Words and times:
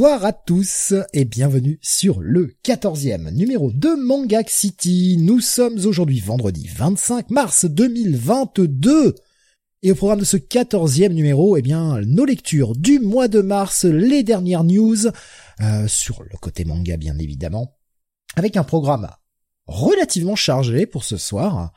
Bonsoir 0.00 0.24
à 0.24 0.32
tous 0.32 0.94
et 1.12 1.26
bienvenue 1.26 1.78
sur 1.82 2.20
le 2.22 2.56
14e 2.64 3.30
numéro 3.34 3.70
de 3.70 3.90
Manga 4.02 4.40
City. 4.46 5.18
Nous 5.18 5.40
sommes 5.40 5.76
aujourd'hui 5.84 6.20
vendredi 6.20 6.66
25 6.68 7.28
mars 7.28 7.66
2022. 7.66 9.14
Et 9.82 9.92
au 9.92 9.94
programme 9.94 10.20
de 10.20 10.24
ce 10.24 10.38
14e 10.38 11.12
numéro, 11.12 11.58
eh 11.58 11.60
bien, 11.60 12.00
nos 12.06 12.24
lectures 12.24 12.74
du 12.76 12.98
mois 12.98 13.28
de 13.28 13.42
mars, 13.42 13.84
les 13.84 14.22
dernières 14.22 14.64
news, 14.64 15.08
euh, 15.60 15.86
sur 15.86 16.22
le 16.22 16.38
côté 16.40 16.64
manga 16.64 16.96
bien 16.96 17.18
évidemment, 17.18 17.76
avec 18.36 18.56
un 18.56 18.64
programme 18.64 19.10
relativement 19.66 20.34
chargé 20.34 20.86
pour 20.86 21.04
ce 21.04 21.18
soir. 21.18 21.74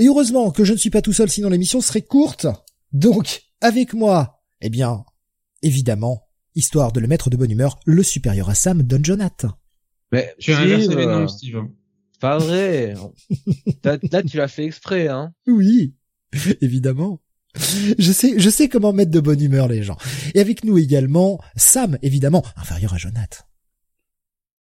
Et 0.00 0.08
heureusement 0.08 0.50
que 0.50 0.64
je 0.64 0.72
ne 0.72 0.78
suis 0.78 0.90
pas 0.90 1.02
tout 1.02 1.12
seul, 1.12 1.30
sinon 1.30 1.50
l'émission 1.50 1.80
serait 1.80 2.02
courte. 2.02 2.48
Donc, 2.90 3.44
avec 3.60 3.94
moi, 3.94 4.42
eh 4.60 4.70
bien, 4.70 5.04
évidemment, 5.62 6.24
histoire 6.54 6.92
de 6.92 7.00
le 7.00 7.06
mettre 7.06 7.30
de 7.30 7.36
bonne 7.36 7.50
humeur, 7.50 7.78
le 7.86 8.02
supérieur 8.02 8.48
à 8.48 8.54
Sam, 8.54 8.82
Don 8.82 9.02
Jonathan. 9.02 9.52
Mais 10.12 10.34
Tu 10.38 10.52
as 10.52 10.58
inversé 10.58 10.94
les 10.94 11.06
noms, 11.06 11.28
Steve. 11.28 11.62
Pas 12.20 12.38
vrai. 12.38 12.94
Là, 13.84 13.98
là, 14.10 14.22
tu 14.22 14.36
l'as 14.36 14.48
fait 14.48 14.64
exprès, 14.64 15.08
hein. 15.08 15.34
Oui, 15.46 15.94
évidemment. 16.60 17.20
Je 17.98 18.12
sais, 18.12 18.38
je 18.38 18.50
sais 18.50 18.68
comment 18.68 18.92
mettre 18.92 19.10
de 19.10 19.20
bonne 19.20 19.40
humeur 19.40 19.68
les 19.68 19.82
gens. 19.82 19.96
Et 20.34 20.40
avec 20.40 20.64
nous 20.64 20.78
également, 20.78 21.38
Sam, 21.56 21.98
évidemment, 22.02 22.42
inférieur 22.56 22.94
à 22.94 22.98
Jonathan. 22.98 23.44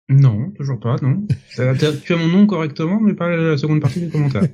Non, 0.09 0.51
toujours 0.57 0.79
pas, 0.79 0.97
non. 1.03 1.27
Tu 1.55 2.13
as 2.13 2.17
mon 2.17 2.29
nom 2.29 2.47
correctement, 2.47 3.01
mais 3.01 3.15
pas 3.15 3.29
la 3.29 3.57
seconde 3.57 3.81
partie 3.81 4.01
des 4.01 4.09
commentaires. 4.09 4.47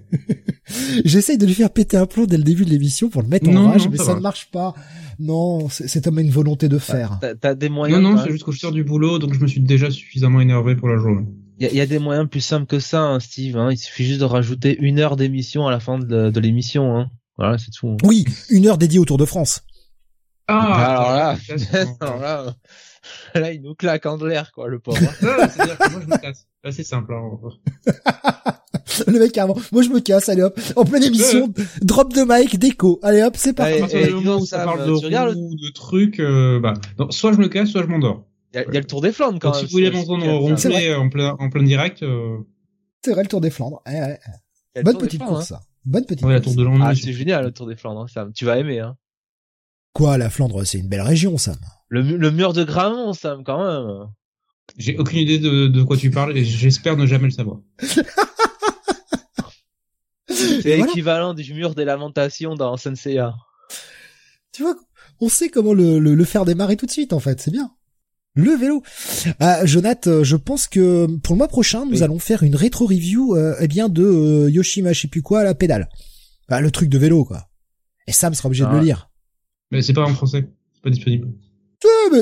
J'essaye 1.05 1.37
de 1.37 1.45
lui 1.45 1.53
faire 1.55 1.71
péter 1.71 1.97
un 1.99 2.07
plomb 2.07 2.25
dès 2.25 2.39
le 2.39 2.43
début 2.43 2.65
de 2.65 2.71
l'émission 2.71 3.11
pour 3.11 3.21
le 3.23 3.29
mettre 3.29 3.49
en 3.49 3.53
Non, 3.53 3.69
rage, 3.69 3.85
non, 3.85 3.91
mais 3.91 3.99
ça 3.99 4.15
ne 4.15 4.21
marche 4.21 4.51
pas. 4.51 4.73
Non, 5.19 5.69
c'est 5.69 6.03
comme 6.03 6.19
une 6.21 6.31
volonté 6.31 6.69
de 6.69 6.79
faire. 6.79 7.21
T'as 7.41 7.55
des 7.55 7.69
Non, 7.69 7.75
moyens. 7.75 8.01
non, 8.03 8.17
hein. 8.17 8.23
c'est 8.25 8.33
juste 8.33 8.45
que 8.45 8.53
je 8.53 8.59
sors 8.61 8.73
du 8.73 8.83
boulot, 8.85 9.19
donc 9.19 9.35
je 9.35 9.41
me 9.41 9.47
suis 9.47 9.61
déjà 9.61 9.91
suffisamment 9.91 10.41
énervé 10.41 10.75
pour 10.75 10.89
la 10.89 10.97
journée. 10.97 11.27
Il 11.59 11.67
y, 11.67 11.69
a- 11.69 11.73
y 11.75 11.81
a 11.81 11.87
des 11.87 11.99
moyens 11.99 12.29
plus 12.31 12.41
simples 12.41 12.67
que 12.67 12.79
ça, 12.79 13.03
hein, 13.03 13.21
Steve. 13.21 13.57
Hein. 13.59 13.69
Il 13.71 13.77
suffit 13.77 14.05
juste 14.07 14.21
de 14.21 14.25
rajouter 14.25 14.79
une 14.81 14.99
heure 15.01 15.17
d'émission 15.17 15.67
à 15.67 15.71
la 15.71 15.81
fin 15.81 15.99
de, 15.99 16.31
de 16.31 16.41
l'émission. 16.41 16.97
Hein. 16.97 17.11
Voilà, 17.37 17.59
c'est 17.59 17.71
tout. 17.71 17.89
hein. 17.89 17.97
Oui, 18.05 18.25
une 18.51 18.67
heure 18.67 18.79
dédiée 18.79 18.99
au 18.99 19.05
Tour 19.05 19.19
de 19.19 19.27
France. 19.27 19.61
alors 20.49 21.11
là, 21.13 21.37
ça, 21.59 21.85
alors 22.01 22.19
là, 22.21 22.55
là, 23.35 23.53
il 23.53 23.63
nous 23.63 23.75
claque 23.75 24.07
en 24.07 24.17
l'air, 24.25 24.53
quoi, 24.53 24.69
le 24.69 24.79
pauvre. 24.79 24.99
C'est-à-dire 25.21 25.79
que 25.79 25.91
moi, 25.93 26.01
je 26.03 26.07
me 26.07 26.17
casse. 26.19 26.47
C'est 26.71 26.85
simple. 26.85 27.13
Hein. 27.15 27.39
Le 29.07 29.19
mec 29.19 29.37
avant, 29.39 29.57
moi 29.71 29.83
je 29.83 29.89
me 29.89 30.01
casse, 30.01 30.29
allez 30.29 30.43
hop, 30.43 30.59
en 30.77 30.85
pleine 30.85 31.03
émission, 31.05 31.51
drop 31.81 32.13
de 32.13 32.25
mic, 32.29 32.59
déco, 32.59 32.99
allez 33.03 33.23
hop, 33.23 33.35
c'est 33.39 33.55
parti. 33.55 33.97
Et 33.97 34.11
moment 34.11 34.37
où 34.37 34.45
ça 34.47 34.65
parle 34.65 34.81
tu 34.85 34.87
de 34.91 35.07
regardes 35.07 35.35
roues, 35.35 35.55
de 35.55 35.71
trucs, 35.73 36.21
euh, 36.21 36.61
bah, 36.61 36.75
non, 36.99 37.11
soit 37.11 37.33
je 37.33 37.39
me 37.39 37.49
casse, 37.49 37.71
soit 37.71 37.83
je 37.83 37.87
m'endors. 37.87 38.27
Il 38.53 38.57
y, 38.57 38.61
a- 38.61 38.65
y 38.65 38.77
a 38.77 38.81
le 38.81 38.85
Tour 38.87 39.01
des 39.01 39.13
Flandres, 39.13 39.39
quand 39.41 39.49
Donc, 39.49 39.57
même. 39.57 39.67
si 39.67 39.73
vous 39.73 39.79
voulez 39.79 39.87
c'est- 39.87 39.93
m'entendre 39.97 40.57
c'est- 40.59 40.63
C'est 40.63 40.69
vrai. 40.69 40.95
ronfler 40.95 40.95
en 40.95 41.09
plein, 41.09 41.37
en 41.39 41.49
plein 41.49 41.63
direct, 41.63 42.03
euh, 42.03 42.39
C'est 43.05 43.13
vrai 43.13 43.23
le 43.23 43.29
Tour 43.29 43.41
des 43.41 43.51
Flandres. 43.51 43.81
Eh, 43.87 43.97
a 43.97 44.19
le 44.77 44.83
Bonne 44.83 44.99
petite 44.99 45.23
course 45.25 45.47
ça. 45.49 45.61
Bonne 45.87 46.05
petite 46.05 46.25
ouais, 46.27 46.35
la 46.35 46.41
course. 46.41 46.55
tour 46.57 46.65
de. 46.65 46.83
Ah, 46.83 46.93
c'est 46.95 47.13
génial, 47.13 47.45
le 47.45 47.53
Tour 47.53 47.67
des 47.69 47.77
Flandres, 47.77 48.03
hein, 48.03 48.07
Sam. 48.13 48.33
Tu 48.35 48.45
vas 48.45 48.59
aimer, 48.59 48.81
hein. 48.81 48.97
Quoi, 49.95 50.19
la 50.19 50.29
Flandre, 50.29 50.67
c'est 50.67 50.79
une 50.79 50.89
belle 50.89 51.01
région, 51.03 51.39
Sam. 51.39 51.57
Le, 51.95 52.01
le 52.01 52.31
mur 52.31 52.55
de 52.55 52.65
Gramont, 52.65 53.13
Sam, 53.13 53.45
quand 53.45 53.59
même. 53.63 54.07
J'ai 54.79 54.97
aucune 54.97 55.19
idée 55.19 55.39
de, 55.39 55.67
de 55.67 55.83
quoi 55.83 55.99
tu 55.99 56.11
parles 56.11 56.35
et 56.39 56.43
j'espère 56.45 56.97
ne 56.97 57.05
jamais 57.05 57.25
le 57.27 57.31
savoir. 57.33 57.59
C'est 60.29 60.63
voilà. 60.77 60.87
l'équivalent 60.87 61.35
du 61.35 61.53
mur 61.55 61.75
des 61.75 61.85
lamentations 61.85 62.55
dans 62.55 62.77
Senseiya. 62.77 63.35
Tu 64.53 64.63
vois, 64.63 64.77
on 65.21 65.29
sait 65.29 65.49
comment 65.51 65.75
le, 65.75 65.99
le, 65.99 66.15
le 66.15 66.25
faire 66.25 66.45
démarrer 66.45 66.77
tout 66.77 66.87
de 66.87 66.91
suite, 66.91 67.13
en 67.13 67.19
fait, 67.21 67.41
c'est 67.41 67.51
bien. 67.51 67.71
Le 68.35 68.53
vélo. 68.57 68.83
Ah, 69.41 69.67
Jonath, 69.67 70.07
euh, 70.07 70.25
je 70.25 70.37
pense 70.37 70.67
que 70.69 71.07
pour 71.19 71.35
le 71.35 71.39
mois 71.39 71.49
prochain, 71.49 71.85
nous 71.85 71.93
Oui. 71.99 72.03
allons 72.03 72.19
faire 72.19 72.43
une 72.43 72.57
rétro-review, 72.57 73.37
euh, 73.37 73.55
eh 73.61 73.69
bien, 73.69 73.91
de 73.91 74.03
euh, 74.03 74.51
Yoshima, 74.51 74.95
je 74.95 75.03
sais 75.03 75.09
plus 75.09 75.21
quoi, 75.21 75.41
à 75.41 75.45
la 75.45 75.55
pédale. 75.55 75.89
Bah, 76.49 76.61
le 76.63 76.71
truc 76.71 76.89
de 76.89 76.97
vélo, 76.97 77.25
quoi. 77.27 77.49
Et 78.07 78.13
Sam 78.13 78.33
sera 78.35 78.47
obligé 78.47 78.65
de 78.65 78.71
Ah. 78.71 78.75
le 78.77 78.81
lire. 78.81 79.11
Mais 79.71 79.83
c'est 79.83 79.93
pas 79.93 80.05
en 80.05 80.15
français. 80.15 80.49
C'est 80.75 80.83
pas 80.83 80.91
disponible. 80.91 81.29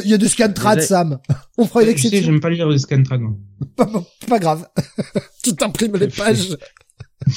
Il 0.05 0.11
y 0.11 0.15
a 0.15 0.19
des 0.19 0.29
scantrad, 0.29 0.81
Sam. 0.81 1.19
On 1.59 1.67
fera 1.67 1.83
une 1.83 1.91
exception. 1.91 2.23
j'aime 2.23 2.41
pas 2.41 2.51
lire 2.51 2.69
les 2.69 2.79
scantrad, 2.79 3.21
moi. 3.21 3.37
Pas, 3.77 3.89
pas 4.27 4.39
grave. 4.39 4.69
tu 5.43 5.55
t'imprimes 5.55 5.97
les 5.97 6.09
pages. 6.09 6.57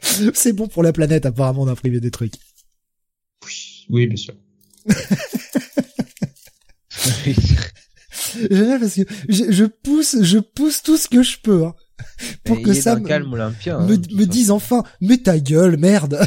c'est 0.00 0.52
bon 0.52 0.68
pour 0.68 0.82
la 0.82 0.92
planète, 0.92 1.26
apparemment, 1.26 1.66
d'imprimer 1.66 2.00
des 2.00 2.10
trucs. 2.10 2.34
Oui, 3.44 3.86
oui, 3.90 4.06
bien 4.06 4.16
sûr. 4.16 4.34
J'aime 8.50 8.80
parce 8.80 8.94
que 8.94 9.02
je, 9.28 9.50
je 9.50 9.64
pousse, 9.64 10.22
je 10.22 10.38
pousse 10.38 10.82
tout 10.82 10.96
ce 10.96 11.08
que 11.08 11.22
je 11.22 11.38
peux, 11.42 11.64
hein, 11.64 11.74
pour 12.44 12.56
Mais 12.56 12.62
que 12.62 12.72
ça 12.74 12.96
me, 12.96 13.06
calme 13.06 13.32
olympien. 13.32 13.80
me, 13.80 13.94
hein, 13.94 14.00
me 14.12 14.24
dise 14.24 14.50
enfin, 14.50 14.82
mais 15.00 15.18
ta 15.18 15.38
gueule, 15.38 15.76
merde. 15.76 16.18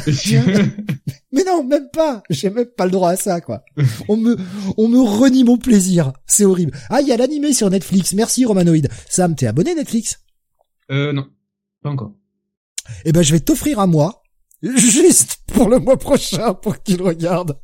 mais 1.32 1.44
non, 1.44 1.64
même 1.64 1.88
pas. 1.92 2.22
J'ai 2.30 2.50
même 2.50 2.66
pas 2.76 2.84
le 2.86 2.90
droit 2.90 3.10
à 3.10 3.16
ça, 3.16 3.40
quoi. 3.40 3.62
On 4.08 4.16
me, 4.16 4.36
on 4.76 4.88
me 4.88 5.00
renie 5.00 5.44
mon 5.44 5.58
plaisir. 5.58 6.12
C'est 6.26 6.44
horrible. 6.44 6.72
Ah, 6.88 7.00
il 7.00 7.08
y 7.08 7.12
a 7.12 7.16
l'animé 7.16 7.52
sur 7.52 7.70
Netflix. 7.70 8.12
Merci, 8.14 8.44
Romanoïde. 8.44 8.88
Sam, 9.08 9.34
t'es 9.34 9.46
abonné 9.46 9.74
Netflix? 9.74 10.20
euh, 10.90 11.12
non. 11.12 11.28
Pas 11.82 11.90
encore. 11.90 12.12
Eh 13.04 13.12
ben, 13.12 13.22
je 13.22 13.32
vais 13.32 13.40
t'offrir 13.40 13.78
à 13.78 13.86
moi. 13.86 14.22
Juste 14.62 15.38
pour 15.46 15.68
le 15.68 15.78
mois 15.78 15.98
prochain, 15.98 16.52
pour 16.54 16.76
que 16.76 16.92
tu 16.92 16.96
le 16.98 17.04
regardes. 17.04 17.58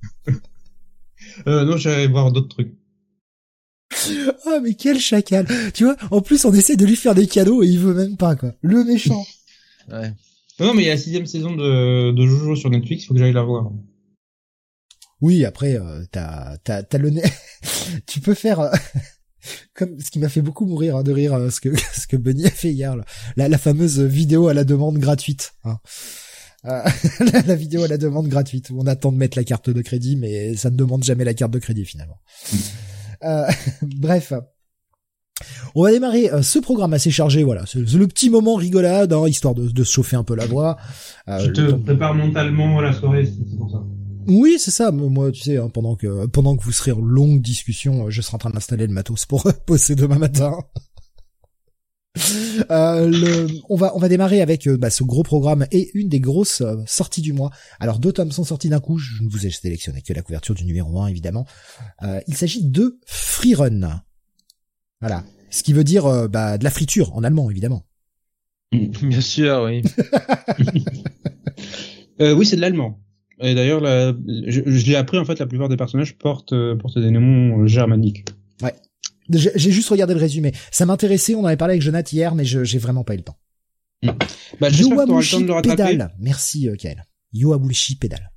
Euh, 1.46 1.64
non, 1.64 1.76
j'allais 1.76 2.06
voir 2.06 2.32
d'autres 2.32 2.48
trucs. 2.48 2.74
Ah, 4.46 4.60
mais 4.62 4.74
quel 4.74 4.98
chacal. 4.98 5.46
Tu 5.74 5.84
vois, 5.84 5.96
en 6.10 6.20
plus, 6.20 6.44
on 6.44 6.52
essaie 6.52 6.76
de 6.76 6.84
lui 6.86 6.96
faire 6.96 7.14
des 7.14 7.26
cadeaux 7.26 7.62
et 7.62 7.66
il 7.66 7.78
veut 7.78 7.94
même 7.94 8.16
pas, 8.16 8.36
quoi. 8.36 8.52
Le 8.62 8.84
méchant. 8.84 9.24
Ouais. 9.88 10.12
Non, 10.58 10.74
mais 10.74 10.82
il 10.82 10.86
y 10.86 10.88
a 10.88 10.94
la 10.94 11.00
sixième 11.00 11.26
saison 11.26 11.54
de, 11.54 12.10
de 12.10 12.26
Jojo 12.26 12.56
sur 12.56 12.70
Netflix, 12.70 13.04
faut 13.04 13.14
que 13.14 13.20
j'aille 13.20 13.32
la 13.32 13.44
voir. 13.44 13.70
Oui, 15.20 15.44
après, 15.44 15.76
euh, 15.78 16.02
t'as, 16.10 16.56
t'as, 16.64 16.82
t'as 16.82 16.98
le 16.98 17.10
nez. 17.10 17.22
tu 18.06 18.18
peux 18.18 18.34
faire 18.34 18.58
euh, 18.58 18.72
comme 19.74 20.00
ce 20.00 20.10
qui 20.10 20.18
m'a 20.18 20.28
fait 20.28 20.42
beaucoup 20.42 20.66
mourir 20.66 20.96
hein, 20.96 21.04
de 21.04 21.12
rire, 21.12 21.34
euh, 21.34 21.50
ce 21.50 21.60
que 21.60 21.68
ce 21.92 22.08
que 22.08 22.16
Bunny 22.16 22.46
a 22.46 22.50
fait 22.50 22.72
hier, 22.72 22.96
là. 22.96 23.04
La, 23.36 23.48
la 23.48 23.58
fameuse 23.58 24.00
vidéo 24.00 24.48
à 24.48 24.54
la 24.54 24.64
demande 24.64 24.98
gratuite. 24.98 25.54
Hein. 25.62 25.78
Euh, 26.64 26.82
la, 27.32 27.42
la 27.42 27.54
vidéo 27.54 27.84
à 27.84 27.88
la 27.88 27.96
demande 27.96 28.26
gratuite 28.26 28.70
où 28.70 28.80
on 28.80 28.86
attend 28.86 29.12
de 29.12 29.18
mettre 29.18 29.38
la 29.38 29.44
carte 29.44 29.70
de 29.70 29.82
crédit, 29.82 30.16
mais 30.16 30.56
ça 30.56 30.70
ne 30.70 30.76
demande 30.76 31.04
jamais 31.04 31.24
la 31.24 31.34
carte 31.34 31.52
de 31.52 31.60
crédit 31.60 31.84
finalement. 31.84 32.18
Euh, 33.24 33.46
bref. 33.82 34.32
On 35.74 35.82
va 35.82 35.90
démarrer 35.92 36.30
euh, 36.32 36.40
ce 36.42 36.58
programme 36.58 36.94
assez 36.94 37.10
chargé, 37.10 37.44
voilà. 37.44 37.64
C'est 37.66 37.78
le 37.80 38.06
petit 38.06 38.30
moment 38.30 38.54
rigolade, 38.54 39.12
hein, 39.12 39.28
histoire 39.28 39.54
de, 39.54 39.68
de 39.68 39.84
se 39.84 39.92
chauffer 39.92 40.16
un 40.16 40.24
peu 40.24 40.34
la 40.34 40.46
voix. 40.46 40.78
Euh, 41.28 41.38
Je 41.40 41.50
te 41.50 41.60
temps- 41.70 41.78
prépare 41.80 42.14
mentalement 42.14 42.78
à 42.78 42.82
la 42.82 42.92
soirée, 42.94 43.26
c'est 43.26 43.56
pour 43.58 43.70
ça. 43.70 43.82
oui, 44.28 44.56
c'est 44.58 44.70
ça. 44.70 44.90
Moi, 44.90 45.30
tu 45.32 45.42
sais, 45.42 45.58
hein, 45.58 45.68
pendant 45.68 45.94
que 45.94 46.24
pendant 46.26 46.56
que 46.56 46.62
vous 46.64 46.72
serez 46.72 46.92
en 46.92 47.00
longue 47.00 47.42
discussion, 47.42 48.08
je 48.08 48.22
serai 48.22 48.36
en 48.36 48.38
train 48.38 48.50
d'installer 48.50 48.86
le 48.86 48.94
matos 48.94 49.26
pour 49.26 49.46
bosser 49.66 49.94
demain 49.94 50.18
matin. 50.18 50.52
Euh, 52.70 53.08
le- 53.10 53.46
on 53.68 53.76
va 53.76 53.94
on 53.94 53.98
va 53.98 54.08
démarrer 54.08 54.40
avec 54.40 54.66
euh, 54.66 54.78
bah, 54.78 54.88
ce 54.88 55.04
gros 55.04 55.22
programme 55.22 55.66
et 55.70 55.90
une 55.92 56.08
des 56.08 56.20
grosses 56.20 56.62
euh, 56.62 56.76
sorties 56.86 57.20
du 57.20 57.32
mois. 57.34 57.50
Alors 57.80 57.98
deux 57.98 58.12
tomes 58.12 58.32
sont 58.32 58.44
sortis 58.44 58.70
d'un 58.70 58.80
coup. 58.80 58.96
Je 58.98 59.22
ne 59.22 59.28
vous 59.28 59.46
ai 59.46 59.50
sélectionné 59.50 60.00
que 60.00 60.12
la 60.14 60.22
couverture 60.22 60.54
du 60.54 60.64
numéro 60.64 60.98
1, 61.00 61.08
évidemment. 61.08 61.46
Euh, 62.02 62.18
il 62.26 62.34
s'agit 62.34 62.64
de 62.64 62.98
Freerun. 63.06 64.02
Voilà. 65.00 65.24
Ce 65.50 65.62
qui 65.62 65.74
veut 65.74 65.84
dire 65.84 66.28
bah, 66.30 66.56
de 66.58 66.64
la 66.64 66.70
friture 66.70 67.14
en 67.14 67.22
allemand, 67.24 67.50
évidemment. 67.50 67.84
Bien 68.72 69.20
sûr, 69.20 69.64
oui. 69.66 69.82
Oui, 72.18 72.46
c'est 72.46 72.56
de 72.56 72.62
l'allemand. 72.62 72.98
Et 73.40 73.54
d'ailleurs, 73.54 73.82
je, 73.84 74.62
je 74.64 74.86
l'ai 74.86 74.96
appris, 74.96 75.18
en 75.18 75.26
fait, 75.26 75.38
la 75.38 75.46
plupart 75.46 75.68
des 75.68 75.76
personnages 75.76 76.16
portent, 76.16 76.54
portent 76.80 76.98
des 76.98 77.10
noms 77.10 77.66
germaniques. 77.66 78.24
J'ai 78.62 78.70
j'ai 79.30 79.70
juste 79.70 79.88
regardé 79.88 80.14
le 80.14 80.20
résumé. 80.20 80.52
Ça 80.70 80.86
m'intéressait. 80.86 81.34
On 81.34 81.40
en 81.40 81.46
avait 81.46 81.56
parlé 81.56 81.72
avec 81.72 81.82
Jonathan 81.82 82.10
hier, 82.12 82.34
mais 82.34 82.44
je 82.44 82.64
j'ai 82.64 82.78
vraiment 82.78 83.04
pas 83.04 83.14
eu 83.14 83.18
le 83.18 83.22
temps. 83.22 83.38
Bah, 84.02 84.70
que 84.70 84.82
t'auras 84.82 85.04
le 85.04 85.06
temps 85.06 85.06
Yowamushi 85.06 85.42
de 85.42 85.46
le 85.46 85.52
rattraper. 85.52 85.76
Pédale. 85.76 86.14
Merci, 86.18 86.68
euh, 86.68 86.76
Kael. 86.76 87.04
Yowamushi 87.32 87.96
Pédale. 87.96 88.30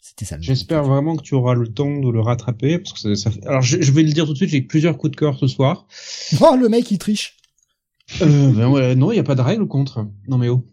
C'était 0.00 0.24
ça. 0.26 0.36
J'espère 0.40 0.84
vraiment 0.84 1.16
que 1.16 1.22
tu 1.22 1.34
auras 1.34 1.54
le 1.54 1.66
temps 1.68 1.98
de 1.98 2.10
le 2.10 2.20
rattraper, 2.20 2.78
parce 2.78 2.92
que 2.92 3.14
ça, 3.14 3.16
ça 3.16 3.30
fait... 3.30 3.44
Alors, 3.46 3.62
je, 3.62 3.80
je 3.80 3.90
vais 3.92 4.02
le 4.02 4.12
dire 4.12 4.26
tout 4.26 4.32
de 4.32 4.36
suite, 4.36 4.50
j'ai 4.50 4.60
plusieurs 4.60 4.98
coups 4.98 5.12
de 5.12 5.16
cœur 5.16 5.38
ce 5.38 5.46
soir. 5.46 5.86
Oh, 6.40 6.56
le 6.56 6.68
mec, 6.68 6.90
il 6.90 6.98
triche. 6.98 7.36
Euh, 8.20 8.52
ben 8.52 8.68
ouais, 8.68 8.94
non, 8.94 9.12
il 9.12 9.16
y 9.16 9.20
a 9.20 9.24
pas 9.24 9.34
de 9.34 9.40
règle 9.40 9.66
contre. 9.66 10.06
Non, 10.28 10.36
mais 10.36 10.48
oh. 10.48 10.64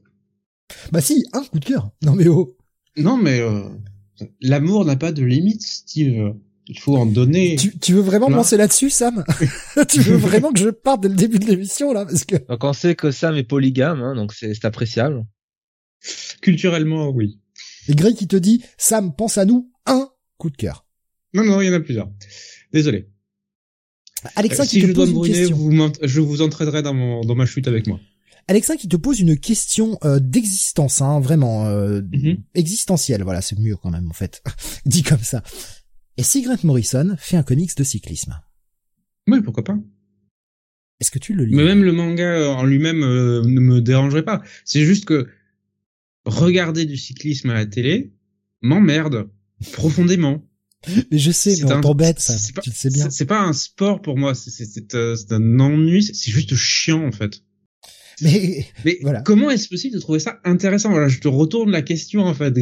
Bah 0.92 1.02
si, 1.02 1.26
un 1.34 1.44
coup 1.44 1.60
de 1.60 1.66
cœur. 1.66 1.92
Non 2.02 2.16
mais 2.16 2.28
oh. 2.28 2.58
Non, 2.98 3.18
mais 3.18 3.40
euh, 3.40 3.64
l'amour 4.42 4.86
n'a 4.86 4.96
pas 4.96 5.12
de 5.12 5.24
limite, 5.24 5.62
Steve. 5.62 6.34
Il 6.74 6.80
faut 6.80 6.96
en 6.96 7.06
donner. 7.06 7.58
Tu, 7.58 7.78
tu 7.78 7.94
veux 7.94 8.00
vraiment 8.02 8.30
lancer 8.30 8.56
là-dessus, 8.56 8.90
Sam 8.90 9.26
Tu 9.90 10.00
veux 10.00 10.16
vraiment 10.16 10.54
que 10.54 10.60
je 10.60 10.70
parte 10.70 11.02
dès 11.02 11.10
le 11.10 11.16
début 11.16 11.38
de 11.38 11.46
l'émission, 11.46 11.92
là 11.92 12.06
Parce 12.06 12.24
que... 12.24 12.38
Donc 12.48 12.64
on 12.64 12.72
sait 12.72 12.96
que 12.96 13.12
Sam 13.12 13.36
est 13.36 13.44
polygame, 13.44 14.02
hein, 14.02 14.16
donc 14.16 14.32
c'est 14.32 14.64
appréciable. 14.64 15.26
Culturellement, 16.42 17.10
oui. 17.10 17.40
Et 17.90 17.94
Greg 17.96 18.16
qui 18.16 18.28
te 18.28 18.38
dit, 18.38 18.64
Sam, 18.78 19.14
pense 19.16 19.38
à 19.38 19.44
nous, 19.44 19.72
un 19.86 20.10
coup 20.38 20.50
de 20.50 20.56
cœur. 20.56 20.86
Non, 21.34 21.44
non, 21.44 21.60
il 21.62 21.68
y 21.68 21.70
en 21.70 21.74
a 21.74 21.80
plusieurs. 21.82 22.10
Désolé. 22.72 23.10
Alexa 24.36 24.64
Euh, 24.64 24.66
qui 24.66 24.76
si 24.78 24.82
te 24.82 24.88
je 24.88 24.94
dois 24.94 25.04
pose 25.06 25.10
me 25.10 25.14
une 25.14 25.20
brûler, 25.20 25.34
question. 25.34 25.58
vous 25.58 25.92
je 26.04 26.20
vous 26.22 26.42
entraînerai 26.42 26.82
dans, 26.84 26.94
mon, 26.94 27.22
dans 27.22 27.36
ma 27.36 27.46
chute 27.46 27.68
avec 27.68 27.88
moi. 27.88 28.00
Alexa 28.48 28.78
qui 28.78 28.88
te 28.88 28.96
pose 28.96 29.20
une 29.20 29.38
question 29.38 29.98
euh, 30.04 30.20
d'existence, 30.20 31.02
hein, 31.02 31.20
vraiment 31.20 31.66
euh, 31.68 32.02
Mhm. 32.14 32.38
existentielle. 32.56 33.24
Voilà, 33.24 33.42
c'est 33.42 33.60
mieux 33.60 33.76
quand 33.76 33.90
même 33.92 34.10
en 34.10 34.14
fait, 34.14 34.42
dit 34.86 35.04
comme 35.04 35.22
ça. 35.24 35.44
Et 36.18 36.24
si 36.24 36.42
Grant 36.42 36.58
Morrison 36.64 37.16
fait 37.18 37.38
un 37.38 37.44
comics 37.44 37.76
de 37.76 37.84
cyclisme, 37.84 38.40
Oui, 39.28 39.42
pourquoi 39.42 39.64
pas. 39.64 39.78
est-ce 41.00 41.12
que 41.12 41.20
tu 41.20 41.34
le 41.34 41.46
lis? 41.46 41.56
Mais 41.56 41.64
même 41.64 41.84
le 41.84 41.92
manga 41.94 42.50
en 42.50 42.64
lui-même 42.66 43.04
euh, 43.04 43.42
ne 43.44 43.60
me 43.60 43.82
dérangerait 43.82 44.24
pas. 44.26 44.42
C'est 44.66 44.84
juste 44.86 45.06
que 45.06 45.28
regarder 46.26 46.86
du 46.86 46.98
cyclisme 46.98 47.50
à 47.50 47.54
la 47.56 47.66
télé 47.66 48.14
m'emmerde 48.62 49.30
profondément. 49.74 50.46
Mais 51.12 51.18
je 51.20 51.32
sais, 51.32 51.56
C'est 51.56 51.66
mais 51.66 51.74
on 51.74 51.82
t'embête 51.82 52.20
ça. 52.20 52.34
pas- 52.54 52.62
Tu 52.62 52.72
le 52.72 52.76
sais 52.76 52.90
bien. 52.90 53.10
C'est 53.12 53.26
pas 53.28 53.40
un 53.42 53.54
sport 53.54 54.02
pour 54.02 54.18
moi, 54.18 54.34
c'est- 54.36 54.96
euh, 54.96 55.16
un 55.30 55.60
ennui, 55.60 56.04
c'est- 56.04 56.32
juste 56.32 56.56
chiant 56.56 57.06
en 57.06 57.12
fait. 57.12 57.44
Mais 58.22 58.66
Mais 58.86 58.98
Voilà. 59.02 59.22
comment 59.22 59.50
est-ce 59.52 59.70
possible 59.70 59.96
de 59.96 60.00
trouver 60.00 60.20
ça 60.20 60.40
intéressant? 60.44 60.90
Voilà, 60.92 61.08
je 61.08 61.20
te 61.20 61.28
retourne 61.28 61.72
la 61.72 61.82
question 61.84 62.22
en 62.24 62.34
fait. 62.34 62.54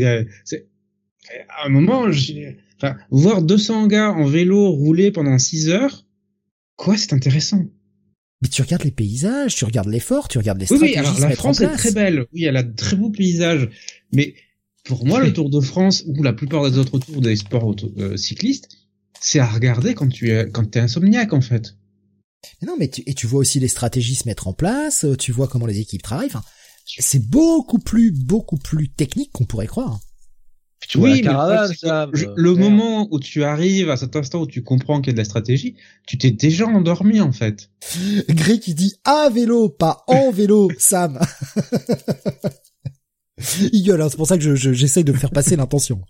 À 1.49 1.65
un 1.65 1.69
moment, 1.69 2.11
je... 2.11 2.33
enfin, 2.81 2.97
voir 3.11 3.41
200 3.41 3.87
gars 3.87 4.11
en 4.11 4.25
vélo 4.25 4.71
rouler 4.71 5.11
pendant 5.11 5.37
6 5.37 5.69
heures, 5.69 6.05
quoi, 6.75 6.97
c'est 6.97 7.13
intéressant. 7.13 7.65
Mais 8.41 8.47
tu 8.47 8.61
regardes 8.61 8.83
les 8.83 8.91
paysages, 8.91 9.55
tu 9.55 9.65
regardes 9.65 9.89
l'effort, 9.89 10.29
tu 10.29 10.37
regardes 10.37 10.59
les 10.59 10.65
stratégies 10.65 10.93
oui, 10.93 10.97
alors 10.97 11.19
la 11.19 11.31
France 11.31 11.59
est 11.59 11.67
très 11.67 11.91
belle. 11.91 12.25
Oui, 12.33 12.45
elle 12.45 12.55
a 12.55 12.63
de 12.63 12.73
très 12.73 12.95
beaux 12.95 13.09
paysages. 13.09 13.69
Mais 14.13 14.33
pour 14.85 15.05
moi, 15.05 15.21
le 15.21 15.33
Tour 15.33 15.49
de 15.49 15.59
France 15.59 16.05
ou 16.07 16.23
la 16.23 16.31
plupart 16.31 16.69
des 16.69 16.77
autres 16.77 16.99
tours 16.99 17.21
des 17.21 17.35
sports 17.35 17.75
euh, 17.97 18.15
cyclistes, 18.15 18.69
c'est 19.19 19.39
à 19.39 19.45
regarder 19.45 19.93
quand 19.93 20.07
tu 20.07 20.29
es 20.31 20.49
quand 20.49 20.71
t'es 20.71 20.79
insomniaque 20.79 21.33
en 21.33 21.41
fait. 21.41 21.75
Mais 22.61 22.67
non, 22.67 22.75
mais 22.79 22.87
tu, 22.87 23.03
et 23.05 23.13
tu 23.13 23.27
vois 23.27 23.41
aussi 23.41 23.59
les 23.59 23.67
stratégies 23.67 24.15
se 24.15 24.27
mettre 24.27 24.47
en 24.47 24.53
place, 24.53 25.03
euh, 25.03 25.17
tu 25.17 25.33
vois 25.33 25.49
comment 25.49 25.65
les 25.65 25.79
équipes 25.79 26.01
travaillent. 26.01 26.27
Enfin, 26.27 26.43
c'est 26.85 27.27
beaucoup 27.27 27.79
plus, 27.79 28.11
beaucoup 28.11 28.57
plus 28.57 28.89
technique 28.89 29.31
qu'on 29.33 29.45
pourrait 29.45 29.67
croire. 29.67 29.99
Vois 30.97 31.09
oui, 31.09 31.21
la 31.21 31.31
caravane, 31.31 31.73
ça. 31.75 32.09
que 32.11 32.19
euh, 32.25 32.33
le 32.35 32.55
moment 32.55 33.07
où 33.11 33.19
tu 33.19 33.43
arrives 33.43 33.91
à 33.91 33.97
cet 33.97 34.15
instant 34.15 34.41
où 34.41 34.47
tu 34.47 34.63
comprends 34.63 35.01
qu'il 35.01 35.07
y 35.07 35.09
a 35.11 35.13
de 35.13 35.17
la 35.19 35.25
stratégie, 35.25 35.75
tu 36.07 36.17
t'es 36.17 36.31
déjà 36.31 36.65
endormi 36.65 37.21
en 37.21 37.31
fait. 37.31 37.69
Greg 38.29 38.59
qui 38.59 38.73
dit 38.73 38.95
à 39.03 39.29
vélo, 39.29 39.69
pas 39.69 40.03
en 40.07 40.31
vélo, 40.31 40.71
Sam. 40.79 41.19
Il 43.71 43.83
gueule, 43.83 44.01
hein, 44.01 44.07
c'est 44.09 44.17
pour 44.17 44.27
ça 44.27 44.37
que 44.37 44.43
je- 44.43 44.55
je- 44.55 44.73
j'essaye 44.73 45.03
de 45.03 45.13
faire 45.13 45.31
passer 45.31 45.55
l'intention. 45.55 46.01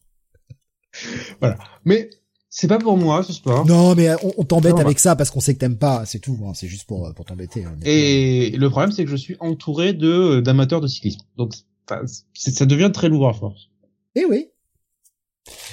Mais 1.86 2.10
c'est 2.50 2.68
pas 2.68 2.80
pour 2.80 2.98
moi 2.98 3.24
ce 3.24 3.34
sport. 3.34 3.66
Non, 3.66 3.94
mais 3.96 4.10
on, 4.24 4.34
on 4.38 4.44
t'embête 4.44 4.80
avec 4.80 5.00
ça 5.00 5.16
parce 5.16 5.30
qu'on 5.30 5.40
sait 5.40 5.54
que 5.54 5.60
t'aimes 5.60 5.78
pas, 5.78 6.06
c'est 6.06 6.20
tout. 6.20 6.38
hein, 6.46 6.54
c'est 6.56 6.68
juste 6.68 6.86
pour 6.88 7.08
euh, 7.08 7.14
pour 7.14 7.26
t'embêter. 7.26 7.66
hein. 7.66 7.76
Et 7.86 8.52
le 8.58 8.70
problème, 8.70 8.92
c'est 8.92 9.06
que 9.06 9.12
je 9.12 9.16
suis 9.16 9.36
entouré 9.40 9.94
de 9.94 10.40
d'amateurs 10.40 10.82
de 10.82 10.88
cyclisme. 10.88 11.20
Donc, 11.38 11.54
ça 12.34 12.66
devient 12.66 12.92
très 12.94 13.10
lourd 13.10 13.30
à 13.30 13.34
force. 13.34 13.70
Eh 14.16 14.26
oui. 14.26 14.48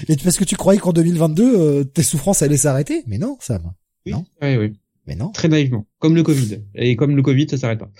Et 0.08 0.16
parce 0.16 0.36
que 0.36 0.44
tu 0.44 0.56
croyais 0.56 0.80
qu'en 0.80 0.92
2022, 0.92 1.60
euh, 1.60 1.84
tes 1.84 2.02
souffrances 2.02 2.42
allaient 2.42 2.56
s'arrêter? 2.56 3.02
Mais 3.06 3.18
non, 3.18 3.36
Sam. 3.40 3.72
Oui, 4.04 4.12
Non. 4.12 4.24
oui, 4.42 4.56
oui. 4.56 4.80
Mais 5.06 5.14
non. 5.14 5.30
Très 5.30 5.48
naïvement. 5.48 5.86
Comme 5.98 6.16
le 6.16 6.22
Covid. 6.22 6.58
Et 6.74 6.96
comme 6.96 7.14
le 7.16 7.22
Covid, 7.22 7.48
ça 7.48 7.56
s'arrête 7.58 7.78
pas. 7.78 7.90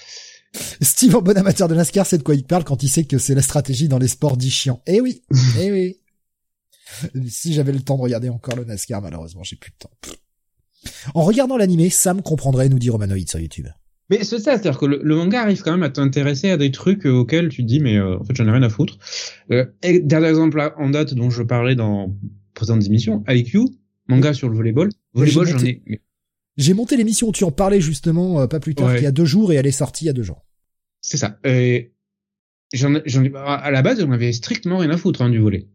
Steve, 0.81 1.15
en 1.17 1.23
bon 1.23 1.37
amateur 1.37 1.69
de 1.69 1.75
NASCAR, 1.75 2.07
c'est 2.07 2.19
de 2.19 2.23
quoi 2.23 2.35
il 2.35 2.45
parle 2.45 2.65
quand 2.65 2.83
il 2.83 2.89
sait 2.89 3.05
que 3.05 3.19
c'est 3.19 3.35
la 3.35 3.43
stratégie 3.43 3.89
dans 3.89 3.99
les 3.99 4.09
sports 4.09 4.37
dits 4.37 4.51
chiants. 4.51 4.83
Eh 4.87 5.01
oui, 5.01 5.23
eh 5.61 5.71
oui. 5.71 5.97
Si 7.29 7.53
j'avais 7.53 7.73
le 7.73 7.81
temps 7.81 7.97
de 7.97 8.03
regarder 8.03 8.29
encore 8.29 8.57
le 8.57 8.65
NASCAR, 8.65 9.03
malheureusement, 9.03 9.43
j'ai 9.43 9.57
plus 9.57 9.71
de 9.71 9.77
temps. 9.79 9.91
En 11.15 11.25
regardant 11.25 11.57
l'animé, 11.57 11.91
Sam 11.91 12.23
comprendrait, 12.23 12.69
nous 12.69 12.79
dit 12.79 12.91
Romanoïd 12.91 13.29
sur 13.29 13.39
YouTube. 13.41 13.67
Mais 14.11 14.23
c'est 14.23 14.39
ça, 14.39 14.53
c'est-à-dire 14.53 14.79
que 14.79 14.87
le, 14.87 15.01
le 15.03 15.17
manga 15.17 15.41
arrive 15.43 15.63
quand 15.63 15.73
même 15.73 15.83
à 15.83 15.91
t'intéresser 15.91 16.51
à 16.51 16.57
des 16.57 16.71
trucs 16.71 17.07
euh, 17.07 17.11
auxquels 17.11 17.49
tu 17.49 17.63
te 17.63 17.67
dis, 17.67 17.81
mais 17.81 17.97
euh, 17.97 18.19
en 18.19 18.25
fait, 18.25 18.37
j'en 18.37 18.47
ai 18.47 18.51
rien 18.53 18.63
à 18.63 18.69
foutre. 18.69 18.99
Euh, 19.51 19.67
et 19.83 19.99
dernier 20.01 20.29
exemple 20.29 20.73
en 20.77 20.91
date 20.91 21.15
dont 21.15 21.29
je 21.31 21.43
parlais 21.43 21.75
dans 21.75 22.15
présentes 22.55 22.85
émissions, 22.87 23.25
IQ, 23.29 23.61
manga 24.09 24.33
sur 24.33 24.49
le 24.49 24.57
volleyball. 24.57 24.91
Volleyball, 25.15 25.47
j'ai 25.47 25.53
j'en 25.53 25.65
ai... 25.65 25.83
mais 25.87 26.01
J'ai 26.57 26.73
monté 26.75 26.97
l'émission 26.97 27.29
où 27.29 27.33
tu 27.33 27.43
en 27.45 27.51
parlais 27.51 27.81
justement 27.81 28.41
euh, 28.41 28.47
pas 28.47 28.61
plus 28.61 28.75
tard 28.77 28.87
Ouais. 28.89 28.95
qu'il 28.95 29.05
y 29.05 29.09
a 29.09 29.13
deux 29.13 29.25
jours 29.25 29.53
et 29.53 29.57
elle 29.57 29.67
est 29.67 29.73
sortie 29.73 30.05
il 30.05 30.07
y 30.07 30.11
a 30.11 30.15
deux 30.15 30.23
jours. 30.23 30.47
C'est 31.01 31.17
ça. 31.17 31.39
Et 31.45 31.93
j'en 32.73 32.95
ai, 32.95 33.03
j'en 33.07 33.25
ai, 33.25 33.33
à 33.35 33.71
la 33.73 33.83
base, 33.83 34.01
j'en 34.01 34.13
avais 34.13 34.33
strictement 34.33 34.79
rien 34.79 34.91
à 34.91 34.97
foutre 34.97 35.23
hein, 35.23 35.31
du 35.31 35.39
volet. 35.39 35.67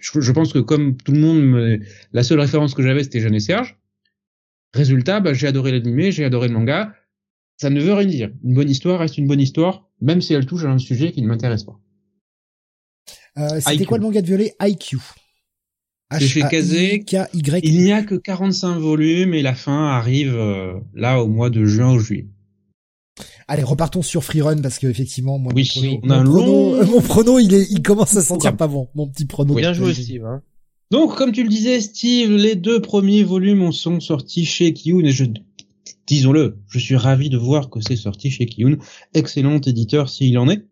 Je, 0.00 0.20
je 0.20 0.32
pense 0.32 0.52
que 0.52 0.58
comme 0.60 0.96
tout 0.96 1.12
le 1.12 1.18
monde, 1.20 1.42
me- 1.42 1.78
la 2.12 2.22
seule 2.22 2.38
référence 2.40 2.74
que 2.74 2.82
j'avais, 2.82 3.02
c'était 3.02 3.20
Jeanne 3.20 3.34
et 3.34 3.40
Serge. 3.40 3.78
Résultat, 4.74 5.20
bah, 5.20 5.34
j'ai 5.34 5.46
adoré 5.46 5.70
l'animé, 5.72 6.10
j'ai 6.12 6.24
adoré 6.24 6.48
le 6.48 6.54
manga. 6.54 6.94
Ça 7.56 7.70
ne 7.70 7.80
veut 7.80 7.94
rien 7.94 8.06
dire. 8.08 8.30
Une 8.42 8.54
bonne 8.54 8.70
histoire 8.70 8.98
reste 9.00 9.16
une 9.18 9.26
bonne 9.26 9.40
histoire, 9.40 9.88
même 10.00 10.20
si 10.20 10.34
elle 10.34 10.46
touche 10.46 10.64
à 10.64 10.70
un 10.70 10.78
sujet 10.78 11.12
qui 11.12 11.22
ne 11.22 11.28
m'intéresse 11.28 11.64
pas. 11.64 11.78
Euh, 13.38 13.60
C'était 13.60 13.76
IQ. 13.76 13.84
quoi 13.86 13.98
le 13.98 14.04
manga 14.04 14.22
de 14.22 14.26
violet? 14.26 14.54
IQ. 14.60 14.98
C'est 16.12 16.26
chez 16.28 16.40
Kazé. 16.42 17.00
K-Y. 17.04 17.60
Il 17.64 17.82
n'y 17.82 17.92
a 17.92 18.02
que 18.02 18.14
45 18.14 18.78
volumes 18.78 19.34
et 19.34 19.42
la 19.42 19.54
fin 19.54 19.86
arrive 19.88 20.34
euh, 20.36 20.74
là 20.94 21.20
au 21.22 21.26
mois 21.28 21.50
de 21.50 21.64
juin 21.64 21.92
ou 21.94 21.98
juillet. 21.98 22.28
Allez, 23.48 23.62
repartons 23.62 24.02
sur 24.02 24.22
Freerun 24.24 24.60
parce 24.62 24.78
que 24.78 24.86
effectivement, 24.86 25.38
moi, 25.38 25.52
Oui, 25.54 25.68
mon 25.76 25.98
prono, 25.98 26.00
on 26.04 26.10
a 26.10 26.16
un 26.16 26.24
mon, 26.24 26.30
prono, 26.32 26.46
long- 26.82 26.86
mon 26.90 27.00
prono, 27.00 27.38
il 27.38 27.54
est, 27.54 27.66
il 27.70 27.82
commence 27.82 28.16
à 28.16 28.22
sentir 28.22 28.56
pas 28.56 28.68
bon. 28.68 28.88
Mon 28.94 29.08
petit 29.08 29.24
prono. 29.26 29.54
Bien 29.54 29.72
joué, 29.72 29.92
Steve. 29.94 30.24
Hein. 30.24 30.42
Donc, 30.90 31.16
comme 31.16 31.32
tu 31.32 31.42
le 31.42 31.48
disais, 31.48 31.80
Steve, 31.80 32.30
les 32.32 32.54
deux 32.54 32.80
premiers 32.80 33.24
volumes 33.24 33.72
sont 33.72 33.98
sortis 34.00 34.44
chez 34.44 34.72
Kiyun 34.72 35.04
et 35.04 35.10
je, 35.10 35.24
disons-le, 36.06 36.58
je 36.68 36.78
suis 36.78 36.96
ravi 36.96 37.30
de 37.30 37.36
voir 37.36 37.70
que 37.70 37.80
c'est 37.80 37.96
sorti 37.96 38.30
chez 38.30 38.46
Kiyun. 38.46 38.76
Excellent 39.14 39.60
éditeur 39.60 40.08
s'il 40.08 40.38
en 40.38 40.48
est. 40.48 40.64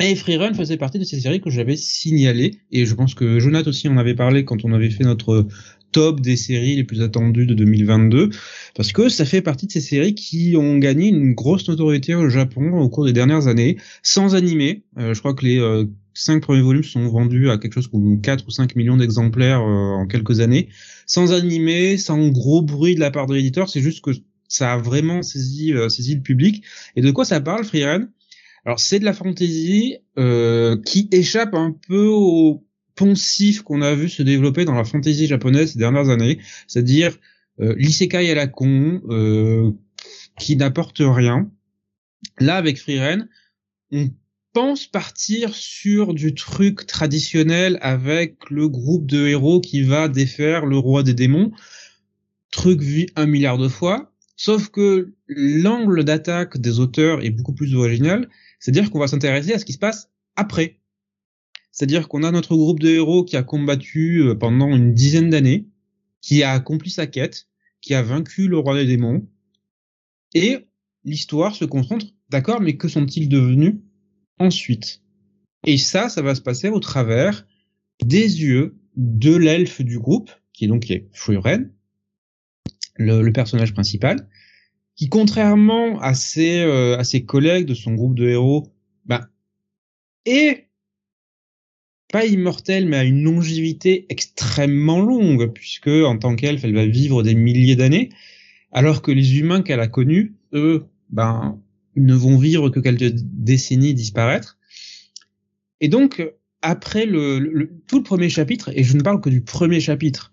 Et 0.00 0.14
Freerun 0.16 0.54
faisait 0.54 0.76
partie 0.76 0.98
de 0.98 1.04
ces 1.04 1.20
séries 1.20 1.40
que 1.40 1.50
j'avais 1.50 1.76
signalées 1.76 2.58
et 2.70 2.84
je 2.84 2.94
pense 2.94 3.14
que 3.14 3.38
Jonathan 3.38 3.70
aussi 3.70 3.88
en 3.88 3.96
avait 3.96 4.14
parlé 4.14 4.44
quand 4.44 4.64
on 4.64 4.72
avait 4.72 4.90
fait 4.90 5.04
notre 5.04 5.46
top 5.92 6.20
des 6.20 6.36
séries 6.36 6.76
les 6.76 6.84
plus 6.84 7.00
attendues 7.00 7.46
de 7.46 7.54
2022 7.54 8.30
parce 8.74 8.92
que 8.92 9.08
ça 9.08 9.24
fait 9.24 9.40
partie 9.40 9.66
de 9.66 9.72
ces 9.72 9.80
séries 9.80 10.14
qui 10.14 10.56
ont 10.56 10.78
gagné 10.78 11.08
une 11.08 11.34
grosse 11.34 11.68
notoriété 11.68 12.14
au 12.14 12.28
Japon 12.28 12.72
au 12.72 12.88
cours 12.88 13.04
des 13.04 13.12
dernières 13.12 13.46
années 13.46 13.78
sans 14.02 14.34
animé. 14.34 14.82
Euh, 14.98 15.14
je 15.14 15.20
crois 15.20 15.34
que 15.34 15.44
les 15.44 15.58
euh, 15.60 15.84
cinq 16.12 16.42
premiers 16.42 16.62
volumes 16.62 16.84
sont 16.84 17.08
vendus 17.08 17.48
à 17.50 17.58
quelque 17.58 17.74
chose 17.74 17.88
comme 17.88 18.20
4 18.20 18.44
ou 18.46 18.50
5 18.50 18.74
millions 18.76 18.96
d'exemplaires 18.96 19.60
euh, 19.60 19.92
en 19.92 20.06
quelques 20.06 20.40
années. 20.40 20.68
Sans 21.06 21.32
animé, 21.32 21.96
sans 21.98 22.28
gros 22.28 22.62
bruit 22.62 22.94
de 22.94 23.00
la 23.00 23.10
part 23.10 23.26
de 23.26 23.34
l'éditeur, 23.34 23.68
c'est 23.68 23.80
juste 23.80 24.02
que 24.02 24.10
ça 24.48 24.74
a 24.74 24.78
vraiment 24.78 25.22
saisi, 25.22 25.72
euh, 25.72 25.88
saisi 25.88 26.14
le 26.14 26.22
public. 26.22 26.64
Et 26.96 27.02
de 27.02 27.10
quoi 27.10 27.24
ça 27.24 27.40
parle, 27.40 27.64
Freerun? 27.64 28.08
Alors 28.64 28.80
c'est 28.80 28.98
de 28.98 29.04
la 29.04 29.12
fantasy 29.12 29.96
euh, 30.18 30.80
qui 30.84 31.08
échappe 31.12 31.54
un 31.54 31.76
peu 31.86 32.06
au 32.06 32.66
poncif 32.94 33.62
qu'on 33.62 33.82
a 33.82 33.94
vu 33.94 34.08
se 34.08 34.22
développer 34.22 34.64
dans 34.64 34.74
la 34.74 34.84
fantasy 34.84 35.26
japonaise 35.26 35.72
ces 35.72 35.78
dernières 35.78 36.08
années, 36.08 36.38
c'est-à-dire 36.66 37.16
euh, 37.60 37.74
l'isekai 37.76 38.30
à 38.30 38.34
la 38.34 38.46
con, 38.46 39.02
euh, 39.08 39.72
qui 40.38 40.56
n'apporte 40.56 41.00
rien. 41.00 41.50
Là, 42.38 42.56
avec 42.56 42.78
Freerun, 42.78 43.28
on 43.92 44.10
pense 44.54 44.86
partir 44.86 45.52
sur 45.52 46.14
du 46.14 46.32
truc 46.32 46.86
traditionnel 46.86 47.76
avec 47.82 48.50
le 48.50 48.68
groupe 48.68 49.04
de 49.04 49.26
héros 49.26 49.60
qui 49.60 49.82
va 49.82 50.08
défaire 50.08 50.64
le 50.64 50.78
roi 50.78 51.02
des 51.02 51.12
démons. 51.12 51.50
Truc 52.52 52.80
vu 52.80 53.06
un 53.16 53.26
milliard 53.26 53.58
de 53.58 53.66
fois. 53.68 54.12
Sauf 54.36 54.68
que 54.68 55.12
l'angle 55.26 56.04
d'attaque 56.04 56.56
des 56.56 56.78
auteurs 56.78 57.24
est 57.24 57.30
beaucoup 57.30 57.52
plus 57.52 57.74
original. 57.74 58.28
C'est-à-dire 58.60 58.90
qu'on 58.90 59.00
va 59.00 59.08
s'intéresser 59.08 59.52
à 59.52 59.58
ce 59.58 59.64
qui 59.64 59.72
se 59.72 59.78
passe 59.78 60.08
après. 60.36 60.78
C'est-à-dire 61.72 62.06
qu'on 62.06 62.22
a 62.22 62.30
notre 62.30 62.54
groupe 62.54 62.78
de 62.78 62.90
héros 62.90 63.24
qui 63.24 63.36
a 63.36 63.42
combattu 63.42 64.22
euh, 64.22 64.36
pendant 64.36 64.68
une 64.68 64.94
dizaine 64.94 65.30
d'années, 65.30 65.66
qui 66.20 66.44
a 66.44 66.52
accompli 66.52 66.90
sa 66.90 67.08
quête, 67.08 67.48
qui 67.80 67.94
a 67.94 68.02
vaincu 68.02 68.46
le 68.46 68.58
roi 68.58 68.76
des 68.76 68.86
démons. 68.86 69.26
Et 70.32 70.68
l'histoire 71.04 71.56
se 71.56 71.64
concentre, 71.64 72.06
d'accord, 72.30 72.60
mais 72.60 72.76
que 72.76 72.86
sont-ils 72.86 73.28
devenus? 73.28 73.74
Ensuite. 74.38 75.02
Et 75.66 75.78
ça, 75.78 76.08
ça 76.08 76.22
va 76.22 76.34
se 76.34 76.40
passer 76.40 76.68
au 76.68 76.80
travers 76.80 77.46
des 78.02 78.42
yeux 78.42 78.76
de 78.96 79.34
l'elfe 79.34 79.80
du 79.82 79.98
groupe, 79.98 80.30
qui 80.52 80.64
est 80.64 80.68
donc 80.68 80.84
qui 80.84 80.92
est 80.92 81.08
Furen, 81.12 81.72
le, 82.96 83.22
le 83.22 83.32
personnage 83.32 83.72
principal, 83.72 84.28
qui 84.96 85.08
contrairement 85.08 85.98
à 86.00 86.14
ses, 86.14 86.60
euh, 86.60 86.96
à 86.98 87.04
ses 87.04 87.24
collègues 87.24 87.66
de 87.66 87.74
son 87.74 87.94
groupe 87.94 88.14
de 88.14 88.28
héros, 88.28 88.68
ben, 89.06 89.26
est 90.24 90.68
pas 92.12 92.26
immortelle, 92.26 92.86
mais 92.86 92.98
a 92.98 93.04
une 93.04 93.24
longévité 93.24 94.06
extrêmement 94.08 95.00
longue, 95.00 95.52
puisque 95.52 95.88
en 95.88 96.16
tant 96.16 96.36
qu'elfe, 96.36 96.62
elle 96.62 96.74
va 96.74 96.86
vivre 96.86 97.22
des 97.24 97.34
milliers 97.34 97.74
d'années, 97.74 98.10
alors 98.70 99.02
que 99.02 99.10
les 99.10 99.38
humains 99.38 99.62
qu'elle 99.62 99.80
a 99.80 99.88
connus, 99.88 100.36
eux, 100.52 100.86
ben, 101.10 101.60
ne 101.96 102.14
vont 102.14 102.38
vivre 102.38 102.70
que 102.70 102.80
quelques 102.80 103.14
décennies 103.22 103.94
disparaître. 103.94 104.58
Et 105.80 105.88
donc, 105.88 106.24
après 106.62 107.06
le, 107.06 107.38
le- 107.38 107.70
tout 107.86 107.98
le 107.98 108.02
premier 108.02 108.28
chapitre, 108.28 108.70
et 108.74 108.84
je 108.84 108.96
ne 108.96 109.02
parle 109.02 109.20
que 109.20 109.30
du 109.30 109.42
premier 109.42 109.80
chapitre, 109.80 110.32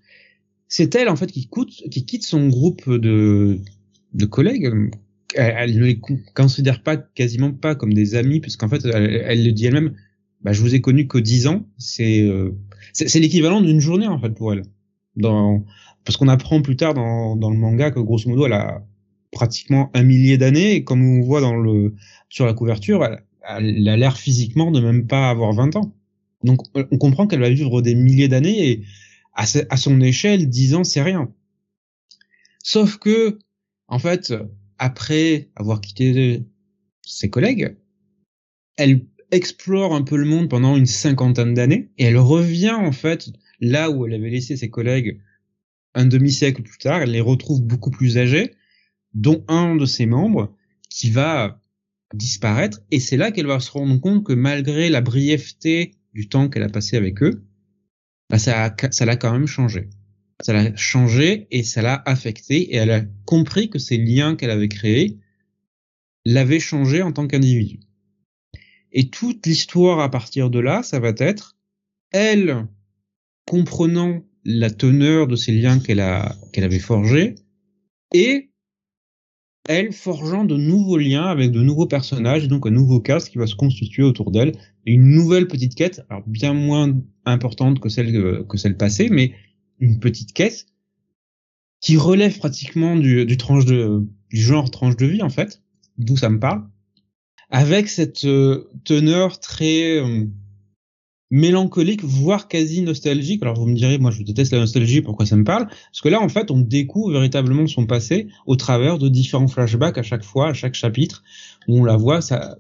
c'est 0.68 0.96
elle 0.96 1.10
en 1.10 1.16
fait 1.16 1.32
qui, 1.32 1.48
coûte, 1.48 1.72
qui 1.92 2.06
quitte 2.06 2.24
son 2.24 2.48
groupe 2.48 2.90
de, 2.90 3.60
de 4.14 4.26
collègues. 4.26 4.70
Elle, 5.36 5.76
ne 5.78 5.86
les 5.86 6.00
considère 6.36 6.84
pas 6.84 6.98
quasiment 6.98 7.52
pas 7.52 7.76
comme 7.76 7.94
des 7.94 8.16
amis, 8.16 8.40
puisqu'en 8.42 8.68
fait, 8.68 8.84
elle, 8.86 9.46
le 9.46 9.52
dit 9.52 9.66
elle-même. 9.66 9.96
Bah, 10.42 10.54
je 10.54 10.62
vous 10.62 10.74
ai 10.76 10.82
connu 10.82 11.08
que 11.08 11.18
10 11.20 11.48
ans. 11.48 11.68
C'est 11.78 12.24
euh, 12.24 12.52
c'est 12.94 13.20
l'équivalent 13.20 13.62
d'une 13.62 13.80
journée 13.80 14.08
en 14.08 14.20
fait 14.20 14.32
pour 14.32 14.52
elle. 14.54 14.64
Dans, 15.16 15.64
parce 16.04 16.18
qu'on 16.18 16.28
apprend 16.30 16.62
plus 16.62 16.76
tard 16.76 16.94
dans, 16.94 17.36
dans 17.36 17.52
le 17.52 17.58
manga 17.58 17.92
que 17.92 18.00
grosso 18.00 18.30
modo 18.30 18.46
elle 18.46 18.54
a 18.54 18.86
pratiquement 19.32 19.90
un 19.94 20.04
millier 20.04 20.38
d'années 20.38 20.76
et 20.76 20.84
comme 20.84 21.04
on 21.04 21.22
voit 21.22 21.42
dans 21.42 21.56
le 21.56 21.96
sur 22.30 22.46
la 22.46 22.54
couverture, 22.54 23.04
elle, 23.06 23.24
elle 23.48 23.88
a 23.88 23.98
l'air 23.98 24.18
physiquement 24.18 24.72
de 24.72 24.80
même 24.80 25.08
pas 25.08 25.30
avoir 25.30 25.54
20 25.54 25.76
ans. 25.76 25.96
Donc 26.44 26.62
on 26.76 26.98
comprend 26.98 27.28
qu'elle 27.28 27.40
va 27.40 27.50
vivre 27.50 27.82
des 27.82 27.96
milliers 27.96 28.28
d'années 28.28 28.70
et 28.70 28.84
à, 29.34 29.46
à 29.70 29.78
son 29.78 30.02
échelle, 30.02 30.50
10 30.50 30.76
ans 30.76 30.84
c'est 30.84 31.02
rien. 31.02 31.32
Sauf 32.64 32.98
que 32.98 33.40
en 33.88 34.00
fait, 34.00 34.34
après 34.78 35.50
avoir 35.56 35.82
quitté 35.82 36.46
ses 37.02 37.30
collègues, 37.30 37.76
elle 38.78 39.06
explore 39.32 39.94
un 39.94 40.02
peu 40.02 40.18
le 40.18 40.26
monde 40.26 40.50
pendant 40.50 40.76
une 40.76 40.86
cinquantaine 40.86 41.54
d'années 41.54 41.92
et 41.98 42.06
elle 42.06 42.18
revient 42.18 42.72
en 42.72 42.92
fait 42.92 43.30
là 43.60 43.92
où 43.92 44.06
elle 44.06 44.14
avait 44.14 44.30
laissé 44.30 44.58
ses 44.58 44.70
collègues 44.70 45.22
un 45.94 46.06
demi-siècle 46.06 46.62
plus 46.62 46.78
tard, 46.78 47.02
elle 47.02 47.12
les 47.12 47.22
retrouve 47.22 47.62
beaucoup 47.62 47.92
plus 47.92 48.18
âgés, 48.18 48.54
dont 49.14 49.44
un 49.48 49.76
de 49.76 49.86
ses 49.86 50.06
membres 50.06 50.56
qui 50.90 51.10
va 51.10 51.60
disparaître 52.14 52.82
et 52.92 53.00
c'est 53.00 53.18
là 53.18 53.32
qu'elle 53.32 53.48
va 53.48 53.60
se 53.60 53.72
rendre 53.72 54.00
compte 54.00 54.26
que 54.26 54.34
malgré 54.34 54.90
la 54.90 55.02
brièveté 55.02 55.96
du 56.14 56.28
temps 56.28 56.50
qu'elle 56.50 56.64
a 56.64 56.70
passé 56.70 56.98
avec 56.98 57.24
eux, 57.24 57.46
bah 58.30 58.40
ça 58.40 58.76
ça 58.92 59.06
l'a 59.06 59.16
quand 59.16 59.32
même 59.32 59.48
changé. 59.48 59.90
Ça 60.42 60.54
l'a 60.54 60.76
changé 60.76 61.48
et 61.52 61.64
ça 61.64 61.82
l'a 61.82 62.02
affecté 62.06 62.74
et 62.74 62.76
elle 62.76 62.92
a 62.92 63.02
compris 63.26 63.70
que 63.70 63.80
ces 63.80 63.98
liens 63.98 64.36
qu'elle 64.36 64.50
avait 64.50 64.70
créés 64.70 65.20
l'avaient 66.26 66.60
changé 66.60 67.02
en 67.02 67.12
tant 67.12 67.28
qu'individu. 67.28 67.80
Et 68.92 69.10
toute 69.10 69.46
l'histoire 69.46 70.00
à 70.00 70.10
partir 70.12 70.50
de 70.50 70.60
là, 70.60 70.84
ça 70.84 71.00
va 71.00 71.14
être 71.18 71.58
elle 72.12 72.68
comprenant 73.46 74.24
la 74.44 74.70
teneur 74.70 75.28
de 75.28 75.36
ces 75.36 75.52
liens 75.52 75.80
qu'elle 75.80 76.00
a 76.00 76.36
qu'elle 76.52 76.64
avait 76.64 76.80
forgés 76.80 77.36
et 78.14 78.51
elle 79.72 79.94
forgeant 79.94 80.46
de 80.46 80.58
nouveaux 80.58 80.98
liens 80.98 81.26
avec 81.26 81.52
de 81.52 81.62
nouveaux 81.62 81.86
personnages, 81.86 82.44
et 82.44 82.48
donc 82.48 82.68
un 82.68 82.72
nouveau 82.72 83.00
cast 83.00 83.30
qui 83.30 83.38
va 83.38 83.48
se 83.48 83.56
constituer 83.56 84.04
autour 84.04 84.32
d'elle, 84.32 84.54
et 84.86 84.94
une 84.94 85.10
nouvelle 85.10 85.48
petite 85.48 85.76
quête, 85.76 86.04
alors 86.10 86.24
bien 86.28 86.54
moins 86.54 86.94
importante 87.26 87.80
que 87.80 87.90
celle 87.90 88.46
que 88.48 88.58
celle 88.58 88.78
passée, 88.78 89.10
mais 89.10 89.34
une 89.80 90.00
petite 90.00 90.34
quête 90.34 90.68
qui 91.80 91.98
relève 91.98 92.38
pratiquement 92.38 92.96
du, 92.96 93.26
du 93.26 93.38
tranche 93.38 93.66
de 93.66 94.06
du 94.30 94.42
genre 94.42 94.72
tranche 94.72 94.96
de 94.96 95.06
vie 95.06 95.22
en 95.22 95.30
fait, 95.30 95.62
d'où 95.98 96.18
ça 96.18 96.30
me 96.30 96.40
parle, 96.40 96.64
avec 97.50 97.90
cette 97.90 98.26
euh, 98.26 98.70
teneur 98.86 99.40
très 99.40 100.00
euh, 100.00 100.26
mélancolique, 101.32 102.04
voire 102.04 102.48
quasi 102.48 102.82
nostalgique. 102.82 103.42
Alors 103.42 103.56
vous 103.56 103.66
me 103.66 103.74
direz, 103.74 103.98
moi 103.98 104.12
je 104.12 104.22
déteste 104.22 104.52
la 104.52 104.60
nostalgie, 104.60 105.02
pourquoi 105.02 105.26
ça 105.26 105.38
me 105.38 105.44
parle? 105.44 105.68
Parce 105.68 106.02
que 106.02 106.10
là, 106.10 106.22
en 106.22 106.30
fait, 106.30 106.52
on 106.52 106.60
découvre 106.60 107.14
véritablement 107.14 107.66
son 107.68 107.86
passé 107.86 108.28
au 108.46 108.58
travers 108.58 109.00
de 109.00 109.08
différents 109.08 109.48
flashbacks 109.48 109.98
à 109.98 110.04
chaque 110.04 110.24
fois, 110.24 110.50
à 110.50 110.54
chaque 110.54 110.76
chapitre, 110.76 111.24
où 111.68 111.80
on 111.80 111.86
la 111.86 111.96
voit, 111.96 112.22
ça, 112.22 112.58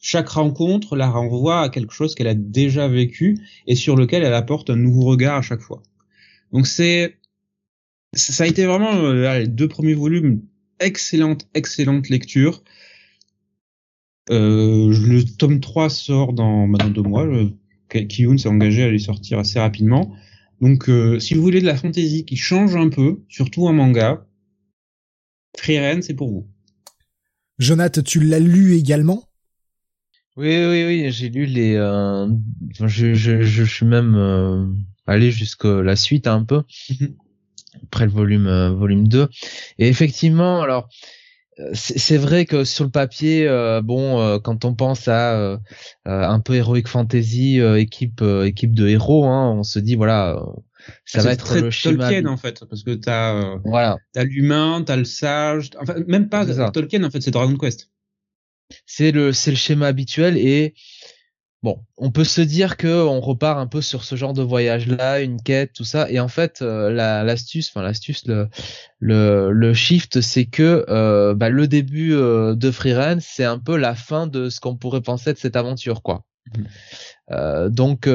chaque 0.00 0.28
rencontre 0.30 0.96
la 0.96 1.08
renvoie 1.08 1.60
à 1.60 1.68
quelque 1.68 1.92
chose 1.92 2.14
qu'elle 2.14 2.28
a 2.28 2.34
déjà 2.34 2.88
vécu 2.88 3.38
et 3.66 3.74
sur 3.74 3.94
lequel 3.94 4.22
elle 4.22 4.34
apporte 4.34 4.70
un 4.70 4.76
nouveau 4.76 5.02
regard 5.02 5.36
à 5.36 5.42
chaque 5.42 5.62
fois. 5.62 5.82
Donc 6.52 6.66
c'est, 6.66 7.18
ça 8.14 8.44
a 8.44 8.46
été 8.46 8.64
vraiment 8.64 8.94
euh, 8.94 9.38
les 9.38 9.48
deux 9.48 9.68
premiers 9.68 9.94
volumes, 9.94 10.42
excellente, 10.80 11.46
excellente 11.54 12.08
lecture. 12.08 12.62
Euh, 14.30 14.88
le 14.88 15.24
tome 15.24 15.60
3 15.60 15.90
sort 15.90 16.32
dans, 16.32 16.68
bah, 16.68 16.78
dans 16.78 16.90
deux 16.90 17.02
mois. 17.02 17.26
Kiyun 18.02 18.36
s'est 18.36 18.48
engagé 18.48 18.82
à 18.82 18.90
les 18.90 18.98
sortir 18.98 19.38
assez 19.38 19.58
rapidement. 19.58 20.14
Donc, 20.60 20.88
euh, 20.88 21.18
si 21.18 21.34
vous 21.34 21.42
voulez 21.42 21.60
de 21.60 21.66
la 21.66 21.76
fantasy 21.76 22.24
qui 22.24 22.36
change 22.36 22.76
un 22.76 22.88
peu, 22.88 23.22
surtout 23.28 23.68
un 23.68 23.72
manga, 23.72 24.26
Frieren, 25.56 26.02
c'est 26.02 26.14
pour 26.14 26.30
vous. 26.30 26.48
Jonathan, 27.58 28.02
tu 28.02 28.20
l'as 28.20 28.40
lu 28.40 28.74
également? 28.74 29.24
Oui, 30.36 30.56
oui, 30.66 30.84
oui, 30.84 31.12
j'ai 31.12 31.28
lu 31.28 31.46
les. 31.46 31.74
Euh, 31.76 32.26
je, 32.80 33.14
je, 33.14 33.42
je, 33.42 33.62
suis 33.62 33.86
même 33.86 34.16
euh, 34.16 34.66
allé 35.06 35.30
jusqu'à 35.30 35.80
la 35.80 35.94
suite 35.94 36.26
un 36.26 36.42
peu 36.42 36.62
mhm. 36.90 37.14
après 37.84 38.06
le 38.06 38.10
volume 38.10 38.74
volume 38.76 39.06
2. 39.06 39.28
Et 39.78 39.86
effectivement, 39.86 40.60
alors 40.60 40.88
c'est 41.72 42.16
vrai 42.16 42.46
que 42.46 42.64
sur 42.64 42.84
le 42.84 42.90
papier, 42.90 43.46
euh, 43.48 43.80
bon, 43.80 44.20
euh, 44.20 44.38
quand 44.38 44.64
on 44.64 44.74
pense 44.74 45.08
à 45.08 45.34
euh, 45.34 45.58
un 46.04 46.40
peu 46.40 46.54
heroic 46.54 46.86
fantasy, 46.86 47.58
équipe 47.58 48.22
équipe 48.44 48.74
de 48.74 48.88
héros, 48.88 49.24
hein, 49.26 49.52
on 49.58 49.62
se 49.62 49.78
dit 49.78 49.94
voilà, 49.94 50.42
ça 51.04 51.22
va 51.22 51.32
être 51.32 51.44
très 51.44 51.60
le 51.60 51.70
schéma. 51.70 52.08
Tolkien 52.08 52.26
en 52.26 52.36
fait, 52.36 52.64
parce 52.68 52.82
que 52.82 52.94
t'as 52.94 53.58
voilà, 53.64 53.96
t'as 54.12 54.24
l'humain, 54.24 54.82
t'as 54.84 54.96
le 54.96 55.04
sage, 55.04 55.70
enfin 55.80 55.94
même 56.06 56.28
pas 56.28 56.44
Tolkien 56.70 57.04
en 57.04 57.10
fait, 57.10 57.20
c'est 57.20 57.30
Dragon 57.30 57.56
Quest. 57.56 57.90
C'est 58.86 59.12
le 59.12 59.32
c'est 59.32 59.50
le 59.50 59.56
schéma 59.56 59.86
habituel 59.86 60.36
et 60.36 60.74
Bon, 61.64 61.82
on 61.96 62.10
peut 62.10 62.24
se 62.24 62.42
dire 62.42 62.76
que 62.76 63.06
on 63.06 63.22
repart 63.22 63.58
un 63.58 63.66
peu 63.66 63.80
sur 63.80 64.04
ce 64.04 64.16
genre 64.16 64.34
de 64.34 64.42
voyage-là, 64.42 65.22
une 65.22 65.40
quête, 65.40 65.72
tout 65.72 65.84
ça. 65.84 66.10
Et 66.10 66.20
en 66.20 66.28
fait, 66.28 66.60
euh, 66.60 66.90
l'astuce, 66.90 67.70
enfin 67.70 67.80
l'astuce, 67.80 68.26
le, 68.26 68.50
le, 68.98 69.50
le 69.50 69.72
shift, 69.72 70.20
c'est 70.20 70.44
que 70.44 70.84
euh, 70.90 71.34
bah, 71.34 71.48
le 71.48 71.66
début 71.66 72.12
euh, 72.12 72.54
de 72.54 72.70
Freerun, 72.70 73.18
c'est 73.20 73.44
un 73.44 73.58
peu 73.58 73.78
la 73.78 73.94
fin 73.94 74.26
de 74.26 74.50
ce 74.50 74.60
qu'on 74.60 74.76
pourrait 74.76 75.00
penser 75.00 75.32
de 75.32 75.38
cette 75.38 75.56
aventure, 75.56 76.02
quoi. 76.02 76.26
Mmh. 76.54 77.68
donc 77.70 78.06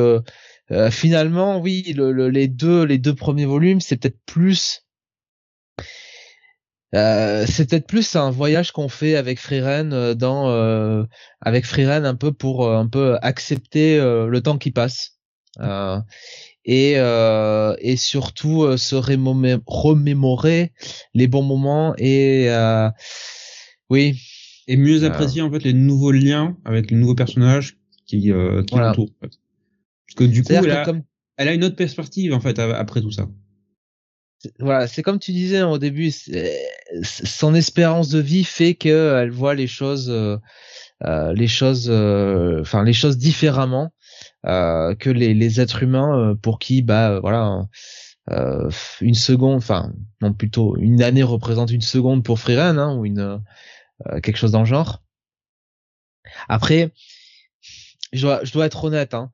finalement, 0.91 1.59
oui, 1.59 1.93
le, 1.97 2.29
les 2.29 2.47
deux 2.47 2.83
les 2.83 2.99
deux 2.99 3.15
premiers 3.15 3.47
volumes, 3.47 3.81
c'est 3.81 3.97
peut-être 3.97 4.19
plus 4.27 4.85
euh, 6.95 7.45
c'est 7.47 7.69
peut-être 7.69 7.85
plus 7.87 8.15
un 8.15 8.31
voyage 8.31 8.71
qu'on 8.71 8.89
fait 8.89 9.15
avec 9.15 9.39
Freeren 9.39 9.93
euh, 9.93 10.15
dans 10.15 10.49
euh, 10.49 11.03
avec 11.39 11.65
Freeren 11.65 12.03
un 12.05 12.15
peu 12.15 12.31
pour 12.31 12.67
un 12.69 12.87
peu 12.87 13.17
accepter 13.21 13.99
le 13.99 14.41
temps 14.41 14.57
qui 14.57 14.71
passe. 14.71 15.19
Et 16.65 16.93
et 16.93 17.97
surtout 17.97 18.77
se 18.77 18.95
remémorer 18.95 20.73
les 21.13 21.27
bons 21.27 21.43
moments 21.43 21.93
et 21.97 22.49
oui. 23.89 24.21
Et 24.67 24.77
mieux 24.77 25.03
apprécier 25.03 25.41
en 25.41 25.51
fait 25.51 25.63
les 25.63 25.73
nouveaux 25.73 26.11
liens 26.11 26.55
avec 26.63 26.91
les 26.91 26.97
nouveaux 26.97 27.15
personnages 27.15 27.77
qui 28.05 28.21
qui 28.21 28.29
l'entourent 28.29 29.13
parce 29.19 29.35
que 30.15 30.23
du 30.23 30.43
coup 30.43 30.53
elle 30.53 30.71
a, 30.71 30.85
comme... 30.85 31.03
elle 31.37 31.47
a 31.47 31.53
une 31.53 31.63
autre 31.63 31.75
perspective 31.75 32.33
en 32.33 32.39
fait 32.39 32.59
après 32.59 33.01
tout 33.01 33.11
ça 33.11 33.27
voilà, 34.59 34.87
c'est 34.87 35.03
comme 35.03 35.19
tu 35.19 35.31
disais 35.31 35.61
au 35.63 35.77
début, 35.77 36.11
son 37.03 37.53
espérance 37.53 38.09
de 38.09 38.19
vie 38.19 38.43
fait 38.43 38.75
qu'elle 38.75 39.31
voit 39.31 39.53
les 39.53 39.67
choses, 39.67 40.09
euh, 40.09 40.37
euh 41.03 41.33
les 41.33 41.47
choses, 41.47 41.89
euh, 41.89 42.61
enfin 42.61 42.83
les 42.83 42.93
choses 42.93 43.17
différemment 43.17 43.91
euh, 44.45 44.95
que 44.95 45.09
les, 45.09 45.33
les, 45.33 45.59
êtres 45.61 45.83
humains 45.83 46.37
pour 46.41 46.59
qui, 46.59 46.81
bah 46.81 47.19
voilà, 47.19 47.67
une 49.01 49.15
seconde, 49.15 49.57
enfin 49.57 49.91
non 50.21 50.33
plutôt 50.33 50.77
une 50.77 51.01
année 51.03 51.23
représente 51.23 51.71
une 51.71 51.81
seconde 51.81 52.23
pour 52.23 52.39
Freeran 52.39 52.77
hein, 52.77 52.95
ou 52.95 53.05
une 53.05 53.41
quelque 54.23 54.37
chose 54.37 54.51
dans 54.51 54.59
le 54.59 54.65
genre. 54.65 55.03
Après, 56.47 56.93
je 58.13 58.21
dois, 58.21 58.43
je 58.43 58.53
dois 58.53 58.65
être 58.67 58.83
honnête, 58.85 59.13
hein, 59.13 59.31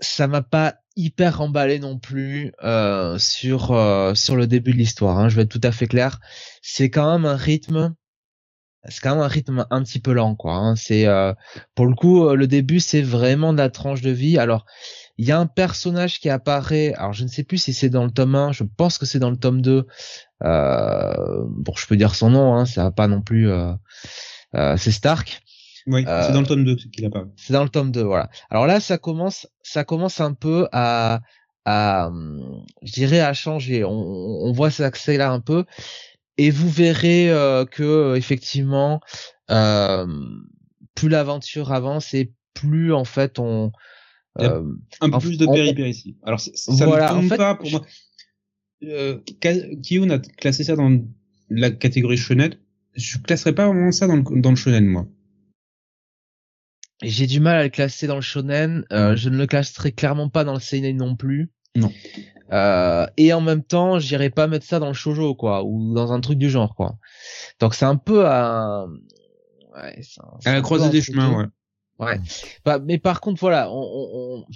ça 0.00 0.26
m'a 0.26 0.42
pas 0.42 0.76
hyper 0.98 1.40
emballé 1.40 1.78
non 1.78 1.96
plus 1.96 2.52
euh, 2.64 3.18
sur 3.18 3.70
euh, 3.70 4.14
sur 4.14 4.36
le 4.36 4.46
début 4.46 4.72
de 4.72 4.76
l'histoire. 4.76 5.18
Hein, 5.18 5.28
je 5.28 5.36
vais 5.36 5.42
être 5.42 5.48
tout 5.48 5.60
à 5.62 5.72
fait 5.72 5.86
clair. 5.86 6.18
C'est 6.60 6.90
quand 6.90 7.10
même 7.12 7.24
un 7.24 7.36
rythme, 7.36 7.94
c'est 8.88 9.00
quand 9.00 9.14
même 9.14 9.24
un 9.24 9.28
rythme 9.28 9.64
un 9.70 9.82
petit 9.84 10.00
peu 10.00 10.12
lent, 10.12 10.34
quoi. 10.34 10.56
Hein. 10.56 10.76
C'est 10.76 11.06
euh, 11.06 11.32
pour 11.76 11.86
le 11.86 11.94
coup 11.94 12.28
le 12.28 12.46
début, 12.48 12.80
c'est 12.80 13.00
vraiment 13.00 13.52
de 13.52 13.58
la 13.58 13.70
tranche 13.70 14.02
de 14.02 14.10
vie. 14.10 14.38
Alors 14.38 14.66
il 15.18 15.26
y 15.26 15.32
a 15.32 15.38
un 15.38 15.46
personnage 15.46 16.18
qui 16.18 16.28
apparaît. 16.30 16.92
Alors 16.94 17.12
je 17.12 17.22
ne 17.22 17.28
sais 17.28 17.44
plus 17.44 17.58
si 17.58 17.72
c'est 17.72 17.90
dans 17.90 18.04
le 18.04 18.10
tome 18.10 18.34
1. 18.34 18.52
Je 18.52 18.64
pense 18.64 18.98
que 18.98 19.06
c'est 19.06 19.20
dans 19.20 19.30
le 19.30 19.36
tome 19.36 19.62
2. 19.62 19.86
bon, 20.42 21.72
je 21.76 21.86
peux 21.86 21.96
dire 21.96 22.16
son 22.16 22.30
nom. 22.30 22.56
Hein, 22.56 22.66
ça 22.66 22.82
va 22.84 22.90
pas 22.90 23.06
non 23.06 23.22
plus. 23.22 23.48
c'est 24.52 24.90
Stark. 24.90 25.42
Oui, 25.88 26.04
c'est 26.04 26.32
dans 26.32 26.40
le 26.42 26.46
tome 26.46 26.64
2 26.64 26.76
qu'il 26.76 27.04
apparaît. 27.06 27.26
C'est 27.36 27.52
dans 27.52 27.64
le 27.64 27.70
tome 27.70 27.90
2, 27.90 28.02
voilà. 28.02 28.28
Alors 28.50 28.66
là, 28.66 28.78
ça 28.78 28.98
commence, 28.98 29.48
ça 29.62 29.84
commence 29.84 30.20
un 30.20 30.34
peu 30.34 30.68
à, 30.72 31.20
à, 31.64 32.10
je 32.82 32.92
dirais 32.92 33.20
à 33.20 33.32
changer. 33.32 33.84
On, 33.84 33.90
on 33.90 34.52
voit 34.52 34.70
ça 34.70 34.86
accélérer 34.86 35.24
un 35.24 35.40
peu, 35.40 35.64
et 36.36 36.50
vous 36.50 36.68
verrez 36.68 37.30
euh, 37.30 37.64
que 37.64 38.16
effectivement, 38.16 39.00
euh, 39.50 40.06
plus 40.94 41.08
l'aventure 41.08 41.72
avance 41.72 42.12
et 42.14 42.32
plus 42.54 42.92
en 42.92 43.04
fait 43.04 43.38
on 43.38 43.72
Euh, 44.40 44.62
un 45.00 45.10
peu 45.10 45.18
plus 45.18 45.38
de 45.38 45.46
péripéties. 45.46 46.16
Alors 46.22 46.38
ça 46.40 46.86
voilà, 46.86 47.12
ne 47.12 47.20
tombe 47.28 47.36
pas 47.36 47.54
pour 47.56 47.70
moi. 47.70 47.84
Euh, 48.84 49.18
Kiyun 49.82 50.10
a 50.10 50.18
classé 50.20 50.62
ça 50.64 50.76
dans 50.76 50.96
la 51.50 51.70
catégorie 51.70 52.16
shonen. 52.16 52.54
Je 52.94 53.18
classerais 53.18 53.54
pas 53.54 53.66
vraiment 53.66 53.90
ça 53.90 54.06
dans 54.06 54.16
le, 54.16 54.40
dans 54.40 54.50
le 54.50 54.56
shonen 54.56 54.86
moi. 54.86 55.08
J'ai 57.02 57.26
du 57.26 57.40
mal 57.40 57.56
à 57.56 57.62
le 57.64 57.68
classer 57.68 58.06
dans 58.06 58.16
le 58.16 58.20
shonen. 58.20 58.84
Euh, 58.92 59.14
je 59.16 59.28
ne 59.28 59.36
le 59.36 59.46
classerai 59.46 59.92
clairement 59.92 60.28
pas 60.28 60.44
dans 60.44 60.54
le 60.54 60.60
seinen 60.60 60.96
non 60.96 61.16
plus. 61.16 61.50
Non. 61.76 61.92
Euh, 62.50 63.06
et 63.16 63.32
en 63.32 63.40
même 63.40 63.62
temps, 63.62 63.98
j'irai 63.98 64.30
pas 64.30 64.46
mettre 64.46 64.66
ça 64.66 64.78
dans 64.78 64.88
le 64.88 64.94
shojo 64.94 65.34
quoi, 65.34 65.64
ou 65.64 65.94
dans 65.94 66.12
un 66.12 66.20
truc 66.20 66.38
du 66.38 66.48
genre 66.50 66.74
quoi. 66.74 66.96
Donc 67.60 67.74
c'est 67.74 67.84
un 67.84 67.96
peu 67.96 68.26
à, 68.26 68.86
ouais, 69.74 70.00
à 70.44 70.52
la 70.54 70.60
croisée 70.62 70.88
des 70.88 71.02
chemins, 71.02 71.36
ouais. 71.36 71.46
Ouais. 71.98 72.20
Bah, 72.64 72.78
mais 72.78 72.98
par 72.98 73.20
contre, 73.20 73.40
voilà, 73.40 73.70
on, 73.70 73.82
on... 73.82 74.46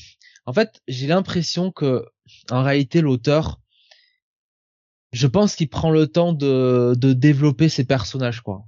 en 0.47 0.53
fait, 0.53 0.81
j'ai 0.87 1.09
l'impression 1.09 1.73
que, 1.73 2.07
en 2.51 2.63
réalité, 2.63 3.01
l'auteur, 3.01 3.61
je 5.13 5.27
pense 5.27 5.57
qu'il 5.57 5.69
prend 5.69 5.91
le 5.91 6.07
temps 6.07 6.33
de, 6.33 6.95
de 6.97 7.13
développer 7.13 7.69
ses 7.69 7.85
personnages, 7.85 8.41
quoi. 8.41 8.65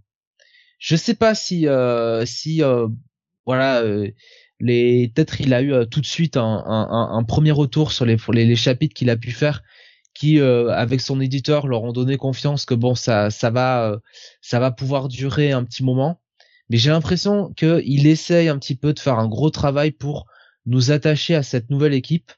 Je 0.79 0.97
sais 0.97 1.15
pas 1.15 1.35
si, 1.35 1.69
euh, 1.69 2.27
si, 2.27 2.63
euh, 2.63 2.89
voilà, 3.47 3.83
euh, 3.83 4.11
les, 4.61 5.09
peut-être 5.15 5.41
il 5.41 5.53
a 5.55 5.63
eu 5.63 5.73
euh, 5.73 5.85
tout 5.85 6.01
de 6.01 6.07
suite 6.07 6.37
un, 6.37 7.25
premier 7.27 7.51
retour 7.51 7.93
sur 7.93 8.05
les, 8.05 8.57
chapitres 8.57 8.95
qu'il 8.95 9.11
a 9.11 9.17
pu 9.17 9.33
faire, 9.33 9.63
qui, 10.15 10.41
euh, 10.41 10.71
avec 10.71 11.01
son 11.01 11.21
éditeur, 11.21 11.67
leur 11.67 11.83
ont 11.83 11.93
donné 11.93 12.17
confiance 12.17 12.65
que 12.65 12.75
bon, 12.75 12.95
ça, 12.95 13.29
va, 13.43 13.99
ça 14.41 14.61
va 14.61 14.71
pouvoir 14.71 15.09
durer 15.09 15.53
un 15.53 15.65
petit 15.65 15.85
moment. 15.85 16.21
Mais 16.71 16.79
j'ai 16.79 16.91
l'impression 16.91 17.53
qu'il 17.55 18.07
essaye 18.07 18.49
un 18.49 18.59
petit 18.59 18.75
peu 18.75 18.95
de 18.95 18.99
faire 18.99 19.19
un 19.19 19.29
gros 19.29 19.51
travail 19.51 19.91
pour 19.91 20.27
nous 20.67 20.91
attacher 20.93 21.35
à 21.35 21.43
cette 21.43 21.69
nouvelle 21.69 21.93
équipe 21.93 22.33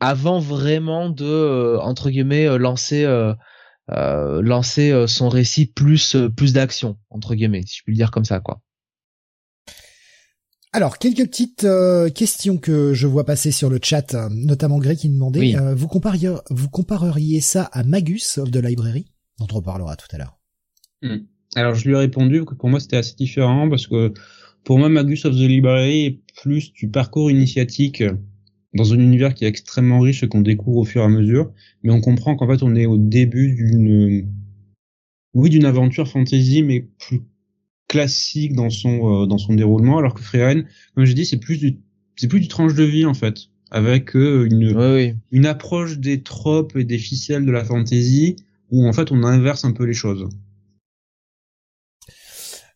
avant 0.00 0.38
vraiment 0.38 1.10
de 1.10 1.78
entre 1.80 2.10
guillemets 2.10 2.58
lancer 2.58 3.04
lancer 3.88 5.06
son 5.06 5.28
récit 5.28 5.66
plus 5.66 6.16
plus 6.36 6.52
d'action 6.52 6.98
entre 7.10 7.34
guillemets 7.34 7.62
si 7.66 7.78
je 7.78 7.82
puis 7.82 7.92
le 7.92 7.96
dire 7.96 8.10
comme 8.10 8.24
ça 8.24 8.40
quoi. 8.40 8.62
Alors, 10.74 10.96
quelques 10.96 11.26
petites 11.26 11.66
questions 12.14 12.56
que 12.56 12.94
je 12.94 13.06
vois 13.06 13.26
passer 13.26 13.50
sur 13.50 13.68
le 13.68 13.78
chat, 13.82 14.14
notamment 14.30 14.78
Greg 14.78 14.96
qui 14.96 15.10
demandait, 15.10 15.54
vous, 15.74 15.86
compareriez, 15.86 16.30
vous 16.48 16.70
compareriez 16.70 17.42
ça 17.42 17.64
à 17.64 17.84
Magus 17.84 18.38
of 18.38 18.50
the 18.50 18.56
Library, 18.56 19.04
dont 19.38 19.48
on 19.52 19.60
parlera 19.60 19.96
tout 19.96 20.06
à 20.12 20.18
l'heure? 20.18 20.38
Hmm. 21.02 21.26
Alors 21.54 21.74
je 21.74 21.86
lui 21.86 21.94
ai 21.94 21.98
répondu 21.98 22.44
que 22.44 22.54
pour 22.54 22.68
moi 22.68 22.80
c'était 22.80 22.96
assez 22.96 23.14
différent 23.14 23.68
parce 23.68 23.86
que 23.86 24.12
pour 24.64 24.78
moi 24.78 24.88
Magus 24.88 25.24
of 25.24 25.34
the 25.34 25.40
Library 25.40 26.06
est 26.06 26.20
plus 26.40 26.72
du 26.72 26.88
parcours 26.88 27.30
initiatique 27.30 28.02
dans 28.74 28.94
un 28.94 28.98
univers 28.98 29.34
qui 29.34 29.44
est 29.44 29.48
extrêmement 29.48 30.00
riche 30.00 30.22
et 30.22 30.28
qu'on 30.28 30.40
découvre 30.40 30.78
au 30.78 30.84
fur 30.84 31.02
et 31.02 31.04
à 31.04 31.08
mesure, 31.08 31.52
mais 31.82 31.92
on 31.92 32.00
comprend 32.00 32.36
qu'en 32.36 32.48
fait 32.48 32.62
on 32.62 32.74
est 32.74 32.86
au 32.86 32.96
début 32.96 33.54
d'une 33.54 34.28
oui 35.34 35.50
d'une 35.50 35.64
aventure 35.64 36.08
fantasy 36.08 36.62
mais 36.62 36.88
plus 36.98 37.22
classique 37.88 38.54
dans 38.54 38.70
son 38.70 39.22
euh, 39.22 39.26
dans 39.26 39.38
son 39.38 39.54
déroulement 39.54 39.98
alors 39.98 40.14
que 40.14 40.22
Freeren 40.22 40.66
comme 40.94 41.04
j'ai 41.04 41.14
dit 41.14 41.26
c'est 41.26 41.38
plus 41.38 41.58
du 41.58 41.78
c'est 42.16 42.28
plus 42.28 42.40
du 42.40 42.48
tranche 42.48 42.74
de 42.74 42.84
vie 42.84 43.04
en 43.04 43.14
fait 43.14 43.48
avec 43.70 44.14
euh, 44.16 44.46
une 44.50 45.16
une 45.30 45.46
approche 45.46 45.98
des 45.98 46.22
tropes 46.22 46.76
et 46.76 46.84
des 46.84 46.98
ficelles 46.98 47.46
de 47.46 47.50
la 47.50 47.64
fantasy 47.64 48.36
où 48.70 48.86
en 48.86 48.92
fait 48.92 49.10
on 49.10 49.22
inverse 49.24 49.64
un 49.64 49.72
peu 49.72 49.84
les 49.84 49.94
choses. 49.94 50.28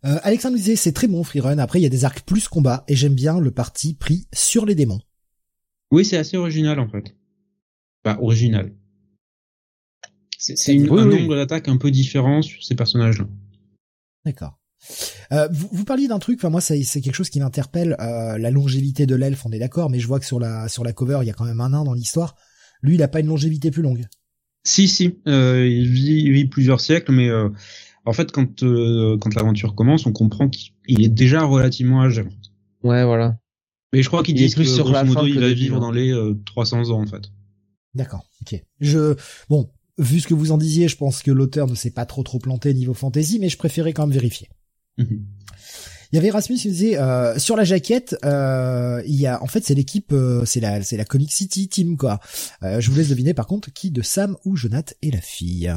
Euh, 0.05 0.19
Alexandre 0.23 0.57
disait 0.57 0.77
c'est 0.77 0.93
très 0.93 1.07
bon 1.07 1.23
Freerun. 1.23 1.59
Après 1.59 1.81
il 1.81 1.83
y 1.83 1.87
a 1.87 1.91
des 1.91 2.05
arcs 2.05 2.25
plus 2.25 2.49
combat 2.49 2.85
et 2.89 2.97
j'aime 2.97 3.15
bien 3.15 3.41
le 3.41 3.51
parti 3.51 3.95
pris 3.95 4.27
sur 4.33 4.65
les 4.65 4.75
démons. 4.75 5.01
Oui 5.91 6.05
c'est 6.05 6.17
assez 6.17 6.37
original 6.37 6.81
en 6.81 6.89
fait. 6.89 7.15
Bah 8.05 8.19
original. 8.21 8.73
C'est 10.39 10.77
un 10.77 11.05
nombre 11.05 11.35
d'attaques 11.35 11.69
un 11.69 11.77
peu 11.77 11.91
différent 11.91 12.43
sur 12.43 12.63
ces 12.63 12.75
personnages-là. 12.75 13.27
D'accord. 14.25 14.59
Euh, 15.33 15.49
vous, 15.51 15.69
vous, 15.73 15.85
parliez 15.85 16.07
d'un 16.07 16.19
truc, 16.21 16.39
enfin 16.39 16.51
moi 16.51 16.61
c'est 16.61 16.85
quelque 17.01 17.15
chose 17.15 17.31
qui 17.31 17.41
m'interpelle, 17.41 17.97
euh, 17.99 18.39
la 18.39 18.51
longévité 18.51 19.07
de 19.07 19.17
l'elfe, 19.17 19.45
on 19.47 19.51
est 19.51 19.59
d'accord, 19.59 19.91
mais 19.91 19.99
je 19.99 20.07
vois 20.07 20.21
que 20.21 20.27
sur 20.27 20.39
la 20.39 20.69
sur 20.69 20.85
la 20.85 20.93
cover 20.93 21.19
il 21.23 21.27
y 21.27 21.31
a 21.31 21.33
quand 21.33 21.47
même 21.47 21.61
un 21.61 21.71
nain 21.71 21.83
dans 21.83 21.95
l'histoire. 21.95 22.37
Lui 22.83 22.95
il 22.95 23.03
a 23.03 23.09
pas 23.09 23.21
une 23.21 23.27
longévité 23.27 23.71
plus 23.71 23.83
longue. 23.83 24.07
Si 24.67 24.89
si, 24.89 25.21
euh, 25.29 25.65
il, 25.65 25.89
vit, 25.89 26.23
il, 26.25 26.33
vit, 26.33 26.47
plusieurs 26.47 26.81
siècles, 26.81 27.13
mais 27.13 27.29
euh, 27.29 27.49
en 28.05 28.13
fait, 28.13 28.33
quand 28.33 28.65
euh, 28.65 29.17
quand 29.17 29.33
l'aventure 29.37 29.77
commence, 29.77 30.07
on 30.07 30.13
comprend 30.13 30.49
qu'il 30.49 31.05
est 31.05 31.09
déjà 31.09 31.45
relativement 31.45 32.03
âgé. 32.03 32.25
Ouais, 32.83 33.05
voilà. 33.05 33.39
Mais 33.97 34.03
je 34.03 34.09
crois 34.09 34.23
qu'il 34.23 34.35
dit 34.35 34.53
que 34.53 34.63
sur 34.63 34.91
la 34.91 35.05
modo, 35.05 35.27
il 35.27 35.41
va 35.41 35.51
vivre 35.51 35.81
dans 35.81 35.91
les 35.91 36.15
300 36.45 36.91
euh, 36.91 36.93
ans 36.93 37.01
en 37.01 37.07
fait. 37.07 37.31
D'accord. 37.95 38.27
Ok. 38.43 38.63
Je 38.79 39.15
bon, 39.49 39.71
vu 39.97 40.21
ce 40.21 40.27
que 40.27 40.35
vous 40.35 40.53
en 40.53 40.59
disiez, 40.59 40.87
je 40.87 40.97
pense 40.97 41.23
que 41.23 41.31
l'auteur 41.31 41.67
ne 41.67 41.75
s'est 41.75 41.93
pas 41.93 42.05
trop 42.05 42.23
trop 42.23 42.39
planté 42.39 42.75
niveau 42.75 42.93
fantasy, 42.93 43.39
mais 43.39 43.49
je 43.49 43.57
préférais 43.57 43.95
quand 43.95 44.07
même 44.07 44.15
vérifier. 44.15 44.51
Mhm. 44.99 45.25
Il 46.13 46.17
y 46.17 46.19
avait 46.19 46.31
Rasmus 46.31 46.59
qui 46.59 46.69
disait 46.69 46.99
euh, 46.99 47.39
sur 47.39 47.57
la 47.57 47.65
jaquette, 47.65 48.17
euh, 48.23 49.03
il 49.07 49.17
y 49.17 49.27
a 49.27 49.43
en 49.43 49.47
fait 49.47 49.65
c'est 49.65 49.75
l'équipe, 49.75 50.13
euh, 50.13 50.45
c'est 50.45 50.61
la 50.61 50.83
c'est 50.83 50.99
la 50.99 51.07
Comic 51.07 51.33
City 51.33 51.69
Team 51.69 51.97
quoi. 51.97 52.21
Euh, 52.65 52.81
je 52.81 52.91
vous 52.91 52.99
laisse 52.99 53.09
deviner 53.09 53.33
par 53.33 53.47
contre 53.47 53.73
qui 53.73 53.91
de 53.91 54.03
Sam 54.03 54.37
ou 54.45 54.57
Jonath 54.57 54.95
est 55.01 55.11
la 55.11 55.23
fille. 55.23 55.75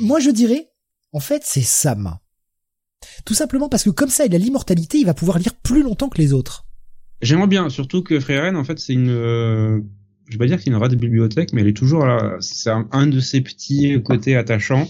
Moi 0.00 0.20
je 0.20 0.30
dirais 0.30 0.70
en 1.12 1.20
fait, 1.20 1.42
c'est 1.44 1.62
Sam. 1.62 2.18
Tout 3.24 3.34
simplement 3.34 3.68
parce 3.68 3.84
que 3.84 3.90
comme 3.90 4.10
ça, 4.10 4.26
il 4.26 4.34
a 4.34 4.38
l'immortalité, 4.38 4.98
il 4.98 5.06
va 5.06 5.14
pouvoir 5.14 5.38
lire 5.38 5.54
plus 5.54 5.82
longtemps 5.82 6.08
que 6.08 6.18
les 6.18 6.32
autres. 6.32 6.67
J'aimerais 7.20 7.48
bien, 7.48 7.68
surtout 7.68 8.02
que 8.02 8.20
Freren, 8.20 8.56
en 8.56 8.64
fait, 8.64 8.78
c'est 8.78 8.92
une, 8.92 9.10
euh, 9.10 9.80
je 10.26 10.32
vais 10.32 10.38
pas 10.38 10.46
dire 10.46 10.56
que 10.56 10.62
c'est 10.62 10.70
une 10.70 10.78
de 10.78 10.96
bibliothèque, 10.96 11.52
mais 11.52 11.62
elle 11.62 11.68
est 11.68 11.76
toujours 11.76 12.06
là. 12.06 12.36
C'est 12.40 12.70
un, 12.70 13.06
de 13.06 13.20
ses 13.20 13.40
petits 13.40 14.00
côtés 14.02 14.36
attachants. 14.36 14.86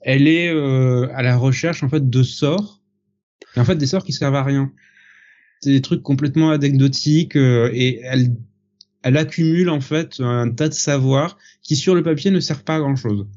Elle 0.00 0.26
est 0.26 0.52
euh, 0.52 1.08
à 1.14 1.22
la 1.22 1.36
recherche 1.36 1.82
en 1.82 1.88
fait 1.88 2.08
de 2.08 2.22
sorts, 2.22 2.80
et 3.56 3.60
en 3.60 3.64
fait 3.64 3.76
des 3.76 3.86
sorts 3.86 4.04
qui 4.04 4.12
servent 4.12 4.34
à 4.34 4.42
rien. 4.42 4.72
C'est 5.60 5.70
des 5.70 5.82
trucs 5.82 6.02
complètement 6.02 6.50
anecdotiques 6.50 7.36
euh, 7.36 7.70
et 7.72 8.00
elle, 8.02 8.34
elle 9.02 9.16
accumule 9.16 9.70
en 9.70 9.80
fait 9.80 10.18
un 10.18 10.50
tas 10.50 10.68
de 10.68 10.74
savoirs 10.74 11.38
qui 11.62 11.76
sur 11.76 11.94
le 11.94 12.02
papier 12.02 12.32
ne 12.32 12.40
servent 12.40 12.64
pas 12.64 12.76
à 12.76 12.80
grand 12.80 12.96
chose. 12.96 13.28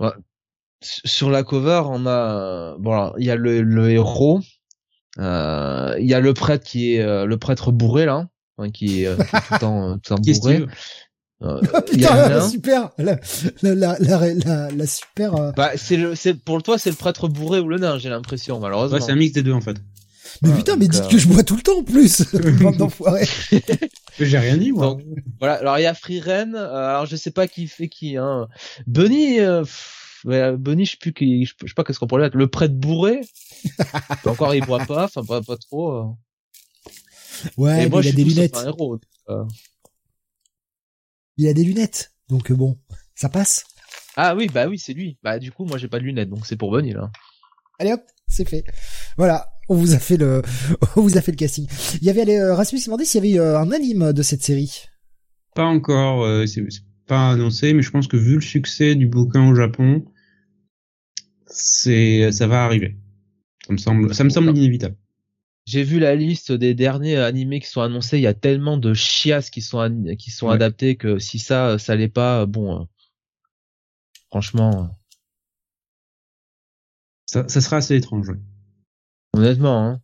Ouais, 0.00 0.12
sur 0.80 1.30
la 1.30 1.42
cover, 1.42 1.82
on 1.86 2.06
a 2.06 2.76
bon, 2.78 3.12
il 3.18 3.26
y 3.26 3.30
a 3.30 3.36
le, 3.36 3.60
le 3.60 3.90
héros, 3.90 4.40
euh, 5.18 5.94
il 5.98 6.06
y 6.06 6.14
a 6.14 6.20
le 6.20 6.34
prêtre 6.34 6.64
qui 6.64 6.94
est 6.94 7.02
euh, 7.02 7.26
le 7.26 7.36
prêtre 7.38 7.72
bourré 7.72 8.04
là, 8.04 8.28
hein, 8.58 8.70
qui, 8.70 9.02
est, 9.02 9.06
euh, 9.06 9.16
qui, 9.16 9.36
est, 9.36 9.40
tout 9.40 9.52
le 9.52 9.58
temps, 9.58 9.98
tout 9.98 10.14
le 10.14 10.22
temps 10.22 10.32
bourré. 10.40 10.66
Euh, 11.42 11.60
Putain, 11.90 12.48
super, 12.48 12.90
la, 12.98 13.18
la, 13.62 13.74
la, 13.74 14.34
la, 14.34 14.70
la 14.70 14.86
super. 14.86 15.52
Bah, 15.54 15.72
c'est 15.76 15.96
le, 15.96 16.14
c'est 16.14 16.34
pour 16.34 16.62
toi, 16.62 16.78
c'est 16.78 16.90
le 16.90 16.96
prêtre 16.96 17.28
bourré 17.28 17.60
ou 17.60 17.68
le 17.68 17.78
nain, 17.78 17.98
j'ai 17.98 18.08
l'impression, 18.08 18.58
malheureusement. 18.58 18.96
Ouais, 18.96 19.02
c'est 19.02 19.12
un 19.12 19.16
mix 19.16 19.32
des 19.32 19.42
deux 19.42 19.52
en 19.52 19.60
fait. 19.60 19.76
Mais 20.42 20.52
putain, 20.54 20.76
mais 20.76 20.88
dites 20.88 21.08
que 21.08 21.18
je 21.18 21.28
bois 21.28 21.42
tout 21.42 21.56
le 21.56 21.62
temps 21.62 21.78
en 21.78 21.84
plus, 21.84 22.22
bande 22.60 22.76
d'enfoirés. 22.76 23.28
J'ai 24.18 24.38
rien 24.38 24.56
dit 24.56 24.72
moi. 24.72 24.86
Donc, 24.86 25.02
voilà, 25.38 25.54
alors 25.54 25.78
il 25.78 25.82
y 25.82 25.86
a 25.86 25.94
Free 25.94 26.20
Ren, 26.20 26.54
alors 26.54 27.06
je 27.06 27.16
sais 27.16 27.30
pas 27.30 27.46
qui 27.46 27.66
fait 27.68 27.88
qui, 27.88 28.16
hein. 28.16 28.48
Bunny. 28.86 29.40
Euh, 29.40 29.64
mais 30.26 30.56
Bunny, 30.56 30.84
je 30.84 30.90
sais 30.92 30.96
plus 30.96 31.12
qui, 31.12 31.44
je, 31.44 31.54
sais 31.66 31.74
pas 31.74 31.84
qu'est-ce 31.84 32.00
qu'on 32.00 32.08
pourrait 32.08 32.26
être. 32.26 32.36
Le 32.36 32.48
prêtre 32.48 32.74
bourré? 32.74 33.20
Encore, 34.26 34.54
il 34.54 34.64
boit 34.64 34.84
pas, 34.84 35.04
enfin, 35.04 35.24
pas, 35.24 35.40
pas 35.40 35.56
trop. 35.56 35.92
Euh. 35.92 36.04
Ouais, 37.56 37.88
moi, 37.88 38.02
il 38.02 38.08
a 38.08 38.12
des 38.12 38.24
lunettes. 38.24 38.56
Un 38.56 38.66
héros, 38.66 38.98
euh. 39.28 39.44
Il 41.36 41.46
a 41.46 41.54
des 41.54 41.64
lunettes. 41.64 42.12
Donc, 42.28 42.50
euh, 42.50 42.54
bon, 42.54 42.76
ça 43.14 43.28
passe. 43.28 43.64
Ah 44.16 44.34
oui, 44.34 44.48
bah 44.52 44.66
oui, 44.66 44.78
c'est 44.78 44.94
lui. 44.94 45.16
Bah, 45.22 45.38
du 45.38 45.52
coup, 45.52 45.64
moi, 45.64 45.78
j'ai 45.78 45.88
pas 45.88 46.00
de 46.00 46.04
lunettes, 46.04 46.30
donc 46.30 46.44
c'est 46.44 46.56
pour 46.56 46.72
Bunny, 46.72 46.92
là. 46.92 47.10
Allez 47.78 47.92
hop, 47.92 48.02
c'est 48.26 48.48
fait. 48.48 48.64
Voilà. 49.16 49.48
On 49.68 49.74
vous 49.74 49.94
a 49.94 49.98
fait 49.98 50.16
le, 50.16 50.42
on 50.96 51.02
vous 51.02 51.18
a 51.18 51.20
fait 51.20 51.32
le 51.32 51.36
casting. 51.36 51.68
Il 52.00 52.04
y 52.04 52.10
avait, 52.10 52.38
euh, 52.38 52.54
Rasmus 52.54 52.80
demandé 52.84 53.04
s'il 53.04 53.24
y 53.24 53.36
avait 53.36 53.36
eu 53.36 53.40
un 53.40 53.70
anime 53.70 54.12
de 54.12 54.22
cette 54.22 54.42
série. 54.42 54.86
Pas 55.54 55.64
encore, 55.64 56.24
euh, 56.24 56.46
c'est 56.46 56.62
pas 57.06 57.30
annoncé, 57.30 57.74
mais 57.74 57.82
je 57.82 57.90
pense 57.90 58.08
que 58.08 58.16
vu 58.16 58.36
le 58.36 58.40
succès 58.40 58.94
du 58.94 59.06
bouquin 59.06 59.48
au 59.48 59.54
Japon, 59.54 60.04
c'est 61.46 62.32
ça 62.32 62.46
va 62.46 62.64
arriver. 62.64 62.96
Ça 63.66 63.72
me 63.72 63.78
semble, 63.78 64.14
ça 64.14 64.24
me 64.24 64.30
semble 64.30 64.56
inévitable. 64.56 64.96
J'ai 65.66 65.82
vu 65.82 65.98
la 65.98 66.14
liste 66.14 66.52
des 66.52 66.74
derniers 66.74 67.16
animés 67.16 67.58
qui 67.58 67.66
sont 67.68 67.80
annoncés. 67.80 68.18
Il 68.18 68.22
y 68.22 68.28
a 68.28 68.34
tellement 68.34 68.76
de 68.76 68.94
chiasses 68.94 69.50
qui 69.50 69.62
sont 69.62 70.04
qui 70.16 70.30
sont 70.30 70.48
adaptés 70.48 70.96
que 70.96 71.18
si 71.18 71.40
ça 71.40 71.78
ça 71.78 71.96
l'est 71.96 72.08
pas, 72.08 72.46
bon, 72.46 72.82
euh, 72.82 72.84
franchement, 74.28 74.84
euh. 74.84 74.94
ça, 77.26 77.48
ça 77.48 77.60
sera 77.60 77.78
assez 77.78 77.96
étrange. 77.96 78.30
Honnêtement. 79.32 80.00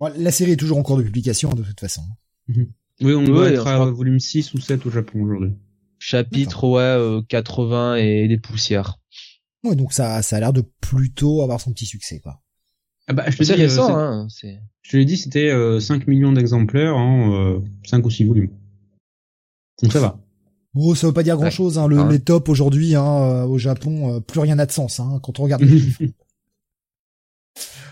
Hein. 0.00 0.12
la 0.16 0.30
série 0.30 0.52
est 0.52 0.56
toujours 0.56 0.76
en 0.76 0.82
cours 0.82 0.98
de 0.98 1.02
publication 1.02 1.54
de 1.54 1.62
toute 1.62 1.80
façon. 1.80 2.02
Mhm. 2.48 2.70
Oui, 3.00 3.14
on 3.14 3.24
doit 3.24 3.50
être 3.50 3.66
à 3.66 3.86
volume 3.86 4.20
6 4.20 4.52
ou 4.52 4.60
7 4.60 4.84
au 4.84 4.90
Japon 4.90 5.22
aujourd'hui. 5.22 5.54
Chapitre 5.98 6.64
ouais 6.64 7.22
80 7.28 7.96
et 7.96 8.28
des 8.28 8.38
poussières. 8.38 8.99
Ouais, 9.64 9.76
donc 9.76 9.92
ça, 9.92 10.22
ça 10.22 10.36
a 10.36 10.40
l'air 10.40 10.52
de 10.52 10.62
plutôt 10.80 11.42
avoir 11.42 11.60
son 11.60 11.72
petit 11.72 11.86
succès, 11.86 12.20
quoi. 12.20 12.40
Ah 13.08 13.12
bah, 13.12 13.24
je 13.28 13.36
te 13.36 13.42
dis, 13.42 13.52
euh, 13.52 13.56
récent, 13.56 14.28
c'est- 14.28 14.54
hein. 14.54 14.60
Je 14.82 14.90
te 14.92 14.96
l'ai 14.96 15.04
dit, 15.04 15.16
c'était 15.16 15.50
euh, 15.50 15.80
5 15.80 16.06
millions 16.06 16.32
d'exemplaires 16.32 16.96
en 16.96 17.32
euh, 17.34 17.58
5 17.84 18.04
ou 18.06 18.10
6 18.10 18.24
volumes. 18.24 18.50
Donc 19.82 19.92
ça 19.92 20.00
va. 20.00 20.18
Oh, 20.74 20.94
ça 20.94 21.08
veut 21.08 21.12
pas 21.12 21.22
dire 21.24 21.36
grand 21.36 21.50
chose, 21.50 21.78
hein. 21.78 21.88
Le, 21.88 21.98
Ah 21.98 22.06
ouais. 22.06 22.12
les 22.12 22.20
tops 22.20 22.48
aujourd'hui, 22.48 22.94
hein, 22.94 23.04
euh, 23.04 23.44
au 23.44 23.58
Japon, 23.58 24.14
euh, 24.14 24.20
plus 24.20 24.40
rien 24.40 24.54
n'a 24.54 24.66
de 24.66 24.72
sens, 24.72 25.00
hein, 25.00 25.18
quand 25.22 25.38
on 25.40 25.42
regarde 25.44 25.62
les 25.62 25.78
chiffres. 25.80 26.02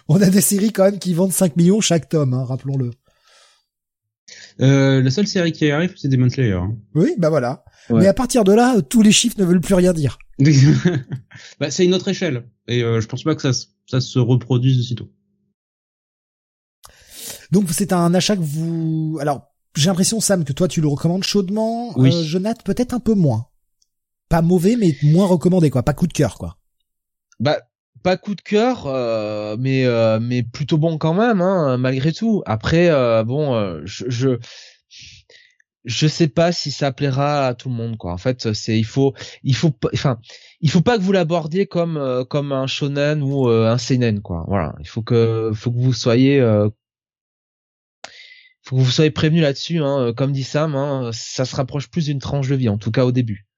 On 0.08 0.20
a 0.22 0.30
des 0.30 0.40
séries 0.40 0.72
quand 0.72 0.84
même 0.84 0.98
qui 0.98 1.12
vendent 1.12 1.32
5 1.32 1.56
millions 1.56 1.80
chaque 1.80 2.08
tome, 2.08 2.32
hein, 2.34 2.44
rappelons-le. 2.44 2.92
Euh, 4.60 5.02
la 5.02 5.10
seule 5.10 5.26
série 5.26 5.52
qui 5.52 5.70
arrive, 5.70 5.94
c'est 5.96 6.08
Demon 6.08 6.28
Slayer. 6.30 6.52
hein. 6.54 6.76
Oui, 6.94 7.14
bah 7.18 7.28
voilà. 7.30 7.64
Ouais. 7.90 8.00
Mais 8.00 8.06
à 8.06 8.14
partir 8.14 8.44
de 8.44 8.52
là, 8.52 8.80
tous 8.82 9.02
les 9.02 9.12
chiffres 9.12 9.36
ne 9.38 9.44
veulent 9.44 9.60
plus 9.60 9.74
rien 9.74 9.92
dire. 9.92 10.18
bah, 11.60 11.70
c'est 11.70 11.84
une 11.84 11.94
autre 11.94 12.08
échelle. 12.08 12.48
Et 12.66 12.82
euh, 12.82 13.00
je 13.00 13.06
pense 13.06 13.22
pas 13.24 13.34
que 13.34 13.42
ça, 13.42 13.52
se- 13.52 13.66
ça 13.86 14.00
se 14.00 14.18
reproduise 14.18 14.78
aussitôt. 14.80 15.10
Donc 17.50 17.66
c'est 17.70 17.92
un 17.92 18.14
achat 18.14 18.36
que 18.36 18.42
vous... 18.42 19.18
Alors, 19.20 19.42
j'ai 19.76 19.86
l'impression, 19.86 20.20
Sam, 20.20 20.44
que 20.44 20.52
toi 20.52 20.68
tu 20.68 20.80
le 20.80 20.88
recommandes 20.88 21.24
chaudement. 21.24 21.92
Oui. 21.98 22.10
Euh, 22.14 22.22
Jonathan, 22.22 22.60
peut-être 22.64 22.92
un 22.94 23.00
peu 23.00 23.14
moins. 23.14 23.46
Pas 24.28 24.42
mauvais, 24.42 24.76
mais 24.76 24.96
moins 25.02 25.26
recommandé, 25.26 25.70
quoi. 25.70 25.82
Pas 25.82 25.94
coup 25.94 26.06
de 26.06 26.12
cœur, 26.12 26.36
quoi. 26.38 26.58
bah 27.40 27.58
pas 28.04 28.16
coup 28.16 28.36
de 28.36 28.40
cœur, 28.40 28.86
euh, 28.86 29.56
mais 29.58 29.84
euh, 29.84 30.20
mais 30.20 30.44
plutôt 30.44 30.78
bon 30.78 30.98
quand 30.98 31.14
même, 31.14 31.40
hein, 31.40 31.76
malgré 31.78 32.12
tout. 32.12 32.42
Après, 32.46 32.88
euh, 32.90 33.24
bon, 33.24 33.80
je, 33.84 34.04
je 34.08 34.38
je 35.88 36.06
sais 36.06 36.28
pas 36.28 36.52
si 36.52 36.70
ça 36.70 36.92
plaira 36.92 37.46
à 37.46 37.54
tout 37.54 37.70
le 37.70 37.74
monde, 37.74 37.96
quoi. 37.96 38.12
En 38.12 38.18
fait, 38.18 38.52
c'est 38.52 38.78
il 38.78 38.84
faut 38.84 39.14
il 39.42 39.56
faut 39.56 39.70
pas, 39.70 39.88
enfin 39.94 40.20
il 40.60 40.70
faut 40.70 40.82
pas 40.82 40.98
que 40.98 41.02
vous 41.02 41.12
l'abordiez 41.12 41.66
comme 41.66 41.96
euh, 41.96 42.24
comme 42.24 42.52
un 42.52 42.66
shonen 42.66 43.22
ou 43.22 43.48
euh, 43.48 43.70
un 43.72 43.78
seinen, 43.78 44.20
quoi. 44.20 44.44
Voilà, 44.48 44.74
il 44.80 44.86
faut 44.86 45.02
que 45.02 45.50
faut 45.54 45.72
que 45.72 45.78
vous 45.78 45.94
soyez 45.94 46.40
euh, 46.40 46.68
faut 48.62 48.76
que 48.76 48.82
vous 48.82 48.90
soyez 48.90 49.10
prévenu 49.10 49.40
là-dessus, 49.40 49.78
hein. 49.78 50.12
Comme 50.14 50.32
dit 50.32 50.44
Sam, 50.44 50.74
hein, 50.74 51.08
ça 51.14 51.46
se 51.46 51.56
rapproche 51.56 51.88
plus 51.88 52.04
d'une 52.04 52.18
tranche 52.18 52.48
de 52.48 52.54
vie, 52.54 52.68
en 52.68 52.76
tout 52.76 52.90
cas 52.90 53.06
au 53.06 53.12
début. 53.12 53.48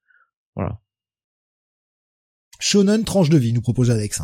Voilà. 0.55 0.79
Shonen 2.61 3.05
tranche 3.05 3.29
de 3.29 3.39
vie, 3.39 3.53
nous 3.53 3.63
propose 3.63 3.91
Alex. 3.91 4.23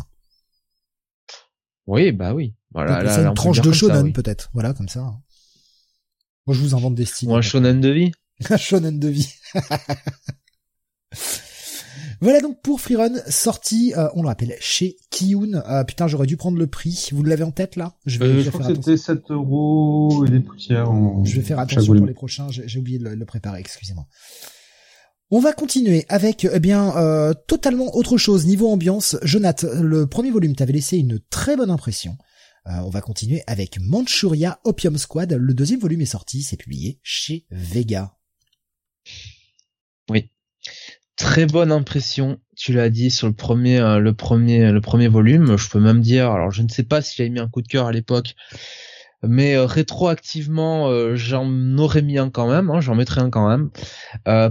Oui, 1.87 2.13
bah 2.13 2.33
oui. 2.33 2.55
Voilà, 2.71 2.95
Donc, 2.95 3.03
là, 3.03 3.11
c'est 3.11 3.23
là, 3.23 3.29
une 3.29 3.33
tranche 3.33 3.59
de 3.59 3.71
shonen, 3.73 4.03
oui. 4.03 4.11
peut-être. 4.13 4.49
Voilà, 4.53 4.73
comme 4.73 4.87
ça. 4.87 5.13
Moi, 6.47 6.55
je 6.55 6.61
vous 6.61 6.75
invente 6.75 6.95
des 6.95 7.05
styles. 7.05 7.29
Ou 7.29 7.35
un 7.35 7.41
shonen 7.41 7.79
de 7.81 7.89
vie. 7.89 8.11
Un 8.49 8.57
shonen 8.57 8.99
de 8.99 9.07
vie. 9.07 9.33
voilà 12.21 12.39
donc 12.39 12.61
pour 12.61 12.79
Freerun, 12.79 13.15
sorti, 13.27 13.93
euh, 13.97 14.07
on 14.13 14.21
le 14.21 14.27
rappelle, 14.27 14.55
chez 14.59 14.97
Kiyun. 15.09 15.63
Euh, 15.67 15.83
putain, 15.83 16.07
j'aurais 16.07 16.27
dû 16.27 16.37
prendre 16.37 16.57
le 16.57 16.67
prix. 16.67 17.09
Vous 17.11 17.23
l'avez 17.23 17.43
en 17.43 17.51
tête, 17.51 17.75
là? 17.75 17.95
Je 18.05 18.19
vais, 18.19 18.25
Euh, 18.25 18.37
je 18.37 18.41
je 18.41 18.49
crois 18.49 18.65
faire 18.65 18.75
que 18.75 18.83
c'était 18.83 18.97
7 18.97 19.31
euros 19.31 20.23
et 20.25 20.29
des 20.29 20.39
poussières 20.39 20.89
en 20.91 21.23
Je 21.25 21.35
vais 21.35 21.41
faire 21.41 21.59
attention 21.59 21.95
pour 21.95 22.05
les 22.05 22.13
prochains. 22.13 22.47
J'ai 22.49 22.79
oublié 22.79 22.99
de 22.99 23.05
le, 23.05 23.15
le 23.15 23.25
préparer, 23.25 23.59
excusez-moi. 23.59 24.05
On 25.29 25.39
va 25.39 25.51
continuer 25.51 26.05
avec 26.07 26.47
eh 26.49 26.59
bien 26.59 26.95
euh, 26.95 27.33
totalement 27.47 27.93
autre 27.95 28.17
chose 28.17 28.45
niveau 28.45 28.69
ambiance. 28.69 29.17
Jonathan, 29.23 29.67
le 29.81 30.07
premier 30.07 30.31
volume 30.31 30.55
t'avait 30.55 30.73
laissé 30.73 30.97
une 30.97 31.19
très 31.29 31.57
bonne 31.57 31.69
impression. 31.71 32.17
Euh, 32.67 32.81
on 32.83 32.89
va 32.89 32.99
continuer 32.99 33.43
avec 33.47 33.79
Manchuria 33.79 34.59
Opium 34.65 34.97
Squad. 34.97 35.31
Le 35.31 35.53
deuxième 35.53 35.79
volume 35.79 36.01
est 36.01 36.05
sorti, 36.05 36.43
c'est 36.43 36.57
publié 36.57 36.99
chez 37.01 37.45
Vega. 37.49 38.13
Très 41.15 41.45
bonne 41.45 41.71
impression, 41.71 42.39
tu 42.55 42.73
l'as 42.73 42.89
dit 42.89 43.09
sur 43.09 43.27
le 43.27 43.33
premier, 43.33 43.79
euh, 43.79 43.99
le 43.99 44.13
premier, 44.13 44.71
le 44.71 44.81
premier 44.81 45.07
volume. 45.07 45.57
Je 45.57 45.69
peux 45.69 45.79
même 45.79 46.01
dire, 46.01 46.29
alors 46.29 46.51
je 46.51 46.61
ne 46.61 46.67
sais 46.67 46.83
pas 46.83 47.01
si 47.01 47.15
j'avais 47.15 47.29
mis 47.29 47.39
un 47.39 47.47
coup 47.47 47.61
de 47.61 47.67
cœur 47.67 47.87
à 47.87 47.91
l'époque, 47.91 48.35
mais 49.23 49.55
euh, 49.55 49.65
rétroactivement, 49.65 51.15
j'en 51.15 51.49
aurais 51.77 52.01
mis 52.01 52.17
un 52.17 52.29
quand 52.29 52.49
même, 52.49 52.69
hein, 52.69 52.81
j'en 52.81 52.95
mettrais 52.95 53.21
un 53.21 53.29
quand 53.29 53.47
même, 53.47 53.71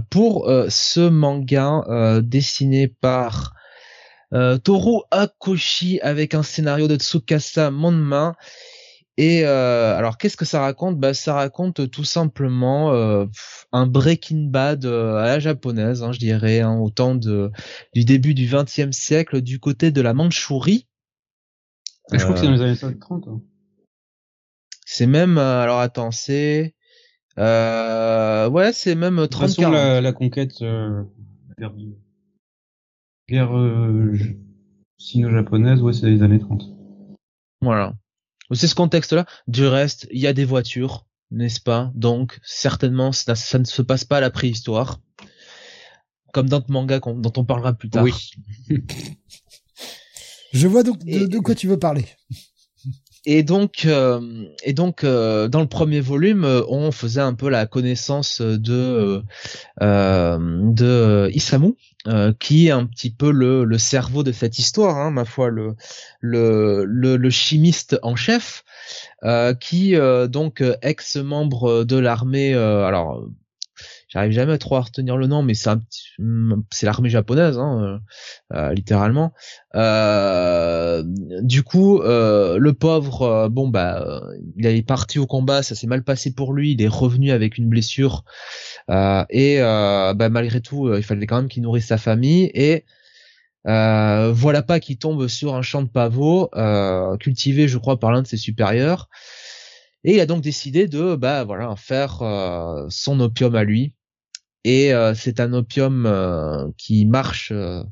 pour 0.09 0.51
ce 0.69 1.07
manga 1.07 2.19
dessiné 2.21 2.87
par 2.87 3.53
euh, 4.33 4.57
Toru 4.57 5.01
Akoshi 5.11 5.99
avec 6.01 6.33
un 6.35 6.43
scénario 6.43 6.87
de 6.87 6.95
Tsukasa 6.95 7.71
Monma. 7.71 8.35
Et 9.19 9.45
euh, 9.45 9.95
alors 9.97 10.19
qu'est-ce 10.19 10.37
que 10.37 10.45
ça 10.45 10.61
raconte? 10.61 10.99
Bah 10.99 11.15
ça 11.15 11.33
raconte 11.33 11.89
tout 11.89 12.03
simplement 12.03 12.93
euh, 12.93 13.25
un 13.71 13.87
Breaking 13.87 14.49
Bad 14.49 14.85
euh, 14.85 15.15
à 15.15 15.25
la 15.25 15.39
japonaise, 15.39 16.03
hein, 16.03 16.11
je 16.11 16.19
dirais, 16.19 16.59
hein, 16.61 16.77
au 16.77 16.91
temps 16.91 17.15
de 17.15 17.49
du 17.95 18.05
début 18.05 18.35
du 18.35 18.47
XXe 18.47 18.91
siècle, 18.95 19.41
du 19.41 19.59
côté 19.59 19.89
de 19.89 20.01
la 20.01 20.13
Mandchourie. 20.13 20.87
Et 22.13 22.19
je 22.19 22.23
crois 22.23 22.35
que 22.35 22.41
c'est 22.41 22.45
Euh, 22.45 22.55
dans 22.57 22.63
les 22.65 22.83
années 22.83 22.99
30. 22.99 23.27
hein. 23.27 23.41
C'est 24.85 25.07
même 25.07 25.39
euh, 25.39 25.61
alors 25.61 25.79
attends, 25.79 26.11
c'est 26.11 26.75
euh, 27.39 28.47
ouais, 28.49 28.71
c'est 28.71 28.93
même 28.93 29.15
De 29.17 29.21
toute 29.23 29.31
30 29.31 29.49
façon, 29.49 29.71
la, 29.71 29.99
la 29.99 30.13
conquête, 30.13 30.61
euh, 30.61 31.03
guerre, 33.29 33.55
euh, 33.57 34.17
sino-japonaise, 34.97 35.81
ouais, 35.81 35.93
c'est 35.93 36.09
les 36.09 36.23
années 36.23 36.39
30. 36.39 36.63
Voilà. 37.61 37.93
C'est 38.53 38.67
ce 38.67 38.75
contexte-là. 38.75 39.25
Du 39.47 39.65
reste, 39.67 40.07
il 40.11 40.19
y 40.21 40.27
a 40.27 40.33
des 40.33 40.45
voitures, 40.45 41.05
n'est-ce 41.31 41.59
pas? 41.59 41.91
Donc, 41.95 42.39
certainement, 42.43 43.11
ça, 43.11 43.35
ça 43.35 43.59
ne 43.59 43.65
se 43.65 43.81
passe 43.81 44.05
pas 44.05 44.17
à 44.17 44.21
la 44.21 44.29
préhistoire. 44.29 45.01
Comme 46.33 46.47
dans 46.49 46.59
le 46.65 46.71
manga 46.71 46.99
dont 46.99 47.33
on 47.35 47.43
parlera 47.45 47.73
plus 47.73 47.89
tard. 47.89 48.03
Oui. 48.03 48.13
Je 50.53 50.67
vois 50.67 50.83
donc 50.83 51.03
de, 51.03 51.09
Et- 51.09 51.27
de 51.27 51.39
quoi 51.39 51.55
tu 51.55 51.67
veux 51.67 51.79
parler. 51.79 52.05
Et 53.25 53.43
donc, 53.43 53.83
euh, 53.85 54.45
et 54.63 54.71
donc, 54.71 55.03
euh, 55.03 55.49
dans 55.49 55.59
le 55.59 55.67
premier 55.67 55.99
volume, 55.99 56.45
on 56.69 56.91
faisait 56.91 57.19
un 57.19 57.33
peu 57.33 57.49
la 57.49 57.65
connaissance 57.65 58.39
de 58.41 59.21
euh, 59.81 60.37
de 60.71 61.29
Isamu, 61.33 61.73
euh, 62.07 62.31
qui 62.39 62.67
est 62.67 62.71
un 62.71 62.85
petit 62.85 63.09
peu 63.09 63.31
le, 63.31 63.77
cerveau 63.77 64.23
de 64.23 64.31
cette 64.31 64.59
histoire, 64.59 64.97
hein, 64.97 65.11
ma 65.11 65.25
foi, 65.25 65.49
le 65.49 67.29
chimiste 67.29 67.99
en 68.01 68.15
chef, 68.15 68.63
euh, 69.23 69.53
qui 69.53 69.95
euh, 69.95 70.27
donc 70.27 70.63
ex-membre 70.81 71.83
de 71.83 71.97
l'armée. 71.97 72.53
alors, 72.53 73.25
j'arrive 74.07 74.31
jamais 74.31 74.53
à 74.53 74.57
trop 74.57 74.75
à 74.75 74.81
retenir 74.81 75.17
le 75.17 75.27
nom, 75.27 75.43
mais 75.43 75.53
c'est 75.53 75.69
c'est 76.71 76.85
l'armée 76.85 77.09
japonaise, 77.09 77.57
hein, 77.57 77.99
euh, 78.53 78.57
euh, 78.57 78.73
littéralement. 78.73 79.33
Euh, 79.75 81.03
du 81.41 81.63
coup, 81.63 82.01
euh, 82.01 82.57
le 82.57 82.73
pauvre, 82.73 83.49
bon 83.49 83.67
bah, 83.67 84.21
il 84.57 84.65
est 84.65 84.81
parti 84.81 85.19
au 85.19 85.27
combat, 85.27 85.63
ça 85.63 85.75
s'est 85.75 85.87
mal 85.87 86.03
passé 86.03 86.33
pour 86.33 86.53
lui. 86.53 86.73
Il 86.73 86.81
est 86.81 86.87
revenu 86.87 87.31
avec 87.31 87.57
une 87.57 87.69
blessure 87.69 88.23
et 88.89 89.59
bah, 89.59 90.29
malgré 90.29 90.61
tout, 90.61 90.93
il 90.95 91.03
fallait 91.03 91.27
quand 91.27 91.37
même 91.37 91.49
qu'il 91.49 91.63
nourrisse 91.63 91.87
sa 91.87 91.97
famille 91.97 92.49
et 92.53 92.85
euh, 93.67 94.31
voilà 94.31 94.61
pas 94.61 94.79
qu'il 94.79 94.97
tombe 94.97 95.27
sur 95.27 95.55
un 95.55 95.61
champ 95.61 95.81
de 95.81 95.89
pavots 95.89 96.49
euh, 96.55 97.17
cultivé, 97.17 97.67
je 97.67 97.77
crois, 97.77 97.99
par 97.99 98.11
l'un 98.11 98.21
de 98.21 98.27
ses 98.27 98.37
supérieurs. 98.37 99.09
Et 100.03 100.13
il 100.15 100.19
a 100.19 100.25
donc 100.25 100.41
décidé 100.41 100.87
de 100.87 101.15
bah 101.15 101.43
voilà 101.43 101.75
faire 101.75 102.21
euh, 102.21 102.85
son 102.89 103.19
opium 103.19 103.55
à 103.55 103.63
lui. 103.63 103.93
Et 104.63 104.93
euh, 104.93 105.13
c'est 105.13 105.39
un 105.39 105.53
opium 105.53 106.05
euh, 106.05 106.67
qui 106.77 107.05
marche 107.05 107.51
euh, 107.51 107.83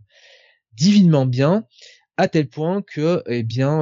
divinement 0.74 1.26
bien, 1.26 1.66
à 2.18 2.28
tel 2.28 2.50
point 2.50 2.82
que 2.82 3.24
eh 3.28 3.44
bien 3.44 3.82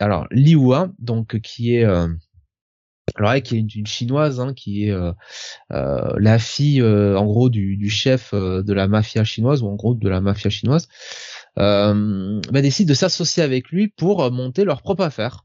alors 0.00 0.26
Liua 0.30 0.90
donc 0.98 1.40
qui 1.40 1.74
est 1.74 1.84
alors 1.84 3.32
elle 3.32 3.42
qui 3.42 3.56
est 3.56 3.74
une, 3.74 3.86
chinoise 3.86 4.40
hein, 4.40 4.54
qui 4.54 4.88
est 4.88 4.94
la 5.70 6.38
fille 6.38 6.82
en 6.82 7.24
gros 7.26 7.50
du, 7.50 7.90
chef 7.90 8.34
de 8.34 8.72
la 8.72 8.88
mafia 8.88 9.24
chinoise 9.24 9.62
ou 9.62 9.68
en 9.68 9.74
gros 9.74 9.94
de 9.94 10.08
la 10.08 10.20
mafia 10.22 10.50
chinoise 10.50 10.88
bah, 11.56 11.92
décide 12.62 12.88
de 12.88 12.94
s'associer 12.94 13.42
avec 13.42 13.68
lui 13.68 13.88
pour 13.88 14.30
monter 14.30 14.64
leur 14.64 14.82
propre 14.82 15.04
affaire. 15.04 15.44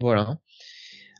Voilà 0.00 0.38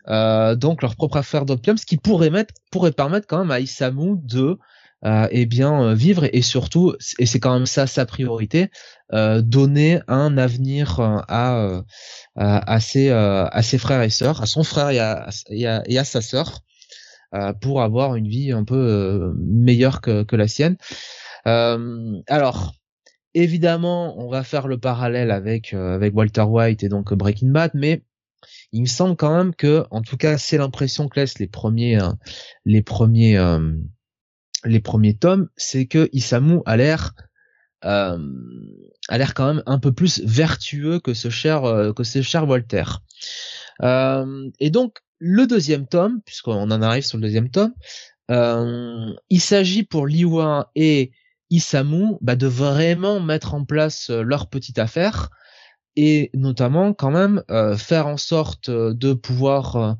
euh, 0.09 0.55
donc 0.55 0.83
leur 0.83 0.97
propre 0.97 1.19
affaire 1.19 1.45
d'opium 1.45 1.77
ce 1.77 1.87
qui 1.87 1.97
pourrait 1.97 2.31
mettre 2.31 2.55
pourrait 2.71 2.93
permettre 2.93 3.27
quand 3.27 3.39
même 3.39 3.51
à 3.51 3.61
Isamu 3.61 4.17
de 4.23 4.59
euh, 5.05 5.29
eh 5.31 5.47
bien 5.47 5.81
euh, 5.81 5.95
vivre 5.95 6.25
et, 6.33 6.43
surtout 6.43 6.93
et 7.21 7.27
c'est 7.27 7.39
quand 7.39 7.55
même 7.55 7.67
ça 7.67 7.87
sa 7.87 8.05
priorité 8.05 8.69
euh, 9.13 9.43
donner 9.43 10.01
un 10.09 10.37
avenir 10.37 10.99
euh, 10.99 11.19
à, 11.29 11.83
à 12.35 12.75
à 12.75 12.81
ses 12.81 13.11
à 13.11 13.63
ses 13.63 13.79
frères 13.79 14.03
et 14.03 14.11
sœurs 14.11 14.43
à 14.43 14.47
son 14.47 14.65
frère 14.65 14.91
et 14.91 14.99
à 14.99 15.29
et 15.51 15.99
à, 15.99 16.05
sa 16.05 16.21
sœur 16.21 16.63
pour 17.61 17.83
avoir 17.83 18.17
une 18.17 18.27
vie 18.27 18.51
un 18.51 18.65
peu 18.65 19.35
meilleure 19.37 20.01
que, 20.01 20.25
que 20.25 20.35
la 20.35 20.49
sienne. 20.49 20.77
Alors 21.45 22.75
évidemment 23.35 24.19
on 24.19 24.29
va 24.29 24.43
faire 24.43 24.67
le 24.67 24.79
parallèle 24.79 25.31
avec 25.31 25.75
avec 25.75 26.17
Walter 26.17 26.43
White 26.43 26.83
et 26.83 26.89
donc 26.89 27.15
Breaking 27.15 27.51
Bad 27.51 27.71
mais 27.75 28.03
il 28.73 28.83
me 28.83 28.87
semble 28.87 29.17
quand 29.17 29.37
même 29.37 29.55
que 29.55 29.85
en 29.91 30.03
tout 30.03 30.17
cas 30.17 30.39
c'est 30.39 30.59
l'impression 30.59 31.09
que 31.09 31.21
laissent 31.21 31.39
les 31.39 31.47
premiers 31.47 32.01
euh, 32.01 32.11
les 32.65 32.83
premiers 32.83 33.39
euh, 33.39 33.73
les 34.65 34.81
premiers 34.81 35.17
tomes, 35.17 35.49
c'est 35.57 35.87
que 35.87 36.09
Isamu 36.13 36.61
a 36.67 36.77
l'air 36.77 37.13
a 37.83 38.19
l'air 39.17 39.35
quand 39.35 39.55
même 39.55 39.63
un 39.67 39.79
peu 39.79 39.93
plus 39.93 40.21
vertueux 40.25 40.99
que 40.99 41.15
ce 41.15 41.31
cher 41.31 41.63
que 41.95 42.03
ce 42.03 42.23
cher 42.23 42.45
Voltaire. 42.45 43.03
et 43.81 44.71
donc 44.71 44.99
le 45.21 45.47
deuxième 45.47 45.87
tome, 45.87 46.21
puisqu'on 46.27 46.71
en 46.71 46.83
arrive 46.83 47.05
sur 47.05 47.19
le 47.19 47.23
deuxième 47.23 47.51
tome, 47.51 47.73
il 48.29 49.41
s'agit 49.41 49.85
pour 49.85 50.09
Liwa 50.09 50.73
et 50.75 51.13
Isamu 51.51 52.17
bah, 52.21 52.35
de 52.35 52.49
vraiment 52.49 53.21
mettre 53.21 53.55
en 53.55 53.65
place 53.65 54.11
leur 54.11 54.49
petite 54.49 54.81
affaire 54.81 55.31
et 56.01 56.31
notamment 56.33 56.95
quand 56.95 57.11
même 57.11 57.43
euh, 57.51 57.77
faire 57.77 58.07
en 58.07 58.17
sorte 58.17 58.69
euh, 58.69 58.95
de 58.95 59.15
pouvoir 59.15 59.97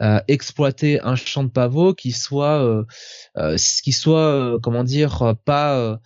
euh, 0.00 0.20
exploiter 0.28 1.00
un 1.00 1.16
champ 1.16 1.42
de 1.42 1.48
pavot 1.48 1.92
qui 1.92 2.12
soit 2.12 2.86
qui 3.82 3.92
soit 3.92 4.58
comment 4.62 4.84
dire 4.84 5.34
pas 5.44 5.98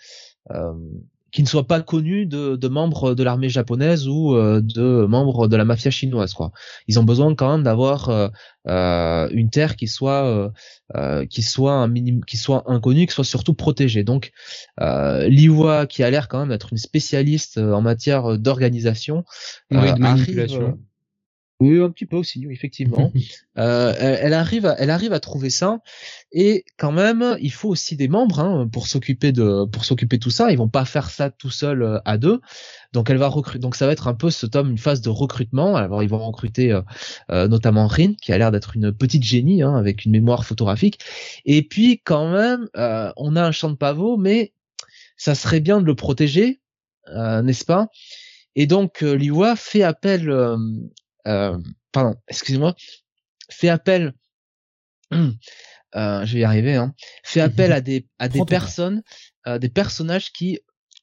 qui 1.35 1.43
ne 1.43 1.49
soit 1.49 1.67
pas 1.67 1.83
connu 1.83 2.27
de, 2.27 2.55
de 2.55 2.69
membres 2.69 3.17
de 3.17 3.25
l'armée 3.25 3.49
japonaise 3.49 4.07
ou 4.07 4.37
euh, 4.37 4.61
de 4.63 5.05
membres 5.05 5.49
de 5.49 5.57
la 5.57 5.65
mafia 5.65 5.91
chinoise 5.91 6.33
quoi. 6.33 6.53
Ils 6.87 7.01
ont 7.01 7.03
besoin 7.03 7.35
quand 7.35 7.51
même 7.51 7.65
d'avoir 7.65 8.09
euh, 8.09 8.29
euh 8.69 9.29
une 9.33 9.51
terre 9.51 9.75
qui 9.75 9.89
soit 9.89 10.53
euh, 10.95 11.27
qui 11.27 11.43
soit 11.43 11.73
un 11.73 11.89
minimum 11.89 12.25
qui 12.25 12.37
soit 12.37 12.63
inconnue, 12.71 13.07
qui 13.07 13.15
soit 13.15 13.25
surtout 13.25 13.55
protégée. 13.55 14.05
Donc 14.05 14.31
Liwa 14.79 15.87
qui 15.87 16.05
a 16.05 16.11
l'air 16.11 16.29
quand 16.29 16.39
même 16.39 16.51
d'être 16.51 16.69
une 16.71 16.79
spécialiste 16.79 17.59
en 17.59 17.83
matière 17.83 18.39
d'organisation, 18.39 19.25
oui, 19.73 19.93
de 19.93 19.99
manipulation. 19.99 20.79
Oui, 21.61 21.81
un 21.81 21.91
petit 21.91 22.07
peu 22.07 22.17
aussi, 22.17 22.45
effectivement. 22.51 23.13
euh, 23.59 23.95
elle, 23.99 24.35
arrive, 24.35 24.67
à, 24.67 24.75
elle 24.79 24.91
arrive 24.91 25.13
à 25.13 25.21
trouver 25.21 25.51
ça, 25.51 25.79
et 26.33 26.65
quand 26.79 26.91
même, 26.91 27.37
il 27.41 27.53
faut 27.53 27.69
aussi 27.69 27.95
des 27.95 28.09
membres 28.09 28.41
hein, 28.41 28.69
pour 28.71 28.89
s'occuper 28.89 29.31
de, 29.31 29.65
pour 29.67 29.85
s'occuper 29.85 30.17
de 30.17 30.23
tout 30.23 30.31
ça. 30.31 30.51
Ils 30.51 30.59
vont 30.59 30.69
pas 30.69 30.85
faire 30.85 31.09
ça 31.11 31.31
tout 31.31 31.51
seul 31.51 31.83
euh, 31.83 32.01
à 32.05 32.19
deux. 32.19 32.41
Donc 32.93 33.09
elle 33.09 33.19
va 33.19 33.29
recruter. 33.29 33.61
Donc 33.61 33.77
ça 33.77 33.87
va 33.87 33.93
être 33.93 34.09
un 34.09 34.15
peu 34.15 34.31
ce 34.31 34.47
tome, 34.47 34.73
une 34.73 34.79
phase 34.79 35.01
de 35.01 35.11
recrutement. 35.11 35.77
Alors 35.77 36.03
ils 36.03 36.09
vont 36.09 36.19
recruter 36.19 36.73
euh, 36.73 36.83
euh, 37.31 37.47
notamment 37.47 37.87
Rin, 37.87 38.15
qui 38.21 38.33
a 38.33 38.39
l'air 38.39 38.51
d'être 38.51 38.77
une 38.77 38.93
petite 38.93 39.23
génie 39.23 39.63
hein, 39.63 39.77
avec 39.77 40.05
une 40.05 40.11
mémoire 40.11 40.45
photographique. 40.45 40.99
Et 41.45 41.63
puis 41.63 42.01
quand 42.05 42.33
même, 42.33 42.69
on 43.17 43.37
a 43.37 43.43
un 43.45 43.53
champ 43.53 43.71
de 43.71 43.77
pavot, 43.77 44.17
mais 44.17 44.53
ça 45.17 45.37
serait 45.37 45.61
bien 45.61 45.81
de 45.81 45.87
le 45.87 45.95
protéger, 45.95 46.61
n'est-ce 47.09 47.65
pas? 47.65 47.89
Et 48.57 48.67
donc 48.67 49.01
Liwa 49.01 49.57
fait 49.57 49.83
appel 49.83 50.31
euh, 50.31 50.57
pardon, 51.25 52.17
excusez-moi, 52.29 52.75
fait 53.51 53.69
appel, 53.69 54.15
euh, 55.13 55.29
je 55.93 56.35
vais 56.35 56.41
y 56.41 56.45
arriver, 56.45 56.77
hein, 56.77 56.95
fait 57.25 57.41
appel 57.43 57.73
à 57.73 57.81
des 57.81 58.07
à 58.19 58.29
des 58.29 58.45
personnes, 58.45 59.03
à 59.45 59.59
des 59.59 59.69
personnages 59.69 60.33
qui 60.33 60.61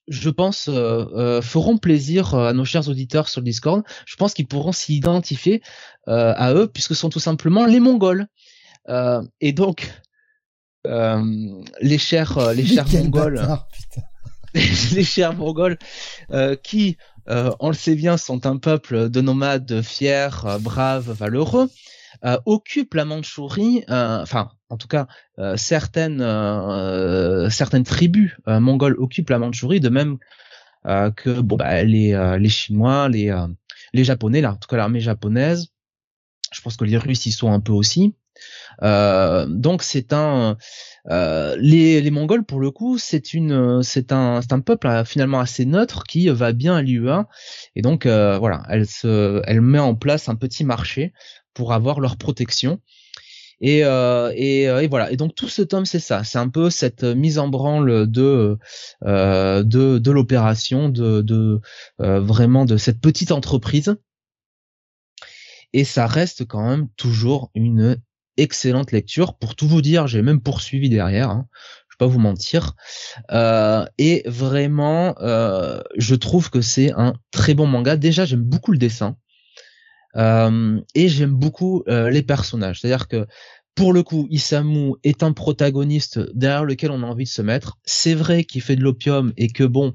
je 0.08 0.30
pense, 0.30 0.68
euh, 0.68 1.06
euh, 1.16 1.42
feront 1.42 1.78
plaisir 1.78 2.36
à 2.36 2.54
nos 2.54 2.66
chers 2.66 2.90
auditeurs 2.90 3.30
sur 3.30 3.42
le 3.42 3.46
Discord. 3.46 3.84
Je 4.06 4.16
pense 4.16 4.34
qu'ils 4.34 4.48
pourront 4.48 4.72
s'identifier 4.72 5.62
euh, 6.08 6.34
à 6.36 6.54
eux, 6.54 6.68
puisque 6.68 6.90
ce 6.90 7.02
sont 7.02 7.10
tout 7.10 7.20
simplement 7.20 7.66
les 7.66 7.80
Mongols. 7.80 8.28
et 9.40 9.54
donc, 9.54 9.92
les 10.86 11.98
chers, 11.98 12.52
les 12.54 12.66
chers 12.66 12.88
Mongols, 12.88 13.48
les 14.54 15.04
chers 15.04 15.34
Mongols, 15.34 15.78
qui 16.64 16.98
euh, 17.30 17.52
on 17.60 17.70
le 17.70 17.76
sait 17.76 17.96
bien, 17.96 18.18
sont 18.18 18.46
un 18.46 18.58
peuple 18.58 19.10
de 19.10 19.22
nomades 19.22 19.82
fiers, 19.82 20.30
euh, 20.46 20.58
braves, 20.60 21.12
valeureux, 21.12 21.70
euh, 22.26 22.38
occupent 22.46 22.94
la 22.94 23.06
Mandchourie, 23.06 23.84
enfin, 23.88 24.52
en 24.70 24.78
tout 24.78 24.88
cas, 24.88 25.08
certaines 25.56 26.20
certaines 27.50 27.84
tribus 27.84 28.36
mongoles 28.48 28.96
occupent 29.00 29.30
la 29.30 29.40
Mandchourie, 29.40 29.80
de 29.80 29.90
même 29.90 30.18
que 30.86 31.42
bon, 31.42 31.58
bah, 31.58 31.84
les 31.84 32.38
les 32.40 32.50
Chinois, 32.50 33.10
les 33.10 33.34
les 33.94 34.04
Japonais, 34.04 34.42
là, 34.42 34.54
en 34.54 34.56
tout 34.56 34.68
cas 34.68 34.78
l'armée 34.78 35.00
japonaise. 35.00 35.68
Je 36.54 36.62
pense 36.62 36.76
que 36.76 36.84
les 36.84 36.98
Russes 36.98 37.26
y 37.26 37.32
sont 37.32 37.52
un 37.52 37.62
peu 37.62 37.72
aussi. 37.72 38.14
Donc 38.82 39.84
c'est 39.84 40.14
un 40.14 40.58
euh, 41.10 41.56
les, 41.60 42.02
les 42.02 42.12
Mongols, 42.12 42.46
pour 42.46 42.60
le 42.60 42.72
coup, 42.72 42.98
c'est 42.98 43.34
une, 43.34 43.82
c'est 43.84 44.12
un, 44.12 44.42
c'est 44.42 44.54
un 44.54 44.60
peuple 44.60 44.88
euh, 44.88 45.04
finalement 45.04 45.40
assez 45.40 45.66
neutre 45.66 46.04
qui 46.04 46.30
va 46.30 46.52
bien 46.54 46.76
à 46.76 46.82
l'IUA, 46.82 47.28
et 47.76 47.82
donc 47.82 48.06
euh, 48.06 48.38
voilà, 48.38 48.64
elle 48.70 48.88
se, 48.88 49.42
elle 49.46 49.62
met 49.62 49.80
en 49.80 49.96
place 49.96 50.30
un 50.30 50.36
petit 50.36 50.64
marché 50.64 51.14
pour 51.54 51.74
avoir 51.74 52.00
leur 52.00 52.18
protection. 52.18 52.80
Et, 53.64 53.84
euh, 53.84 54.32
et, 54.36 54.64
et, 54.64 54.88
voilà. 54.88 55.12
Et 55.12 55.18
donc 55.18 55.36
tout 55.36 55.48
ce 55.48 55.62
tome, 55.62 55.86
c'est 55.86 56.00
ça. 56.00 56.24
C'est 56.24 56.40
un 56.40 56.50
peu 56.50 56.72
cette 56.72 57.04
mise 57.04 57.38
en 57.38 57.48
branle 57.48 58.10
de 58.10 58.58
euh, 59.06 59.64
de, 59.64 60.00
de 60.00 60.12
l'opération, 60.12 60.90
de, 60.90 61.22
de 61.22 61.62
vraiment 62.00 62.66
de 62.66 62.78
cette 62.78 63.00
petite 63.00 63.32
entreprise. 63.32 63.96
Et 65.74 65.84
ça 65.84 66.08
reste 66.08 66.48
quand 66.48 66.68
même 66.68 66.88
toujours 66.98 67.52
une 67.54 67.98
excellente 68.38 68.92
lecture. 68.92 69.36
Pour 69.36 69.56
tout 69.56 69.68
vous 69.68 69.82
dire, 69.82 70.08
j'ai 70.08 70.22
même 70.22 70.42
poursuivi 70.42 70.90
derrière. 70.90 71.30
Hein. 71.30 71.48
Je 71.90 71.96
vais 71.96 72.08
pas 72.08 72.12
vous 72.12 72.20
mentir. 72.20 72.76
Euh, 73.32 73.86
et 73.98 74.24
vraiment, 74.26 75.16
euh, 75.20 75.82
je 75.98 76.16
trouve 76.16 76.50
que 76.50 76.62
c'est 76.62 76.92
un 76.94 77.14
très 77.32 77.54
bon 77.54 77.68
manga. 77.68 77.98
Déjà, 77.98 78.26
j'aime 78.26 78.44
beaucoup 78.44 78.72
le 78.72 78.78
dessin. 78.78 79.18
Euh, 80.18 80.80
et 80.96 81.08
j'aime 81.08 81.34
beaucoup 81.34 81.84
les 81.88 82.24
personnages. 82.24 82.82
C'est-à-dire 82.82 83.08
que 83.08 83.28
pour 83.76 83.94
le 83.94 84.04
coup, 84.04 84.28
Isamu 84.30 84.94
est 85.04 85.24
un 85.24 85.32
protagoniste 85.32 86.20
derrière 86.36 86.66
lequel 86.66 86.92
on 86.92 87.04
a 87.04 87.06
envie 87.06 87.24
de 87.24 87.30
se 87.30 87.42
mettre. 87.42 87.78
C'est 87.86 88.14
vrai 88.14 88.44
qu'il 88.44 88.62
fait 88.62 88.76
de 88.76 88.84
l'opium 88.84 89.32
et 89.38 89.48
que 89.48 89.64
bon, 89.64 89.94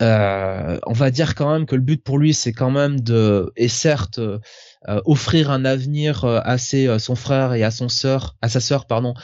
on 0.00 0.92
va 0.92 1.10
dire 1.10 1.36
quand 1.36 1.52
même 1.52 1.66
que 1.66 1.76
le 1.76 1.82
but 1.82 2.02
pour 2.02 2.18
lui 2.18 2.34
c'est 2.34 2.52
quand 2.52 2.70
même 2.70 3.00
de 3.00 3.52
et 3.56 3.68
certes 3.68 4.20
offrir 5.04 5.50
un 5.50 5.64
avenir 5.64 6.24
euh, 6.24 6.40
à 6.44 6.58
ses, 6.58 6.98
son 6.98 7.14
frère 7.14 7.54
et 7.54 7.62
à 7.62 7.70
son 7.70 7.88
sœur 7.88 8.36
à 8.42 8.48
sa 8.48 8.60
sœur 8.60 8.86
pardon. 8.86 9.14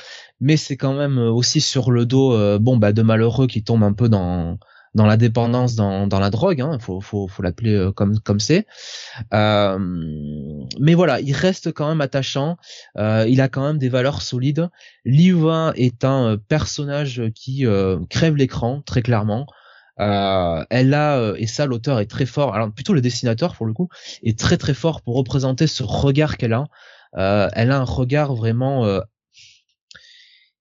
Mais 0.41 0.57
c'est 0.57 0.77
quand 0.77 0.95
même 0.95 1.19
aussi 1.19 1.61
sur 1.61 1.91
le 1.91 2.07
dos 2.07 2.59
bon 2.59 2.77
bah 2.77 2.93
de 2.93 3.03
malheureux 3.03 3.47
qui 3.47 3.63
tombent 3.63 3.85
un 3.85 3.93
peu 3.93 4.09
dans 4.09 4.59
dans 4.95 5.07
la 5.07 5.17
dépendance 5.17 5.75
dans, 5.75 6.07
dans 6.07 6.19
la 6.19 6.29
drogue 6.29 6.61
hein, 6.61 6.79
faut 6.79 7.01
faut, 7.01 7.29
faut 7.29 7.43
l'appeler 7.43 7.91
comme 7.95 8.19
comme 8.19 8.41
c'est. 8.41 8.67
Mais 9.31 10.95
voilà 10.95 11.21
il 11.21 11.33
reste 11.33 11.73
quand 11.73 11.89
même 11.89 12.01
attachant. 12.01 12.57
Il 12.97 13.41
a 13.41 13.49
quand 13.49 13.65
même 13.65 13.79
des 13.79 13.89
valeurs 13.89 14.21
solides. 14.23 14.69
Liwa 15.05 15.73
est 15.77 16.05
un 16.05 16.37
personnage 16.49 17.23
qui 17.35 17.65
crève 18.11 18.35
l'écran 18.37 18.83
très 18.85 19.03
clairement 19.03 19.47
euh, 20.01 20.65
elle 20.71 20.95
a 20.95 21.19
euh, 21.19 21.37
et 21.39 21.47
ça 21.47 21.67
l'auteur 21.67 22.01
est 22.01 22.07
très 22.07 22.27
fort. 22.27 22.55
Alors 22.55 22.73
plutôt 22.73 22.95
le 22.95 23.01
dessinateur 23.01 23.55
pour 23.55 23.67
le 23.67 23.75
coup 23.75 23.89
est 24.23 24.39
très 24.39 24.57
très 24.57 24.75
fort 24.75 25.03
pour 25.03 25.17
représenter 25.17 25.67
ce 25.67 25.83
regard 25.83 26.37
qu'elle 26.37 26.55
a. 26.55 26.65
Euh, 27.17 27.49
elle 27.53 27.71
a 27.71 27.79
un 27.79 27.85
regard 27.85 28.35
vraiment 28.35 28.87
euh, 28.87 29.01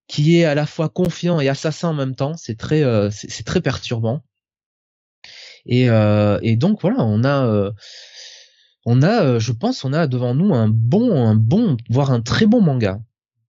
qui 0.07 0.37
est 0.37 0.45
à 0.45 0.55
la 0.55 0.65
fois 0.65 0.89
confiant 0.89 1.39
et 1.39 1.47
assassin 1.47 1.89
en 1.89 1.93
même 1.93 2.15
temps. 2.15 2.35
C'est 2.35 2.57
très 2.57 2.83
c'est 3.11 3.45
très 3.45 3.61
perturbant. 3.61 4.21
Et, 5.65 5.85
et 5.85 6.55
donc 6.57 6.81
voilà, 6.81 7.03
on 7.03 7.23
a 7.23 7.71
on 8.85 9.03
a, 9.03 9.39
je 9.39 9.51
pense, 9.51 9.85
on 9.85 9.93
a 9.93 10.07
devant 10.07 10.33
nous 10.33 10.53
un 10.53 10.67
bon, 10.67 11.25
un 11.25 11.35
bon, 11.35 11.77
voire 11.89 12.11
un 12.11 12.21
très 12.21 12.47
bon 12.47 12.61
manga. 12.61 12.99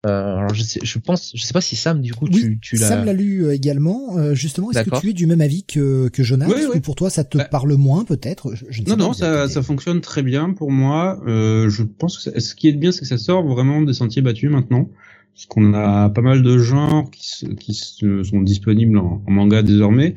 Euh, 0.04 0.36
alors 0.36 0.52
je, 0.52 0.62
sais, 0.64 0.80
je 0.82 0.98
pense, 0.98 1.30
je 1.32 1.40
sais 1.44 1.52
pas 1.52 1.60
si 1.60 1.76
Sam 1.76 2.00
du 2.00 2.12
coup 2.12 2.28
tu, 2.28 2.58
tu 2.60 2.74
l'as. 2.74 2.88
Sam 2.88 3.04
l'a 3.04 3.12
lu 3.12 3.44
euh, 3.44 3.54
également. 3.54 4.18
Euh, 4.18 4.34
justement, 4.34 4.72
est-ce 4.72 4.82
que 4.82 5.00
tu 5.00 5.10
es 5.10 5.12
du 5.12 5.26
même 5.26 5.40
avis 5.40 5.62
que 5.62 6.08
que 6.08 6.24
Jonas? 6.24 6.48
Oui, 6.48 6.62
oui. 6.72 6.80
pour 6.80 6.96
toi 6.96 7.08
ça 7.08 7.22
te 7.22 7.38
bah 7.38 7.44
parle 7.44 7.74
moins 7.74 8.04
peut-être? 8.04 8.52
Je, 8.68 8.82
Non 8.82 8.96
non, 8.96 9.12
ça, 9.12 9.48
ça 9.48 9.62
fonctionne 9.62 10.00
très 10.00 10.24
bien 10.24 10.54
pour 10.54 10.72
moi. 10.72 11.22
Euh, 11.28 11.70
je 11.70 11.84
pense 11.84 12.18
que 12.18 12.40
ce 12.40 12.54
qui 12.56 12.66
est 12.68 12.72
bien, 12.72 12.90
c'est 12.90 13.02
que 13.02 13.06
ça 13.06 13.18
sort 13.18 13.46
vraiment 13.46 13.80
des 13.80 13.92
sentiers 13.92 14.22
battus 14.22 14.50
maintenant, 14.50 14.90
parce 15.34 15.46
qu'on 15.46 15.72
a 15.72 16.10
pas 16.10 16.22
mal 16.22 16.42
de 16.42 16.58
genres 16.58 17.08
qui 17.12 17.54
qui 17.56 17.72
sont 17.74 18.40
disponibles 18.40 18.98
en, 18.98 19.22
en 19.24 19.30
manga 19.30 19.62
désormais, 19.62 20.16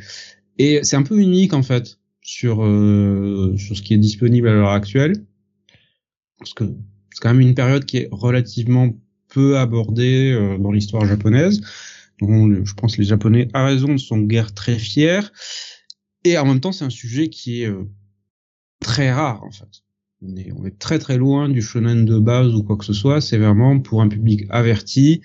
et 0.57 0.79
c'est 0.81 0.95
un 0.95 1.03
peu 1.03 1.19
unique 1.19 1.53
en 1.53 1.61
fait 1.61 1.99
sur 2.23 2.55
sur 3.55 3.77
ce 3.77 3.81
qui 3.83 3.93
est 3.93 3.99
disponible 3.99 4.47
à 4.47 4.53
l'heure 4.53 4.71
actuelle, 4.71 5.13
parce 6.39 6.55
que 6.55 6.63
c'est 7.11 7.21
quand 7.21 7.35
même 7.35 7.41
une 7.47 7.53
période 7.53 7.85
qui 7.85 7.97
est 7.97 8.09
relativement 8.11 8.89
peu 9.35 9.57
abordé 9.57 10.31
euh, 10.31 10.57
dans 10.57 10.71
l'histoire 10.71 11.05
japonaise. 11.05 11.59
Donc, 12.21 12.65
je 12.65 12.73
pense 12.73 12.95
que 12.95 13.01
les 13.01 13.07
Japonais, 13.07 13.49
à 13.53 13.65
raison, 13.65 13.97
sont 13.97 14.19
guère 14.19 14.53
très 14.53 14.79
fiers. 14.79 15.19
Et 16.23 16.37
en 16.37 16.45
même 16.45 16.61
temps, 16.61 16.71
c'est 16.71 16.85
un 16.85 16.89
sujet 16.89 17.27
qui 17.27 17.63
est 17.63 17.67
euh, 17.67 17.83
très 18.79 19.11
rare, 19.11 19.43
en 19.43 19.51
fait. 19.51 19.83
On 20.21 20.37
est, 20.37 20.53
on 20.53 20.65
est 20.65 20.79
très 20.79 20.99
très 20.99 21.17
loin 21.17 21.49
du 21.49 21.61
shonen 21.61 22.05
de 22.05 22.17
base 22.17 22.55
ou 22.55 22.63
quoi 22.63 22.77
que 22.77 22.85
ce 22.85 22.93
soit. 22.93 23.19
C'est 23.19 23.37
vraiment 23.37 23.77
pour 23.81 24.01
un 24.01 24.07
public 24.07 24.45
averti, 24.49 25.21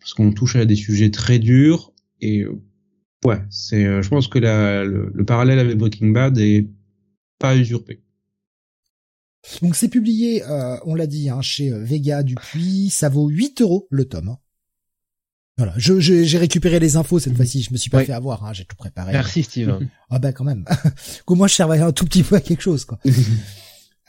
parce 0.00 0.14
qu'on 0.14 0.32
touche 0.32 0.56
à 0.56 0.64
des 0.64 0.76
sujets 0.76 1.10
très 1.10 1.38
durs. 1.38 1.92
Et 2.22 2.40
euh, 2.40 2.58
ouais, 3.26 3.42
c'est, 3.50 4.02
je 4.02 4.08
pense 4.08 4.28
que 4.28 4.38
la, 4.38 4.84
le, 4.84 5.12
le, 5.12 5.24
parallèle 5.26 5.58
avec 5.58 5.76
Breaking 5.76 6.12
Bad 6.12 6.38
est 6.38 6.66
pas 7.38 7.54
usurpé. 7.54 8.00
Donc 9.62 9.76
c'est 9.76 9.88
publié, 9.88 10.42
euh, 10.44 10.76
on 10.86 10.94
l'a 10.94 11.06
dit, 11.06 11.28
hein, 11.28 11.42
chez 11.42 11.70
euh, 11.70 11.84
Vega 11.84 12.22
Dupuis. 12.22 12.90
Ça 12.90 13.08
vaut 13.08 13.28
8 13.28 13.60
euros 13.60 13.86
le 13.90 14.04
tome. 14.06 14.36
Voilà, 15.56 15.72
je 15.76 16.00
j'ai 16.00 16.38
récupéré 16.38 16.80
les 16.80 16.96
infos 16.96 17.20
cette 17.20 17.36
fois-ci. 17.36 17.62
Je 17.62 17.72
me 17.72 17.76
suis 17.76 17.90
pas 17.90 18.04
fait 18.04 18.12
avoir. 18.12 18.44
Hein, 18.44 18.52
j'ai 18.52 18.64
tout 18.64 18.74
préparé. 18.74 19.12
Merci 19.12 19.44
Steve. 19.44 19.78
ah 20.10 20.18
bah 20.18 20.32
quand 20.32 20.42
même. 20.42 20.64
Qu'au 21.26 21.36
moins 21.36 21.46
je 21.46 21.54
servais 21.54 21.78
un 21.78 21.92
tout 21.92 22.06
petit 22.06 22.24
peu 22.24 22.34
à 22.34 22.40
quelque 22.40 22.62
chose 22.62 22.84
quoi. 22.84 22.98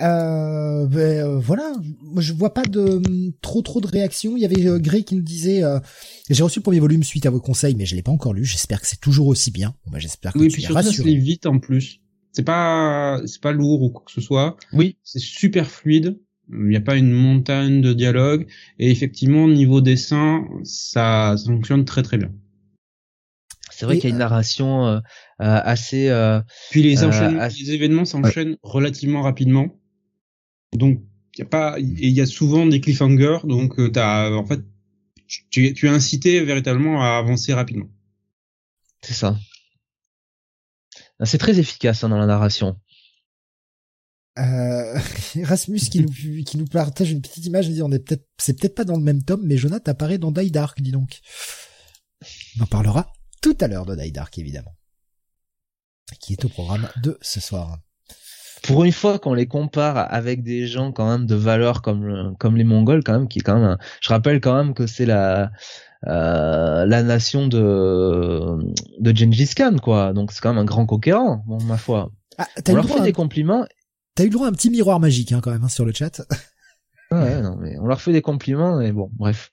Euh, 0.02 0.88
ben, 0.88 1.26
euh, 1.26 1.40
voilà, 1.40 1.74
je 2.18 2.34
vois 2.34 2.54
pas 2.54 2.64
de 2.64 3.02
trop 3.42 3.62
trop 3.62 3.80
de 3.80 3.88
réactions. 3.88 4.36
Il 4.36 4.42
y 4.42 4.46
avait 4.46 4.68
euh, 4.68 4.78
Gray 4.78 5.06
qui 5.06 5.16
nous 5.16 5.22
disait 5.22 5.64
euh, 5.64 5.80
j'ai 6.30 6.44
reçu 6.44 6.60
le 6.60 6.64
premier 6.64 6.82
volume 6.82 7.04
suite 7.04 7.26
à 7.26 7.30
vos 7.30 7.40
conseils, 7.40 7.76
mais 7.76 7.86
je 7.86 7.96
l'ai 7.96 8.02
pas 8.02 8.12
encore 8.12 8.34
lu. 8.34 8.44
J'espère 8.44 8.82
que 8.82 8.88
c'est 8.88 9.00
toujours 9.00 9.28
aussi 9.28 9.52
bien. 9.52 9.74
bah, 9.88 10.00
j'espère 10.00 10.34
que 10.34 10.40
oui, 10.40 10.48
tu 10.50 10.56
puis 10.56 10.64
surtout, 10.64 10.92
ça 10.92 11.04
vite 11.04 11.46
en 11.46 11.60
plus. 11.60 12.02
C'est 12.36 12.44
pas 12.44 13.22
c'est 13.26 13.42
pas 13.42 13.54
lourd 13.54 13.82
ou 13.82 13.90
quoi 13.92 14.04
que 14.06 14.12
ce 14.12 14.20
soit. 14.20 14.58
Oui, 14.74 14.98
c'est 15.04 15.20
super 15.20 15.72
fluide. 15.72 16.20
Il 16.52 16.68
n'y 16.68 16.76
a 16.76 16.82
pas 16.82 16.98
une 16.98 17.14
montagne 17.14 17.80
de 17.80 17.94
dialogue 17.94 18.46
et 18.78 18.92
effectivement 18.92 19.48
niveau 19.48 19.80
dessin, 19.80 20.46
ça, 20.64 21.36
ça 21.38 21.46
fonctionne 21.46 21.86
très 21.86 22.04
très 22.04 22.18
bien. 22.18 22.32
C'est 23.72 23.86
vrai 23.86 23.96
qu'il 23.96 24.10
y 24.10 24.12
a 24.12 24.16
une 24.16 24.20
narration 24.20 25.02
assez. 25.40 26.10
Puis 26.72 26.84
les, 26.84 26.96
les 26.96 27.72
événements 27.72 28.06
s'enchaînent 28.06 28.58
relativement 28.64 29.22
rapidement. 29.22 29.80
Donc 30.74 31.00
il 31.36 31.40
y 31.40 31.42
a 31.42 31.46
pas 31.46 31.78
il 31.80 32.10
y 32.10 32.20
a 32.20 32.26
souvent 32.26 32.66
des 32.66 32.82
cliffhangers 32.82 33.40
donc 33.46 33.80
euh, 33.80 33.90
t'as 33.90 34.32
en 34.32 34.46
fait 34.46 34.62
tu, 35.28 35.74
tu 35.74 35.88
es 35.88 35.90
incité 35.90 36.44
véritablement 36.44 37.02
à 37.02 37.18
avancer 37.18 37.54
rapidement. 37.54 37.88
C'est 39.02 39.14
ça. 39.14 39.38
C'est 41.24 41.38
très 41.38 41.60
efficace 41.60 42.04
hein, 42.04 42.10
dans 42.10 42.18
la 42.18 42.26
narration. 42.26 42.78
Euh, 44.38 45.00
Rasmus 45.44 45.80
qui 45.80 46.02
nous 46.02 46.12
qui 46.44 46.58
nous 46.58 46.66
partage 46.66 47.12
une 47.12 47.22
petite 47.22 47.46
image, 47.46 47.70
dit 47.70 47.82
on 47.82 47.92
est 47.92 48.00
peut-être 48.00 48.28
c'est 48.38 48.60
peut-être 48.60 48.76
pas 48.76 48.84
dans 48.84 48.98
le 48.98 49.04
même 49.04 49.24
tome, 49.24 49.42
mais 49.44 49.58
Jonathan 49.58 49.92
apparaît 49.92 50.18
dans 50.18 50.32
Die 50.32 50.52
Dark, 50.52 50.82
dis 50.82 50.92
donc. 50.92 51.22
On 52.60 52.64
en 52.64 52.68
parlera 52.68 53.14
tout 53.42 53.58
à 53.62 53.68
l'heure 53.68 53.86
de 53.86 53.96
Die 53.96 54.12
Dark 54.12 54.38
évidemment, 54.38 54.76
qui 56.20 56.34
est 56.34 56.44
au 56.44 56.50
programme 56.50 56.90
de 57.02 57.18
ce 57.22 57.40
soir 57.40 57.78
pour 58.64 58.84
une 58.84 58.92
fois 58.92 59.20
qu'on 59.20 59.34
les 59.34 59.48
compare 59.48 60.12
avec 60.12 60.42
des 60.42 60.66
gens 60.66 60.92
quand 60.92 61.10
même 61.10 61.26
de 61.26 61.36
valeur 61.36 61.82
comme 61.82 62.36
comme 62.40 62.58
les 62.58 62.64
Mongols 62.64 63.04
quand 63.04 63.14
même 63.14 63.28
qui 63.28 63.40
est 63.40 63.42
quand 63.42 63.60
même 63.60 63.78
je 64.02 64.10
rappelle 64.10 64.42
quand 64.42 64.56
même 64.56 64.74
que 64.74 64.88
c'est 64.88 65.06
la 65.06 65.52
euh, 66.08 66.86
la 66.86 67.04
nation 67.04 67.48
de 67.48 68.58
de 69.00 69.16
Gengis 69.16 69.54
Khan 69.56 69.78
quoi. 69.82 70.14
Donc 70.14 70.32
c'est 70.32 70.40
quand 70.40 70.54
même 70.54 70.62
un 70.62 70.66
grand 70.66 70.86
conquérant 70.86 71.44
bon 71.48 71.62
ma 71.64 71.78
foi. 71.78 72.12
Ah, 72.38 72.48
on 72.68 72.76
leur 72.76 72.88
fait 72.88 73.02
des 73.02 73.14
compliments. 73.14 73.66
t'as 74.16 74.24
eu 74.24 74.28
le 74.28 74.34
droit 74.34 74.48
à 74.48 74.50
un 74.50 74.54
petit 74.54 74.70
miroir 74.70 75.00
magique 75.00 75.32
hein, 75.32 75.40
quand 75.42 75.52
même 75.52 75.64
hein, 75.64 75.70
sur 75.70 75.86
le 75.86 75.94
chat. 75.94 76.22
Ouais 77.12 77.42
non 77.42 77.56
mais 77.56 77.78
on 77.80 77.86
leur 77.86 78.02
fait 78.02 78.12
des 78.12 78.24
compliments 78.24 78.82
et 78.82 78.92
bon 78.92 79.10
bref. 79.14 79.52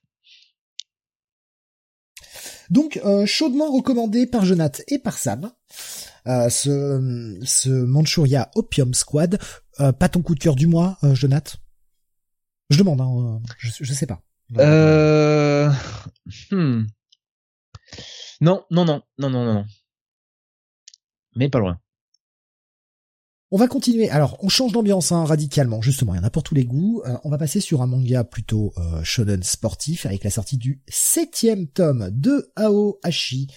Donc 2.70 2.98
euh, 3.04 3.26
chaudement 3.26 3.70
recommandé 3.70 4.26
par 4.26 4.44
Jonath 4.46 4.82
et 4.88 4.98
par 4.98 5.18
Sam 5.18 5.52
euh, 6.26 6.48
ce, 6.48 7.38
ce 7.44 7.68
Manchuria 7.68 8.50
Opium 8.54 8.94
Squad. 8.94 9.38
Pas 9.78 10.08
ton 10.08 10.22
coup 10.22 10.34
de 10.34 10.40
cœur 10.40 10.54
du 10.54 10.66
mois, 10.66 10.96
Jonath? 11.02 11.56
Je 12.70 12.78
demande, 12.78 13.00
hein, 13.00 13.40
je, 13.58 13.70
je 13.80 13.92
sais 13.92 14.06
pas. 14.06 14.22
Euh... 14.58 15.70
Hmm. 16.50 16.84
Non, 18.40 18.64
non, 18.70 18.84
non, 18.84 19.02
non, 19.18 19.30
non, 19.30 19.44
non. 19.44 19.64
Mais 21.36 21.48
pas 21.48 21.58
loin. 21.58 21.78
On 23.50 23.58
va 23.58 23.68
continuer. 23.68 24.08
Alors, 24.08 24.38
on 24.42 24.48
change 24.48 24.72
d'ambiance 24.72 25.12
hein, 25.12 25.24
radicalement. 25.24 25.82
Justement, 25.82 26.14
il 26.14 26.18
y 26.18 26.20
en 26.20 26.24
a 26.24 26.30
pour 26.30 26.42
tous 26.42 26.54
les 26.54 26.64
goûts. 26.64 27.02
on 27.24 27.30
va 27.30 27.38
passer 27.38 27.60
sur 27.60 27.82
un 27.82 27.86
manga 27.86 28.24
plutôt 28.24 28.72
euh, 28.78 29.04
shonen 29.04 29.42
sportif 29.42 30.06
avec 30.06 30.24
la 30.24 30.30
sortie 30.30 30.56
du 30.56 30.82
septième 30.88 31.68
tome 31.68 32.10
de 32.10 32.50
Aohashi, 32.56 33.48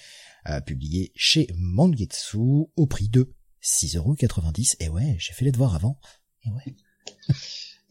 publié 0.65 1.11
chez 1.15 1.47
Mangetsu 1.57 2.67
au 2.75 2.87
prix 2.87 3.09
de 3.09 3.33
6,90€. 3.63 4.75
Et 4.81 4.89
ouais, 4.89 5.15
j'ai 5.17 5.33
fait 5.33 5.45
les 5.45 5.51
devoirs 5.51 5.75
avant. 5.75 5.97
Et 6.45 6.49
ouais. 6.49 6.75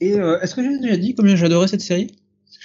Et 0.01 0.14
euh, 0.14 0.40
est-ce 0.40 0.55
que 0.55 0.62
j'ai 0.62 0.79
déjà 0.79 0.97
dit 0.97 1.14
combien 1.14 1.37
j'adorais 1.37 1.69
cette 1.69 1.81
série? 1.81 2.14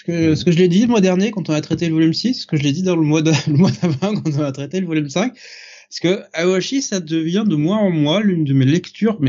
Que, 0.03 0.35
ce 0.35 0.45
que 0.45 0.51
je 0.51 0.57
l'ai 0.57 0.67
dit 0.67 0.81
le 0.81 0.87
mois 0.87 1.01
dernier 1.01 1.31
quand 1.31 1.49
on 1.49 1.53
a 1.53 1.61
traité 1.61 1.87
le 1.87 1.93
volume 1.93 2.13
6, 2.13 2.41
ce 2.41 2.47
que 2.47 2.57
je 2.57 2.63
l'ai 2.63 2.71
dit 2.71 2.83
dans 2.83 2.95
le 2.97 3.01
mois 3.01 3.21
d'avant 3.21 4.13
quand 4.13 4.31
on 4.35 4.41
a 4.41 4.51
traité 4.51 4.79
le 4.79 4.87
volume 4.87 5.09
5, 5.09 5.33
parce 5.33 5.99
que 6.01 6.21
Awashi, 6.33 6.81
ça 6.81 6.99
devient 6.99 7.45
de 7.47 7.55
mois 7.55 7.77
en 7.77 7.89
mois 7.89 8.21
l'une 8.21 8.43
de 8.43 8.53
mes 8.53 8.65
lectures 8.65 9.19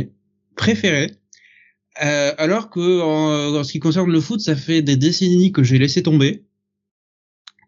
préférées. 0.56 1.12
Euh, 2.02 2.32
alors 2.38 2.70
que 2.70 3.00
en, 3.00 3.58
en, 3.58 3.64
ce 3.64 3.72
qui 3.72 3.80
concerne 3.80 4.10
le 4.10 4.20
foot, 4.20 4.40
ça 4.40 4.54
fait 4.56 4.82
des 4.82 4.96
décennies 4.96 5.52
que 5.52 5.62
j'ai 5.62 5.78
laissé 5.78 6.02
tomber, 6.02 6.44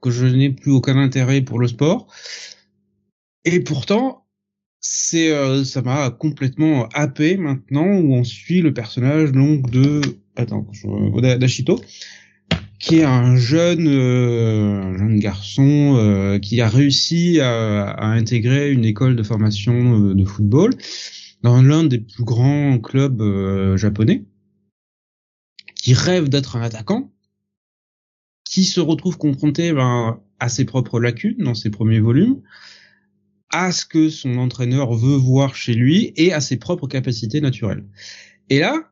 que 0.00 0.10
je 0.10 0.26
n'ai 0.26 0.50
plus 0.50 0.70
aucun 0.70 0.96
intérêt 0.96 1.40
pour 1.40 1.58
le 1.58 1.68
sport. 1.68 2.06
Et 3.44 3.60
pourtant, 3.60 4.22
c'est 4.82 5.30
euh, 5.32 5.64
ça 5.64 5.80
m'a 5.80 6.10
complètement 6.10 6.88
happé 6.92 7.36
maintenant 7.36 7.86
où 7.86 8.14
on 8.14 8.24
suit 8.24 8.60
le 8.60 8.74
personnage 8.74 9.30
donc 9.32 9.70
de 9.70 10.00
attends 10.36 10.66
d'Ashito 11.38 11.80
qui 12.82 12.98
est 12.98 13.04
un 13.04 13.36
jeune 13.36 13.86
euh, 13.86 14.98
jeune 14.98 15.18
garçon 15.20 15.94
euh, 15.96 16.40
qui 16.40 16.60
a 16.60 16.68
réussi 16.68 17.40
à, 17.40 17.88
à, 17.90 18.06
intégrer 18.08 18.72
une 18.72 18.84
école 18.84 19.14
de 19.14 19.22
formation 19.22 20.10
euh, 20.10 20.14
de 20.14 20.24
football 20.24 20.74
dans 21.42 21.62
l'un 21.62 21.84
des 21.84 22.00
plus 22.00 22.24
grands 22.24 22.78
clubs 22.80 23.22
japonais 23.76 24.24
qui 25.76 25.94
rêve 25.94 26.28
d'être 26.28 26.56
un 26.56 26.62
attaquant 26.62 27.12
qui 28.44 28.64
se 28.64 28.80
retrouve 28.80 29.16
confronté 29.16 29.72
ben, 29.72 30.20
à 30.40 30.48
ses 30.48 30.64
propres 30.64 31.00
lacunes 31.00 31.38
dans 31.38 31.54
ses 31.54 31.70
premiers 31.70 32.00
volumes 32.00 32.42
à 33.50 33.70
ce 33.70 33.86
que 33.86 34.08
son 34.08 34.38
entraîneur 34.38 34.92
veut 34.92 35.16
voir 35.16 35.54
chez 35.54 35.74
lui 35.74 36.12
et 36.16 36.32
à 36.32 36.40
ses 36.40 36.56
propres 36.56 36.88
capacités 36.88 37.40
naturelles. 37.40 37.84
Et 38.48 38.60
là, 38.60 38.91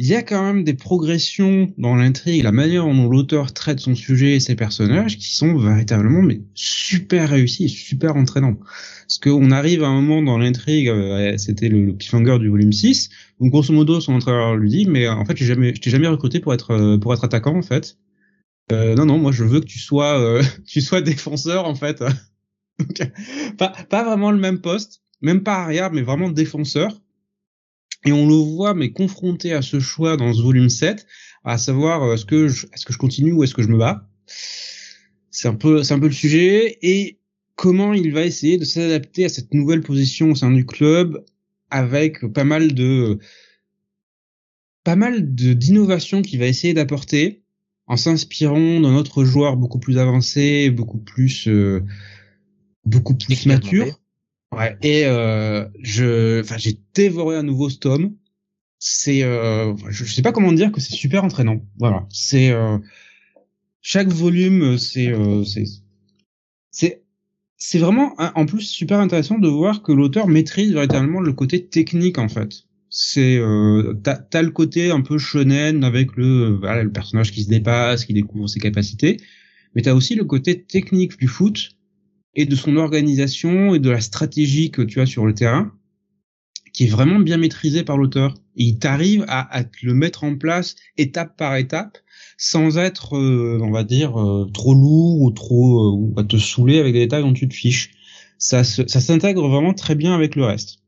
il 0.00 0.06
y 0.06 0.14
a 0.14 0.22
quand 0.22 0.40
même 0.44 0.62
des 0.62 0.74
progressions 0.74 1.74
dans 1.76 1.96
l'intrigue, 1.96 2.44
la 2.44 2.52
manière 2.52 2.84
dont 2.84 3.08
l'auteur 3.08 3.52
traite 3.52 3.80
son 3.80 3.96
sujet 3.96 4.36
et 4.36 4.40
ses 4.40 4.54
personnages 4.54 5.18
qui 5.18 5.34
sont 5.34 5.58
véritablement 5.58 6.22
mais 6.22 6.40
super 6.54 7.30
réussis 7.30 7.64
et 7.64 7.68
super 7.68 8.14
entraînants. 8.14 8.54
Parce 8.54 9.18
qu'on 9.18 9.50
arrive 9.50 9.82
à 9.82 9.88
un 9.88 10.00
moment 10.00 10.22
dans 10.22 10.38
l'intrigue, 10.38 10.88
euh, 10.88 11.36
c'était 11.36 11.68
le, 11.68 11.84
le 11.84 11.92
cliffhanger 11.94 12.38
du 12.38 12.48
volume 12.48 12.72
6, 12.72 13.10
où 13.40 13.50
grosso 13.50 13.72
modo 13.72 14.00
son 14.00 14.14
entraîneur 14.14 14.54
lui 14.54 14.70
dit 14.70 14.86
mais 14.86 15.08
en 15.08 15.24
fait 15.24 15.36
je 15.36 15.52
t'ai 15.52 15.90
jamais 15.90 16.06
recruté 16.06 16.38
pour 16.38 16.54
être 16.54 16.70
euh, 16.70 16.96
pour 16.96 17.12
être 17.12 17.24
attaquant 17.24 17.56
en 17.56 17.62
fait. 17.62 17.98
Euh, 18.70 18.94
non 18.94 19.06
non 19.06 19.18
moi 19.18 19.32
je 19.32 19.42
veux 19.42 19.58
que 19.58 19.66
tu 19.66 19.80
sois 19.80 20.20
euh, 20.20 20.42
tu 20.66 20.80
sois 20.80 21.00
défenseur 21.00 21.64
en 21.64 21.74
fait. 21.74 22.04
pas, 23.58 23.72
pas 23.90 24.04
vraiment 24.04 24.30
le 24.30 24.38
même 24.38 24.60
poste, 24.60 25.02
même 25.22 25.42
pas 25.42 25.56
arrière, 25.56 25.90
mais 25.92 26.02
vraiment 26.02 26.30
défenseur. 26.30 27.00
Et 28.04 28.12
on 28.12 28.28
le 28.28 28.34
voit, 28.34 28.74
mais 28.74 28.90
confronté 28.92 29.52
à 29.52 29.62
ce 29.62 29.80
choix 29.80 30.16
dans 30.16 30.32
ce 30.32 30.40
volume 30.40 30.68
7, 30.68 31.06
à 31.44 31.58
savoir 31.58 32.02
euh, 32.02 32.14
est-ce 32.14 32.24
que 32.24 32.48
je, 32.48 32.66
est-ce 32.72 32.84
que 32.84 32.92
je 32.92 32.98
continue 32.98 33.32
ou 33.32 33.42
est-ce 33.42 33.54
que 33.54 33.62
je 33.62 33.68
me 33.68 33.78
bats? 33.78 34.08
C'est 35.30 35.48
un 35.48 35.54
peu, 35.54 35.82
c'est 35.82 35.94
un 35.94 35.98
peu 35.98 36.06
le 36.06 36.12
sujet 36.12 36.78
et 36.82 37.18
comment 37.56 37.92
il 37.92 38.12
va 38.12 38.22
essayer 38.24 38.56
de 38.56 38.64
s'adapter 38.64 39.24
à 39.24 39.28
cette 39.28 39.52
nouvelle 39.52 39.82
position 39.82 40.30
au 40.30 40.34
sein 40.34 40.50
du 40.50 40.64
club 40.64 41.24
avec 41.70 42.26
pas 42.32 42.44
mal 42.44 42.72
de, 42.72 43.18
pas 44.84 44.96
mal 44.96 45.34
de 45.34 45.52
d'innovations 45.52 46.22
qu'il 46.22 46.38
va 46.38 46.46
essayer 46.46 46.72
d'apporter 46.72 47.42
en 47.86 47.96
s'inspirant 47.96 48.80
d'un 48.80 48.94
autre 48.94 49.24
joueur 49.24 49.56
beaucoup 49.56 49.78
plus 49.78 49.98
avancé, 49.98 50.70
beaucoup 50.70 50.98
plus 50.98 51.48
euh, 51.48 51.82
beaucoup 52.84 53.14
plus 53.14 53.46
mature. 53.46 54.00
Ouais. 54.56 54.76
Et 54.82 55.04
euh, 55.06 55.66
je, 55.82 56.40
enfin, 56.40 56.56
j'ai 56.58 56.78
dévoré 56.94 57.36
un 57.36 57.42
nouveau 57.42 57.68
ce 57.68 57.78
tome. 57.78 58.14
C'est, 58.78 59.22
euh, 59.22 59.74
je 59.88 60.04
sais 60.04 60.22
pas 60.22 60.32
comment 60.32 60.52
dire 60.52 60.72
que 60.72 60.80
c'est 60.80 60.94
super 60.94 61.24
entraînant. 61.24 61.60
Voilà. 61.78 62.06
C'est 62.10 62.50
euh, 62.50 62.78
chaque 63.80 64.08
volume, 64.08 64.78
c'est, 64.78 65.08
euh, 65.08 65.44
c'est, 65.44 65.64
c'est, 66.70 67.02
c'est 67.56 67.78
vraiment 67.78 68.14
en 68.18 68.46
plus 68.46 68.62
super 68.62 69.00
intéressant 69.00 69.38
de 69.38 69.48
voir 69.48 69.82
que 69.82 69.92
l'auteur 69.92 70.28
maîtrise 70.28 70.72
véritablement 70.72 71.20
le 71.20 71.32
côté 71.32 71.66
technique 71.66 72.18
en 72.18 72.28
fait. 72.28 72.64
C'est, 72.90 73.36
euh, 73.36 73.94
t'as, 74.02 74.20
as 74.32 74.42
le 74.42 74.50
côté 74.50 74.90
un 74.90 75.00
peu 75.02 75.18
shonen 75.18 75.84
avec 75.84 76.16
le, 76.16 76.56
voilà, 76.60 76.82
le 76.84 76.92
personnage 76.92 77.32
qui 77.32 77.42
se 77.42 77.48
dépasse, 77.48 78.04
qui 78.04 78.14
découvre 78.14 78.46
ses 78.46 78.60
capacités, 78.60 79.18
mais 79.74 79.82
t'as 79.82 79.94
aussi 79.94 80.14
le 80.14 80.24
côté 80.24 80.62
technique 80.62 81.18
du 81.18 81.26
foot 81.26 81.70
et 82.38 82.46
de 82.46 82.54
son 82.54 82.76
organisation 82.76 83.74
et 83.74 83.80
de 83.80 83.90
la 83.90 84.00
stratégie 84.00 84.70
que 84.70 84.80
tu 84.80 85.00
as 85.00 85.06
sur 85.06 85.26
le 85.26 85.34
terrain, 85.34 85.72
qui 86.72 86.84
est 86.84 86.88
vraiment 86.88 87.18
bien 87.18 87.36
maîtrisé 87.36 87.82
par 87.82 87.98
l'auteur. 87.98 88.34
Et 88.56 88.62
il 88.62 88.78
t'arrive 88.78 89.24
à, 89.26 89.58
à, 89.58 89.64
le 89.82 89.92
mettre 89.92 90.22
en 90.22 90.36
place 90.36 90.76
étape 90.96 91.36
par 91.36 91.56
étape, 91.56 91.98
sans 92.36 92.78
être, 92.78 93.16
euh, 93.16 93.58
on 93.60 93.72
va 93.72 93.82
dire, 93.82 94.16
euh, 94.16 94.48
trop 94.54 94.72
lourd 94.72 95.20
ou 95.20 95.32
trop, 95.32 95.80
euh, 95.80 95.96
ou 95.96 96.14
à 96.16 96.22
te 96.22 96.36
saouler 96.36 96.78
avec 96.78 96.92
des 96.92 97.00
détails 97.00 97.22
dont 97.22 97.32
tu 97.32 97.48
te 97.48 97.54
fiches. 97.54 97.90
Ça, 98.38 98.62
ça 98.62 99.00
s'intègre 99.00 99.48
vraiment 99.48 99.74
très 99.74 99.96
bien 99.96 100.14
avec 100.14 100.36
le 100.36 100.44
reste. 100.44 100.78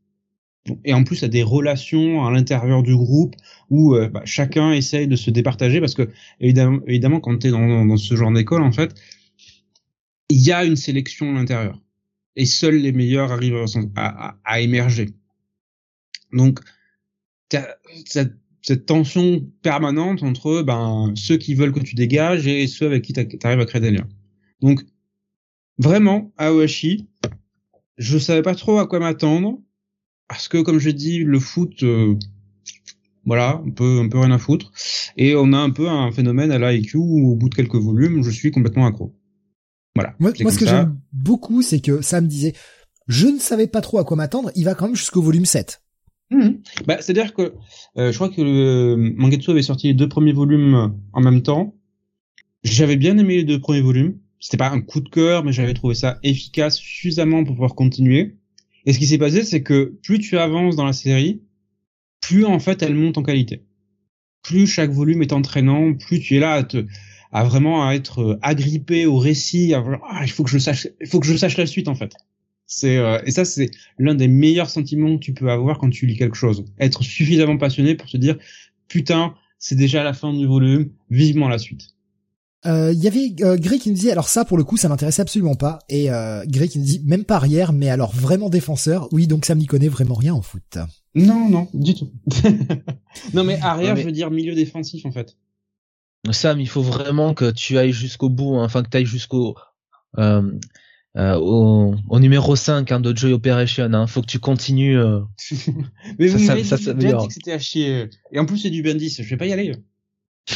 et 0.85 0.93
en 0.93 1.03
plus 1.03 1.21
à 1.23 1.27
des 1.27 1.43
relations 1.43 2.25
à 2.25 2.31
l'intérieur 2.31 2.81
du 2.81 2.95
groupe 2.95 3.35
où 3.69 3.95
euh, 3.95 4.07
bah, 4.07 4.21
chacun 4.23 4.71
essaye 4.71 5.07
de 5.07 5.17
se 5.17 5.29
départager 5.31 5.81
parce 5.81 5.95
que 5.95 6.07
évidemment, 6.39 6.79
évidemment 6.87 7.19
quand 7.19 7.39
tu 7.39 7.47
es 7.47 7.51
dans, 7.51 7.85
dans, 7.85 7.97
ce 7.97 8.15
genre 8.15 8.31
d'école 8.31 8.61
en 8.61 8.71
fait 8.71 8.95
il 10.31 10.41
y 10.41 10.51
a 10.51 10.65
une 10.65 10.75
sélection 10.75 11.29
à 11.31 11.33
l'intérieur 11.33 11.81
et 12.35 12.45
seuls 12.45 12.77
les 12.77 12.91
meilleurs 12.91 13.31
arrivent 13.31 13.65
à, 13.95 14.29
à, 14.29 14.37
à 14.43 14.61
émerger 14.61 15.09
donc 16.31 16.59
cette, 18.05 18.33
cette 18.61 18.85
tension 18.85 19.45
permanente 19.61 20.23
entre 20.23 20.61
ben 20.61 21.13
ceux 21.15 21.37
qui 21.37 21.55
veulent 21.55 21.73
que 21.73 21.79
tu 21.79 21.95
dégages 21.95 22.47
et 22.47 22.67
ceux 22.67 22.85
avec 22.85 23.03
qui 23.03 23.13
tu 23.13 23.27
arrives 23.43 23.59
à 23.59 23.65
créer 23.65 23.81
des 23.81 23.91
liens 23.91 24.07
donc 24.61 24.81
vraiment 25.77 26.33
Aoshi 26.37 27.07
je 27.97 28.17
savais 28.17 28.41
pas 28.41 28.55
trop 28.55 28.79
à 28.79 28.87
quoi 28.87 28.99
m'attendre 28.99 29.61
parce 30.31 30.47
que 30.47 30.61
comme 30.61 30.79
je 30.79 30.89
dis, 30.89 31.25
le 31.25 31.41
foot, 31.41 31.83
euh, 31.83 32.15
voilà, 33.25 33.61
un 33.65 33.69
peu, 33.69 33.99
un 33.99 34.07
peu 34.07 34.19
rien 34.19 34.31
à 34.31 34.37
foutre. 34.37 34.71
Et 35.17 35.35
on 35.35 35.51
a 35.51 35.57
un 35.57 35.71
peu 35.71 35.89
un 35.89 36.09
phénomène 36.13 36.53
à 36.53 36.71
l'IQ 36.71 36.95
où 36.95 37.33
au 37.33 37.35
bout 37.35 37.49
de 37.49 37.55
quelques 37.55 37.75
volumes, 37.75 38.23
je 38.23 38.29
suis 38.29 38.49
complètement 38.49 38.85
accro. 38.85 39.13
Voilà. 39.95 40.15
Moi, 40.19 40.31
ce 40.33 40.57
que 40.57 40.65
j'aime 40.65 40.99
beaucoup, 41.11 41.61
c'est 41.61 41.79
que 41.79 42.01
ça 42.01 42.21
me 42.21 42.27
disait, 42.27 42.53
je 43.07 43.27
ne 43.27 43.39
savais 43.39 43.67
pas 43.67 43.81
trop 43.81 43.99
à 43.99 44.05
quoi 44.05 44.15
m'attendre, 44.17 44.51
il 44.55 44.63
va 44.63 44.75
quand 44.75 44.85
même 44.85 44.95
jusqu'au 44.95 45.21
volume 45.21 45.45
7. 45.45 45.81
Mmh. 46.29 46.49
Bah, 46.87 46.97
c'est-à-dire 47.01 47.33
que 47.33 47.53
euh, 47.97 48.11
je 48.11 48.15
crois 48.15 48.29
que 48.29 48.41
le 48.41 48.95
Mangetsu 48.95 49.51
avait 49.51 49.61
sorti 49.61 49.87
les 49.87 49.93
deux 49.93 50.07
premiers 50.07 50.31
volumes 50.31 50.95
en 51.11 51.21
même 51.21 51.41
temps. 51.41 51.75
J'avais 52.63 52.95
bien 52.95 53.17
aimé 53.17 53.37
les 53.37 53.43
deux 53.43 53.59
premiers 53.59 53.81
volumes. 53.81 54.17
C'était 54.39 54.57
pas 54.57 54.69
un 54.69 54.81
coup 54.81 55.01
de 55.01 55.09
cœur, 55.09 55.43
mais 55.43 55.51
j'avais 55.51 55.73
trouvé 55.73 55.93
ça 55.93 56.19
efficace 56.23 56.77
suffisamment 56.77 57.43
pour 57.43 57.55
pouvoir 57.55 57.75
continuer. 57.75 58.37
Et 58.85 58.93
ce 58.93 58.99
qui 58.99 59.05
s'est 59.05 59.17
passé, 59.17 59.43
c'est 59.43 59.61
que 59.61 59.99
plus 60.03 60.19
tu 60.19 60.37
avances 60.37 60.75
dans 60.75 60.85
la 60.85 60.93
série, 60.93 61.43
plus 62.21 62.45
en 62.45 62.59
fait 62.59 62.81
elle 62.81 62.95
monte 62.95 63.17
en 63.17 63.23
qualité. 63.23 63.65
Plus 64.41 64.67
chaque 64.67 64.91
volume 64.91 65.21
est 65.21 65.33
entraînant, 65.33 65.93
plus 65.93 66.19
tu 66.19 66.37
es 66.37 66.39
là 66.39 66.53
à 66.53 66.63
te, 66.63 66.85
à 67.31 67.43
vraiment 67.43 67.87
à 67.87 67.93
être 67.93 68.21
euh, 68.21 68.39
agrippé 68.41 69.05
au 69.05 69.17
récit, 69.17 69.73
à 69.73 69.83
ah, 70.09 70.21
il 70.23 70.31
faut 70.31 70.43
que 70.43 70.49
je 70.49 70.57
sache, 70.57 70.87
il 70.99 71.07
faut 71.07 71.19
que 71.19 71.27
je 71.27 71.35
sache 71.35 71.57
la 71.57 71.65
suite 71.65 71.87
en 71.87 71.95
fait. 71.95 72.13
C'est 72.65 72.97
euh, 72.97 73.19
et 73.25 73.31
ça 73.31 73.45
c'est 73.45 73.71
l'un 73.97 74.15
des 74.15 74.27
meilleurs 74.27 74.69
sentiments 74.69 75.17
que 75.17 75.23
tu 75.23 75.33
peux 75.33 75.49
avoir 75.49 75.77
quand 75.77 75.89
tu 75.89 76.05
lis 76.05 76.17
quelque 76.17 76.37
chose. 76.37 76.65
Être 76.79 77.03
suffisamment 77.03 77.57
passionné 77.57 77.95
pour 77.95 78.09
te 78.09 78.17
dire 78.17 78.37
putain, 78.87 79.33
c'est 79.59 79.75
déjà 79.75 80.03
la 80.03 80.13
fin 80.13 80.33
du 80.33 80.45
volume, 80.45 80.89
vivement 81.09 81.47
la 81.47 81.57
suite. 81.57 81.95
Il 82.63 82.69
euh, 82.69 82.93
y 82.93 83.07
avait 83.07 83.33
euh, 83.41 83.57
Grey 83.57 83.79
qui 83.79 83.89
nous 83.89 83.95
dit 83.95 84.11
alors 84.11 84.27
ça 84.27 84.45
pour 84.45 84.55
le 84.55 84.63
coup 84.63 84.77
ça 84.77 84.87
m'intéressait 84.87 85.23
absolument 85.23 85.55
pas 85.55 85.79
et 85.89 86.11
euh, 86.11 86.43
Grey 86.45 86.67
qui 86.67 86.77
nous 86.77 86.85
dit 86.85 87.01
même 87.03 87.23
pas 87.23 87.37
arrière 87.37 87.73
mais 87.73 87.89
alors 87.89 88.11
vraiment 88.11 88.49
défenseur 88.49 89.07
oui 89.11 89.25
donc 89.25 89.45
ça 89.45 89.55
m'y 89.55 89.65
connaît 89.65 89.87
vraiment 89.87 90.13
rien 90.13 90.35
en 90.35 90.43
foot. 90.43 90.77
Non 91.15 91.49
non 91.49 91.69
du 91.73 91.95
tout. 91.95 92.11
non 93.33 93.43
mais 93.43 93.59
arrière 93.61 93.95
je 93.95 94.03
veux 94.03 94.11
dire 94.11 94.29
milieu 94.29 94.53
défensif 94.53 95.07
en 95.07 95.11
fait. 95.11 95.37
Sam 96.29 96.59
il 96.59 96.69
faut 96.69 96.83
vraiment 96.83 97.33
que 97.33 97.49
tu 97.51 97.77
ailles 97.77 97.93
jusqu'au 97.93 98.29
bout 98.29 98.57
hein, 98.57 98.63
enfin 98.63 98.83
que 98.83 98.89
tu 98.89 98.97
ailles 98.97 99.05
jusqu'au 99.05 99.55
euh, 100.17 100.51
euh, 101.17 101.35
au, 101.35 101.95
au, 102.09 102.19
numéro 102.19 102.55
5 102.55 102.91
hein, 102.91 102.99
de 102.99 103.15
Joy 103.15 103.33
Operation 103.33 103.91
hein. 103.93 104.07
faut 104.07 104.21
que 104.21 104.27
tu 104.27 104.39
continues. 104.39 104.97
mais 106.19 106.27
vous 106.27 106.39
m'avez 106.45 106.61
dit, 106.61 106.67
ça, 106.67 106.77
que 106.77 107.33
c'était 107.33 107.51
à 107.53 107.59
chier 107.59 108.09
et 108.31 108.39
en 108.39 108.45
plus 108.45 108.59
c'est 108.59 108.69
du 108.69 108.83
Bendis 108.83 109.17
je 109.19 109.29
vais 109.29 109.37
pas 109.37 109.47
y 109.47 109.53
aller. 109.53 109.75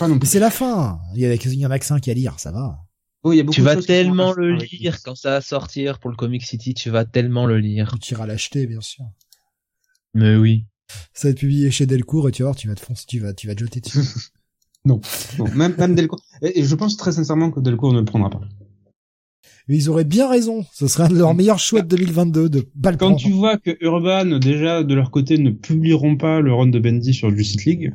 mais 0.00 0.26
c'est 0.26 0.40
la 0.40 0.50
fin. 0.50 1.00
Il 1.14 1.20
y, 1.20 1.26
a, 1.26 1.34
il 1.34 1.54
y 1.54 1.66
en 1.66 1.70
a 1.70 1.78
que 1.78 1.84
5 1.84 2.06
à 2.08 2.14
lire, 2.14 2.38
ça 2.38 2.52
va. 2.52 2.78
Oh, 3.22 3.32
il 3.32 3.38
y 3.38 3.40
a 3.40 3.42
beaucoup 3.42 3.54
tu 3.54 3.62
vas 3.62 3.76
tellement 3.76 4.32
le 4.32 4.54
lire 4.54 5.02
quand 5.02 5.16
ça 5.16 5.30
va 5.30 5.40
sortir 5.40 5.98
pour 5.98 6.10
le 6.10 6.16
Comic 6.16 6.44
City, 6.44 6.74
tu 6.74 6.90
vas 6.90 7.04
tellement 7.04 7.46
le 7.46 7.58
lire. 7.58 7.96
Tu 8.00 8.14
iras 8.14 8.26
l'acheter, 8.26 8.66
bien 8.66 8.80
sûr. 8.80 9.04
Mais 10.14 10.36
oui. 10.36 10.66
Ça 11.12 11.28
va 11.28 11.32
être 11.32 11.38
publié 11.38 11.70
chez 11.70 11.86
Delcourt 11.86 12.28
et 12.28 12.32
tu 12.32 12.42
vas 12.42 12.50
voir, 12.50 12.56
tu 12.56 12.68
vas 12.68 12.74
te 12.74 12.80
foncer, 12.80 13.04
tu 13.08 13.18
vas, 13.18 13.34
tu 13.34 13.48
vas 13.48 13.54
te 13.54 13.60
jeter 13.60 13.80
dessus. 13.80 13.98
non. 14.86 15.00
non. 15.38 15.44
Même, 15.54 15.74
même 15.76 15.94
Delcourt. 15.94 16.22
Et, 16.42 16.62
je 16.64 16.74
pense 16.74 16.96
très 16.96 17.12
sincèrement 17.12 17.50
que 17.50 17.60
Delcourt 17.60 17.92
ne 17.92 17.98
le 17.98 18.04
prendra 18.04 18.30
pas. 18.30 18.40
Mais 19.68 19.76
ils 19.76 19.90
auraient 19.90 20.04
bien 20.04 20.30
raison. 20.30 20.64
Ce 20.72 20.86
serait 20.86 21.04
un 21.04 21.08
de 21.08 21.18
leurs 21.18 21.34
meilleurs 21.34 21.58
choix 21.58 21.82
de 21.82 21.88
2022 21.88 22.48
de 22.48 22.64
pas 22.82 22.92
Quand 22.94 23.16
tu 23.16 23.32
vois 23.32 23.58
que 23.58 23.76
Urban, 23.80 24.38
déjà, 24.38 24.84
de 24.84 24.94
leur 24.94 25.10
côté, 25.10 25.38
ne 25.38 25.50
publieront 25.50 26.16
pas 26.16 26.40
le 26.40 26.54
run 26.54 26.68
de 26.68 26.78
Bendy 26.78 27.12
sur 27.12 27.34
Justice 27.34 27.64
League, 27.64 27.94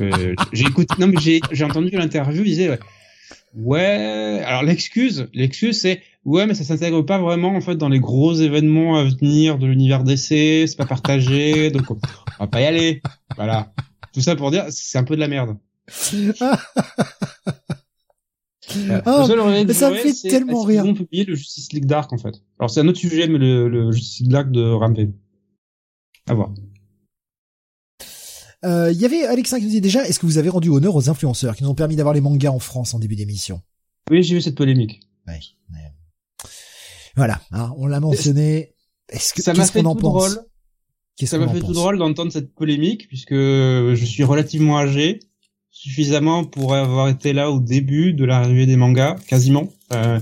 euh, 0.00 0.34
j'ai 0.52 0.64
écouté, 0.64 0.94
non 0.98 1.06
mais 1.06 1.20
j'ai, 1.20 1.40
j'ai 1.52 1.64
entendu 1.64 1.90
l'interview, 1.90 2.42
il 2.42 2.50
disait, 2.50 2.78
ouais, 3.54 4.42
alors 4.44 4.62
l'excuse, 4.62 5.28
l'excuse 5.34 5.80
c'est, 5.80 6.02
ouais, 6.24 6.46
mais 6.46 6.54
ça 6.54 6.64
s'intègre 6.64 7.02
pas 7.02 7.18
vraiment 7.18 7.54
en 7.54 7.60
fait 7.60 7.76
dans 7.76 7.88
les 7.88 8.00
gros 8.00 8.34
événements 8.34 8.96
à 8.96 9.04
venir 9.04 9.58
de 9.58 9.66
l'univers 9.66 10.04
DC, 10.04 10.66
c'est 10.66 10.76
pas 10.76 10.86
partagé, 10.86 11.70
donc 11.70 11.90
on, 11.90 11.98
va 12.40 12.46
pas 12.46 12.60
y 12.60 12.64
aller. 12.64 13.02
Voilà. 13.36 13.72
Tout 14.12 14.20
ça 14.20 14.36
pour 14.36 14.50
dire, 14.50 14.64
c'est 14.70 14.98
un 14.98 15.04
peu 15.04 15.14
de 15.14 15.20
la 15.20 15.28
merde. 15.28 15.56
Ah, 19.06 19.26
mais 19.66 19.72
ça 19.72 19.90
me 19.90 19.96
fait 19.96 20.12
tellement 20.28 20.62
rire. 20.62 20.84
Ils 20.84 20.88
vont 20.88 20.94
publier 20.94 21.24
le 21.24 21.34
Justice 21.34 21.72
League 21.72 21.86
Dark 21.86 22.12
en 22.12 22.18
fait? 22.18 22.34
Alors 22.58 22.70
c'est 22.70 22.80
un 22.80 22.88
autre 22.88 22.98
sujet, 22.98 23.26
mais 23.26 23.38
le, 23.38 23.68
le 23.68 23.92
Justice 23.92 24.20
League 24.20 24.30
Dark 24.30 24.50
de 24.50 24.62
Rampage. 24.70 25.08
À 26.26 26.34
voir. 26.34 26.50
Euh, 28.64 28.90
il 28.92 29.00
y 29.00 29.04
avait 29.04 29.24
Alexa 29.24 29.58
qui 29.58 29.64
nous 29.64 29.70
dit 29.70 29.80
déjà, 29.80 30.06
est-ce 30.06 30.18
que 30.18 30.26
vous 30.26 30.38
avez 30.38 30.48
rendu 30.48 30.68
honneur 30.68 30.94
aux 30.96 31.08
influenceurs 31.08 31.56
qui 31.56 31.62
nous 31.62 31.70
ont 31.70 31.74
permis 31.74 31.96
d'avoir 31.96 32.14
les 32.14 32.20
mangas 32.20 32.50
en 32.50 32.58
France 32.58 32.92
en 32.92 32.98
début 32.98 33.16
d'émission? 33.16 33.62
Oui, 34.10 34.22
j'ai 34.22 34.34
vu 34.34 34.42
cette 34.42 34.56
polémique. 34.56 35.00
Ouais, 35.26 35.40
Voilà, 37.16 37.40
hein, 37.52 37.72
on 37.76 37.86
l'a 37.86 38.00
mentionné. 38.00 38.74
Est-ce 39.08 39.32
que 39.32 39.42
ça 39.42 39.54
m'a 39.54 39.64
fait 39.64 39.82
tout 39.82 39.94
drôle 39.94 40.38
Ça 41.22 41.38
m'a 41.38 41.48
fait 41.48 41.60
tout 41.60 41.72
drôle 41.72 41.98
d'entendre 41.98 42.32
cette 42.32 42.54
polémique 42.54 43.08
puisque 43.08 43.34
je 43.34 44.04
suis 44.04 44.24
relativement 44.24 44.78
âgé, 44.78 45.20
suffisamment 45.70 46.44
pour 46.44 46.74
avoir 46.74 47.08
été 47.08 47.32
là 47.32 47.50
au 47.50 47.60
début 47.60 48.12
de 48.12 48.24
l'arrivée 48.24 48.66
des 48.66 48.76
mangas, 48.76 49.16
quasiment. 49.26 49.68
Euh, 49.92 50.20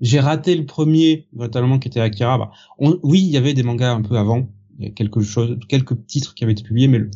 j'ai 0.00 0.20
raté 0.20 0.54
le 0.54 0.66
premier, 0.66 1.26
notamment 1.32 1.78
qui 1.78 1.88
était 1.88 2.00
Akira. 2.00 2.38
Bah, 2.38 2.50
oui, 2.78 3.20
il 3.20 3.30
y 3.30 3.36
avait 3.36 3.54
des 3.54 3.62
mangas 3.62 3.92
un 3.92 4.02
peu 4.02 4.16
avant, 4.16 4.48
il 4.78 4.86
y 4.86 4.88
a 4.88 4.92
quelque 4.92 5.20
chose, 5.20 5.58
quelques 5.68 6.06
titres 6.06 6.34
qui 6.34 6.44
avaient 6.44 6.52
été 6.52 6.62
publiés, 6.62 6.88
mais 6.88 6.98
le, 6.98 7.10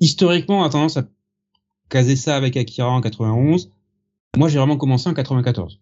historiquement, 0.00 0.60
on 0.60 0.64
a 0.64 0.70
tendance 0.70 0.96
à 0.96 1.06
caser 1.88 2.16
ça 2.16 2.36
avec 2.36 2.56
Akira 2.56 2.90
en 2.90 3.00
91. 3.00 3.70
Moi, 4.36 4.48
j'ai 4.48 4.58
vraiment 4.58 4.76
commencé 4.76 5.08
en 5.08 5.14
94. 5.14 5.80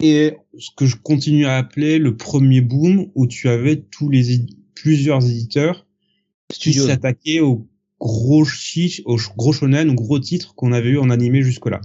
Et 0.00 0.36
ce 0.58 0.70
que 0.76 0.86
je 0.86 0.96
continue 0.96 1.46
à 1.46 1.56
appeler 1.56 1.98
le 1.98 2.16
premier 2.16 2.60
boom 2.60 3.10
où 3.14 3.26
tu 3.26 3.48
avais 3.48 3.76
tous 3.76 4.08
les 4.08 4.46
plusieurs 4.74 5.24
éditeurs 5.24 5.86
qui 6.48 6.72
s'attaquaient 6.72 7.40
aux 7.40 7.66
gros 8.00 8.44
chiches, 8.44 9.02
aux 9.04 9.18
gros 9.36 9.52
shonen, 9.52 9.94
gros 9.94 10.18
titres 10.18 10.54
qu'on 10.54 10.72
avait 10.72 10.90
eu 10.90 10.98
en 10.98 11.10
animé 11.10 11.42
jusque-là. 11.42 11.80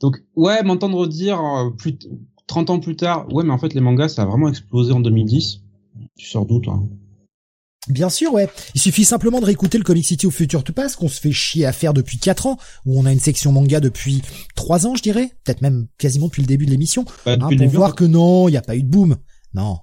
Donc, 0.00 0.16
ouais, 0.36 0.62
m'entendre 0.62 1.06
dire 1.06 1.40
euh, 1.40 1.70
plus 1.70 1.98
30 2.46 2.70
ans 2.70 2.80
plus 2.80 2.96
tard, 2.96 3.32
ouais, 3.32 3.44
mais 3.44 3.52
en 3.52 3.58
fait, 3.58 3.74
les 3.74 3.80
mangas, 3.80 4.10
ça 4.10 4.22
a 4.22 4.26
vraiment 4.26 4.48
explosé 4.48 4.92
en 4.92 5.00
2010. 5.00 5.60
Tu 6.16 6.26
sors 6.26 6.46
d'où, 6.46 6.60
toi? 6.60 6.80
Bien 7.88 8.10
sûr, 8.10 8.32
ouais. 8.34 8.48
Il 8.74 8.80
suffit 8.80 9.04
simplement 9.04 9.40
de 9.40 9.46
réécouter 9.46 9.78
le 9.78 9.84
Comic 9.84 10.04
City 10.04 10.26
au 10.26 10.30
futur 10.30 10.62
to 10.62 10.72
pass 10.72 10.94
qu'on 10.94 11.08
se 11.08 11.20
fait 11.20 11.32
chier 11.32 11.64
à 11.64 11.72
faire 11.72 11.94
depuis 11.94 12.18
4 12.18 12.46
ans, 12.46 12.58
où 12.84 13.00
on 13.00 13.06
a 13.06 13.12
une 13.12 13.20
section 13.20 13.50
manga 13.50 13.80
depuis 13.80 14.22
3 14.56 14.86
ans, 14.86 14.94
je 14.94 15.02
dirais, 15.02 15.32
peut-être 15.44 15.62
même 15.62 15.86
quasiment 15.96 16.26
depuis 16.26 16.42
le 16.42 16.48
début 16.48 16.66
de 16.66 16.70
l'émission, 16.70 17.04
bah, 17.24 17.36
hein, 17.40 17.56
pour 17.56 17.68
voir 17.68 17.94
que 17.94 18.04
non, 18.04 18.48
il 18.48 18.52
n'y 18.52 18.58
a 18.58 18.62
pas 18.62 18.76
eu 18.76 18.82
de 18.82 18.88
boom. 18.88 19.16
Non. 19.54 19.78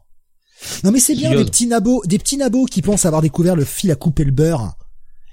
Non 0.83 0.91
mais 0.91 0.99
c'est 0.99 1.15
bien 1.15 1.35
des 1.35 1.45
petits 1.45 1.67
nabos, 1.67 2.01
des 2.05 2.17
petits 2.17 2.37
nabos 2.37 2.65
qui 2.65 2.81
pensent 2.81 3.05
avoir 3.05 3.21
découvert 3.21 3.55
le 3.55 3.65
fil 3.65 3.91
à 3.91 3.95
couper 3.95 4.23
le 4.23 4.31
beurre 4.31 4.75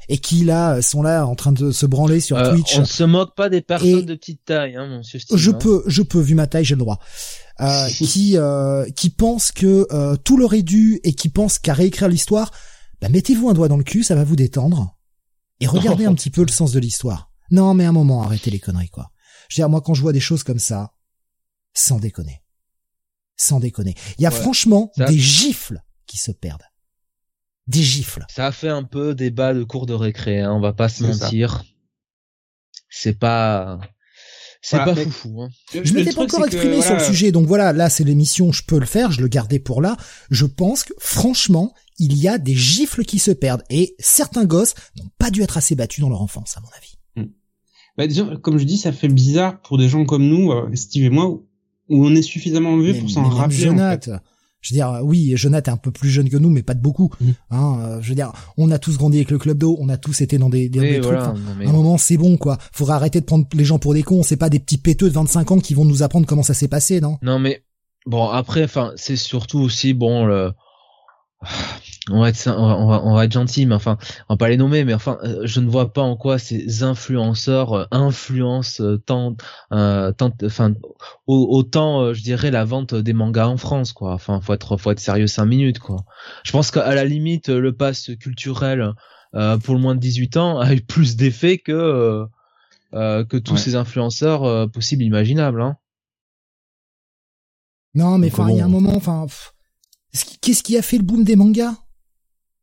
et 0.09 0.19
qui 0.19 0.45
là 0.45 0.83
sont 0.83 1.03
là 1.03 1.27
en 1.27 1.35
train 1.35 1.53
de 1.53 1.71
se 1.71 1.87
branler 1.87 2.21
sur 2.21 2.37
euh, 2.37 2.53
Twitch. 2.53 2.77
On 2.77 2.81
ne 2.81 2.85
se 2.85 3.05
moque 3.05 3.35
pas 3.35 3.49
des 3.49 3.61
personnes 3.61 4.05
de 4.05 4.15
petite 4.15 4.45
taille, 4.45 4.77
hein, 4.77 4.99
monsieur 4.99 5.19
Steve, 5.19 5.39
Je 5.39 5.51
hein. 5.51 5.55
peux, 5.55 5.83
je 5.87 6.03
peux, 6.03 6.21
vu 6.21 6.35
ma 6.35 6.47
taille, 6.47 6.65
j'ai 6.65 6.75
le 6.75 6.81
droit. 6.81 6.99
Euh, 7.61 7.89
qui 7.89 8.37
euh, 8.37 8.89
qui 8.91 9.11
pensent 9.11 9.53
que 9.53 9.87
euh, 9.93 10.17
tout 10.17 10.37
leur 10.37 10.55
est 10.55 10.63
dû 10.63 11.01
et 11.05 11.15
qui 11.15 11.29
pensent 11.29 11.59
qu'à 11.59 11.75
réécrire 11.75 12.09
l'histoire, 12.09 12.51
bah 13.01 13.09
mettez-vous 13.09 13.49
un 13.49 13.55
doigt 13.55 13.69
dans 13.69 13.77
le 13.77 13.85
cul, 13.85 14.03
ça 14.03 14.15
va 14.15 14.25
vous 14.25 14.37
détendre 14.37 14.97
et 15.61 15.67
regardez 15.67 16.05
un 16.05 16.15
petit 16.17 16.31
peu 16.31 16.43
le 16.43 16.51
sens 16.53 16.73
de 16.73 16.81
l'histoire. 16.81 17.31
Non, 17.51 17.75
mais 17.75 17.85
un 17.85 17.93
moment, 17.93 18.23
arrêtez 18.23 18.51
les 18.51 18.61
conneries 18.61 18.89
quoi. 18.89 19.11
Je 19.49 19.57
veux 19.57 19.65
dire, 19.65 19.69
moi 19.69 19.81
quand 19.81 19.95
je 19.95 20.03
vois 20.03 20.13
des 20.13 20.21
choses 20.21 20.43
comme 20.43 20.59
ça, 20.59 20.93
sans 21.75 21.99
déconner, 21.99 22.42
sans 23.43 23.61
déconner, 23.61 23.95
il 24.19 24.23
y 24.23 24.27
a 24.27 24.31
franchement 24.31 24.91
des 24.97 25.19
gifles 25.19 25.81
qui 26.07 26.19
se 26.19 26.33
perdent. 26.33 26.63
Des 27.67 27.83
gifles. 27.83 28.25
Ça 28.29 28.47
a 28.47 28.53
fait 28.53 28.69
un 28.69 28.83
peu 28.83 29.15
débat 29.15 29.55
de 29.55 29.63
cours 29.63 29.87
de 29.87 29.95
récré, 29.95 30.41
hein, 30.41 30.53
on 30.53 30.61
va 30.61 30.73
pas 30.73 30.89
se 30.89 31.05
mentir. 31.05 31.65
C'est 32.89 33.19
pas 33.19 33.79
c'est 34.65 34.77
pas 34.77 34.95
fou. 34.95 35.43
Hein. 35.43 35.49
Je 35.75 35.93
m'étais 35.93 36.13
pas 36.13 36.23
encore 36.23 36.47
exprimé 36.47 36.81
sur 36.83 36.95
le 36.95 37.03
sujet, 37.03 37.33
donc 37.33 37.47
voilà, 37.47 37.73
là 37.73 37.91
c'est 37.91 38.05
l'émission, 38.05 38.53
je 38.53 38.63
peux 38.63 38.79
le 38.79 38.87
faire, 38.87 39.11
je 39.11 39.21
le 39.21 39.27
gardais 39.27 39.59
pour 39.59 39.83
là. 39.83 39.97
Je 40.31 40.47
pense 40.47 40.85
que 40.85 40.93
franchement, 40.99 41.75
il 41.99 42.17
y 42.17 42.29
a 42.29 42.39
des 42.39 42.55
gifles 42.55 43.05
qui 43.05 43.19
se 43.19 43.33
perdent 43.33 43.65
et 43.71 43.97
certains 43.99 44.45
gosses 44.45 44.75
n'ont 44.97 45.11
pas 45.19 45.31
dû 45.31 45.43
être 45.43 45.57
assez 45.57 45.75
battus 45.75 46.01
dans 46.01 46.09
leur 46.09 46.23
enfance, 46.23 46.57
à 46.57 46.61
mon 46.61 46.69
avis. 46.77 46.95
Hmm. 47.17 47.33
Bah, 47.99 48.07
disons, 48.07 48.37
comme 48.37 48.59
je 48.59 48.65
dis, 48.65 48.79
ça 48.79 48.93
fait 48.93 49.09
bizarre 49.09 49.61
pour 49.63 49.79
des 49.79 49.89
gens 49.89 50.05
comme 50.05 50.29
nous, 50.29 50.53
euh, 50.53 50.71
Steve 50.75 51.05
et 51.05 51.11
moi, 51.11 51.43
où 51.93 52.05
on 52.07 52.15
est 52.15 52.23
suffisamment 52.23 52.77
vieux 52.79 52.95
pour 52.95 53.11
s'en 53.11 53.23
rappeler. 53.29 53.69
En 53.69 53.77
fait. 53.77 54.11
Je 54.61 54.73
veux 54.73 54.77
dire, 54.77 55.01
oui, 55.03 55.33
Jonathan 55.35 55.73
est 55.73 55.75
un 55.75 55.77
peu 55.77 55.91
plus 55.91 56.09
jeune 56.09 56.29
que 56.31 56.37
nous, 56.37 56.49
mais 56.49 56.63
pas 56.63 56.75
de 56.75 56.81
beaucoup. 56.81 57.11
Mm. 57.21 57.31
Hein, 57.51 57.79
euh, 57.81 58.01
je 58.01 58.09
veux 58.11 58.15
dire, 58.15 58.31
on 58.57 58.71
a 58.71 58.79
tous 58.79 58.97
grandi 58.97 59.17
avec 59.19 59.33
le 59.33 59.39
club 59.39 59.59
d'eau, 59.59 59.77
on 59.81 59.89
a 59.89 59.97
tous 59.97 60.21
été 60.21 60.39
dans 60.39 60.51
des, 60.51 60.69
des, 60.69 60.79
des 60.79 60.93
trucs. 61.01 61.05
voilà, 61.05 61.31
Enfin, 61.33 61.41
mais- 61.59 61.67
À 61.67 61.71
un 61.71 61.73
moment, 61.73 61.99
c'est 61.99 62.17
bon, 62.17 62.37
quoi. 62.37 62.59
Faudra 62.73 62.95
arrêter 62.95 63.21
de 63.21 63.25
prendre 63.27 63.45
les 63.55 63.65
gens 63.65 63.81
pour 63.81 63.93
des 63.93 64.05
cons. 64.05 64.23
C'est 64.23 64.37
pas 64.37 64.51
des 64.51 64.61
petits 64.61 64.79
péteux 64.79 65.09
de 65.09 65.15
25 65.15 65.51
ans 65.51 65.59
qui 65.59 65.75
vont 65.75 65.85
nous 65.85 66.05
apprendre 66.05 66.27
comment 66.27 66.45
ça 66.45 66.55
s'est 66.55 66.69
passé, 66.69 67.01
non? 67.01 67.19
Non 67.23 67.41
mais 67.41 67.65
bon 68.07 68.29
après 68.29 68.65
enfin 68.65 68.93
c'est 68.97 69.15
surtout 69.15 69.61
aussi 69.61 69.95
bon 69.95 70.25
le 70.27 70.51
on 72.11 72.21
va 72.21 72.29
être 72.31 72.47
on 72.49 72.67
va, 72.67 72.77
on 72.79 72.87
va, 72.89 73.03
on 73.05 73.15
va 73.15 73.25
être 73.25 73.33
gentil 73.33 73.65
mais 73.67 73.75
enfin 73.75 73.97
on 74.29 74.35
va 74.35 74.37
pas 74.37 74.49
les 74.49 74.57
nommer 74.57 74.85
mais 74.85 74.95
enfin 74.95 75.19
euh, 75.25 75.43
je 75.45 75.61
ne 75.61 75.69
vois 75.69 75.93
pas 75.93 76.03
en 76.03 76.17
quoi 76.17 76.39
ces 76.39 76.83
influenceurs 76.83 77.73
euh, 77.75 77.85
influencent 77.93 78.83
euh, 78.83 78.97
tant 78.99 79.37
euh, 79.73 80.13
tant 80.13 80.33
enfin 80.45 80.75
au- 81.27 81.47
autant 81.57 82.13
je 82.13 82.23
dirais 82.23 82.51
la 82.51 82.65
vente 82.65 82.95
des 82.95 83.13
mangas 83.13 83.47
en 83.49 83.57
France 83.57 83.93
quoi. 83.93 84.13
Enfin 84.15 84.41
faut 84.41 84.53
être 84.55 84.77
faut 84.77 84.91
être 84.91 85.01
sérieux 85.01 85.27
cinq 85.29 85.47
minutes 85.47 85.79
quoi. 85.79 86.05
Je 86.45 86.53
pense 86.53 86.71
qu'à 86.71 86.95
la 86.95 87.05
limite 87.05 87.49
le 87.49 87.73
pass 87.73 88.11
culturel 88.21 88.93
euh, 89.35 89.57
pour 89.59 89.75
le 89.75 89.81
moins 89.81 89.95
de 89.95 90.01
18 90.01 90.37
ans 90.37 90.59
a 90.59 90.75
eu 90.75 90.81
plus 90.81 91.17
d'effet 91.17 91.59
que 91.59 92.27
euh, 92.95 93.25
que 93.25 93.37
tous 93.37 93.55
Ouais. 93.55 93.59
ces 93.59 93.75
influenceurs 93.77 94.45
euh, 94.45 94.67
possibles 94.67 95.03
imaginables 95.05 95.63
hein. 95.63 95.77
Non, 97.95 98.17
mais 98.19 98.29
enfin, 98.33 98.51
il 98.51 98.57
y 98.57 98.61
a 98.61 98.65
un 98.65 98.69
moment, 98.69 98.95
enfin, 98.97 99.27
pff, 99.27 99.52
qu'est-ce 100.41 100.63
qui 100.63 100.77
a 100.77 100.83
fait 100.83 100.99
le 100.99 101.05
boom 101.05 101.25
des 101.25 101.37
mangas? 101.37 101.75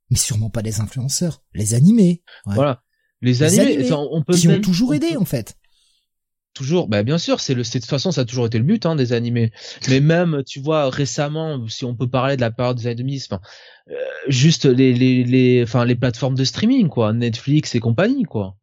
Mais 0.09 0.17
sûrement 0.17 0.49
pas 0.49 0.61
les 0.61 0.79
influenceurs, 0.79 1.43
les 1.53 1.73
animés. 1.73 2.23
Ouais. 2.45 2.55
Voilà. 2.55 2.83
Les 3.21 3.33
Les 3.33 3.43
animés, 3.43 3.91
on 3.91 4.23
peut 4.23 4.35
qui 4.35 4.47
ont 4.47 4.61
toujours 4.61 4.93
aidé, 4.93 5.17
en 5.17 5.25
fait. 5.25 5.55
Toujours, 6.53 6.87
bah 6.87 7.03
bien 7.03 7.17
sûr, 7.17 7.39
c'est 7.39 7.53
le, 7.53 7.63
de 7.63 7.69
toute 7.69 7.85
façon, 7.85 8.11
ça 8.11 8.21
a 8.21 8.25
toujours 8.25 8.47
été 8.47 8.57
le 8.57 8.63
but 8.63 8.85
hein, 8.85 8.95
des 8.95 9.13
animés. 9.13 9.51
Mais 9.87 9.99
même, 9.99 10.43
tu 10.45 10.59
vois, 10.59 10.89
récemment, 10.89 11.67
si 11.67 11.85
on 11.85 11.95
peut 11.95 12.09
parler 12.09 12.35
de 12.37 12.41
la 12.41 12.51
période 12.51 12.77
des 12.77 12.87
années 12.87 12.95
2000, 12.95 13.21
enfin, 13.29 13.39
euh, 13.89 13.95
juste 14.27 14.65
les, 14.65 14.93
les, 14.93 15.23
les, 15.23 15.63
enfin, 15.63 15.85
les 15.85 15.95
plateformes 15.95 16.35
de 16.35 16.43
streaming, 16.43 16.89
quoi, 16.89 17.13
Netflix 17.13 17.75
et 17.75 17.79
compagnie, 17.79 18.23
quoi. 18.23 18.57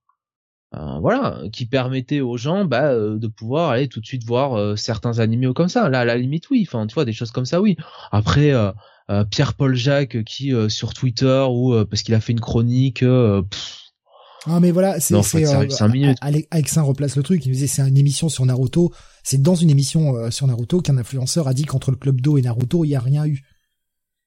Euh, 0.74 0.98
voilà, 1.00 1.42
qui 1.52 1.64
permettaient 1.64 2.20
aux 2.20 2.36
gens, 2.36 2.64
bah, 2.64 2.90
euh, 2.90 3.18
de 3.18 3.28
pouvoir 3.28 3.70
aller 3.70 3.86
tout 3.86 4.00
de 4.00 4.06
suite 4.06 4.24
voir 4.24 4.54
euh, 4.54 4.74
certains 4.74 5.20
animés 5.20 5.46
ou 5.46 5.54
comme 5.54 5.68
ça. 5.68 5.88
Là, 5.88 6.00
à 6.00 6.04
la 6.04 6.16
limite, 6.16 6.50
oui. 6.50 6.66
Enfin, 6.66 6.86
tu 6.86 6.94
vois, 6.94 7.04
des 7.04 7.12
choses 7.12 7.30
comme 7.30 7.46
ça, 7.46 7.60
oui. 7.60 7.76
Après, 8.10 8.52
Pierre-Paul 9.30 9.76
Jacques 9.76 10.24
qui 10.24 10.52
sur 10.68 10.92
Twitter 10.92 11.46
ou 11.48 11.72
parce 11.88 12.02
qu'il 12.02 12.14
a 12.14 12.20
fait 12.20 12.32
une 12.32 12.40
chronique. 12.40 12.98
pff, 12.98 13.78
Ah, 14.46 14.58
mais 14.58 14.72
voilà, 14.72 14.98
c'est, 14.98 15.14
Non, 15.14 15.22
Alexin 16.50 16.82
replace 16.82 17.16
le 17.16 17.22
truc. 17.22 17.44
Il 17.44 17.48
nous 17.48 17.54
disait, 17.54 17.68
c'est 17.68 17.82
une 17.82 17.96
émission 17.96 18.28
sur 18.28 18.44
Naruto. 18.44 18.92
C'est 19.22 19.40
dans 19.40 19.54
une 19.54 19.70
émission 19.70 20.30
sur 20.32 20.48
Naruto 20.48 20.80
qu'un 20.80 20.98
influenceur 20.98 21.46
a 21.46 21.54
dit 21.54 21.64
qu'entre 21.64 21.92
le 21.92 21.96
club 21.96 22.20
d'eau 22.20 22.38
et 22.38 22.42
Naruto, 22.42 22.84
il 22.84 22.88
y 22.88 22.96
a 22.96 23.00
rien 23.00 23.24
eu. 23.24 23.42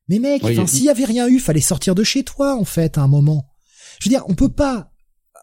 Mais 0.08 0.20
mec, 0.20 0.42
s'il 0.68 0.86
y 0.86 0.90
avait 0.90 1.06
rien 1.06 1.28
eu, 1.28 1.40
fallait 1.40 1.60
sortir 1.60 1.94
de 1.94 2.04
chez 2.04 2.24
toi, 2.24 2.56
en 2.58 2.66
fait, 2.66 2.98
à 2.98 3.02
un 3.02 3.08
moment. 3.08 3.46
Je 4.00 4.08
veux 4.08 4.16
dire, 4.16 4.24
on 4.30 4.34
peut 4.34 4.52
pas, 4.52 4.92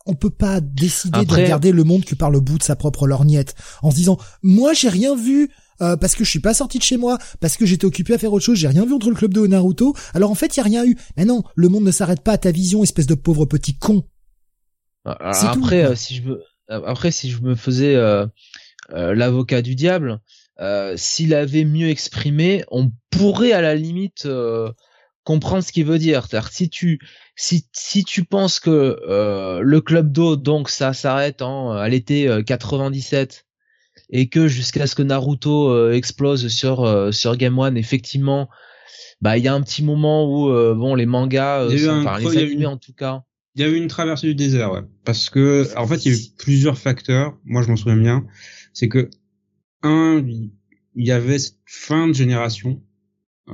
on 0.06 0.14
peut 0.14 0.30
pas 0.30 0.60
décider 0.60 1.18
Après- 1.20 1.36
de 1.36 1.42
regarder 1.44 1.72
le 1.72 1.84
monde 1.84 2.04
que 2.04 2.14
par 2.14 2.30
le 2.30 2.40
bout 2.40 2.58
de 2.58 2.62
sa 2.62 2.76
propre 2.76 3.06
lorgnette, 3.06 3.54
en 3.82 3.90
se 3.90 3.96
disant, 3.96 4.18
moi, 4.42 4.72
j'ai 4.72 4.88
rien 4.88 5.14
vu. 5.16 5.50
euh, 5.82 5.94
parce 5.94 6.14
que 6.14 6.24
je 6.24 6.30
suis 6.30 6.40
pas 6.40 6.54
sorti 6.54 6.78
de 6.78 6.82
chez 6.82 6.96
moi, 6.96 7.18
parce 7.38 7.58
que 7.58 7.66
j'étais 7.66 7.84
occupé 7.84 8.14
à 8.14 8.18
faire 8.18 8.32
autre 8.32 8.42
chose, 8.46 8.56
j'ai 8.56 8.66
rien 8.66 8.86
vu 8.86 8.94
entre 8.94 9.10
le 9.10 9.14
club 9.14 9.36
et 9.36 9.46
Naruto. 9.48 9.94
Alors 10.14 10.30
en 10.30 10.34
fait, 10.34 10.56
il 10.56 10.60
y 10.60 10.60
a 10.60 10.64
rien 10.64 10.86
eu. 10.86 10.96
Mais 11.18 11.26
non, 11.26 11.42
le 11.54 11.68
monde 11.68 11.84
ne 11.84 11.90
s'arrête 11.90 12.22
pas 12.22 12.32
à 12.32 12.38
ta 12.38 12.50
vision, 12.50 12.82
espèce 12.82 13.06
de 13.06 13.14
pauvre 13.14 13.44
petit 13.44 13.76
con. 13.76 14.02
Après, 15.04 15.84
euh, 15.84 15.94
si 15.94 16.16
je 16.16 16.22
me, 16.22 16.42
après, 16.68 17.10
si 17.10 17.30
je 17.30 17.40
me 17.42 17.54
faisais 17.54 17.94
euh, 17.94 18.26
euh, 18.94 19.14
l'avocat 19.14 19.60
du 19.62 19.74
diable, 19.74 20.20
euh, 20.60 20.94
s'il 20.96 21.34
avait 21.34 21.64
mieux 21.64 21.88
exprimé, 21.90 22.64
on 22.70 22.90
pourrait 23.10 23.52
à 23.52 23.60
la 23.60 23.74
limite 23.74 24.24
euh, 24.26 24.72
comprendre 25.24 25.62
ce 25.62 25.72
qu'il 25.72 25.84
veut 25.84 25.98
dire. 25.98 26.26
C'est-à-dire 26.26 26.48
si 26.50 26.70
tu, 26.70 27.00
si, 27.36 27.66
si 27.72 28.04
tu 28.04 28.24
penses 28.24 28.58
que 28.60 28.98
euh, 29.08 29.60
le 29.60 29.80
club 29.80 30.10
d'eau, 30.10 30.36
donc 30.36 30.68
ça 30.70 30.92
s'arrête 30.92 31.42
en 31.42 31.70
à 31.72 31.88
l'été 31.88 32.28
euh, 32.28 32.42
97 32.42 33.44
et 34.10 34.28
que 34.28 34.48
jusqu'à 34.48 34.86
ce 34.86 34.94
que 34.94 35.02
Naruto 35.02 35.70
euh, 35.70 35.92
explose 35.92 36.48
sur 36.48 36.84
euh, 36.84 37.12
sur 37.12 37.36
Game 37.36 37.58
One, 37.58 37.76
effectivement, 37.76 38.48
bah 39.20 39.36
il 39.38 39.44
y 39.44 39.48
a 39.48 39.54
un 39.54 39.62
petit 39.62 39.82
moment 39.82 40.26
où 40.30 40.50
euh, 40.50 40.74
bon 40.74 40.94
les 40.94 41.06
mangas, 41.06 41.62
euh, 41.62 41.68
Il 41.72 41.78
y 41.78 41.82
a 41.82 41.84
eu 41.84 41.88
un 41.88 42.00
enfin 42.06 42.18
les 42.18 42.36
animés 42.38 42.54
une- 42.62 42.66
en 42.66 42.76
tout 42.76 42.92
cas. 42.92 43.22
Il 43.54 43.62
y 43.62 43.64
a 43.64 43.68
eu 43.68 43.76
une 43.76 43.88
traversée 43.88 44.26
du 44.26 44.34
désert, 44.34 44.70
ouais. 44.72 44.82
Parce 45.04 45.30
que, 45.30 45.66
en 45.78 45.86
fait, 45.86 46.04
il 46.04 46.12
y 46.12 46.14
a 46.14 46.18
eu 46.18 46.20
plusieurs 46.38 46.76
facteurs. 46.76 47.38
Moi, 47.46 47.62
je 47.62 47.68
m'en 47.68 47.76
souviens 47.76 47.96
bien. 47.96 48.26
C'est 48.74 48.88
que, 48.88 49.08
un, 49.82 50.22
il 50.26 50.50
y 50.94 51.10
avait 51.10 51.38
cette 51.38 51.56
fin 51.64 52.06
de 52.06 52.12
génération 52.12 52.82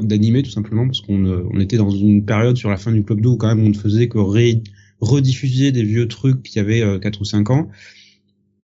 d'animés, 0.01 0.43
tout 0.43 0.51
simplement, 0.51 0.87
parce 0.87 1.01
qu'on 1.01 1.25
euh, 1.27 1.45
on 1.53 1.61
était 1.61 1.77
dans 1.77 1.91
une 1.91 2.25
période 2.25 2.57
sur 2.57 2.71
la 2.71 2.77
fin 2.77 2.93
du 2.93 3.05
Club 3.05 3.21
d'eau 3.21 3.33
où 3.33 3.37
quand 3.37 3.49
même 3.49 3.65
on 3.65 3.69
ne 3.69 3.75
faisait 3.75 4.09
que 4.09 4.19
ré- 4.19 4.63
rediffuser 5.01 5.73
des 5.73 5.83
vieux 5.83 6.09
trucs 6.09 6.43
qui 6.43 6.59
avaient 6.59 6.83
euh, 6.83 6.99
4 6.99 7.21
ou 7.21 7.25
5 7.25 7.51
ans. 7.51 7.69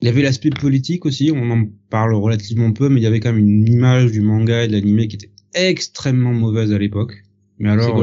Il 0.00 0.06
y 0.06 0.08
avait 0.08 0.22
l'aspect 0.22 0.50
politique 0.50 1.04
aussi, 1.06 1.32
on 1.34 1.50
en 1.50 1.64
parle 1.90 2.14
relativement 2.14 2.72
peu, 2.72 2.88
mais 2.88 3.00
il 3.00 3.02
y 3.02 3.06
avait 3.06 3.20
quand 3.20 3.32
même 3.32 3.42
une 3.46 3.66
image 3.66 4.12
du 4.12 4.20
manga 4.20 4.64
et 4.64 4.68
de 4.68 4.72
l'animé 4.72 5.08
qui 5.08 5.16
était 5.16 5.30
extrêmement 5.54 6.32
mauvaise 6.32 6.72
à 6.72 6.78
l'époque. 6.78 7.24
Mais 7.58 7.68
alors, 7.70 7.96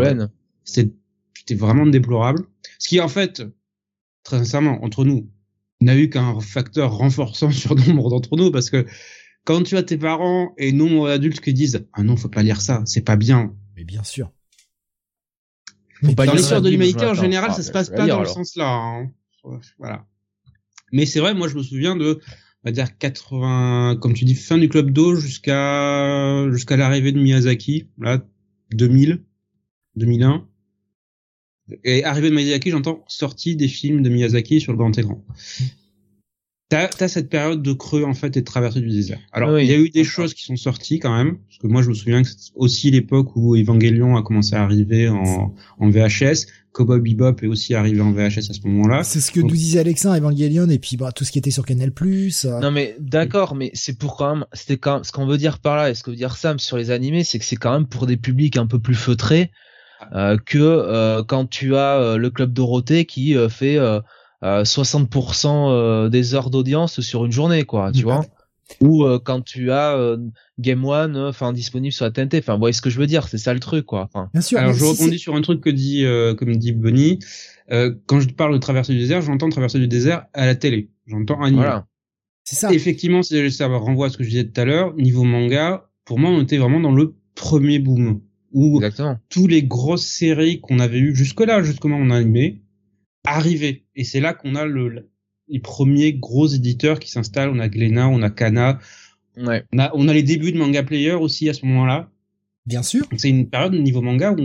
c'était 0.66 1.56
vraiment 1.56 1.86
déplorable. 1.86 2.44
Ce 2.80 2.90
qui, 2.90 3.00
en 3.00 3.08
fait, 3.08 3.44
très 4.24 4.40
sincèrement, 4.40 4.84
entre 4.84 5.06
nous, 5.06 5.30
n'a 5.80 5.98
eu 5.98 6.10
qu'un 6.10 6.40
facteur 6.42 6.92
renforçant 6.98 7.52
sur 7.52 7.76
nombre 7.76 8.10
d'entre 8.10 8.36
nous, 8.36 8.52
parce 8.52 8.70
que 8.70 8.86
quand 9.46 9.64
tu 9.64 9.78
as 9.78 9.84
tes 9.84 9.98
parents 9.98 10.54
et 10.58 10.72
nombre 10.74 11.08
d'adultes 11.08 11.40
qui 11.40 11.54
disent 11.54 11.88
ah 11.94 12.04
non, 12.04 12.18
faut 12.18 12.30
pas 12.30 12.44
lire 12.44 12.60
ça, 12.62 12.84
c'est 12.86 13.02
pas 13.06 13.16
bien. 13.16 13.56
Mais 13.76 13.84
bien 13.86 14.04
sûr. 14.04 14.32
Faut 16.04 16.14
pas 16.14 16.26
Dans 16.26 16.34
l'histoire 16.34 16.62
de 16.62 16.70
l'humanité 16.70 17.06
en 17.06 17.14
général, 17.14 17.50
Ah, 17.52 17.56
ça 17.56 17.64
se 17.64 17.72
passe 17.72 17.90
pas 17.90 18.06
dans 18.06 18.20
le 18.20 18.26
sens 18.26 18.56
là. 18.58 18.68
hein. 18.68 19.12
Voilà. 19.80 20.06
Mais 20.92 21.06
c'est 21.06 21.20
vrai, 21.20 21.34
moi 21.34 21.48
je 21.48 21.56
me 21.56 21.64
souviens 21.64 21.96
de, 21.96 22.20
on 22.64 22.70
va 22.70 22.72
dire 22.72 22.98
80, 22.98 23.98
comme 24.02 24.14
tu 24.14 24.26
dis, 24.26 24.36
fin 24.36 24.58
du 24.58 24.68
club 24.70 24.92
d'eau 24.92 25.16
jusqu'à 25.16 26.50
jusqu'à 26.52 26.78
l'arrivée 26.78 27.12
de 27.12 27.20
Miyazaki, 27.20 27.88
là 27.98 28.26
2000, 28.74 29.24
2001. 29.96 30.48
Et 31.84 32.04
arrivée 32.04 32.30
de 32.30 32.36
Miyazaki, 32.36 32.70
j'entends 32.72 33.04
sortie 33.08 33.56
des 33.56 33.68
films 33.68 34.04
de 34.04 34.10
Miyazaki 34.10 34.62
sur 34.62 34.72
le 34.72 34.78
grand 34.78 34.96
écran. 34.98 35.24
T'as 36.98 37.06
as 37.06 37.08
cette 37.08 37.30
période 37.30 37.62
de 37.62 37.74
creux 37.74 38.04
en 38.04 38.14
fait 38.14 38.36
et 38.38 38.42
de 38.42 38.46
traversée 38.46 38.82
du 38.82 38.90
désert. 38.90 39.20
Alors 39.32 39.52
Oui. 39.54 39.64
il 39.64 39.70
y 39.70 39.74
a 39.74 39.78
eu 39.78 39.90
des 39.90 40.04
choses 40.04 40.34
qui 40.34 40.44
sont 40.44 40.56
sorties 40.56 41.00
quand 41.00 41.16
même, 41.16 41.38
parce 41.48 41.58
que 41.60 41.68
moi 41.68 41.82
je 41.82 41.90
me 41.90 41.94
souviens 41.94 42.22
que 42.24 42.28
c'est 42.30 42.52
aussi 42.56 42.92
l'époque 42.92 43.36
où 43.36 43.56
Evangelion 43.56 44.16
a 44.18 44.24
commencé 44.24 44.56
à 44.56 44.64
arriver 44.64 45.08
en, 45.10 45.54
en 45.80 45.90
VHS, 45.90 46.48
Cowboy 46.74 47.00
Bebop 47.00 47.38
est 47.42 47.48
aussi 47.48 47.74
arrivé 47.74 48.02
en 48.02 48.12
VHS 48.12 48.50
à 48.50 48.54
ce 48.54 48.60
moment-là. 48.68 49.04
C'est 49.04 49.22
ce 49.22 49.32
que 49.32 49.40
Donc- 49.40 49.52
nous 49.52 49.56
disait 49.56 49.80
Alexin, 49.80 50.14
Evangelion, 50.14 50.68
et 50.70 50.78
puis 50.80 50.98
bah, 50.98 51.14
tout 51.14 51.24
ce 51.24 51.32
qui 51.32 51.40
était 51.40 51.52
sur 51.52 51.66
Canal+. 51.66 51.92
euh, 52.04 52.60
Non 52.60 52.72
mais 52.72 52.96
d'accord, 53.00 53.56
mais 53.56 53.72
c'est 53.74 53.98
pour 53.98 54.18
quand 54.18 54.36
même, 54.36 54.46
c'était 54.52 54.78
quand 54.78 55.06
ce 55.06 55.12
qu'on 55.14 55.26
veut 55.26 55.38
dire 55.38 55.60
par 55.60 55.78
là, 55.78 55.90
et 55.90 55.96
ce 55.96 56.04
que 56.04 56.10
veut 56.12 56.18
dire 56.18 56.36
Sam 56.36 56.60
sur 56.60 56.76
les 56.78 56.92
animés, 56.92 57.24
c'est 57.24 57.40
que 57.40 57.46
c'est 57.46 57.56
quand 57.56 57.72
même 57.72 57.88
pour 57.88 58.06
des 58.08 58.18
publics 58.18 58.58
un 58.58 58.68
peu 58.68 58.80
plus 58.80 58.96
feutrés 58.96 59.52
euh, 60.14 60.38
que 60.46 60.58
euh, 60.60 61.24
quand 61.24 61.46
tu 61.50 61.76
as 61.78 61.96
euh, 61.98 62.18
le 62.18 62.30
club 62.30 62.52
Dorothée 62.52 63.06
qui 63.06 63.38
euh, 63.38 63.48
fait 63.48 63.78
60% 64.64 65.70
euh, 65.72 66.10
des 66.10 66.36
heures 66.36 66.50
d'audience 66.50 67.02
sur 67.02 67.26
une 67.26 67.32
journée, 67.32 67.64
quoi, 67.64 67.92
tu 67.92 68.04
vois. 68.04 68.26
Ou 68.82 69.04
euh, 69.04 69.20
quand 69.24 69.42
tu 69.42 69.72
as 69.72 69.96
euh, 69.96 70.18
Game 70.60 70.84
One, 70.86 71.16
euh, 71.16 71.30
enfin 71.30 71.54
disponible 71.54 71.92
sur 71.94 72.04
la 72.06 72.12
TNT. 72.12 72.40
Enfin, 72.40 72.54
vous 72.54 72.60
voyez 72.60 72.74
ce 72.74 72.82
que 72.82 72.90
je 72.90 72.98
veux 73.00 73.06
dire, 73.06 73.28
c'est 73.28 73.38
ça 73.38 73.54
le 73.54 73.60
truc, 73.60 73.86
quoi. 73.86 74.02
Enfin, 74.12 74.30
Bien 74.34 74.42
sûr. 74.42 74.58
Alors 74.58 74.74
je 74.74 74.80
si 74.84 74.92
rebondis 74.92 75.20
sur 75.20 75.36
un 75.36 75.42
truc 75.42 75.62
que 75.62 75.70
dit, 75.70 76.04
euh, 76.04 76.34
comme 76.34 76.56
dit 76.56 76.72
Bonnie. 76.72 77.20
Euh, 77.72 77.94
quand 78.08 78.20
je 78.20 78.28
parle 78.30 78.54
de 78.54 78.58
traversée 78.58 78.94
du 78.94 79.00
désert, 79.00 79.22
j'entends 79.22 79.50
traversée 79.50 79.78
du 79.80 79.88
désert 79.88 80.26
à 80.34 80.46
la 80.48 80.56
télé. 80.56 80.90
J'entends 81.06 81.42
animé. 81.42 81.58
voilà. 81.62 81.86
c'est 82.44 82.56
ça. 82.56 82.74
Effectivement, 82.74 83.22
c'est- 83.24 83.50
ça 83.52 83.68
renvoie 83.68 84.08
à 84.08 84.10
ce 84.10 84.18
que 84.18 84.24
je 84.24 84.30
disais 84.30 84.46
tout 84.46 84.60
à 84.60 84.66
l'heure. 84.66 84.96
Niveau 84.96 85.24
manga, 85.24 85.86
pour 86.04 86.18
moi, 86.20 86.32
on 86.32 86.42
était 86.42 86.58
vraiment 86.58 86.80
dans 86.80 86.92
le 86.92 87.16
premier 87.36 87.78
boom 87.80 88.22
où 88.52 88.78
Exactement. 88.78 89.18
tous 89.30 89.46
les 89.48 89.62
grosses 89.64 90.06
séries 90.06 90.60
qu'on 90.62 90.80
avait 90.80 91.00
eues 91.00 91.16
jusque-là, 91.16 91.62
jusqu'au 91.62 91.88
moment 91.88 92.04
où 92.04 92.08
on 92.08 92.12
a 92.12 92.18
animé, 92.18 92.62
arrivaient. 93.26 93.84
Et 93.96 94.04
c'est 94.04 94.20
là 94.20 94.34
qu'on 94.34 94.56
a 94.56 94.66
le, 94.66 95.10
les 95.48 95.60
premiers 95.60 96.14
gros 96.14 96.48
éditeurs 96.48 97.00
qui 97.00 97.10
s'installent. 97.12 97.50
On 97.50 97.60
a 97.60 97.68
Glénat, 97.70 98.08
on 98.10 98.22
a 98.22 98.30
Kana, 98.30 98.80
Ouais. 99.38 99.64
on 99.74 99.80
a, 99.80 99.92
on 99.96 100.08
a 100.08 100.14
les 100.14 100.24
débuts 100.24 100.52
de 100.54 100.58
Manga 100.58 100.82
Player 100.84 101.12
aussi 101.12 101.50
à 101.50 101.54
ce 101.54 101.66
moment-là. 101.66 102.10
Bien 102.66 102.84
sûr. 102.84 103.08
Donc 103.10 103.20
c'est 103.20 103.30
une 103.30 103.50
période 103.50 103.74
niveau 103.74 104.02
manga 104.02 104.32
où 104.32 104.38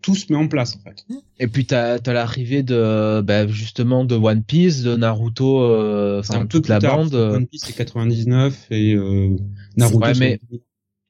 tout 0.00 0.14
se 0.16 0.32
met 0.32 0.38
en 0.38 0.48
place 0.48 0.76
en 0.76 0.80
fait. 0.80 1.04
Et 1.38 1.46
puis 1.46 1.66
t'as 1.66 1.98
as, 2.04 2.12
l'arrivée 2.12 2.62
de 2.62 3.20
bah, 3.20 3.46
justement 3.46 4.04
de 4.06 4.14
One 4.16 4.42
Piece, 4.42 4.82
de 4.82 4.96
Naruto, 4.96 5.60
euh, 5.60 6.22
C'est 6.24 6.34
enfin 6.36 6.46
toute 6.46 6.68
la 6.68 6.78
tard, 6.80 6.96
bande. 6.96 7.14
euh, 7.14 7.36
One 7.36 7.46
Piece 7.46 7.62
c'est 7.66 7.76
99 7.76 8.66
et 8.70 8.94
euh, 8.94 9.36
Naruto 9.76 10.00
Ouais, 10.00 10.12
mais- 10.18 10.40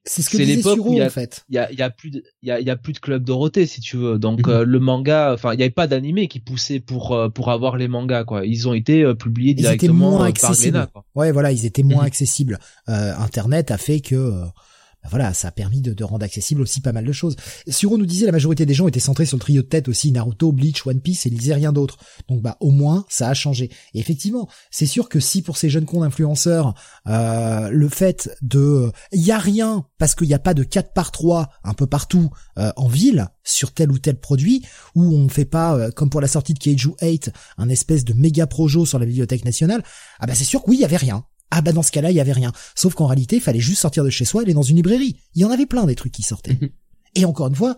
C'est 0.05 0.21
ce 0.21 0.29
que 0.29 0.37
disait 0.37 0.61
Suro, 0.61 0.89
où 0.89 0.93
il 0.93 0.97
y 0.97 1.01
a- 1.01 1.05
en 1.05 1.09
fait. 1.09 1.45
il 1.49 1.55
y 1.55 1.57
a, 1.57 1.71
il 1.71 1.79
y 1.79 1.81
a 1.81 1.89
plus 1.89 2.09
de 2.11 2.23
il 2.41 2.49
y 2.49 2.51
a, 2.51 2.59
il 2.59 2.67
y 2.67 2.69
a 2.69 2.75
plus 2.75 2.91
de 2.91 2.99
club 2.99 3.23
Dorothée 3.23 3.65
si 3.65 3.79
tu 3.79 3.95
veux 3.95 4.19
donc 4.19 4.47
Mhm. 4.47 4.53
euh, 4.53 4.65
le 4.65 4.79
manga 4.79 5.31
enfin 5.33 5.53
il 5.53 5.59
y 5.59 5.63
avait 5.63 5.69
pas 5.69 5.87
d'animé 5.87 6.27
qui 6.27 6.41
poussait 6.41 6.81
pour 6.81 7.13
euh, 7.13 7.29
pour 7.29 7.49
avoir 7.51 7.77
les 7.77 7.87
mangas 7.87 8.25
quoi 8.25 8.45
ils 8.45 8.67
ont 8.67 8.73
été 8.73 9.03
euh, 9.03 9.13
publiés 9.15 9.51
Ils 9.51 9.59
étaient 9.61 9.61
directement 9.77 10.09
moins 10.09 10.17
par 10.19 10.27
accessibles. 10.27 10.71
Glénat 10.71 10.87
quoi 10.87 11.05
Ouais, 11.15 11.31
voilà, 11.31 11.53
ils 11.53 11.65
étaient 11.65 11.83
moins 11.83 12.01
Mhm. 12.01 12.07
accessibles. 12.07 12.59
Euh, 12.89 13.13
Internet 13.17 13.71
a 13.71 13.77
fait 13.77 14.01
que 14.01 14.43
euh, 15.05 15.07
voilà, 15.09 15.33
ça 15.33 15.49
a 15.49 15.51
permis 15.51 15.81
de, 15.81 15.93
de, 15.93 16.03
rendre 16.03 16.23
accessible 16.23 16.61
aussi 16.61 16.81
pas 16.81 16.91
mal 16.91 17.05
de 17.05 17.11
choses. 17.11 17.35
Suro 17.67 17.97
nous 17.97 18.05
disait 18.05 18.25
la 18.25 18.31
majorité 18.31 18.65
des 18.65 18.73
gens 18.73 18.87
étaient 18.87 18.99
centrés 18.99 19.25
sur 19.25 19.37
le 19.37 19.41
trio 19.41 19.61
de 19.61 19.67
tête 19.67 19.87
aussi, 19.87 20.11
Naruto, 20.11 20.51
Bleach, 20.51 20.85
One 20.85 21.01
Piece 21.01 21.25
et 21.25 21.29
lisaient 21.29 21.53
rien 21.53 21.73
d'autre. 21.73 21.97
Donc 22.27 22.41
bah 22.41 22.57
au 22.59 22.71
moins 22.71 23.05
ça 23.09 23.29
a 23.29 23.33
changé. 23.33 23.69
Et 23.93 23.99
effectivement, 23.99 24.47
c'est 24.71 24.85
sûr 24.85 25.09
que 25.09 25.19
si 25.19 25.41
pour 25.41 25.57
ces 25.57 25.69
jeunes 25.69 25.85
cons 25.85 26.01
d'influenceurs, 26.01 26.73
euh, 27.07 27.69
le 27.69 27.89
fait 27.89 28.29
de 28.41 28.91
il 29.11 29.21
y 29.21 29.31
a 29.31 29.37
rien 29.37 29.85
parce 29.97 30.15
qu'il 30.15 30.27
n'y 30.27 30.33
a 30.33 30.39
pas 30.39 30.53
de 30.53 30.63
4 30.63 30.93
par 30.93 31.11
3 31.11 31.49
un 31.63 31.73
peu 31.73 31.87
partout 31.87 32.29
euh, 32.57 32.71
en 32.75 32.87
ville 32.87 33.27
sur 33.43 33.73
tel 33.73 33.91
ou 33.91 33.99
tel 33.99 34.19
produit, 34.19 34.65
où 34.95 35.03
on 35.03 35.27
fait 35.29 35.45
pas 35.45 35.75
euh, 35.75 35.91
comme 35.91 36.09
pour 36.09 36.21
la 36.21 36.27
sortie 36.27 36.53
de 36.53 36.59
Keiju 36.59 36.95
8 37.01 37.31
un 37.57 37.69
espèce 37.69 38.05
de 38.05 38.13
méga 38.13 38.47
projo 38.47 38.85
sur 38.85 38.99
la 38.99 39.05
bibliothèque 39.05 39.45
nationale, 39.45 39.83
ah 40.19 40.27
bah 40.27 40.35
c'est 40.35 40.43
sûr 40.43 40.63
que 40.63 40.69
oui, 40.69 40.77
il 40.77 40.81
y 40.81 40.85
avait 40.85 40.97
rien. 40.97 41.25
Ah 41.55 41.61
bah 41.61 41.71
dans 41.71 41.83
ce 41.83 41.91
cas-là, 41.91 42.09
il 42.09 42.15
y 42.15 42.19
avait 42.19 42.31
rien. 42.31 42.51
Sauf 42.73 42.95
qu'en 42.95 43.05
réalité, 43.05 43.35
il 43.35 43.41
fallait 43.41 43.59
juste 43.59 43.81
sortir 43.81 44.03
de 44.03 44.09
chez 44.09 44.25
soi, 44.25 44.41
aller 44.41 44.55
dans 44.55 44.63
une 44.63 44.77
librairie. 44.77 45.17
Il 45.35 45.41
y 45.43 45.45
en 45.45 45.51
avait 45.51 45.67
plein 45.67 45.85
des 45.85 45.93
trucs 45.93 46.11
qui 46.11 46.23
sortaient. 46.23 46.57
Mhm. 46.59 46.71
Et 47.13 47.25
encore 47.25 47.45
une 47.45 47.55
fois, 47.55 47.77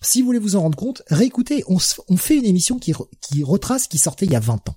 si 0.00 0.20
vous 0.20 0.26
voulez 0.26 0.38
vous 0.38 0.54
en 0.54 0.60
rendre 0.60 0.78
compte, 0.78 1.02
réécoutez, 1.08 1.64
on, 1.66 1.78
on 2.06 2.16
fait 2.16 2.36
une 2.36 2.44
émission 2.44 2.78
qui, 2.78 2.94
qui 3.20 3.42
retrace 3.42 3.84
ce 3.84 3.88
qui 3.88 3.98
sortait 3.98 4.26
il 4.26 4.30
y 4.30 4.36
a 4.36 4.40
20 4.40 4.68
ans. 4.68 4.76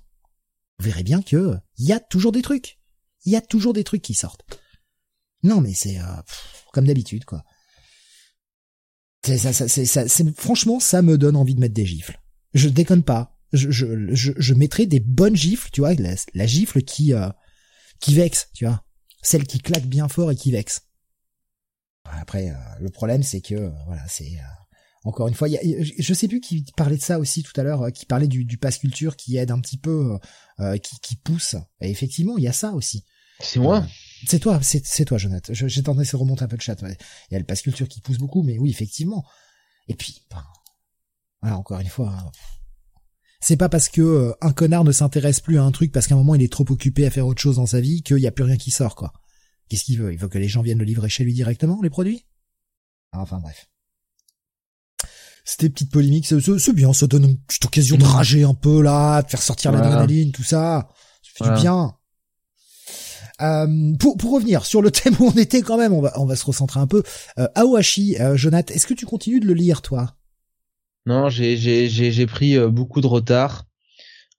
Vous 0.80 0.86
verrez 0.86 1.04
bien 1.04 1.22
que 1.22 1.56
il 1.78 1.86
y 1.86 1.92
a 1.92 2.00
toujours 2.00 2.32
des 2.32 2.42
trucs. 2.42 2.80
Il 3.24 3.30
y 3.30 3.36
a 3.36 3.40
toujours 3.40 3.74
des 3.74 3.84
trucs 3.84 4.02
qui 4.02 4.14
sortent. 4.14 4.44
Non 5.44 5.60
mais 5.60 5.72
c'est 5.72 6.00
euh, 6.00 6.22
comme 6.72 6.88
d'habitude 6.88 7.24
quoi. 7.24 7.44
C'est 9.24 9.38
ça, 9.38 9.52
ça, 9.52 9.68
ça, 9.68 10.24
franchement, 10.36 10.80
ça 10.80 11.00
me 11.00 11.16
donne 11.16 11.36
envie 11.36 11.54
de 11.54 11.60
mettre 11.60 11.74
des 11.74 11.86
gifles. 11.86 12.20
Je 12.54 12.68
déconne 12.68 13.04
pas. 13.04 13.38
Je, 13.52 13.70
je, 13.70 14.12
je, 14.12 14.32
je 14.36 14.54
mettrai 14.54 14.86
des 14.86 14.98
bonnes 14.98 15.36
gifles, 15.36 15.68
tu 15.72 15.80
vois, 15.80 15.94
la, 15.94 16.46
gifle 16.46 16.82
qui, 16.82 17.12
euh, 17.12 17.28
qui 18.02 18.14
vexe, 18.14 18.48
tu 18.52 18.66
vois. 18.66 18.84
Celle 19.22 19.46
qui 19.46 19.60
claque 19.60 19.86
bien 19.86 20.08
fort 20.08 20.30
et 20.30 20.36
qui 20.36 20.50
vexe. 20.50 20.82
Après, 22.04 22.50
euh, 22.50 22.54
le 22.80 22.90
problème, 22.90 23.22
c'est 23.22 23.40
que, 23.40 23.54
euh, 23.54 23.70
voilà, 23.86 24.06
c'est... 24.08 24.38
Euh, 24.38 24.52
encore 25.04 25.26
une 25.26 25.34
fois, 25.34 25.48
y 25.48 25.56
a, 25.56 25.60
je 25.98 26.14
sais 26.14 26.28
plus 26.28 26.40
qui 26.40 26.64
parlait 26.76 26.96
de 26.96 27.02
ça 27.02 27.18
aussi 27.18 27.42
tout 27.42 27.58
à 27.60 27.64
l'heure, 27.64 27.90
qui 27.92 28.06
parlait 28.06 28.28
du, 28.28 28.44
du 28.44 28.56
pass 28.56 28.78
culture 28.78 29.16
qui 29.16 29.36
aide 29.36 29.50
un 29.50 29.60
petit 29.60 29.76
peu, 29.76 30.16
qui, 30.80 31.00
qui 31.00 31.16
pousse. 31.16 31.56
Et 31.80 31.90
effectivement, 31.90 32.38
il 32.38 32.44
y 32.44 32.46
a 32.46 32.52
ça 32.52 32.70
aussi. 32.70 33.04
C'est 33.40 33.58
moi. 33.58 33.84
c'est 34.28 34.38
toi, 34.38 34.60
c'est 34.62 35.04
toi, 35.04 35.18
Jonathan. 35.18 35.52
J'ai 35.52 35.82
tendance 35.82 36.14
à 36.14 36.18
remonter 36.18 36.44
un 36.44 36.46
peu 36.46 36.54
le 36.54 36.62
chat. 36.62 36.76
Il 36.82 37.32
y 37.32 37.34
a 37.34 37.38
le 37.40 37.44
pass 37.44 37.62
culture 37.62 37.88
qui 37.88 38.00
pousse 38.00 38.18
beaucoup, 38.18 38.44
mais 38.44 38.60
oui, 38.60 38.70
effectivement. 38.70 39.26
Et 39.88 39.94
puis, 39.94 40.22
ben, 40.30 40.44
voilà, 41.40 41.58
encore 41.58 41.80
une 41.80 41.88
fois, 41.88 42.10
hein, 42.10 42.30
c'est 43.42 43.56
pas 43.56 43.68
parce 43.68 43.88
que 43.88 44.00
euh, 44.00 44.32
un 44.40 44.52
connard 44.52 44.84
ne 44.84 44.92
s'intéresse 44.92 45.40
plus 45.40 45.58
à 45.58 45.64
un 45.64 45.72
truc 45.72 45.92
parce 45.92 46.06
qu'à 46.06 46.14
un 46.14 46.18
moment 46.18 46.34
il 46.34 46.42
est 46.42 46.52
trop 46.52 46.64
occupé 46.70 47.04
à 47.06 47.10
faire 47.10 47.26
autre 47.26 47.42
chose 47.42 47.56
dans 47.56 47.66
sa 47.66 47.80
vie 47.80 48.02
qu'il 48.02 48.18
y 48.18 48.26
a 48.26 48.32
plus 48.32 48.44
rien 48.44 48.56
qui 48.56 48.70
sort 48.70 48.94
quoi. 48.94 49.12
Qu'est-ce 49.68 49.84
qu'il 49.84 49.98
veut? 49.98 50.12
Il 50.12 50.18
veut 50.18 50.28
que 50.28 50.38
les 50.38 50.48
gens 50.48 50.62
viennent 50.62 50.78
le 50.78 50.84
livrer 50.84 51.08
chez 51.08 51.24
lui 51.24 51.34
directement 51.34 51.80
les 51.82 51.90
produits? 51.90 52.24
Enfin 53.12 53.40
bref. 53.40 53.68
C'était 55.44 55.68
petite 55.68 55.90
polémique, 55.90 56.26
c'est 56.26 56.72
bien, 56.72 56.92
ça 56.92 57.08
donne 57.08 57.24
une 57.24 57.38
petite 57.38 57.64
occasion 57.64 57.96
de 57.96 58.04
rager 58.04 58.44
un 58.44 58.54
peu 58.54 58.80
là, 58.80 59.22
de 59.22 59.28
faire 59.28 59.42
sortir 59.42 59.72
l'adrénaline, 59.72 60.30
tout 60.30 60.44
ça. 60.44 60.88
Ça 61.22 61.46
fait 61.46 61.54
du 61.54 61.60
bien. 61.62 61.96
Euh, 63.40 63.96
pour, 63.98 64.16
pour 64.16 64.32
revenir 64.32 64.64
sur 64.64 64.82
le 64.82 64.90
thème 64.92 65.16
où 65.18 65.26
on 65.26 65.32
était 65.32 65.62
quand 65.62 65.76
même, 65.76 65.92
on 65.92 66.00
va, 66.00 66.12
on 66.20 66.26
va 66.26 66.36
se 66.36 66.44
recentrer 66.44 66.78
un 66.78 66.86
peu. 66.86 67.02
Euh, 67.38 67.48
Aohashi, 67.56 68.16
euh, 68.20 68.36
Jonathan, 68.36 68.72
est-ce 68.72 68.86
que 68.86 68.94
tu 68.94 69.04
continues 69.04 69.40
de 69.40 69.46
le 69.46 69.54
lire 69.54 69.82
toi? 69.82 70.14
Non, 71.06 71.28
j'ai 71.28 71.56
j'ai 71.56 71.88
j'ai 71.88 72.26
pris 72.26 72.56
euh, 72.56 72.68
beaucoup 72.68 73.00
de 73.00 73.06
retard 73.06 73.64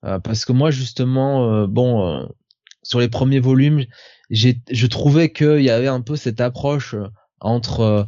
euh, 0.04 0.18
parce 0.18 0.44
que 0.44 0.52
moi 0.52 0.70
justement, 0.70 1.52
euh, 1.52 1.66
bon, 1.66 2.28
sur 2.82 3.00
les 3.00 3.08
premiers 3.08 3.40
volumes, 3.40 3.84
j'ai 4.30 4.60
je 4.70 4.86
trouvais 4.86 5.30
qu'il 5.30 5.62
y 5.62 5.70
avait 5.70 5.88
un 5.88 6.00
peu 6.00 6.16
cette 6.16 6.40
approche 6.40 6.94
entre 7.40 8.06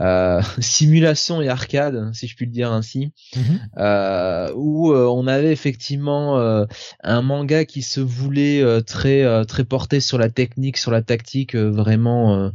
euh, 0.00 0.42
simulation 0.58 1.40
et 1.40 1.48
arcade, 1.48 2.12
si 2.14 2.26
je 2.26 2.34
puis 2.34 2.46
le 2.46 2.52
dire 2.52 2.72
ainsi, 2.72 3.12
mhm. 3.36 3.60
euh, 3.78 4.52
où 4.56 4.92
on 4.92 5.28
avait 5.28 5.52
effectivement 5.52 6.66
un 7.04 7.22
manga 7.22 7.64
qui 7.64 7.82
se 7.82 8.00
voulait 8.00 8.82
très 8.82 9.44
très 9.46 9.64
porté 9.64 10.00
sur 10.00 10.18
la 10.18 10.30
technique, 10.30 10.78
sur 10.78 10.90
la 10.90 11.02
tactique, 11.02 11.54
vraiment, 11.54 12.50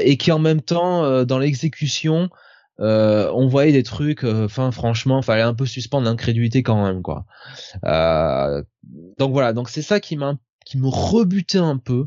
et 0.00 0.16
qui 0.16 0.30
en 0.30 0.38
même 0.38 0.62
temps 0.62 1.24
dans 1.24 1.38
l'exécution 1.38 2.30
euh, 2.80 3.30
on 3.32 3.46
voyait 3.46 3.72
des 3.72 3.84
trucs 3.84 4.24
euh, 4.24 4.46
enfin 4.46 4.72
franchement 4.72 5.22
fallait 5.22 5.42
un 5.42 5.54
peu 5.54 5.64
suspendre 5.64 6.06
l'incrédulité 6.06 6.62
quand 6.62 6.84
même 6.84 7.02
quoi. 7.02 7.24
Euh, 7.84 8.62
donc 9.18 9.32
voilà 9.32 9.52
donc 9.52 9.68
c'est 9.68 9.82
ça 9.82 10.00
qui 10.00 10.16
m'a 10.16 10.36
qui 10.66 10.78
me 10.78 10.88
rebutait 10.88 11.58
un 11.58 11.78
peu. 11.78 12.06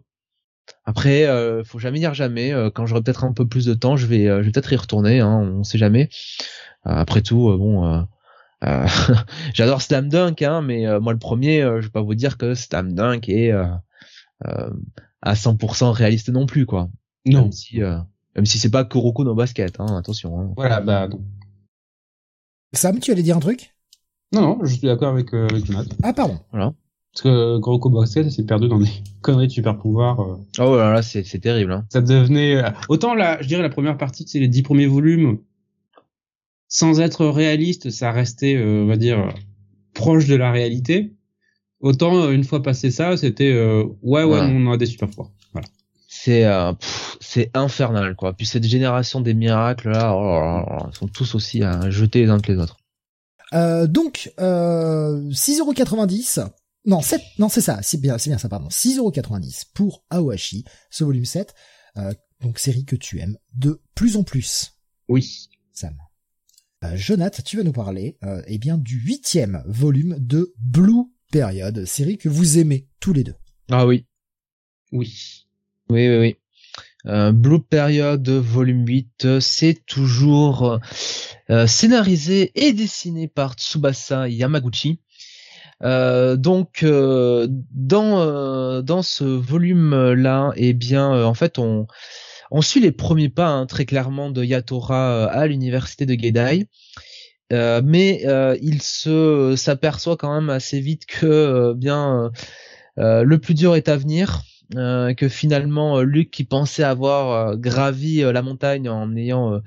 Après 0.84 1.26
euh, 1.26 1.64
faut 1.64 1.80
jamais 1.80 2.00
dire 2.00 2.14
jamais 2.14 2.54
quand 2.76 2.86
j'aurai 2.86 3.02
peut-être 3.02 3.24
un 3.24 3.32
peu 3.32 3.48
plus 3.48 3.66
de 3.66 3.74
temps 3.74 3.96
je 3.96 4.08
vais 4.08 4.26
je 4.26 4.42
vais 4.42 4.52
peut-être 4.52 4.74
y 4.74 4.76
retourner 4.76 5.22
hein, 5.22 5.54
on 5.56 5.64
sait 5.64 5.78
jamais. 5.78 6.10
Après 6.84 7.22
tout 7.22 7.56
bon 7.58 8.06
j'adore 9.54 9.82
Slam 9.82 10.10
Dunk 10.10 10.42
hein, 10.42 10.62
mais 10.62 11.00
moi 11.00 11.14
le 11.14 11.20
premier 11.20 11.62
je 11.62 11.86
vais 11.86 11.92
pas 11.92 12.02
vous 12.02 12.16
dire 12.16 12.38
que 12.38 12.56
Slam 12.56 12.92
Dunk 12.94 13.30
est 13.30 13.52
à 13.52 15.34
100% 15.34 15.92
réaliste 15.92 16.30
non 16.30 16.46
plus 16.46 16.66
quoi. 16.66 16.90
Non. 17.26 17.52
Si 17.52 17.82
même 18.38 18.46
si 18.46 18.60
c'est 18.60 18.70
pas 18.70 18.86
Kuroko 18.86 19.24
dans 19.24 19.34
basket, 19.34 19.80
hein, 19.80 19.98
attention. 19.98 20.40
Hein. 20.40 20.54
Voilà, 20.56 20.80
bah 20.80 21.08
non. 21.08 21.20
Sam, 22.74 23.00
tu 23.00 23.12
allais 23.12 23.24
dire 23.24 23.36
un 23.36 23.42
truc? 23.42 23.74
Non, 24.32 24.42
non, 24.42 24.60
je 24.64 24.74
suis 24.76 24.86
d'accord 24.86 25.10
avec, 25.10 25.34
euh, 25.34 25.48
avec 25.50 25.64
Ah, 26.04 26.14
pardon. 26.14 26.40
Voilà. 26.52 26.74
Parce 27.12 27.24
que 27.24 27.60
Kuroko 27.60 27.90
Basket 27.90 28.30
s'est 28.30 28.46
perdu 28.46 28.68
dans 28.68 28.80
des 28.80 28.90
conneries 29.22 29.48
de 29.48 29.52
super 29.52 29.78
pouvoirs. 29.78 30.20
Euh. 30.20 30.36
Oh 30.60 30.76
là 30.76 30.94
là, 30.94 31.02
c'est, 31.02 31.24
c'est 31.24 31.40
terrible. 31.40 31.72
Hein. 31.72 31.86
Ça 31.90 32.02
devenait... 32.02 32.58
Euh, 32.58 32.70
autant 32.90 33.16
là, 33.16 33.42
je 33.42 33.48
dirais 33.48 33.64
la 33.64 33.70
première 33.70 33.98
partie, 33.98 34.26
c'est 34.28 34.40
les 34.40 34.48
dix 34.48 34.62
premiers 34.62 34.86
volumes, 34.86 35.40
sans 36.68 37.00
être 37.00 37.26
réaliste, 37.26 37.90
ça 37.90 38.12
restait, 38.12 38.62
on 38.62 38.86
va 38.86 38.98
dire, 38.98 39.34
proche 39.96 40.28
de 40.28 40.36
la 40.36 40.52
réalité. 40.52 41.16
Autant, 41.80 42.30
une 42.30 42.44
fois 42.44 42.62
passé 42.62 42.92
ça, 42.92 43.18
c'était, 43.18 43.54
ouais, 44.04 44.24
ouais, 44.24 44.40
on 44.42 44.72
a 44.72 44.78
des 44.78 44.86
super 44.86 45.08
pouvoirs. 45.08 45.32
Voilà 45.54 45.68
c'est 46.28 46.46
euh, 46.46 46.74
c'est 47.28 47.52
infernal 47.56 48.16
quoi. 48.16 48.34
Puis 48.34 48.46
cette 48.46 48.64
génération 48.64 49.20
des 49.20 49.34
miracles 49.34 49.90
là, 49.90 50.16
oh 50.16 50.88
ils 50.90 50.96
sont 50.96 51.08
tous 51.08 51.36
aussi 51.36 51.62
à 51.62 51.90
jeter 51.90 52.22
les 52.22 52.30
uns 52.30 52.40
que 52.40 52.52
les 52.52 52.58
autres. 52.58 52.78
Euh, 53.54 53.86
donc 53.86 54.32
euh, 54.40 55.30
6,90€. 55.30 56.50
Non, 56.86 57.02
7, 57.02 57.22
non 57.38 57.50
c'est 57.50 57.62
ça, 57.62 57.80
c'est 57.82 58.00
bien, 58.00 58.18
c'est 58.18 58.30
bien 58.30 58.38
ça, 58.38 58.48
pardon. 58.48 58.70
6,90€ 58.70 59.66
pour 59.74 60.06
Aohashi, 60.10 60.64
ce 60.90 61.04
volume 61.04 61.26
7. 61.26 61.54
Euh, 61.98 62.14
donc 62.42 62.60
série 62.60 62.86
que 62.86 62.96
tu 62.96 63.20
aimes 63.20 63.38
de 63.54 63.82
plus 63.94 64.16
en 64.16 64.24
plus. 64.24 64.78
Oui. 65.10 65.50
Sam. 65.74 65.98
Euh, 66.86 66.96
Jonathan, 66.96 67.44
tu 67.44 67.58
vas 67.58 67.64
nous 67.64 67.74
parler 67.74 68.18
euh, 68.24 68.42
eh 68.48 68.58
bien 68.58 68.78
du 68.78 69.00
huitième 69.00 69.64
volume 69.66 70.16
de 70.20 70.54
Blue 70.60 71.12
Period, 71.32 71.84
série 71.86 72.18
que 72.18 72.30
vous 72.30 72.58
aimez 72.58 72.88
tous 73.02 73.12
les 73.12 73.26
deux. 73.26 73.36
Ah 73.70 73.86
oui. 73.86 74.06
Oui. 74.94 75.46
Oui, 75.90 76.08
oui, 76.08 76.18
oui. 76.20 76.38
Euh, 77.08 77.32
Blue 77.32 77.62
Period 77.62 78.28
volume 78.30 78.86
8, 78.86 79.40
c'est 79.40 79.86
toujours 79.86 80.80
euh, 81.50 81.68
scénarisé 81.68 82.52
et 82.56 82.74
dessiné 82.74 83.28
par 83.28 83.54
Tsubasa 83.54 84.28
Yamaguchi. 84.28 85.00
Euh, 85.84 86.36
donc 86.38 86.84
dans 86.84 88.82
dans 88.82 89.02
ce 89.04 89.24
volume 89.24 90.14
là, 90.14 90.52
eh 90.56 90.74
bien 90.74 91.24
en 91.24 91.34
fait 91.34 91.60
on 91.60 91.88
on 92.50 92.62
suit 92.62 92.80
les 92.80 92.92
premiers 92.92 93.30
pas 93.30 93.50
hein, 93.50 93.66
très 93.68 93.86
clairement 93.86 94.32
de 94.32 94.44
Yatora 94.44 95.26
à 95.26 95.46
l'université 95.48 96.06
de 96.06 96.20
Gedai. 96.20 96.68
mais 97.52 98.26
il 98.62 98.82
se 98.82 99.54
s'aperçoit 99.56 100.18
quand 100.18 100.34
même 100.34 100.50
assez 100.50 100.80
vite 100.80 101.06
que 101.06 101.74
bien 101.74 102.32
le 102.98 103.38
plus 103.38 103.54
dur 103.54 103.76
est 103.76 103.88
à 103.88 103.98
venir 103.98 104.42
euh, 104.76 105.14
que 105.14 105.30
finalement 105.30 106.00
euh, 106.00 106.04
Luc 106.04 106.30
qui 106.30 106.44
pensait 106.44 106.84
avoir 106.84 107.52
euh, 107.52 107.56
gravi 107.56 108.20
la 108.20 108.42
montagne 108.42 108.90
en 108.90 109.16
ayant 109.16 109.62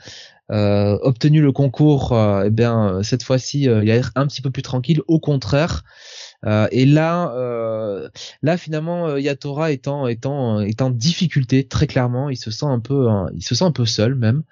obtenu 0.52 1.40
le 1.40 1.52
concours, 1.52 2.18
eh 2.44 2.50
bien 2.50 3.04
cette 3.04 3.22
fois-ci 3.22 3.62
il 3.62 3.70
a 3.70 3.82
l'air 3.82 4.10
un 4.16 4.26
petit 4.26 4.42
peu 4.42 4.50
plus 4.50 4.62
tranquille. 4.62 5.00
Au 5.06 5.20
contraire. 5.20 5.84
et 6.72 6.86
là, 6.86 7.32
là 8.42 8.56
finalement, 8.56 9.16
Yatora 9.16 9.70
étant 9.70 10.08
étant 10.08 10.60
est 10.60 10.82
en 10.82 10.90
difficulté 10.90 11.68
très 11.68 11.86
clairement, 11.86 12.30
il 12.30 12.36
se 12.36 12.50
sent 12.50 12.66
un 12.66 12.80
peu, 12.80 13.06
il 13.32 13.44
se 13.44 13.54
sent 13.54 13.64
un 13.64 13.70
peu 13.70 13.86
seul 13.86 14.16
même. 14.16 14.42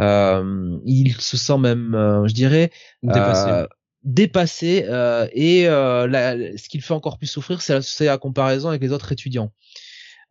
il 0.00 1.14
se 1.16 1.36
sent 1.36 1.58
même, 1.58 1.92
je 2.26 2.34
dirais, 2.34 2.72
dépassé 3.04 3.66
dépassé 4.06 4.86
euh, 4.88 5.26
et 5.32 5.68
euh, 5.68 6.56
ce 6.56 6.68
qu'il 6.68 6.80
fait 6.80 6.94
encore 6.94 7.18
plus 7.18 7.26
souffrir 7.26 7.60
c'est 7.60 7.74
la, 7.74 8.12
la, 8.12 8.18
comparaison 8.18 8.68
avec 8.68 8.80
les 8.80 8.92
autres 8.92 9.10
étudiants 9.10 9.52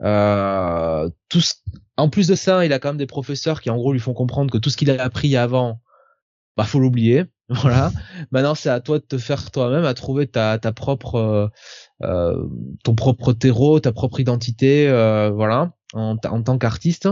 euh, 0.03 1.09
tout 1.29 1.41
En 1.97 2.09
plus 2.09 2.27
de 2.27 2.35
ça, 2.35 2.65
il 2.65 2.73
a 2.73 2.79
quand 2.79 2.89
même 2.89 2.97
des 2.97 3.05
professeurs 3.05 3.61
qui 3.61 3.69
en 3.69 3.77
gros 3.77 3.93
lui 3.93 3.99
font 3.99 4.13
comprendre 4.13 4.51
que 4.51 4.57
tout 4.57 4.69
ce 4.69 4.77
qu'il 4.77 4.91
a 4.91 5.01
appris 5.01 5.35
avant, 5.35 5.81
bah 6.57 6.65
faut 6.65 6.79
l'oublier. 6.79 7.25
Voilà. 7.47 7.91
Maintenant, 8.31 8.55
c'est 8.55 8.71
à 8.71 8.79
toi 8.79 8.97
de 8.97 9.03
te 9.03 9.19
faire 9.19 9.51
toi-même, 9.51 9.85
à 9.85 9.93
trouver 9.93 10.25
ta, 10.25 10.57
ta 10.57 10.71
propre, 10.71 11.15
euh, 11.15 11.47
euh 12.01 12.47
ton 12.83 12.95
propre 12.95 13.33
terreau, 13.33 13.79
ta 13.79 13.91
propre 13.91 14.19
identité, 14.19 14.89
euh, 14.89 15.29
voilà, 15.29 15.73
en, 15.93 16.17
en 16.23 16.41
tant 16.41 16.57
qu'artiste. 16.57 17.07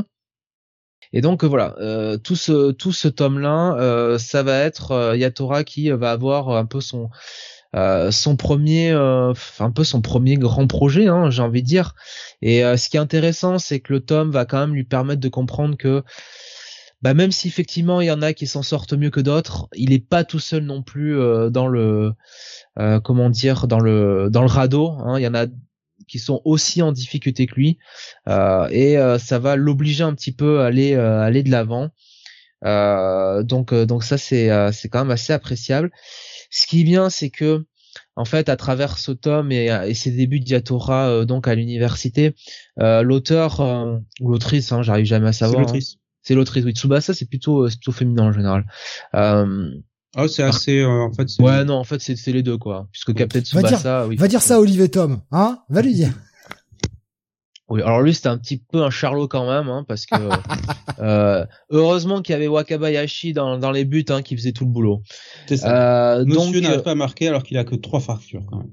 Et 1.11 1.21
donc 1.21 1.43
voilà, 1.43 1.75
tout 2.23 2.35
ce 2.35 2.71
tout 2.71 2.91
ce 2.91 3.07
tome-là, 3.07 4.17
ça 4.17 4.41
va 4.41 4.57
être 4.57 5.15
Yatora 5.15 5.63
qui 5.63 5.91
va 5.91 6.11
avoir 6.11 6.49
un 6.49 6.65
peu 6.65 6.81
son 6.81 7.11
son 7.73 8.35
premier, 8.35 8.91
un 8.91 9.71
peu 9.73 9.83
son 9.83 10.01
premier 10.01 10.37
grand 10.37 10.67
projet, 10.67 11.07
hein, 11.07 11.29
j'ai 11.29 11.41
envie 11.41 11.63
de 11.63 11.67
dire. 11.67 11.95
Et 12.41 12.61
ce 12.61 12.89
qui 12.89 12.97
est 12.97 12.99
intéressant, 12.99 13.59
c'est 13.59 13.79
que 13.79 13.93
le 13.93 13.99
tome 13.99 14.31
va 14.31 14.45
quand 14.45 14.59
même 14.59 14.75
lui 14.75 14.83
permettre 14.83 15.21
de 15.21 15.29
comprendre 15.29 15.77
que 15.77 16.03
bah 17.03 17.13
même 17.13 17.33
si 17.33 17.49
effectivement 17.49 17.99
il 17.99 18.07
y 18.07 18.11
en 18.11 18.21
a 18.21 18.31
qui 18.31 18.47
s'en 18.47 18.63
sortent 18.63 18.93
mieux 18.93 19.09
que 19.09 19.19
d'autres, 19.19 19.67
il 19.75 19.91
est 19.91 19.99
pas 19.99 20.23
tout 20.23 20.39
seul 20.39 20.63
non 20.63 20.81
plus 20.81 21.19
euh, 21.19 21.49
dans 21.49 21.67
le 21.67 22.13
euh, 22.79 23.01
comment 23.01 23.29
dire 23.29 23.67
dans 23.67 23.81
le 23.81 24.29
dans 24.31 24.41
le 24.41 24.47
radeau. 24.47 24.91
Hein. 24.91 25.19
Il 25.19 25.23
y 25.23 25.27
en 25.27 25.35
a 25.35 25.45
qui 26.07 26.17
sont 26.17 26.41
aussi 26.45 26.81
en 26.81 26.93
difficulté 26.93 27.45
que 27.45 27.55
lui 27.55 27.77
euh, 28.29 28.67
et 28.71 28.95
ça 29.19 29.37
va 29.37 29.57
l'obliger 29.57 30.05
un 30.05 30.13
petit 30.15 30.31
peu 30.31 30.61
à 30.61 30.67
aller 30.67 30.95
aller 30.95 31.43
de 31.43 31.51
l'avant. 31.51 31.89
donc 32.63 33.73
donc 33.73 34.03
ça 34.05 34.17
c'est 34.17 34.49
c'est 34.71 34.87
quand 34.87 34.99
même 34.99 35.11
assez 35.11 35.33
appréciable. 35.33 35.91
Ce 36.53 36.67
qui 36.67 36.81
est 36.81 36.85
bien 36.85 37.09
c'est 37.09 37.29
que 37.29 37.65
en 38.15 38.25
fait, 38.25 38.47
à 38.49 38.55
travers 38.55 38.97
ce 38.97 39.11
tome 39.11 39.51
et, 39.51 39.65
et 39.87 39.93
ses 39.93 40.11
débuts 40.11 40.39
de 40.39 40.45
Diatora 40.45 41.25
donc 41.25 41.47
à 41.47 41.55
l'université, 41.55 42.35
l'auteur 42.77 43.59
ou 44.21 44.29
l'autrice, 44.29 44.71
hein, 44.71 44.81
j'arrive 44.81 45.05
jamais 45.05 45.27
à 45.27 45.33
savoir. 45.33 45.67
Hein, 45.67 45.79
c'est 46.23 46.35
l'autrice. 46.35 46.63
Oui, 46.63 46.71
Tsubasa, 46.71 47.13
c'est 47.13 47.25
plutôt, 47.25 47.63
euh, 47.63 47.69
c'est 47.69 47.77
plutôt 47.77 47.91
féminin 47.91 48.23
en 48.23 48.31
général. 48.31 48.65
Euh, 49.13 49.69
oh, 50.17 50.27
c'est 50.27 50.43
assez, 50.43 50.79
euh, 50.79 50.87
en 50.87 51.11
fait. 51.11 51.27
Ouais, 51.39 51.65
non, 51.65 51.75
en 51.75 51.83
fait, 51.83 51.99
c'est, 52.01 52.15
c'est 52.15 52.31
les 52.31 52.43
deux, 52.43 52.57
quoi. 52.57 52.87
Puisque 52.91 53.13
Captain 53.13 53.41
Tsubasa, 53.41 54.03
va 54.03 54.07
dire, 54.07 54.19
Va 54.19 54.27
dire 54.29 54.41
ça 54.41 54.55
à 54.55 54.59
Olivier 54.59 54.89
Tom, 54.89 55.21
hein? 55.31 55.59
Va 55.69 55.81
lui 55.81 55.93
dire. 55.93 56.13
Oui, 57.69 57.81
alors 57.81 58.01
lui 58.01 58.13
c'était 58.13 58.27
un 58.27 58.37
petit 58.37 58.57
peu 58.57 58.83
un 58.83 58.89
charlot 58.89 59.27
quand 59.27 59.49
même, 59.49 59.69
hein, 59.69 59.85
parce 59.87 60.05
que 60.05 60.15
euh, 60.99 61.45
heureusement 61.69 62.21
qu'il 62.21 62.33
y 62.33 62.35
avait 62.35 62.47
Wakabayashi 62.47 63.33
dans, 63.33 63.57
dans 63.57 63.71
les 63.71 63.85
buts, 63.85 64.05
hein, 64.09 64.21
qui 64.21 64.35
faisait 64.35 64.51
tout 64.51 64.65
le 64.65 64.71
boulot. 64.71 65.01
C'est 65.47 65.57
ça. 65.57 66.17
Euh, 66.17 66.25
Monsieur 66.25 66.59
n'arrive 66.59 66.83
pas 66.83 66.91
à 66.91 66.95
marquer 66.95 67.29
alors 67.29 67.43
qu'il 67.43 67.57
a 67.57 67.63
que 67.63 67.75
trois 67.75 67.99
fractures 67.99 68.43
quand 68.49 68.57
même. 68.57 68.71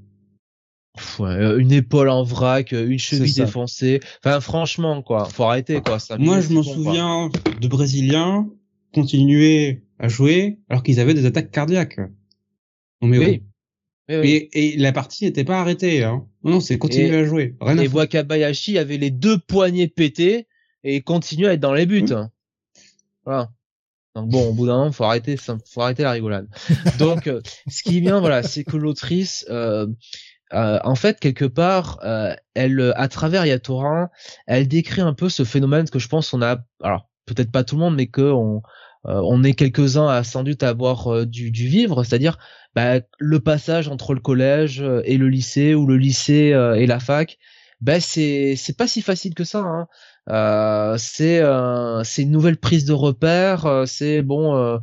Euh, 1.21 1.57
une 1.57 1.71
épaule 1.71 2.09
en 2.09 2.23
vrac, 2.23 2.73
euh, 2.73 2.85
une 2.87 2.99
cheville 2.99 3.33
défoncée. 3.33 4.01
Enfin, 4.23 4.41
franchement, 4.41 5.01
quoi, 5.01 5.25
faut 5.25 5.43
arrêter, 5.43 5.81
quoi. 5.81 5.97
Moi, 6.19 6.41
je 6.41 6.53
m'en 6.53 6.63
souviens 6.63 7.29
de 7.61 7.67
Brésiliens 7.67 8.49
continuer 8.93 9.83
à 9.99 10.09
jouer 10.09 10.59
alors 10.69 10.83
qu'ils 10.83 10.99
avaient 10.99 11.13
des 11.13 11.25
attaques 11.25 11.51
cardiaques. 11.51 11.99
Non 13.01 13.07
mais 13.07 13.17
oui. 13.17 13.43
Et, 14.11 14.75
la 14.77 14.91
partie 14.91 15.25
n'était 15.25 15.43
pas 15.43 15.59
arrêtée. 15.59 16.03
Hein. 16.03 16.25
Non, 16.43 16.59
c'est 16.59 16.77
continuer 16.77 17.15
à 17.15 17.25
jouer. 17.25 17.55
Rien 17.61 17.77
et 17.77 17.87
Wakabayashi 17.87 18.77
avait 18.77 18.97
les 18.97 19.11
deux 19.11 19.37
poignets 19.37 19.87
pétés 19.87 20.47
et 20.83 21.01
continuait 21.01 21.47
à 21.47 21.53
être 21.53 21.59
dans 21.59 21.73
les 21.73 21.85
buts. 21.85 22.05
Hein. 22.11 22.31
Voilà. 23.25 23.51
Donc 24.15 24.29
bon, 24.29 24.49
au 24.49 24.53
bout 24.53 24.67
d'un 24.67 24.77
moment, 24.77 24.91
faut 24.91 25.05
arrêter, 25.05 25.37
faut 25.37 25.81
arrêter 25.81 26.03
la 26.03 26.11
rigolade. 26.11 26.47
Donc, 26.99 27.27
euh, 27.27 27.41
ce 27.69 27.81
qui 27.81 27.97
est 27.97 28.01
bien, 28.01 28.19
voilà, 28.19 28.43
c'est 28.43 28.65
que 28.65 28.75
l'autrice, 28.75 29.45
euh, 29.49 29.87
euh, 30.53 30.79
en 30.83 30.95
fait, 30.95 31.19
quelque 31.19 31.45
part, 31.45 31.99
euh, 32.03 32.35
elle, 32.53 32.93
à 32.95 33.07
travers 33.07 33.45
Yatora, 33.45 34.09
elle 34.47 34.67
décrit 34.67 35.01
un 35.01 35.13
peu 35.13 35.29
ce 35.29 35.43
phénomène 35.43 35.89
que 35.89 35.99
je 35.99 36.09
pense 36.09 36.33
on 36.33 36.41
a, 36.41 36.57
alors 36.83 37.09
peut-être 37.25 37.51
pas 37.51 37.63
tout 37.63 37.75
le 37.75 37.81
monde, 37.81 37.95
mais 37.95 38.07
que 38.07 38.21
on, 38.21 38.61
on 39.03 39.43
est 39.43 39.53
quelques-uns 39.53 40.07
à 40.07 40.23
sans 40.23 40.43
doute 40.43 40.63
avoir 40.63 41.25
dû, 41.25 41.49
vivre, 41.51 42.03
c'est-à-dire 42.03 42.37
bah, 42.75 42.99
le 43.19 43.39
passage 43.39 43.87
entre 43.87 44.13
le 44.13 44.19
collège 44.19 44.83
et 45.05 45.17
le 45.17 45.27
lycée 45.27 45.73
ou 45.73 45.85
le 45.87 45.97
lycée 45.97 46.55
et 46.77 46.85
la 46.85 46.99
fac. 46.99 47.37
Ben 47.81 47.99
c'est 47.99 48.55
c'est 48.57 48.77
pas 48.77 48.85
si 48.85 49.01
facile 49.01 49.33
que 49.33 49.43
ça. 49.43 49.59
Hein. 49.59 50.97
c'est 50.97 51.41
c'est 52.03 52.21
une 52.21 52.31
nouvelle 52.31 52.57
prise 52.57 52.85
de 52.85 52.93
repère. 52.93 53.83
c'est 53.87 54.21
bon 54.21 54.79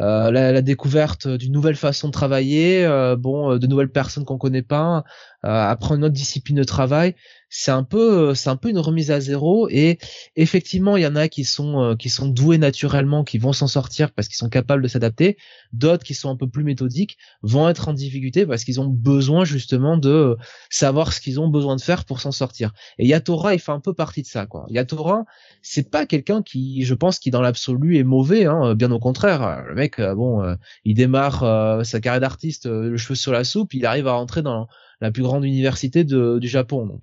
euh, 0.00 0.30
la, 0.30 0.52
la, 0.52 0.62
découverte 0.62 1.28
d'une 1.28 1.52
nouvelle 1.52 1.76
façon 1.76 2.08
de 2.08 2.12
travailler, 2.12 2.84
euh, 2.86 3.14
bon, 3.14 3.52
euh, 3.52 3.58
de 3.58 3.66
nouvelles 3.66 3.92
personnes 3.92 4.24
qu'on 4.24 4.38
connaît 4.38 4.62
pas, 4.62 5.04
apprendre 5.42 5.96
une 5.98 6.04
autre 6.04 6.14
discipline 6.14 6.56
de 6.56 6.64
travail 6.64 7.14
c'est 7.54 7.70
un 7.70 7.84
peu 7.84 8.30
euh, 8.30 8.34
c'est 8.34 8.48
un 8.48 8.56
peu 8.56 8.70
une 8.70 8.78
remise 8.78 9.10
à 9.10 9.20
zéro 9.20 9.68
et 9.68 9.98
effectivement 10.36 10.96
il 10.96 11.02
y 11.02 11.06
en 11.06 11.16
a 11.16 11.28
qui 11.28 11.44
sont 11.44 11.82
euh, 11.82 11.96
qui 11.96 12.08
sont 12.08 12.26
doués 12.26 12.56
naturellement 12.56 13.24
qui 13.24 13.36
vont 13.36 13.52
s'en 13.52 13.66
sortir 13.66 14.10
parce 14.10 14.26
qu'ils 14.26 14.38
sont 14.38 14.48
capables 14.48 14.82
de 14.82 14.88
s'adapter. 14.88 15.36
D'autres 15.74 16.02
qui 16.02 16.14
sont 16.14 16.30
un 16.30 16.36
peu 16.36 16.48
plus 16.48 16.64
méthodiques 16.64 17.18
vont 17.42 17.68
être 17.68 17.88
en 17.88 17.92
difficulté 17.92 18.46
parce 18.46 18.64
qu'ils 18.64 18.80
ont 18.80 18.86
besoin 18.86 19.44
justement 19.44 19.98
de 19.98 20.38
savoir 20.70 21.12
ce 21.12 21.20
qu'ils 21.20 21.40
ont 21.40 21.48
besoin 21.48 21.76
de 21.76 21.82
faire 21.82 22.06
pour 22.06 22.22
s'en 22.22 22.32
sortir. 22.32 22.72
Et 22.98 23.06
Yatora 23.06 23.52
il 23.52 23.60
fait 23.60 23.72
un 23.72 23.80
peu 23.80 23.92
partie 23.92 24.22
de 24.22 24.26
ça 24.26 24.46
quoi. 24.46 24.64
Yatora 24.70 25.26
c'est 25.60 25.90
pas 25.90 26.06
quelqu'un 26.06 26.42
qui 26.42 26.84
je 26.86 26.94
pense 26.94 27.18
qui 27.18 27.30
dans 27.30 27.42
l'absolu 27.42 27.98
est 27.98 28.04
mauvais 28.04 28.46
hein, 28.46 28.74
bien 28.74 28.90
au 28.90 28.98
contraire. 28.98 29.62
Le 29.68 29.74
mec 29.74 29.98
euh, 29.98 30.14
bon 30.14 30.42
il 30.86 30.94
démarre 30.94 31.84
sa 31.84 32.00
carrière 32.00 32.20
d'artiste 32.20 32.64
le 32.64 32.96
cheveu 32.96 33.14
sur 33.14 33.32
la 33.32 33.44
soupe 33.44 33.74
il 33.74 33.84
arrive 33.84 34.08
à 34.08 34.12
rentrer 34.12 34.40
dans 34.40 34.68
la 35.02 35.10
plus 35.10 35.22
grande 35.24 35.44
université 35.44 36.04
du 36.04 36.48
Japon 36.48 36.86
donc 36.86 37.02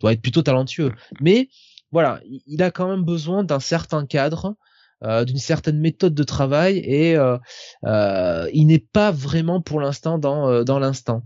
doit 0.00 0.12
être 0.12 0.22
plutôt 0.22 0.42
talentueux. 0.42 0.92
Mais 1.20 1.48
voilà, 1.92 2.20
il 2.24 2.62
a 2.62 2.70
quand 2.70 2.88
même 2.88 3.04
besoin 3.04 3.44
d'un 3.44 3.60
certain 3.60 4.06
cadre, 4.06 4.56
euh, 5.04 5.24
d'une 5.24 5.38
certaine 5.38 5.78
méthode 5.78 6.14
de 6.14 6.24
travail 6.24 6.78
et 6.78 7.16
euh, 7.16 7.38
euh, 7.84 8.48
il 8.52 8.66
n'est 8.66 8.78
pas 8.78 9.12
vraiment 9.12 9.60
pour 9.60 9.80
l'instant 9.80 10.18
dans 10.18 10.64
dans 10.64 10.78
l'instant. 10.78 11.22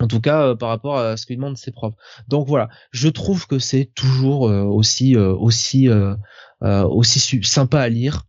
En 0.00 0.08
tout 0.08 0.20
cas, 0.20 0.56
par 0.56 0.70
rapport 0.70 0.98
à 0.98 1.16
ce 1.16 1.26
que 1.26 1.34
demandent 1.34 1.56
ses 1.56 1.70
profs. 1.70 1.94
Donc 2.26 2.48
voilà, 2.48 2.68
je 2.90 3.08
trouve 3.08 3.46
que 3.46 3.58
c'est 3.60 3.92
toujours 3.94 4.42
aussi 4.42 5.16
aussi 5.16 5.88
aussi 6.62 7.42
sympa 7.44 7.80
à 7.80 7.88
lire. 7.88 8.24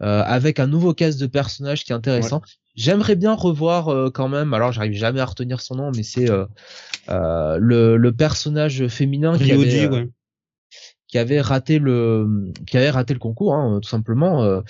Avec 0.00 0.60
un 0.60 0.66
nouveau 0.66 0.94
cast 0.94 1.20
de 1.20 1.26
personnages 1.26 1.84
qui 1.84 1.92
est 1.92 1.94
intéressant. 1.94 2.42
J'aimerais 2.74 3.14
bien 3.14 3.34
revoir 3.34 3.88
euh, 3.88 4.10
quand 4.10 4.28
même. 4.28 4.52
Alors, 4.52 4.72
j'arrive 4.72 4.94
jamais 4.94 5.20
à 5.20 5.24
retenir 5.24 5.60
son 5.60 5.76
nom, 5.76 5.92
mais 5.94 6.02
c'est 6.02 6.28
euh, 6.28 6.44
euh, 7.08 7.56
le, 7.60 7.96
le, 7.96 8.12
personnage 8.12 8.88
féminin 8.88 9.38
qui 9.38 9.52
avait, 9.52 10.08
qui 11.06 11.18
avait 11.18 11.40
raté 11.40 11.78
le 11.78 12.52
qui 12.66 12.76
avait 12.76 12.90
raté 12.90 13.14
le 13.14 13.20
concours, 13.20 13.54
hein, 13.54 13.78
tout 13.80 13.88
simplement. 13.88 14.60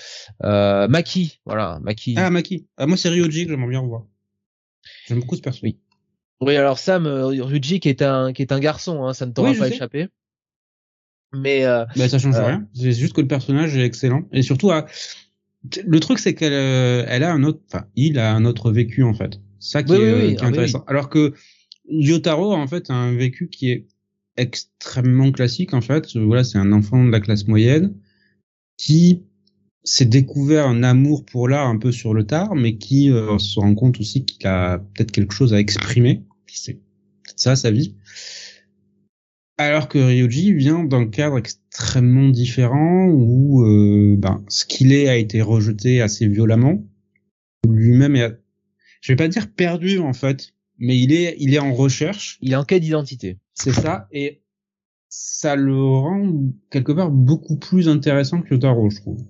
Maki, 0.41 1.39
voilà, 1.45 1.79
Maki. 1.81 2.13
Ah 2.17 2.29
Maki. 2.29 2.67
Ah, 2.77 2.85
moi 2.85 2.95
c'est 2.95 3.09
Ryoji 3.09 3.45
que 3.45 3.51
j'aimerais 3.51 3.69
bien 3.69 3.79
revoir. 3.79 4.03
J'aime 5.07 5.19
beaucoup 5.19 5.35
ce 5.35 5.41
personnage. 5.41 5.73
Oui. 5.73 5.79
Oui, 6.41 6.57
alors 6.57 6.77
Sam, 6.77 7.07
Ryuji 7.07 7.79
qui 7.79 7.89
est 7.89 8.01
un 8.01 8.33
qui 8.33 8.41
est 8.41 8.51
un 8.51 8.59
garçon, 8.59 9.05
hein, 9.05 9.13
ça 9.13 9.25
ne 9.25 9.31
t'aura 9.31 9.53
pas 9.53 9.69
échappé. 9.69 10.09
Mais, 11.35 11.65
euh, 11.65 11.85
bah, 11.95 12.09
ça 12.09 12.19
change 12.19 12.35
rien. 12.35 12.67
C'est 12.73 12.91
juste 12.93 13.13
que 13.13 13.21
le 13.21 13.27
personnage 13.27 13.75
est 13.75 13.85
excellent. 13.85 14.23
Et 14.31 14.41
surtout 14.41 14.71
à 14.71 14.85
le 15.85 15.99
truc 15.99 16.19
c'est 16.19 16.35
qu'elle 16.35 16.53
euh, 16.53 17.05
elle 17.07 17.23
a 17.23 17.33
un 17.33 17.43
autre 17.43 17.59
enfin 17.67 17.85
il 17.95 18.19
a 18.19 18.33
un 18.33 18.45
autre 18.45 18.71
vécu 18.71 19.03
en 19.03 19.13
fait. 19.13 19.39
Ça 19.59 19.83
qui, 19.83 19.93
est, 19.93 20.37
ah, 20.39 20.45
intéressant. 20.45 20.83
alors 20.87 21.09
que 21.09 21.33
Yotaro 21.89 22.53
en 22.53 22.67
fait 22.67 22.89
a 22.89 22.93
un 22.93 23.15
vécu 23.15 23.49
qui 23.49 23.71
est 23.71 23.87
extrêmement 24.37 25.31
classique 25.31 25.73
en 25.73 25.81
fait. 25.81 26.15
Voilà 26.17 26.43
c'est 26.43 26.57
un 26.57 26.71
enfant 26.71 27.03
de 27.03 27.09
la 27.09 27.19
classe 27.19 27.47
moyenne 27.47 27.95
qui 28.77 29.23
s'est 29.83 30.05
découvert 30.05 30.67
un 30.67 30.83
amour 30.83 31.25
pour 31.25 31.47
l'art 31.47 31.67
un 31.67 31.77
peu 31.77 31.91
sur 31.91 32.13
le 32.13 32.25
tard 32.25 32.55
mais 32.55 32.77
qui 32.77 33.11
euh, 33.11 33.37
se 33.39 33.59
rend 33.59 33.73
compte 33.75 33.99
aussi 33.99 34.25
qu'il 34.25 34.45
a 34.47 34.79
peut-être 34.79 35.11
quelque 35.11 35.33
chose 35.33 35.53
à 35.53 35.59
exprimer 35.59 36.23
c'est 36.47 36.79
ça 37.35 37.55
sa 37.55 37.71
vie 37.71 37.95
alors 39.57 39.87
que 39.87 39.97
Ryuji 39.97 40.53
vient 40.53 40.83
d'un 40.83 41.07
cadre 41.07 41.37
extrêmement 41.37 42.29
différent 42.29 43.07
où 43.07 43.63
euh, 43.63 44.15
ben, 44.17 44.43
ce 44.49 44.65
qu'il 44.65 44.91
est 44.91 45.07
a 45.07 45.15
été 45.15 45.41
rejeté 45.41 46.01
assez 46.01 46.27
violemment. 46.27 46.83
Lui-même 47.67 48.15
est, 48.15 48.37
je 49.01 49.11
vais 49.11 49.15
pas 49.15 49.27
dire 49.27 49.51
perdu 49.51 49.99
en 49.99 50.13
fait, 50.13 50.53
mais 50.77 50.97
il 50.99 51.13
est, 51.13 51.35
il 51.39 51.53
est 51.53 51.59
en 51.59 51.73
recherche. 51.73 52.37
Il 52.41 52.51
est 52.51 52.55
en 52.55 52.65
quête 52.65 52.83
d'identité. 52.83 53.39
C'est 53.53 53.71
ça, 53.71 54.07
et 54.11 54.41
ça 55.07 55.55
le 55.55 55.81
rend 55.81 56.51
quelque 56.69 56.91
part 56.91 57.09
beaucoup 57.09 57.57
plus 57.57 57.87
intéressant 57.87 58.41
que 58.41 58.53
Yotaro, 58.53 58.89
je 58.89 58.97
trouve. 58.97 59.25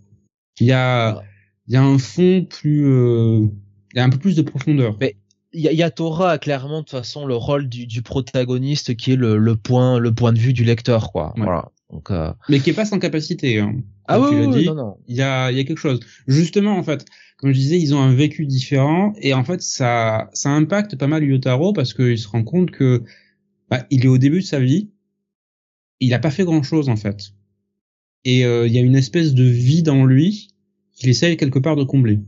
Il 0.60 0.68
y 0.68 0.72
a, 0.72 1.22
il 1.68 1.74
y 1.74 1.78
a 1.78 1.84
un 1.84 2.00
fond 2.00 2.46
plus, 2.50 2.86
euh, 2.88 3.46
il 3.94 3.98
y 3.98 4.00
a 4.00 4.04
un 4.04 4.10
peu 4.10 4.18
plus 4.18 4.36
de 4.36 4.42
profondeur. 4.42 4.98
Mais 5.00 5.18
Yatora 5.56 6.32
a 6.32 6.38
clairement 6.38 6.80
de 6.80 6.86
toute 6.86 6.92
façon 6.92 7.26
le 7.26 7.36
rôle 7.36 7.68
du, 7.70 7.88
du 7.88 8.02
protagoniste 8.02 8.96
qui 8.96 9.14
est 9.14 9.16
le, 9.16 9.38
le, 9.38 9.56
point 9.56 10.00
le 10.00 10.14
point 10.14 10.34
de 10.34 10.40
vue 10.40 10.54
du 10.54 10.64
lecteur 10.64 11.12
quoi. 11.12 11.34
Voilà. 11.38 11.72
Donc, 11.92 12.12
euh... 12.12 12.32
Mais 12.50 12.60
qui 12.60 12.72
est 12.72 12.74
pas 12.74 12.86
sans 12.86 13.00
capacité. 13.00 13.60
Hein, 13.60 13.76
ah 14.08 14.20
oui, 14.20 14.28
oui, 14.36 14.66
non, 14.66 14.76
non. 14.76 14.98
Il 15.08 15.16
y 15.16 15.22
a 15.22 15.52
il 15.52 15.58
y 15.58 15.60
a 15.60 15.64
quelque 15.64 15.80
chose. 15.80 16.00
Justement 16.28 16.78
en 16.78 16.84
fait, 16.84 17.06
comme 17.38 17.52
je 17.52 17.58
disais, 17.58 17.80
ils 17.80 17.94
ont 17.96 18.02
un 18.02 18.14
vécu 18.14 18.46
différent 18.46 19.14
et 19.18 19.34
en 19.34 19.44
fait 19.44 19.62
ça 19.62 20.30
ça 20.34 20.50
impacte 20.50 20.96
pas 20.96 21.08
mal 21.08 21.24
Yotaro 21.24 21.74
parce 21.74 21.94
qu'il 21.94 22.18
se 22.18 22.28
rend 22.28 22.44
compte 22.44 22.72
que 22.72 23.04
bah, 23.70 23.86
il 23.90 24.06
est 24.06 24.10
au 24.10 24.18
début 24.18 24.42
de 24.42 24.46
sa 24.46 24.60
vie, 24.60 24.90
il 26.00 26.14
a 26.14 26.20
pas 26.20 26.32
fait 26.32 26.44
grand 26.44 26.64
chose 26.64 26.90
en 26.90 26.96
fait. 26.96 27.34
Et 28.24 28.46
euh, 28.46 28.68
il 28.68 28.74
y 28.74 28.78
a 28.78 28.82
une 28.82 28.96
espèce 28.96 29.34
de 29.34 29.44
vide 29.44 29.90
en 29.90 30.06
lui 30.06 30.50
qu'il 30.94 31.10
essaye 31.10 31.38
quelque 31.38 31.60
part 31.60 31.76
de 31.76 31.84
combler 31.84 32.20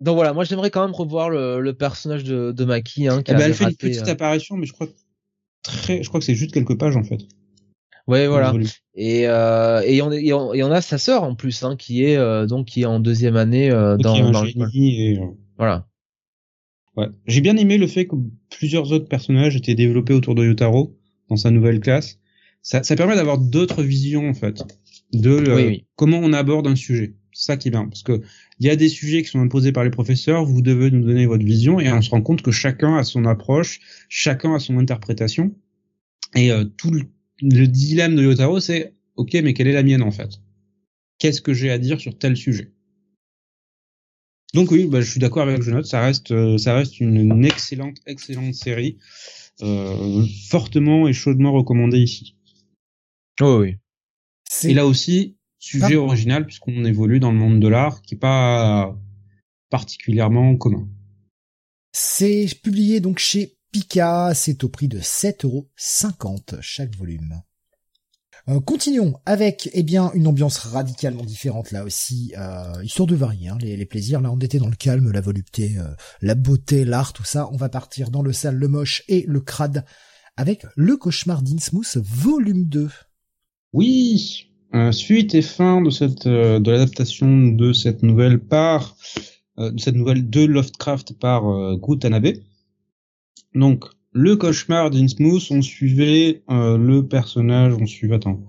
donc 0.00 0.14
voilà, 0.14 0.32
moi 0.32 0.44
j'aimerais 0.44 0.70
quand 0.70 0.84
même 0.84 0.94
revoir 0.94 1.30
le, 1.30 1.60
le 1.60 1.74
personnage 1.74 2.24
de, 2.24 2.52
de 2.52 2.64
Maki. 2.64 3.08
Hein, 3.08 3.22
qui 3.22 3.32
eh 3.32 3.34
ben, 3.34 3.42
elle 3.42 3.54
fait 3.54 3.64
une 3.64 3.76
petite 3.76 4.06
euh, 4.08 4.12
apparition, 4.12 4.56
mais 4.56 4.66
je 4.66 4.72
crois 4.72 4.86
très, 5.62 6.02
je 6.02 6.08
crois 6.08 6.20
que 6.20 6.26
c'est 6.26 6.34
juste 6.34 6.52
quelques 6.52 6.78
pages 6.78 6.96
en 6.96 7.04
fait. 7.04 7.20
Ouais, 8.06 8.26
voilà. 8.26 8.54
Et 8.94 9.28
euh, 9.28 9.82
et 9.84 10.00
on, 10.00 10.10
et 10.10 10.32
on 10.32 10.54
et 10.54 10.62
on 10.62 10.70
a 10.70 10.80
sa 10.80 10.96
sœur 10.96 11.24
en 11.24 11.34
plus, 11.34 11.62
hein, 11.62 11.76
qui 11.76 12.04
est 12.04 12.16
euh, 12.16 12.46
donc 12.46 12.66
qui 12.66 12.82
est 12.82 12.86
en 12.86 13.00
deuxième 13.00 13.36
année 13.36 13.70
euh, 13.70 13.96
dans, 13.96 14.14
un 14.14 14.30
dans 14.30 14.44
et, 14.72 15.20
Voilà. 15.58 15.86
Ouais. 16.96 17.08
J'ai 17.26 17.42
bien 17.42 17.56
aimé 17.56 17.76
le 17.76 17.86
fait 17.86 18.06
que 18.06 18.16
plusieurs 18.50 18.92
autres 18.92 19.08
personnages 19.08 19.56
étaient 19.56 19.74
développés 19.74 20.14
autour 20.14 20.34
de 20.34 20.44
Yotaro 20.44 20.96
dans 21.28 21.36
sa 21.36 21.50
nouvelle 21.50 21.80
classe. 21.80 22.18
Ça, 22.62 22.82
ça 22.82 22.96
permet 22.96 23.14
d'avoir 23.14 23.38
d'autres 23.38 23.82
visions 23.82 24.28
en 24.28 24.34
fait 24.34 24.64
de 25.12 25.30
le- 25.36 25.54
Oui, 25.54 25.66
oui. 25.66 25.86
comment 25.94 26.18
on 26.18 26.32
aborde 26.32 26.66
un 26.66 26.76
sujet. 26.76 27.14
C'est 27.38 27.52
ça 27.52 27.56
qui 27.56 27.68
est 27.68 27.70
bien 27.70 27.86
parce 27.86 28.02
que 28.02 28.20
il 28.58 28.66
y 28.66 28.68
a 28.68 28.74
des 28.74 28.88
sujets 28.88 29.22
qui 29.22 29.28
sont 29.28 29.38
imposés 29.38 29.70
par 29.70 29.84
les 29.84 29.90
professeurs. 29.90 30.44
Vous 30.44 30.60
devez 30.60 30.90
nous 30.90 31.04
donner 31.04 31.24
votre 31.24 31.44
vision 31.44 31.78
et 31.78 31.88
on 31.92 32.02
se 32.02 32.10
rend 32.10 32.20
compte 32.20 32.42
que 32.42 32.50
chacun 32.50 32.96
a 32.96 33.04
son 33.04 33.26
approche, 33.26 33.78
chacun 34.08 34.56
a 34.56 34.58
son 34.58 34.76
interprétation. 34.76 35.54
Et 36.34 36.50
euh, 36.50 36.64
tout 36.64 36.90
le, 36.90 37.02
le 37.40 37.66
dilemme 37.66 38.16
de 38.16 38.24
Yotaro, 38.24 38.58
c'est 38.58 38.92
ok, 39.14 39.34
mais 39.34 39.54
quelle 39.54 39.68
est 39.68 39.72
la 39.72 39.84
mienne 39.84 40.02
en 40.02 40.10
fait? 40.10 40.40
Qu'est-ce 41.18 41.40
que 41.40 41.54
j'ai 41.54 41.70
à 41.70 41.78
dire 41.78 42.00
sur 42.00 42.18
tel 42.18 42.36
sujet? 42.36 42.72
Donc 44.52 44.72
oui, 44.72 44.88
bah, 44.88 45.00
je 45.00 45.08
suis 45.08 45.20
d'accord 45.20 45.48
avec 45.48 45.62
Jonathan, 45.62 45.86
ça 45.86 46.00
reste, 46.00 46.32
euh, 46.32 46.58
ça 46.58 46.74
reste 46.74 46.98
une, 46.98 47.18
une 47.18 47.44
excellente, 47.44 47.98
excellente 48.06 48.54
série, 48.54 48.98
euh, 49.62 50.26
fortement 50.48 51.06
et 51.06 51.12
chaudement 51.12 51.52
recommandée 51.52 52.00
ici. 52.00 52.34
Oh, 53.40 53.60
oui. 53.60 53.76
C'est 54.42 54.72
Et 54.72 54.74
là 54.74 54.86
aussi, 54.86 55.37
sujet 55.58 55.96
original 55.96 56.46
puisqu'on 56.46 56.84
évolue 56.84 57.20
dans 57.20 57.32
le 57.32 57.38
monde 57.38 57.60
de 57.60 57.68
l'art 57.68 58.02
qui 58.02 58.14
est 58.14 58.18
pas 58.18 58.96
particulièrement 59.70 60.56
commun. 60.56 60.88
c'est 61.92 62.46
publié 62.62 63.00
donc 63.00 63.18
chez 63.18 63.58
Pika, 63.70 64.32
c'est 64.34 64.64
au 64.64 64.68
prix 64.68 64.88
de 64.88 64.98
7,50€ 64.98 66.60
chaque 66.62 66.96
volume. 66.96 67.42
Euh, 68.48 68.60
continuons 68.60 69.20
avec 69.26 69.68
eh 69.74 69.82
bien 69.82 70.10
une 70.14 70.26
ambiance 70.26 70.56
radicalement 70.58 71.24
différente 71.24 71.70
là 71.70 71.84
aussi, 71.84 72.32
euh, 72.38 72.82
histoire 72.82 73.06
de 73.06 73.14
varier 73.14 73.48
hein, 73.48 73.58
les, 73.60 73.76
les 73.76 73.84
plaisirs. 73.84 74.22
Là 74.22 74.32
on 74.32 74.38
était 74.38 74.58
dans 74.58 74.68
le 74.68 74.76
calme, 74.76 75.12
la 75.12 75.20
volupté, 75.20 75.76
euh, 75.78 75.88
la 76.22 76.34
beauté, 76.34 76.86
l'art, 76.86 77.12
tout 77.12 77.24
ça. 77.24 77.48
On 77.52 77.56
va 77.56 77.68
partir 77.68 78.10
dans 78.10 78.22
le 78.22 78.32
sale, 78.32 78.56
le 78.56 78.68
moche 78.68 79.02
et 79.08 79.24
le 79.28 79.40
crade 79.40 79.84
avec 80.36 80.64
le 80.76 80.96
cauchemar 80.96 81.42
d'Innsmouth 81.42 81.98
volume 81.98 82.64
2. 82.64 82.88
Oui, 83.74 84.47
euh, 84.74 84.92
suite 84.92 85.34
et 85.34 85.42
fin 85.42 85.80
de 85.80 85.90
cette 85.90 86.26
euh, 86.26 86.60
de 86.60 86.70
l'adaptation 86.70 87.48
de 87.48 87.72
cette 87.72 88.02
nouvelle 88.02 88.38
par 88.38 88.96
euh, 89.58 89.72
de 89.72 89.80
cette 89.80 89.96
nouvelle 89.96 90.28
de 90.28 90.44
Lovecraft 90.44 91.18
par 91.18 91.48
euh, 91.48 91.76
Gu 91.76 91.98
Tanabe. 91.98 92.34
Donc 93.54 93.84
le 94.12 94.36
cauchemar 94.36 94.90
d'Innsmouth, 94.90 95.50
on 95.50 95.62
suivait 95.62 96.42
euh, 96.50 96.78
le 96.78 97.06
personnage, 97.06 97.74
on 97.74 97.86
suivait 97.86 98.16
attends. 98.16 98.40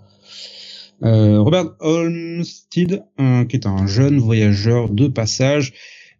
Robert 1.01 1.75
Olmsted, 1.79 3.05
qui 3.47 3.55
est 3.55 3.65
un 3.65 3.87
jeune 3.87 4.19
voyageur 4.19 4.89
de 4.89 5.07
passage, 5.07 5.73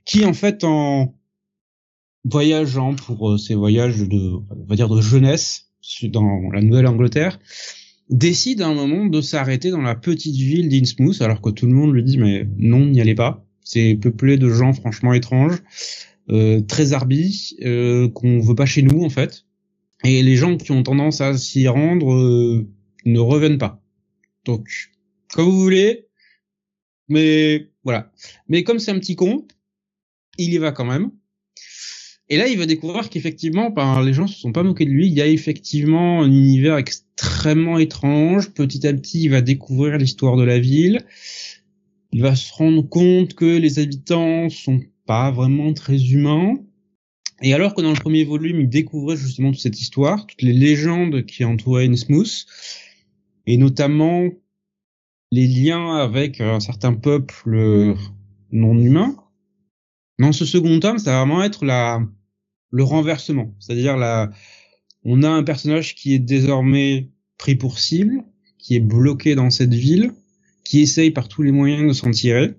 qui 0.06 0.24
en 0.26 0.32
fait 0.32 0.64
en 0.64 1.14
voyageant 2.24 2.96
pour 2.96 3.38
ses 3.38 3.56
voyages 3.56 3.98
de, 4.00 4.36
on 4.50 4.66
va 4.70 4.78
dire 4.78 4.88
de 4.88 5.02
jeunesse 5.02 5.70
dans 6.04 6.50
la 6.54 6.62
Nouvelle-Angleterre, 6.62 7.40
décide 8.10 8.62
à 8.62 8.68
un 8.68 8.74
moment 8.74 9.06
de 9.06 9.22
s'arrêter 9.22 9.70
dans 9.70 9.82
la 9.82 9.96
petite 9.96 10.36
ville 10.36 10.70
d'Innsmouth, 10.70 11.22
alors 11.22 11.42
que 11.42 11.50
tout 11.50 11.68
le 11.68 11.74
monde 11.74 11.94
lui 11.94 12.04
dit 12.04 12.18
mais 12.18 12.48
non, 12.58 12.86
n'y 12.86 13.02
allez 13.02 13.16
pas. 13.16 13.46
C'est 13.64 13.96
peuplé 13.96 14.38
de 14.38 14.50
gens 14.50 14.74
franchement 14.74 15.14
étranges, 15.14 15.62
euh, 16.30 16.62
très 16.62 16.94
arbis, 16.94 17.56
euh, 17.62 18.10
qu'on 18.10 18.40
veut 18.40 18.56
pas 18.56 18.66
chez 18.66 18.82
nous 18.82 19.04
en 19.04 19.10
fait. 19.10 19.46
Et 20.04 20.24
les 20.24 20.36
gens 20.36 20.58
qui 20.58 20.72
ont 20.72 20.84
tendance 20.84 21.22
à 21.22 21.38
s'y 21.38 21.68
rendre 21.68 22.14
euh, 22.14 22.68
ne 23.06 23.20
reviennent 23.20 23.58
pas. 23.58 23.82
Donc, 24.46 24.70
comme 25.34 25.46
vous 25.46 25.62
voulez, 25.62 26.08
mais 27.10 27.70
voilà. 27.84 28.12
Mais 28.48 28.64
comme 28.64 28.80
c'est 28.80 28.92
un 28.92 29.00
petit 29.00 29.16
con, 29.16 29.46
il 30.38 30.54
y 30.54 30.58
va 30.58 30.72
quand 30.72 30.86
même. 30.86 31.12
Et 32.30 32.38
là, 32.38 32.48
il 32.48 32.60
va 32.60 32.68
découvrir 32.68 33.10
qu'effectivement, 33.10 33.72
ben, 33.72 34.04
les 34.04 34.14
gens 34.14 34.28
se 34.28 34.40
sont 34.40 34.52
pas 34.52 34.62
moqués 34.62 34.86
de 34.86 34.92
lui. 34.92 35.08
Il 35.08 35.14
y 35.14 35.22
a 35.22 35.28
effectivement 35.28 36.22
un 36.22 36.28
univers 36.28 36.78
extrêmement 36.78 37.80
étrange. 37.80 38.52
Petit 38.52 38.86
à 38.86 38.94
petit, 38.94 39.24
il 39.24 39.30
va 39.30 39.42
découvrir 39.42 39.98
l'histoire 39.98 40.38
de 40.38 40.44
la 40.44 40.60
ville. 40.60 41.02
Il 42.12 42.22
va 42.22 42.36
se 42.36 42.54
rendre 42.54 42.88
compte 42.88 43.34
que 43.34 43.58
les 43.58 43.80
habitants 43.80 44.50
sont 44.50 44.80
pas 45.08 45.32
vraiment 45.32 45.74
très 45.74 46.00
humains. 46.12 46.54
Et 47.42 47.54
alors 47.56 47.74
que 47.74 47.82
dans 47.82 47.94
le 47.94 48.00
premier 48.00 48.26
volume, 48.26 48.62
il 48.62 48.70
découvrait 48.70 49.18
justement 49.18 49.52
toute 49.52 49.62
cette 49.62 49.82
histoire, 49.82 50.28
toutes 50.28 50.44
les 50.44 50.54
légendes 50.54 51.26
qui 51.26 51.46
entouraient 51.46 51.88
Innsmouth, 51.88 52.46
et 53.48 53.58
notamment 53.58 54.30
les 55.32 55.48
liens 55.48 55.96
avec 55.96 56.42
un 56.42 56.60
certain 56.60 56.94
peuple 56.94 57.96
non 58.52 58.78
humain. 58.78 59.16
Dans 60.20 60.34
ce 60.34 60.46
second 60.46 60.80
tome, 60.80 60.98
ça 61.00 61.12
va 61.12 61.20
vraiment 61.20 61.44
être 61.44 61.64
la, 61.64 62.02
le 62.72 62.84
renversement. 62.84 63.54
C'est-à-dire 63.60 63.98
la, 63.98 64.32
on 65.04 65.24
a 65.24 65.30
un 65.30 65.44
personnage 65.44 65.96
qui 65.96 66.14
est 66.14 66.20
désormais 66.20 67.10
pris 67.38 67.56
pour 67.56 67.80
cible, 67.80 68.24
qui 68.58 68.76
est 68.76 68.82
bloqué 68.82 69.36
dans 69.36 69.50
cette 69.50 69.74
ville, 69.74 70.12
qui 70.64 70.82
essaye 70.82 71.12
par 71.12 71.28
tous 71.28 71.42
les 71.42 71.52
moyens 71.52 71.88
de 71.88 71.94
s'en 71.94 72.12
tirer, 72.12 72.56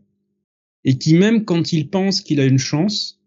et 0.85 0.99
qui 0.99 1.15
même 1.15 1.45
quand 1.45 1.73
il 1.73 1.91
pense 1.91 2.23
qu'il 2.23 2.41
a 2.41 2.45
une 2.45 2.59
chance, 2.59 3.21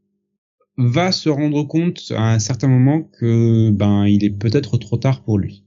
va 0.78 1.12
se 1.12 1.30
rendre 1.30 1.64
compte 1.64 2.12
à 2.16 2.34
un 2.34 2.40
certain 2.40 2.68
moment 2.68 3.04
que 3.04 3.70
ben 3.70 4.08
il 4.08 4.24
est 4.24 4.32
peut-être 4.32 4.78
trop 4.78 4.98
tard 4.98 5.24
pour 5.24 5.38
lui, 5.38 5.64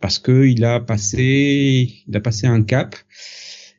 parce 0.00 0.18
que 0.18 0.46
il 0.46 0.64
a 0.64 0.80
passé, 0.80 2.02
il 2.06 2.16
a 2.16 2.20
passé 2.20 2.46
un 2.46 2.62
cap, 2.62 2.96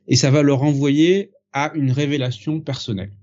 et 0.07 0.15
ça 0.15 0.29
va 0.29 0.43
le 0.43 0.53
renvoyer 0.53 1.31
à 1.53 1.71
une 1.73 1.91
révélation 1.91 2.61
personnelle. 2.61 3.13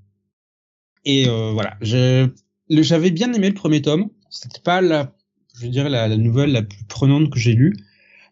Et 1.04 1.28
euh, 1.28 1.52
voilà, 1.52 1.76
je, 1.80 2.28
j'avais 2.68 3.10
bien 3.10 3.32
aimé 3.32 3.48
le 3.48 3.54
premier 3.54 3.82
tome. 3.82 4.10
C'était 4.30 4.60
pas 4.60 4.80
la, 4.80 5.14
je 5.60 5.66
dirais 5.66 5.88
la, 5.88 6.14
nouvelle 6.16 6.52
la 6.52 6.62
plus 6.62 6.84
prenante 6.84 7.30
que 7.30 7.38
j'ai 7.38 7.54
lue, 7.54 7.74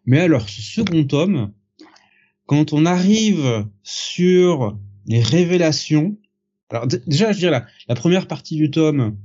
mais 0.07 0.21
alors 0.21 0.49
ce 0.49 0.61
second 0.61 1.05
tome, 1.05 1.53
quand 2.47 2.73
on 2.73 2.85
arrive 2.85 3.67
sur 3.83 4.79
les 5.07 5.23
révélations, 5.23 6.17
alors 6.71 6.87
déjà 6.87 7.33
je 7.33 7.39
dirais 7.39 7.63
la, 7.89 7.95
première 7.95 8.27
partie 8.27 8.57
du 8.57 8.71
tome 8.71 9.17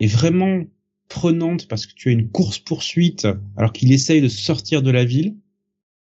est 0.00 0.06
vraiment 0.06 0.64
prenante 1.08 1.68
parce 1.68 1.86
que 1.86 1.94
tu 1.94 2.08
as 2.08 2.12
une 2.12 2.28
course 2.30 2.58
poursuite 2.58 3.28
alors 3.56 3.72
qu'il 3.72 3.92
essaye 3.92 4.20
de 4.20 4.28
sortir 4.28 4.82
de 4.82 4.90
la 4.90 5.04
ville 5.04 5.36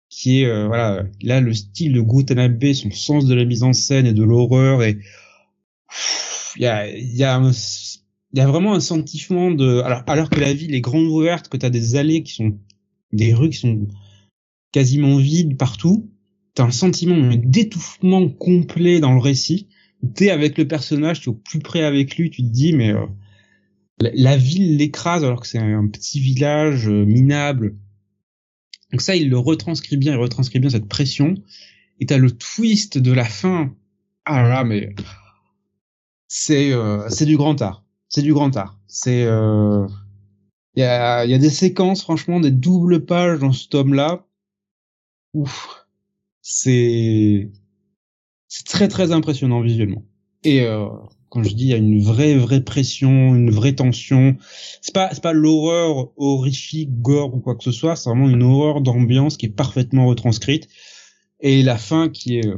qui 0.08 0.42
est 0.42 0.46
euh, 0.46 0.66
voilà 0.66 1.04
là 1.22 1.40
le 1.40 1.54
style 1.54 1.92
de 1.92 2.00
Gutanabe 2.00 2.72
son 2.72 2.90
sens 2.90 3.26
de 3.26 3.34
la 3.34 3.44
mise 3.44 3.62
en 3.62 3.72
scène 3.72 4.06
et 4.06 4.12
de 4.12 4.24
l'horreur 4.24 4.82
et 4.82 4.98
il 6.56 6.62
y 6.62 6.66
a 6.66 6.88
y 6.88 7.22
a 7.22 7.36
un- 7.36 7.52
il 8.32 8.38
y 8.38 8.42
a 8.42 8.46
vraiment 8.46 8.74
un 8.74 8.80
sentiment 8.80 9.50
de 9.50 9.80
alors 10.06 10.30
que 10.30 10.40
la 10.40 10.52
ville 10.52 10.74
est 10.74 10.80
grande 10.80 11.06
ouverte 11.06 11.48
que 11.48 11.56
tu 11.56 11.64
as 11.64 11.70
des 11.70 11.96
allées 11.96 12.22
qui 12.22 12.34
sont 12.34 12.58
des 13.12 13.32
rues 13.32 13.50
qui 13.50 13.58
sont 13.58 13.88
quasiment 14.72 15.16
vides 15.16 15.56
partout 15.56 16.10
t'as 16.58 16.64
un 16.64 16.70
sentiment 16.72 17.34
d'étouffement 17.36 18.28
complet 18.28 18.98
dans 18.98 19.12
le 19.12 19.20
récit. 19.20 19.68
T'es 20.16 20.30
avec 20.30 20.58
le 20.58 20.66
personnage 20.66 21.20
tu 21.20 21.26
es 21.26 21.32
au 21.32 21.34
plus 21.34 21.60
près 21.60 21.84
avec 21.84 22.16
lui 22.16 22.30
tu 22.30 22.42
te 22.42 22.48
dis 22.48 22.72
mais 22.72 22.92
euh, 22.92 23.06
la, 24.00 24.36
ville 24.36 24.76
l'écrase 24.76 25.22
alors 25.22 25.40
que 25.40 25.46
c'est 25.46 25.58
un 25.58 25.86
petit 25.86 26.18
village 26.18 26.88
euh, 26.88 27.04
minable. 27.04 27.76
Donc 28.90 29.02
ça 29.02 29.14
il 29.14 29.30
le 29.30 29.38
retranscrit 29.38 29.96
bien 29.96 30.14
il 30.14 30.18
retranscrit 30.18 30.58
bien 30.58 30.70
cette 30.70 30.88
pression. 30.88 31.34
Et 32.00 32.06
t'as 32.06 32.18
le 32.18 32.32
twist 32.32 32.98
de 32.98 33.12
la 33.12 33.24
fin. 33.24 33.74
Ah 34.24 34.42
là, 34.42 34.64
mais 34.64 34.94
c'est 36.26 36.72
euh, 36.72 37.08
c'est 37.08 37.26
du 37.26 37.36
grand 37.36 37.62
art 37.62 37.84
c'est 38.08 38.22
du 38.22 38.32
grand 38.32 38.56
art. 38.56 38.78
C'est 38.86 39.24
euh, 39.24 39.86
il 40.74 40.80
y 40.80 40.84
a 40.84 41.24
y 41.24 41.34
a 41.34 41.38
des 41.38 41.50
séquences 41.50 42.02
franchement 42.02 42.40
des 42.40 42.50
doubles 42.50 43.04
pages 43.04 43.40
dans 43.40 43.52
ce 43.52 43.68
tome 43.68 43.94
là 43.94 44.26
ouf. 45.34 45.86
C'est 46.42 47.50
c'est 48.48 48.66
très 48.66 48.88
très 48.88 49.12
impressionnant 49.12 49.60
visuellement. 49.60 50.04
Et 50.44 50.62
euh, 50.62 50.88
quand 51.28 51.42
je 51.42 51.54
dis 51.54 51.64
il 51.64 51.68
y 51.68 51.74
a 51.74 51.78
une 51.78 52.00
vraie 52.00 52.36
vraie 52.36 52.62
pression 52.62 53.34
une 53.34 53.50
vraie 53.50 53.74
tension. 53.74 54.36
C'est 54.80 54.94
pas 54.94 55.10
c'est 55.12 55.22
pas 55.22 55.32
l'horreur 55.32 56.12
horrifique 56.16 57.00
gore 57.02 57.34
ou 57.34 57.40
quoi 57.40 57.56
que 57.56 57.64
ce 57.64 57.72
soit. 57.72 57.96
C'est 57.96 58.08
vraiment 58.10 58.28
une 58.28 58.42
horreur 58.42 58.80
d'ambiance 58.80 59.36
qui 59.36 59.46
est 59.46 59.50
parfaitement 59.50 60.06
retranscrite. 60.06 60.68
Et 61.40 61.62
la 61.62 61.78
fin 61.78 62.08
qui 62.08 62.38
est 62.38 62.46
euh, 62.46 62.56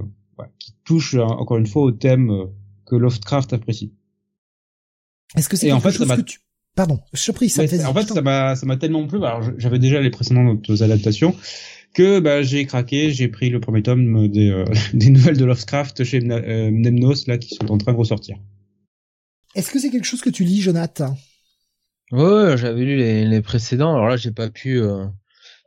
qui 0.58 0.74
touche 0.84 1.14
euh, 1.14 1.22
encore 1.22 1.58
une 1.58 1.66
fois 1.66 1.82
au 1.82 1.92
thème 1.92 2.30
euh, 2.30 2.46
que 2.86 2.96
Lovecraft 2.96 3.52
apprécie 3.52 3.92
Est-ce 5.36 5.48
que 5.48 5.56
c'est 5.56 5.66
quelque 5.66 5.76
en 5.76 5.80
fait, 5.80 5.92
chose 5.92 6.06
ça 6.08 6.14
que 6.16 6.20
m'a- 6.20 6.24
tu... 6.24 6.40
Pardon, 6.76 7.00
je 7.12 7.20
suis 7.20 7.32
pris, 7.32 7.48
ça 7.50 7.62
Ouais, 7.62 7.84
en 7.84 7.94
fait, 7.94 8.06
ça 8.06 8.22
m'a, 8.22 8.54
ça 8.56 8.64
m'a 8.64 8.76
tellement 8.76 9.06
plu. 9.06 9.18
Alors, 9.18 9.42
j'avais 9.58 9.78
déjà 9.78 10.00
les 10.00 10.10
précédentes 10.10 10.70
adaptations 10.80 11.34
que 11.94 12.20
bah, 12.20 12.42
j'ai 12.42 12.64
craqué. 12.64 13.10
J'ai 13.10 13.28
pris 13.28 13.50
le 13.50 13.60
premier 13.60 13.82
tome 13.82 14.28
des, 14.28 14.50
euh, 14.50 14.64
des 14.94 15.10
nouvelles 15.10 15.36
de 15.36 15.44
Lovecraft 15.44 16.04
chez 16.04 16.18
euh, 16.30 16.70
Mnemnos 16.70 17.26
là 17.26 17.38
qui 17.38 17.54
sont 17.56 17.70
en 17.70 17.78
train 17.78 17.92
de 17.92 17.98
ressortir. 17.98 18.36
Est-ce 19.56 19.70
que 19.72 19.80
c'est 19.80 19.90
quelque 19.90 20.04
chose 20.06 20.20
que 20.20 20.30
tu 20.30 20.44
lis, 20.44 20.60
Jonathan? 20.60 21.16
Ouais, 22.12 22.56
j'avais 22.56 22.82
lu 22.84 22.96
les, 22.96 23.24
les 23.24 23.40
précédents. 23.42 23.94
Alors 23.94 24.08
là, 24.08 24.16
j'ai 24.16 24.30
pas 24.32 24.48
pu 24.48 24.80
euh, 24.80 25.06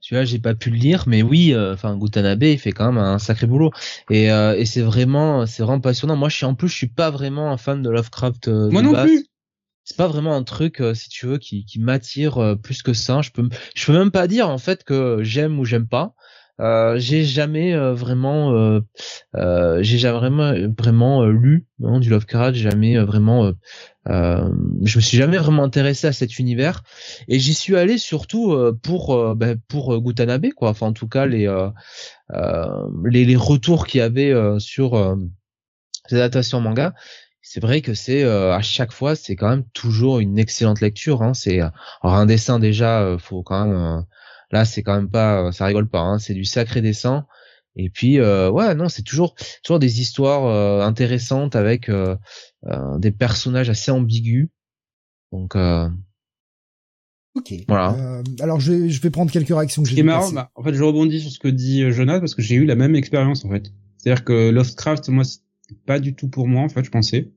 celui-là 0.01 0.25
j'ai 0.25 0.39
pas 0.39 0.55
pu 0.55 0.69
le 0.69 0.77
lire, 0.77 1.03
mais 1.07 1.21
oui, 1.21 1.53
enfin 1.57 1.97
Gutanabe 1.97 2.43
il 2.43 2.59
fait 2.59 2.71
quand 2.73 2.91
même 2.91 3.01
un 3.01 3.19
sacré 3.19 3.47
boulot 3.47 3.71
et, 4.09 4.25
et 4.25 4.65
c'est 4.65 4.81
vraiment 4.81 5.45
c'est 5.45 5.63
vraiment 5.63 5.79
passionnant. 5.79 6.17
Moi 6.17 6.27
je 6.27 6.35
suis 6.35 6.45
en 6.45 6.55
plus 6.55 6.67
je 6.67 6.75
suis 6.75 6.87
pas 6.87 7.09
vraiment 7.11 7.51
un 7.51 7.57
fan 7.57 7.81
de 7.81 7.89
Lovecraft. 7.89 8.49
Moi 8.49 8.81
non 8.81 8.93
plus 8.93 9.25
c'est 9.83 9.97
pas 9.97 10.07
vraiment 10.07 10.35
un 10.35 10.43
truc 10.43 10.81
si 10.93 11.09
tu 11.09 11.25
veux 11.25 11.37
qui, 11.37 11.65
qui 11.65 11.79
m'attire 11.79 12.57
plus 12.61 12.83
que 12.83 12.93
ça 12.93 13.21
je 13.21 13.31
peux 13.31 13.47
je 13.75 13.85
peux 13.85 13.93
même 13.93 14.11
pas 14.11 14.27
dire 14.27 14.49
en 14.49 14.57
fait 14.57 14.83
que 14.83 15.19
j'aime 15.23 15.59
ou 15.59 15.65
j'aime 15.65 15.87
pas 15.87 16.13
euh, 16.59 16.99
j'ai 16.99 17.25
jamais 17.25 17.73
euh, 17.73 17.93
vraiment, 17.93 18.53
euh, 18.53 18.81
euh, 19.35 19.81
j'ai 19.81 19.97
jamais 19.97 20.17
vraiment, 20.17 20.53
vraiment 20.77 21.25
lu 21.25 21.65
non, 21.79 21.99
du 21.99 22.09
Lovecraft. 22.09 22.55
Jamais 22.55 22.97
vraiment, 22.99 23.51
je 24.05 24.97
me 24.97 25.01
suis 25.01 25.17
jamais 25.17 25.37
vraiment 25.37 25.63
intéressé 25.63 26.07
à 26.07 26.13
cet 26.13 26.37
univers. 26.39 26.83
Et 27.27 27.39
j'y 27.39 27.53
suis 27.53 27.75
allé 27.75 27.97
surtout 27.97 28.55
pour, 28.83 29.35
ben, 29.35 29.59
pour 29.67 29.99
Gutanabe, 30.01 30.49
quoi. 30.55 30.69
Enfin, 30.69 30.87
en 30.87 30.93
tout 30.93 31.07
cas, 31.07 31.25
les, 31.25 31.47
les, 33.05 33.25
les 33.25 33.35
retours 33.35 33.87
qu'il 33.87 33.99
y 33.99 34.01
avait 34.01 34.33
sur 34.59 35.17
ces 36.07 36.17
adaptations 36.17 36.61
manga 36.61 36.93
c'est 37.43 37.59
vrai 37.59 37.81
que 37.81 37.93
c'est 37.93 38.23
à 38.23 38.61
chaque 38.61 38.91
fois 38.91 39.15
c'est 39.15 39.35
quand 39.35 39.49
même 39.49 39.65
toujours 39.73 40.19
une 40.19 40.39
excellente 40.39 40.81
lecture 40.81 41.21
hein. 41.21 41.33
c'est 41.33 41.59
alors 41.59 42.15
un 42.15 42.25
dessin 42.25 42.57
déjà 42.57 43.17
faut 43.19 43.43
quand 43.43 43.65
même 43.65 44.05
Là, 44.53 44.65
c'est 44.65 44.83
quand 44.83 44.95
même 44.95 45.09
pas, 45.09 45.51
ça 45.51 45.65
rigole 45.65 45.89
pas. 45.89 46.01
Hein, 46.01 46.19
c'est 46.19 46.35
du 46.35 46.45
sacré 46.45 46.79
dessin. 46.81 47.25
Et 47.75 47.89
puis, 47.89 48.19
euh, 48.19 48.51
ouais, 48.51 48.75
non, 48.75 48.87
c'est 48.87 49.01
toujours, 49.01 49.33
toujours 49.63 49.79
des 49.79 49.99
histoires 49.99 50.45
euh, 50.45 50.85
intéressantes 50.85 51.55
avec 51.55 51.89
euh, 51.89 52.15
des 52.99 53.11
personnages 53.11 53.71
assez 53.71 53.89
ambigus. 53.89 54.49
Donc, 55.31 55.55
ok. 57.35 57.51
Voilà. 57.67 58.21
alors, 58.41 58.59
je 58.59 58.73
vais, 58.73 58.89
je 58.91 59.01
vais 59.01 59.09
prendre 59.09 59.31
quelques 59.31 59.49
réactions 59.49 59.81
que 59.81 59.89
j'ai. 59.89 60.03
marrant, 60.03 60.31
bah, 60.31 60.51
en 60.53 60.61
fait, 60.61 60.75
je 60.75 60.83
rebondis 60.83 61.21
sur 61.21 61.31
ce 61.31 61.39
que 61.39 61.47
dit 61.47 61.91
Jonathan 61.91 62.19
parce 62.19 62.35
que 62.35 62.43
j'ai 62.43 62.53
eu 62.53 62.65
la 62.65 62.75
même 62.75 62.95
expérience 62.95 63.43
en 63.45 63.49
fait. 63.49 63.73
C'est-à-dire 63.97 64.23
que 64.23 64.51
Lovecraft, 64.51 65.09
moi, 65.09 65.23
c'est 65.23 65.39
pas 65.85 65.99
du 65.99 66.15
tout 66.15 66.27
pour 66.29 66.47
moi 66.47 66.61
en 66.61 66.69
fait. 66.69 66.83
Je 66.83 66.91
pensais, 66.91 67.31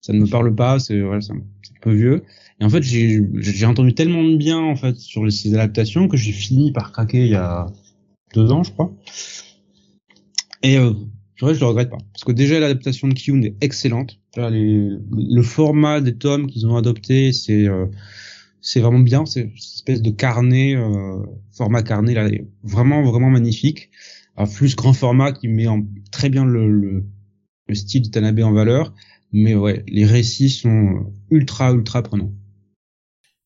ça 0.00 0.12
ne 0.12 0.20
me 0.20 0.26
parle 0.26 0.54
pas, 0.54 0.78
c'est 0.78 1.00
voilà, 1.00 1.20
c'est 1.20 1.32
un 1.32 1.42
peu 1.80 1.92
vieux. 1.92 2.24
Et 2.60 2.64
en 2.64 2.70
fait, 2.70 2.82
j'ai 2.82 3.66
entendu 3.66 3.94
tellement 3.94 4.24
de 4.24 4.36
bien 4.36 4.58
en 4.58 4.76
fait 4.76 4.96
sur 4.96 5.30
ces 5.30 5.54
adaptations 5.54 6.08
que 6.08 6.16
j'ai 6.16 6.32
fini 6.32 6.72
par 6.72 6.92
craquer 6.92 7.24
il 7.24 7.30
y 7.30 7.36
a 7.36 7.66
deux 8.34 8.50
ans, 8.50 8.62
je 8.62 8.72
crois. 8.72 8.92
Et 10.62 10.76
euh, 10.76 10.92
je 11.36 11.46
le 11.46 11.66
regrette 11.66 11.90
pas, 11.90 11.98
parce 12.12 12.24
que 12.24 12.32
déjà 12.32 12.58
l'adaptation 12.58 13.08
de 13.08 13.14
Kyun 13.14 13.42
est 13.42 13.56
excellente. 13.60 14.18
le 14.36 15.42
format 15.42 16.00
des 16.00 16.16
tomes 16.16 16.48
qu'ils 16.48 16.66
ont 16.66 16.76
adopté, 16.76 17.32
c'est 17.32 17.68
euh, 17.68 17.86
c'est 18.60 18.80
vraiment 18.80 18.98
bien. 18.98 19.24
C'est 19.24 19.42
une 19.42 19.52
espèce 19.56 20.02
de 20.02 20.10
carnet, 20.10 20.74
euh, 20.74 21.18
format 21.52 21.82
carnet 21.82 22.14
là, 22.14 22.28
vraiment 22.62 23.02
vraiment 23.02 23.30
magnifique. 23.30 23.90
Un 24.36 24.46
plus 24.46 24.76
grand 24.76 24.92
format 24.92 25.32
qui 25.32 25.48
met 25.48 25.66
en, 25.66 25.84
très 26.12 26.28
bien 26.28 26.44
le, 26.44 26.70
le, 26.70 27.04
le 27.68 27.74
style 27.74 28.02
de 28.02 28.08
Tanabe 28.08 28.40
en 28.40 28.52
valeur. 28.52 28.94
Mais 29.32 29.54
ouais, 29.54 29.84
les 29.88 30.06
récits 30.06 30.50
sont 30.50 31.12
ultra 31.30 31.72
ultra 31.72 32.02
prenants. 32.02 32.32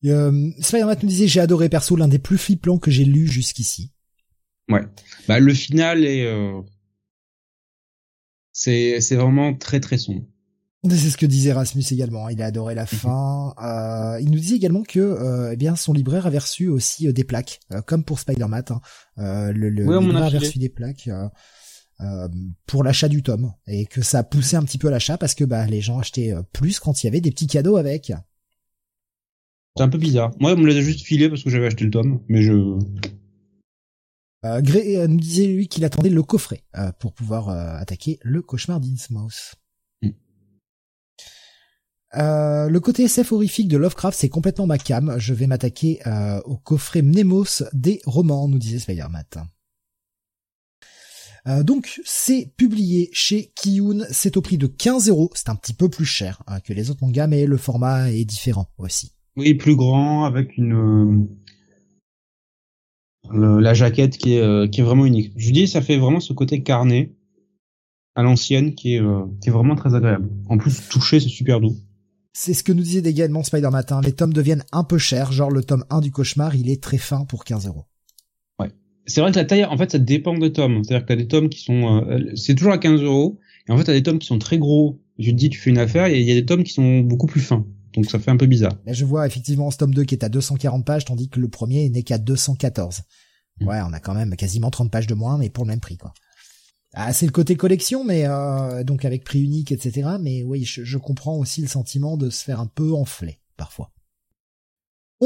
Euh, 0.05 0.51
Spider-Man 0.59 0.97
nous 1.03 1.09
disait 1.09 1.27
j'ai 1.27 1.39
adoré 1.39 1.69
perso 1.69 1.95
l'un 1.95 2.07
des 2.07 2.19
plus 2.19 2.37
flippants 2.37 2.77
que 2.77 2.91
j'ai 2.91 3.05
lu 3.05 3.27
jusqu'ici. 3.27 3.91
Ouais. 4.69 4.83
Bah 5.27 5.39
le 5.39 5.53
final 5.53 6.05
est 6.05 6.25
euh... 6.25 6.61
c'est 8.51 9.01
c'est 9.01 9.15
vraiment 9.15 9.53
très 9.53 9.79
très 9.79 9.97
sombre. 9.97 10.23
C'est 10.89 11.09
ce 11.09 11.17
que 11.17 11.25
disait 11.25 11.53
Rasmus 11.53 11.83
également. 11.91 12.27
Il 12.27 12.41
a 12.41 12.47
adoré 12.47 12.75
la 12.75 12.83
mhm. 12.83 12.87
fin. 12.87 13.53
Euh, 13.61 14.19
il 14.19 14.29
nous 14.31 14.39
disait 14.39 14.55
également 14.55 14.83
que 14.83 14.99
euh, 14.99 15.51
eh 15.53 15.55
bien 15.55 15.77
son 15.77 15.93
libraire 15.93 16.27
avait 16.27 16.39
reçu 16.39 16.67
aussi 16.67 17.07
euh, 17.07 17.13
des 17.13 17.23
plaques, 17.23 17.61
euh, 17.71 17.81
comme 17.81 18.03
pour 18.03 18.19
Spider-Man. 18.19 18.63
Hein. 18.69 18.81
le, 19.53 19.69
le 19.69 19.83
libraire 19.99 20.23
avait 20.23 20.39
reçu 20.39 20.59
des 20.59 20.69
plaques 20.69 21.09
pour 22.65 22.83
l'achat 22.83 23.07
du 23.07 23.23
tome 23.23 23.53
et 23.67 23.85
que 23.85 24.01
ça 24.01 24.19
a 24.19 24.23
poussé 24.23 24.55
un 24.55 24.63
petit 24.63 24.77
peu 24.77 24.89
l'achat 24.89 25.17
parce 25.17 25.35
que 25.35 25.43
bah 25.45 25.65
les 25.67 25.81
gens 25.81 25.99
achetaient 25.99 26.33
plus 26.51 26.79
quand 26.79 27.01
il 27.01 27.07
y 27.07 27.09
avait 27.09 27.21
des 27.21 27.31
petits 27.31 27.47
cadeaux 27.47 27.77
avec. 27.77 28.11
C'est 29.75 29.83
un 29.83 29.89
peu 29.89 29.97
bizarre. 29.97 30.31
Moi, 30.39 30.53
on 30.53 30.57
me 30.57 30.67
l'a 30.67 30.81
juste 30.81 31.01
filé 31.01 31.29
parce 31.29 31.43
que 31.43 31.49
j'avais 31.49 31.65
acheté 31.65 31.85
le 31.85 31.91
tome, 31.91 32.21
mais 32.27 32.43
je. 32.43 32.53
Euh, 34.45 34.61
Gray 34.61 34.97
euh, 34.97 35.07
nous 35.07 35.19
disait 35.19 35.47
lui 35.47 35.67
qu'il 35.67 35.83
attendait 35.85 36.09
le 36.09 36.21
coffret 36.21 36.63
euh, 36.77 36.91
pour 36.99 37.13
pouvoir 37.13 37.49
euh, 37.49 37.77
attaquer 37.77 38.19
le 38.21 38.41
cauchemar 38.41 38.79
d'Innsmouth. 38.79 39.55
Mm. 40.01 40.09
le 42.13 42.79
côté 42.79 43.03
SF 43.03 43.31
horrifique 43.31 43.67
de 43.67 43.77
Lovecraft, 43.77 44.19
c'est 44.19 44.29
complètement 44.29 44.67
ma 44.67 44.77
cam. 44.77 45.15
Je 45.17 45.33
vais 45.33 45.47
m'attaquer 45.47 46.01
au 46.45 46.57
coffret 46.57 47.01
Mnemos 47.01 47.63
des 47.73 48.01
romans, 48.05 48.47
nous 48.47 48.59
disait 48.59 48.79
Spider-Man. 48.79 49.47
Donc 51.45 51.99
c'est 52.05 52.53
publié 52.55 53.09
chez 53.11 53.51
Kiyun, 53.55 54.05
c'est 54.11 54.37
au 54.37 54.41
prix 54.41 54.57
de 54.57 54.67
15 54.67 55.09
euros, 55.09 55.29
c'est 55.33 55.49
un 55.49 55.55
petit 55.55 55.73
peu 55.73 55.89
plus 55.89 56.05
cher 56.05 56.41
hein, 56.47 56.59
que 56.61 56.71
les 56.71 56.89
autres 56.89 57.03
mangas, 57.03 57.27
mais 57.27 57.45
le 57.45 57.57
format 57.57 58.11
est 58.11 58.25
différent 58.25 58.69
aussi. 58.77 59.11
Oui, 59.35 59.53
plus 59.55 59.75
grand, 59.75 60.25
avec 60.25 60.57
une 60.57 61.27
euh, 63.31 63.61
la 63.61 63.73
jaquette 63.73 64.17
qui 64.17 64.35
est 64.35 64.41
euh, 64.41 64.67
qui 64.67 64.81
est 64.81 64.83
vraiment 64.83 65.05
unique. 65.05 65.33
Je 65.37 65.51
dis, 65.51 65.67
ça 65.67 65.81
fait 65.81 65.97
vraiment 65.97 66.19
ce 66.19 66.33
côté 66.33 66.61
carnet 66.61 67.15
à 68.15 68.21
l'ancienne 68.21 68.75
qui 68.75 68.95
est 68.95 69.01
euh, 69.01 69.25
qui 69.41 69.49
est 69.49 69.51
vraiment 69.51 69.75
très 69.75 69.95
agréable. 69.95 70.29
En 70.47 70.57
plus, 70.57 70.87
toucher, 70.89 71.19
c'est 71.19 71.29
super 71.29 71.59
doux. 71.59 71.75
C'est 72.33 72.53
ce 72.53 72.63
que 72.63 72.73
nous 72.73 72.83
disait 72.83 73.07
également 73.09 73.43
Spider 73.43 73.69
Matin. 73.69 74.01
Les 74.01 74.11
tomes 74.11 74.33
deviennent 74.33 74.65
un 74.71 74.83
peu 74.83 74.97
chers. 74.97 75.31
Genre 75.31 75.51
le 75.51 75.63
tome 75.63 75.85
1 75.89 76.01
du 76.01 76.11
cauchemar, 76.11 76.55
il 76.55 76.69
est 76.69 76.81
très 76.81 76.97
fin 76.97 77.25
pour 77.25 77.45
15 77.45 77.67
euros. 77.67 77.85
C'est 79.05 79.21
vrai 79.21 79.31
que 79.31 79.37
la 79.37 79.45
taille, 79.45 79.65
en 79.65 79.77
fait, 79.77 79.91
ça 79.91 79.99
dépend 79.99 80.37
des 80.37 80.53
tomes. 80.53 80.83
C'est-à-dire 80.83 81.05
que 81.05 81.13
t'as 81.13 81.15
des 81.17 81.27
tomes 81.27 81.49
qui 81.49 81.61
sont, 81.61 82.05
c'est 82.35 82.55
toujours 82.55 82.73
à 82.73 82.77
15 82.77 83.01
euros. 83.01 83.39
Et 83.67 83.71
en 83.71 83.77
fait, 83.77 83.83
t'as 83.83 83.93
des 83.93 84.03
tomes 84.03 84.19
qui 84.19 84.27
sont 84.27 84.39
très 84.39 84.57
gros. 84.57 85.01
Je 85.19 85.31
te 85.31 85.35
dis, 85.35 85.49
tu 85.49 85.59
fais 85.59 85.69
une 85.69 85.77
affaire, 85.77 86.07
et 86.07 86.19
il 86.19 86.27
y 86.27 86.31
a 86.31 86.35
des 86.35 86.45
tomes 86.45 86.63
qui 86.63 86.73
sont 86.73 86.99
beaucoup 86.99 87.27
plus 87.27 87.41
fins. 87.41 87.65
Donc 87.93 88.09
ça 88.09 88.19
fait 88.19 88.31
un 88.31 88.37
peu 88.37 88.47
bizarre. 88.47 88.73
Mais 88.85 88.93
je 88.93 89.05
vois 89.05 89.27
effectivement 89.27 89.69
ce 89.71 89.77
tome 89.77 89.93
2 89.93 90.03
qui 90.03 90.15
est 90.15 90.23
à 90.23 90.29
240 90.29 90.85
pages, 90.85 91.05
tandis 91.05 91.29
que 91.29 91.39
le 91.39 91.47
premier 91.47 91.89
n'est 91.89 92.03
qu'à 92.03 92.17
214. 92.17 93.01
Mm. 93.59 93.67
Ouais, 93.67 93.79
on 93.87 93.93
a 93.93 93.99
quand 93.99 94.15
même 94.15 94.35
quasiment 94.35 94.71
30 94.71 94.91
pages 94.91 95.07
de 95.07 95.13
moins, 95.13 95.37
mais 95.37 95.49
pour 95.49 95.65
le 95.65 95.69
même 95.69 95.79
prix, 95.79 95.97
quoi. 95.97 96.13
Ah, 96.95 97.11
c'est 97.11 97.25
le 97.25 97.31
côté 97.31 97.55
collection, 97.55 98.03
mais 98.03 98.25
euh, 98.27 98.83
donc 98.83 99.03
avec 99.03 99.23
prix 99.23 99.41
unique, 99.41 99.71
etc. 99.71 100.09
Mais 100.21 100.43
oui, 100.43 100.63
je, 100.63 100.97
comprends 100.97 101.37
aussi 101.37 101.61
le 101.61 101.67
sentiment 101.67 102.17
de 102.17 102.29
se 102.29 102.43
faire 102.43 102.59
un 102.59 102.67
peu 102.67 102.93
enfler, 102.93 103.39
parfois. 103.57 103.91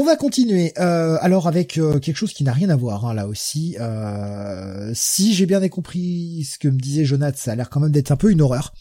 On 0.00 0.04
va 0.04 0.14
continuer. 0.14 0.72
Euh, 0.78 1.18
alors 1.22 1.48
avec 1.48 1.76
euh, 1.76 1.98
quelque 1.98 2.14
chose 2.14 2.32
qui 2.32 2.44
n'a 2.44 2.52
rien 2.52 2.70
à 2.70 2.76
voir 2.76 3.04
hein, 3.04 3.14
là 3.14 3.26
aussi. 3.26 3.76
Euh, 3.80 4.92
si 4.94 5.34
j'ai 5.34 5.44
bien 5.44 5.68
compris 5.68 6.44
ce 6.48 6.56
que 6.56 6.68
me 6.68 6.78
disait 6.78 7.04
Jonathan, 7.04 7.36
ça 7.36 7.50
a 7.50 7.56
l'air 7.56 7.68
quand 7.68 7.80
même 7.80 7.90
d'être 7.90 8.12
un 8.12 8.16
peu 8.16 8.30
une 8.30 8.40
horreur. 8.40 8.72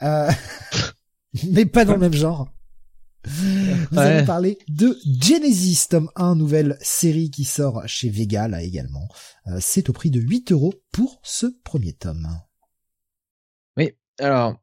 mais 0.00 1.66
pas 1.66 1.84
dans 1.84 1.92
le 1.92 2.00
même 2.00 2.14
genre. 2.14 2.48
Nous 3.92 3.98
allons 3.98 4.26
parler 4.26 4.58
de 4.66 4.98
Genesis, 5.04 5.86
tome 5.88 6.10
1, 6.16 6.34
nouvelle 6.34 6.78
série 6.80 7.30
qui 7.30 7.44
sort 7.44 7.86
chez 7.86 8.10
Vega, 8.10 8.48
là 8.48 8.60
également. 8.60 9.06
Euh, 9.46 9.58
c'est 9.60 9.88
au 9.88 9.92
prix 9.92 10.10
de 10.10 10.18
8 10.18 10.50
euros 10.50 10.74
pour 10.90 11.20
ce 11.22 11.46
premier 11.62 11.92
tome. 11.92 12.28
Oui, 13.76 13.92
alors, 14.18 14.56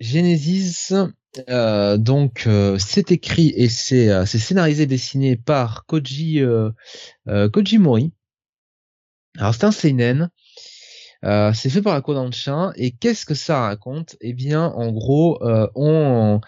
Genesis, 0.00 0.92
euh, 1.48 1.96
donc, 1.96 2.44
euh, 2.46 2.76
c'est 2.78 3.12
écrit 3.12 3.52
et 3.56 3.68
c'est 3.68 4.26
scénarisé, 4.26 4.86
dessiné 4.86 5.36
par 5.36 5.86
Koji, 5.86 6.42
Koji 7.52 7.78
Mori. 7.78 8.12
Alors, 9.38 9.54
c'est 9.54 9.64
un 9.64 9.72
seinen. 9.72 10.30
c'est 11.22 11.70
fait 11.70 11.82
par 11.82 11.94
la 11.94 12.00
Kodansha 12.00 12.72
et 12.76 12.90
qu'est-ce 12.92 13.26
que 13.26 13.34
ça 13.34 13.60
raconte? 13.60 14.16
Eh 14.20 14.32
bien, 14.32 14.64
en 14.64 14.90
gros, 14.90 15.38
on 15.74 16.40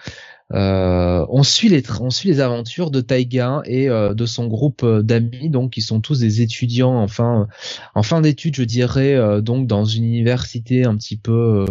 euh, 0.55 1.25
on 1.31 1.43
suit 1.43 1.71
les 1.71 1.83
on 2.01 2.11
suit 2.11 2.29
les 2.29 2.41
aventures 2.41 2.91
de 2.91 3.01
Taiga 3.01 3.63
et 3.65 3.89
euh, 3.89 4.13
de 4.13 4.27
son 4.27 4.49
groupe 4.49 4.83
euh, 4.83 5.03
d'amis 5.03 5.49
donc 5.49 5.73
qui 5.73 5.81
sont 5.81 6.03
tous 6.03 6.19
des 6.21 6.43
étudiants 6.43 7.01
enfin 7.01 7.49
en 7.95 8.03
fin 8.03 8.21
d'études 8.21 8.57
je 8.57 8.65
dirais 8.65 9.41
donc 9.41 9.67
dans 9.67 9.87
une 9.87 10.05
université 10.05 10.85
un 10.85 10.97
petit 10.97 11.17
peu 11.17 11.65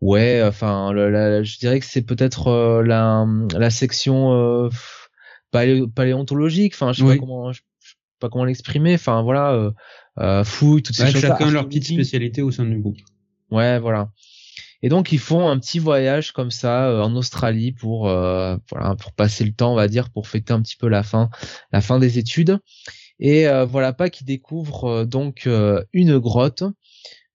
ouais 0.00 0.42
enfin 0.44 0.92
je 0.94 1.58
dirais 1.58 1.80
que 1.80 1.86
c'est 1.86 2.02
peut-être 2.02 2.82
la 2.82 3.26
la 3.56 3.70
section 3.70 4.70
paléontologique. 5.50 6.74
Enfin 6.74 6.92
je 6.92 7.04
sais 7.04 7.14
pas 7.14 7.18
comment 7.18 7.52
je, 7.52 7.60
sais 7.60 7.94
pas 8.20 8.28
comment 8.28 8.44
l'exprimer. 8.44 8.94
Enfin 8.94 9.22
voilà 9.22 9.72
fouille 10.44 10.82
toutes 10.82 10.96
ces 10.96 11.10
choses 11.10 11.20
chacun 11.20 11.50
leur 11.50 11.66
petite 11.66 11.84
spécialité 11.84 12.42
au 12.42 12.50
sein 12.50 12.64
du 12.64 12.78
groupe. 12.78 12.98
Ouais 13.50 13.78
voilà. 13.78 14.10
Et 14.82 14.88
donc 14.88 15.12
ils 15.12 15.18
font 15.18 15.48
un 15.48 15.58
petit 15.58 15.78
voyage 15.78 16.32
comme 16.32 16.50
ça 16.50 16.88
euh, 16.88 17.02
en 17.02 17.16
Australie 17.16 17.72
pour 17.72 18.08
euh, 18.08 18.56
voilà 18.70 18.94
pour 18.94 19.12
passer 19.12 19.44
le 19.44 19.52
temps, 19.52 19.72
on 19.72 19.76
va 19.76 19.88
dire, 19.88 20.10
pour 20.10 20.28
fêter 20.28 20.52
un 20.52 20.62
petit 20.62 20.76
peu 20.76 20.88
la 20.88 21.02
fin, 21.02 21.30
la 21.72 21.80
fin 21.80 21.98
des 21.98 22.18
études. 22.18 22.58
Et 23.18 23.48
euh, 23.48 23.64
voilà 23.64 23.92
pas 23.92 24.10
qu'ils 24.10 24.26
découvrent 24.26 25.04
donc 25.04 25.48
une 25.92 26.18
grotte, 26.18 26.62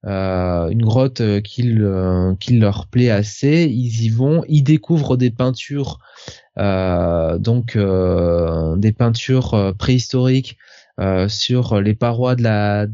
une 0.04 0.84
grotte 0.84 1.22
qui 1.43 1.64
leur 1.64 2.88
plaît 2.88 3.10
assez. 3.10 3.66
Ils 3.66 4.04
y 4.06 4.10
vont, 4.10 4.43
ils 4.47 4.64
découvrent 4.64 5.18
des 5.18 5.32
peintures, 5.32 5.99
donc 6.58 7.78
des 7.78 8.91
peintures 8.91 9.74
préhistoriques 9.78 10.58
euh, 10.99 11.28
sur 11.28 11.82
les 11.82 11.95
parois 11.95 12.36
de 12.36 12.43
la 12.43 12.86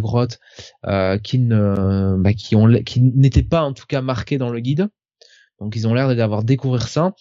grotte 0.00 0.40
euh, 0.84 1.18
qui 1.18 1.38
ne 1.38 2.16
bah, 2.18 2.30
n'étaient 2.96 3.44
pas 3.44 3.62
en 3.62 3.72
tout 3.72 3.86
cas 3.86 4.02
marqués 4.02 4.36
dans 4.36 4.50
le 4.50 4.58
guide. 4.58 4.88
Donc 5.60 5.76
ils 5.76 5.86
ont 5.86 5.94
l'air 5.94 6.16
d'avoir 6.16 6.42
découvert 6.42 6.88
ça. 6.88 7.14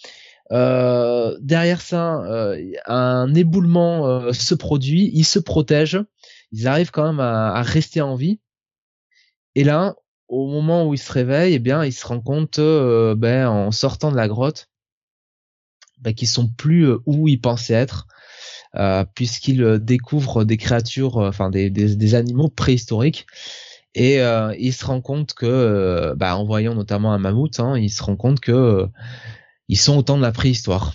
Euh, 0.52 1.38
derrière 1.40 1.82
ça, 1.82 2.24
euh, 2.24 2.60
un 2.88 3.34
éboulement 3.36 4.08
euh, 4.08 4.34
se 4.34 4.56
produit, 4.56 5.12
ils 5.14 5.24
se 5.24 5.40
protègent, 5.40 6.04
ils 6.56 6.68
arrivent 6.68 6.92
quand 6.92 7.06
même 7.06 7.20
à, 7.20 7.62
rester 7.62 8.02
en 8.02 8.16
vie. 8.16 8.40
Et 9.56 9.64
là, 9.64 9.96
au 10.28 10.48
moment 10.48 10.88
où 10.88 10.94
ils 10.94 11.00
se 11.00 11.12
réveillent, 11.12 11.54
eh 11.54 11.60
bien, 11.60 11.86
ils 11.86 11.94
se 11.94 12.06
rendent 12.06 12.24
compte, 12.24 12.60
ben, 12.60 13.48
en 13.48 13.72
sortant 13.72 14.12
de 14.12 14.18
la 14.18 14.28
grotte, 14.28 14.70
ben, 16.00 16.14
qu'ils 16.14 16.28
sont 16.28 16.48
plus 16.48 16.90
où 17.06 17.28
ils 17.28 17.40
pensaient 17.40 17.74
être. 17.74 18.08
Euh, 18.78 19.06
puisqu'il 19.16 19.64
euh, 19.64 19.80
découvre 19.80 20.44
des 20.44 20.58
créatures, 20.58 21.18
euh, 21.18 21.30
enfin 21.30 21.50
des, 21.50 22.16
animaux 22.16 22.50
préhistoriques. 22.50 23.26
Et 23.94 24.22
euh, 24.22 24.54
il 24.60 24.74
se 24.74 24.86
rend 24.86 25.00
compte 25.00 25.34
que, 25.34 26.14
bah, 26.18 26.36
en 26.36 26.44
voyant 26.44 26.76
notamment 26.76 27.14
un 27.14 27.18
mammouth, 27.18 27.60
hein, 27.62 27.78
il 27.78 27.90
se 27.90 28.04
rend 28.04 28.18
compte 28.18 28.42
que 28.42 28.86
ils 29.70 29.80
sont 29.80 29.98
au 29.98 30.02
temps 30.04 30.18
de 30.18 30.22
la 30.22 30.34
préhistoire, 30.34 30.94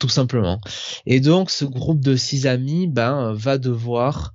tout 0.00 0.08
simplement. 0.08 0.60
Et 1.06 1.20
donc, 1.20 1.50
ce 1.50 1.64
groupe 1.64 2.00
de 2.00 2.16
six 2.16 2.48
amis, 2.48 2.88
ben, 2.88 3.32
va 3.34 3.58
devoir 3.58 4.34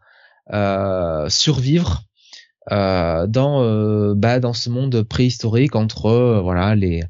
survivre 1.29 2.03
dans, 2.69 4.13
bah, 4.15 4.39
dans 4.39 4.53
ce 4.53 4.69
monde 4.69 5.03
préhistorique 5.03 5.75
entre, 5.75 6.41
voilà, 6.43 6.75
les 6.75 7.03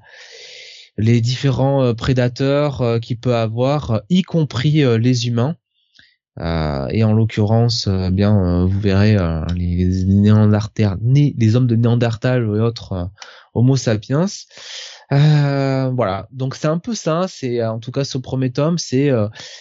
les 0.97 1.21
différents 1.21 1.83
euh, 1.83 1.93
prédateurs 1.93 2.81
euh, 2.81 2.99
qu'il 2.99 3.19
peut 3.19 3.35
avoir, 3.35 3.91
euh, 3.91 3.99
y 4.09 4.21
compris 4.21 4.83
les 4.99 5.27
humains. 5.27 5.55
et 6.39 7.03
en 7.03 7.13
l'occurrence, 7.13 7.87
bien, 7.87 8.65
vous 8.65 8.79
verrez 8.79 9.17
les, 9.55 9.85
les, 9.85 11.35
les 11.37 11.55
hommes 11.55 11.67
de 11.67 11.75
Néandertal 11.75 12.43
et 12.43 12.59
autres 12.59 13.11
Homo 13.53 13.75
sapiens. 13.75 14.25
Euh, 15.13 15.91
voilà, 15.91 16.27
donc 16.31 16.55
c'est 16.55 16.67
un 16.67 16.79
peu 16.79 16.95
ça. 16.95 17.27
C'est 17.29 17.63
en 17.63 17.79
tout 17.79 17.91
cas 17.91 18.03
ce 18.03 18.17
premier 18.17 18.51
tome, 18.51 18.77
c'est 18.77 19.11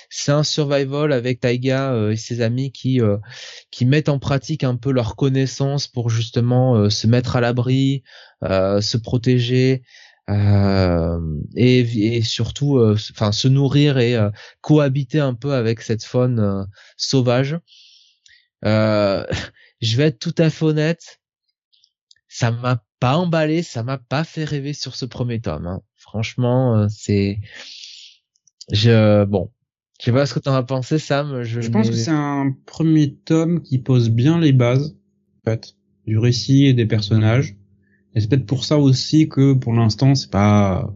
c'est 0.09 0.33
un 0.33 0.43
survival 0.45 1.13
avec 1.13 1.41
Taiga 1.41 1.95
et 2.11 2.17
ses 2.17 2.41
amis 2.41 2.73
qui 2.73 3.01
qui 3.71 3.85
mettent 3.85 4.09
en 4.09 4.19
pratique 4.19 4.65
un 4.65 4.77
peu 4.77 4.93
leurs 4.93 5.15
connaissances 5.15 5.87
pour 5.89 6.11
justement 6.11 6.89
se 6.89 7.07
mettre 7.07 7.37
à 7.37 7.41
l'abri, 7.41 8.03
se 8.43 8.97
protéger, 8.97 9.83
euh, 10.31 11.41
et, 11.57 12.23
surtout 12.23 12.79
euh, 12.79 12.97
enfin 13.11 13.33
se 13.33 13.49
nourrir 13.49 13.99
et 13.99 14.17
euh, 14.17 14.31
cohabiter 14.61 15.19
un 15.21 15.35
peu 15.35 15.53
avec 15.53 15.81
cette 15.83 16.05
faune 16.05 16.67
sauvage. 16.97 17.59
Je 18.63 19.97
vais 19.97 20.05
être 20.05 20.19
tout 20.21 20.35
à 20.39 20.49
fait 20.51 20.65
honnête. 20.65 21.21
Ça 22.29 22.51
m'a 22.51 22.85
pas 23.03 23.17
emballé 23.17 23.63
ça 23.63 23.83
m'a 23.83 23.99
pas 23.99 24.25
fait 24.25 24.45
rêver 24.45 24.73
sur 24.73 24.95
ce 24.95 25.05
premier 25.05 25.41
tome 25.41 25.67
hein. 25.67 25.83
franchement 25.97 26.89
c'est 26.89 27.41
je 28.71 29.25
bon 29.25 29.51
je 29.99 30.07
sais 30.07 30.13
pas 30.13 30.25
ce 30.25 30.35
que 30.35 30.39
t'en 30.39 30.55
as 30.55 30.63
pensé 30.63 30.99
Sam 30.99 31.43
je, 31.43 31.61
je 31.61 31.71
pense 31.71 31.91
que 31.91 31.97
c'est 31.97 32.13
un 32.13 32.55
premier 32.65 33.15
tome 33.15 33.63
qui 33.63 33.79
pose 33.79 34.09
bien 34.09 34.39
les 34.39 34.53
bases 34.53 34.97
en 35.41 35.51
fait 35.51 35.75
du 36.07 36.17
récit 36.17 36.67
et 36.67 36.75
des 36.75 36.87
personnages 36.87 37.57
et 38.15 38.21
c'est 38.21 38.29
peut-être 38.29 38.47
pour 38.47 38.65
ça 38.65 38.79
aussi 38.79 39.29
que 39.29 39.53
pour 39.53 39.73
l'instant 39.73 40.15
c'est 40.15 40.31
pas 40.31 40.95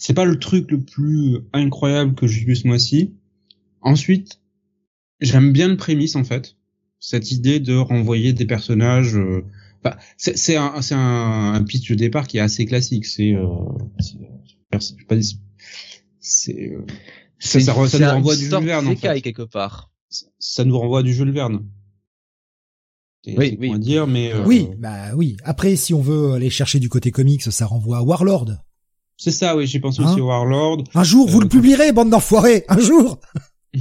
c'est 0.00 0.14
pas 0.14 0.24
le 0.24 0.38
truc 0.38 0.70
le 0.70 0.82
plus 0.82 1.40
incroyable 1.52 2.14
que 2.14 2.26
j'ai 2.26 2.42
vu 2.42 2.56
ce 2.56 2.66
mois-ci. 2.66 3.14
Ensuite, 3.82 4.40
j'aime 5.20 5.52
bien 5.52 5.68
le 5.68 5.76
prémisse 5.76 6.16
en 6.16 6.24
fait, 6.24 6.56
cette 7.00 7.30
idée 7.32 7.60
de 7.60 7.76
renvoyer 7.76 8.32
des 8.32 8.46
personnages. 8.46 9.14
Euh... 9.14 9.44
Enfin, 9.82 9.96
c'est 10.16 10.56
un 10.56 10.82
c'est 10.82 10.94
un, 10.94 11.54
un, 11.54 11.62
pitch 11.64 11.88
de 11.90 11.94
départ 11.94 12.26
qui 12.26 12.38
est 12.38 12.40
assez 12.40 12.66
classique. 12.66 13.06
C'est 13.06 13.32
euh, 13.32 13.46
c'est 14.78 16.70
euh, 16.70 16.84
ça, 17.38 17.60
ça, 17.60 17.88
ça, 17.88 17.98
nous 17.98 18.10
renvoie 18.10 18.36
du 18.36 18.44
Jules 18.44 18.64
Verne 18.64 18.88
en 18.88 18.96
fait. 18.96 19.20
quelque 19.22 19.42
part. 19.42 19.90
Ça 20.38 20.64
nous 20.64 20.78
renvoie 20.78 21.02
du 21.02 21.14
Jules 21.14 21.32
Verne 21.32 21.64
oui, 23.26 23.56
oui. 23.60 23.78
dire, 23.78 24.06
mais 24.06 24.32
euh, 24.32 24.44
oui, 24.46 24.68
bah 24.78 25.14
oui. 25.14 25.36
Après, 25.44 25.76
si 25.76 25.92
on 25.92 26.00
veut 26.00 26.32
aller 26.32 26.50
chercher 26.50 26.78
du 26.80 26.88
côté 26.88 27.10
comics, 27.10 27.42
ça 27.42 27.66
renvoie 27.66 27.98
à 27.98 28.02
Warlord. 28.02 28.56
C'est 29.16 29.30
ça, 29.30 29.56
oui. 29.56 29.66
J'ai 29.66 29.80
pensé 29.80 30.02
aussi 30.02 30.14
hein 30.14 30.22
à 30.22 30.26
Warlord. 30.26 30.84
Un 30.94 31.04
jour, 31.04 31.28
vous 31.28 31.40
le 31.40 31.48
publierez, 31.48 31.92
bande 31.92 32.10
d'enfoirés. 32.10 32.64
Un 32.68 32.78
jour. 32.78 33.18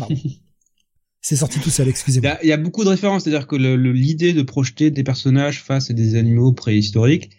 C'est 1.22 1.36
sorti 1.36 1.60
tout 1.60 1.70
seul, 1.70 1.88
excusez-moi. 1.88 2.38
Il 2.44 2.48
y, 2.48 2.54
a 2.54 2.58
beaucoup 2.58 2.84
de 2.84 2.90
références, 2.90 3.24
c'est-à-dire 3.24 3.48
que 3.48 3.58
l'idée 3.58 4.34
de 4.34 4.42
projeter 4.42 4.90
des 4.90 5.04
personnages 5.04 5.62
face 5.62 5.90
à 5.90 5.94
des 5.94 6.16
animaux 6.16 6.54
préhistoriques 6.54 7.32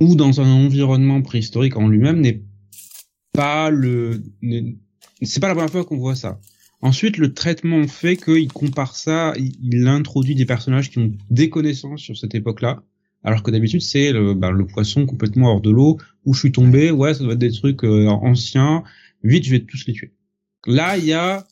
ou 0.00 0.14
dans 0.14 0.40
un 0.40 0.48
environnement 0.48 1.20
préhistorique 1.22 1.76
en 1.76 1.88
lui-même 1.88 2.20
n'est 2.20 2.42
pas 3.32 3.70
le, 3.70 4.22
c'est 5.22 5.40
pas 5.40 5.48
la 5.48 5.54
première 5.54 5.70
fois 5.70 5.84
qu'on 5.84 5.98
voit 5.98 6.14
ça. 6.14 6.40
Ensuite, 6.80 7.16
le 7.16 7.34
traitement 7.34 7.88
fait 7.88 8.16
qu'il 8.16 8.52
compare 8.52 8.94
ça, 8.94 9.32
il, 9.36 9.88
introduit 9.88 10.36
des 10.36 10.46
personnages 10.46 10.90
qui 10.90 10.98
ont 10.98 11.12
des 11.28 11.50
connaissances 11.50 12.00
sur 12.00 12.16
cette 12.16 12.36
époque-là, 12.36 12.84
alors 13.24 13.42
que 13.42 13.50
d'habitude 13.50 13.82
c'est 13.82 14.12
le, 14.12 14.34
bah, 14.34 14.52
le, 14.52 14.64
poisson 14.64 15.04
complètement 15.04 15.50
hors 15.50 15.60
de 15.60 15.70
l'eau, 15.70 15.98
où 16.24 16.34
je 16.34 16.38
suis 16.38 16.52
tombé, 16.52 16.92
ouais, 16.92 17.14
ça 17.14 17.24
doit 17.24 17.32
être 17.32 17.40
des 17.40 17.50
trucs 17.50 17.82
euh, 17.82 18.06
anciens, 18.06 18.84
vite 19.24 19.44
je 19.44 19.50
vais 19.50 19.60
tous 19.60 19.84
les 19.88 19.92
tuer. 19.92 20.12
Là, 20.66 20.96
il 20.96 21.04
y 21.04 21.12
a 21.12 21.44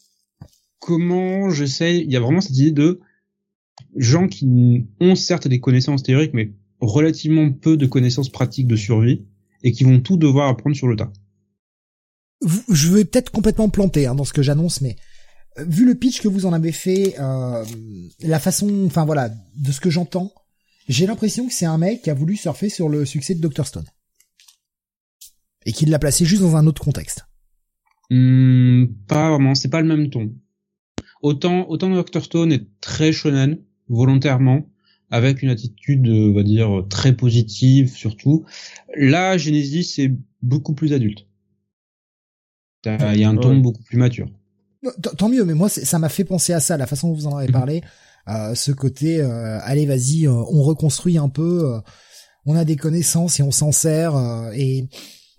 comment 0.86 1.50
j'essaye, 1.50 2.04
il 2.04 2.12
y 2.12 2.16
a 2.16 2.20
vraiment 2.20 2.40
cette 2.40 2.56
idée 2.56 2.70
de 2.70 3.00
gens 3.96 4.28
qui 4.28 4.86
ont 5.00 5.16
certes 5.16 5.48
des 5.48 5.58
connaissances 5.58 6.04
théoriques, 6.04 6.32
mais 6.32 6.52
relativement 6.78 7.50
peu 7.50 7.76
de 7.76 7.86
connaissances 7.86 8.30
pratiques 8.30 8.68
de 8.68 8.76
survie, 8.76 9.26
et 9.64 9.72
qui 9.72 9.82
vont 9.82 9.98
tout 9.98 10.16
devoir 10.16 10.48
apprendre 10.48 10.76
sur 10.76 10.86
le 10.86 10.94
tas. 10.94 11.12
Je 12.70 12.92
vais 12.92 13.04
peut-être 13.04 13.30
complètement 13.30 13.68
planter 13.68 14.06
hein, 14.06 14.14
dans 14.14 14.24
ce 14.24 14.32
que 14.32 14.42
j'annonce, 14.42 14.80
mais 14.80 14.94
vu 15.58 15.84
le 15.84 15.96
pitch 15.96 16.20
que 16.20 16.28
vous 16.28 16.46
en 16.46 16.52
avez 16.52 16.70
fait, 16.70 17.16
euh, 17.18 17.64
la 18.20 18.38
façon, 18.38 18.86
enfin 18.86 19.04
voilà, 19.04 19.30
de 19.56 19.72
ce 19.72 19.80
que 19.80 19.90
j'entends, 19.90 20.32
j'ai 20.88 21.06
l'impression 21.06 21.48
que 21.48 21.52
c'est 21.52 21.66
un 21.66 21.78
mec 21.78 22.02
qui 22.02 22.10
a 22.10 22.14
voulu 22.14 22.36
surfer 22.36 22.68
sur 22.68 22.88
le 22.88 23.04
succès 23.04 23.34
de 23.34 23.40
Dr 23.40 23.66
Stone 23.66 23.86
et 25.64 25.72
qui 25.72 25.84
l'a 25.86 25.98
placé 25.98 26.24
juste 26.24 26.42
dans 26.42 26.54
un 26.54 26.68
autre 26.68 26.84
contexte. 26.84 27.24
Hmm, 28.10 28.84
pas 29.08 29.30
vraiment, 29.30 29.56
c'est 29.56 29.68
pas 29.68 29.80
le 29.80 29.88
même 29.88 30.10
ton. 30.10 30.32
Autant, 31.26 31.68
autant 31.68 31.90
Dr 31.90 32.22
Stone 32.22 32.52
est 32.52 32.66
très 32.80 33.10
shonen 33.10 33.58
volontairement, 33.88 34.60
avec 35.10 35.42
une 35.42 35.48
attitude, 35.48 36.06
on 36.08 36.32
va 36.32 36.44
dire, 36.44 36.84
très 36.88 37.16
positive 37.16 37.92
surtout. 37.92 38.44
Là, 38.96 39.36
Genesis 39.36 39.82
c'est 39.96 40.12
beaucoup 40.40 40.72
plus 40.72 40.92
adulte. 40.92 41.26
Il 42.84 43.18
y 43.18 43.24
a 43.24 43.28
un 43.28 43.36
ton 43.36 43.56
beaucoup 43.56 43.82
plus 43.82 43.98
mature. 43.98 44.28
Tant 45.18 45.28
mieux, 45.28 45.44
mais 45.44 45.54
moi 45.54 45.68
ça 45.68 45.98
m'a 45.98 46.08
fait 46.08 46.22
penser 46.22 46.52
à 46.52 46.60
ça, 46.60 46.76
la 46.76 46.86
façon 46.86 47.08
dont 47.08 47.14
vous 47.14 47.26
en 47.26 47.36
avez 47.38 47.50
parlé, 47.50 47.82
euh, 48.28 48.54
ce 48.54 48.70
côté, 48.70 49.20
euh, 49.20 49.58
allez 49.62 49.84
vas-y, 49.84 50.28
euh, 50.28 50.32
on 50.32 50.62
reconstruit 50.62 51.18
un 51.18 51.28
peu, 51.28 51.74
euh, 51.74 51.80
on 52.44 52.54
a 52.54 52.64
des 52.64 52.76
connaissances 52.76 53.40
et 53.40 53.42
on 53.42 53.50
s'en 53.50 53.72
sert, 53.72 54.14
et 54.54 54.88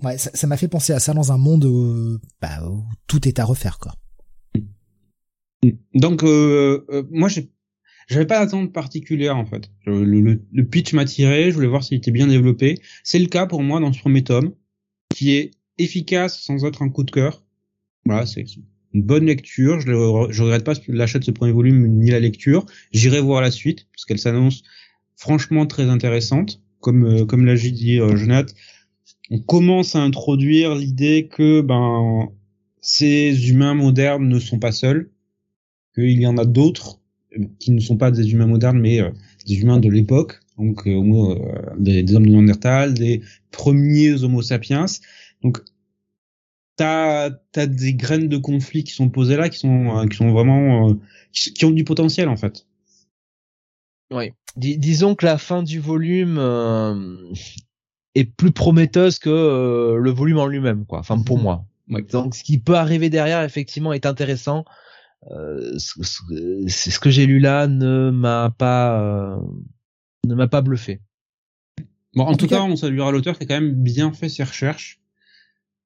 ouais, 0.03 0.17
ça 0.17 0.47
m'a 0.47 0.57
fait 0.57 0.67
penser 0.67 0.91
à 0.91 0.99
ça 0.99 1.13
dans 1.13 1.31
un 1.31 1.37
monde 1.37 1.63
où, 1.63 2.19
bah, 2.41 2.67
où 2.69 2.83
tout 3.07 3.25
est 3.25 3.39
à 3.39 3.45
refaire 3.45 3.79
quoi. 3.79 3.93
Donc 5.93 6.23
moi 6.23 7.29
j'ai 7.29 7.49
j'avais 8.07 8.25
pas 8.25 8.39
d'attente 8.39 8.71
particulière 8.71 9.35
en 9.35 9.45
fait. 9.45 9.69
Le, 9.85 10.03
le, 10.05 10.41
le 10.51 10.65
pitch 10.65 10.93
m'a 10.93 11.05
tiré, 11.05 11.49
je 11.49 11.55
voulais 11.55 11.67
voir 11.67 11.83
s'il 11.83 11.97
était 11.97 12.11
bien 12.11 12.27
développé. 12.27 12.79
C'est 13.03 13.19
le 13.19 13.27
cas 13.27 13.45
pour 13.45 13.63
moi 13.63 13.79
dans 13.79 13.91
ce 13.91 13.99
premier 13.99 14.23
tome, 14.23 14.53
qui 15.13 15.31
est 15.35 15.51
efficace 15.77 16.39
sans 16.41 16.63
être 16.65 16.81
un 16.81 16.89
coup 16.89 17.03
de 17.03 17.11
cœur. 17.11 17.43
Voilà, 18.05 18.25
c'est 18.25 18.45
une 18.93 19.03
bonne 19.03 19.25
lecture. 19.25 19.81
Je, 19.81 19.87
je 20.29 20.43
regrette 20.43 20.63
pas 20.63 20.73
l'achat 20.87 21.19
de 21.19 21.25
ce 21.25 21.31
premier 21.31 21.51
volume 21.51 21.85
ni 21.87 22.09
la 22.09 22.19
lecture. 22.19 22.65
J'irai 22.93 23.19
voir 23.19 23.41
la 23.41 23.51
suite 23.51 23.87
parce 23.91 24.05
qu'elle 24.05 24.19
s'annonce 24.19 24.63
franchement 25.17 25.65
très 25.65 25.89
intéressante. 25.89 26.61
Comme 26.79 27.05
euh, 27.05 27.25
comme 27.25 27.45
l'a 27.45 27.55
dit 27.55 27.99
euh, 27.99 28.15
Jonathan, 28.15 28.53
on 29.31 29.39
commence 29.39 29.95
à 29.95 29.99
introduire 29.99 30.75
l'idée 30.75 31.27
que 31.29 31.59
ben 31.61 32.29
ces 32.79 33.49
humains 33.49 33.73
modernes 33.73 34.29
ne 34.29 34.39
sont 34.39 34.59
pas 34.59 34.71
seuls, 34.71 35.11
qu'il 35.97 36.21
y 36.21 36.27
en 36.27 36.37
a 36.37 36.45
d'autres 36.45 36.99
euh, 37.37 37.45
qui 37.59 37.71
ne 37.71 37.79
sont 37.79 37.97
pas 37.97 38.11
des 38.11 38.31
humains 38.31 38.47
modernes 38.47 38.79
mais 38.79 39.01
euh, 39.01 39.09
des 39.45 39.55
humains 39.61 39.79
de 39.79 39.89
l'époque, 39.89 40.39
donc 40.57 40.87
euh, 40.87 41.35
des, 41.77 42.03
des, 42.03 42.15
hommes 42.15 42.25
de 42.25 42.31
Néandertal, 42.31 42.93
des 42.93 43.21
premiers 43.51 44.23
Homo 44.23 44.41
sapiens. 44.41 44.85
Donc 45.43 45.61
t'as 46.77 47.31
as 47.55 47.67
des 47.67 47.93
graines 47.93 48.29
de 48.29 48.37
conflit 48.37 48.83
qui 48.85 48.93
sont 48.93 49.09
posées 49.09 49.35
là, 49.35 49.49
qui 49.49 49.57
sont 49.57 49.97
euh, 49.97 50.07
qui 50.07 50.15
sont 50.15 50.31
vraiment 50.31 50.89
euh, 50.89 50.93
qui, 51.33 51.65
ont 51.65 51.71
du 51.71 51.83
potentiel 51.83 52.29
en 52.29 52.37
fait. 52.37 52.65
Oui. 54.09 54.31
disons 54.55 55.15
que 55.15 55.25
la 55.25 55.37
fin 55.37 55.63
du 55.63 55.79
volume 55.81 56.37
euh, 56.39 57.17
est 58.15 58.23
plus 58.23 58.51
prometteuse 58.51 59.19
que 59.19 59.97
le 59.99 60.11
volume 60.11 60.37
en 60.37 60.47
lui-même, 60.47 60.85
quoi. 60.85 60.99
Enfin 60.99 61.19
pour 61.19 61.37
mhm. 61.37 61.43
moi. 61.43 61.65
Donc 62.11 62.35
ce 62.35 62.43
qui 62.43 62.57
peut 62.57 62.75
arriver 62.75 63.09
derrière 63.09 63.43
effectivement 63.43 63.91
est 63.91 64.05
intéressant. 64.05 64.63
Euh, 65.31 65.77
c'est 65.77 66.91
ce 66.91 66.99
que 66.99 67.09
j'ai 67.09 67.25
lu 67.25 67.39
là 67.39 67.67
ne 67.67 68.11
m'a 68.11 68.53
pas 68.55 69.01
euh, 69.01 69.39
ne 70.25 70.35
m'a 70.35 70.47
pas 70.47 70.61
bluffé. 70.61 71.01
Bon, 72.13 72.23
en, 72.23 72.35
tout, 72.35 72.47
cas, 72.47 72.61
on 72.61 72.75
saluera 72.75 73.11
l'auteur 73.11 73.37
qui 73.37 73.43
a 73.43 73.47
quand 73.47 73.59
même 73.59 73.73
bien 73.73 74.11
fait 74.11 74.29
ses 74.29 74.43
recherches, 74.43 74.99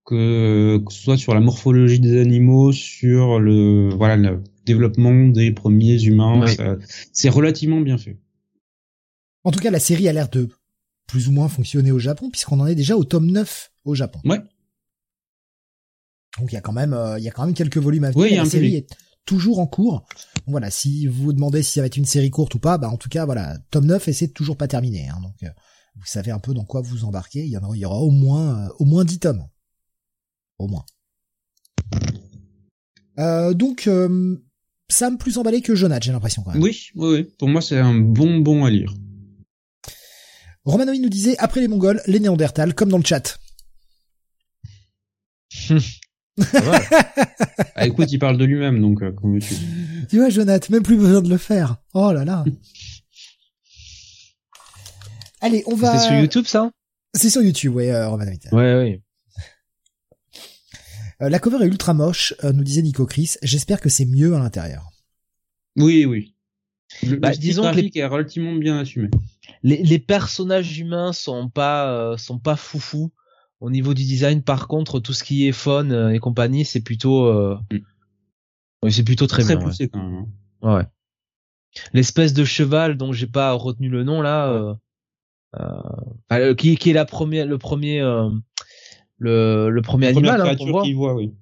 que, 0.06 0.78
que, 0.78 0.94
ce 0.94 1.02
soit 1.02 1.18
sur 1.18 1.34
la 1.34 1.42
morphologie 1.42 2.00
des 2.00 2.22
animaux, 2.22 2.72
sur 2.72 3.40
le 3.40 3.90
voilà 3.90 4.16
le 4.16 4.42
développement 4.66 5.28
des 5.28 5.52
premiers 5.52 6.02
humains. 6.04 6.46
C'est 7.12 7.30
relativement 7.30 7.82
bien 7.82 7.98
fait. 7.98 8.18
En 9.44 9.52
tout 9.52 9.60
cas, 9.60 9.72
la 9.72 9.80
série 9.80 10.08
a 10.08 10.14
l'air 10.14 10.30
de 10.30 10.48
plus 11.08 11.28
ou 11.28 11.32
moins 11.32 11.50
fonctionner 11.50 11.92
au 11.92 12.00
Japon, 12.00 12.30
puisqu'on 12.30 12.60
en 12.60 12.68
est 12.68 12.76
déjà 12.76 12.96
au 12.96 13.04
tome 13.04 13.30
9 13.32 13.72
au 13.84 13.96
Japon. 13.96 14.20
Ouais. 14.24 14.40
Donc 16.40 16.52
il 16.52 16.56
y 16.56 16.58
a 16.58 16.62
quand 16.62 16.72
même, 16.72 16.94
euh, 16.94 17.20
il 17.20 17.26
y 17.26 17.28
a 17.28 17.32
quand 17.32 17.46
même 17.46 17.54
quelques 17.54 17.78
volumes 17.78 18.06
à 18.06 18.12
venir. 18.12 18.26
Oui, 18.26 18.36
la 18.36 18.46
série 18.46 18.76
est 18.76 18.96
toujours 19.26 19.60
en 19.60 19.68
cours. 19.68 20.06
Donc, 20.36 20.48
voilà, 20.48 20.72
si 20.72 21.08
vous 21.08 21.24
vous 21.24 21.34
demandez 21.34 21.64
si 21.64 21.74
ça 21.74 21.82
va 21.82 21.88
être 21.88 21.98
une 21.98 22.06
série 22.06 22.30
courte 22.30 22.56
ou 22.56 22.60
pas, 22.60 22.78
bah 22.78 22.90
en 22.90 22.98
tout 22.98 23.10
cas 23.10 23.26
voilà, 23.26 23.58
tome 23.70 23.86
9 23.86 24.08
et 24.08 24.14
c'est 24.14 24.30
toujours 24.30 24.58
pas 24.58 24.68
terminé. 24.68 25.08
Hein, 25.10 25.20
donc 25.22 25.44
euh, 25.44 25.50
vous 25.96 26.06
savez 26.06 26.32
un 26.32 26.40
peu 26.40 26.54
dans 26.54 26.66
quoi 26.66 26.82
vous 26.82 27.06
embarquez. 27.06 27.44
Il 27.44 27.50
y 27.50 27.58
en 27.58 27.64
aura, 27.64 27.76
il 27.76 27.80
y 27.80 27.86
aura 27.86 28.00
au 28.00 28.12
moins, 28.12 28.66
euh, 28.66 28.70
au 28.80 28.86
moins 28.86 29.06
10 29.06 29.20
tomes, 29.20 29.48
au 30.58 30.68
moins. 30.68 30.86
Euh, 33.20 33.54
donc 33.54 33.90
Sam 34.90 35.18
plus 35.18 35.38
emballé 35.38 35.62
que 35.62 35.76
Jonathan, 35.76 36.06
j'ai 36.06 36.12
l'impression 36.12 36.44
quand 36.44 36.52
même. 36.52 36.62
Oui, 36.62 36.88
oui, 36.96 37.14
oui. 37.14 37.24
Pour 37.38 37.48
moi, 37.48 37.62
c'est 37.62 37.78
un 37.78 37.94
bonbon 37.94 38.66
à 38.66 38.70
lire. 38.70 38.94
Romanoï 40.64 41.00
nous 41.00 41.10
disait 41.10 41.38
après 41.38 41.60
les 41.60 41.68
Mongols, 41.68 42.02
les 42.06 42.20
Néandertals, 42.20 42.76
comme 42.76 42.90
dans 42.90 42.98
le 42.98 43.06
chat. 43.06 43.40
ah, 47.76 47.86
écoute, 47.86 48.12
il 48.12 48.20
parle 48.20 48.38
de 48.38 48.46
lui-même, 48.46 48.82
donc 48.82 49.04
euh, 49.04 49.12
tu. 49.40 49.54
Tu 50.10 50.18
vois, 50.18 50.30
Jonathan, 50.30 50.68
même 50.72 50.84
plus 50.84 50.98
besoin 50.98 51.22
de 51.22 51.30
le 51.30 51.38
faire. 51.38 51.78
Oh 51.94 52.12
là 52.12 52.26
là. 52.26 52.44
Allez, 55.42 55.64
on 55.66 55.76
va. 55.76 55.98
C'est 55.98 56.08
sur 56.08 56.16
YouTube, 56.16 56.46
ça? 56.46 56.72
C'est 57.14 57.30
sur 57.30 57.42
YouTube, 57.42 57.76
ouais, 57.76 57.92
euh, 57.92 58.10
Ouais, 58.52 58.62
ouais. 58.76 59.02
Euh, 61.22 61.30
la 61.30 61.40
cover 61.40 61.64
est 61.64 61.68
ultra 61.68 61.94
moche, 61.94 62.34
euh, 62.44 62.52
nous 62.52 62.64
disait 62.64 62.82
Nico 62.82 63.06
Chris. 63.06 63.36
J'espère 63.44 63.80
que 63.80 63.90
c'est 63.90 64.06
mieux 64.06 64.36
à 64.36 64.40
l'intérieur. 64.40 64.90
Oui, 65.76 66.06
oui. 66.06 66.36
Le, 67.04 67.18
bah, 67.18 67.32
disons 67.32 67.72
que 67.72 67.98
est 67.98 68.06
relativement 68.06 68.54
bien 68.54 68.80
assumé. 68.80 69.10
Les, 69.64 69.84
les 69.84 70.00
personnages 70.00 70.80
humains 70.80 71.14
sont 71.14 71.50
pas 71.50 71.94
euh, 71.94 72.18
sont 72.18 72.40
pas 72.40 72.56
foufou. 72.56 73.12
Au 73.62 73.70
niveau 73.70 73.94
du 73.94 74.04
design, 74.04 74.42
par 74.42 74.68
contre, 74.68 75.00
tout 75.00 75.14
ce 75.14 75.24
qui 75.24 75.48
est 75.48 75.54
fun 75.54 75.90
euh, 75.92 76.10
et 76.10 76.20
compagnie, 76.20 76.66
c'est 76.66 76.82
plutôt 76.82 77.26
euh... 77.26 77.58
Mm. 78.84 78.90
c'est 78.90 79.04
plutôt 79.04 79.28
très, 79.28 79.44
très 79.44 79.56
bien. 79.56 79.66
Poussé, 79.66 79.88
quand 79.88 80.04
même. 80.04 80.26
Hein. 80.64 80.78
Ouais. 80.78 80.84
L'espèce 81.94 82.34
de 82.34 82.44
cheval 82.44 82.98
dont 82.98 83.14
j'ai 83.14 83.28
pas 83.28 83.54
retenu 83.54 83.88
le 83.88 84.04
nom 84.04 84.22
là, 84.22 84.76
euh, 85.60 86.56
qui, 86.56 86.76
qui 86.76 86.90
est 86.90 86.94
la 86.94 87.06
première, 87.06 87.46
le 87.46 87.58
premier 87.58 88.02
le, 89.22 89.70
le 89.70 89.82
premier 89.82 90.08
animal 90.08 90.42
hein, 90.42 90.56
qu'on 90.56 90.70
voit. 90.70 90.84
voit 90.94 91.14
oui. 91.14 91.34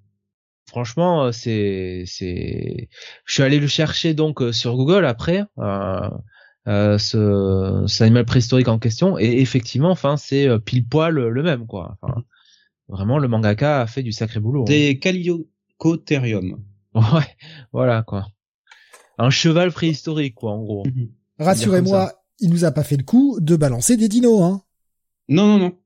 Franchement, 0.69 1.23
euh, 1.23 1.31
c'est 1.31 2.03
c'est. 2.05 2.89
Je 3.25 3.33
suis 3.33 3.41
allé 3.41 3.59
le 3.59 3.67
chercher 3.67 4.13
donc 4.13 4.41
euh, 4.41 4.51
sur 4.51 4.75
Google 4.75 5.05
après 5.05 5.45
euh, 5.57 5.63
euh, 5.63 6.09
ce, 6.69 7.83
cet 7.87 8.01
animal 8.01 8.25
préhistorique 8.25 8.67
en 8.67 8.79
question 8.79 9.17
et 9.17 9.39
effectivement, 9.41 9.89
enfin 9.91 10.17
c'est 10.17 10.47
pile 10.59 10.87
poil 10.87 11.15
le 11.15 11.43
même 11.43 11.65
quoi. 11.65 11.97
Enfin, 12.01 12.23
vraiment, 12.87 13.17
le 13.17 13.27
mangaka 13.27 13.81
a 13.81 13.87
fait 13.87 14.03
du 14.03 14.11
sacré 14.11 14.39
boulot. 14.39 14.61
Hein. 14.61 14.65
Des 14.65 14.99
hein. 15.03 16.59
Ouais, 16.95 17.35
voilà 17.71 18.03
quoi. 18.03 18.27
Un 19.17 19.29
cheval 19.29 19.71
préhistorique 19.71 20.35
quoi 20.35 20.51
en 20.51 20.63
gros. 20.63 20.85
Mhm. 20.85 21.09
Rassurez-moi, 21.39 22.13
il 22.39 22.49
nous 22.49 22.65
a 22.65 22.71
pas 22.71 22.83
fait 22.83 22.97
le 22.97 23.03
coup 23.03 23.39
de 23.39 23.55
balancer 23.55 23.97
des 23.97 24.07
dinos 24.07 24.41
hein. 24.41 24.61
Non 25.27 25.47
non 25.47 25.59
non. 25.59 25.77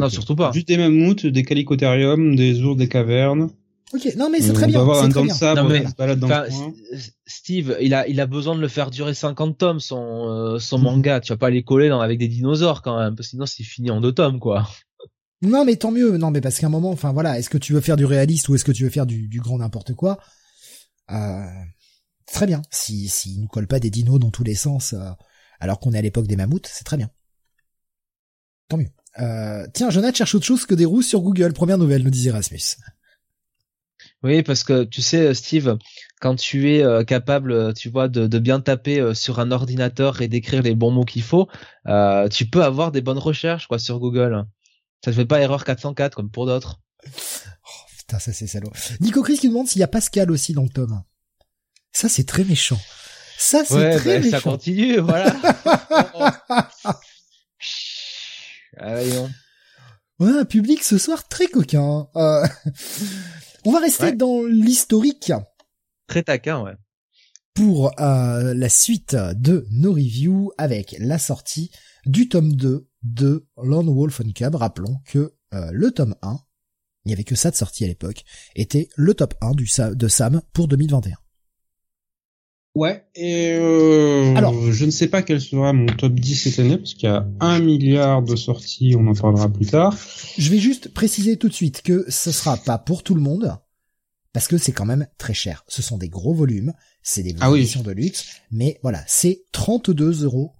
Non, 0.00 0.08
surtout 0.08 0.34
pas. 0.34 0.50
Juste 0.52 0.68
des 0.68 0.78
mammouths, 0.78 1.26
des 1.26 1.42
calicotériums, 1.42 2.34
des 2.34 2.62
ours 2.62 2.76
des 2.76 2.88
cavernes. 2.88 3.50
Ok, 3.92 4.14
non 4.16 4.30
mais 4.30 4.40
c'est 4.40 4.52
très 4.52 4.66
bien. 4.66 4.80
Avoir 4.80 5.02
un 5.02 5.08
très 5.08 5.22
bien. 5.22 5.54
non, 5.54 5.68
mais, 5.68 5.84
dans 6.16 6.44
Steve, 7.26 7.76
il 7.80 7.92
a, 7.92 8.06
il 8.06 8.20
a 8.20 8.26
besoin 8.26 8.54
de 8.54 8.60
le 8.60 8.68
faire 8.68 8.90
durer 8.90 9.14
50 9.14 9.58
tomes 9.58 9.80
son, 9.80 10.28
euh, 10.28 10.58
son 10.58 10.78
manga. 10.78 11.20
Tu 11.20 11.32
vas 11.32 11.36
pas 11.36 11.50
les 11.50 11.64
coller 11.64 11.88
dans, 11.88 12.00
avec 12.00 12.18
des 12.18 12.28
dinosaures 12.28 12.82
quand 12.82 12.98
même, 12.98 13.16
parce 13.16 13.28
que 13.28 13.30
sinon 13.30 13.46
c'est 13.46 13.64
fini 13.64 13.90
en 13.90 14.00
deux 14.00 14.12
tomes 14.12 14.38
quoi. 14.38 14.68
Non 15.42 15.64
mais 15.64 15.76
tant 15.76 15.90
mieux. 15.90 16.18
Non 16.18 16.30
mais 16.30 16.40
parce 16.40 16.58
qu'à 16.58 16.66
un 16.68 16.70
moment, 16.70 16.90
enfin 16.90 17.12
voilà, 17.12 17.38
est-ce 17.38 17.50
que 17.50 17.58
tu 17.58 17.72
veux 17.72 17.80
faire 17.80 17.96
du 17.96 18.04
réaliste 18.04 18.48
ou 18.48 18.54
est-ce 18.54 18.64
que 18.64 18.72
tu 18.72 18.84
veux 18.84 18.90
faire 18.90 19.06
du, 19.06 19.26
du 19.26 19.40
grand 19.40 19.58
n'importe 19.58 19.94
quoi? 19.94 20.18
Euh, 21.10 21.44
Très 22.32 22.46
bien. 22.46 22.62
Si, 22.70 23.08
si 23.08 23.38
nous 23.38 23.48
colle 23.48 23.66
pas 23.66 23.80
des 23.80 23.90
dinos 23.90 24.20
dans 24.20 24.30
tous 24.30 24.44
les 24.44 24.54
sens, 24.54 24.92
euh, 24.92 25.10
alors 25.58 25.80
qu'on 25.80 25.92
est 25.92 25.98
à 25.98 26.02
l'époque 26.02 26.26
des 26.26 26.36
mammouths, 26.36 26.68
c'est 26.72 26.84
très 26.84 26.96
bien. 26.96 27.10
Tant 28.68 28.76
mieux. 28.76 28.88
Euh, 29.18 29.66
tiens, 29.74 29.90
Jonathan 29.90 30.14
cherche 30.14 30.34
autre 30.36 30.46
chose 30.46 30.64
que 30.64 30.74
des 30.74 30.84
roues 30.84 31.02
sur 31.02 31.20
Google. 31.22 31.52
Première 31.52 31.78
nouvelle, 31.78 32.04
nous 32.04 32.10
disait 32.10 32.30
Rasmus. 32.30 32.76
Oui, 34.22 34.42
parce 34.42 34.64
que 34.64 34.84
tu 34.84 35.00
sais, 35.00 35.32
Steve, 35.34 35.78
quand 36.20 36.36
tu 36.36 36.74
es 36.74 36.82
euh, 36.82 37.04
capable, 37.04 37.72
tu 37.74 37.88
vois, 37.88 38.08
de, 38.08 38.38
bien 38.38 38.60
taper 38.60 39.00
euh, 39.00 39.14
sur 39.14 39.40
un 39.40 39.50
ordinateur 39.50 40.20
et 40.20 40.28
d'écrire 40.28 40.62
les 40.62 40.74
bons 40.74 40.90
mots 40.90 41.04
qu'il 41.04 41.22
faut, 41.22 41.48
tu 42.30 42.46
peux 42.46 42.62
avoir 42.62 42.92
des 42.92 43.00
bonnes 43.00 43.18
recherches, 43.18 43.66
quoi, 43.66 43.78
sur 43.78 43.98
Google. 43.98 44.44
Ça 45.04 45.10
ne 45.10 45.16
fait 45.16 45.24
pas 45.24 45.40
erreur 45.40 45.64
404 45.64 46.14
comme 46.14 46.30
pour 46.30 46.46
d'autres. 46.46 46.80
Oh, 47.06 47.86
putain, 47.96 48.18
ça 48.18 48.32
c'est 48.32 48.46
salaud. 48.46 48.70
Nico 49.00 49.22
Chris 49.22 49.38
qui 49.38 49.48
demande 49.48 49.66
s'il 49.66 49.80
y 49.80 49.84
a 49.84 49.88
Pascal 49.88 50.30
aussi 50.30 50.52
dans 50.52 50.62
le 50.62 50.68
tome. 50.68 51.02
Ça 51.92 52.08
c'est 52.08 52.24
très 52.24 52.44
méchant. 52.44 52.78
Ça 53.38 53.64
c'est 53.64 53.96
très 53.96 54.18
ben, 54.18 54.24
méchant. 54.24 54.36
Ça 54.36 54.42
continue, 54.42 54.98
voilà. 54.98 55.34
Ah, 58.82 58.94
ouais, 60.20 60.38
un 60.38 60.44
public 60.46 60.82
ce 60.82 60.96
soir 60.96 61.28
très 61.28 61.48
coquin. 61.48 62.08
Euh... 62.16 62.46
On 63.64 63.72
va 63.72 63.80
rester 63.80 64.12
dans 64.12 64.42
l'historique. 64.42 65.32
Très 66.06 66.22
taquin, 66.22 66.62
ouais. 66.62 66.74
Pour 67.54 67.92
euh, 68.00 68.54
la 68.54 68.68
suite 68.68 69.14
de 69.14 69.66
nos 69.70 69.92
reviews 69.92 70.52
avec 70.56 70.96
la 70.98 71.18
sortie 71.18 71.70
du 72.06 72.28
tome 72.28 72.54
2 72.54 72.88
de 73.02 73.46
Lone 73.62 73.92
Wolf 73.92 74.20
and 74.20 74.32
Cub. 74.34 74.54
Rappelons 74.54 74.96
que 75.04 75.34
euh, 75.52 75.70
le 75.72 75.90
tome 75.90 76.14
1, 76.22 76.38
il 77.04 77.08
n'y 77.08 77.12
avait 77.12 77.24
que 77.24 77.34
ça 77.34 77.50
de 77.50 77.56
sortie 77.56 77.84
à 77.84 77.88
l'époque, 77.88 78.24
était 78.54 78.88
le 78.96 79.14
top 79.14 79.34
1 79.40 79.52
du, 79.52 79.68
de 79.94 80.08
Sam 80.08 80.42
pour 80.52 80.68
2021. 80.68 81.16
Ouais, 82.76 83.04
et 83.16 83.56
euh, 83.58 84.34
Alors, 84.36 84.54
je 84.70 84.84
ne 84.84 84.90
sais 84.90 85.08
pas 85.08 85.22
quel 85.22 85.40
sera 85.40 85.72
mon 85.72 85.86
top 85.86 86.12
10 86.14 86.36
cette 86.36 86.58
année, 86.60 86.76
parce 86.78 86.94
qu'il 86.94 87.08
y 87.08 87.12
a 87.12 87.26
un 87.40 87.58
milliard 87.58 88.22
de 88.22 88.36
sorties, 88.36 88.94
on 88.96 89.08
en 89.08 89.14
parlera 89.14 89.48
plus 89.48 89.66
tard. 89.66 89.96
Je 90.38 90.50
vais 90.50 90.58
juste 90.58 90.94
préciser 90.94 91.36
tout 91.36 91.48
de 91.48 91.52
suite 91.52 91.82
que 91.82 92.04
ce 92.08 92.30
sera 92.30 92.56
pas 92.56 92.78
pour 92.78 93.02
tout 93.02 93.16
le 93.16 93.20
monde, 93.20 93.56
parce 94.32 94.46
que 94.46 94.56
c'est 94.56 94.70
quand 94.70 94.86
même 94.86 95.08
très 95.18 95.34
cher. 95.34 95.64
Ce 95.66 95.82
sont 95.82 95.98
des 95.98 96.08
gros 96.08 96.32
volumes, 96.32 96.72
c'est 97.02 97.24
des 97.24 97.34
ah 97.40 97.50
éditions 97.56 97.82
de 97.82 97.90
luxe, 97.90 98.36
mais 98.52 98.78
voilà, 98.82 99.02
c'est 99.08 99.42
32 99.50 100.24
euros 100.24 100.52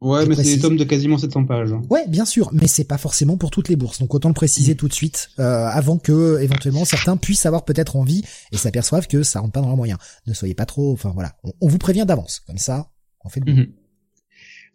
Ouais, 0.00 0.26
mais 0.26 0.36
c'est 0.36 0.44
des 0.44 0.60
tomes 0.60 0.76
de 0.76 0.84
quasiment 0.84 1.18
700 1.18 1.44
pages. 1.46 1.72
Hein. 1.72 1.82
Ouais, 1.90 2.06
bien 2.06 2.24
sûr, 2.24 2.50
mais 2.52 2.68
c'est 2.68 2.84
pas 2.84 2.98
forcément 2.98 3.36
pour 3.36 3.50
toutes 3.50 3.68
les 3.68 3.74
bourses. 3.74 3.98
Donc 3.98 4.14
autant 4.14 4.28
le 4.28 4.34
préciser 4.34 4.74
mm. 4.74 4.76
tout 4.76 4.88
de 4.88 4.92
suite 4.92 5.30
euh, 5.40 5.66
avant 5.66 5.98
que 5.98 6.40
éventuellement 6.40 6.84
certains 6.84 7.16
puissent 7.16 7.46
avoir 7.46 7.64
peut-être 7.64 7.96
envie 7.96 8.22
et 8.52 8.56
s'aperçoivent 8.56 9.08
que 9.08 9.24
ça 9.24 9.40
rentre 9.40 9.52
pas 9.52 9.60
dans 9.60 9.66
leurs 9.66 9.76
moyens. 9.76 9.98
Ne 10.28 10.34
soyez 10.34 10.54
pas 10.54 10.66
trop. 10.66 10.92
Enfin 10.92 11.10
voilà, 11.14 11.34
on, 11.60 11.66
vous 11.66 11.78
prévient 11.78 12.04
d'avance. 12.06 12.40
Comme 12.46 12.58
ça, 12.58 12.92
on 13.24 13.28
fait 13.28 13.40
le 13.44 13.52
mm-hmm. 13.52 13.68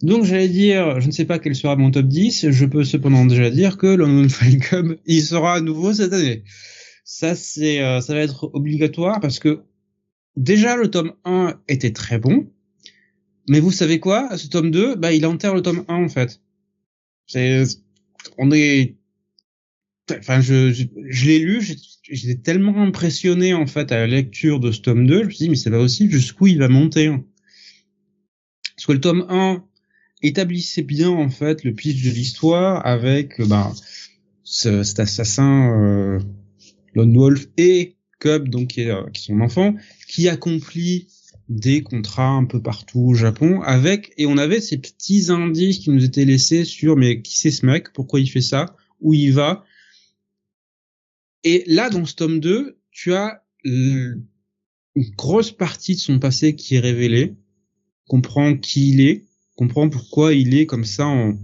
Donc 0.02 0.26
j'allais 0.26 0.50
dire, 0.50 1.00
je 1.00 1.08
ne 1.08 1.12
sais 1.12 1.24
pas 1.24 1.40
quel 1.40 1.56
sera 1.56 1.78
mon 1.78 1.90
top 1.90 2.08
10. 2.08 2.50
Je 2.50 2.66
peux 2.66 2.84
cependant 2.84 3.26
déjà 3.26 3.50
dire 3.50 3.78
que 3.78 3.88
London 3.88 4.28
Falcom, 4.28 4.98
il 5.06 5.24
sera 5.24 5.56
à 5.56 5.62
nouveau 5.62 5.94
cette 5.94 6.12
année. 6.12 6.44
Ça 7.06 7.34
c'est, 7.36 7.82
euh, 7.82 8.02
ça 8.02 8.14
va 8.14 8.20
être 8.20 8.50
obligatoire 8.54 9.22
parce 9.22 9.40
que 9.40 9.62
déjà 10.36 10.76
le 10.76 10.90
tome 10.92 11.14
1 11.24 11.62
était 11.70 11.94
très 11.94 12.18
bon 12.18 12.48
mais 13.48 13.60
vous 13.60 13.72
savez 13.72 14.00
quoi? 14.00 14.38
Ce 14.38 14.48
tome 14.48 14.72
2, 14.72 14.96
bah, 14.96 15.12
il 15.14 15.26
enterre 15.26 15.54
le 15.54 15.62
tome 15.62 15.84
1, 15.88 15.94
en 15.96 16.10
fait. 16.10 16.42
C'est, 17.28 17.64
on 18.38 18.52
est, 18.52 18.96
enfin, 20.12 20.42
je, 20.42 20.72
je, 20.72 21.26
l'ai 21.26 21.40
lu, 21.40 21.62
j'étais 22.10 22.42
tellement 22.42 22.82
impressionné, 22.82 23.54
en 23.54 23.66
fait, 23.66 23.92
à 23.92 23.98
la 23.98 24.08
lecture 24.08 24.60
de 24.60 24.72
ce 24.72 24.82
tome 24.82 25.08
2, 25.08 25.20
je 25.20 25.26
me 25.26 25.30
suis 25.30 25.46
dit, 25.46 25.50
mais 25.50 25.56
c'est 25.56 25.72
pas 25.72 25.80
aussi 25.80 26.10
jusqu'où 26.10 26.48
il 26.48 26.60
va 26.60 26.70
monter. 26.70 27.08
Hein. 27.08 27.24
Parce 28.76 28.86
que 28.88 28.92
le 28.94 29.02
tome 29.02 29.26
1 29.30 29.64
établissait 30.22 30.84
bien, 30.84 31.10
en 31.10 31.30
fait, 31.30 31.64
le 31.64 31.74
pitch 31.74 32.04
de 32.04 32.12
l'histoire 32.12 32.86
avec, 32.86 33.42
bah, 33.42 33.74
ce, 34.44 34.84
cet 34.84 35.00
assassin, 35.00 35.72
euh, 35.80 36.20
Lone 36.94 37.16
Wolf 37.16 37.48
et 37.58 37.96
Cub, 38.20 38.48
donc, 38.48 38.70
qui 38.70 38.82
est, 38.82 38.90
euh, 38.90 39.04
qui 39.14 39.22
est 39.22 39.34
son 39.34 39.42
enfant, 39.42 39.76
qui 40.08 40.30
accomplit 40.30 41.08
des 41.50 41.84
contrats 41.84 42.30
un 42.30 42.46
peu 42.46 42.62
partout 42.62 43.00
au 43.00 43.14
Japon 43.14 43.62
avec 43.62 44.14
et 44.18 44.26
on 44.26 44.38
avait 44.38 44.62
ces 44.62 44.78
petits 44.78 45.30
indices 45.30 45.80
qui 45.80 45.90
nous 45.90 46.04
étaient 46.04 46.26
laissés 46.26 46.64
sur 46.64 46.96
mais 46.96 47.22
qui 47.22 47.38
c'est 47.38 47.52
ce 47.52 47.66
mec 47.66 47.92
pourquoi 47.94 48.20
il 48.20 48.28
fait 48.28 48.42
ça 48.42 48.76
où 49.02 49.14
il 49.14 49.34
va. 49.34 49.66
Et 51.44 51.64
là, 51.68 51.90
dans 51.90 52.06
ce 52.06 52.16
tome 52.16 52.40
2, 52.40 52.80
tu 52.92 53.14
as 53.14 53.44
une 53.66 54.24
grosse 55.18 55.52
partie 55.52 55.96
de 55.96 56.00
son 56.00 56.20
passé 56.20 56.56
qui 56.56 56.76
est 56.76 56.80
révélée, 56.80 57.36
comprend 58.08 58.56
qui 58.56 58.90
il 58.90 59.02
est, 59.02 59.26
comprend 59.56 59.90
pourquoi 59.90 60.34
il 60.34 60.56
est 60.56 60.66
comme 60.66 60.86
ça 60.86 61.06
en, 61.06 61.38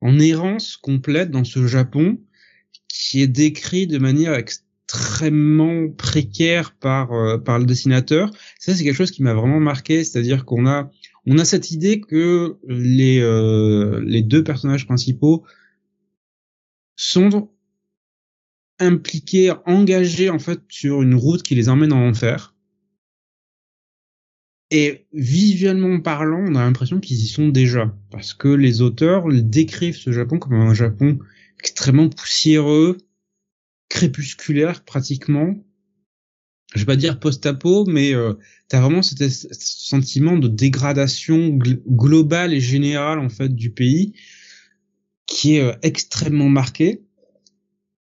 en 0.00 0.18
errance 0.18 0.76
complète 0.78 1.30
dans 1.30 1.44
ce 1.44 1.66
Japon 1.66 2.18
qui 2.88 3.20
est 3.20 3.28
décrit 3.28 3.86
de 3.86 3.98
manière 3.98 4.32
précaire 5.96 6.74
par 6.74 7.12
euh, 7.12 7.38
par 7.38 7.58
le 7.58 7.66
dessinateur. 7.66 8.30
Ça 8.58 8.74
c'est 8.74 8.84
quelque 8.84 8.96
chose 8.96 9.10
qui 9.10 9.22
m'a 9.22 9.34
vraiment 9.34 9.60
marqué, 9.60 10.04
c'est-à-dire 10.04 10.44
qu'on 10.44 10.66
a 10.66 10.90
on 11.26 11.38
a 11.38 11.44
cette 11.44 11.70
idée 11.70 12.00
que 12.00 12.56
les 12.66 13.20
euh, 13.20 14.02
les 14.04 14.22
deux 14.22 14.42
personnages 14.42 14.86
principaux 14.86 15.44
sont 16.96 17.50
impliqués, 18.80 19.52
engagés 19.66 20.30
en 20.30 20.38
fait 20.38 20.60
sur 20.68 21.02
une 21.02 21.14
route 21.14 21.42
qui 21.42 21.54
les 21.54 21.68
emmène 21.68 21.92
en 21.92 22.08
enfer. 22.08 22.54
Et 24.70 25.06
visuellement 25.12 25.98
parlant, 26.00 26.44
on 26.46 26.54
a 26.54 26.60
l'impression 26.60 27.00
qu'ils 27.00 27.16
y 27.16 27.26
sont 27.26 27.48
déjà, 27.48 27.94
parce 28.10 28.34
que 28.34 28.48
les 28.48 28.82
auteurs 28.82 29.24
décrivent 29.28 29.96
ce 29.96 30.12
Japon 30.12 30.38
comme 30.38 30.54
un 30.54 30.74
Japon 30.74 31.18
extrêmement 31.58 32.10
poussiéreux, 32.10 32.98
crépusculaire 33.88 34.84
pratiquement. 34.84 35.54
Je 36.74 36.80
vais 36.80 36.86
pas 36.86 36.96
dire 36.96 37.18
post-apo, 37.18 37.86
mais 37.86 38.14
euh, 38.14 38.34
t'as 38.68 38.80
vraiment 38.80 39.02
ce 39.02 39.14
sentiment 39.52 40.36
de 40.36 40.48
dégradation 40.48 41.48
globale 41.48 42.52
et 42.52 42.60
générale 42.60 43.18
en 43.18 43.30
fait 43.30 43.54
du 43.54 43.70
pays 43.70 44.12
qui 45.26 45.56
est 45.56 45.62
euh, 45.62 45.72
extrêmement 45.82 46.48
marqué. 46.48 47.04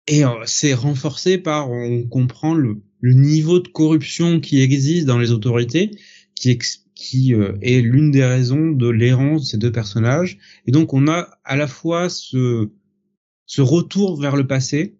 Et 0.07 0.25
euh, 0.25 0.31
c'est 0.45 0.73
renforcé 0.73 1.37
par, 1.37 1.69
on 1.69 2.03
comprend 2.07 2.55
le, 2.55 2.81
le 2.99 3.13
niveau 3.13 3.59
de 3.59 3.67
corruption 3.67 4.39
qui 4.39 4.61
existe 4.61 5.05
dans 5.05 5.19
les 5.19 5.31
autorités, 5.31 5.91
qui, 6.35 6.57
qui 6.95 7.33
euh, 7.35 7.53
est 7.61 7.81
l'une 7.81 8.11
des 8.11 8.25
raisons 8.25 8.71
de 8.71 8.89
l'errance 8.89 9.43
de 9.43 9.47
ces 9.47 9.57
deux 9.57 9.71
personnages. 9.71 10.39
Et 10.65 10.71
donc 10.71 10.93
on 10.93 11.07
a 11.07 11.29
à 11.43 11.55
la 11.55 11.67
fois 11.67 12.09
ce, 12.09 12.69
ce 13.45 13.61
retour 13.61 14.19
vers 14.19 14.35
le 14.35 14.47
passé 14.47 14.97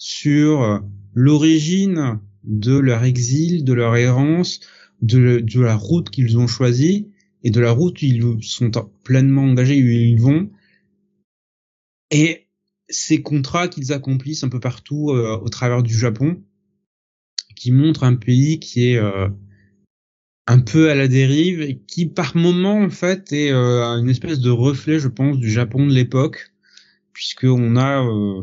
sur 0.00 0.62
euh, 0.62 0.78
l'origine 1.14 2.18
de 2.42 2.76
leur 2.76 3.04
exil, 3.04 3.64
de 3.64 3.72
leur 3.72 3.94
errance, 3.94 4.58
de, 5.02 5.44
la 5.60 5.76
route 5.76 6.10
qu'ils 6.10 6.38
ont 6.38 6.48
choisie 6.48 7.12
et 7.44 7.50
de 7.50 7.60
la 7.60 7.70
route 7.70 8.02
où 8.02 8.04
ils 8.04 8.42
sont 8.42 8.70
pleinement 9.04 9.44
engagés, 9.44 9.80
où 9.80 9.86
ils 9.86 10.20
vont. 10.20 10.50
Et 12.10 12.48
ces 12.88 13.22
contrats 13.22 13.68
qu'ils 13.68 13.92
accomplissent 13.92 14.42
un 14.42 14.48
peu 14.48 14.58
partout 14.58 15.10
euh, 15.10 15.38
au 15.38 15.48
travers 15.48 15.82
du 15.82 15.96
Japon, 15.96 16.42
qui 17.54 17.70
montrent 17.70 18.04
un 18.04 18.16
pays 18.16 18.58
qui 18.58 18.88
est 18.88 18.98
un 20.50 20.58
peu 20.58 20.90
à 20.90 20.96
la 20.96 21.06
dérive 21.06 21.60
et 21.60 21.78
qui 21.78 22.06
par 22.06 22.36
moment 22.36 22.80
en 22.80 22.90
fait 22.90 23.32
est 23.32 23.52
euh, 23.52 23.84
une 23.98 24.10
espèce 24.10 24.40
de 24.40 24.50
reflet, 24.50 24.98
je 24.98 25.06
pense, 25.06 25.38
du 25.38 25.48
Japon 25.48 25.86
de 25.86 25.92
l'époque, 25.92 26.50
puisque 27.12 27.44
on 27.44 27.76
a 27.76 28.04
euh, 28.04 28.42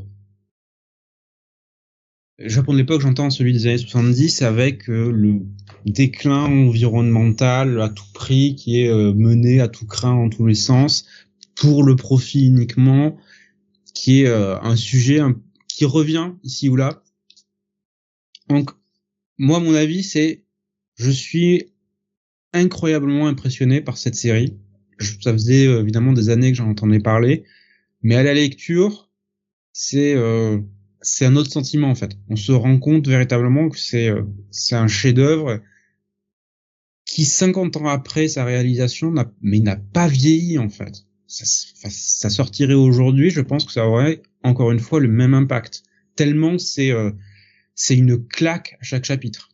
Japon 2.40 2.74
de 2.74 2.78
l'époque, 2.78 3.02
j'entends 3.02 3.30
celui 3.30 3.54
des 3.54 3.66
années 3.68 3.78
70 3.78 4.44
avec 4.44 4.90
euh, 4.90 5.12
le 5.12 5.42
déclin 5.86 6.46
environnemental 6.46 7.82
à 7.82 7.90
tout 7.90 8.06
prix 8.14 8.56
qui 8.56 8.82
est 8.82 8.92
mené 8.92 9.60
à 9.60 9.68
tout 9.68 9.88
craint 9.88 10.16
dans 10.16 10.30
tous 10.30 10.46
les 10.46 10.56
sens 10.56 11.06
pour 11.56 11.84
le 11.84 11.96
profit 11.96 12.46
uniquement, 12.46 13.18
qui 13.94 14.22
est 14.22 14.28
un 14.28 14.76
sujet 14.76 15.20
qui 15.68 15.86
revient 15.86 16.34
ici 16.44 16.70
ou 16.70 16.76
là. 16.76 17.02
Donc 18.50 18.70
moi, 19.38 19.60
mon 19.60 19.74
avis, 19.74 20.04
c'est 20.04 20.44
je 20.96 21.12
suis 21.12 21.72
incroyablement 22.54 23.28
impressionné 23.28 23.82
par 23.82 23.98
cette 23.98 24.16
série. 24.16 24.58
Ça 25.22 25.32
faisait 25.32 25.68
euh, 25.68 25.82
évidemment 25.82 26.14
des 26.14 26.30
années 26.30 26.52
que 26.52 26.58
j'en 26.58 26.70
entendais 26.70 27.00
parler, 27.00 27.44
mais 28.02 28.16
à 28.16 28.24
la 28.24 28.34
lecture, 28.34 29.12
c'est 29.74 30.16
euh, 30.16 30.60
c'est 31.08 31.26
un 31.26 31.36
autre 31.36 31.52
sentiment 31.52 31.90
en 31.90 31.96
fait. 31.96 32.18
On 32.30 32.36
se 32.36 32.52
rend 32.52 32.78
compte 32.80 33.08
véritablement 33.08 33.70
que 33.70 33.80
c'est 33.80 34.10
euh, 34.10 34.24
c'est 34.52 34.76
un 34.76 34.88
chef-d'œuvre 34.88 35.62
qui 37.06 37.26
50 37.26 37.78
ans 37.78 37.88
après 37.88 38.28
sa 38.28 38.44
réalisation 38.46 39.12
n'a 39.12 39.32
mais 39.42 39.60
n'a 39.60 39.78
pas 39.78 40.08
vieilli 40.08 40.58
en 40.58 40.70
fait. 40.70 41.06
Ça, 41.28 41.46
ça 41.90 42.30
sortirait 42.30 42.74
aujourd'hui, 42.74 43.30
je 43.32 43.42
pense 43.42 43.66
que 43.66 43.72
ça 43.74 43.86
aurait 43.86 44.22
encore 44.44 44.72
une 44.72 44.80
fois 44.80 45.00
le 45.00 45.10
même 45.10 45.34
impact. 45.34 45.84
Tellement 46.16 46.58
c'est 46.58 46.92
c'est 47.76 47.96
une 47.96 48.26
claque 48.28 48.78
à 48.82 48.84
chaque 48.84 49.06
chapitre. 49.06 49.50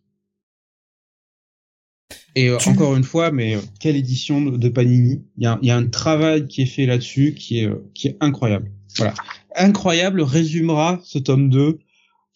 Et 2.36 2.50
euh, 2.50 2.58
encore 2.66 2.96
une 2.96 3.04
fois, 3.04 3.32
mais 3.32 3.56
euh, 3.56 3.60
quelle 3.80 3.96
édition 3.96 4.42
de 4.42 4.70
Panini 4.70 5.24
Il 5.38 5.44
y 5.44 5.48
a, 5.48 5.60
y 5.62 5.70
a, 5.70 5.78
un 5.78 5.88
travail 5.88 6.48
qui 6.48 6.64
est 6.64 6.68
fait 6.68 6.86
là-dessus 6.86 7.36
qui 7.36 7.60
est 7.60 7.68
euh, 7.68 7.86
qui 7.94 8.08
est 8.08 8.18
incroyable. 8.22 8.72
Voilà, 8.98 9.14
incroyable 9.56 10.22
résumera 10.22 11.00
ce 11.04 11.20
tome 11.20 11.50
2 11.50 11.80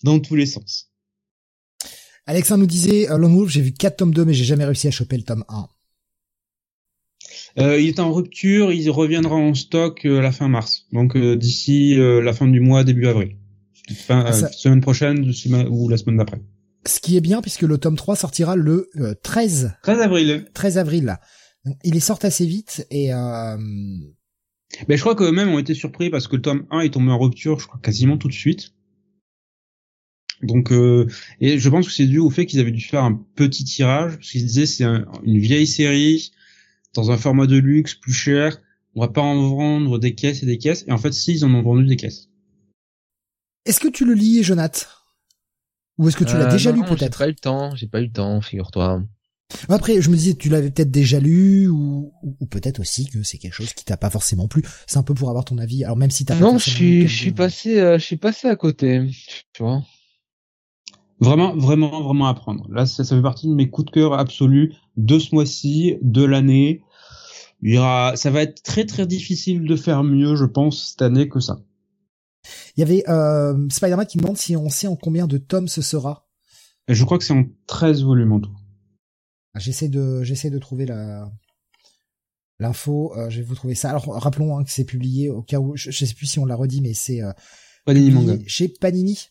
dans 0.04 0.20
tous 0.20 0.36
les 0.36 0.46
sens. 0.46 0.92
Alexandre 2.26 2.62
nous 2.62 2.68
disait 2.68 3.08
Lone 3.10 3.36
Wolf, 3.36 3.50
j'ai 3.50 3.62
vu 3.62 3.72
4 3.74 3.98
tomes 3.98 4.14
2 4.14 4.26
mais 4.26 4.34
j'ai 4.34 4.44
jamais 4.44 4.66
réussi 4.66 4.88
à 4.88 4.92
choper 4.92 5.18
le 5.18 5.24
tome 5.24 5.46
1. 5.48 5.68
Euh, 7.60 7.80
il 7.80 7.88
est 7.88 8.00
en 8.00 8.12
rupture, 8.12 8.72
il 8.72 8.90
reviendra 8.90 9.36
en 9.36 9.54
stock 9.54 10.06
à 10.06 10.22
la 10.22 10.32
fin 10.32 10.48
mars. 10.48 10.86
Donc 10.92 11.18
d'ici 11.18 11.96
la 11.98 12.34
fin 12.34 12.48
du 12.48 12.60
mois, 12.60 12.84
début 12.84 13.08
avril. 13.08 13.38
Fin, 13.96 14.32
semaine 14.52 14.82
prochaine 14.82 15.32
ou 15.70 15.90
la 15.90 15.98
semaine 15.98 16.18
d'après. 16.18 16.42
Ce 16.86 17.00
qui 17.00 17.18
est 17.18 17.22
bien 17.22 17.42
puisque 17.42 17.62
le 17.62 17.78
tome 17.78 17.96
3 17.96 18.16
sortira 18.16 18.56
le 18.56 18.90
13 19.24 19.74
13 19.84 20.02
avril. 20.02 20.46
13 20.54 20.78
avril. 20.78 21.18
Il 21.84 21.96
est 21.96 22.02
sorti 22.02 22.28
assez 22.28 22.46
vite 22.46 22.86
et 22.92 23.12
euh... 24.74 24.86
Ben, 24.88 24.96
je 24.96 25.02
crois 25.02 25.16
que 25.16 25.30
même 25.30 25.50
ont 25.50 25.60
été 25.60 25.74
surpris 25.74 26.10
parce 26.10 26.28
que 26.28 26.36
le 26.36 26.42
tome 26.42 26.68
1 26.72 26.82
est 26.82 26.94
tombé 26.94 27.12
en 27.12 27.20
rupture, 27.20 27.60
je 27.60 27.68
crois 27.68 27.80
quasiment 27.82 28.18
tout 28.18 28.28
de 28.28 28.34
suite. 28.34 28.74
Donc 30.44 30.72
euh, 30.72 31.08
et 31.42 31.58
je 31.58 31.70
pense 31.70 31.88
que 31.88 31.92
c'est 31.92 32.06
dû 32.06 32.20
au 32.20 32.30
fait 32.30 32.46
qu'ils 32.46 32.60
avaient 32.60 32.72
dû 32.72 32.82
faire 32.82 33.04
un 33.04 33.16
petit 33.36 33.64
tirage 33.64 34.18
parce 34.18 34.30
qu'ils 34.30 34.46
disaient 34.46 34.68
c'est 34.68 34.84
une 34.84 35.40
vieille 35.40 35.66
série 35.66 36.32
dans 36.94 37.10
un 37.10 37.18
format 37.18 37.48
de 37.48 37.58
luxe 37.58 37.96
plus 37.96 38.14
cher, 38.14 38.62
on 38.96 39.02
va 39.02 39.08
pas 39.08 39.22
en 39.22 39.50
vendre 39.50 39.98
des 39.98 40.14
caisses 40.14 40.44
et 40.44 40.46
des 40.46 40.60
caisses 40.60 40.86
et 40.88 40.92
en 40.92 40.98
fait 41.00 41.12
si 41.12 41.34
ils 41.34 41.46
en 41.46 41.54
ont 41.54 41.64
vendu 41.64 41.86
des 41.86 41.96
caisses. 41.96 42.30
Est-ce 43.66 43.80
que 43.80 43.88
tu 43.88 44.06
le 44.06 44.14
lis, 44.14 44.44
Jonathan? 44.44 44.86
Ou 45.98 46.08
est-ce 46.08 46.18
que 46.18 46.24
tu 46.24 46.34
l'as 46.34 46.48
euh, 46.48 46.52
déjà 46.52 46.72
lu 46.72 46.84
peut-être 46.84 47.02
J'ai 47.02 47.10
pas 47.10 47.28
eu 47.28 47.32
le 47.32 47.36
temps, 47.36 47.76
j'ai 47.76 47.88
pas 47.88 48.00
eu 48.00 48.06
le 48.06 48.12
temps, 48.12 48.40
figure-toi. 48.42 49.04
Après, 49.70 50.02
je 50.02 50.10
me 50.10 50.16
disais, 50.16 50.34
tu 50.34 50.50
l'avais 50.50 50.70
peut-être 50.72 50.92
déjà 50.92 51.20
lu, 51.20 51.68
ou, 51.70 52.12
ou 52.22 52.46
peut-être 52.48 52.80
aussi 52.80 53.06
que 53.06 53.24
c'est 53.24 53.38
quelque 53.38 53.54
chose 53.54 53.74
qui 53.74 53.86
t'a 53.86 53.98
pas 53.98 54.10
forcément 54.10 54.48
plu. 54.48 54.64
C'est 54.88 54.98
un 54.98 55.04
peu 55.04 55.14
pour 55.14 55.30
avoir 55.30 55.46
ton 55.46 55.58
avis. 55.58 55.84
Alors 55.84 55.98
même 55.98 56.12
si 56.12 56.26
t'as 56.26 56.36
non, 56.36 56.58
je 56.58 56.70
suis, 56.70 57.08
je 57.08 57.16
suis 57.16 57.32
passé, 57.32 57.80
euh, 57.80 57.98
je 57.98 58.04
suis 58.04 58.18
passé 58.18 58.48
à 58.48 58.56
côté, 58.56 59.10
tu 59.54 59.64
vois. 59.64 59.84
Vraiment, 61.20 61.56
vraiment, 61.56 62.04
vraiment 62.04 62.28
à 62.28 62.34
prendre. 62.34 62.68
Là, 62.70 62.86
ça, 62.86 63.04
ça 63.04 63.16
fait 63.16 63.22
partie 63.22 63.48
de 63.48 63.54
mes 63.54 63.70
coups 63.70 63.88
de 63.88 63.92
cœur 63.92 64.14
absolus 64.14 64.74
de 64.98 65.18
ce 65.18 65.34
mois-ci, 65.34 65.96
de 66.02 66.24
l'année. 66.24 66.84
Il 67.64 67.74
y 67.74 67.78
aura, 67.78 68.16
ça 68.16 68.30
va 68.30 68.44
être 68.44 68.62
très 68.62 68.86
très 68.86 69.08
difficile 69.08 69.66
de 69.66 69.76
faire 69.76 70.04
mieux, 70.04 70.36
je 70.36 70.46
pense, 70.46 70.90
cette 70.92 71.02
année 71.02 71.28
que 71.28 71.40
ça. 71.40 71.60
Il 72.76 72.82
y 72.82 72.84
avait 72.84 73.04
euh, 73.10 73.68
Spider-Man 73.70 74.06
qui 74.06 74.20
demande 74.20 74.38
si 74.38 74.56
on 74.56 74.70
sait 74.70 74.88
en 74.88 74.96
combien 74.96 75.26
de 75.26 75.38
tomes 75.38 75.68
ce 75.68 75.82
sera. 75.82 76.28
je 76.88 77.04
crois 77.04 77.18
que 77.18 77.24
c'est 77.24 77.34
en 77.34 77.46
13 77.66 78.04
volumes 78.04 78.34
en 78.34 78.40
tout. 78.40 78.52
Ah, 79.58 79.60
j'essaie 79.60 79.90
de 79.90 80.22
j'essaie 80.22 80.52
de 80.52 80.60
trouver 80.60 80.86
la 80.86 81.32
l'info. 82.60 83.12
Euh, 83.18 83.28
je 83.32 83.38
vais 83.38 83.44
vous 83.44 83.56
trouver 83.56 83.74
ça. 83.74 83.90
Alors 83.90 84.06
rappelons 84.22 84.56
hein, 84.56 84.64
que 84.64 84.70
c'est 84.70 84.86
publié 84.86 85.32
au 85.32 85.42
cas 85.42 85.60
où 85.60 85.76
je, 85.76 85.90
sais 85.90 86.14
plus 86.14 86.28
si 86.28 86.38
on 86.38 86.46
l'a 86.46 86.56
redit, 86.56 86.80
mais 86.82 86.94
c'est 86.94 87.24
euh, 87.24 87.32
Panini 87.84 88.12
Manga. 88.12 88.38
chez 88.46 88.68
Panini. 88.68 89.30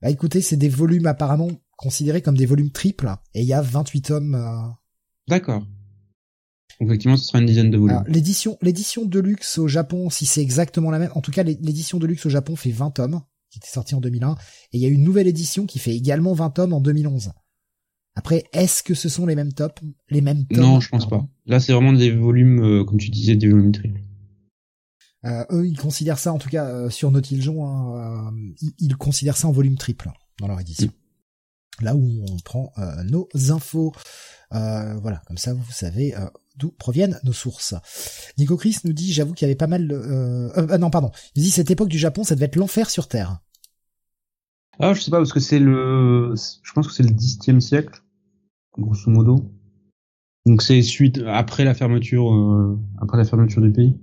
Bah 0.00 0.08
écoutez, 0.08 0.40
c'est 0.40 0.56
des 0.56 0.70
volumes 0.70 1.06
apparemment 1.06 1.50
considérés 1.76 2.22
comme 2.22 2.36
des 2.36 2.46
volumes 2.46 2.70
triples 2.70 3.14
et 3.34 3.42
il 3.42 3.46
y 3.46 3.52
a 3.52 3.60
28 3.60 4.00
tomes. 4.00 4.34
Euh, 4.36 4.72
D'accord 5.28 5.66
effectivement, 6.80 7.18
ce 7.18 7.26
sera 7.26 7.38
une 7.38 7.46
dizaine 7.46 7.70
de 7.70 7.76
volumes. 7.76 8.02
L'édition, 8.06 8.56
l'édition 8.62 9.04
de 9.04 9.20
luxe 9.20 9.58
au 9.58 9.68
Japon, 9.68 10.08
si 10.08 10.24
c'est 10.24 10.40
exactement 10.40 10.90
la 10.90 10.98
même, 10.98 11.12
en 11.14 11.20
tout 11.20 11.30
cas, 11.30 11.42
l'édition 11.42 11.98
de 11.98 12.06
luxe 12.06 12.24
au 12.24 12.30
Japon 12.30 12.56
fait 12.56 12.72
20 12.72 12.90
tomes, 12.92 13.20
qui 13.50 13.58
était 13.58 13.68
sortie 13.68 13.94
en 13.94 14.00
2001, 14.00 14.32
et 14.32 14.78
il 14.78 14.80
y 14.80 14.86
a 14.86 14.88
une 14.88 15.04
nouvelle 15.04 15.28
édition 15.28 15.66
qui 15.66 15.78
fait 15.78 15.94
également 15.94 16.32
20 16.32 16.50
tomes 16.50 16.72
en 16.72 16.80
2011. 16.80 17.32
Après, 18.14 18.44
est-ce 18.52 18.82
que 18.82 18.94
ce 18.94 19.08
sont 19.08 19.26
les 19.26 19.34
mêmes 19.34 19.52
tops, 19.52 19.82
les 20.10 20.20
mêmes 20.20 20.46
tomes 20.46 20.60
Non, 20.60 20.80
je 20.80 20.88
pense 20.88 21.08
pas. 21.08 21.26
Là, 21.46 21.60
c'est 21.60 21.72
vraiment 21.72 21.92
des 21.92 22.10
volumes, 22.10 22.62
euh, 22.62 22.84
comme 22.84 22.98
tu 22.98 23.10
disais, 23.10 23.36
des 23.36 23.48
volumes 23.48 23.72
triples. 23.72 24.02
Euh, 25.24 25.44
eux, 25.50 25.66
ils 25.66 25.78
considèrent 25.78 26.18
ça, 26.18 26.32
en 26.32 26.38
tout 26.38 26.48
cas 26.48 26.66
euh, 26.66 26.90
sur 26.90 27.10
Nautiljon, 27.10 27.64
hein, 27.64 28.30
euh, 28.30 28.64
ils, 28.78 28.96
considèrent 28.96 29.36
ça 29.36 29.48
en 29.48 29.52
volume 29.52 29.76
triple 29.76 30.10
dans 30.40 30.48
leur 30.48 30.60
édition. 30.60 30.88
Mm. 30.88 31.84
Là 31.84 31.96
où 31.96 32.24
on 32.30 32.36
prend 32.44 32.72
nos 33.04 33.28
infos, 33.50 33.92
voilà, 34.50 35.22
comme 35.26 35.38
ça 35.38 35.54
vous 35.54 35.72
savez 35.72 36.14
d'où 36.56 36.70
proviennent 36.70 37.18
nos 37.24 37.32
sources. 37.32 37.74
Nico 38.38 38.56
Chris 38.56 38.78
nous 38.84 38.92
dit, 38.92 39.12
j'avoue 39.12 39.34
qu'il 39.34 39.46
y 39.46 39.50
avait 39.50 39.56
pas 39.56 39.66
mal... 39.66 39.90
Euh, 39.90 40.50
euh, 40.56 40.78
non, 40.78 40.90
pardon. 40.90 41.10
Il 41.34 41.42
dit, 41.42 41.50
cette 41.50 41.70
époque 41.70 41.88
du 41.88 41.98
Japon, 41.98 42.24
ça 42.24 42.34
devait 42.34 42.46
être 42.46 42.56
l'enfer 42.56 42.90
sur 42.90 43.08
Terre. 43.08 43.38
Ah, 44.78 44.94
je 44.94 45.00
sais 45.00 45.10
pas, 45.10 45.18
parce 45.18 45.32
que 45.32 45.40
c'est 45.40 45.58
le, 45.58 46.34
je 46.34 46.72
pense 46.72 46.88
que 46.88 46.92
c'est 46.92 47.02
le 47.02 47.10
Xe 47.10 47.58
siècle, 47.60 48.01
grosso 48.78 49.10
modo. 49.10 49.36
Donc 50.46 50.62
c'est 50.62 50.82
suite, 50.82 51.22
après 51.26 51.64
la 51.64 51.74
fermeture, 51.74 52.34
euh, 52.34 52.78
après 53.00 53.18
la 53.18 53.24
fermeture 53.24 53.62
du 53.62 53.72
pays. 53.72 53.96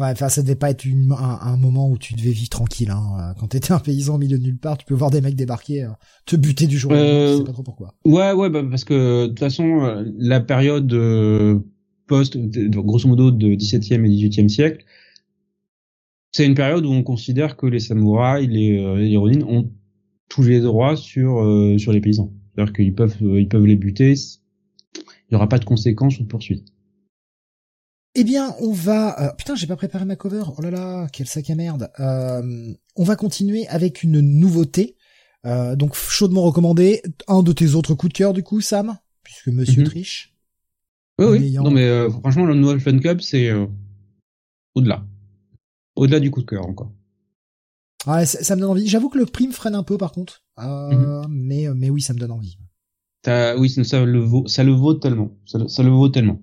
Ouais, 0.00 0.08
enfin, 0.12 0.30
ça 0.30 0.42
devait 0.42 0.56
pas 0.56 0.70
être 0.70 0.86
une, 0.86 1.12
un, 1.12 1.56
moment 1.58 1.90
où 1.90 1.98
tu 1.98 2.14
devais 2.14 2.30
vivre 2.30 2.48
tranquille. 2.48 2.90
Hein. 2.90 3.34
Quand 3.38 3.48
t'étais 3.48 3.72
un 3.72 3.78
paysan 3.78 4.14
au 4.14 4.18
milieu 4.18 4.38
de 4.38 4.42
nulle 4.42 4.56
part, 4.56 4.78
tu 4.78 4.86
peux 4.86 4.94
voir 4.94 5.10
des 5.10 5.20
mecs 5.20 5.34
débarquer, 5.34 5.84
euh, 5.84 5.90
te 6.24 6.36
buter 6.36 6.66
du 6.66 6.78
jour 6.78 6.92
au 6.92 6.94
lendemain, 6.94 7.32
je 7.32 7.36
sais 7.36 7.44
pas 7.44 7.52
trop 7.52 7.62
pourquoi. 7.62 7.94
Ouais, 8.06 8.32
ouais, 8.32 8.48
bah, 8.48 8.62
parce 8.68 8.84
que 8.84 9.24
de 9.24 9.26
toute 9.28 9.40
façon, 9.40 9.84
euh, 9.84 10.04
la 10.16 10.40
période 10.40 10.90
euh, 10.94 11.58
post, 12.06 12.38
grosso 12.38 13.08
modo, 13.08 13.30
de 13.30 13.48
17e 13.48 14.06
et 14.06 14.08
18e 14.08 14.48
siècle, 14.48 14.86
c'est 16.32 16.46
une 16.46 16.54
période 16.54 16.86
où 16.86 16.90
on 16.90 17.02
considère 17.02 17.58
que 17.58 17.66
les 17.66 17.80
samouraïs, 17.80 18.48
les, 18.48 18.78
les 18.96 19.16
ont 19.18 19.70
tous 20.30 20.44
les 20.44 20.60
droits 20.60 20.96
sur 20.96 21.44
sur 21.78 21.92
les 21.92 22.00
paysans. 22.00 22.32
C'est-à-dire 22.60 22.72
qu'ils 22.74 22.94
peuvent 22.94 23.16
ils 23.20 23.48
peuvent 23.48 23.66
les 23.66 23.76
buter, 23.76 24.14
il 24.14 25.32
y 25.32 25.34
aura 25.34 25.48
pas 25.48 25.58
de 25.58 25.64
conséquences 25.64 26.18
ou 26.18 26.24
de 26.24 26.28
poursuites. 26.28 26.66
Eh 28.16 28.24
bien, 28.24 28.54
on 28.60 28.72
va... 28.72 29.20
Euh, 29.22 29.32
putain, 29.34 29.54
j'ai 29.54 29.68
pas 29.68 29.76
préparé 29.76 30.04
ma 30.04 30.16
cover. 30.16 30.42
Oh 30.58 30.62
là 30.62 30.70
là, 30.70 31.06
quel 31.12 31.28
sac 31.28 31.48
à 31.48 31.54
merde. 31.54 31.90
Euh, 32.00 32.74
on 32.96 33.04
va 33.04 33.14
continuer 33.14 33.68
avec 33.68 34.02
une 34.02 34.20
nouveauté. 34.20 34.96
Euh, 35.46 35.76
donc, 35.76 35.94
chaudement 35.94 36.42
recommandé. 36.42 37.02
Un 37.28 37.44
de 37.44 37.52
tes 37.52 37.74
autres 37.74 37.94
coups 37.94 38.12
de 38.12 38.18
cœur, 38.18 38.32
du 38.32 38.42
coup, 38.42 38.60
Sam 38.60 38.98
Puisque 39.22 39.46
Monsieur 39.46 39.82
mhm. 39.82 39.88
triche. 39.88 40.34
Oui, 41.20 41.26
oui. 41.26 41.52
Non, 41.52 41.70
mais 41.70 42.10
franchement, 42.10 42.46
le 42.46 42.54
nouvel 42.54 42.80
Fun 42.80 42.98
Cup, 42.98 43.22
c'est 43.22 43.52
au-delà. 44.74 45.06
Au-delà 45.94 46.18
du 46.18 46.32
coup 46.32 46.40
de 46.40 46.46
cœur, 46.46 46.66
encore. 46.66 46.90
Ouais, 48.06 48.26
ça, 48.26 48.56
me 48.56 48.60
donne 48.60 48.70
envie. 48.70 48.88
J'avoue 48.88 49.08
que 49.08 49.18
le 49.18 49.26
prix 49.26 49.46
me 49.46 49.52
freine 49.52 49.74
un 49.74 49.82
peu, 49.82 49.98
par 49.98 50.12
contre. 50.12 50.42
Mhm. 50.66 51.26
mais, 51.28 51.68
mais 51.74 51.90
oui, 51.90 52.00
ça 52.02 52.14
me 52.14 52.18
donne 52.18 52.32
envie. 52.32 52.58
oui, 53.26 53.70
ça 53.70 54.04
le 54.04 54.20
vaut, 54.20 54.46
ça 54.46 54.64
le 54.64 54.72
vaut 54.72 54.94
tellement. 54.94 55.30
ça 55.46 55.82
le 55.82 55.90
vaut 55.90 56.08
tellement. 56.08 56.40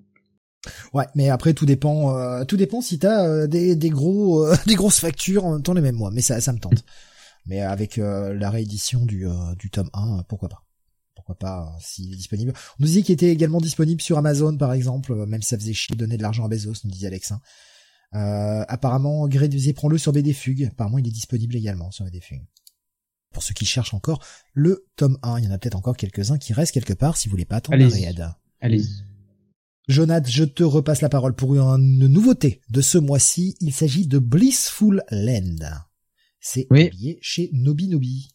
Ouais, 0.93 1.05
mais 1.15 1.29
après 1.29 1.53
tout 1.53 1.65
dépend, 1.65 2.17
euh, 2.17 2.43
tout 2.45 2.57
dépend 2.57 2.81
si 2.81 2.99
t'as 2.99 3.25
euh, 3.25 3.47
des, 3.47 3.75
des 3.75 3.89
gros, 3.89 4.45
euh, 4.45 4.55
des 4.67 4.75
grosses 4.75 4.99
factures 4.99 5.45
en 5.45 5.53
même 5.53 5.63
temps 5.63 5.73
les 5.73 5.81
mêmes 5.81 5.95
mois. 5.95 6.11
Mais 6.11 6.21
ça, 6.21 6.39
ça 6.41 6.53
me 6.53 6.59
tente. 6.59 6.83
mais 7.45 7.61
avec 7.61 7.97
la 7.97 8.49
réédition 8.49 9.05
du 9.05 9.25
du 9.57 9.69
tome 9.69 9.89
1, 9.93 10.23
pourquoi 10.27 10.49
pas 10.49 10.65
Pourquoi 11.15 11.35
pas 11.35 11.77
s'il 11.79 12.11
est 12.13 12.17
disponible 12.17 12.51
On 12.55 12.75
nous 12.79 12.87
disait 12.87 13.03
qu'il 13.03 13.13
était 13.13 13.29
également 13.29 13.61
disponible 13.61 14.01
sur 14.01 14.17
Amazon 14.17 14.57
par 14.57 14.73
exemple, 14.73 15.13
même 15.25 15.41
si 15.41 15.49
ça 15.49 15.57
faisait 15.57 15.73
chier 15.73 15.95
de 15.95 15.99
donner 15.99 16.17
de 16.17 16.23
l'argent 16.23 16.43
à 16.43 16.49
Bezos, 16.49 16.73
nous 16.83 16.91
disait 16.91 17.07
Alex. 17.07 17.31
Hein. 17.31 18.65
apparemment, 18.67 19.29
Gré 19.29 19.49
prends-le 19.73 19.97
sur 19.97 20.11
BD 20.11 20.33
Fugue. 20.33 20.65
Apparemment, 20.65 20.97
il 20.97 21.07
est 21.07 21.11
disponible 21.11 21.55
également 21.55 21.89
sur 21.89 22.03
BD 22.03 22.19
Fugue. 22.19 22.43
Pour 23.37 23.43
ceux 23.43 23.53
qui 23.53 23.65
cherchent 23.65 23.93
encore 23.93 24.25
le 24.53 24.87
tome 24.95 25.19
1, 25.21 25.37
il 25.37 25.45
y 25.45 25.47
en 25.47 25.51
a 25.51 25.59
peut-être 25.59 25.75
encore 25.75 25.95
quelques-uns 25.95 26.39
qui 26.39 26.53
restent 26.53 26.73
quelque 26.73 26.93
part 26.93 27.17
si 27.17 27.27
vous 27.27 27.33
voulez 27.33 27.45
pas 27.45 27.57
attendre 27.57 27.75
Allez-y. 27.75 28.07
allez 28.61 28.81
Jonathan, 29.87 30.27
je 30.27 30.43
te 30.43 30.63
repasse 30.63 31.01
la 31.01 31.09
parole 31.09 31.35
pour 31.35 31.53
une 31.53 32.07
nouveauté 32.07 32.61
de 32.71 32.81
ce 32.81 32.97
mois-ci. 32.97 33.55
Il 33.61 33.73
s'agit 33.73 34.07
de 34.07 34.17
Blissful 34.17 35.03
Land. 35.11 35.69
C'est 36.39 36.63
publié 36.67 37.19
chez 37.21 37.51
Nobinobi. 37.53 38.29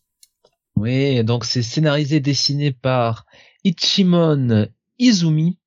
Oui, 0.77 1.25
donc 1.25 1.47
c'est 1.47 1.63
scénarisé, 1.63 2.21
dessiné 2.21 2.71
par 2.71 3.27
Ichimon 3.65 4.69
Izumi. 5.01 5.59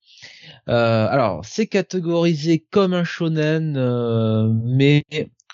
Euh, 0.70 1.07
alors, 1.10 1.44
c'est 1.44 1.68
catégorisé 1.68 2.66
comme 2.72 2.94
un 2.94 3.03
shonen, 3.03 3.76
euh, 3.76 4.48
mais 4.64 5.03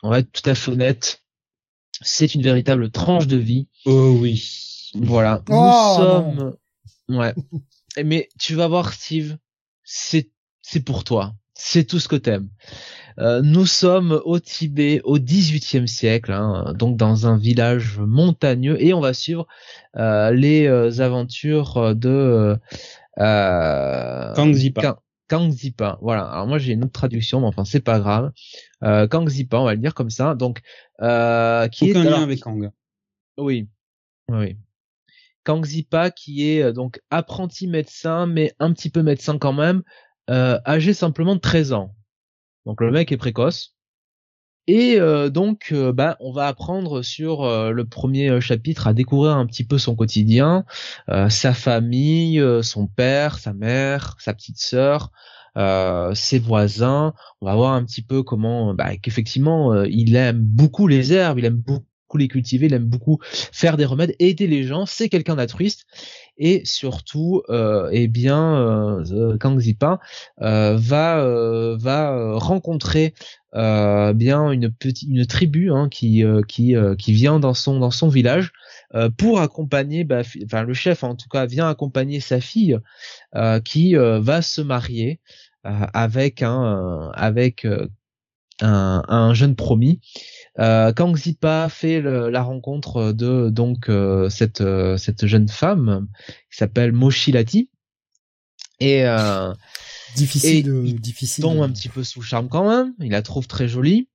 on 0.03 0.11
va 0.11 0.19
être 0.19 0.31
tout 0.31 0.47
à 0.47 0.53
fait 0.53 0.69
honnête, 0.69 1.20
c'est 2.01 2.35
une 2.35 2.41
véritable 2.41 2.89
tranche 2.89 3.27
de 3.27 3.37
vie. 3.37 3.67
Oh 3.85 4.17
oui. 4.19 4.91
Voilà. 4.95 5.41
Nous 5.49 5.55
oh, 5.57 5.95
sommes. 5.97 6.55
Ouais. 7.09 7.33
Mais 8.03 8.29
tu 8.39 8.55
vas 8.55 8.67
voir, 8.67 8.93
Steve, 8.93 9.37
c'est 9.83 10.29
c'est 10.61 10.83
pour 10.83 11.03
toi. 11.03 11.33
C'est 11.53 11.83
tout 11.83 11.99
ce 11.99 12.07
que 12.07 12.15
t'aimes. 12.15 12.49
Euh, 13.19 13.41
nous 13.43 13.65
sommes 13.65 14.21
au 14.25 14.39
Tibet 14.39 15.01
au 15.03 15.19
XVIIIe 15.19 15.87
siècle, 15.87 16.31
hein, 16.31 16.73
donc 16.77 16.97
dans 16.97 17.27
un 17.27 17.37
village 17.37 17.99
montagneux, 17.99 18.81
et 18.81 18.93
on 18.93 19.01
va 19.01 19.13
suivre 19.13 19.47
euh, 19.97 20.31
les 20.31 20.65
euh, 20.65 21.01
aventures 21.01 21.93
de 21.93 22.57
euh, 23.19 24.33
Kangzipa. 24.33 25.01
Kangzipa, 25.31 25.97
voilà. 26.01 26.25
Alors 26.25 26.45
moi 26.45 26.57
j'ai 26.57 26.73
une 26.73 26.83
autre 26.83 26.91
traduction, 26.91 27.39
mais 27.39 27.47
enfin 27.47 27.63
c'est 27.63 27.79
pas 27.79 27.99
grave. 27.99 28.33
Euh, 28.83 29.07
Kangzipa, 29.07 29.59
on 29.59 29.63
va 29.63 29.75
le 29.75 29.79
dire 29.79 29.93
comme 29.93 30.09
ça. 30.09 30.35
Donc 30.35 30.59
euh, 31.01 31.69
qui 31.69 31.89
Aucun 31.89 32.03
est 32.03 32.09
lien 32.09 32.21
avec 32.21 32.41
Kang. 32.41 32.69
Oui, 33.37 33.69
oui. 34.27 34.57
Kangzipa 35.45 36.11
qui 36.11 36.49
est 36.49 36.61
euh, 36.61 36.73
donc 36.73 36.99
apprenti 37.11 37.67
médecin 37.67 38.27
mais 38.27 38.53
un 38.59 38.73
petit 38.73 38.89
peu 38.89 39.03
médecin 39.03 39.37
quand 39.37 39.53
même, 39.53 39.83
euh, 40.29 40.59
âgé 40.67 40.93
simplement 40.93 41.35
de 41.35 41.39
13 41.39 41.71
ans. 41.71 41.95
Donc 42.65 42.81
le 42.81 42.91
mec 42.91 43.13
est 43.13 43.17
précoce. 43.17 43.77
Et 44.67 44.99
euh, 44.99 45.29
donc 45.29 45.73
bah 45.73 46.17
on 46.19 46.31
va 46.31 46.47
apprendre 46.47 47.01
sur 47.01 47.45
le 47.71 47.85
premier 47.85 48.39
chapitre 48.41 48.87
à 48.87 48.93
découvrir 48.93 49.35
un 49.35 49.45
petit 49.45 49.63
peu 49.63 49.77
son 49.77 49.95
quotidien, 49.95 50.65
sa 51.29 51.53
famille, 51.53 52.41
son 52.61 52.87
père, 52.87 53.39
sa 53.39 53.53
mère, 53.53 54.15
sa 54.19 54.33
petite 54.33 54.59
sœur, 54.59 55.11
ses 56.13 56.39
voisins. 56.39 57.13
On 57.41 57.45
va 57.47 57.55
voir 57.55 57.73
un 57.73 57.83
petit 57.83 58.01
peu 58.01 58.23
comment, 58.23 58.73
bah, 58.73 58.95
qu'effectivement, 58.97 59.83
il 59.83 60.15
aime 60.15 60.39
beaucoup 60.39 60.87
les 60.87 61.11
herbes, 61.13 61.39
il 61.39 61.45
aime 61.45 61.57
beaucoup 61.57 61.85
les 62.17 62.27
cultiver, 62.27 62.65
il 62.67 62.73
aime 62.73 62.85
beaucoup 62.85 63.19
faire 63.23 63.77
des 63.77 63.85
remèdes, 63.85 64.15
aider 64.19 64.47
les 64.47 64.63
gens, 64.63 64.85
c'est 64.85 65.09
quelqu'un 65.09 65.35
d'altruiste 65.35 65.85
et 66.41 66.63
surtout 66.65 67.43
euh, 67.49 67.87
eh 67.91 68.07
bien 68.07 68.55
euh, 68.57 69.37
Kang 69.37 69.57
Zipa 69.59 69.99
euh, 70.41 70.75
va 70.75 71.19
euh, 71.19 71.77
va 71.79 72.33
rencontrer 72.33 73.13
euh, 73.53 74.11
bien 74.13 74.51
une 74.51 74.71
petite 74.71 75.07
une 75.07 75.25
tribu 75.27 75.71
hein, 75.71 75.87
qui 75.87 76.23
qui 76.47 76.75
qui 76.97 77.13
vient 77.13 77.39
dans 77.39 77.53
son 77.53 77.79
dans 77.79 77.91
son 77.91 78.09
village 78.09 78.51
pour 79.17 79.39
accompagner 79.39 80.03
bah, 80.03 80.23
enfin 80.43 80.63
le 80.63 80.73
chef 80.73 81.03
en 81.03 81.15
tout 81.15 81.29
cas 81.29 81.45
vient 81.45 81.69
accompagner 81.69 82.19
sa 82.19 82.41
fille 82.41 82.77
qui 83.63 83.95
va 83.95 84.41
se 84.41 84.61
marier 84.61 85.19
avec 85.63 86.41
un 86.41 87.11
avec 87.13 87.67
un 88.61 89.33
jeune 89.33 89.55
promis 89.55 90.01
euh, 90.61 90.93
Kang 90.93 91.15
Zipa 91.17 91.67
fait 91.69 92.01
la 92.01 92.43
rencontre 92.43 93.11
de 93.11 93.49
donc 93.49 93.89
euh, 93.89 94.29
cette 94.29 94.61
euh, 94.61 94.95
cette 94.97 95.25
jeune 95.25 95.47
femme 95.47 96.07
qui 96.51 96.57
s'appelle 96.57 96.91
Moshilati 96.91 97.69
et 98.79 99.05
euh, 99.05 99.53
difficile 100.15 100.65
de, 100.65 100.81
difficile 100.91 101.43
tombe 101.43 101.61
un 101.61 101.69
petit 101.69 101.89
peu 101.89 102.03
sous 102.03 102.21
charme 102.21 102.47
quand 102.47 102.67
même. 102.69 102.93
Il 102.99 103.11
la 103.11 103.21
trouve 103.21 103.47
très 103.47 103.67
jolie. 103.67 104.07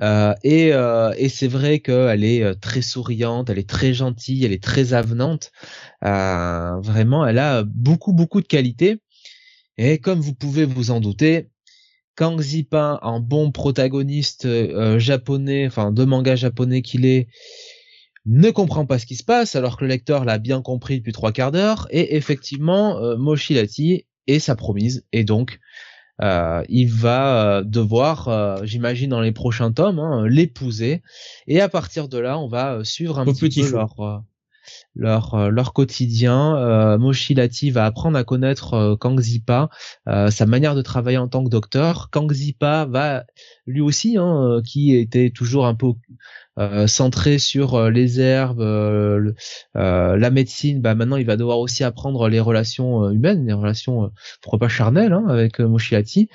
Euh, 0.00 0.34
et, 0.42 0.70
et 0.70 1.28
c'est 1.28 1.46
vrai 1.46 1.78
qu'elle 1.78 2.24
est 2.24 2.54
très 2.60 2.82
souriante, 2.82 3.48
elle 3.48 3.58
est 3.58 3.68
très 3.68 3.94
gentille, 3.94 4.44
elle 4.44 4.52
est 4.52 4.62
très 4.62 4.92
avenante. 4.92 5.52
vraiment, 6.02 7.26
elle 7.26 7.38
a 7.38 7.62
beaucoup 7.64 8.12
beaucoup 8.12 8.40
de 8.40 8.46
qualités. 8.48 9.00
Et 9.76 9.98
comme 9.98 10.20
vous 10.20 10.34
pouvez 10.34 10.64
vous 10.64 10.90
en 10.90 11.00
douter, 11.00 11.50
Kang 12.16 12.40
Zipa, 12.40 13.00
un 13.02 13.20
bon 13.20 13.50
protagoniste 13.50 14.46
euh, 14.46 14.98
japonais, 14.98 15.66
enfin 15.66 15.92
de 15.92 16.04
manga 16.04 16.36
japonais 16.36 16.82
qu'il 16.82 17.06
est, 17.06 17.28
ne 18.26 18.50
comprend 18.50 18.86
pas 18.86 18.98
ce 18.98 19.06
qui 19.06 19.16
se 19.16 19.24
passe, 19.24 19.56
alors 19.56 19.76
que 19.76 19.84
le 19.84 19.88
lecteur 19.88 20.24
l'a 20.24 20.38
bien 20.38 20.62
compris 20.62 20.98
depuis 20.98 21.12
trois 21.12 21.32
quarts 21.32 21.52
d'heure. 21.52 21.86
Et 21.90 22.16
effectivement, 22.16 22.98
euh, 22.98 23.16
Moshilati 23.16 24.06
est 24.26 24.38
sa 24.38 24.54
promise, 24.56 25.04
et 25.12 25.24
donc 25.24 25.58
euh, 26.22 26.62
il 26.68 26.86
va 26.86 27.62
devoir, 27.64 28.64
j'imagine 28.64 29.10
dans 29.10 29.20
les 29.20 29.32
prochains 29.32 29.72
tomes, 29.72 29.98
hein, 29.98 30.26
l'épouser. 30.26 31.02
Et 31.46 31.60
à 31.60 31.68
partir 31.68 32.08
de 32.08 32.18
là, 32.18 32.38
on 32.38 32.48
va 32.48 32.84
suivre 32.84 33.18
un 33.18 33.24
petit, 33.24 33.62
peu 33.62 33.70
leur 33.70 34.24
leur 34.94 35.34
euh, 35.34 35.48
leur 35.50 35.72
quotidien. 35.72 36.56
Euh, 36.56 36.98
va 37.72 37.84
apprendre 37.86 38.18
à 38.18 38.24
connaître 38.24 38.74
euh, 38.74 38.96
Kang 38.96 39.18
Zipa, 39.18 39.68
euh, 40.08 40.30
sa 40.30 40.46
manière 40.46 40.74
de 40.74 40.82
travailler 40.82 41.18
en 41.18 41.28
tant 41.28 41.44
que 41.44 41.48
docteur. 41.48 42.10
Kang 42.10 42.30
Zipa 42.32 42.84
va 42.86 43.24
lui 43.66 43.80
aussi, 43.80 44.16
hein, 44.18 44.60
qui 44.64 44.94
était 44.94 45.30
toujours 45.30 45.66
un 45.66 45.74
peu 45.74 45.92
centré 46.86 47.38
sur 47.38 47.90
les 47.90 48.20
herbes, 48.20 48.62
la 49.74 50.30
médecine, 50.30 50.80
bah 50.80 50.94
maintenant 50.94 51.16
il 51.16 51.26
va 51.26 51.36
devoir 51.36 51.58
aussi 51.58 51.82
apprendre 51.82 52.28
les 52.28 52.38
relations 52.40 53.10
humaines, 53.10 53.46
les 53.46 53.52
relations 53.52 54.12
pourquoi 54.40 54.60
pas 54.60 54.68
charnelles 54.68 55.12
hein, 55.12 55.24
avec 55.28 55.58
Moshilati. 55.58 56.28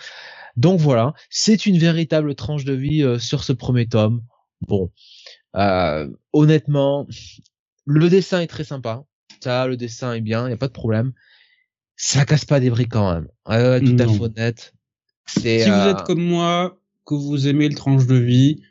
Donc 0.57 0.79
voilà, 0.79 1.13
c'est 1.29 1.65
une 1.65 1.77
véritable 1.77 2.35
tranche 2.35 2.65
de 2.65 2.73
vie 2.73 3.05
sur 3.19 3.43
ce 3.43 3.53
premier 3.53 3.87
tome. 3.87 4.23
Bon, 4.67 4.91
euh, 5.55 6.07
honnêtement, 6.33 7.07
le 7.89 8.09
dessin 8.09 8.41
est 8.41 8.47
très 8.47 8.63
sympa. 8.63 9.03
Ça, 9.41 9.67
le 9.67 9.77
dessin 9.77 10.13
est 10.13 10.21
bien, 10.21 10.47
il 10.47 10.51
y 10.51 10.53
a 10.53 10.57
pas 10.57 10.67
de 10.67 10.73
problème. 10.73 11.13
Ça 11.95 12.25
casse 12.25 12.45
pas 12.45 12.59
des 12.59 12.69
briques 12.69 12.91
quand 12.91 13.13
même. 13.13 13.27
tout 13.83 13.95
à 13.99 14.07
fait 14.07 14.21
honnête. 14.21 14.73
si 15.27 15.39
vous 15.39 15.47
êtes 15.47 15.99
euh, 15.99 16.03
comme 16.05 16.21
moi, 16.21 16.79
que 17.05 17.15
vous 17.15 17.47
aimez 17.47 17.67
le 17.67 17.75
tranche 17.75 18.05
de 18.05 18.15
vie, 18.15 18.61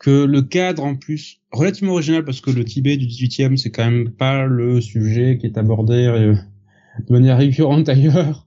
que 0.00 0.24
le 0.24 0.42
cadre 0.42 0.84
en 0.84 0.96
plus 0.96 1.40
relativement 1.50 1.94
original 1.94 2.24
parce 2.24 2.40
que 2.40 2.50
le 2.50 2.64
Tibet 2.64 2.96
du 2.96 3.06
18e 3.06 3.56
c'est 3.56 3.70
quand 3.70 3.84
même 3.84 4.10
pas 4.10 4.44
le 4.44 4.80
sujet 4.82 5.38
qui 5.38 5.46
est 5.46 5.56
abordé 5.56 6.04
euh, 6.06 6.34
de 7.06 7.12
manière 7.12 7.38
récurrente 7.38 7.88
ailleurs. 7.88 8.46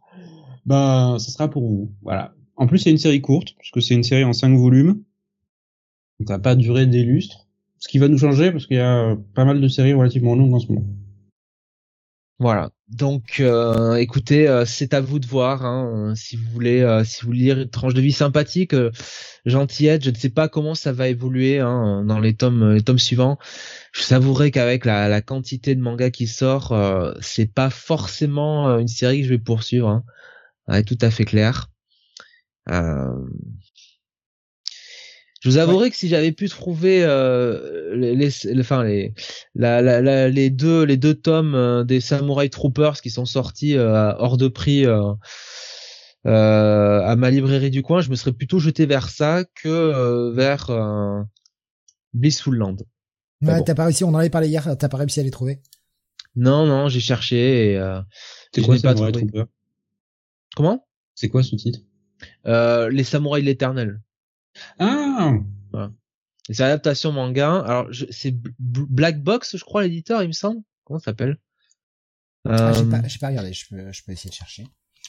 Bah, 0.66 1.16
ça 1.20 1.32
sera 1.32 1.50
pour 1.50 1.66
vous. 1.68 1.92
Voilà. 2.02 2.36
En 2.58 2.68
plus, 2.68 2.80
c'est 2.80 2.92
une 2.92 2.98
série 2.98 3.22
courte 3.22 3.56
puisque 3.58 3.82
c'est 3.82 3.94
une 3.94 4.04
série 4.04 4.26
en 4.26 4.34
cinq 4.34 4.56
volumes. 4.56 5.02
Donc, 6.20 6.28
ça 6.28 6.34
va 6.36 6.40
pas 6.40 6.56
durer 6.56 6.86
des 6.86 7.04
lustres. 7.04 7.47
Ce 7.80 7.88
qui 7.88 8.00
va 8.00 8.08
nous 8.08 8.18
changer 8.18 8.52
parce 8.52 8.66
qu'il 8.66 8.78
y 8.78 8.82
a 8.82 9.16
pas 9.36 9.46
mal 9.46 9.62
de 9.62 9.68
séries 9.68 9.94
relativement 9.94 10.36
longues 10.36 10.54
en 10.54 10.60
ce 10.60 10.68
moment. 10.68 10.86
Voilà. 12.40 12.70
Donc, 12.88 13.40
euh, 13.40 13.96
écoutez, 13.96 14.48
euh, 14.48 14.64
c'est 14.64 14.94
à 14.94 15.02
vous 15.02 15.18
de 15.20 15.26
voir. 15.26 15.66
Hein, 15.66 16.14
si 16.16 16.36
vous 16.36 16.48
voulez, 16.52 16.82
euh, 16.82 17.04
si 17.04 17.22
vous 17.22 17.28
voulez 17.28 17.40
lire 17.40 17.60
une 17.60 17.70
tranche 17.70 17.96
de 17.96 18.02
vie 18.02 18.12
sympathique, 18.12 18.76
gentillette. 19.46 20.04
Je 20.04 20.12
ne 20.12 20.16
sais 20.16 20.30
pas 20.30 20.48
comment 20.48 20.76
ça 20.76 20.92
va 20.92 21.08
évoluer 21.08 21.60
hein, 21.60 22.04
dans 22.06 22.20
les 22.20 22.36
tomes, 22.36 22.74
les 22.74 22.82
tomes 22.84 23.00
suivants. 23.00 23.40
Je 23.92 24.02
savourerai 24.04 24.52
qu'avec 24.52 24.86
la, 24.86 25.10
la, 25.10 25.22
quantité 25.22 25.74
de 25.74 25.82
manga 25.82 26.12
qui 26.12 26.28
sort, 26.28 26.78
c'est 27.22 27.52
pas 27.52 27.70
forcément 27.72 28.78
une 28.78 28.88
série 28.88 29.22
que 29.22 29.26
je 29.26 29.34
vais 29.34 29.40
poursuivre. 29.40 29.90
Hein. 29.90 30.04
C'est 30.70 30.86
tout 30.86 30.98
à 31.02 31.10
fait 31.10 31.26
clair. 31.26 31.70
Je 35.42 35.50
vous 35.50 35.58
avouerai 35.58 35.92
que 35.92 35.96
si 35.96 36.08
j'avais 36.08 36.32
pu 36.32 36.50
trouver 36.50 37.04
euh, 37.04 37.96
les, 37.96 38.16
les, 38.16 38.60
enfin 38.60 38.84
les, 38.84 39.14
la, 39.54 39.82
la, 39.82 40.30
les 40.30 40.50
deux 40.50 40.84
les 40.84 40.98
deux 40.98 41.14
tomes 41.14 41.54
euh, 41.54 41.84
des 41.84 42.02
Samurai 42.02 42.50
Troopers 42.50 43.02
qui 43.02 43.10
sont 43.12 43.26
sortis 43.26 43.78
euh, 43.78 44.14
hors 44.18 44.38
de 44.38 44.48
prix 44.48 44.86
euh, 44.86 45.14
à 46.26 47.16
ma 47.16 47.30
librairie 47.30 47.70
du 47.70 47.84
coin, 47.84 48.02
je 48.02 48.10
me 48.10 48.16
serais 48.16 48.34
plutôt 48.34 48.60
jeté 48.60 48.86
vers 48.86 49.10
ça 49.10 49.44
que 49.62 50.34
vers 50.34 50.72
Blissful 52.14 52.56
Land. 52.56 52.78
Ouais, 53.42 53.64
t'as 53.64 53.76
pas 53.76 53.86
réussi, 53.86 54.04
on 54.04 54.10
en 54.10 54.16
avait 54.16 54.32
parlé 54.32 54.48
hier, 54.48 54.76
t'as 54.78 54.90
pas 54.90 54.98
réussi 54.98 55.20
à 55.20 55.24
les 55.24 55.32
trouver. 55.32 55.62
Non, 56.36 56.66
non, 56.66 56.90
j'ai 56.90 57.00
cherché 57.00 57.74
et, 57.74 58.00
C'est 58.54 58.62
quoi 58.62 58.76
pas 58.82 58.94
trouvé. 58.96 59.12
Trooper 59.12 59.44
Comment? 60.56 60.86
C'est 61.16 61.30
quoi 61.30 61.44
ce 61.44 61.56
titre? 61.56 61.80
Les 62.46 63.04
Samouraïs 63.04 63.44
de 63.44 63.50
l'Éternel. 63.50 64.02
Ah 64.80 65.34
voilà. 65.72 65.92
C'est 66.50 66.64
l'adaptation 66.64 67.12
manga. 67.12 67.60
Alors, 67.60 67.88
c'est 68.10 68.36
Black 68.60 69.22
Box, 69.22 69.58
je 69.58 69.64
crois, 69.64 69.84
l'éditeur, 69.84 70.24
il 70.24 70.28
me 70.28 70.34
semble. 70.34 70.62
Comment 70.86 71.00
ça 71.00 71.06
s'appelle? 71.06 71.38
Ah, 72.48 72.72
J'ai 72.74 72.86
pas, 72.86 73.02
pas, 73.02 73.28
regardé, 73.28 73.52
je 73.52 73.66
peux, 73.68 73.92
je 73.92 74.04
peux 74.04 74.14
essayer 74.14 74.30
de 74.30 74.36
chercher. 74.36 74.66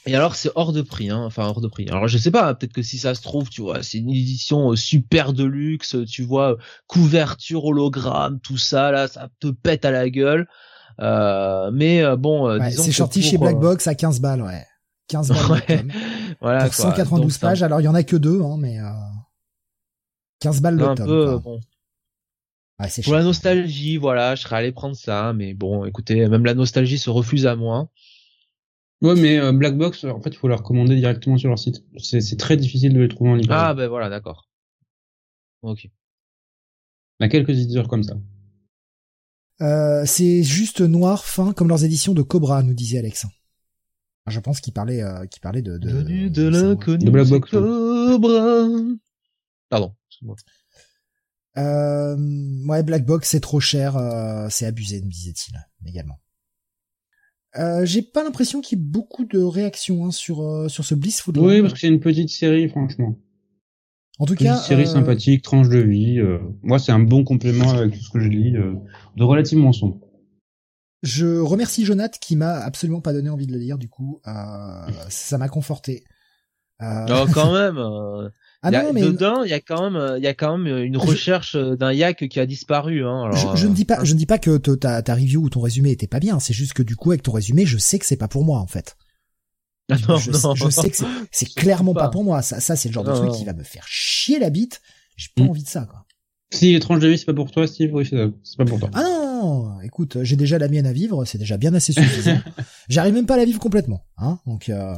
Et 0.06 0.14
alors 0.14 0.36
c'est 0.36 0.50
hors 0.54 0.72
de 0.72 0.82
prix, 0.82 1.10
hein, 1.10 1.22
enfin 1.24 1.46
hors 1.46 1.60
de 1.60 1.68
prix. 1.68 1.88
Alors 1.88 2.08
je 2.08 2.18
sais 2.18 2.30
pas, 2.30 2.54
peut-être 2.54 2.72
que 2.72 2.82
si 2.82 2.98
ça 2.98 3.14
se 3.14 3.22
trouve, 3.22 3.48
tu 3.50 3.60
vois, 3.60 3.82
c'est 3.82 3.98
une 3.98 4.10
édition 4.10 4.72
euh, 4.72 4.76
super 4.76 5.32
de 5.32 5.44
luxe, 5.44 5.96
tu 6.08 6.22
vois, 6.22 6.56
couverture 6.86 7.64
hologramme, 7.64 8.40
tout 8.40 8.56
ça 8.56 8.90
là, 8.90 9.08
ça 9.08 9.28
te 9.40 9.48
pète 9.48 9.84
à 9.84 9.90
la 9.90 10.08
gueule. 10.08 10.48
Euh, 11.00 11.70
mais 11.72 12.02
euh, 12.02 12.16
bon, 12.16 12.48
ouais, 12.48 12.70
c'est 12.70 12.92
sorti 12.92 13.22
chez 13.22 13.38
Black 13.38 13.58
Box 13.58 13.86
à 13.86 13.94
15 13.94 14.20
balles, 14.20 14.42
ouais. 14.42 14.64
15 15.08 15.28
balles. 15.28 15.38
Ouais. 15.68 15.84
voilà. 16.40 16.64
Pour 16.64 16.74
192 16.74 17.38
pages. 17.38 17.62
Alors 17.62 17.80
il 17.80 17.84
y 17.84 17.88
en 17.88 17.94
a 17.94 18.02
que 18.02 18.16
deux, 18.16 18.40
hein, 18.40 18.56
mais. 18.58 18.78
15 20.40 20.60
balles 20.60 20.76
le 20.76 20.84
un 20.84 20.94
Peu, 20.94 21.38
bon. 21.38 21.60
Pour 23.02 23.14
la 23.14 23.24
nostalgie, 23.24 23.96
voilà, 23.96 24.36
je 24.36 24.42
serais 24.42 24.56
allé 24.56 24.70
prendre 24.70 24.94
ça, 24.94 25.32
mais 25.32 25.52
bon, 25.52 25.84
écoutez, 25.84 26.28
même 26.28 26.44
la 26.44 26.54
nostalgie 26.54 26.98
se 26.98 27.10
refuse 27.10 27.46
à 27.46 27.56
moi. 27.56 27.90
Ouais, 29.02 29.14
mais 29.14 29.38
euh, 29.38 29.52
Black 29.52 29.76
Box, 29.76 30.04
en 30.04 30.20
fait, 30.20 30.30
il 30.30 30.36
faut 30.36 30.48
leur 30.48 30.62
commander 30.62 30.94
directement 30.96 31.38
sur 31.38 31.48
leur 31.48 31.58
site. 31.58 31.84
C'est 31.98 32.38
très 32.38 32.56
difficile 32.56 32.94
de 32.94 33.00
les 33.00 33.08
trouver 33.08 33.30
en 33.30 33.34
ligne. 33.34 33.48
Ah, 33.50 33.74
ben 33.74 33.88
voilà, 33.88 34.08
d'accord. 34.08 34.48
Ok. 35.62 35.84
Il 35.84 35.90
y 37.20 37.24
a 37.24 37.28
quelques 37.28 37.50
éditeurs 37.50 37.88
comme 37.88 38.04
ça. 38.04 38.16
Euh, 39.60 40.04
c'est 40.06 40.44
juste 40.44 40.80
noir, 40.80 41.24
fin, 41.24 41.52
comme 41.52 41.68
leurs 41.68 41.84
éditions 41.84 42.14
de 42.14 42.22
Cobra, 42.22 42.62
nous 42.62 42.74
disait 42.74 42.98
Alex. 42.98 43.26
Je 44.28 44.40
pense 44.40 44.60
qu'il 44.60 44.72
parlait, 44.72 45.02
euh, 45.02 45.26
qu'il 45.26 45.40
parlait 45.40 45.62
de 45.62 45.78
de, 45.78 46.02
de, 46.02 46.28
de, 46.28 46.96
de 46.96 47.10
Black 47.10 47.28
Box. 47.28 47.50
Cobra. 47.50 48.68
Pardon. 49.68 49.94
Euh, 51.56 52.16
ouais, 52.66 52.82
Black 52.82 53.04
Box, 53.04 53.28
c'est 53.30 53.40
trop 53.40 53.60
cher, 53.60 53.96
euh, 53.96 54.46
c'est 54.50 54.66
abusé, 54.66 55.02
me 55.02 55.10
disait-il 55.10 55.54
également. 55.86 56.20
Euh, 57.56 57.84
j'ai 57.84 58.02
pas 58.02 58.22
l'impression 58.22 58.60
qu'il 58.60 58.78
y 58.78 58.80
ait 58.80 58.84
beaucoup 58.84 59.24
de 59.24 59.38
réactions 59.38 60.06
hein, 60.06 60.10
sur 60.10 60.42
euh, 60.42 60.68
sur 60.68 60.84
ce 60.84 60.94
Blissful. 60.94 61.36
Oui, 61.38 61.60
parce 61.60 61.72
que 61.72 61.78
c'est 61.78 61.88
une 61.88 62.00
petite 62.00 62.28
série, 62.28 62.68
franchement. 62.68 63.16
En 64.18 64.26
tout 64.26 64.34
une 64.34 64.46
cas, 64.46 64.56
série 64.56 64.82
euh, 64.82 64.86
sympathique, 64.86 65.42
tranche 65.42 65.68
de 65.68 65.78
vie. 65.78 66.20
moi, 66.62 66.78
c'est 66.78 66.92
un 66.92 66.98
bon 66.98 67.24
complément 67.24 67.70
avec 67.70 67.94
tout 67.94 68.02
ce 68.02 68.10
que 68.10 68.20
je 68.20 68.28
lis, 68.28 68.52
de 68.52 69.24
relativement 69.24 69.72
sombre. 69.72 70.00
Je 71.02 71.38
remercie 71.38 71.84
Jonath 71.84 72.18
qui 72.18 72.34
m'a 72.34 72.54
absolument 72.54 73.00
pas 73.00 73.12
donné 73.12 73.30
envie 73.30 73.46
de 73.46 73.52
le 73.52 73.58
lire. 73.58 73.78
Du 73.78 73.88
coup, 73.88 74.20
ça 75.08 75.38
m'a 75.38 75.48
conforté. 75.48 76.04
Oh, 76.80 77.26
quand 77.32 77.52
même. 77.52 78.30
Ah 78.62 78.70
non, 78.72 78.92
mais 78.92 79.02
dedans, 79.02 79.44
il 79.44 79.50
y 79.50 79.54
a 79.54 79.60
quand 79.60 79.88
même, 79.88 80.16
il 80.16 80.24
y 80.24 80.26
a 80.26 80.34
quand 80.34 80.58
même 80.58 80.82
une 80.84 80.96
recherche 80.96 81.56
d'un 81.56 81.92
yak 81.92 82.28
qui 82.28 82.40
a 82.40 82.46
disparu. 82.46 83.04
Hein, 83.04 83.24
alors, 83.26 83.56
je, 83.56 83.66
ne 83.68 83.74
dis 83.74 83.84
pas, 83.84 84.02
je 84.02 84.14
ne 84.14 84.18
dis 84.18 84.26
pas 84.26 84.38
que 84.38 84.56
ta, 84.56 85.00
ta 85.00 85.14
review 85.14 85.42
ou 85.42 85.48
ton 85.48 85.60
résumé 85.60 85.92
était 85.92 86.08
pas 86.08 86.18
bien. 86.18 86.40
C'est 86.40 86.54
juste 86.54 86.72
que 86.72 86.82
du 86.82 86.96
coup, 86.96 87.12
avec 87.12 87.22
ton 87.22 87.32
résumé, 87.32 87.66
je 87.66 87.78
sais 87.78 88.00
que 88.00 88.06
c'est 88.06 88.16
pas 88.16 88.26
pour 88.26 88.44
moi 88.44 88.58
en 88.58 88.66
fait. 88.66 88.96
Ah 89.90 89.96
non, 90.08 90.18
je, 90.18 90.30
non, 90.30 90.54
je 90.54 90.68
sais 90.68 90.90
que 90.90 90.96
c'est 91.30 91.48
clairement 91.54 91.94
pas. 91.94 92.08
pour 92.08 92.24
moi. 92.24 92.42
Ça, 92.42 92.60
ça 92.60 92.76
c'est 92.76 92.88
le 92.88 92.94
genre 92.94 93.04
de 93.04 93.12
truc 93.12 93.32
qui 93.32 93.44
va 93.44 93.52
me 93.52 93.62
faire 93.62 93.86
chier 93.86 94.38
la 94.38 94.50
bite. 94.50 94.82
J'ai 95.16 95.28
pas 95.34 95.42
hmm. 95.42 95.50
envie 95.50 95.62
de 95.62 95.68
ça, 95.68 95.86
quoi. 95.86 96.04
Si 96.50 96.74
étrange 96.74 97.00
de 97.00 97.08
vie, 97.08 97.18
c'est 97.18 97.26
pas 97.26 97.34
pour 97.34 97.50
toi, 97.50 97.66
Steve. 97.66 97.90
Oui, 97.92 98.06
c'est 98.06 98.56
pas 98.56 98.64
pour 98.64 98.78
toi. 98.78 98.90
Ah 98.94 99.02
non, 99.02 99.80
écoute, 99.82 100.22
j'ai 100.22 100.36
déjà 100.36 100.58
la 100.58 100.68
mienne 100.68 100.86
à 100.86 100.92
vivre. 100.92 101.24
C'est 101.24 101.38
déjà 101.38 101.58
bien 101.58 101.74
assez 101.74 101.92
suffisant. 101.92 102.38
J'arrive 102.88 103.14
même 103.14 103.26
pas 103.26 103.34
à 103.34 103.38
la 103.38 103.44
vivre 103.44 103.60
complètement, 103.60 104.04
hein. 104.16 104.38
Donc. 104.46 104.68
Euh... 104.68 104.94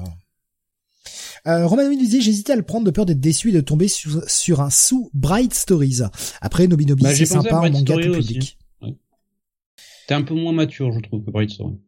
Euh, 1.47 1.97
disait 1.97 2.21
j'hésitais 2.21 2.53
à 2.53 2.57
le 2.57 2.63
prendre 2.63 2.85
de 2.85 2.91
peur 2.91 3.07
d'être 3.07 3.21
déçu 3.21 3.51
et 3.51 3.53
de 3.53 3.61
tomber 3.61 3.89
sur, 3.89 4.23
sur 4.29 4.61
un 4.61 4.71
sous 4.71 5.11
Bright 5.15 5.55
Stories. 5.55 6.01
Après 6.41 6.67
Nobinobi 6.67 7.03
bah, 7.03 7.15
c'est 7.15 7.27
sympa 7.27 7.57
en 7.57 7.71
manga 7.71 7.95
tout 7.95 8.13
public. 8.13 8.59
T'es 10.07 10.15
un 10.15 10.23
peu 10.23 10.35
moins 10.35 10.53
mature 10.53 10.93
je 10.93 11.01
trouve 11.01 11.25
que 11.25 11.31
Bright 11.31 11.51
Stories. 11.51 11.79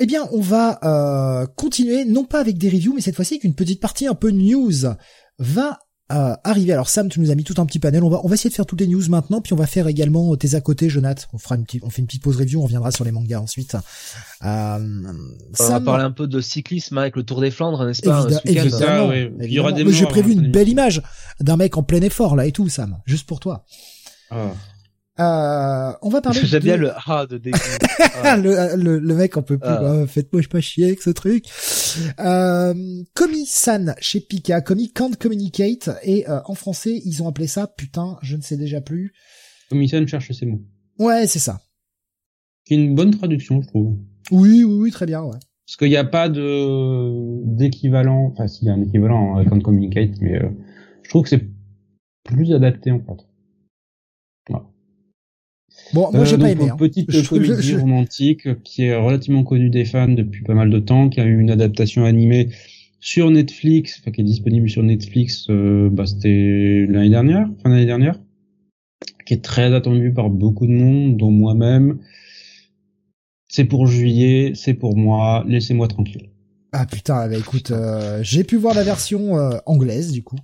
Eh 0.00 0.06
bien, 0.06 0.28
on 0.32 0.40
va 0.40 0.80
euh, 0.82 1.46
continuer, 1.46 2.04
non 2.04 2.24
pas 2.24 2.40
avec 2.40 2.58
des 2.58 2.68
reviews, 2.68 2.94
mais 2.94 3.00
cette 3.00 3.14
fois-ci 3.14 3.34
avec 3.34 3.44
une 3.44 3.54
petite 3.54 3.80
partie 3.80 4.08
un 4.08 4.14
peu 4.14 4.30
news. 4.30 4.72
Va 5.38 5.78
euh, 6.12 6.34
arriver. 6.44 6.72
Alors 6.72 6.88
Sam, 6.88 7.08
tu 7.08 7.18
nous 7.20 7.30
as 7.30 7.34
mis 7.34 7.44
tout 7.44 7.54
un 7.58 7.66
petit 7.66 7.78
panel. 7.78 8.02
On 8.02 8.10
va, 8.10 8.20
on 8.24 8.28
va 8.28 8.34
essayer 8.34 8.50
de 8.50 8.54
faire 8.54 8.66
toutes 8.66 8.80
les 8.80 8.86
news 8.86 9.02
maintenant, 9.08 9.40
puis 9.40 9.52
on 9.54 9.56
va 9.56 9.66
faire 9.66 9.88
également 9.88 10.36
tes 10.36 10.54
à 10.54 10.60
côté, 10.60 10.88
Jonath. 10.90 11.28
On 11.32 11.38
fera 11.38 11.56
une 11.56 11.64
petite, 11.64 11.82
on 11.82 11.90
fait 11.90 12.02
une 12.02 12.06
petite 12.06 12.22
pause 12.22 12.36
review. 12.36 12.60
On 12.60 12.64
reviendra 12.64 12.90
sur 12.90 13.04
les 13.04 13.12
mangas 13.12 13.40
ensuite. 13.40 13.76
Euh, 14.44 14.78
on 15.58 15.68
va 15.68 15.80
parler 15.80 16.04
un 16.04 16.10
peu 16.10 16.26
de 16.26 16.40
cyclisme 16.40 16.98
avec 16.98 17.16
le 17.16 17.22
Tour 17.22 17.40
des 17.40 17.50
Flandres, 17.50 17.84
n'est-ce 17.86 18.02
pas 18.02 18.26
Évidemment, 18.44 19.12
Il 19.12 19.52
y 19.52 19.58
aura 19.58 19.72
des 19.72 19.90
J'ai 19.92 20.06
prévu 20.06 20.32
une 20.32 20.50
belle 20.50 20.68
image 20.68 21.02
d'un 21.40 21.56
mec 21.56 21.76
en 21.76 21.82
plein 21.82 22.02
effort 22.02 22.36
là 22.36 22.46
et 22.46 22.52
tout, 22.52 22.68
Sam, 22.68 22.98
juste 23.06 23.26
pour 23.26 23.40
toi. 23.40 23.64
Ah. 24.30 24.52
Euh, 25.20 25.92
on 26.02 26.08
va 26.08 26.20
parler. 26.20 26.40
J'aime 26.42 26.62
bien 26.62 26.76
le 26.76 26.90
ah 27.06 27.26
de 27.26 27.40
ah. 28.24 28.36
le, 28.36 28.76
le, 28.76 28.98
le, 28.98 29.14
mec 29.14 29.36
on 29.36 29.42
peut 29.42 29.58
plus. 29.58 29.68
Ah. 29.68 30.00
Oh, 30.02 30.06
Faites-moi 30.08 30.42
pas 30.50 30.60
chier 30.60 30.86
avec 30.86 31.02
ce 31.02 31.10
truc. 31.10 31.44
Euh, 32.18 32.74
Komi-san 33.14 33.94
chez 34.00 34.20
Pika, 34.20 34.60
Komi 34.60 34.92
Can't 34.92 35.14
Communicate 35.16 35.90
et 36.02 36.28
euh, 36.28 36.40
en 36.46 36.54
français 36.54 37.00
ils 37.04 37.22
ont 37.22 37.28
appelé 37.28 37.46
ça 37.46 37.68
putain, 37.68 38.18
je 38.22 38.36
ne 38.36 38.42
sais 38.42 38.56
déjà 38.56 38.80
plus. 38.80 39.12
Komi-san 39.70 40.06
cherche 40.08 40.32
ses 40.32 40.46
mots. 40.46 40.62
Ouais, 40.98 41.28
c'est 41.28 41.38
ça. 41.38 41.60
C'est 42.66 42.74
une 42.74 42.94
bonne 42.94 43.16
traduction, 43.16 43.62
je 43.62 43.68
trouve. 43.68 43.96
Oui, 44.30 44.64
oui, 44.64 44.74
oui, 44.74 44.90
très 44.90 45.06
bien, 45.06 45.22
ouais. 45.22 45.38
Parce 45.66 45.76
qu'il 45.76 45.88
n'y 45.88 45.96
a 45.96 46.04
pas 46.04 46.28
de 46.28 47.44
d'équivalent. 47.56 48.32
Enfin, 48.32 48.48
s'il 48.48 48.66
y 48.66 48.70
a 48.70 48.74
un 48.74 48.82
équivalent 48.82 49.36
à 49.36 49.44
Can't 49.44 49.60
Communicate, 49.60 50.20
mais 50.20 50.42
euh, 50.42 50.48
je 51.02 51.08
trouve 51.08 51.22
que 51.22 51.28
c'est 51.28 51.46
plus 52.24 52.52
adapté 52.52 52.90
en 52.90 52.98
fait. 53.00 53.24
Bon, 55.94 56.10
moi 56.12 56.24
j'ai 56.24 56.34
euh, 56.34 56.38
pas 56.38 56.50
aimé. 56.50 56.70
Hein. 56.70 56.76
Petite 56.76 57.28
comédie 57.28 57.76
romantique 57.76 58.62
qui 58.64 58.82
est 58.82 58.96
relativement 58.96 59.44
connue 59.44 59.70
des 59.70 59.84
fans 59.84 60.08
depuis 60.08 60.42
pas 60.42 60.54
mal 60.54 60.68
de 60.68 60.80
temps, 60.80 61.08
qui 61.08 61.20
a 61.20 61.24
eu 61.24 61.38
une 61.38 61.52
adaptation 61.52 62.04
animée 62.04 62.48
sur 62.98 63.30
Netflix, 63.30 64.00
enfin 64.00 64.10
qui 64.10 64.22
est 64.22 64.24
disponible 64.24 64.68
sur 64.68 64.82
Netflix, 64.82 65.46
euh, 65.50 65.88
bah, 65.92 66.04
c'était 66.06 66.84
l'année 66.88 67.10
dernière, 67.10 67.48
fin 67.62 67.70
d'année 67.70 67.86
dernière, 67.86 68.18
qui 69.24 69.34
est 69.34 69.44
très 69.44 69.72
attendue 69.72 70.12
par 70.12 70.30
beaucoup 70.30 70.66
de 70.66 70.72
monde, 70.72 71.16
dont 71.16 71.30
moi-même. 71.30 72.00
C'est 73.46 73.64
pour 73.64 73.86
juillet, 73.86 74.52
c'est 74.56 74.74
pour 74.74 74.96
moi, 74.96 75.44
laissez-moi 75.46 75.86
tranquille. 75.86 76.30
Ah 76.72 76.86
putain, 76.86 77.28
bah 77.28 77.36
écoute, 77.36 77.70
euh, 77.70 78.18
j'ai 78.24 78.42
pu 78.42 78.56
voir 78.56 78.74
la 78.74 78.82
version 78.82 79.38
euh, 79.38 79.58
anglaise 79.64 80.10
du 80.10 80.24
coup. 80.24 80.38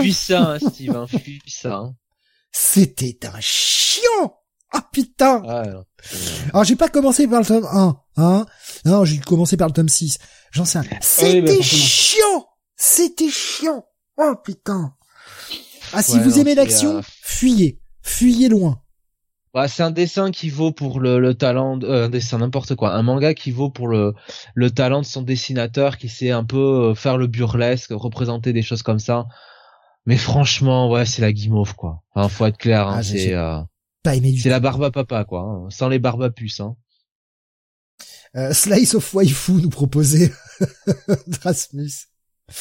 Fuis 0.00 0.12
ça, 0.14 0.52
hein, 0.52 0.58
Steve, 0.58 0.96
hein, 0.96 1.06
fuis 1.06 1.40
ça. 1.46 1.74
Hein. 1.76 1.94
C'était 2.52 3.18
un 3.26 3.40
chiant 3.40 4.38
Ah 4.70 4.86
putain 4.92 5.42
Alors 6.52 6.64
j'ai 6.64 6.76
pas 6.76 6.88
commencé 6.88 7.26
par 7.26 7.40
le 7.40 7.46
tome 7.46 7.66
1, 7.66 7.96
hein 8.16 8.46
Non, 8.84 9.04
j'ai 9.04 9.18
commencé 9.18 9.56
par 9.56 9.68
le 9.68 9.74
tome 9.74 9.88
6. 9.88 10.18
J'en 10.52 10.64
sais 10.64 10.78
rien. 10.80 10.98
C'était 11.00 11.62
chiant 11.62 12.46
C'était 12.76 13.30
chiant. 13.30 13.84
Oh 14.16 14.34
putain. 14.44 14.94
Ah, 15.92 16.02
si 16.02 16.12
Ouais, 16.12 16.20
vous 16.20 16.30
non, 16.30 16.36
aimez 16.36 16.54
l'action, 16.54 16.98
euh, 16.98 17.02
fuyez. 17.22 17.80
Fuyez 18.02 18.48
loin. 18.48 18.80
Bah, 19.54 19.68
c'est 19.68 19.84
un 19.84 19.92
dessin 19.92 20.32
qui 20.32 20.50
vaut 20.50 20.72
pour 20.72 20.98
le, 20.98 21.20
le 21.20 21.34
talent, 21.34 21.76
de- 21.76 21.86
euh, 21.86 22.06
un 22.06 22.08
dessin 22.08 22.38
n'importe 22.38 22.74
quoi, 22.74 22.92
un 22.92 23.02
manga 23.02 23.34
qui 23.34 23.52
vaut 23.52 23.70
pour 23.70 23.86
le, 23.86 24.12
le 24.54 24.70
talent 24.72 25.00
de 25.00 25.06
son 25.06 25.22
dessinateur 25.22 25.96
qui 25.96 26.08
sait 26.08 26.32
un 26.32 26.42
peu 26.44 26.90
euh, 26.90 26.94
faire 26.96 27.16
le 27.16 27.28
burlesque, 27.28 27.90
représenter 27.92 28.52
des 28.52 28.62
choses 28.62 28.82
comme 28.82 28.98
ça. 28.98 29.26
Mais 30.06 30.16
franchement, 30.16 30.90
ouais, 30.90 31.06
c'est 31.06 31.22
la 31.22 31.32
guimauve 31.32 31.74
quoi. 31.76 32.02
Enfin, 32.14 32.28
faut 32.28 32.46
être 32.46 32.58
clair, 32.58 32.88
hein, 32.88 32.96
Ah, 32.98 33.02
c'est 33.04 33.32
euh, 33.32 33.60
Pas 34.02 34.16
aimé 34.16 34.32
du 34.32 34.40
c'est 34.40 34.50
la 34.50 34.58
barbe 34.60 34.82
à 34.82 34.90
papa 34.90 35.24
quoi, 35.24 35.40
hein, 35.42 35.66
sans 35.70 35.88
les 35.88 36.00
barbes 36.00 36.24
à 36.24 36.30
puce. 36.30 36.58
Hein. 36.60 36.74
Euh, 38.36 38.52
Slice 38.52 38.94
of 38.96 39.14
Waifu 39.14 39.52
nous 39.52 39.70
proposait 39.70 40.32
Drasmus. 41.28 41.90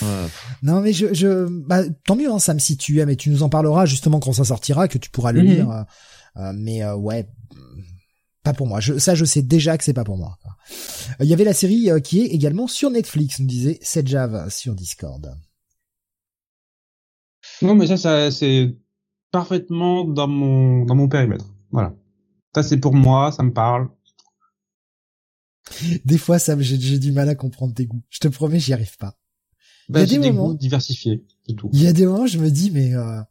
Ouais. 0.02 0.07
Non 0.61 0.80
mais 0.80 0.94
je, 0.94 1.14
je 1.14 1.48
bah, 1.49 1.82
tant 2.06 2.15
mieux 2.15 2.32
hein, 2.32 2.40
Sam 2.40 2.60
si 2.60 2.78
tu 2.78 2.99
aimes 3.02 3.10
et 3.10 3.18
tu 3.18 3.30
nous 3.32 3.44
en 3.44 3.49
parleras 3.49 3.86
justement 3.86 4.20
quand 4.20 4.32
ça 4.32 4.45
sortira 4.45 4.88
que 4.88 4.98
tu 4.99 5.10
pourras 5.10 5.32
le 5.32 5.41
Mhm. 5.41 5.48
lire. 5.48 5.86
Euh, 6.38 6.51
mais 6.55 6.84
euh, 6.84 6.95
ouais, 6.95 7.27
pas 8.43 8.53
pour 8.53 8.68
moi. 8.68 8.80
Je, 8.80 8.97
ça 8.97 9.15
je 9.15 9.26
sais 9.26 9.41
déjà 9.41 9.77
que 9.77 9.84
c'est 9.84 9.93
pas 9.93 10.03
pour 10.03 10.18
moi. 10.18 10.38
Euh, 10.41 11.23
Il 11.23 11.27
y 11.27 11.34
avait 11.34 11.43
la 11.43 11.53
série 11.53 11.89
qui 12.03 12.22
est 12.22 12.26
également 12.27 12.68
sur 12.68 12.89
Netflix, 12.89 13.39
nous 13.39 13.45
disait 13.47 13.80
Sedjav 13.81 14.49
sur 14.49 14.76
Discord. 14.76 15.38
Non, 17.61 17.76
mais 17.76 17.88
ça, 17.88 17.97
ça 17.97 18.31
c'est 18.31 18.76
parfaitement 19.31 20.05
dans 20.05 20.27
mon 20.27 20.85
dans 20.85 20.95
mon 20.95 21.07
périmètre. 21.07 21.45
Voilà. 21.72 21.93
Ça, 22.55 22.61
c'est 22.64 22.77
pour 22.77 22.93
moi, 22.93 23.31
ça 23.31 23.43
me 23.43 23.51
parle. 23.51 23.89
Des 26.05 26.18
fois 26.18 26.39
Sam, 26.39 26.61
j'ai 26.61 26.99
du 26.99 27.11
mal 27.11 27.30
à 27.30 27.35
comprendre 27.35 27.73
tes 27.73 27.85
goûts. 27.85 28.03
Je 28.10 28.19
te 28.19 28.27
promets, 28.27 28.60
j'y 28.60 28.73
arrive 28.73 28.97
pas. 28.97 29.18
Bah, 29.89 30.01
Il 30.03 30.11
y 30.11 30.15
a 30.15 30.18
des 30.19 30.23
des 30.27 30.31
moments- 30.31 30.53
diversifiés, 30.53 31.26
c'est 31.47 31.55
tout. 31.55 31.69
Il 31.73 31.81
y 31.81 31.88
a 31.88 31.93
des 31.93 32.05
moments, 32.05 32.27
je 32.27 32.38
me 32.39 32.49
dis 32.51 32.69
mais 32.72 32.93
euh, 32.93 33.22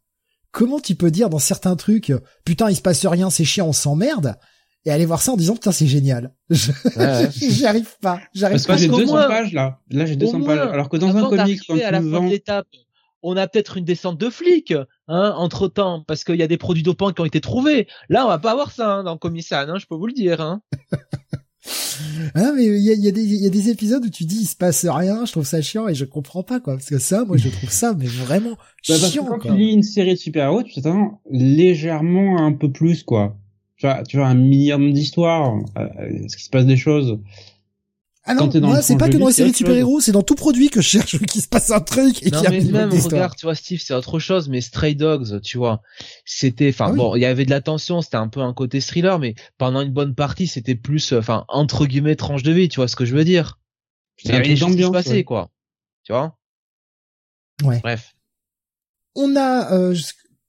comment 0.52 0.78
tu 0.80 0.94
peux 0.94 1.10
dire 1.10 1.28
dans 1.28 1.38
certains 1.40 1.74
trucs, 1.76 2.12
putain 2.44 2.70
il 2.70 2.76
se 2.76 2.82
passe 2.82 3.04
rien, 3.04 3.28
c'est 3.30 3.44
chiant, 3.44 3.66
on 3.68 3.72
s'emmerde, 3.72 4.36
et 4.84 4.90
aller 4.92 5.06
voir 5.06 5.20
ça 5.22 5.32
en 5.32 5.36
disant 5.36 5.54
putain 5.54 5.72
c'est 5.72 5.86
génial. 5.86 6.32
Je- 6.50 6.70
Ouais, 6.96 6.96
ouais. 6.96 7.30
J'y 7.32 7.66
arrive 7.66 7.88
pas. 8.00 8.20
J'arrive 8.34 8.56
Parce 8.56 8.66
pas. 8.66 8.74
que 8.74 8.80
j'ai 8.80 8.88
qu'au 8.88 8.98
200 8.98 9.12
moins- 9.12 9.28
pages 9.28 9.52
là. 9.52 9.80
Là, 9.90 10.06
j'ai 10.06 10.16
200 10.16 10.40
Au 10.40 10.44
pages. 10.44 10.58
Alors 10.58 10.88
que 10.88 10.96
dans 10.96 11.08
un 11.08 11.18
Avant 11.18 11.30
comic, 11.30 11.60
quand 11.66 11.74
tu 11.76 11.82
à 11.82 11.90
la 11.90 12.00
me 12.00 12.10
fin 12.10 12.16
de 12.18 12.22
vends, 12.24 12.28
l'étape, 12.30 12.66
on 13.24 13.36
a 13.36 13.46
peut-être 13.46 13.76
une 13.76 13.84
descente 13.84 14.18
de 14.18 14.30
flics, 14.30 14.74
hein, 15.06 15.32
entre 15.36 15.68
temps, 15.68 16.02
parce 16.06 16.24
qu'il 16.24 16.34
y 16.36 16.42
a 16.42 16.48
des 16.48 16.56
produits 16.58 16.82
dopants 16.82 17.12
qui 17.12 17.20
ont 17.20 17.24
été 17.24 17.40
trouvés. 17.40 17.86
Là, 18.08 18.24
on 18.24 18.28
va 18.28 18.38
pas 18.38 18.50
avoir 18.50 18.72
ça 18.72 18.94
hein, 18.94 19.04
dans 19.04 19.16
Comisan, 19.16 19.68
hein, 19.68 19.78
je 19.78 19.86
peux 19.86 19.94
vous 19.94 20.06
le 20.08 20.12
dire. 20.12 20.40
Hein. 20.40 20.60
Ah 22.34 22.52
mais 22.56 22.64
il 22.64 22.82
y 22.82 22.90
a, 22.90 22.94
il 22.94 23.05
y, 23.05 23.09
a 23.09 23.12
des- 23.12 23.22
il 23.22 23.43
y 23.43 23.47
a 23.47 23.51
des 23.51 23.68
épisodes 23.70 24.05
où 24.05 24.10
tu 24.10 24.24
dis 24.24 24.40
il 24.43 24.47
se 24.47 24.56
passe 24.56 24.84
rien, 24.86 25.24
je 25.26 25.32
trouve 25.32 25.47
ça 25.47 25.62
chiant 25.62 25.86
et 25.89 25.94
je 25.94 26.05
comprends 26.05 26.43
pas 26.43 26.60
quoi 26.60 26.74
parce 26.74 26.89
que 26.89 26.98
ça 26.98 27.24
moi 27.24 27.36
je 27.36 27.48
trouve 27.48 27.70
ça 27.70 27.94
mais 27.97 28.06
vraiment 28.06 28.56
Bah, 28.89 28.97
chiant 28.97 29.24
quand 29.26 29.39
quoi. 29.39 29.51
tu 29.52 29.56
lis 29.59 29.72
une 29.72 29.82
série 29.82 30.14
de 30.14 30.18
super-héros, 30.18 30.62
tu 30.64 30.74
t'attends 30.74 31.20
légèrement 31.30 32.44
un 32.44 32.52
peu 32.52 32.70
plus, 32.72 33.02
quoi. 33.05 33.36
Tu 33.76 33.86
vois, 33.86 34.02
tu 34.05 34.16
vois 34.16 34.26
un 34.26 34.34
minimum 34.34 34.93
d'histoire, 34.93 35.56
euh, 35.78 35.89
est-ce 36.24 36.36
qu'il 36.36 36.44
se 36.44 36.51
passe 36.51 36.66
des 36.66 36.76
choses? 36.76 37.18
Ah 38.24 38.34
non, 38.34 38.48
moi 38.60 38.82
c'est 38.82 38.96
pas 38.96 39.08
que 39.08 39.16
dans 39.16 39.26
les 39.26 39.32
séries 39.32 39.50
de 39.50 39.56
super-héros, 39.56 40.00
c'est 40.00 40.12
dans 40.12 40.22
tout 40.22 40.36
produit 40.36 40.70
que 40.70 40.80
je 40.80 40.88
cherche 40.88 41.18
qu'il 41.26 41.42
se 41.42 41.48
passe 41.48 41.72
un 41.72 41.80
truc 41.80 42.22
et 42.22 42.30
Non 42.30 42.40
qu'il 42.40 42.44
y 42.44 42.46
a 42.46 42.50
mais 42.50 42.70
même 42.70 42.90
regarde, 42.90 43.34
tu 43.36 43.46
vois 43.46 43.56
Steve, 43.56 43.80
c'est 43.84 43.94
autre 43.94 44.20
chose. 44.20 44.48
Mais 44.48 44.60
Stray 44.60 44.94
Dogs, 44.94 45.40
tu 45.40 45.58
vois, 45.58 45.82
c'était, 46.24 46.68
enfin 46.68 46.86
Ah 46.88 46.90
oui. 46.92 46.96
bon, 46.98 47.16
il 47.16 47.20
y 47.20 47.24
avait 47.24 47.44
de 47.44 47.50
la 47.50 47.60
tension, 47.60 48.00
c'était 48.00 48.16
un 48.16 48.28
peu 48.28 48.40
un 48.40 48.54
côté 48.54 48.80
thriller, 48.80 49.18
mais 49.18 49.34
pendant 49.58 49.80
une 49.80 49.92
bonne 49.92 50.14
partie, 50.14 50.46
c'était 50.46 50.76
plus, 50.76 51.12
euh, 51.12 51.18
enfin 51.18 51.44
entre 51.48 51.84
guillemets 51.86 52.14
tranche 52.14 52.44
de 52.44 52.52
vie, 52.52 52.68
tu 52.68 52.76
vois 52.76 52.86
ce 52.86 52.94
que 52.94 53.04
je 53.04 53.14
veux 53.14 53.24
dire? 53.24 53.58
Il 54.24 54.30
y 54.30 54.34
avait 54.34 54.46
des 54.46 54.56
choses 54.56 54.76
qui 54.76 54.84
se 54.84 54.88
passaient, 54.90 55.10
ouais. 55.14 55.24
quoi. 55.24 55.50
Tu 56.04 56.12
vois? 56.12 56.38
Ouais. 57.64 57.80
Bref. 57.82 58.14
On 59.16 59.34
a 59.34 59.72
euh, 59.72 59.94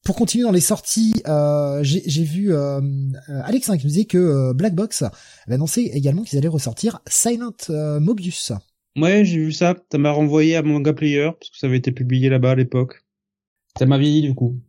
pour 0.03 0.15
continuer 0.15 0.43
dans 0.43 0.51
les 0.51 0.61
sorties, 0.61 1.13
euh, 1.27 1.79
j'ai 1.81 2.23
vu 2.23 2.53
euh, 2.53 2.81
euh, 2.81 3.41
Alexin 3.43 3.77
qui 3.77 3.85
nous 3.85 3.91
disait 3.91 4.05
que 4.05 4.17
euh, 4.17 4.53
Black 4.53 4.75
Box 4.75 5.03
avait 5.03 5.55
annoncé 5.55 5.91
également 5.93 6.23
qu'ils 6.23 6.37
allaient 6.37 6.47
ressortir 6.49 6.99
Silent 7.07 7.53
euh, 7.69 7.99
Mobius. 7.99 8.51
Ouais, 8.97 9.23
j'ai 9.23 9.37
vu 9.37 9.51
ça. 9.51 9.75
Ça 9.91 9.97
m'a 9.97 10.11
renvoyé 10.11 10.55
à 10.55 10.61
Manga 10.61 10.93
Player, 10.93 11.31
parce 11.39 11.49
que 11.49 11.57
ça 11.57 11.67
avait 11.67 11.77
été 11.77 11.91
publié 11.91 12.29
là-bas 12.29 12.51
à 12.51 12.55
l'époque. 12.55 13.03
Ça 13.77 13.85
m'a 13.85 13.97
vieilli, 13.97 14.21
du 14.21 14.35
coup. 14.35 14.59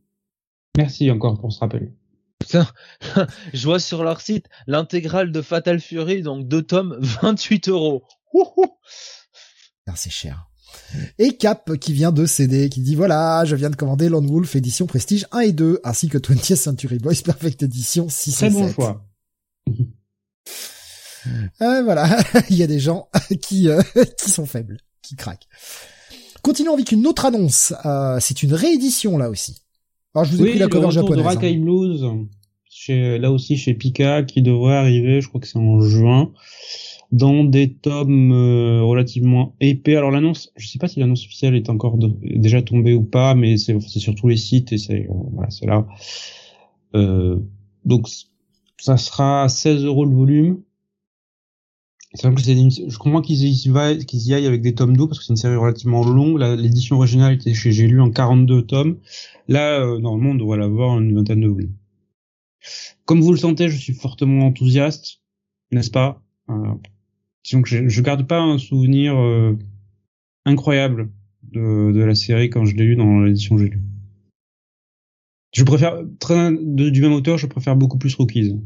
Merci 0.77 1.11
encore 1.11 1.39
pour 1.39 1.53
ce 1.53 1.61
rappel. 1.61 1.93
Putain, 2.39 2.67
je 3.53 3.65
vois 3.65 3.81
sur 3.81 4.05
leur 4.05 4.21
site 4.21 4.47
l'intégrale 4.67 5.33
de 5.33 5.43
Fatal 5.43 5.81
Fury, 5.81 6.23
donc 6.23 6.47
deux 6.47 6.63
tomes, 6.63 6.97
28 7.01 7.69
euros. 7.69 8.05
Wouhou. 8.33 8.79
C'est 9.97 10.11
cher. 10.11 10.49
Et 11.19 11.37
Cap 11.37 11.77
qui 11.79 11.93
vient 11.93 12.13
de 12.13 12.27
céder, 12.27 12.69
qui 12.69 12.81
dit 12.81 12.95
voilà, 12.95 13.45
je 13.45 13.57
viens 13.57 13.71
de 13.71 13.77
commander 13.77 14.09
Lone 14.09 14.27
Wolf 14.27 14.55
édition 14.57 14.87
Prestige 14.87 15.27
1 15.33 15.41
et 15.41 15.53
2, 15.53 15.81
ainsi 15.85 16.09
que 16.09 16.19
20th 16.19 16.57
Century 16.57 16.99
Boys 16.99 17.23
Perfect 17.25 17.63
Edition 17.63 18.09
6 18.09 18.33
Très 18.33 18.47
et 18.47 18.51
bon 18.51 18.67
7. 18.67 18.75
choix. 18.75 19.05
Euh, 21.63 21.83
voilà, 21.85 22.19
il 22.51 22.57
y 22.57 22.63
a 22.63 22.67
des 22.67 22.79
gens 22.81 23.09
qui 23.43 23.69
euh, 23.71 23.81
qui 24.23 24.31
sont 24.31 24.45
faibles, 24.45 24.77
qui 25.03 25.17
craquent. 25.17 25.49
Continuons 26.43 26.75
avec 26.75 26.93
une 26.93 27.07
autre 27.07 27.25
annonce. 27.25 27.73
Euh, 27.87 28.19
c'est 28.21 28.43
une 28.43 28.53
réédition 28.53 29.17
là 29.17 29.31
aussi. 29.31 29.63
Alors 30.15 30.27
je 30.27 30.33
vous 30.33 30.41
ai 30.41 30.43
Oui, 30.43 30.51
pris 30.51 30.59
la 30.59 30.69
cover 30.69 30.87
retour 30.89 31.03
de 31.05 31.17
japonaise. 31.17 31.25
hein. 31.27 31.29
Rakai 31.41 31.57
Blues, 31.57 32.05
chez, 32.69 33.19
là 33.19 33.31
aussi 33.31 33.57
chez 33.57 33.73
Pika, 33.73 34.23
qui 34.25 34.43
devrait 34.43 34.75
arriver, 34.77 35.23
je 35.23 35.29
crois 35.29 35.41
que 35.41 35.47
c'est 35.47 35.57
en 35.59 35.81
juin, 35.81 36.31
dans 37.15 37.45
des 37.45 37.73
tomes 37.73 38.33
euh, 38.33 38.83
relativement 38.83 39.55
épais. 39.61 39.95
Alors 39.97 40.11
l'annonce, 40.11 40.53
je 40.57 40.67
sais 40.67 40.79
pas 40.79 40.89
si 40.89 40.99
l'annonce 40.99 41.25
officielle 41.25 41.55
est 41.55 41.71
encore 41.71 41.97
déjà 42.23 42.61
tombée 42.61 42.95
ou 42.95 43.03
pas, 43.05 43.35
mais 43.37 43.57
c'est 43.57 43.79
sur 43.81 44.15
tous 44.17 44.29
les 44.29 44.37
sites 44.37 44.73
et 44.73 44.79
c'est 44.79 45.05
euh, 45.09 45.15
voilà, 45.33 45.51
c'est 45.51 45.67
là. 45.67 45.87
Euh, 46.97 47.39
donc 47.85 48.09
ça 48.79 48.97
sera 48.97 49.49
16 49.49 49.85
euros 49.85 50.05
le 50.05 50.15
volume. 50.15 50.63
C'est 52.15 52.29
vrai 52.29 52.35
que 52.41 52.49
une- 52.51 52.71
je 52.71 52.99
comprends 52.99 53.23
qu'ils 53.23 53.45
y, 53.45 53.79
aillent 54.35 54.47
avec 54.47 54.63
des 54.63 54.75
tomes 54.75 54.97
d'eau 54.97 55.07
parce 55.09 55.19
que 55.19 55.25
c'est 55.25 55.33
une 55.33 55.37
série 55.37 55.57
relativement 55.57 56.05
longue. 56.05 56.39
L'édition 56.41 56.97
originale 56.97 57.35
était 57.35 57.55
chez 57.55 57.73
J'ai 57.73 57.87
lu 57.89 58.01
en 58.01 58.11
42 58.11 58.63
tomes. 58.63 58.99
Là, 59.49 59.81
euh, 59.81 59.99
normalement, 59.99 60.31
on 60.31 60.35
devrait 60.37 60.59
l'avoir 60.59 60.99
une 61.01 61.15
vingtaine 61.15 61.41
de 61.41 61.49
volumes. 61.49 61.75
Comme 63.05 63.21
vous 63.21 63.33
le 63.33 63.39
sentez, 63.39 63.69
je 63.69 63.77
suis 63.77 63.93
fortement 63.95 64.47
enthousiaste, 64.47 65.21
n'est-ce 65.73 65.91
pas? 65.91 66.23
Euh, 66.51 66.55
Disons 67.45 67.63
que 67.63 67.69
je, 67.69 67.89
je 67.89 68.01
garde 68.03 68.27
pas 68.27 68.41
un 68.41 68.59
souvenir 68.59 69.17
euh, 69.17 69.57
incroyable 70.47 71.11
de, 71.53 71.93
de 71.93 72.01
la 72.03 72.15
série 72.15 72.51
quand 72.51 72.65
je 72.65 72.75
l'ai 72.75 72.85
lu 72.85 72.97
dans 72.97 73.21
l'édition 73.21 73.57
que 73.57 73.63
j'ai 73.63 73.69
lu. 73.71 73.81
Je 75.55 75.63
préfère, 75.63 75.99
très, 76.19 76.51
de- 76.53 76.91
du 76.91 77.01
même 77.01 77.13
auteur, 77.13 77.39
je 77.39 77.47
préfère 77.47 77.77
beaucoup 77.77 77.99
plus 77.99 78.15
Rookies. 78.17 78.61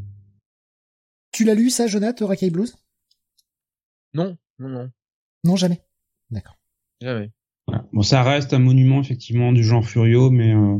Tu 1.31 1.43
l'as 1.43 1.53
lu 1.55 1.69
ça, 1.69 1.87
Jonathan, 1.87 2.25
Rakai 2.25 2.49
Blues? 2.49 2.75
Non, 4.13 4.37
non, 4.57 4.69
non, 4.69 4.91
Non, 5.43 5.55
jamais. 5.55 5.81
D'accord. 6.31 6.57
jamais. 7.01 7.29
Voilà. 7.67 7.85
Bon, 7.93 8.01
ça 8.01 8.23
reste 8.23 8.53
un 8.53 8.59
monument 8.59 8.99
effectivement 9.01 9.53
du 9.53 9.63
genre 9.63 9.85
Furio, 9.87 10.31
mais 10.31 10.55
euh, 10.55 10.77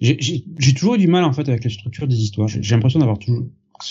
j'ai- 0.00 0.16
j'ai 0.20 0.44
j'ai 0.58 0.74
toujours 0.74 0.94
eu 0.94 0.98
du 0.98 1.08
mal 1.08 1.24
en 1.24 1.32
fait 1.32 1.48
avec 1.48 1.64
la 1.64 1.70
structure 1.70 2.06
des 2.06 2.14
histoires. 2.16 2.46
J'ai 2.46 2.74
l'impression 2.74 3.00
d'avoir 3.00 3.18
toujours 3.18 3.48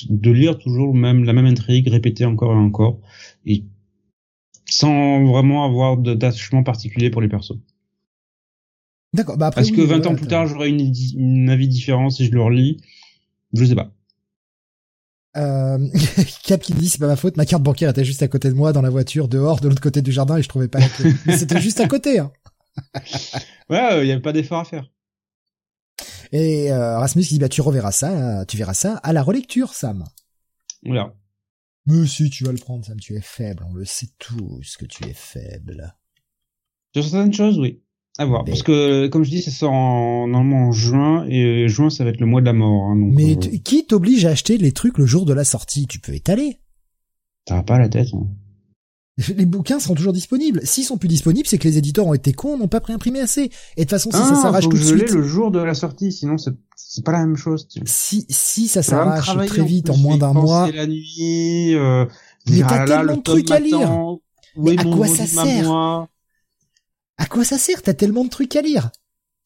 de 0.10 0.32
lire 0.32 0.58
toujours 0.58 0.94
même 0.94 1.24
la 1.24 1.34
même 1.34 1.46
intrigue 1.46 1.88
répétée 1.88 2.26
encore 2.26 2.54
et 2.54 2.58
encore, 2.58 3.00
et 3.46 3.64
sans 4.66 5.24
vraiment 5.26 5.64
avoir 5.64 5.98
d'attachement 5.98 6.64
particulier 6.64 7.10
pour 7.10 7.22
les 7.22 7.30
persos. 7.30 7.58
D'accord. 9.14 9.38
Bah 9.38 9.48
après, 9.48 9.62
Est-ce 9.62 9.72
que 9.72 9.82
oui, 9.82 9.88
20 9.88 9.98
voilà, 9.98 10.12
ans 10.12 10.16
plus 10.16 10.28
tard 10.28 10.48
j'aurai 10.48 10.70
une, 10.70 11.50
avis 11.50 11.68
différent 11.68 12.10
si 12.10 12.26
je 12.26 12.32
le 12.32 12.42
relis? 12.42 12.78
Je 13.54 13.64
sais 13.64 13.76
pas. 13.76 13.92
Euh, 15.38 15.78
Cap 16.44 16.62
qui 16.62 16.74
dit 16.74 16.90
c'est 16.90 17.00
pas 17.00 17.08
ma 17.08 17.16
faute, 17.16 17.38
ma 17.38 17.46
carte 17.46 17.64
bancaire 17.64 17.90
était 17.90 18.04
juste 18.06 18.24
à 18.24 18.28
côté 18.28 18.50
de 18.50 18.56
moi 18.56 18.74
dans 18.74 18.82
la 18.82 18.90
voiture 18.90 19.28
dehors 19.28 19.60
de 19.60 19.70
l'autre 19.70 19.82
côté 19.82 20.02
du 20.02 20.12
jardin 20.12 20.38
et 20.38 20.42
je 20.42 20.50
trouvais 20.50 20.68
pas 20.68 20.80
la 20.80 20.90
clé. 20.90 21.14
Mais 21.26 21.38
c'était 21.38 21.62
juste 21.62 21.80
à 21.80 21.88
côté. 21.88 22.20
Hein. 22.20 22.32
Ouais, 23.70 24.06
il 24.06 24.08
y 24.08 24.14
a 24.14 24.20
pas 24.22 24.32
d'effort 24.32 24.60
à 24.60 24.64
faire. 24.64 24.90
Et 26.32 26.72
euh, 26.72 26.98
Rasmus 27.00 27.24
dit 27.24 27.40
bah 27.40 27.50
tu 27.50 27.62
reverras 27.62 27.92
ça, 27.92 28.42
euh, 28.42 28.46
tu 28.46 28.58
verras 28.58 28.74
ça 28.74 28.98
à 28.98 29.14
la 29.14 29.24
relecture, 29.24 29.74
Sam. 29.74 30.06
Voilà. 30.84 31.14
Mais 31.86 32.06
si 32.06 32.30
tu 32.30 32.44
vas 32.44 32.52
le 32.52 32.58
prendre, 32.58 32.86
Sam, 32.86 33.00
tu 33.00 33.16
es 33.16 33.22
faible. 33.22 33.66
On 33.70 33.74
le 33.74 33.86
sait 33.86 34.10
tous 34.20 34.76
que 34.78 34.86
tu 34.86 35.06
es 35.06 35.14
faible. 35.14 35.96
Sur 36.94 37.04
certaines 37.06 37.34
choses, 37.34 37.58
oui. 37.60 37.82
À 38.18 38.26
voir. 38.26 38.44
Mais- 38.44 38.52
Parce 38.52 38.64
que, 38.64 39.08
comme 39.08 39.24
je 39.24 39.30
dis, 39.30 39.42
ça 39.42 39.52
sort 39.52 39.72
en, 39.72 40.28
normalement 40.28 40.68
en 40.68 40.72
juin, 40.72 41.26
et 41.30 41.68
juin, 41.70 41.90
ça 41.90 42.04
va 42.04 42.10
être 42.10 42.20
le 42.20 42.26
mois 42.26 42.42
de 42.42 42.46
la 42.48 42.54
mort. 42.54 42.86
Hein, 42.90 42.96
donc, 42.98 43.14
Mais 43.14 43.38
euh, 43.38 43.58
qui 43.64 43.86
t'oblige 43.86 44.26
à 44.26 44.32
acheter 44.32 44.58
les 44.58 44.72
trucs 44.72 44.98
le 44.98 45.06
jour 45.06 45.26
de 45.26 45.34
la 45.34 45.44
sortie? 45.46 45.88
Tu 45.88 46.00
peux 46.00 46.14
étaler. 46.14 46.60
t'as 47.46 47.64
pas 47.64 47.78
la 47.80 47.88
tête. 47.90 48.08
Hein. 48.14 48.28
Les 49.36 49.46
bouquins 49.48 49.80
seront 49.80 49.96
toujours 49.96 50.14
disponibles. 50.14 50.62
S'ils 50.64 50.84
sont 50.84 50.98
plus 50.98 51.08
disponibles, 51.08 51.48
c'est 51.48 51.58
que 51.58 51.68
les 51.68 51.78
éditeurs 51.80 52.06
ont 52.06 52.14
été 52.14 52.34
cons, 52.34 52.56
n'ont 52.58 52.68
pas 52.68 52.82
préimprimé 52.82 53.20
assez. 53.20 53.42
Et 53.42 53.48
de 53.48 53.82
toute 53.82 53.90
façon, 53.90 54.12
si 54.12 54.18
ça 54.18 54.36
s'arrache 54.36 54.46
Ah, 54.60 54.62
faut 54.66 54.70
tout 54.70 54.78
de 54.78 54.82
je 54.84 54.94
l'ai 54.94 55.08
suite, 55.08 55.16
le 55.16 55.24
jour 55.24 55.50
de 55.50 55.58
la 55.60 55.74
sortie, 55.74 56.12
sinon 56.12 56.38
c'est 56.38 56.52
c'est 56.76 57.04
pas 57.04 57.14
la 57.14 57.20
même 57.26 57.36
chose. 57.36 57.68
tu- 57.68 57.80
si 57.86 58.26
si 58.30 58.68
ça 58.68 58.84
s'arrache 58.84 59.36
très 59.48 59.64
vite 59.66 59.90
en 59.90 59.94
plus, 59.94 60.02
moins 60.04 60.18
d'un 60.18 60.34
mois, 60.34 60.72
la 60.72 60.86
nuit. 60.86 61.74
Euh, 61.74 62.06
Mais 62.48 62.60
t'as 62.60 62.84
ah 62.84 62.86
tellement 62.86 63.12
le 63.14 63.18
de 63.18 63.22
trucs 63.24 63.50
à 63.52 63.60
lire. 63.60 63.90
Mais 64.56 64.78
à 64.80 64.84
quoi 64.84 65.08
ça 65.08 65.26
sert 65.26 65.72
À 67.18 67.26
quoi 67.28 67.44
ça 67.44 67.58
sert 67.58 67.82
T'as 67.82 67.94
tellement 67.96 68.24
de 68.24 68.30
trucs 68.30 68.56
à 68.56 68.62
lire 68.62 68.92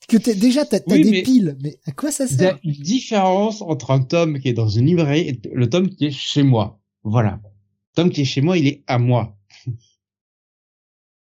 que 0.09 0.17
t'es 0.17 0.35
déjà 0.35 0.65
t'as 0.65 0.79
Oui, 0.87 1.03
des 1.03 1.11
mais- 1.11 1.21
piles. 1.23 1.57
Mais 1.63 1.79
à 1.85 1.91
quoi 1.93 2.11
ça 2.11 2.25
Il 2.25 2.33
y 2.33 2.37
sert 2.37 2.55
a 2.55 2.59
une 2.65 2.73
différence 2.73 3.61
entre 3.61 3.91
un 3.91 4.01
tome 4.01 4.39
qui 4.39 4.49
est 4.49 4.53
dans 4.53 4.67
une 4.67 4.87
librairie 4.87 5.29
et 5.29 5.41
le 5.53 5.69
tome 5.69 5.87
qui 5.89 6.07
est 6.07 6.11
chez 6.11 6.43
moi. 6.43 6.81
Voilà. 7.03 7.39
Le 7.43 7.95
tome 7.95 8.09
qui 8.09 8.21
est 8.21 8.25
chez 8.25 8.41
moi, 8.41 8.57
il 8.57 8.67
est 8.67 8.83
à 8.87 8.97
moi. 8.99 9.37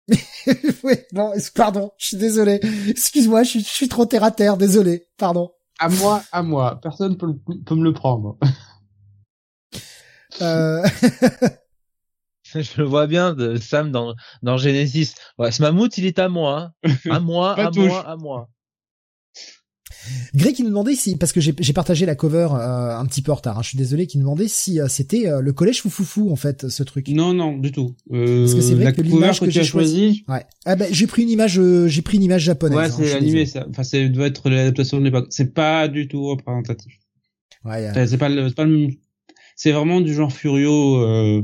Ouais, 0.84 1.06
non, 1.12 1.34
pardon, 1.56 1.92
je 1.98 2.08
suis 2.08 2.18
désolé. 2.18 2.60
Excuse-moi, 2.88 3.44
je 3.44 3.50
suis, 3.50 3.60
je 3.60 3.68
suis 3.68 3.90
trop 3.90 4.06
terre 4.06 4.24
à 4.24 4.32
terre, 4.32 4.58
désolé. 4.58 5.08
Pardon. 5.18 5.52
À 5.80 5.90
moi, 5.90 6.24
à 6.32 6.42
moi. 6.44 6.80
Personne 6.82 7.18
peut, 7.18 7.36
peut 7.66 7.76
me 7.76 7.84
le 7.84 7.94
prendre. 7.94 8.38
Euh... 10.42 10.84
Je 12.54 12.82
le 12.82 12.88
vois 12.88 13.08
bien 13.08 13.34
de 13.34 13.58
Sam 13.58 13.92
dans, 13.92 14.16
dans 14.42 14.58
Genesis. 14.58 15.14
Ouais, 15.38 15.52
ce 15.52 15.62
mammouth, 15.62 15.98
il 15.98 16.06
est 16.06 16.18
à 16.18 16.30
moi. 16.30 16.72
hein. 16.86 16.90
À 17.10 17.20
moi, 17.20 17.60
à 17.60 17.70
touche. 17.70 17.88
moi, 17.88 18.08
à 18.08 18.16
moi. 18.16 18.50
Greg 20.36 20.54
qui 20.56 20.64
nous 20.64 20.70
demandait 20.70 20.96
si, 20.96 21.16
parce 21.18 21.34
que 21.34 21.42
j'ai 21.42 21.74
partagé 21.74 22.06
la 22.06 22.16
cover 22.16 22.48
euh, 22.54 22.96
un 22.98 23.06
petit 23.06 23.22
peu 23.22 23.32
en 23.32 23.36
retard, 23.36 23.58
hein, 23.58 23.62
je 23.62 23.70
suis 23.70 23.78
désolé, 23.78 24.08
qui 24.08 24.18
nous 24.18 24.24
demandait 24.24 24.48
si 24.48 24.80
euh, 24.80 24.88
c'était 24.88 25.28
euh, 25.28 25.42
le 25.42 25.54
collège 25.54 25.82
foufoufou 25.82 26.32
en 26.32 26.36
fait, 26.36 26.70
ce 26.70 26.84
truc. 26.84 27.08
Non, 27.10 27.34
non, 27.34 27.58
du 27.58 27.72
tout. 27.72 27.96
Euh, 28.14 28.42
Parce 28.44 28.54
que 28.56 28.62
c'est 28.62 28.76
vrai 28.76 28.86
la 28.86 28.92
que 28.92 28.98
cover 28.98 29.10
l'image 29.10 29.40
que 29.40 29.46
tu 29.46 29.52
j'ai 29.52 29.62
as 29.62 29.64
choisie, 29.64 30.24
Ouais. 30.28 30.46
Ah 30.66 30.76
ben 30.76 30.88
j'ai 30.92 31.08
pris 31.08 31.24
une 31.24 31.30
image, 31.30 31.60
euh, 31.60 31.88
j'ai 31.88 32.02
pris 32.02 32.18
une 32.18 32.24
image 32.24 32.44
japonaise. 32.44 32.78
ouais, 32.78 32.86
hein, 32.86 32.90
c'est 32.98 33.14
animé, 33.14 33.44
désolé. 33.44 33.46
ça. 33.46 33.66
Enfin, 33.70 33.84
c'est 33.84 34.08
doit 34.10 34.28
être 34.28 34.50
l'adaptation 34.50 35.00
de 35.00 35.06
l'époque. 35.06 35.28
C'est 35.30 35.54
pas 35.54 35.88
du 35.88 36.08
tout 36.08 36.26
représentatif. 36.28 36.94
Ouais, 37.66 37.88
euh, 37.96 38.06
C'est 38.08 38.18
pas 38.18 38.30
le, 38.30 38.48
c'est 38.50 38.56
pas 38.56 38.66
le, 38.66 38.90
c'est 39.56 39.72
vraiment 39.72 40.00
du 40.02 40.14
genre 40.14 40.32
Furio, 40.32 40.98
euh, 41.04 41.42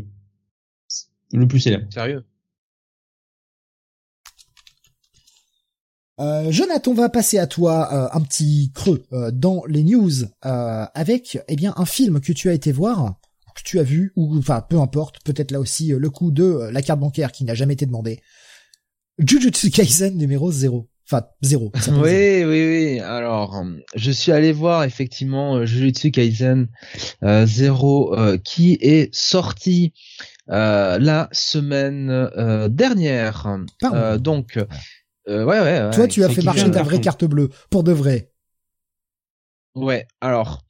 le 1.33 1.47
plus 1.47 1.59
célèbre. 1.59 1.85
Sérieux? 1.91 2.23
Euh, 6.19 6.51
Jonathan, 6.51 6.91
on 6.91 6.93
va 6.93 7.09
passer 7.09 7.39
à 7.39 7.47
toi 7.47 7.89
euh, 7.91 8.17
un 8.17 8.21
petit 8.21 8.71
creux 8.75 9.03
euh, 9.13 9.31
dans 9.31 9.63
les 9.65 9.83
news 9.83 10.11
euh, 10.45 10.85
avec 10.93 11.39
eh 11.47 11.55
bien 11.55 11.73
un 11.75 11.85
film 11.85 12.19
que 12.19 12.31
tu 12.31 12.49
as 12.49 12.53
été 12.53 12.71
voir, 12.71 13.15
que 13.55 13.63
tu 13.63 13.79
as 13.79 13.83
vu 13.83 14.13
ou 14.15 14.37
enfin 14.37 14.61
peu 14.61 14.79
importe, 14.79 15.23
peut-être 15.23 15.49
là 15.49 15.59
aussi 15.59 15.91
euh, 15.91 15.97
le 15.97 16.09
coup 16.11 16.29
de 16.29 16.69
la 16.71 16.81
carte 16.83 16.99
bancaire 16.99 17.31
qui 17.31 17.45
n'a 17.45 17.55
jamais 17.55 17.73
été 17.73 17.87
demandée. 17.87 18.21
Jujutsu 19.17 19.71
Kaisen 19.71 20.15
numéro 20.15 20.51
0. 20.51 20.87
Enfin 21.05 21.25
0. 21.41 21.71
ça 21.75 21.81
s'appelle 21.81 21.95
zéro. 21.95 22.05
Oui, 22.05 22.43
oui, 22.45 22.93
oui. 22.93 22.99
Alors, 22.99 23.63
je 23.95 24.11
suis 24.11 24.31
allé 24.31 24.53
voir 24.53 24.83
effectivement 24.83 25.65
Jujutsu 25.65 26.11
Kaisen 26.11 26.67
euh, 27.23 27.45
0 27.45 28.15
euh, 28.15 28.37
qui 28.37 28.77
est 28.81 29.13
sorti 29.13 29.93
euh, 30.49 30.97
la 30.99 31.27
semaine 31.31 32.29
dernière. 32.69 33.57
Euh, 33.83 34.17
donc, 34.17 34.57
euh, 35.29 35.45
ouais, 35.45 35.59
ouais. 35.59 35.89
Toi 35.91 36.03
ouais, 36.03 36.07
tu 36.07 36.23
as 36.23 36.29
fait 36.29 36.43
marcher 36.43 36.69
ta 36.71 36.83
vraie 36.83 37.01
carte 37.01 37.25
bleue 37.25 37.49
pour 37.69 37.83
de 37.83 37.91
vrai. 37.91 38.31
Ouais, 39.75 40.07
alors, 40.21 40.61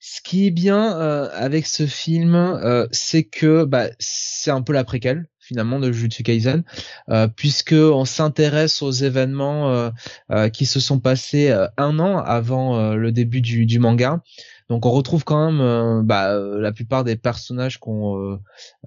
ce 0.00 0.20
qui 0.20 0.46
est 0.46 0.50
bien 0.50 0.98
euh, 0.98 1.28
avec 1.32 1.66
ce 1.66 1.86
film, 1.86 2.34
euh, 2.34 2.86
c'est 2.90 3.24
que 3.24 3.64
bah, 3.64 3.86
c'est 3.98 4.50
un 4.50 4.60
peu 4.60 4.72
la 4.72 4.84
préquelle 4.84 5.26
finalement 5.38 5.80
de 5.80 5.90
Jujutsu 5.90 6.22
Kaisen, 6.22 6.62
euh, 7.10 7.28
puisque 7.28 7.74
on 7.74 8.04
s'intéresse 8.04 8.80
aux 8.80 8.90
événements 8.90 9.70
euh, 9.70 9.90
euh, 10.30 10.48
qui 10.48 10.66
se 10.66 10.80
sont 10.80 11.00
passés 11.00 11.50
euh, 11.50 11.66
un 11.76 11.98
an 11.98 12.18
avant 12.18 12.78
euh, 12.78 12.94
le 12.94 13.10
début 13.10 13.40
du, 13.40 13.66
du 13.66 13.78
manga. 13.78 14.22
Donc 14.68 14.86
on 14.86 14.90
retrouve 14.90 15.24
quand 15.24 15.50
même 15.50 15.60
euh, 15.60 16.02
bah, 16.02 16.38
la 16.38 16.72
plupart 16.72 17.04
des 17.04 17.16
personnages 17.16 17.78
qu'on 17.78 18.18
euh, 18.18 18.38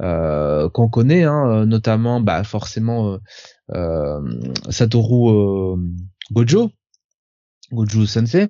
euh, 0.02 0.70
qu'on 0.70 0.88
connaît, 0.88 1.24
hein, 1.24 1.66
notamment 1.66 2.22
bah, 2.22 2.44
forcément 2.44 3.20
Satoru 4.70 5.30
euh, 5.30 5.76
Gojo, 6.32 6.72
Gojo 7.72 8.06
Sensei. 8.06 8.48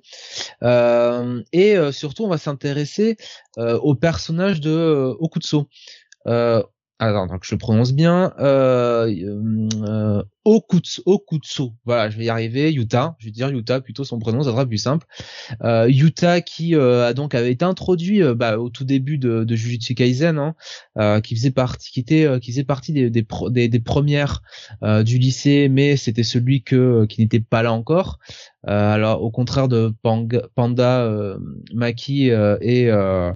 Euh, 0.62 1.42
et 1.52 1.76
euh, 1.76 1.92
surtout, 1.92 2.24
on 2.24 2.28
va 2.28 2.38
s'intéresser 2.38 3.16
euh, 3.58 3.78
au 3.78 3.94
personnage 3.94 4.60
de 4.60 4.70
euh, 4.70 5.14
Okutsu. 5.18 5.64
Euh, 7.02 7.06
attends, 7.06 7.26
donc 7.26 7.44
je 7.44 7.54
le 7.54 7.58
prononce 7.58 7.92
bien. 7.92 8.32
Euh, 8.38 9.12
euh, 9.86 10.22
Okutsu, 10.46 11.02
Okutsu. 11.04 11.64
Voilà, 11.84 12.08
je 12.08 12.16
vais 12.16 12.24
y 12.24 12.28
arriver. 12.30 12.72
Yuta, 12.72 13.16
je 13.18 13.26
vais 13.26 13.32
dire 13.32 13.50
Yuta 13.50 13.82
plutôt 13.82 14.04
son 14.04 14.18
prénom, 14.18 14.42
ça 14.42 14.50
sera 14.50 14.64
plus 14.64 14.78
simple. 14.78 15.06
Euh, 15.62 15.90
Yuta 15.90 16.40
qui 16.40 16.74
euh, 16.74 17.08
a 17.08 17.12
donc 17.12 17.34
avait 17.34 17.52
été 17.52 17.66
introduit 17.66 18.22
euh, 18.22 18.34
bah, 18.34 18.58
au 18.58 18.70
tout 18.70 18.84
début 18.84 19.18
de, 19.18 19.44
de 19.44 19.56
Jujutsu 19.56 19.94
Kaisen, 19.94 20.38
hein, 20.38 20.54
euh, 20.98 21.20
qui 21.20 21.36
faisait 21.36 21.50
partie, 21.50 21.90
qui 21.90 22.00
était, 22.00 22.24
euh, 22.24 22.38
qui 22.38 22.52
faisait 22.52 22.64
partie 22.64 22.92
des 22.92 23.10
des, 23.10 23.68
des, 23.68 23.80
premières 23.80 24.40
euh, 24.82 25.02
du 25.02 25.18
lycée, 25.18 25.68
mais 25.68 25.98
c'était 25.98 26.22
celui 26.22 26.62
que 26.62 27.04
qui 27.06 27.20
n'était 27.20 27.40
pas 27.40 27.62
là 27.62 27.72
encore. 27.72 28.18
Euh, 28.68 28.94
alors 28.94 29.22
au 29.22 29.30
contraire 29.30 29.68
de 29.68 29.94
Panda, 30.02 31.02
euh, 31.02 31.38
Maki 31.74 32.30
euh, 32.30 32.56
et 32.60 32.90
euh, 32.90 33.32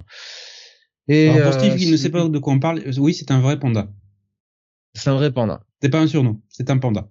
et 1.11 1.29
Alors, 1.29 1.51
pour 1.51 1.55
euh, 1.55 1.59
Steve 1.59 1.75
qui 1.75 1.91
ne 1.91 1.97
sait 1.97 2.09
pas 2.09 2.25
de 2.25 2.39
quoi 2.39 2.53
on 2.53 2.59
parle, 2.59 2.81
oui, 2.97 3.13
c'est 3.13 3.31
un 3.31 3.41
vrai 3.41 3.59
panda. 3.59 3.89
c'est 4.93 5.09
un 5.09 5.15
vrai 5.15 5.31
panda. 5.31 5.61
C'est 5.81 5.89
pas 5.89 5.99
un 5.99 6.07
surnom, 6.07 6.41
c'est 6.47 6.69
un 6.69 6.77
panda. 6.77 7.09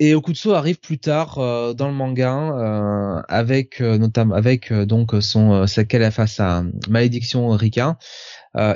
Et 0.00 0.14
Okutsu 0.14 0.52
arrive 0.52 0.80
plus 0.80 0.98
tard 0.98 1.38
euh, 1.38 1.74
dans 1.74 1.88
le 1.88 1.94
manga 1.94 2.32
euh, 2.34 3.22
avec 3.28 3.80
euh, 3.80 3.98
notamment 3.98 4.34
avec 4.34 4.72
donc 4.72 5.12
son 5.20 5.66
sa 5.66 5.84
qu'elle 5.84 6.10
face 6.10 6.40
à 6.40 6.64
malédiction 6.88 7.48
Rika. 7.50 7.98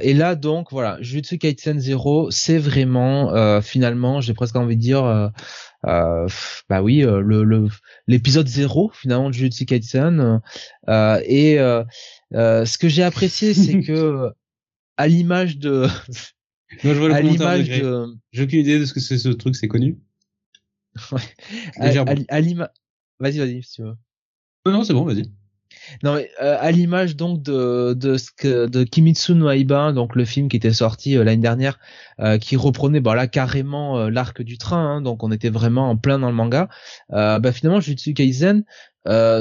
Et 0.02 0.14
là 0.14 0.36
donc 0.36 0.70
voilà, 0.70 0.98
Jujutsu 1.00 1.38
Kaisen 1.38 1.80
Zero, 1.80 2.30
c'est 2.30 2.58
vraiment 2.58 3.60
finalement, 3.62 4.20
j'ai 4.20 4.32
presque 4.32 4.54
envie 4.54 4.76
de 4.76 4.80
dire 4.80 5.32
euh, 5.86 5.88
euh, 6.24 6.28
bah 6.68 6.82
oui, 6.82 7.04
euh, 7.04 7.20
le 7.20 7.42
le- 7.44 7.68
l'épisode 8.06 8.46
zéro 8.46 8.90
finalement 8.94 9.28
de 9.28 9.34
Jujutsu 9.34 9.66
Kaisen 9.66 10.40
euh, 10.88 11.20
et 11.26 11.58
euh, 11.58 11.82
euh, 12.34 12.64
ce 12.64 12.78
que 12.78 12.88
j'ai 12.88 13.02
apprécié 13.02 13.54
c'est 13.54 13.80
que 13.80 14.30
à 14.96 15.08
l'image 15.08 15.58
de 15.58 15.86
Moi, 16.84 16.94
je 16.94 16.98
vois 16.98 17.08
le 17.08 17.14
à 17.14 17.20
l'image 17.20 17.68
de 17.68 18.06
J'ai 18.32 18.42
aucune 18.44 18.60
idée 18.60 18.78
de 18.78 18.84
ce 18.84 18.92
que 18.92 19.00
c'est 19.00 19.18
ce 19.18 19.28
truc, 19.28 19.56
c'est 19.56 19.68
connu. 19.68 19.98
à, 21.78 21.86
Légèrement. 21.86 22.12
à- 22.28 22.34
à 22.34 22.40
l'ima- 22.40 22.70
vas-y 23.18 23.38
vas-y 23.38 23.62
si 23.62 23.72
tu 23.74 23.82
veux. 23.82 23.94
Non, 24.66 24.72
non, 24.72 24.84
c'est 24.84 24.92
bon, 24.94 25.04
vas-y. 25.04 25.30
Non 26.02 26.16
euh, 26.42 26.56
à 26.60 26.70
l'image 26.70 27.16
donc 27.16 27.42
de 27.42 27.94
de 27.94 28.16
ce 28.16 28.30
que 28.36 28.84
Kimitsu 28.84 29.34
no 29.34 29.50
Aiba, 29.50 29.92
donc 29.92 30.16
le 30.16 30.24
film 30.24 30.48
qui 30.48 30.56
était 30.56 30.72
sorti 30.72 31.16
euh, 31.16 31.24
l'année 31.24 31.42
dernière, 31.42 31.78
euh, 32.20 32.38
qui 32.38 32.56
reprenait 32.56 33.00
bah 33.00 33.14
là 33.14 33.26
carrément 33.26 34.08
l'arc 34.08 34.42
du 34.42 34.58
train, 34.58 34.96
hein, 34.96 35.00
donc 35.00 35.22
on 35.22 35.30
était 35.32 35.50
vraiment 35.50 35.90
en 35.90 35.96
plein 35.96 36.18
dans 36.18 36.28
le 36.28 36.34
manga. 36.34 36.68
Bah 37.10 37.52
finalement 37.52 37.80
Jujutsu 37.80 38.14
Kaisen 38.14 38.64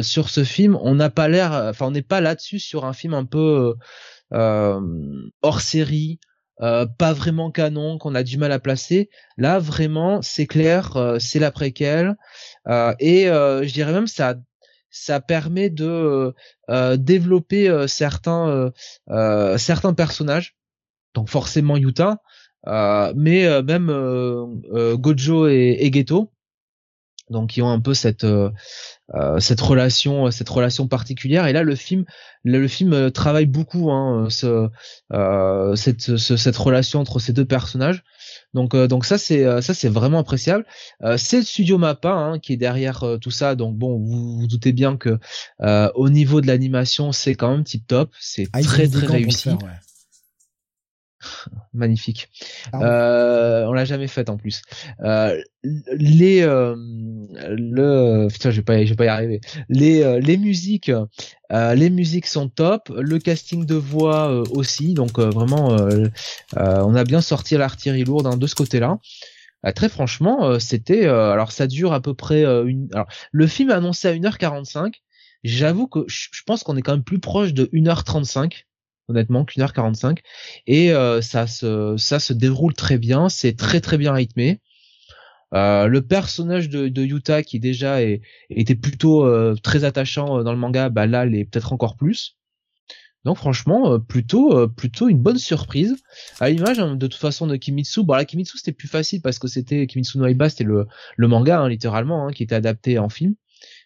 sur 0.02 0.30
ce 0.30 0.44
film, 0.44 0.78
on 0.82 0.96
n'a 0.96 1.10
pas 1.10 1.28
l'air, 1.28 1.52
enfin 1.52 1.88
on 1.88 1.92
n'est 1.92 2.02
pas 2.02 2.22
là-dessus 2.22 2.60
sur 2.60 2.86
un 2.86 2.94
film 2.94 3.14
un 3.14 3.26
peu 3.26 3.76
hors 4.32 5.62
série. 5.62 6.20
pas 6.60 7.14
vraiment 7.14 7.52
canon, 7.52 7.98
qu'on 7.98 8.16
a 8.16 8.24
du 8.24 8.38
mal 8.38 8.52
à 8.52 8.60
placer. 8.60 9.10
Là, 9.38 9.60
vraiment, 9.60 10.22
c'est 10.22 10.48
clair, 10.48 11.18
c'est 11.20 11.40
la 11.40 11.52
préquelle, 11.52 12.16
et 13.00 13.26
je 13.26 13.74
dirais 13.74 13.94
même 13.94 14.08
ça 14.08 14.36
ça 14.92 15.20
permet 15.22 15.70
de 15.70 15.86
euh, 15.88 16.32
euh, 16.70 16.98
développer 16.98 17.70
euh, 17.70 17.88
certains 17.88 18.72
certains 19.58 19.94
personnages. 19.94 20.56
Donc 21.16 21.30
forcément 21.30 21.78
Yuta 21.78 22.18
mais 23.16 23.64
même 23.64 23.90
Gojo 24.96 25.48
et, 25.48 25.78
et 25.82 26.06
donc 27.30 27.50
qui 27.52 27.62
ont 27.62 27.70
un 27.72 27.80
peu 27.80 27.94
cette 27.94 28.26
euh, 28.26 28.52
cette 29.40 29.62
relation 29.62 30.30
cette 30.32 30.50
relation 30.50 30.88
particulière. 30.88 31.48
Et 31.48 31.54
là 31.54 31.64
le 31.64 31.76
film 31.76 32.06
le, 32.44 32.60
le 32.60 32.68
film 32.68 33.12
travaille 33.12 33.46
beaucoup 33.46 33.92
hein, 33.92 34.28
ce, 34.30 34.70
euh, 35.14 35.76
cette 35.76 36.18
ce- 36.18 36.38
cette 36.38 36.58
relation 36.58 37.00
entre 37.00 37.20
ces 37.20 37.34
deux 37.34 37.46
personnages 37.46 38.04
donc 38.54 38.76
euh, 38.76 38.88
donc 38.88 39.06
ça 39.06 39.18
c'est 39.18 39.46
euh, 39.46 39.62
ça 39.62 39.74
c'est 39.74 39.90
vraiment 39.90 40.20
appréciable. 40.20 40.66
Euh, 41.04 41.18
c'est 41.18 41.38
le 41.38 41.44
studio 41.44 41.78
Mappa 41.78 42.12
hein, 42.12 42.40
qui 42.40 42.54
est 42.54 42.58
derrière 42.58 43.06
tout 43.22 43.32
ça. 43.32 43.56
Donc 43.56 43.76
bon 43.78 43.98
vous 43.98 44.40
vous 44.40 44.48
doutez 44.48 44.74
bien 44.74 44.98
que 44.98 45.20
euh, 45.62 45.90
au 45.96 46.10
niveau 46.10 46.42
de 46.42 46.48
l'animation 46.48 47.12
c'est 47.12 47.36
quand 47.36 47.52
même 47.52 47.64
tip 47.64 47.88
top. 47.88 48.12
C'est 48.20 48.48
Ah, 48.54 48.62
très 48.62 48.88
très 48.88 49.08
réussi. 49.08 49.44
faire, 49.44 49.58
ouais. 49.64 49.70
magnifique. 51.74 52.30
Euh, 52.74 53.66
on 53.66 53.74
l'a 53.74 53.86
jamais 53.86 54.08
fait 54.08 54.30
en 54.30 54.38
plus. 54.38 54.62
Euh, 55.02 55.42
les 55.64 56.42
euh, 56.42 56.76
le 56.76 58.28
putain 58.30 58.52
je 58.52 58.58
vais 58.58 58.64
pas 58.64 58.84
je 58.84 58.90
vais 58.90 58.96
pas 58.96 59.06
y 59.06 59.10
arriver. 59.10 59.42
Les 59.70 60.04
euh, 60.04 60.20
les 60.20 60.38
musiques 60.38 60.92
euh, 61.52 61.76
les 61.76 61.90
musiques 61.90 62.28
sont 62.28 62.50
top. 62.50 62.90
Le 62.96 63.20
casting 63.20 63.66
de 63.66 63.76
voix 63.76 64.32
euh, 64.32 64.44
aussi. 64.52 64.94
Donc 64.94 65.20
euh, 65.20 65.30
vraiment 65.30 65.74
euh, 65.74 66.08
euh, 66.58 66.84
on 66.86 66.96
a 66.96 67.04
bien 67.04 67.22
sorti 67.22 67.58
l'artillerie 67.58 68.04
lourde 68.04 68.28
hein, 68.28 68.38
de 68.38 68.48
ce 68.48 68.56
côté 68.56 68.80
là 68.80 69.00
très 69.76 69.90
franchement 69.90 70.46
euh, 70.46 70.58
c'était 70.60 71.06
euh, 71.06 71.32
alors 71.32 71.52
ça 71.52 71.68
dure 71.68 71.94
à 71.94 72.02
peu 72.02 72.16
près 72.16 72.44
une 72.44 72.88
alors 72.94 73.06
le 73.32 73.46
film 73.46 73.70
est 73.70 73.74
annoncé 73.74 74.08
à 74.08 74.14
1h45 74.14 74.94
j'avoue 75.44 75.88
que 75.88 76.00
je 76.08 76.30
je 76.32 76.42
pense 76.44 76.64
qu'on 76.64 76.78
est 76.78 76.82
quand 76.82 76.94
même 76.94 77.04
plus 77.04 77.20
proche 77.20 77.54
de 77.54 77.66
1h35 77.66 78.66
honnêtement 79.12 79.46
qu'une 79.46 79.62
heure 79.64 79.74
45 79.74 80.22
et 80.68 80.92
euh, 80.94 81.22
ça 81.22 81.48
se 81.48 81.96
ça 81.98 82.20
se 82.20 82.34
déroule 82.34 82.74
très 82.74 82.98
bien 82.98 83.30
c'est 83.30 83.56
très 83.56 83.82
très 83.82 83.98
bien 83.98 84.14
rythmé 84.14 84.60
Euh, 85.54 85.88
le 85.88 86.02
personnage 86.02 86.70
de, 86.70 86.88
de 86.88 87.04
Yuta 87.04 87.44
qui 87.44 87.60
déjà 87.60 88.00
était 88.50 88.76
plutôt 88.76 89.26
euh, 89.26 89.56
très 89.62 89.84
attachant 89.84 90.44
dans 90.44 90.54
le 90.54 90.58
manga, 90.58 90.90
bah 90.90 91.08
là, 91.08 91.26
il 91.26 91.36
est 91.36 91.46
peut-être 91.46 91.74
encore 91.74 91.98
plus. 91.98 92.38
Donc 93.26 93.38
franchement, 93.38 94.00
plutôt 94.00 94.68
plutôt 94.70 95.08
une 95.10 95.20
bonne 95.22 95.38
surprise. 95.38 95.96
À 96.40 96.50
l'image 96.50 96.80
hein, 96.80 96.96
de 96.96 97.08
toute 97.08 97.20
façon 97.20 97.48
de 97.48 97.56
Kimitsu. 97.58 98.04
Bon, 98.04 98.16
la 98.16 98.26
Kimitsu 98.26 98.58
c'était 98.58 98.72
plus 98.72 98.88
facile 98.88 99.22
parce 99.22 99.40
que 99.40 99.48
c'était 99.48 99.86
Kimitsu 99.88 100.18
no 100.18 100.28
c'était 100.50 100.64
le, 100.64 100.88
le 101.18 101.28
manga 101.28 101.60
hein, 101.62 101.70
littéralement 101.70 102.28
hein, 102.28 102.32
qui 102.32 102.44
était 102.44 102.56
adapté 102.56 102.98
en 102.98 103.10
film. 103.10 103.36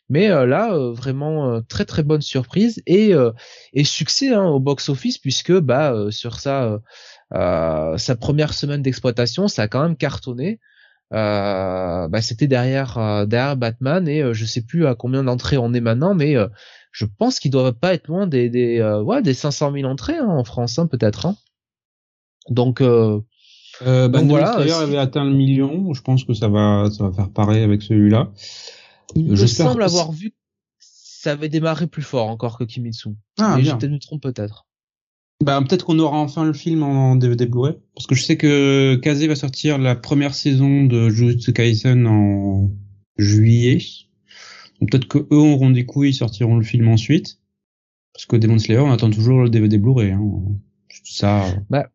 Mais 0.10 0.28
là, 0.28 0.78
vraiment 0.92 1.62
très 1.64 1.86
très 1.86 2.04
bonne 2.04 2.22
surprise 2.22 2.82
et 2.86 3.14
et 3.74 3.84
succès 3.84 4.34
hein, 4.34 4.46
au 4.46 4.60
box 4.60 4.90
office 4.90 5.18
puisque 5.18 5.54
bah 5.60 5.96
sur 6.12 6.40
sa 6.40 6.80
sa 7.32 8.16
première 8.20 8.54
semaine 8.54 8.82
d'exploitation, 8.82 9.48
ça 9.48 9.64
a 9.64 9.68
quand 9.68 9.82
même 9.82 9.98
cartonné. 9.98 10.60
Euh, 11.14 12.08
bah, 12.08 12.22
c'était 12.22 12.48
derrière 12.48 12.98
euh, 12.98 13.26
derrière 13.26 13.56
Batman 13.56 14.08
et 14.08 14.24
euh, 14.24 14.34
je 14.34 14.44
sais 14.44 14.64
plus 14.64 14.88
à 14.88 14.96
combien 14.96 15.24
d'entrées 15.24 15.58
on 15.58 15.72
est 15.74 15.80
maintenant, 15.80 16.16
mais 16.16 16.36
je 16.92 17.06
pense 17.06 17.40
qu'il 17.40 17.52
doit 17.52 17.74
pas 17.74 17.94
être 17.94 18.08
loin 18.08 18.28
des 18.28 18.50
des 18.50 18.82
ouais 19.04 19.22
des 19.22 19.34
500 19.34 19.72
000 19.74 19.86
entrées 19.86 20.18
hein, 20.18 20.28
en 20.28 20.44
France 20.44 20.80
hein, 20.80 20.88
peut-être. 20.88 21.26
Hein. 21.26 21.36
Donc 22.50 22.82
euh, 22.82 23.22
euh, 23.82 24.08
donc 24.08 24.30
voilà, 24.30 24.56
d'ailleurs 24.58 24.80
avait 24.80 24.98
atteint 24.98 25.26
le 25.26 25.34
million. 25.34 25.94
Je 25.94 26.02
pense 26.02 26.24
que 26.24 26.34
ça 26.34 26.48
va 26.48 26.90
ça 26.92 27.06
va 27.08 27.14
faire 27.14 27.30
pareil 27.30 27.64
avec 27.64 27.82
celui-là. 27.82 28.32
Il 29.16 29.32
me 29.32 29.48
semble 29.48 29.84
avoir 29.84 30.12
vu 30.12 30.34
ça 31.26 31.32
avait 31.32 31.50
démarré 31.50 31.88
plus 31.88 32.04
fort 32.04 32.28
encore 32.28 32.56
que 32.56 32.64
Kimitsu. 32.64 33.10
Ah, 33.40 33.56
mais 33.58 33.64
je 33.64 33.74
me 33.74 33.98
trompe 33.98 34.22
peut-être. 34.22 34.68
Bah, 35.44 35.60
peut-être 35.68 35.84
qu'on 35.84 35.98
aura 35.98 36.18
enfin 36.18 36.46
le 36.46 36.54
film 36.54 36.84
en 36.84 37.16
DVD 37.16 37.48
Blu-ray. 37.48 37.74
Parce 37.96 38.06
que 38.06 38.14
je 38.14 38.24
sais 38.24 38.38
que 38.38 38.96
Kaze 39.02 39.26
va 39.26 39.36
sortir 39.36 39.80
la 39.80 39.96
première 39.96 40.36
saison 40.36 40.84
de 40.84 41.10
Jujutsu 41.10 41.52
Kaisen 41.52 42.06
en 42.06 42.70
juillet. 43.18 43.80
Donc 44.80 44.92
peut-être 44.92 45.08
que 45.08 45.18
eux 45.18 45.38
auront 45.38 45.72
des 45.72 45.88
couilles, 45.88 46.12
ils 46.12 46.14
sortiront 46.14 46.58
le 46.58 46.64
film 46.64 46.88
ensuite. 46.90 47.40
Parce 48.14 48.28
que 48.28 48.36
Demon 48.36 48.60
Slayer, 48.60 48.82
on 48.82 48.92
attend 48.92 49.10
toujours 49.10 49.42
le 49.42 49.50
DVD 49.50 49.80
Blu-ray. 49.80 50.12
Hein. 50.12 50.22
Ça. 51.04 51.44
Bah, 51.72 51.90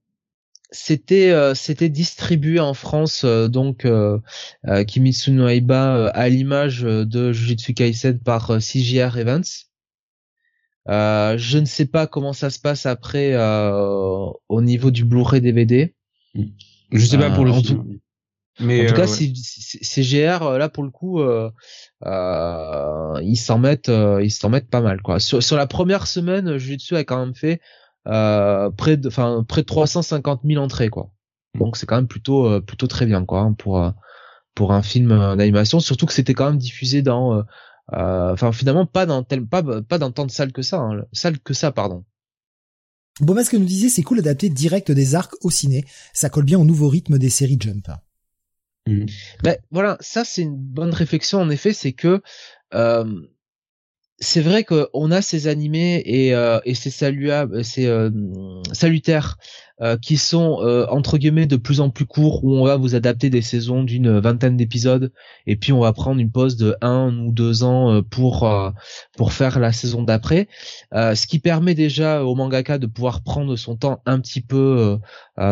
c'était 0.73 1.31
euh, 1.31 1.55
c'était 1.55 1.89
distribué 1.89 2.61
en 2.61 2.75
France 2.75 3.23
euh, 3.25 3.49
donc 3.49 3.85
euh, 3.85 4.19
euh 4.67 4.85
Kimitsu 4.85 5.33
no 5.33 5.49
Aiba 5.49 6.09
à 6.09 6.29
l'image 6.29 6.83
de 6.83 7.33
Jujutsu 7.33 7.75
Kaisen 7.75 8.19
par 8.21 8.63
CGR 8.63 9.19
Events 9.19 9.71
euh, 10.89 11.37
je 11.37 11.59
ne 11.59 11.67
sais 11.67 11.87
pas 11.87 12.07
comment 12.07 12.33
ça 12.33 12.51
se 12.51 12.59
passe 12.59 12.87
après 12.87 13.35
euh, 13.35 14.27
au 14.49 14.63
niveau 14.63 14.91
du 14.91 15.05
Blu-ray 15.05 15.41
DVD. 15.41 15.95
Je 16.93 17.05
sais 17.05 17.19
pas 17.19 17.31
pour 17.31 17.45
le 17.45 17.53
euh, 17.53 17.61
film. 17.61 17.99
Mais 18.61 18.85
en 18.85 18.89
tout 18.89 18.95
cas, 18.95 19.07
CGR 19.07 20.59
là 20.59 20.69
pour 20.69 20.83
le 20.83 20.91
coup, 20.91 21.21
ils 22.03 23.37
s'en 23.37 23.59
mettent, 23.59 23.91
ils 24.23 24.31
s'en 24.31 24.49
mettent 24.49 24.71
pas 24.71 24.81
mal 24.81 25.01
quoi. 25.03 25.21
Sur, 25.21 25.43
sur 25.43 25.57
la 25.57 25.67
première 25.67 26.07
semaine, 26.07 26.57
Jujutsu 26.59 26.97
a 26.97 27.05
quand 27.05 27.25
même 27.25 27.35
fait 27.35 27.61
près 28.05 28.97
de, 28.97 29.09
enfin 29.09 29.45
près 29.47 29.63
de 29.63 29.67
350 29.67 30.43
000 30.45 30.63
entrées 30.63 30.89
quoi. 30.89 31.11
Donc 31.59 31.77
c'est 31.77 31.87
quand 31.87 31.97
même 31.97 32.09
plutôt 32.09 32.61
plutôt 32.63 32.87
très 32.87 33.07
bien 33.07 33.25
quoi 33.25 33.41
hein, 33.41 33.53
pour 33.53 33.93
pour 34.55 34.73
un 34.73 34.83
film 34.83 35.37
d'animation. 35.37 35.81
Surtout 35.81 36.07
que 36.07 36.13
c'était 36.13 36.35
quand 36.35 36.47
même 36.47 36.59
diffusé 36.59 37.03
dans 37.03 37.45
euh, 37.93 38.33
enfin, 38.33 38.53
finalement, 38.53 38.87
pas 38.87 39.07
dans 39.07 39.23
tel, 39.23 39.47
pas, 39.47 39.63
pas 39.83 39.99
dans 39.99 40.13
tant 40.13 40.27
de 40.27 40.31
salles 40.31 40.53
que 40.53 40.63
ça, 40.63 40.79
hein, 40.79 41.05
salles 41.13 41.41
que 41.41 41.55
ça, 41.55 41.73
pardon. 41.73 42.05
Bon, 43.21 43.35
mais 43.35 43.45
ce 43.45 43.51
que 43.51 43.57
nous 43.57 43.67
disait, 43.67 43.89
c'est 43.89 44.03
cool 44.03 44.19
d'adapter 44.19 44.49
direct 44.49 44.91
des 44.91 45.15
arcs 45.15 45.35
au 45.43 45.51
ciné. 45.51 45.85
Ça 46.13 46.31
colle 46.31 46.45
bien 46.45 46.59
au 46.59 46.65
nouveau 46.65 46.89
rythme 46.89 47.19
des 47.19 47.31
séries 47.31 47.59
Jump. 47.61 47.89
Mmh. 48.87 49.07
Ben, 49.43 49.59
voilà, 49.71 49.99
ça 50.01 50.25
c'est 50.25 50.43
une 50.43 50.57
bonne 50.57 50.95
réflexion 50.95 51.39
en 51.41 51.51
effet, 51.51 51.75
c'est 51.75 51.93
que 51.93 52.23
euh, 52.73 53.21
c'est 54.21 54.43
vrai 54.43 54.65
qu'on 54.65 55.11
a 55.11 55.23
ces 55.23 55.47
animés 55.47 56.03
et, 56.05 56.35
euh, 56.35 56.61
et 56.65 56.75
c'est 56.75 56.91
saluable, 56.91 57.63
euh, 57.79 58.11
salutaire 58.73 59.39
euh, 59.83 59.97
qui 59.97 60.19
sont 60.19 60.59
euh, 60.61 60.85
entre 60.91 61.17
guillemets 61.17 61.47
de 61.47 61.57
plus 61.57 61.81
en 61.81 61.89
plus 61.89 62.05
courts 62.05 62.45
où 62.45 62.55
on 62.55 62.67
va 62.67 62.77
vous 62.77 62.95
adapter 62.95 63.31
des 63.31 63.41
saisons 63.41 63.83
d'une 63.83 64.19
vingtaine 64.19 64.59
d'épisodes 64.59 65.11
et 65.47 65.57
puis 65.57 65.73
on 65.73 65.81
va 65.81 65.95
prendre 65.95 66.21
une 66.21 66.31
pause 66.31 66.59
de 66.59 66.77
un 66.83 67.17
ou 67.17 67.33
deux 67.33 67.63
ans 67.63 67.91
euh, 67.91 68.03
pour 68.03 68.47
pour 69.17 69.33
faire 69.33 69.59
la 69.59 69.73
saison 69.73 70.03
d'après. 70.03 70.49
Ce 70.93 71.27
qui 71.27 71.39
permet 71.39 71.75
déjà 71.75 72.25
au 72.25 72.35
mangaka 72.35 72.77
de 72.77 72.87
pouvoir 72.87 73.23
prendre 73.23 73.57
son 73.57 73.77
temps 73.77 74.03
un 74.05 74.21
petit 74.21 74.41
peu 74.43 74.99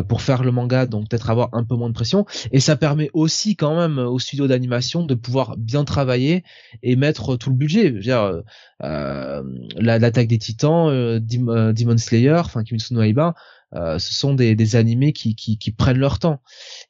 pour 0.09 0.23
faire 0.23 0.43
le 0.43 0.51
manga 0.51 0.87
donc 0.87 1.09
peut-être 1.09 1.31
avoir 1.31 1.49
un 1.53 1.65
peu 1.65 1.75
moins 1.75 1.89
de 1.89 1.95
pression. 1.95 2.27
Et 2.53 2.61
ça 2.61 2.77
permet 2.77 3.11
aussi 3.13 3.57
quand 3.57 3.77
même 3.77 3.99
au 3.99 4.19
studio 4.19 4.47
d'animation 4.47 5.05
de 5.05 5.15
pouvoir 5.15 5.57
bien 5.57 5.85
travailler 5.85 6.45
et 6.83 6.97
mettre 6.97 7.37
tout 7.37 7.51
le 7.51 7.57
budget. 7.57 7.89
Je 7.89 7.95
veux 7.95 8.01
dire 8.01 8.43
l'attaque 8.81 10.29
des 10.29 10.39
titans 10.39 11.19
Demon 11.21 11.99
Slayer 11.99 12.39
enfin 12.39 12.63
Kimetsu 12.65 12.95
no 12.95 13.03
Yaiba 13.03 13.35
euh, 13.75 13.99
ce 13.99 14.15
sont 14.15 14.35
des, 14.35 14.55
des 14.55 14.77
animés 14.77 15.13
qui, 15.13 15.35
qui, 15.35 15.59
qui, 15.59 15.73
prennent 15.73 15.99
leur 15.99 16.19
temps. 16.19 16.41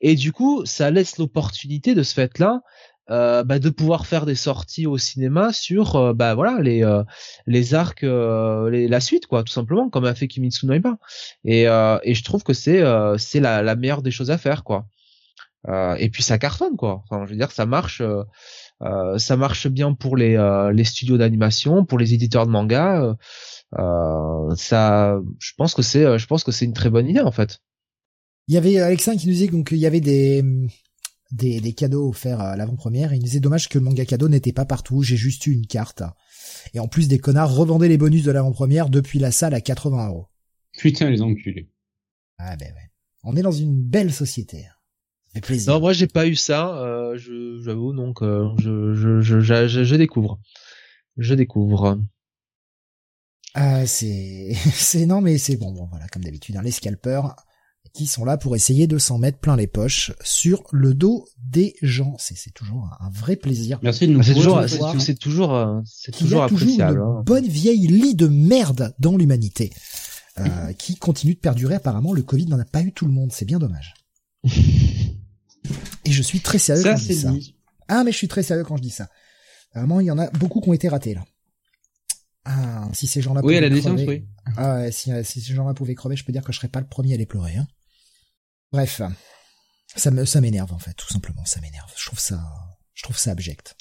Et 0.00 0.14
du 0.14 0.32
coup, 0.32 0.64
ça 0.64 0.90
laisse 0.90 1.18
l'opportunité 1.18 1.94
de 1.94 2.02
ce 2.02 2.14
fait-là 2.14 2.62
euh, 3.10 3.42
bah, 3.42 3.58
de 3.58 3.70
pouvoir 3.70 4.04
faire 4.04 4.26
des 4.26 4.34
sorties 4.34 4.86
au 4.86 4.98
cinéma 4.98 5.50
sur 5.54 5.96
euh, 5.96 6.12
bah 6.12 6.34
voilà 6.34 6.60
les 6.60 6.84
euh, 6.84 7.02
les 7.46 7.72
arcs 7.72 8.02
les, 8.02 8.86
la 8.86 9.00
suite 9.00 9.26
quoi 9.26 9.44
tout 9.44 9.52
simplement 9.52 9.88
comme 9.88 10.04
a 10.04 10.14
fait 10.14 10.28
Kimitsu 10.28 10.66
no 10.66 10.74
Iba 10.74 10.98
et 11.42 11.62
et 11.62 12.14
je 12.14 12.22
trouve 12.22 12.42
que 12.42 12.52
c'est 12.52 12.82
c'est 13.16 13.40
la, 13.40 13.62
la 13.62 13.76
meilleure 13.76 14.02
des 14.02 14.10
choses 14.10 14.30
à 14.30 14.36
faire 14.36 14.62
quoi. 14.62 14.86
Et 15.98 16.10
puis 16.10 16.22
ça 16.22 16.38
cartonne 16.38 16.76
quoi. 16.76 17.02
Enfin 17.04 17.24
je 17.24 17.30
veux 17.30 17.38
dire 17.38 17.50
ça 17.50 17.64
marche 17.64 18.02
ça 19.16 19.36
marche 19.36 19.68
bien 19.68 19.94
pour 19.94 20.16
les 20.16 20.36
les 20.74 20.84
studios 20.84 21.16
d'animation 21.16 21.86
pour 21.86 21.98
les 21.98 22.12
éditeurs 22.12 22.46
de 22.46 22.52
manga 22.52 23.02
euh, 23.02 23.14
ça, 23.76 25.20
je 25.38 25.52
pense 25.56 25.74
que 25.74 25.82
c'est, 25.82 26.04
euh, 26.04 26.18
je 26.18 26.26
pense 26.26 26.44
que 26.44 26.52
c'est 26.52 26.64
une 26.64 26.72
très 26.72 26.90
bonne 26.90 27.08
idée 27.08 27.20
en 27.20 27.32
fait. 27.32 27.60
Il 28.46 28.54
y 28.54 28.58
avait 28.58 28.78
Alexandre 28.78 29.20
qui 29.20 29.26
nous 29.26 29.34
disait 29.34 29.48
donc 29.48 29.70
il 29.72 29.78
y 29.78 29.86
avait 29.86 30.00
des 30.00 30.42
des, 31.30 31.60
des 31.60 31.72
cadeaux 31.74 32.08
offerts 32.08 32.40
à 32.40 32.56
l'avant-première. 32.56 33.12
Il 33.12 33.18
nous 33.18 33.24
disait 33.24 33.40
dommage 33.40 33.68
que 33.68 33.78
le 33.78 33.84
manga 33.84 34.04
cadeau 34.06 34.28
n'était 34.28 34.52
pas 34.52 34.64
partout. 34.64 35.02
J'ai 35.02 35.16
juste 35.16 35.46
eu 35.46 35.52
une 35.52 35.66
carte. 35.66 36.02
Et 36.72 36.80
en 36.80 36.88
plus, 36.88 37.08
des 37.08 37.18
connards 37.18 37.54
revendaient 37.54 37.88
les 37.88 37.98
bonus 37.98 38.24
de 38.24 38.30
l'avant-première 38.30 38.88
depuis 38.88 39.18
la 39.18 39.30
salle 39.30 39.52
à 39.54 39.60
80 39.60 40.08
euros. 40.08 40.28
Putain, 40.78 41.10
les 41.10 41.20
enculés. 41.20 41.70
Ah 42.38 42.56
ben 42.56 42.72
ouais. 42.72 42.90
On 43.24 43.36
est 43.36 43.42
dans 43.42 43.52
une 43.52 43.82
belle 43.82 44.12
société. 44.12 44.62
Ça 44.62 45.34
fait 45.34 45.40
plaisir. 45.40 45.72
Non, 45.74 45.80
moi 45.80 45.92
j'ai 45.92 46.06
pas 46.06 46.26
eu 46.26 46.34
ça. 46.34 46.78
Euh, 46.78 47.18
j'avoue, 47.62 47.92
donc 47.92 48.22
euh, 48.22 48.48
je, 48.58 48.94
je, 48.94 49.20
je, 49.20 49.40
je, 49.40 49.84
je 49.84 49.96
découvre. 49.96 50.40
Je 51.16 51.34
découvre. 51.34 52.00
Euh, 53.56 53.84
c'est, 53.86 54.54
c'est 54.72 55.06
non 55.06 55.20
mais 55.20 55.38
c'est 55.38 55.56
bon, 55.56 55.72
bon 55.72 55.86
voilà 55.90 56.06
comme 56.08 56.22
d'habitude 56.22 56.56
hein, 56.56 56.62
les 56.62 56.70
scalpers 56.70 57.34
qui 57.94 58.06
sont 58.06 58.24
là 58.24 58.36
pour 58.36 58.54
essayer 58.54 58.86
de 58.86 58.98
s'en 58.98 59.18
mettre 59.18 59.38
plein 59.38 59.56
les 59.56 59.66
poches 59.66 60.12
sur 60.22 60.62
le 60.72 60.94
dos 60.94 61.26
des 61.38 61.74
gens. 61.82 62.16
C'est, 62.18 62.36
c'est 62.36 62.52
toujours 62.52 62.88
un 63.00 63.10
vrai 63.10 63.36
plaisir. 63.36 63.78
Merci 63.82 64.06
de 64.06 64.12
nous 64.12 64.22
c'est 64.22 64.34
toujours, 64.34 64.62
c'est, 64.68 65.18
toujours, 65.18 65.54
euh, 65.54 65.80
c'est 65.84 66.12
toujours 66.12 66.42
appréciable. 66.42 66.94
Toujours 66.94 67.12
une 67.12 67.18
hein. 67.18 67.22
bonne 67.24 67.46
vieille 67.46 67.86
lit 67.86 68.14
de 68.14 68.28
merde 68.28 68.94
dans 68.98 69.16
l'humanité 69.16 69.72
euh, 70.38 70.72
qui 70.74 70.96
continue 70.96 71.34
de 71.34 71.40
perdurer. 71.40 71.74
Apparemment, 71.74 72.12
le 72.12 72.22
Covid 72.22 72.46
n'en 72.46 72.58
a 72.58 72.64
pas 72.64 72.82
eu 72.82 72.92
tout 72.92 73.06
le 73.06 73.12
monde. 73.12 73.32
C'est 73.32 73.46
bien 73.46 73.58
dommage. 73.58 73.94
Et 76.04 76.10
je 76.12 76.22
suis 76.22 76.40
très 76.40 76.58
sérieux 76.58 76.84
quand 76.84 76.96
je 76.96 77.06
dis 77.06 77.14
ça. 77.16 77.32
Ah 77.88 78.04
mais 78.04 78.12
je 78.12 78.16
suis 78.16 78.28
très 78.28 78.42
sérieux 78.42 78.64
quand 78.64 78.76
je 78.76 78.82
dis 78.82 78.90
ça. 78.90 79.08
Vraiment, 79.74 80.00
il 80.00 80.06
y 80.06 80.10
en 80.10 80.18
a 80.18 80.30
beaucoup 80.30 80.60
qui 80.60 80.68
ont 80.68 80.74
été 80.74 80.88
ratés 80.88 81.14
là. 81.14 81.24
Ah, 82.44 82.88
si 82.92 83.06
ces 83.06 83.20
gens-là 83.20 83.40
oui, 83.42 83.56
pouvaient 83.56 83.68
la 83.68 83.80
crever, 83.80 84.06
oui. 84.06 84.24
Ah, 84.56 84.90
si, 84.90 85.10
si 85.24 85.40
ces 85.40 85.54
gens-là 85.54 85.74
pouvaient 85.74 85.94
crever, 85.94 86.16
je 86.16 86.24
peux 86.24 86.32
dire 86.32 86.42
que 86.42 86.52
je 86.52 86.58
serais 86.58 86.68
pas 86.68 86.80
le 86.80 86.86
premier 86.86 87.14
à 87.14 87.16
les 87.16 87.26
pleurer. 87.26 87.56
Hein. 87.56 87.66
Bref, 88.72 89.02
ça 89.96 90.10
me, 90.10 90.24
ça 90.24 90.40
m'énerve 90.40 90.72
en 90.72 90.78
fait, 90.78 90.94
tout 90.94 91.08
simplement, 91.08 91.44
ça 91.44 91.60
m'énerve. 91.60 91.90
Je 91.96 92.06
trouve 92.06 92.18
ça, 92.18 92.40
je 92.94 93.02
trouve 93.02 93.16
ça 93.16 93.32
abject. 93.32 93.76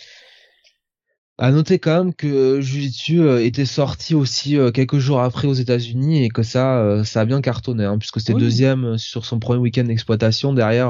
À 1.39 1.51
noter 1.51 1.77
quand 1.77 2.03
même 2.03 2.13
que 2.15 2.61
Jujutsu 2.61 3.21
euh, 3.21 3.45
était 3.45 3.65
sorti 3.65 4.15
aussi 4.15 4.57
euh, 4.57 4.71
quelques 4.71 4.97
jours 4.97 5.21
après 5.21 5.47
aux 5.47 5.53
États-Unis 5.53 6.23
et 6.23 6.29
que 6.29 6.41
ça, 6.41 6.79
euh, 6.79 7.03
ça 7.03 7.21
a 7.21 7.25
bien 7.25 7.41
cartonné, 7.41 7.83
hein, 7.83 7.99
puisque 7.99 8.19
c'était 8.19 8.33
deuxième 8.33 8.97
sur 8.97 9.23
son 9.23 9.37
premier 9.37 9.59
week-end 9.59 9.83
d'exploitation 9.83 10.53
derrière 10.53 10.89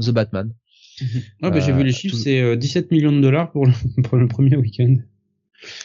The 0.00 0.10
Batman. 0.10 0.52
Ah 1.42 1.50
bah 1.50 1.58
j'ai 1.58 1.72
vu 1.72 1.82
les 1.82 1.92
chiffres, 1.92 2.16
c'est 2.16 2.56
17 2.56 2.90
millions 2.92 3.10
de 3.10 3.20
dollars 3.20 3.50
pour 3.50 3.66
le, 3.66 3.72
pour 4.04 4.18
le 4.18 4.28
premier 4.28 4.56
week-end. 4.56 4.94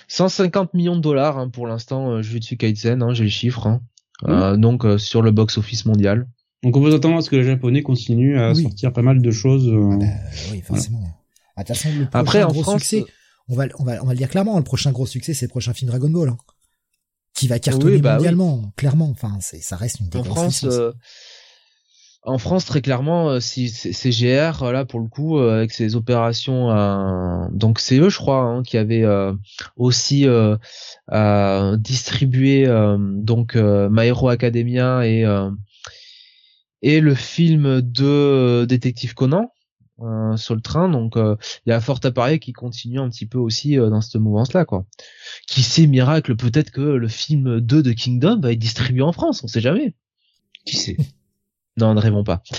150 0.08 0.74
millions 0.74 0.96
de 0.96 1.02
dollars 1.02 1.38
hein, 1.38 1.50
pour 1.50 1.68
l'instant 1.68 2.12
euh, 2.12 2.22
Jujutsu 2.22 2.58
Kaisen, 2.58 3.02
hein, 3.02 3.14
j'ai 3.14 3.24
le 3.24 3.30
chiffre. 3.30 3.68
Hein. 3.68 3.82
Euh, 4.26 4.58
donc 4.58 4.84
euh, 4.84 4.98
sur 4.98 5.22
le 5.22 5.32
box 5.32 5.58
office 5.58 5.86
mondial. 5.86 6.28
Donc 6.64 6.76
on 6.76 6.82
peut 6.82 6.94
attendre 6.94 7.18
à 7.18 7.22
ce 7.22 7.30
que 7.30 7.36
les 7.36 7.44
Japonais 7.44 7.84
continuent 7.84 8.40
à 8.40 8.56
sortir 8.56 8.92
pas 8.92 9.04
mal 9.04 9.22
de 9.22 9.32
choses. 9.32 9.68
Euh, 9.68 9.92
ah 9.94 9.98
bah, 9.98 10.06
oui, 10.52 10.62
forcément. 10.62 11.04
Ah, 11.56 11.64
le 11.68 12.08
Après 12.14 12.44
en 12.44 12.50
gros 12.50 12.64
France, 12.64 12.82
succès, 12.82 13.06
on 13.48 13.56
va 13.56 13.66
on 13.78 13.84
va 13.84 14.02
on 14.02 14.08
va 14.08 14.14
le 14.14 14.18
dire 14.18 14.30
clairement, 14.30 14.58
le 14.58 14.64
prochain 14.64 14.92
gros 14.92 15.06
succès 15.06 15.34
c'est 15.34 15.46
le 15.46 15.52
prochain 15.52 15.74
film 15.74 15.90
Dragon 15.90 16.10
Ball. 16.10 16.30
Hein, 16.30 16.38
qui 17.34 17.48
va 17.48 17.60
cartonner 17.60 18.00
bah 18.00 18.16
mondialement, 18.16 18.72
clairement. 18.76 19.10
Enfin, 19.12 19.38
c'est 19.42 19.62
ça 19.62 19.76
reste 19.76 20.00
une 20.00 20.10
En 20.20 20.24
France, 20.24 20.66
en 22.28 22.38
France, 22.38 22.66
très 22.66 22.82
clairement, 22.82 23.30
euh, 23.30 23.40
si 23.40 23.70
c'est 23.70 24.10
GR 24.10 24.72
là 24.72 24.84
pour 24.84 25.00
le 25.00 25.08
coup 25.08 25.40
euh, 25.40 25.56
avec 25.56 25.72
ses 25.72 25.96
opérations, 25.96 26.70
euh, 26.72 27.48
donc 27.52 27.80
c'est 27.80 27.98
eux, 28.00 28.10
je 28.10 28.18
crois, 28.18 28.42
hein, 28.42 28.64
qui 28.64 28.78
avaient 28.78 29.06
aussi 29.78 30.28
distribué 31.78 32.68
donc 33.00 33.56
My 33.56 34.08
Hero 34.08 34.28
Academia 34.28 35.08
et 35.08 35.26
et 36.82 37.00
le 37.00 37.16
film 37.16 37.82
de 37.82 38.66
Détective 38.68 39.14
Conan 39.14 39.50
sur 40.36 40.54
le 40.54 40.62
train. 40.62 40.90
Donc 40.90 41.14
il 41.16 41.70
y 41.70 41.72
a 41.72 41.80
fort 41.80 42.02
à 42.04 42.38
qui 42.38 42.52
continue 42.52 43.00
un 43.00 43.10
petit 43.10 43.26
peu 43.26 43.38
aussi 43.38 43.78
dans 43.78 44.02
cette 44.02 44.20
mouvance-là, 44.22 44.66
quoi. 44.66 44.86
Qui 45.48 45.64
sait 45.64 45.88
miracle, 45.88 46.36
peut-être 46.36 46.72
que 46.72 46.82
le 46.82 47.08
film 47.08 47.62
2 47.62 47.82
de 47.82 47.94
Kingdom 47.94 48.42
va 48.42 48.52
être 48.52 48.60
distribué 48.60 49.02
en 49.02 49.14
France, 49.14 49.46
on 49.46 49.48
sait 49.48 49.62
jamais. 49.62 49.94
Qui 50.66 50.76
sait? 50.76 50.98
Non, 51.78 51.94
ne 51.94 52.00
rêvons 52.00 52.24
pas. 52.24 52.42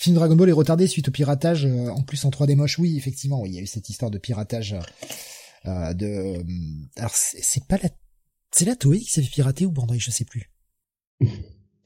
Film 0.00 0.16
Dragon 0.16 0.34
Ball 0.34 0.48
est 0.48 0.52
retardé 0.52 0.86
suite 0.86 1.08
au 1.08 1.12
piratage, 1.12 1.66
euh, 1.66 1.88
en 1.88 2.02
plus 2.02 2.24
en 2.24 2.30
3D 2.30 2.56
moche. 2.56 2.78
Oui, 2.78 2.96
effectivement, 2.96 3.44
il 3.44 3.54
y 3.54 3.58
a 3.58 3.60
eu 3.60 3.66
cette 3.66 3.90
histoire 3.90 4.10
de 4.10 4.16
piratage 4.16 4.74
euh, 5.66 5.92
de. 5.92 6.06
Euh, 6.06 6.42
alors 6.96 7.12
c'est 7.14 7.66
pas 7.66 7.76
la, 7.82 7.90
c'est 8.50 8.64
la 8.64 8.76
Toei 8.76 9.00
qui 9.00 9.10
s'est 9.10 9.22
fait 9.22 9.28
pirater 9.28 9.66
ou 9.66 9.70
Bandai, 9.70 9.98
je 9.98 10.10
sais 10.10 10.24
plus. 10.24 10.50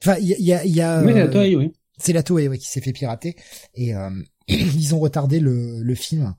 Enfin, 0.03 0.17
il 0.19 0.27
y 0.27 0.53
a, 0.53 0.63
il 0.63 0.75
y 0.75 0.81
a. 0.81 1.01
oui, 1.01 1.13
la 1.13 1.27
Toei, 1.27 1.55
oui. 1.55 1.73
C'est 1.97 2.13
la 2.13 2.21
Toei, 2.21 2.47
oui, 2.47 2.59
qui 2.59 2.69
s'est 2.69 2.81
fait 2.81 2.93
pirater 2.93 3.35
et 3.73 3.93
ils 4.47 4.93
ont 4.93 4.99
retardé 4.99 5.39
le, 5.39 5.81
le 5.81 5.95
film. 5.95 6.35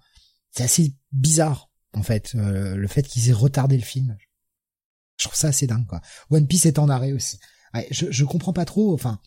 C'est 0.53 0.63
assez 0.63 0.95
bizarre, 1.11 1.69
en 1.93 2.03
fait, 2.03 2.35
le 2.35 2.87
fait 2.87 3.03
qu'ils 3.03 3.29
aient 3.31 3.33
retardé 3.33 3.77
le 3.77 3.83
film. 3.83 4.17
Je 5.19 5.25
trouve 5.25 5.37
ça 5.37 5.49
assez 5.49 5.67
dingue, 5.67 5.87
quoi. 5.87 6.01
One 6.31 6.47
Piece 6.47 6.67
est 6.67 6.79
en 6.79 6.89
arrêt 6.89 7.13
aussi 7.13 7.41
je, 7.91 8.07
je 8.11 8.25
comprends 8.25 8.53
pas 8.53 8.65
trop. 8.65 8.93
Enfin, 8.95 9.21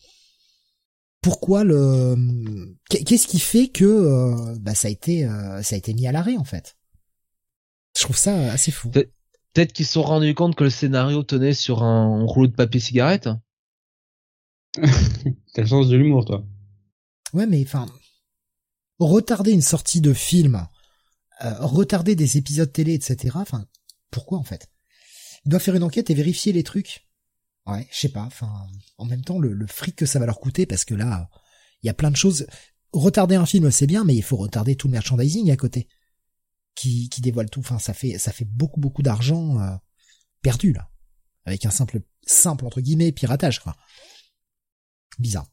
pourquoi 1.22 1.64
le 1.64 2.16
Qu'est-ce 2.88 3.26
qui 3.26 3.40
fait 3.40 3.68
que 3.68 3.84
euh, 3.84 4.56
bah, 4.60 4.74
ça 4.74 4.88
a 4.88 4.90
été 4.90 5.24
euh, 5.24 5.62
ça 5.62 5.74
a 5.74 5.78
été 5.78 5.92
mis 5.94 6.06
à 6.06 6.12
l'arrêt 6.12 6.36
en 6.36 6.44
fait? 6.44 6.76
Je 7.96 8.02
trouve 8.02 8.16
ça 8.16 8.52
assez 8.52 8.70
fou. 8.70 8.90
Peut-être 8.90 9.72
qu'ils 9.72 9.86
se 9.86 9.94
sont 9.94 10.02
rendus 10.02 10.34
compte 10.34 10.54
que 10.54 10.64
le 10.64 10.70
scénario 10.70 11.22
tenait 11.22 11.54
sur 11.54 11.82
un 11.82 12.24
rouleau 12.24 12.46
de 12.46 12.54
papier 12.54 12.80
cigarette? 12.80 13.28
T'as 15.54 15.62
le 15.62 15.66
sens 15.66 15.88
de 15.88 15.96
l'humour, 15.96 16.24
toi. 16.24 16.44
Ouais, 17.32 17.46
mais 17.46 17.62
enfin, 17.64 17.86
retarder 19.00 19.50
une 19.50 19.60
sortie 19.60 20.00
de 20.00 20.12
film, 20.12 20.66
euh, 21.44 21.54
retarder 21.60 22.14
des 22.14 22.36
épisodes 22.38 22.72
télé, 22.72 22.94
etc. 22.94 23.30
Enfin, 23.34 23.66
pourquoi 24.10 24.38
en 24.38 24.44
fait? 24.44 24.68
Il 25.44 25.50
doit 25.50 25.60
faire 25.60 25.74
une 25.74 25.82
enquête 25.82 26.10
et 26.10 26.14
vérifier 26.14 26.52
les 26.52 26.62
trucs. 26.62 27.09
Ouais, 27.66 27.86
je 27.92 27.98
sais 27.98 28.08
pas. 28.08 28.22
Enfin, 28.22 28.66
en 28.98 29.04
même 29.04 29.22
temps, 29.22 29.38
le, 29.38 29.66
fric 29.66 29.96
que 29.96 30.06
ça 30.06 30.18
va 30.18 30.26
leur 30.26 30.40
coûter, 30.40 30.66
parce 30.66 30.84
que 30.84 30.94
là, 30.94 31.28
il 31.82 31.86
y 31.86 31.90
a 31.90 31.94
plein 31.94 32.10
de 32.10 32.16
choses. 32.16 32.46
Retarder 32.92 33.36
un 33.36 33.46
film, 33.46 33.70
c'est 33.70 33.86
bien, 33.86 34.04
mais 34.04 34.16
il 34.16 34.22
faut 34.22 34.36
retarder 34.36 34.76
tout 34.76 34.88
le 34.88 34.92
merchandising 34.92 35.50
à 35.50 35.56
côté, 35.56 35.88
qui, 36.74 37.08
qui 37.08 37.20
dévoile 37.20 37.50
tout. 37.50 37.60
Enfin, 37.60 37.78
ça 37.78 37.94
fait, 37.94 38.18
ça 38.18 38.32
fait 38.32 38.44
beaucoup, 38.46 38.80
beaucoup 38.80 39.02
d'argent 39.02 39.60
euh, 39.60 39.76
perdu 40.42 40.72
là, 40.72 40.90
avec 41.44 41.64
un 41.66 41.70
simple, 41.70 42.00
simple 42.26 42.66
entre 42.66 42.80
guillemets 42.80 43.12
piratage, 43.12 43.60
quoi. 43.60 43.76
Bizarre. 45.18 45.46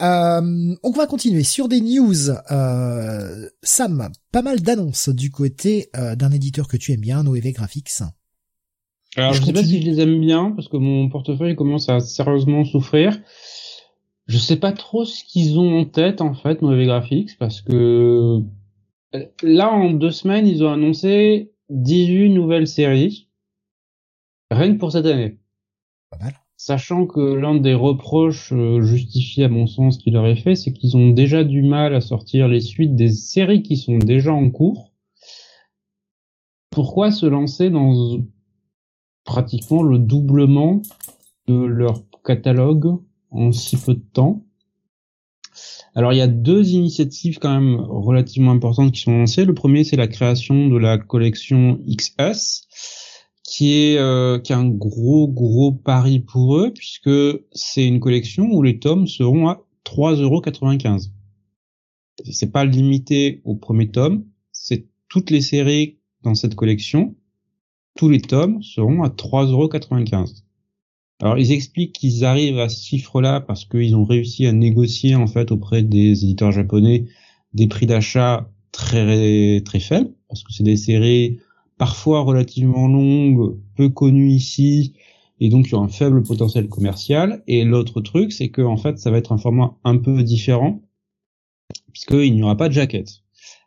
Euh, 0.00 0.76
on 0.82 0.90
va 0.90 1.06
continuer 1.06 1.42
sur 1.42 1.68
des 1.68 1.80
news. 1.80 2.30
Euh, 2.50 3.48
Sam, 3.62 4.10
pas 4.30 4.42
mal 4.42 4.60
d'annonces 4.60 5.08
du 5.08 5.30
côté 5.30 5.90
euh, 5.96 6.14
d'un 6.14 6.30
éditeur 6.30 6.68
que 6.68 6.76
tu 6.76 6.92
aimes 6.92 7.00
bien, 7.00 7.22
Noévé 7.22 7.52
Graphics. 7.52 8.02
Alors, 9.16 9.32
je, 9.32 9.42
sais 9.42 9.52
pas 9.52 9.64
si 9.64 9.80
je 9.80 9.86
les 9.86 10.00
aime 10.00 10.20
bien, 10.20 10.52
parce 10.52 10.68
que 10.68 10.76
mon 10.76 11.08
portefeuille 11.08 11.56
commence 11.56 11.88
à 11.88 12.00
sérieusement 12.00 12.64
souffrir. 12.64 13.18
Je 14.26 14.36
sais 14.36 14.56
pas 14.56 14.72
trop 14.72 15.04
ce 15.04 15.24
qu'ils 15.24 15.58
ont 15.58 15.80
en 15.80 15.84
tête, 15.86 16.20
en 16.20 16.34
fait, 16.34 16.60
Noévé 16.60 16.86
Graphics, 16.86 17.38
parce 17.38 17.62
que 17.62 18.42
là, 19.42 19.72
en 19.72 19.90
deux 19.90 20.10
semaines, 20.10 20.46
ils 20.46 20.62
ont 20.62 20.70
annoncé 20.70 21.52
18 21.70 22.30
nouvelles 22.30 22.68
séries. 22.68 23.28
Rien 24.50 24.74
que 24.74 24.78
pour 24.78 24.92
cette 24.92 25.06
année. 25.06 25.38
Pas 26.10 26.18
mal. 26.18 26.34
Sachant 26.60 27.06
que 27.06 27.20
l'un 27.20 27.54
des 27.54 27.74
reproches 27.74 28.52
euh, 28.52 28.82
justifiés 28.82 29.44
à 29.44 29.48
mon 29.48 29.68
sens 29.68 29.96
qu'il 29.96 30.14
leur 30.14 30.26
est 30.26 30.36
fait, 30.36 30.56
c'est 30.56 30.72
qu'ils 30.72 30.96
ont 30.96 31.10
déjà 31.10 31.44
du 31.44 31.62
mal 31.62 31.94
à 31.94 32.00
sortir 32.00 32.48
les 32.48 32.60
suites 32.60 32.96
des 32.96 33.10
séries 33.10 33.62
qui 33.62 33.76
sont 33.76 33.98
déjà 33.98 34.32
en 34.32 34.50
cours. 34.50 34.92
Pourquoi 36.70 37.12
se 37.12 37.26
lancer 37.26 37.70
dans 37.70 38.18
pratiquement 39.28 39.82
le 39.82 39.98
doublement 39.98 40.80
de 41.48 41.54
leur 41.54 42.02
catalogue 42.24 42.98
en 43.30 43.52
si 43.52 43.76
peu 43.76 43.92
de 43.92 44.02
temps. 44.14 44.46
Alors 45.94 46.14
il 46.14 46.16
y 46.16 46.22
a 46.22 46.26
deux 46.26 46.70
initiatives 46.70 47.38
quand 47.38 47.52
même 47.52 47.78
relativement 47.78 48.52
importantes 48.52 48.92
qui 48.92 49.02
sont 49.02 49.18
lancées. 49.18 49.44
Le 49.44 49.52
premier 49.52 49.84
c'est 49.84 49.96
la 49.96 50.06
création 50.06 50.68
de 50.68 50.78
la 50.78 50.96
collection 50.96 51.78
XS 51.86 52.68
qui 53.44 53.74
est 53.74 53.98
euh, 53.98 54.38
qui 54.38 54.52
est 54.52 54.56
un 54.56 54.68
gros 54.68 55.28
gros 55.28 55.72
pari 55.72 56.20
pour 56.20 56.56
eux 56.56 56.72
puisque 56.72 57.10
c'est 57.52 57.86
une 57.86 58.00
collection 58.00 58.46
où 58.50 58.62
les 58.62 58.78
tomes 58.78 59.06
seront 59.06 59.48
à 59.48 59.62
3,95€. 59.84 61.10
C'est 62.30 62.50
pas 62.50 62.64
limité 62.64 63.42
au 63.44 63.56
premier 63.56 63.90
tome, 63.90 64.24
c'est 64.52 64.86
toutes 65.08 65.30
les 65.30 65.42
séries 65.42 65.98
dans 66.22 66.34
cette 66.34 66.54
collection 66.54 67.14
tous 67.98 68.08
les 68.08 68.20
tomes 68.20 68.62
seront 68.62 69.02
à 69.02 69.08
3,95€. 69.08 70.42
Alors 71.20 71.36
ils 71.36 71.50
expliquent 71.50 71.92
qu'ils 71.92 72.24
arrivent 72.24 72.60
à 72.60 72.68
ce 72.68 72.86
chiffre-là 72.86 73.40
parce 73.40 73.64
qu'ils 73.64 73.96
ont 73.96 74.04
réussi 74.04 74.46
à 74.46 74.52
négocier 74.52 75.16
en 75.16 75.26
fait 75.26 75.50
auprès 75.50 75.82
des 75.82 76.22
éditeurs 76.22 76.52
japonais 76.52 77.06
des 77.54 77.66
prix 77.66 77.86
d'achat 77.86 78.48
très 78.70 79.60
très 79.62 79.80
faibles 79.80 80.12
parce 80.28 80.44
que 80.44 80.52
c'est 80.52 80.62
des 80.62 80.76
séries 80.76 81.40
parfois 81.76 82.20
relativement 82.20 82.86
longues, 82.86 83.58
peu 83.74 83.88
connues 83.88 84.30
ici 84.30 84.94
et 85.40 85.48
donc 85.48 85.66
qui 85.66 85.74
ont 85.74 85.82
un 85.82 85.88
faible 85.88 86.22
potentiel 86.22 86.68
commercial. 86.68 87.42
Et 87.48 87.64
l'autre 87.64 88.00
truc, 88.00 88.30
c'est 88.30 88.50
que 88.50 88.62
en 88.62 88.76
fait 88.76 89.00
ça 89.00 89.10
va 89.10 89.18
être 89.18 89.32
un 89.32 89.38
format 89.38 89.74
un 89.82 89.96
peu 89.96 90.22
différent 90.22 90.82
puisqu'il 91.92 92.32
n'y 92.32 92.44
aura 92.44 92.56
pas 92.56 92.68
de 92.68 92.74
jaquette. 92.74 93.24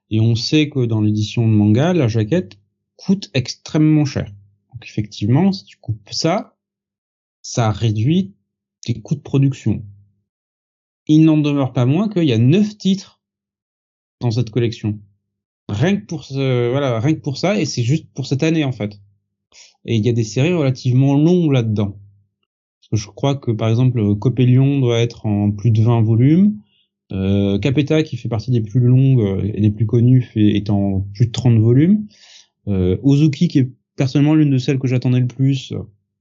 Et 0.10 0.22
on 0.22 0.36
sait 0.36 0.70
que 0.70 0.86
dans 0.86 1.02
l'édition 1.02 1.45
de 1.45 1.53
manga, 1.53 1.91
la 1.91 2.08
jaquette 2.08 2.61
coûte 2.96 3.30
extrêmement 3.34 4.06
cher. 4.06 4.32
Donc 4.74 4.86
effectivement, 4.86 5.52
si 5.52 5.66
tu 5.66 5.78
coupes 5.78 6.12
ça, 6.12 6.56
ça 7.42 7.72
réduit 7.72 8.36
tes 8.82 9.02
coûts 9.02 9.16
de 9.16 9.22
production. 9.22 9.84
Il 11.08 11.26
n'en 11.26 11.38
demeure 11.38 11.74
pas 11.74 11.86
moins 11.86 12.10
qu'il 12.10 12.24
y 12.24 12.34
a 12.34 12.38
neuf 12.38 12.78
titres 12.78 13.22
dans 14.22 14.32
cette 14.32 14.50
collection. 14.50 15.00
Rien 15.68 15.98
que 15.98 16.06
pour 16.06 16.24
ce, 16.24 16.70
voilà, 16.70 17.00
rien 17.00 17.16
que 17.16 17.22
pour 17.22 17.38
ça, 17.38 17.60
et 17.60 17.66
c'est 17.66 17.84
juste 17.84 18.08
pour 18.14 18.26
cette 18.26 18.44
année 18.44 18.64
en 18.64 18.72
fait. 18.72 19.00
Et 19.86 19.96
il 19.96 20.06
y 20.06 20.10
a 20.10 20.14
des 20.14 20.24
séries 20.24 20.54
relativement 20.54 21.16
longues 21.16 21.52
là-dedans. 21.52 21.98
Je 22.92 23.08
crois 23.08 23.36
que 23.36 23.52
par 23.52 23.70
exemple 23.70 24.16
Copélion 24.16 24.80
doit 24.80 25.00
être 25.00 25.26
en 25.26 25.52
plus 25.52 25.72
de 25.72 25.82
20 25.82 26.02
volumes. 26.02 26.60
Euh, 27.14 27.60
Capeta, 27.60 28.04
qui 28.04 28.16
fait 28.16 28.30
partie 28.30 28.52
des 28.52 28.62
plus 28.62 28.80
longues 28.80 29.52
et 29.54 29.62
des 29.62 29.72
plus 29.72 29.86
connues, 29.86 30.22
fait, 30.22 30.56
est 30.56 30.70
en 30.70 31.02
plus 31.14 31.28
de 31.28 31.32
30 31.32 31.60
volumes. 31.60 32.08
Euh, 32.68 32.98
Ozuki, 33.04 33.48
qui 33.48 33.60
est 33.60 33.72
personnellement 33.96 34.36
l'une 34.36 34.52
de 34.52 34.58
celles 34.58 34.80
que 34.80 34.88
j'attendais 34.88 35.20
le 35.20 35.28
plus, 35.28 35.74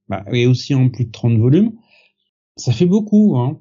bah, 0.09 0.25
est 0.33 0.47
aussi 0.47 0.75
en 0.75 0.89
plus 0.89 1.07
de 1.07 1.11
30 1.11 1.39
volumes. 1.39 1.73
Ça 2.57 2.73
fait 2.73 2.87
beaucoup, 2.87 3.37
hein. 3.39 3.61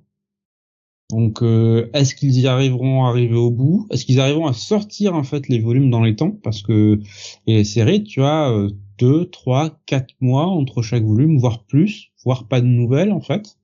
Donc, 1.12 1.42
euh, 1.42 1.90
est-ce 1.94 2.14
qu'ils 2.14 2.40
y 2.40 2.48
arriveront 2.48 3.06
à 3.06 3.10
arriver 3.10 3.36
au 3.36 3.50
bout? 3.50 3.88
Est-ce 3.90 4.06
qu'ils 4.06 4.20
arriveront 4.20 4.46
à 4.46 4.54
sortir 4.54 5.16
en 5.16 5.24
fait 5.24 5.48
les 5.48 5.60
volumes 5.60 5.90
dans 5.90 6.04
les 6.04 6.16
temps? 6.16 6.32
Parce 6.44 6.62
que 6.62 7.00
et 7.48 7.64
les 7.64 8.04
tu 8.04 8.22
as 8.22 8.52
euh, 8.52 8.70
deux, 9.00 9.26
trois, 9.26 9.72
quatre 9.88 10.14
mois 10.20 10.46
entre 10.46 10.84
chaque 10.84 11.04
volume, 11.04 11.40
voire 11.40 11.64
plus, 11.64 12.12
voire 12.24 12.48
pas 12.48 12.62
de 12.62 12.68
nouvelles 12.68 13.12
en 13.12 13.22
fait. 13.22 13.59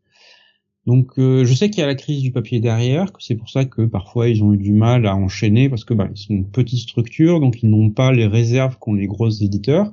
Donc 0.86 1.18
euh, 1.18 1.46
je 1.46 1.54
sais 1.54 1.70
qu'il 1.70 1.80
y 1.80 1.84
a 1.84 1.88
la 1.88 1.96
crise 1.96 2.22
du 2.22 2.32
papier 2.32 2.60
derrière, 2.60 3.12
que 3.12 3.24
c'est 3.24 3.36
pour 3.36 3.50
ça 3.50 3.66
que 3.66 3.84
parfois 3.84 4.30
ils 4.30 4.44
ont 4.44 4.54
eu 4.54 4.58
du 4.58 4.72
mal 4.72 5.08
à 5.08 5.16
enchaîner 5.16 5.68
parce 5.68 5.84
que 5.84 5.96
bah, 5.96 6.08
ils 6.14 6.18
sont 6.18 6.34
une 6.34 6.50
petite 6.50 6.80
structure, 6.80 7.40
donc 7.40 7.64
ils 7.64 7.70
n'ont 7.70 7.90
pas 7.90 8.12
les 8.12 8.28
réserves 8.28 8.78
qu'ont 8.78 8.94
les 8.94 9.08
gros 9.08 9.30
éditeurs. 9.30 9.92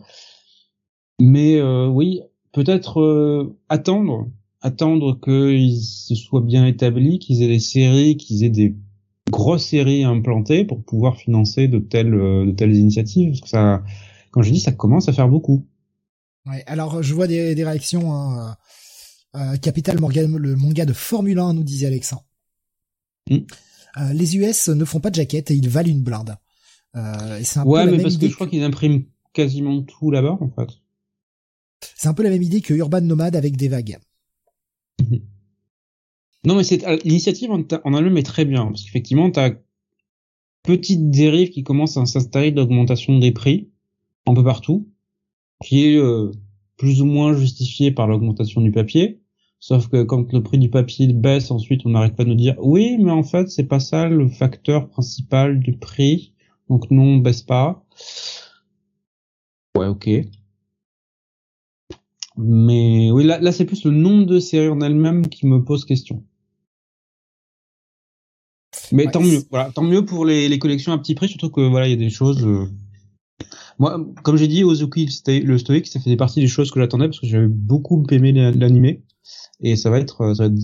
Mais 1.18 1.56
euh, 1.56 1.86
oui, 1.86 2.20
peut-être 2.52 3.00
euh, 3.00 3.56
attendre, 3.70 4.28
attendre 4.60 5.18
qu'ils 5.18 5.80
se 5.80 6.14
soient 6.14 6.42
bien 6.42 6.66
établis, 6.66 7.18
qu'ils 7.18 7.42
aient 7.42 7.48
des 7.48 7.58
séries, 7.58 8.18
qu'ils 8.18 8.44
aient 8.44 8.50
des 8.50 8.76
grosses 9.30 9.64
séries 9.64 10.04
implantées 10.04 10.66
pour 10.66 10.82
pouvoir 10.82 11.16
financer 11.16 11.68
de 11.68 11.78
telles 11.78 12.10
de 12.10 12.50
telles 12.50 12.76
initiatives. 12.76 13.30
Parce 13.30 13.40
que 13.40 13.48
ça, 13.48 13.82
quand 14.30 14.42
je 14.42 14.50
dis, 14.50 14.60
ça 14.60 14.72
commence 14.72 15.08
à 15.08 15.14
faire 15.14 15.28
beaucoup. 15.28 15.64
Ouais, 16.44 16.64
alors 16.66 17.02
je 17.02 17.14
vois 17.14 17.28
des, 17.28 17.54
des 17.54 17.64
réactions. 17.64 18.12
Hein, 18.12 18.56
euh, 19.36 19.56
Capital 19.56 20.00
Morgan, 20.00 20.36
le 20.36 20.56
manga 20.56 20.84
de 20.84 20.92
Formule 20.92 21.38
1, 21.38 21.54
nous 21.54 21.64
disait 21.64 21.86
Alexandre. 21.86 22.24
Mm. 23.30 23.38
Euh, 23.98 24.12
les 24.12 24.36
US 24.36 24.68
ne 24.68 24.84
font 24.84 25.00
pas 25.00 25.10
de 25.10 25.16
jaquette 25.16 25.50
et 25.50 25.54
ils 25.54 25.68
valent 25.68 25.88
une 25.88 26.02
blinde. 26.02 26.36
Euh, 26.96 27.40
c'est 27.42 27.60
un 27.60 27.64
ouais, 27.64 27.84
peu 27.84 27.96
mais 27.96 28.02
parce 28.02 28.16
que 28.16 28.28
je 28.28 28.34
crois 28.34 28.46
qu'ils 28.46 28.62
impriment 28.62 29.04
quasiment 29.32 29.82
tout 29.82 30.10
là-bas, 30.10 30.38
en 30.40 30.50
fait. 30.50 30.70
C'est 31.96 32.08
un 32.08 32.14
peu 32.14 32.22
la 32.22 32.30
même 32.30 32.42
idée 32.42 32.60
que 32.60 32.74
Urban 32.74 33.00
Nomad 33.00 33.36
avec 33.36 33.56
des 33.56 33.68
vagues. 33.68 33.98
Non, 36.44 36.56
mais 36.56 36.64
c'est 36.64 36.84
l'initiative 37.04 37.52
en, 37.52 37.62
en 37.84 37.96
elle-même 37.96 38.16
est 38.16 38.24
très 38.24 38.44
bien 38.44 38.66
parce 38.66 38.82
qu'effectivement, 38.82 39.30
tu 39.30 39.38
as 39.38 39.52
petite 40.62 41.10
dérive 41.10 41.50
qui 41.50 41.62
commence 41.62 41.96
à 41.96 42.06
s'installer 42.06 42.50
d'augmentation 42.50 43.18
des 43.18 43.32
prix 43.32 43.70
un 44.26 44.34
peu 44.34 44.44
partout, 44.44 44.88
qui 45.64 45.84
est 45.86 45.96
euh, 45.96 46.30
plus 46.76 47.00
ou 47.02 47.06
moins 47.06 47.36
justifiée 47.36 47.90
par 47.90 48.06
l'augmentation 48.06 48.60
du 48.60 48.72
papier. 48.72 49.21
Sauf 49.62 49.86
que 49.86 50.02
quand 50.02 50.32
le 50.32 50.42
prix 50.42 50.58
du 50.58 50.70
papier 50.70 51.06
baisse, 51.12 51.52
ensuite 51.52 51.86
on 51.86 51.90
n'arrête 51.90 52.16
pas 52.16 52.24
de 52.24 52.30
nous 52.30 52.34
dire 52.34 52.56
oui, 52.58 52.96
mais 52.98 53.12
en 53.12 53.22
fait 53.22 53.48
c'est 53.48 53.62
pas 53.62 53.78
ça 53.78 54.08
le 54.08 54.28
facteur 54.28 54.88
principal 54.88 55.60
du 55.60 55.78
prix, 55.78 56.34
donc 56.68 56.90
non, 56.90 57.04
on 57.04 57.16
baisse 57.18 57.42
pas. 57.42 57.84
Ouais, 59.78 59.86
ok. 59.86 60.10
Mais 62.36 63.12
oui, 63.12 63.22
là, 63.22 63.38
là 63.38 63.52
c'est 63.52 63.64
plus 63.64 63.84
le 63.84 63.92
nombre 63.92 64.26
de 64.26 64.40
séries 64.40 64.68
en 64.68 64.80
elles-mêmes 64.80 65.28
qui 65.28 65.46
me 65.46 65.62
pose 65.62 65.84
question. 65.84 66.24
Mais 68.90 69.06
tant 69.12 69.20
mieux, 69.20 69.44
voilà, 69.48 69.70
tant 69.70 69.84
mieux 69.84 70.04
pour 70.04 70.24
les, 70.24 70.48
les, 70.48 70.58
collections 70.58 70.90
à 70.90 70.98
petit 70.98 71.14
prix, 71.14 71.28
surtout 71.28 71.50
que 71.50 71.60
voilà, 71.60 71.86
il 71.86 71.90
y 71.90 71.94
a 71.94 71.96
des 71.96 72.10
choses. 72.10 72.44
Euh, 72.44 72.66
moi, 73.78 74.04
comme 74.24 74.36
j'ai 74.36 74.48
dit, 74.48 74.64
Ozuki 74.64 75.08
le 75.28 75.56
Stoic, 75.56 75.86
ça 75.86 76.00
faisait 76.00 76.16
partie 76.16 76.40
des 76.40 76.48
choses 76.48 76.72
que 76.72 76.80
j'attendais 76.80 77.06
parce 77.06 77.20
que 77.20 77.28
j'avais 77.28 77.46
beaucoup 77.46 78.04
aimé 78.10 78.32
l'animé 78.32 79.04
et 79.60 79.76
ça 79.76 79.90
va 79.90 79.98
être, 80.00 80.34
ça 80.34 80.48
va 80.48 80.54
être 80.54 80.62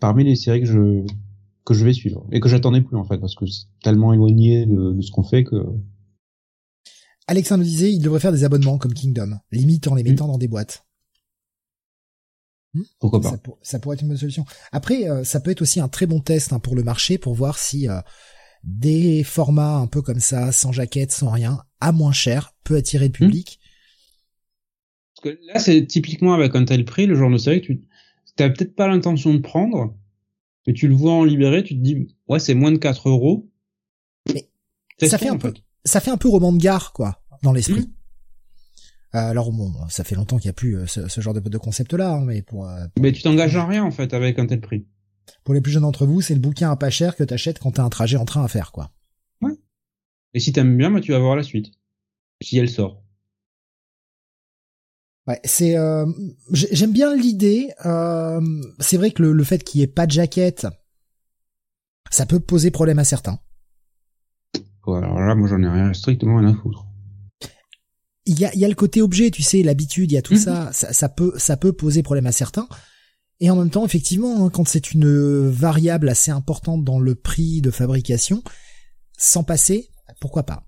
parmi 0.00 0.24
les 0.24 0.36
séries 0.36 0.60
que 0.60 0.66
je 0.66 1.06
que 1.64 1.74
je 1.74 1.84
vais 1.84 1.92
suivre 1.92 2.26
et 2.32 2.40
que 2.40 2.48
j'attendais 2.48 2.80
plus 2.80 2.96
en 2.96 3.04
fait 3.04 3.18
parce 3.18 3.34
que 3.34 3.44
c'est 3.46 3.66
tellement 3.82 4.12
éloigné 4.12 4.66
de, 4.66 4.92
de 4.92 5.02
ce 5.02 5.10
qu'on 5.10 5.24
fait 5.24 5.44
que. 5.44 5.56
Alexandre 7.26 7.64
disait, 7.64 7.92
il 7.92 8.00
devrait 8.00 8.20
faire 8.20 8.32
des 8.32 8.44
abonnements 8.44 8.78
comme 8.78 8.94
Kingdom, 8.94 9.40
limite 9.50 9.88
en 9.88 9.96
les 9.96 10.04
mettant 10.04 10.28
dans 10.28 10.38
des 10.38 10.46
boîtes. 10.46 10.86
Hmm 12.72 12.82
Pourquoi 13.00 13.20
pas 13.20 13.36
ça, 13.62 13.78
pourrait 13.80 13.94
être 13.94 14.02
une 14.02 14.08
bonne 14.08 14.16
solution. 14.16 14.44
Après, 14.70 15.10
euh, 15.10 15.24
ça 15.24 15.40
peut 15.40 15.50
être 15.50 15.62
aussi 15.62 15.80
un 15.80 15.88
très 15.88 16.06
bon 16.06 16.20
test 16.20 16.52
hein, 16.52 16.60
pour 16.60 16.76
le 16.76 16.84
marché 16.84 17.18
pour 17.18 17.34
voir 17.34 17.58
si 17.58 17.88
euh, 17.88 18.00
des 18.62 19.24
formats 19.24 19.78
un 19.78 19.88
peu 19.88 20.02
comme 20.02 20.20
ça, 20.20 20.52
sans 20.52 20.70
jaquette, 20.70 21.10
sans 21.10 21.30
rien, 21.30 21.58
à 21.80 21.90
moins 21.90 22.12
cher, 22.12 22.52
peut 22.62 22.76
attirer 22.76 23.06
le 23.06 23.10
hmm 23.10 23.28
public. 23.28 23.60
Parce 25.16 25.34
que 25.34 25.40
là, 25.46 25.58
c'est 25.58 25.86
typiquement 25.86 26.34
avec 26.34 26.54
un 26.54 26.64
tel 26.64 26.84
prix, 26.84 27.06
le 27.06 27.14
genre 27.14 27.30
de 27.30 27.38
série 27.38 27.62
que 27.62 27.68
tu 27.68 27.85
t'as 28.36 28.50
peut-être 28.50 28.74
pas 28.74 28.86
l'intention 28.86 29.34
de 29.34 29.40
prendre, 29.40 29.96
mais 30.66 30.72
tu 30.72 30.88
le 30.88 30.94
vois 30.94 31.12
en 31.12 31.24
libéré, 31.24 31.64
tu 31.64 31.74
te 31.74 31.80
dis, 31.80 32.08
ouais, 32.28 32.38
c'est 32.38 32.54
moins 32.54 32.72
de 32.72 32.78
4 32.78 33.08
euros. 33.08 33.50
Mais 34.32 34.48
ça 35.02 35.18
fait 35.18 35.28
un 35.28 35.38
peu, 35.38 35.52
ça 35.84 36.00
fait 36.00 36.10
un 36.10 36.16
peu 36.16 36.28
roman 36.28 36.52
de 36.52 36.58
gare, 36.58 36.92
quoi, 36.92 37.22
dans 37.42 37.52
l'esprit. 37.52 37.80
Hmm 37.80 37.92
euh, 39.14 39.30
alors 39.30 39.50
bon, 39.50 39.72
ça 39.88 40.04
fait 40.04 40.14
longtemps 40.14 40.36
qu'il 40.36 40.48
n'y 40.48 40.50
a 40.50 40.54
plus 40.54 40.76
euh, 40.76 40.86
ce, 40.86 41.20
genre 41.20 41.32
de, 41.32 41.40
de 41.40 41.58
concept-là, 41.58 42.14
hein, 42.14 42.24
mais 42.24 42.42
pour, 42.42 42.68
euh, 42.68 42.86
Mais 43.00 43.12
tu 43.12 43.22
t'engages 43.22 43.56
en 43.56 43.66
rien 43.66 43.82
en 43.82 43.90
fait 43.90 44.12
avec 44.12 44.38
un 44.38 44.46
tel 44.46 44.60
prix. 44.60 44.86
Pour 45.42 45.54
les 45.54 45.60
plus 45.62 45.72
jeunes 45.72 45.82
d'entre 45.82 46.06
vous, 46.06 46.20
c'est 46.20 46.34
le 46.34 46.40
bouquin 46.40 46.70
à 46.70 46.76
pas 46.76 46.90
cher 46.90 47.16
que 47.16 47.24
t'achètes 47.24 47.58
quand 47.58 47.72
t'as 47.72 47.82
un 47.82 47.88
trajet 47.88 48.16
en 48.16 48.26
train 48.26 48.44
à 48.44 48.48
faire, 48.48 48.72
quoi. 48.72 48.90
Ouais. 49.40 49.54
Et 50.34 50.40
si 50.40 50.52
t'aimes 50.52 50.76
bien, 50.76 50.90
bah, 50.90 51.00
tu 51.00 51.12
vas 51.12 51.18
voir 51.18 51.34
la 51.34 51.42
suite. 51.42 51.72
Si 52.42 52.58
elle 52.58 52.68
sort. 52.68 53.02
Ouais, 55.26 55.40
c'est 55.44 55.76
j'aime 56.52 56.92
bien 56.92 57.14
l'idée. 57.14 57.70
c'est 58.78 58.96
vrai 58.96 59.10
que 59.10 59.22
le, 59.22 59.44
fait 59.44 59.64
qu'il 59.64 59.80
n'y 59.80 59.84
ait 59.84 59.88
pas 59.88 60.06
de 60.06 60.12
jaquette, 60.12 60.66
ça 62.10 62.26
peut 62.26 62.40
poser 62.40 62.70
problème 62.70 62.98
à 62.98 63.04
certains. 63.04 63.38
Ouais, 64.86 64.98
alors 64.98 65.18
là, 65.18 65.34
moi, 65.34 65.48
j'en 65.48 65.60
ai 65.62 65.68
rien 65.68 65.92
strictement 65.92 66.38
rien 66.38 66.50
à 66.50 66.54
foutre 66.54 66.86
il 68.26 68.38
y 68.38 68.44
a, 68.44 68.54
y 68.54 68.64
a 68.64 68.68
le 68.68 68.74
côté 68.74 69.00
objet, 69.00 69.30
tu 69.30 69.42
sais, 69.42 69.62
l'habitude, 69.62 70.10
il 70.10 70.14
y 70.14 70.18
a 70.18 70.22
tout 70.22 70.34
mhm. 70.34 70.40
ça, 70.40 70.70
ça, 70.72 71.08
peut, 71.08 71.32
ça 71.36 71.56
peut 71.56 71.72
poser 71.72 72.02
problème 72.02 72.26
à 72.26 72.32
certains. 72.32 72.68
Et 73.38 73.50
en 73.50 73.56
même 73.56 73.70
temps, 73.70 73.84
effectivement, 73.84 74.44
hein, 74.44 74.50
quand 74.50 74.66
c'est 74.66 74.92
une 74.92 75.48
variable 75.48 76.08
assez 76.08 76.30
importante 76.30 76.84
dans 76.84 76.98
le 76.98 77.14
prix 77.14 77.60
de 77.60 77.70
fabrication, 77.70 78.42
sans 79.16 79.44
passer, 79.44 79.90
pourquoi 80.20 80.42
pas? 80.42 80.65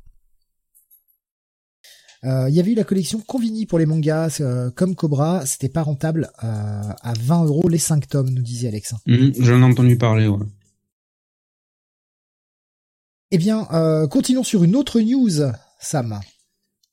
Euh, 2.24 2.46
il 2.48 2.54
y 2.54 2.60
avait 2.60 2.72
eu 2.72 2.74
la 2.74 2.84
collection 2.84 3.20
Convini 3.20 3.66
pour 3.66 3.78
les 3.78 3.86
mangas, 3.86 4.38
euh, 4.40 4.70
comme 4.70 4.96
Cobra, 4.96 5.46
c'était 5.46 5.68
pas 5.68 5.82
rentable 5.82 6.30
euh, 6.42 6.46
à 7.02 7.12
20 7.20 7.44
euros 7.44 7.68
les 7.68 7.78
5 7.78 8.08
tomes, 8.08 8.30
nous 8.30 8.42
disait 8.42 8.68
Alex. 8.68 8.94
Mhm, 9.06 9.32
j'en 9.38 9.60
ai 9.60 9.64
entendu 9.64 9.96
parler, 9.96 10.26
ouais. 10.26 10.46
Eh 13.30 13.38
bien, 13.38 13.66
continuons 14.10 14.42
sur 14.42 14.64
une 14.64 14.74
autre 14.74 15.00
news, 15.00 15.42
Sam. 15.78 16.18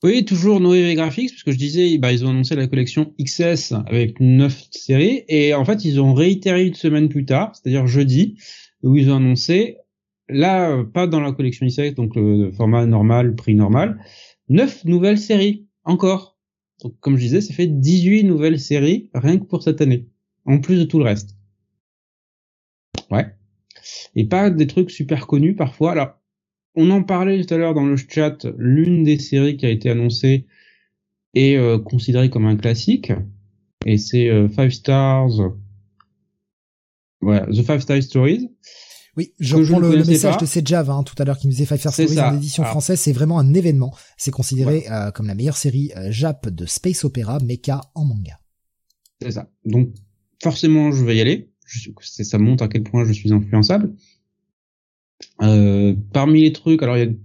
Oui, 0.04 0.26
toujours 0.26 0.60
Noé 0.60 0.94
Graphics, 0.94 1.32
parce 1.32 1.44
que 1.44 1.54
je 1.54 1.58
disais, 1.58 1.98
bah, 1.98 2.12
ils 2.12 2.26
ont 2.26 2.30
annoncé 2.30 2.56
la 2.56 2.68
collection 2.68 3.14
XS 3.24 3.74
avec 3.88 4.20
neuf 4.20 4.66
séries, 4.70 5.24
et 5.30 5.54
en 5.54 5.64
fait, 5.64 5.86
ils 5.86 6.02
ont 6.02 6.14
réitéré 6.14 6.66
une 6.66 6.74
semaine 6.74 7.08
plus 7.08 7.24
tard, 7.24 7.54
c'est-à-dire 7.56 7.88
jeudi, 7.88 8.38
où 8.84 8.98
ils 8.98 9.10
ont 9.10 9.16
annoncé, 9.16 9.78
là, 10.28 10.84
pas 10.84 11.08
dans 11.08 11.22
la 11.22 11.32
collection 11.32 11.66
XS, 11.68 11.96
donc 11.96 12.18
le 12.18 12.52
format 12.52 12.86
normal, 12.86 13.34
prix 13.36 13.56
normal, 13.56 13.98
neuf 14.50 14.86
nouvelles 14.86 15.18
séries, 15.18 15.68
encore. 15.84 16.38
Donc, 16.82 17.00
comme 17.00 17.16
je 17.18 17.24
disais, 17.24 17.42
ça 17.42 17.54
fait 17.54 17.68
18 17.68 18.24
nouvelles 18.24 18.60
séries, 18.60 19.10
rien 19.14 19.38
que 19.38 19.46
pour 19.46 19.64
cette 19.64 19.82
année, 19.82 20.08
en 20.46 20.60
plus 20.60 20.78
de 20.78 20.84
tout 20.84 21.00
le 21.00 21.06
reste. 21.06 21.38
Ouais. 23.12 23.28
Et 24.16 24.26
pas 24.26 24.50
des 24.50 24.68
trucs 24.68 24.92
super 24.92 25.28
connus 25.28 25.56
parfois. 25.56 25.92
Alors, 25.92 26.20
on 26.76 26.90
en 26.92 27.04
parlait 27.04 27.44
tout 27.44 27.54
à 27.54 27.58
l'heure 27.58 27.74
dans 27.74 27.86
le 27.86 27.96
chat, 27.96 28.46
l'une 28.58 29.04
des 29.04 29.20
séries 29.20 29.58
qui 29.58 29.66
a 29.66 29.70
été 29.70 29.90
annoncée 29.90 30.46
est 31.34 31.56
euh, 31.56 31.80
considérée 31.80 32.30
comme 32.30 32.46
un 32.46 32.58
classique, 32.58 33.12
et 33.86 33.98
c'est 33.98 34.30
euh, 34.30 34.50
Five 34.50 34.72
Stars, 34.72 35.54
voilà, 37.22 37.46
The 37.48 37.64
Five 37.64 37.80
Star 37.80 38.04
Stories. 38.04 38.50
Oui, 39.18 39.32
je 39.40 39.56
reprends 39.56 39.80
le, 39.80 40.04
message 40.04 40.38
de 40.38 40.46
Sejav 40.46 40.90
hein, 40.90 41.04
tout 41.04 41.16
à 41.18 41.26
l'heure 41.26 41.38
qui 41.38 41.48
nous 41.48 41.52
disait 41.52 41.66
Five 41.66 41.80
Star 41.80 41.94
Stories 41.94 42.20
en 42.20 42.36
édition 42.36 42.64
française, 42.64 43.00
c'est 43.00 43.14
vraiment 43.14 43.40
un 43.40 43.54
événement. 43.54 43.94
C'est 44.18 44.32
considéré 44.32 44.86
euh, 44.92 45.12
comme 45.12 45.28
la 45.28 45.36
meilleure 45.36 45.58
série 45.58 45.92
Jap 46.10 46.50
de 46.50 46.66
space 46.66 47.06
opéra 47.06 47.40
mecha 47.40 47.82
en 47.96 48.06
manga. 48.06 48.40
C'est 49.22 49.32
ça. 49.32 49.50
Donc 49.66 49.90
forcément, 50.44 50.92
je 50.92 51.06
vais 51.06 51.16
y 51.16 51.22
aller. 51.22 51.50
Je, 51.66 51.90
ça 52.02 52.38
montre 52.38 52.64
à 52.64 52.68
quel 52.68 52.84
point 52.84 53.06
je 53.06 53.14
suis 53.14 53.34
influençable. 53.34 53.94
Euh, 55.42 55.96
parmi 56.14 56.42
les 56.42 56.54
trucs, 56.54 56.84
alors 56.84 56.98
il 56.98 57.18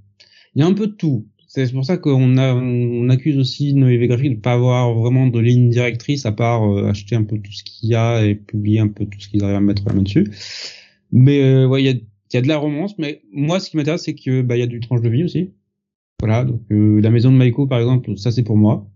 y 0.55 0.63
a, 0.63 0.67
un 0.67 0.73
peu 0.73 0.87
de 0.87 0.93
tout. 0.93 1.27
C'est 1.47 1.73
pour 1.73 1.85
ça 1.85 1.97
qu'on 1.97 2.39
on 2.39 3.09
accuse 3.09 3.37
aussi 3.37 3.75
nos 3.75 3.89
EV 3.89 4.07
graphiques 4.07 4.37
de 4.37 4.41
pas 4.41 4.53
avoir 4.53 4.95
vraiment 4.95 5.27
de 5.27 5.41
ligne 5.41 5.69
directrice 5.69 6.25
à 6.25 6.33
part 6.33 6.63
euh, 6.63 6.89
acheter 6.89 7.17
un 7.17 7.25
peu 7.25 7.39
tout 7.39 7.51
ce 7.51 7.65
qu'il 7.65 7.89
y 7.89 7.95
a 7.97 8.25
et 8.25 8.37
publier 8.37 8.79
un 8.79 8.89
peu 8.89 9.05
tout 9.05 9.19
ce 9.21 9.29
qu'ils 9.29 9.43
arrivent 9.43 9.57
à 9.57 9.61
mettre 9.61 9.83
la 9.85 9.93
main 9.93 10.03
dessus. 10.03 10.31
Mais 11.13 11.43
euh, 11.43 11.67
ouais, 11.67 11.83
il 11.83 11.87
y 11.87 11.89
a, 11.89 11.95
y 12.35 12.37
a 12.37 12.43
de 12.43 12.49
la 12.49 12.59
romance. 12.59 12.97
Mais 12.99 13.23
moi, 13.33 13.61
ce 13.61 13.71
qui 13.71 13.77
m'intéresse, 13.77 14.05
c'est 14.05 14.15
que 14.15 14.43
bah 14.43 14.57
il 14.57 14.61
y 14.61 14.63
a 14.63 14.67
du 14.67 14.81
tranche 14.81 15.01
de 15.01 15.09
vie 15.09 15.25
aussi. 15.25 15.53
Voilà, 16.21 16.45
donc 16.45 16.61
la 16.69 17.11
maison 17.11 17.33
de 17.33 17.37
Maiko 17.37 17.67
par 17.67 17.81
exemple, 17.81 18.17
ça 18.19 18.31
c'est 18.31 18.43
pour 18.43 18.57
moi. 18.57 18.87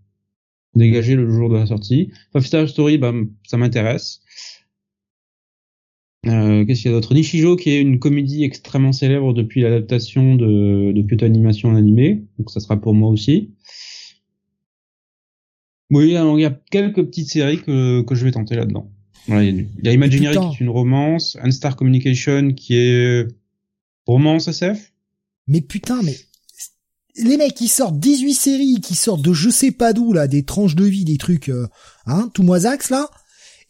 Dégager 0.74 1.14
le 1.14 1.30
jour 1.30 1.48
de 1.48 1.54
la 1.54 1.66
sortie. 1.66 2.10
Five 2.32 2.44
Star 2.44 2.68
Story, 2.68 2.98
bah 2.98 3.12
ça 3.46 3.56
m'intéresse. 3.56 4.20
Euh, 6.26 6.64
Qu'est-ce 6.64 6.82
qu'il 6.82 6.90
y 6.90 6.94
a 6.94 6.96
d'autre? 6.96 7.14
Nishijo, 7.14 7.56
qui 7.56 7.70
est 7.70 7.80
une 7.80 7.98
comédie 7.98 8.44
extrêmement 8.44 8.92
célèbre 8.92 9.34
depuis 9.34 9.60
l'adaptation 9.60 10.34
de, 10.36 10.92
de 10.92 11.24
Animation 11.24 11.68
en 11.70 11.76
animé, 11.76 12.24
donc 12.38 12.50
ça 12.50 12.60
sera 12.60 12.80
pour 12.80 12.94
moi 12.94 13.10
aussi. 13.10 13.52
Oui, 15.90 16.08
il 16.08 16.40
y 16.40 16.44
a 16.44 16.60
quelques 16.70 17.04
petites 17.04 17.28
séries 17.28 17.60
que, 17.62 18.02
que 18.02 18.14
je 18.14 18.24
vais 18.24 18.32
tenter 18.32 18.56
là-dedans. 18.56 18.90
Il 19.28 19.68
y 19.82 19.88
a, 19.88 19.92
Imaginary 19.92 20.36
qui 20.36 20.56
est 20.56 20.60
une 20.60 20.70
romance, 20.70 21.38
Star 21.50 21.76
Communication 21.76 22.52
qui 22.52 22.76
est 22.76 23.26
romance 24.06 24.48
SF. 24.48 24.92
Mais 25.46 25.60
putain, 25.60 26.02
mais 26.02 26.16
les 27.16 27.36
mecs 27.36 27.54
qui 27.54 27.68
sortent 27.68 27.98
18 27.98 28.34
séries, 28.34 28.80
qui 28.82 28.94
sortent 28.94 29.22
de 29.22 29.32
je 29.32 29.50
sais 29.50 29.70
pas 29.70 29.92
d'où 29.92 30.12
là, 30.12 30.26
des 30.26 30.44
tranches 30.44 30.74
de 30.74 30.84
vie, 30.84 31.04
des 31.04 31.18
trucs, 31.18 31.48
euh, 31.48 31.68
hein, 32.06 32.30
tout 32.34 32.42
moisax 32.42 32.90
là 32.90 33.08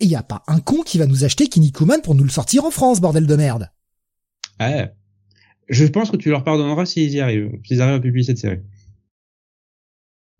et 0.01 0.07
il 0.07 0.11
y 0.11 0.17
a 0.17 0.23
pas 0.23 0.43
un 0.49 0.61
con 0.61 0.83
qui 0.83 0.99
va 0.99 1.07
nous 1.07 1.25
acheter 1.25 1.49
Kinnikuman 1.49 2.01
pour 2.03 2.15
nous 2.15 2.25
le 2.25 2.31
sortir 2.31 2.65
en 2.65 2.71
France, 2.71 3.01
bordel 3.01 3.27
de 3.27 3.37
merde. 3.37 3.71
Ouais. 4.59 4.93
Je 5.69 5.87
pense 5.87 6.11
que 6.11 6.17
tu 6.17 6.31
leur 6.31 6.45
pardonneras 6.45 6.85
s'ils 6.85 7.13
y 7.13 7.21
arrivent, 7.21 7.53
s'ils 7.65 7.81
arrivent 7.81 7.97
à 7.97 8.01
publier 8.01 8.25
cette 8.25 8.39
série. 8.39 8.61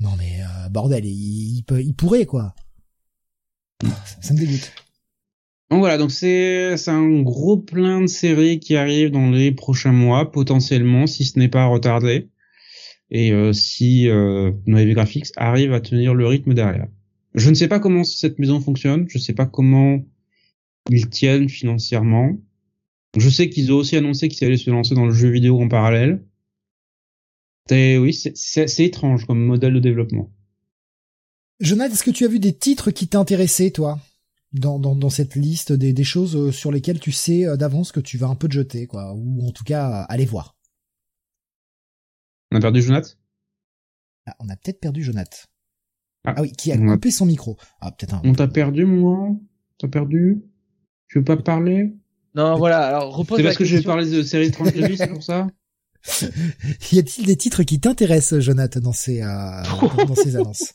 Non 0.01 0.17
mais 0.17 0.41
euh, 0.43 0.69
bordel, 0.69 1.05
il, 1.05 1.59
il, 1.59 1.65
il, 1.81 1.95
pourrait 1.95 2.27
quoi. 2.27 2.55
Ça, 4.21 4.35
me 4.35 4.39
dégoûte. 4.39 4.73
Donc 5.71 5.81
voilà, 5.81 5.99
donc 5.99 6.11
c'est 6.11 6.89
un 6.89 7.23
gros 7.23 7.57
plein 7.57 8.03
de 8.03 8.07
séries 8.07 8.61
qui 8.61 8.77
arrivent 8.77 9.11
dans 9.11 9.31
les 9.31 9.51
prochains 9.51 9.93
mois 9.93 10.31
potentiellement, 10.31 11.07
si 11.07 11.25
ce 11.25 11.39
n'est 11.39 11.49
pas 11.49 11.67
retardé, 11.67 12.29
et 13.11 13.33
euh, 13.33 13.53
si 13.53 14.09
euh, 14.09 14.53
Graphics 14.67 15.33
arrive 15.37 15.73
à 15.73 15.81
tenir 15.81 16.15
le 16.15 16.27
rythme 16.27 16.55
derrière. 16.55 16.89
Je 17.35 17.51
ne 17.51 17.55
sais 17.55 17.69
pas 17.69 17.81
comment 17.81 18.05
cette 18.05 18.39
maison 18.39 18.61
fonctionne, 18.61 19.07
je 19.09 19.19
ne 19.19 19.23
sais 19.23 19.33
pas 19.33 19.47
comment 19.47 20.05
ils 20.91 21.09
tiennent 21.09 21.49
financièrement. 21.49 22.37
Je 23.17 23.29
sais 23.29 23.49
qu'ils 23.49 23.73
ont 23.73 23.77
aussi 23.77 23.97
annoncé 23.97 24.29
qu'ils 24.29 24.47
allaient 24.47 24.57
se 24.57 24.71
lancer 24.71 24.95
dans 24.95 25.07
le 25.07 25.13
jeu 25.13 25.31
vidéo 25.31 25.61
en 25.61 25.69
parallèle. 25.69 26.25
Et 27.71 27.97
oui, 27.97 28.13
c'est 28.13 28.81
étrange 28.81 29.25
comme 29.25 29.43
modèle 29.43 29.73
de 29.73 29.81
développement. 29.81 30.31
Jonathan, 31.61 31.95
est-ce 31.95 32.05
que 32.05 32.11
tu 32.11 32.25
as 32.25 32.29
vu 32.29 32.39
des 32.39 32.53
titres 32.53 32.91
qui 32.91 33.07
t'intéressaient, 33.09 33.71
toi? 33.71 33.99
Dans, 34.55 34.79
dans, 34.79 34.97
dans 34.97 35.11
cette 35.11 35.35
liste 35.35 35.73
des, 35.73 35.93
des 35.93 36.05
choses 36.05 36.51
sur 36.55 36.73
lesquelles 36.73 37.01
tu 37.01 37.13
sais 37.13 37.45
d'avance 37.57 37.93
que 37.93 38.01
tu 38.01 38.17
vas 38.17 38.29
un 38.29 38.35
peu 38.35 38.49
te 38.49 38.55
jeter, 38.55 38.87
quoi, 38.87 39.13
ou 39.15 39.47
en 39.47 39.51
tout 39.51 39.65
cas 39.65 40.03
aller 40.09 40.27
voir. 40.27 40.57
On 42.51 42.57
a 42.57 42.61
perdu 42.61 42.81
Jonath? 42.81 43.19
Ah, 44.27 44.37
On 44.39 44.49
a 44.49 44.57
peut-être 44.57 44.81
perdu 44.81 45.03
Jonath. 45.03 45.49
Ah, 46.25 46.35
ah, 46.37 46.43
oui, 46.43 46.53
qui 46.53 46.73
a 46.73 46.79
coupé 46.79 47.11
son 47.11 47.27
micro. 47.27 47.59
Ah, 47.81 47.93
peut-être 47.93 48.15
un... 48.15 48.23
On 48.25 48.33
t'a 48.33 48.49
perdu, 48.49 48.87
moi? 48.87 49.37
T'as 49.79 49.89
perdu? 49.89 50.43
Tu 51.09 51.19
veux 51.19 51.25
pas 51.25 51.37
parler? 51.37 51.93
Non, 52.35 52.57
voilà, 52.57 52.87
alors 52.87 53.15
repose 53.15 53.39
C'est 53.39 53.45
parce 53.45 53.57
que 53.57 53.65
je 53.65 53.77
vais 53.77 53.83
parler 53.83 54.11
de 54.11 54.23
série 54.23 54.51
de 54.51 54.97
c'est 54.97 55.09
pour 55.09 55.23
ça? 55.23 55.49
Y 56.93 56.99
a-t-il 56.99 57.27
des 57.27 57.37
titres 57.37 57.63
qui 57.63 57.81
t'intéressent, 57.81 58.41
Jonathan, 58.41 58.81
dans 58.81 58.93
ces, 58.93 59.23
euh, 59.23 59.63
dans 60.07 60.15
ces 60.15 60.37
annonces? 60.37 60.75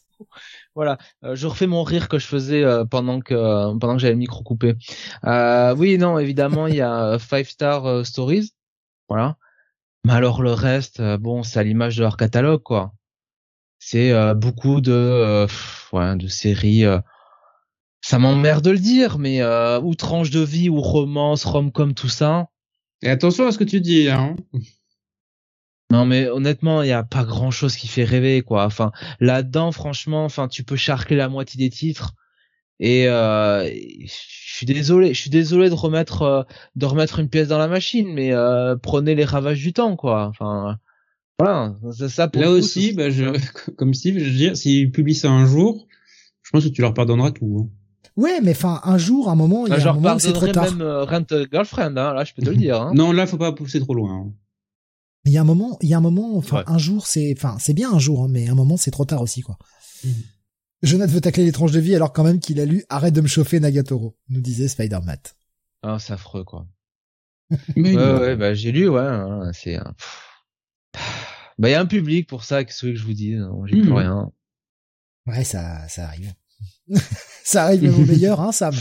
Voilà, 0.76 0.98
euh, 1.24 1.36
je 1.36 1.48
refais 1.48 1.68
mon 1.68 1.84
rire 1.84 2.08
que 2.08 2.20
je 2.20 2.28
faisais 2.28 2.64
euh, 2.64 2.86
pendant 2.86 3.20
que 3.20 3.34
pendant 3.78 3.96
que 3.96 4.00
j'avais 4.00 4.14
le 4.14 4.20
micro 4.20 4.44
coupé. 4.44 4.76
Euh, 5.26 5.76
oui, 5.76 5.98
non, 5.98 6.20
évidemment, 6.20 6.68
il 6.68 6.76
y 6.76 6.82
a 6.82 7.18
Five 7.20 7.50
Star 7.50 8.06
Stories, 8.06 8.52
voilà. 9.10 9.38
Mais 10.06 10.14
alors 10.14 10.42
le 10.42 10.54
reste, 10.54 11.02
bon, 11.18 11.44
c'est 11.44 11.60
à 11.60 11.64
l'image 11.64 11.98
de 11.98 12.04
leur 12.04 12.18
catalogue, 12.18 12.64
quoi. 12.64 12.94
C'est 13.80 14.14
beaucoup 14.36 14.82
de 14.82 15.48
ouais, 15.92 16.16
de 16.16 16.28
séries 16.28 16.86
ça 18.02 18.20
m'emmerde 18.20 18.64
de 18.64 18.72
le 18.72 18.80
dire, 18.80 19.20
mais 19.20 19.42
euh, 19.42 19.80
ou 19.82 19.96
tranche 19.96 20.30
de 20.30 20.40
vie, 20.40 20.70
ou 20.70 20.82
romance, 20.82 21.46
rom-com, 21.46 21.94
tout 21.94 22.10
ça. 22.10 22.48
Et 23.02 23.10
attention 23.10 23.48
à 23.48 23.52
ce 23.52 23.58
que 23.58 23.64
tu 23.64 23.82
dis, 23.82 24.10
hein. 24.10 24.36
Non, 25.92 26.06
mais 26.06 26.30
honnêtement, 26.30 26.84
il 26.84 26.90
y 26.90 26.94
a 26.94 27.04
pas 27.04 27.24
grand 27.24 27.52
chose 27.52 27.76
qui 27.76 27.88
fait 27.88 28.04
rêver, 28.04 28.42
quoi. 28.42 28.66
Enfin, 28.66 28.92
là-dedans, 29.20 29.72
franchement, 29.72 30.24
enfin, 30.24 30.48
tu 30.48 30.64
peux 30.64 30.76
charcler 30.76 31.16
la 31.16 31.30
moitié 31.30 31.58
des 31.58 31.70
titres. 31.70 32.14
Et 32.80 33.10
euh, 33.10 33.66
je 33.66 34.56
suis 34.56 34.66
désolé, 34.66 35.14
je 35.14 35.20
suis 35.20 35.30
désolé 35.30 35.70
de 35.70 35.74
remettre 35.74 36.22
euh, 36.22 36.44
de 36.76 36.86
remettre 36.86 37.20
une 37.20 37.28
pièce 37.28 37.50
dans 37.50 37.58
la 37.58 37.68
machine, 37.68 38.14
mais 38.14 38.32
euh, 38.34 38.76
prenez 38.78 39.16
les 39.16 39.26
ravages 39.26 39.62
du 39.62 39.74
temps, 39.74 39.96
quoi. 39.96 40.28
Enfin, 40.28 40.78
voilà, 41.40 41.76
ça. 41.92 42.08
ça 42.08 42.30
Là 42.34 42.52
aussi, 42.52 42.94
bah, 42.94 43.10
je, 43.10 43.26
comme 43.78 43.94
Steve, 43.94 44.20
je 44.20 44.26
veux 44.26 44.38
dire, 44.38 44.56
s'ils 44.56 44.92
publient 44.92 45.16
ça 45.16 45.30
un 45.30 45.46
jour, 45.46 45.88
je 46.44 46.52
pense 46.52 46.64
que 46.64 46.70
tu 46.70 46.82
leur 46.82 46.94
pardonneras 46.94 47.32
tout. 47.32 47.70
Hein. 47.70 47.80
Ouais, 48.16 48.42
mais 48.42 48.52
enfin, 48.52 48.82
un 48.84 48.98
jour, 48.98 49.30
un 49.30 49.36
moment, 49.36 49.66
il 49.66 49.72
y 49.72 49.74
a 49.74 49.78
bah, 49.78 49.92
un 49.92 49.94
moment 49.94 50.20
c'est 50.20 50.34
trop 50.34 50.48
tard. 50.48 50.66
même 50.66 50.82
euh, 50.82 51.04
Rent 51.04 51.26
Girlfriend, 51.52 51.96
hein, 51.98 52.14
là, 52.14 52.24
je 52.24 52.34
peux 52.34 52.42
te 52.42 52.50
le 52.50 52.58
dire. 52.58 52.82
Hein. 52.82 52.92
non, 52.94 53.12
là, 53.12 53.26
faut 53.26 53.38
pas 53.38 53.54
pousser 53.54 53.80
trop 53.80 53.94
loin. 53.94 54.14
Hein. 54.14 54.32
Il 55.26 55.32
y 55.32 55.38
a 55.38 55.42
un 55.42 55.46
moment, 55.46 55.78
il 55.82 55.90
y 55.90 55.94
a 55.94 55.98
un 55.98 56.02
moment, 56.02 56.38
enfin, 56.38 56.64
un 56.66 56.78
jour, 56.78 57.06
c'est, 57.06 57.34
enfin, 57.38 57.58
c'est 57.60 57.74
bien 57.74 57.92
un 57.92 58.00
jour, 58.00 58.24
hein, 58.24 58.28
mais 58.30 58.48
un 58.48 58.56
moment, 58.56 58.78
c'est 58.78 58.92
trop 58.92 59.06
tard 59.06 59.22
aussi, 59.22 59.42
quoi. 59.42 59.58
Mm 60.04 60.10
Jonathan 60.82 61.12
veut 61.12 61.22
tacler 61.22 61.44
les 61.44 61.52
tranches 61.52 61.74
de 61.74 61.80
vie 61.82 61.94
alors 61.94 62.14
quand 62.14 62.24
même 62.24 62.40
qu'il 62.40 62.60
a 62.62 62.66
lu 62.66 62.86
Arrête 62.88 63.14
de 63.14 63.20
me 63.20 63.28
chauffer 63.28 63.60
Nagatoro, 63.60 64.18
nous 64.30 64.40
disait 64.40 64.70
Spider-Man. 64.70 65.20
Ah, 65.82 65.98
c'est 66.00 66.14
affreux, 66.14 66.46
quoi. 66.46 66.68
ouais, 67.76 67.96
ouais, 67.96 68.36
bah, 68.38 68.54
j'ai 68.54 68.72
lu, 68.72 68.88
ouais, 68.88 69.02
hein, 69.02 69.52
c'est, 69.54 69.78
bah, 71.58 71.68
il 71.68 71.72
y 71.72 71.76
a 71.76 71.82
un 71.82 71.86
public 71.86 72.28
pour 72.28 72.44
ça, 72.44 72.64
qu'est-ce 72.64 72.86
que 72.86 72.96
je 72.96 73.04
vous 73.04 73.14
dis, 73.14 73.36
j'ai 73.66 73.82
plus 73.82 73.90
mhm. 73.90 73.94
rien. 73.94 74.32
Ouais, 75.26 75.44
ça, 75.44 75.88
ça 75.90 76.06
arrive. 76.06 76.34
ça 77.44 77.66
arrive 77.66 77.84
même 77.84 77.96
au 77.96 78.06
meilleur, 78.06 78.40
hein, 78.40 78.52
Sam. 78.52 78.76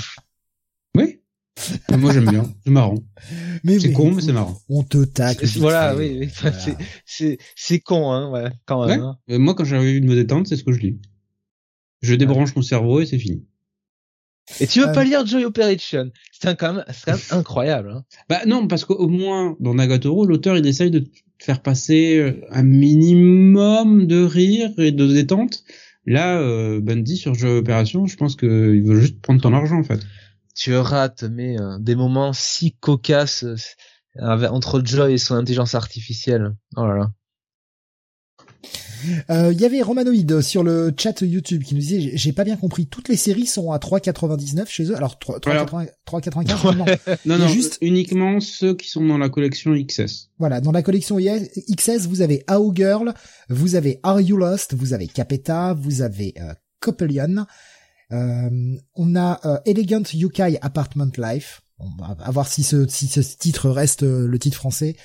Oui. 1.71 1.77
Ah, 1.89 1.97
moi 1.97 2.13
j'aime 2.13 2.31
bien, 2.31 2.45
c'est 2.65 2.71
marrant. 2.71 2.99
Mais 3.65 3.79
c'est 3.79 3.93
con, 3.93 4.13
mais 4.13 4.23
c'est 4.23 4.33
marrant. 4.33 4.57
On 4.69 4.85
te 4.85 5.05
tacle. 5.05 5.47
Voilà, 5.57 5.97
oui, 5.97 6.29
c'est 7.05 7.39
c'est 7.57 7.81
con, 7.81 8.13
hein, 8.13 8.31
ouais, 8.31 8.51
quand 8.67 8.87
même. 8.87 9.01
Hein. 9.01 9.19
Moi, 9.29 9.55
quand 9.55 9.65
j'ai 9.65 9.77
envie 9.77 10.01
de 10.01 10.07
me 10.07 10.15
détendre, 10.15 10.47
c'est 10.47 10.57
ce 10.57 10.63
que 10.63 10.73
je 10.73 10.79
lis. 10.79 11.01
Je 12.01 12.15
débranche 12.15 12.55
mon 12.55 12.63
cerveau 12.63 13.01
et 13.01 13.07
c'est 13.07 13.19
fini. 13.19 13.45
Et 14.61 14.67
tu 14.67 14.81
veux 14.81 14.93
pas 14.93 15.01
euh. 15.01 15.05
lire 15.05 15.27
Joy 15.27 15.45
Operation? 15.45 16.11
C'est 16.33 16.57
quand 16.57 16.75
même, 16.75 16.85
quand 17.05 17.13
même 17.13 17.21
incroyable. 17.31 17.91
Hein. 17.91 18.05
Bah 18.29 18.41
non, 18.47 18.67
parce 18.67 18.85
qu'au 18.85 19.09
moins 19.09 19.57
dans 19.61 19.75
Nagatoro, 19.75 20.25
l'auteur 20.25 20.57
il 20.57 20.67
essaye 20.67 20.91
de 20.91 21.05
faire 21.39 21.61
passer 21.61 22.19
euh, 22.19 22.41
un 22.51 22.63
minimum 22.63 24.07
de 24.07 24.23
rire 24.23 24.71
et 24.79 24.93
de 24.93 25.07
détente 25.07 25.65
Là, 26.09 26.41
euh, 26.41 26.81
Bundy 26.81 27.19
sur 27.19 27.35
jeu 27.35 27.59
opération, 27.59 28.07
je 28.07 28.17
pense 28.17 28.35
qu'il 28.35 28.83
veut 28.83 28.99
juste 28.99 29.21
prendre 29.21 29.43
ton 29.43 29.53
argent 29.53 29.79
en 29.79 29.85
fait. 29.85 30.01
Tu 30.59 30.77
rates, 30.77 31.23
mais 31.23 31.57
euh, 31.61 31.79
des 31.79 31.95
moments 31.95 32.33
si 32.33 32.73
cocasses 32.73 33.45
euh, 33.45 34.49
entre 34.49 34.83
Joy 34.85 35.13
et 35.13 35.19
son 35.19 35.37
intelligence 35.37 35.77
artificielle. 35.77 36.57
Oh 36.77 36.85
là 36.85 36.97
là. 36.97 37.13
Euh, 39.31 39.53
il 39.53 39.61
y 39.61 39.65
avait 39.65 39.81
Romanoïde 39.81 40.41
sur 40.41 40.65
le 40.65 40.93
chat 40.99 41.21
YouTube 41.21 41.63
qui 41.63 41.75
nous 41.75 41.81
disait 41.81 42.11
j'ai 42.15 42.33
pas 42.33 42.43
bien 42.43 42.57
compris. 42.57 42.89
Toutes 42.89 43.09
les 43.09 43.17
séries 43.17 43.47
sont 43.47 43.71
à 43.71 43.79
3,99 43.79 44.67
chez 44.67 44.91
eux? 44.91 44.97
Alors 44.97 45.17
3,95 45.21 46.77
non. 47.27 47.39
Non, 47.39 47.47
juste 47.47 47.79
uniquement 47.81 48.41
ceux 48.41 48.75
qui 48.75 48.89
sont 48.89 49.07
dans 49.07 49.19
la 49.19 49.29
collection 49.29 49.75
XS 49.75 50.31
voilà 50.41 50.61
dans 50.61 50.73
la 50.73 50.83
collection 50.83 51.19
XS 51.19 52.09
vous 52.09 52.23
avez 52.23 52.45
How 52.51 52.75
Girl 52.75 53.15
vous 53.49 53.77
avez 53.77 54.01
Are 54.03 54.21
You 54.21 54.37
Lost 54.37 54.75
vous 54.75 54.93
avez 54.93 55.07
Capeta 55.07 55.75
vous 55.75 56.03
avez 56.03 56.35
euh, 56.41 56.53
Coppelion 56.81 57.39
euh, 57.39 57.45
on 58.11 59.17
a 59.17 59.41
euh, 59.45 59.59
Elegant 59.67 60.03
Yukai 60.13 60.59
Apartment 60.63 61.13
Life 61.17 61.63
on 61.81 61.91
va 62.03 62.17
voir 62.33 62.49
si 62.49 62.65
ce, 62.65 62.89
si 62.89 63.07
ce 63.07 63.21
titre 63.21 63.71
reste 63.71 64.03
le 64.03 64.37
titre 64.41 64.57
français. 64.57 64.97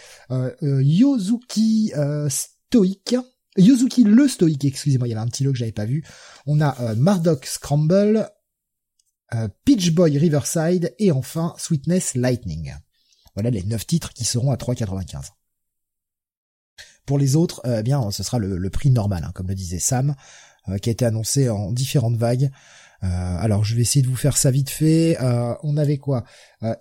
Yozuki 0.62 1.94
Stoic, 2.30 3.16
Yuzuki 3.58 4.04
le 4.04 4.28
stoïque, 4.28 4.66
excusez-moi, 4.66 5.08
il 5.08 5.12
y 5.12 5.14
avait 5.14 5.22
un 5.22 5.28
petit 5.28 5.44
lot 5.44 5.52
que 5.52 5.58
j'avais 5.58 5.72
pas 5.72 5.86
vu. 5.86 6.04
On 6.46 6.60
a 6.62 6.80
euh, 6.82 6.96
Marduk 6.96 7.46
Scramble, 7.46 8.30
euh, 9.34 9.48
Peach 9.66 9.92
Boy 9.92 10.18
Riverside 10.18 10.94
et 11.00 11.12
enfin 11.12 11.54
Sweetness 11.58 12.16
Lightning. 12.16 12.74
Voilà 13.36 13.50
les 13.50 13.64
neuf 13.64 13.86
titres 13.86 14.14
qui 14.14 14.26
seront 14.26 14.52
à 14.52 14.56
3,95. 14.56 15.32
Pour 17.06 17.20
les 17.20 17.36
autres, 17.36 17.62
euh, 17.66 17.80
eh 17.80 17.84
bien, 17.84 18.10
ce 18.12 18.24
sera 18.24 18.40
le, 18.40 18.70
prix 18.70 18.90
normal, 18.90 19.24
hein, 19.24 19.32
comme 19.34 19.48
le 19.48 19.56
disait 19.56 19.80
Sam, 19.80 20.16
euh, 20.70 20.78
qui 20.78 20.90
a 20.90 20.94
été 20.94 21.06
annoncé 21.06 21.50
en 21.50 21.72
différentes 21.72 22.16
vagues. 22.16 22.50
Alors, 23.04 23.66
je 23.66 23.76
vais 23.76 23.82
essayer 23.82 24.02
de 24.02 24.08
vous 24.08 24.16
faire 24.16 24.38
ça 24.38 24.50
vite 24.50 24.70
fait. 24.70 25.18
on 25.64 25.76
avait 25.78 25.98
quoi? 25.98 26.24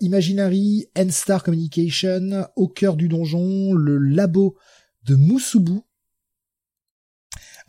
Imaginary, 0.00 0.86
N-Star 0.94 1.42
Communication, 1.42 2.46
Au 2.56 2.68
cœur 2.68 2.96
du 2.96 3.08
donjon, 3.08 3.72
le 3.72 3.98
labo 3.98 4.56
de 5.04 5.16
Musubu, 5.16 5.80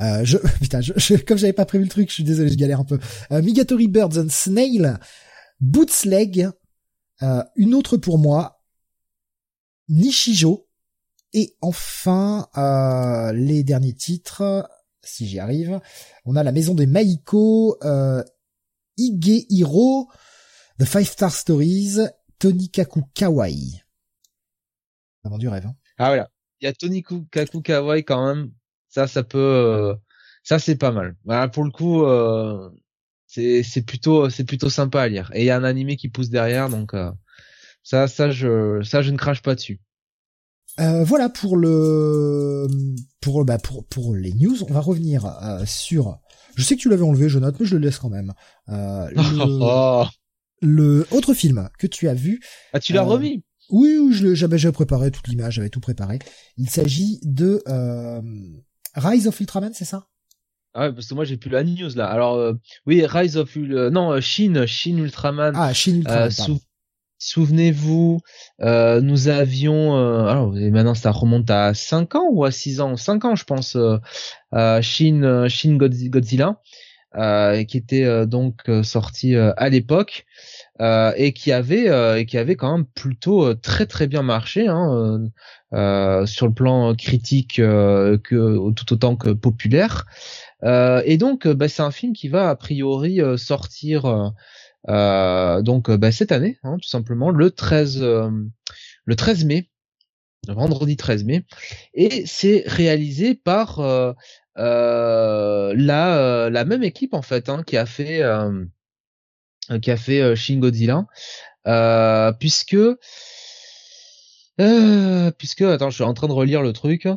euh, 0.02 0.24
je, 0.24 0.38
putain, 0.62 0.82
comme 1.28 1.38
j'avais 1.38 1.54
pas 1.54 1.66
prévu 1.66 1.84
le 1.84 1.90
truc, 1.90 2.10
je 2.10 2.16
suis 2.16 2.24
désolé, 2.24 2.50
je 2.50 2.56
galère 2.56 2.80
un 2.80 2.86
peu. 2.86 3.00
Euh, 3.32 3.42
Migatori 3.42 3.88
Birds 3.88 4.18
and 4.18 4.30
Snail, 4.30 4.98
Bootsleg, 5.60 6.50
euh, 7.22 7.44
une 7.56 7.74
autre 7.74 7.98
pour 7.98 8.18
moi, 8.18 8.64
Nishijo, 9.90 10.68
et 11.34 11.56
enfin 11.62 12.48
euh, 12.58 13.32
les 13.34 13.64
derniers 13.64 13.94
titres, 13.94 14.70
si 15.02 15.28
j'y 15.28 15.40
arrive, 15.40 15.80
on 16.26 16.36
a 16.36 16.44
la 16.44 16.52
maison 16.52 16.76
des 16.76 16.86
Maiko, 16.86 17.78
euh, 19.00 19.04
Igehiro, 19.04 20.10
The 20.80 20.86
Five 20.86 21.08
Star 21.08 21.32
Stories, 21.32 22.00
Tonikaku 22.40 23.04
Kawaii. 23.14 23.82
Ça 25.24 25.30
vend 25.30 25.38
du 25.38 25.48
rêve. 25.48 25.66
Hein. 25.66 25.76
Ah 25.98 26.08
voilà, 26.08 26.30
il 26.62 26.66
y 26.66 26.68
a 26.68 26.74
Tonikaku 26.74 27.62
Kawaii 27.62 28.04
quand 28.04 28.26
même 28.26 28.52
ça, 28.94 29.08
ça 29.08 29.24
peut, 29.24 29.40
euh, 29.40 29.96
ça 30.44 30.60
c'est 30.60 30.76
pas 30.76 30.92
mal. 30.92 31.16
Voilà, 31.26 31.48
pour 31.48 31.64
le 31.64 31.72
coup, 31.72 32.04
euh, 32.04 32.70
c'est 33.26 33.64
c'est 33.64 33.82
plutôt 33.82 34.30
c'est 34.30 34.44
plutôt 34.44 34.70
sympa 34.70 35.02
à 35.02 35.08
lire. 35.08 35.32
Et 35.34 35.42
il 35.42 35.46
y 35.46 35.50
a 35.50 35.58
un 35.58 35.64
animé 35.64 35.96
qui 35.98 36.10
pousse 36.10 36.30
derrière, 36.30 36.70
donc 36.70 36.94
euh, 36.94 37.12
ça 37.82 38.08
ça 38.08 38.30
je 38.30 38.84
ça 38.84 39.02
je 39.02 39.12
ne 39.12 39.18
crache 39.18 39.42
pas 39.42 39.56
dessus. 39.56 39.82
voilà 40.78 41.30
pour 41.30 41.58
le 41.58 42.68
pour 43.20 43.44
bah 43.46 43.58
pour 43.58 43.86
pour 43.88 44.14
les 44.16 44.34
news. 44.34 44.64
On 44.70 44.74
va 44.74 44.82
revenir 44.82 45.26
sur. 45.66 46.20
Je 46.56 46.64
sais 46.64 46.76
que 46.76 46.82
tu 46.82 46.90
l'avais 46.90 47.04
enlevé, 47.04 47.30
je 47.30 47.40
note, 47.40 47.60
mais 47.60 47.66
je 47.66 47.76
le 47.76 47.86
laisse 47.86 47.98
quand 47.98 48.10
même. 48.10 48.34
le... 48.68 50.06
le 50.62 51.08
autre 51.12 51.34
film 51.34 51.70
que 51.80 51.88
tu 51.88 52.08
as 52.08 52.14
vu. 52.14 52.42
Ah, 52.74 52.80
tu 52.80 52.94
l'as 52.94 53.04
remis? 53.04 53.44
Oui, 53.70 53.98
oui, 53.98 54.14
je 54.14 54.34
j'avais 54.36 54.72
préparé 54.72 55.10
toute 55.10 55.28
l'image, 55.28 55.56
j'avais 55.56 55.70
tout 55.70 55.80
préparé. 55.80 56.20
Il 56.58 56.70
s'agit 56.70 57.20
de 57.24 57.64
Rise 58.96 59.28
of 59.28 59.40
Ultraman, 59.40 59.74
c'est 59.74 59.86
ça? 59.86 60.08
Ah 60.76 60.88
ouais, 60.88 60.94
parce 60.94 61.08
que 61.08 61.14
moi 61.14 61.24
j'ai 61.24 61.38
plus 61.38 61.52
la 61.52 61.64
news 61.64 61.90
là. 61.96 62.08
Alors 62.08 62.36
euh, 62.36 62.54
oui, 62.88 63.06
Rise 63.06 63.38
of 63.38 63.56
euh, 63.58 63.92
non 63.92 64.12
euh, 64.12 64.22
Shin 64.22 64.66
Shin 64.66 64.98
Ultraman. 64.98 65.54
Ah 65.56 65.72
Shin 65.74 65.98
Ultraman. 65.98 66.32
Souvenez-vous, 67.26 68.20
nous 68.60 69.28
avions 69.28 69.96
alors 70.28 70.52
maintenant 70.52 70.94
ça 70.94 71.12
remonte 71.12 71.50
à 71.50 71.74
5 71.74 72.16
ans 72.16 72.28
ou 72.32 72.44
à 72.44 72.52
6 72.52 72.82
ans, 72.82 72.98
5 72.98 73.26
ans 73.26 73.36
je 73.36 73.46
pense 73.46 73.78
Shin 74.82 75.48
Shin 75.48 75.78
Godzilla 75.78 76.60
qui 77.68 77.78
était 77.78 78.26
donc 78.28 78.70
sorti 78.84 79.36
à 79.36 79.70
l'époque 79.70 80.26
et 80.80 81.34
qui 81.34 81.52
avait 81.52 82.26
qui 82.26 82.38
avait 82.38 82.56
quand 82.56 82.78
même 82.78 82.86
plutôt 82.86 83.54
très 83.56 83.86
très 83.86 84.08
bien 84.08 84.22
marché 84.22 84.68
hein, 84.68 85.30
euh, 85.74 86.28
sur 86.28 86.46
le 86.46 86.54
plan 86.54 86.94
critique 86.94 87.58
euh, 87.58 88.20
que 88.20 88.72
tout 88.74 88.94
autant 88.94 89.16
que 89.16 89.30
populaire. 89.32 90.06
Euh, 90.64 91.02
et 91.06 91.18
donc, 91.18 91.48
bah, 91.48 91.68
c'est 91.68 91.82
un 91.82 91.90
film 91.90 92.14
qui 92.14 92.28
va 92.28 92.50
a 92.50 92.56
priori 92.56 93.20
sortir 93.38 94.34
donc 94.88 95.92
bah, 95.92 96.12
cette 96.12 96.32
année, 96.32 96.60
hein, 96.64 96.78
tout 96.82 96.90
simplement, 96.90 97.30
le 97.30 97.52
13 97.52 98.02
le 99.06 99.16
13 99.16 99.46
mai, 99.46 99.70
vendredi 100.48 100.98
13 100.98 101.24
mai, 101.24 101.46
et 101.94 102.26
c'est 102.26 102.64
réalisé 102.66 103.36
par 103.36 103.82
la 104.56 105.74
la 105.76 106.66
même 106.66 106.84
équipe 106.84 107.14
en 107.14 107.22
fait 107.22 107.50
hein, 107.50 107.64
qui 107.66 107.78
a 107.78 107.86
fait 107.86 108.22
qui 109.82 109.92
a 109.92 109.98
fait 109.98 110.36
Shin 110.36 110.60
Godzilla, 110.60 111.06
puisque 112.40 112.78
euh, 114.62 115.32
puisque 115.32 115.62
attends, 115.62 115.90
je 115.90 115.96
suis 115.96 116.04
en 116.04 116.14
train 116.14 116.28
de 116.28 116.34
relire 116.34 116.62
le 116.62 116.74
truc. 116.74 117.08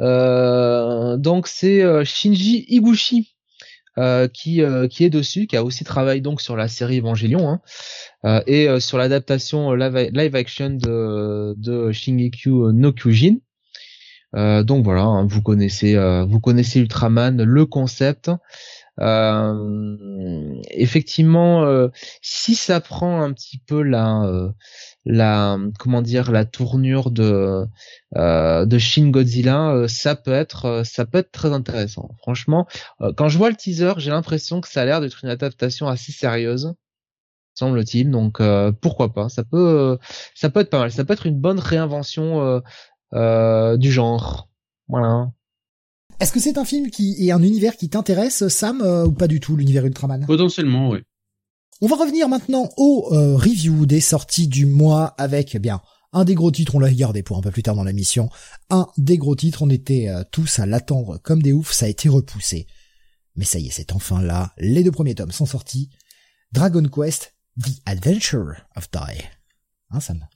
Euh, 0.00 1.16
donc 1.16 1.46
c'est 1.46 1.82
euh, 1.82 2.04
Shinji 2.04 2.66
Higuchi 3.96 4.30
qui 4.32 4.62
qui 4.90 5.04
est 5.04 5.10
dessus, 5.10 5.46
qui 5.46 5.56
a 5.56 5.64
aussi 5.64 5.84
travaillé 5.84 6.20
donc 6.20 6.40
sur 6.40 6.56
la 6.56 6.68
série 6.68 6.98
Evangelion 6.98 7.60
hein, 8.24 8.42
et 8.46 8.80
sur 8.80 8.98
l'adaptation 8.98 9.72
live, 9.74 10.34
action 10.34 10.70
de 10.70 11.54
de 11.56 11.92
Shingeki 11.92 12.48
no 12.48 12.92
Kyojin. 12.92 13.36
donc 14.34 14.84
voilà, 14.84 15.02
hein, 15.02 15.26
vous 15.26 15.42
connaissez 15.42 15.96
vous 16.26 16.40
connaissez 16.40 16.80
Ultraman, 16.80 17.42
le 17.42 17.66
concept. 17.66 18.30
effectivement, 20.70 21.88
si 22.22 22.54
ça 22.54 22.80
prend 22.80 23.22
un 23.22 23.32
petit 23.32 23.58
peu 23.58 23.82
la 23.82 24.52
la 25.04 25.58
comment 25.78 26.02
dire 26.02 26.30
la 26.30 26.44
tournure 26.44 27.10
de 27.10 27.66
euh, 28.16 28.66
de 28.66 28.78
Shin 28.78 29.10
Godzilla 29.10 29.70
euh, 29.70 29.88
ça 29.88 30.14
peut 30.14 30.32
être 30.32 30.66
euh, 30.66 30.84
ça 30.84 31.04
peut 31.04 31.18
être 31.18 31.32
très 31.32 31.52
intéressant. 31.52 32.10
Franchement 32.18 32.66
quand 33.16 33.28
je 33.28 33.38
vois 33.38 33.50
le 33.50 33.56
teaser 33.56 33.94
j'ai 33.96 34.10
l'impression 34.10 34.60
que 34.60 34.68
ça 34.68 34.82
a 34.82 34.84
l'air 34.84 35.00
d'être 35.00 35.24
une 35.24 35.30
adaptation 35.30 35.88
assez 35.88 36.12
sérieuse 36.12 36.74
semble-t-il. 37.54 38.10
Donc 38.10 38.40
pourquoi 38.80 39.12
pas 39.12 39.28
ça 39.28 39.44
peut 39.44 39.98
ça 40.34 40.50
peut 40.50 40.60
être 40.60 40.70
pas 40.70 40.78
mal. 40.78 40.92
Ça 40.92 41.04
peut 41.04 41.12
être 41.12 41.26
une 41.26 41.38
bonne 41.38 41.58
réinvention 41.58 42.62
du 43.12 43.92
genre. 43.92 44.48
Voilà. 44.88 45.30
Est-ce 46.20 46.32
que 46.32 46.40
c'est 46.40 46.56
un 46.56 46.64
film 46.64 46.90
qui 46.90 47.28
est 47.28 47.32
un 47.32 47.42
univers 47.42 47.76
qui 47.76 47.88
t'intéresse 47.88 48.48
Sam 48.48 48.80
ou 48.80 49.12
pas 49.12 49.26
du 49.26 49.40
tout 49.40 49.56
l'univers 49.56 49.84
Ultraman? 49.84 50.24
Potentiellement 50.26 50.88
oui 50.90 51.00
on 51.80 51.86
va 51.86 51.96
revenir 51.96 52.28
maintenant 52.28 52.68
au 52.76 53.08
euh, 53.12 53.36
review 53.36 53.86
des 53.86 54.00
sorties 54.00 54.48
du 54.48 54.66
mois 54.66 55.14
avec 55.18 55.54
eh 55.54 55.58
bien 55.58 55.80
un 56.12 56.24
des 56.24 56.34
gros 56.34 56.50
titres, 56.50 56.74
on 56.74 56.78
l'a 56.78 56.92
gardé 56.92 57.22
pour 57.22 57.38
un 57.38 57.40
peu 57.40 57.50
plus 57.50 57.62
tard 57.62 57.74
dans 57.74 57.84
la 57.84 57.92
mission. 57.92 58.28
Un 58.68 58.86
des 58.98 59.16
gros 59.16 59.34
titres, 59.34 59.62
on 59.62 59.70
était 59.70 60.08
euh, 60.08 60.22
tous 60.30 60.58
à 60.58 60.66
l'attendre 60.66 61.18
comme 61.18 61.42
des 61.42 61.54
oufs, 61.54 61.72
ça 61.72 61.86
a 61.86 61.88
été 61.88 62.08
repoussé. 62.08 62.66
Mais 63.34 63.46
ça 63.46 63.58
y 63.58 63.68
est, 63.68 63.70
c'est 63.70 63.92
enfin 63.92 64.20
là. 64.20 64.52
Les 64.58 64.84
deux 64.84 64.92
premiers 64.92 65.14
tomes 65.14 65.32
sont 65.32 65.46
sortis. 65.46 65.88
Dragon 66.52 66.86
Quest, 66.86 67.34
The 67.58 67.80
Adventure 67.86 68.66
of 68.76 68.90
Die. 68.90 69.22
Hein, 69.90 70.00
Sam? 70.00 70.26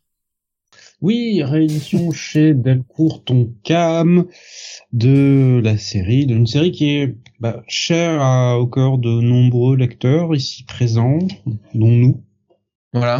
Oui, 1.02 1.42
réédition 1.42 2.10
chez 2.10 2.54
Delcourt 2.54 3.22
Tonkam 3.22 4.26
de 4.92 5.60
la 5.62 5.76
série, 5.76 6.26
d'une 6.26 6.46
série 6.46 6.72
qui 6.72 6.90
est 6.90 7.16
bah, 7.38 7.62
chère 7.68 8.58
au 8.58 8.66
cœur 8.66 8.96
de 8.96 9.20
nombreux 9.20 9.76
lecteurs 9.76 10.34
ici 10.34 10.64
présents, 10.64 11.18
dont 11.74 11.90
nous. 11.90 12.24
Voilà. 12.94 13.18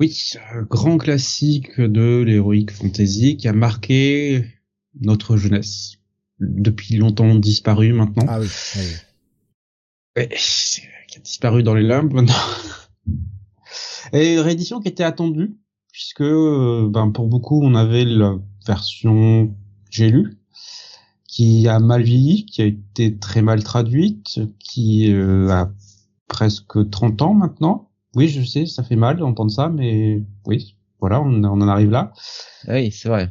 Oui, 0.00 0.32
grand 0.70 0.96
classique 0.96 1.78
de 1.78 2.22
l'héroïque 2.22 2.70
fantasy 2.70 3.36
qui 3.36 3.48
a 3.48 3.52
marqué 3.52 4.46
notre 5.00 5.36
jeunesse, 5.36 5.98
depuis 6.40 6.96
longtemps 6.96 7.34
disparu 7.34 7.92
maintenant. 7.92 8.24
Ah 8.28 8.40
oui. 8.40 8.48
oui. 10.16 10.28
qui 11.08 11.18
a 11.18 11.20
disparu 11.20 11.62
dans 11.62 11.74
les 11.74 11.82
limbes 11.82 12.14
maintenant. 12.14 12.34
Et 14.14 14.34
une 14.34 14.40
réédition 14.40 14.80
qui 14.80 14.88
était 14.88 15.04
attendue 15.04 15.54
puisque 15.92 16.22
euh, 16.22 16.88
ben, 16.90 17.10
pour 17.10 17.28
beaucoup 17.28 17.62
on 17.62 17.74
avait 17.74 18.04
la 18.04 18.36
version 18.66 19.54
j'ai 19.90 20.10
lu 20.10 20.38
qui 21.28 21.66
a 21.68 21.78
mal 21.78 22.02
vieilli, 22.02 22.44
qui 22.44 22.60
a 22.60 22.66
été 22.66 23.16
très 23.16 23.40
mal 23.40 23.62
traduite, 23.62 24.40
qui 24.58 25.10
euh, 25.10 25.48
a 25.48 25.72
presque 26.28 26.90
30 26.90 27.22
ans 27.22 27.32
maintenant. 27.32 27.88
Oui, 28.14 28.28
je 28.28 28.42
sais, 28.42 28.66
ça 28.66 28.82
fait 28.82 28.96
mal 28.96 29.16
d'entendre 29.16 29.50
ça, 29.50 29.70
mais 29.70 30.22
oui, 30.44 30.76
voilà, 31.00 31.22
on, 31.22 31.42
on 31.42 31.60
en 31.62 31.68
arrive 31.68 31.90
là. 31.90 32.12
Oui, 32.68 32.92
c'est 32.92 33.08
vrai. 33.08 33.30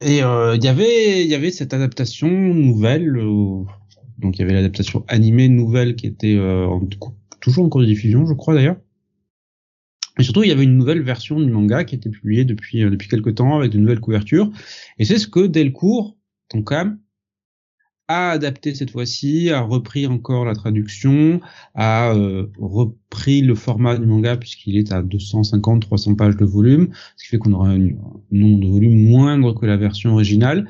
Et 0.00 0.22
euh, 0.22 0.56
il 0.56 0.64
y 0.64 0.68
avait, 0.68 1.22
il 1.22 1.28
y 1.28 1.34
avait 1.34 1.50
cette 1.50 1.74
adaptation 1.74 2.28
nouvelle, 2.28 3.12
donc 4.16 4.38
il 4.38 4.38
y 4.38 4.42
avait 4.42 4.54
l'adaptation 4.54 5.04
animée 5.06 5.50
nouvelle 5.50 5.96
qui 5.96 6.06
était 6.06 6.38
en, 6.38 6.80
toujours 7.40 7.66
en 7.66 7.68
cours 7.68 7.82
de 7.82 7.86
diffusion, 7.86 8.24
je 8.24 8.32
crois 8.32 8.54
d'ailleurs. 8.54 8.76
Et 10.20 10.22
surtout, 10.22 10.42
il 10.42 10.50
y 10.50 10.52
avait 10.52 10.64
une 10.64 10.76
nouvelle 10.76 11.02
version 11.02 11.40
du 11.40 11.50
manga 11.50 11.84
qui 11.84 11.94
était 11.94 12.10
publiée 12.10 12.44
depuis 12.44 12.84
euh, 12.84 12.90
depuis 12.90 13.08
quelques 13.08 13.36
temps 13.36 13.56
avec 13.56 13.72
de 13.72 13.78
nouvelles 13.78 14.00
couvertures. 14.00 14.50
Et 14.98 15.06
c'est 15.06 15.18
ce 15.18 15.26
que 15.26 15.46
Delcourt, 15.46 16.18
Tonkam, 16.48 16.98
a 18.06 18.30
adapté 18.32 18.74
cette 18.74 18.90
fois-ci, 18.90 19.48
a 19.48 19.62
repris 19.62 20.06
encore 20.06 20.44
la 20.44 20.54
traduction, 20.54 21.40
a 21.74 22.12
euh, 22.12 22.48
repris 22.58 23.40
le 23.40 23.54
format 23.54 23.96
du 23.96 24.04
manga 24.04 24.36
puisqu'il 24.36 24.76
est 24.76 24.92
à 24.92 25.02
250-300 25.02 26.16
pages 26.16 26.36
de 26.36 26.44
volume, 26.44 26.90
ce 27.16 27.24
qui 27.24 27.30
fait 27.30 27.38
qu'on 27.38 27.54
aura 27.54 27.70
un 27.70 27.78
nombre 28.30 28.60
de 28.60 28.66
volumes 28.66 29.08
moindre 29.08 29.54
que 29.54 29.64
la 29.64 29.78
version 29.78 30.12
originale. 30.12 30.68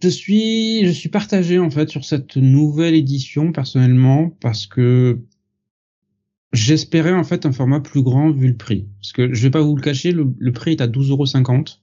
Je 0.00 0.08
suis, 0.08 0.86
je 0.86 0.92
suis 0.92 1.10
partagé 1.10 1.58
en 1.58 1.68
fait 1.68 1.90
sur 1.90 2.04
cette 2.06 2.36
nouvelle 2.36 2.94
édition 2.94 3.52
personnellement 3.52 4.30
parce 4.40 4.66
que 4.66 5.18
J'espérais 6.52 7.12
en 7.12 7.24
fait 7.24 7.44
un 7.44 7.52
format 7.52 7.80
plus 7.80 8.02
grand 8.02 8.30
vu 8.30 8.48
le 8.48 8.56
prix. 8.56 8.88
Parce 9.00 9.12
que 9.12 9.34
je 9.34 9.42
vais 9.42 9.50
pas 9.50 9.60
vous 9.60 9.76
le 9.76 9.82
cacher, 9.82 10.12
le, 10.12 10.52
prix 10.52 10.72
est 10.72 10.80
à 10.80 10.86
12,50€, 10.86 11.78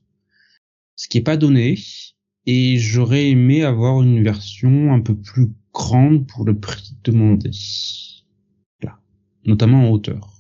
ce 0.96 1.08
qui 1.08 1.20
est 1.20 1.24
pas 1.24 1.38
donné. 1.38 1.78
Et 2.48 2.78
j'aurais 2.78 3.30
aimé 3.30 3.64
avoir 3.64 4.02
une 4.02 4.24
version 4.24 4.94
un 4.94 5.02
peu 5.02 5.16
plus 5.16 5.50
grande 5.74 6.28
pour 6.28 6.46
le 6.46 6.60
prix 6.60 6.96
demandé. 7.04 7.52
Là. 8.82 9.00
Notamment 9.46 9.88
en 9.88 9.92
hauteur. 9.92 10.32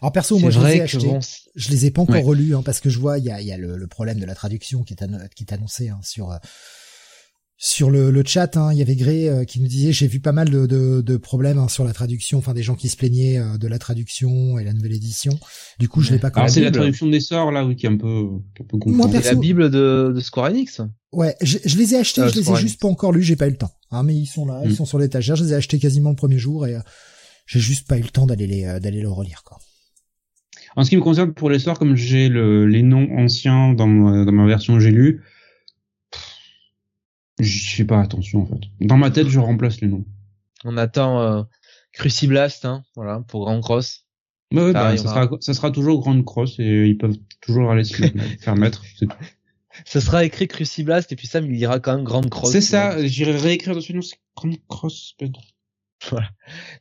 Alors 0.00 0.12
perso, 0.12 0.38
moi 0.38 0.50
je 0.50 0.60
les 0.60 0.76
ai 0.76 0.80
achetés. 0.82 1.18
Je 1.54 1.70
les 1.70 1.86
ai 1.86 1.90
pas 1.90 2.02
encore 2.02 2.24
relus 2.24 2.54
hein, 2.54 2.62
parce 2.62 2.80
que 2.80 2.90
je 2.90 2.98
vois 2.98 3.18
il 3.18 3.24
y 3.24 3.30
a, 3.30 3.40
y 3.40 3.52
a 3.52 3.56
le, 3.56 3.86
problème 3.86 4.18
de 4.18 4.26
la 4.26 4.34
traduction 4.34 4.82
qui 4.82 4.92
est, 4.94 5.34
qui 5.34 5.44
est 5.44 5.52
annoncé 5.52 5.88
hein, 5.88 6.00
sur 6.02 6.30
euh, 6.32 6.36
sur 7.64 7.90
le, 7.90 8.10
le 8.10 8.22
chat, 8.26 8.58
hein, 8.58 8.74
il 8.74 8.78
y 8.78 8.82
avait 8.82 8.94
Gré 8.94 9.26
euh, 9.26 9.44
qui 9.44 9.58
nous 9.58 9.66
disait 9.66 9.90
j'ai 9.90 10.06
vu 10.06 10.20
pas 10.20 10.32
mal 10.32 10.50
de, 10.50 10.66
de, 10.66 11.00
de 11.00 11.16
problèmes 11.16 11.56
hein, 11.56 11.68
sur 11.68 11.82
la 11.82 11.94
traduction, 11.94 12.36
enfin 12.36 12.52
des 12.52 12.62
gens 12.62 12.74
qui 12.74 12.90
se 12.90 12.96
plaignaient 12.96 13.38
euh, 13.38 13.56
de 13.56 13.66
la 13.68 13.78
traduction 13.78 14.58
et 14.58 14.64
la 14.64 14.74
nouvelle 14.74 14.92
édition. 14.92 15.32
Du 15.78 15.88
coup, 15.88 16.02
je 16.02 16.12
l'ai 16.12 16.18
pas. 16.18 16.30
Alors 16.34 16.50
c'est 16.50 16.60
la 16.60 16.70
traduction 16.70 17.06
des 17.06 17.20
sorts 17.20 17.52
là, 17.52 17.64
oui, 17.64 17.74
qui 17.74 17.86
est 17.86 17.88
un 17.88 17.96
peu, 17.96 18.28
un 18.60 18.64
peu 18.64 18.90
Moi, 18.90 19.08
la 19.10 19.34
Bible 19.34 19.70
de, 19.70 20.12
de 20.14 20.20
Square 20.20 20.50
Enix. 20.50 20.82
Ouais, 21.10 21.36
je, 21.40 21.56
je, 21.64 21.78
les 21.78 21.94
ai 21.94 22.00
achetés, 22.00 22.20
euh, 22.20 22.28
je 22.28 22.38
les 22.38 22.50
ai 22.50 22.56
juste 22.56 22.82
pas 22.82 22.88
encore 22.88 23.12
lus, 23.12 23.22
j'ai 23.22 23.36
pas 23.36 23.46
eu 23.46 23.52
le 23.52 23.56
temps. 23.56 23.72
Hein, 23.90 24.02
mais 24.02 24.14
ils 24.14 24.26
sont 24.26 24.44
là, 24.44 24.60
ils 24.64 24.72
hmm. 24.72 24.74
sont 24.74 24.84
sur 24.84 24.98
l'étagère, 24.98 25.36
je 25.36 25.44
les 25.44 25.52
ai 25.54 25.56
achetés 25.56 25.78
quasiment 25.78 26.10
le 26.10 26.16
premier 26.16 26.38
jour 26.38 26.66
et 26.66 26.76
j'ai 27.46 27.60
juste 27.60 27.88
pas 27.88 27.96
eu 27.96 28.02
le 28.02 28.10
temps 28.10 28.26
d'aller 28.26 28.46
les 28.46 28.78
d'aller 28.78 29.00
le 29.00 29.08
relire 29.08 29.42
quoi. 29.42 29.58
En 30.76 30.84
ce 30.84 30.90
qui 30.90 30.96
me 30.96 31.02
concerne 31.02 31.32
pour 31.32 31.48
les 31.48 31.60
sorts, 31.60 31.78
comme 31.78 31.96
j'ai 31.96 32.28
le, 32.28 32.66
les 32.66 32.82
noms 32.82 33.08
anciens 33.16 33.72
dans 33.72 33.86
ma, 33.86 34.26
dans 34.26 34.32
ma 34.32 34.46
version 34.46 34.78
j'ai 34.80 34.90
lu, 34.90 35.22
je 37.38 37.76
fais 37.76 37.84
pas 37.84 38.00
attention 38.00 38.42
en 38.42 38.46
fait. 38.46 38.60
Dans 38.80 38.96
ma 38.96 39.10
tête, 39.10 39.28
je 39.28 39.38
remplace 39.38 39.80
les 39.80 39.88
noms. 39.88 40.04
On 40.64 40.76
attend 40.76 41.20
euh, 41.20 41.42
Cruciblast, 41.92 42.64
hein, 42.64 42.84
voilà, 42.96 43.20
pour 43.28 43.44
Grand 43.44 43.60
Cross. 43.60 44.06
Ouais, 44.52 44.72
bah, 44.72 44.96
ça, 44.96 45.08
sera, 45.08 45.28
ça 45.40 45.54
sera 45.54 45.70
toujours 45.70 46.00
Grand 46.00 46.22
Cross 46.22 46.58
et 46.58 46.86
ils 46.86 46.98
peuvent 46.98 47.16
toujours 47.40 47.70
aller 47.70 47.84
se 47.84 47.96
faire 48.40 48.56
mettre, 48.56 48.84
c'est 48.98 49.06
tout. 49.06 49.16
Ça 49.84 50.00
sera 50.00 50.24
écrit 50.24 50.46
Cruciblast 50.46 51.10
et 51.10 51.16
puis 51.16 51.26
Sam 51.26 51.46
il 51.46 51.56
ira 51.58 51.80
quand 51.80 51.96
même 51.96 52.04
Grand 52.04 52.28
Cross. 52.28 52.52
C'est 52.52 52.60
ça, 52.60 53.04
j'irai 53.04 53.36
réécrire 53.36 53.74
dessus, 53.74 53.94
non, 53.94 54.02
c'est 54.02 54.18
Grand 54.36 54.50
Cross. 54.68 55.16
Voilà. 56.10 56.28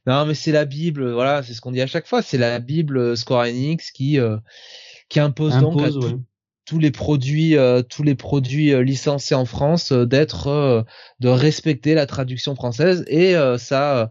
Non, 0.06 0.26
mais 0.26 0.34
c'est 0.34 0.52
la 0.52 0.66
Bible, 0.66 1.14
voilà, 1.14 1.44
c'est 1.44 1.54
ce 1.54 1.62
qu'on 1.62 1.72
dit 1.72 1.80
à 1.80 1.88
chaque 1.88 2.08
fois, 2.08 2.22
c'est 2.22 2.38
la 2.38 2.60
Bible 2.60 3.16
Square 3.16 3.46
Enix 3.46 3.92
qui 3.92 4.20
euh, 4.20 4.38
qui 5.08 5.22
impose, 5.22 5.58
donc 5.60 5.80
à, 5.82 5.90
tous 6.66 6.80
les 6.80 6.92
produits 6.92 7.58
euh, 7.58 7.82
tous 7.82 8.04
les 8.04 8.16
produits 8.16 8.74
euh, 8.74 8.84
licenciés 8.84 9.36
en 9.36 9.46
France 9.46 9.92
euh, 9.92 10.06
d'être 10.06 10.86
de 11.20 11.30
respecter 11.30 11.94
la 11.94 12.06
traduction 12.06 12.56
française. 12.56 13.04
Et 13.08 13.36
ça 13.58 14.10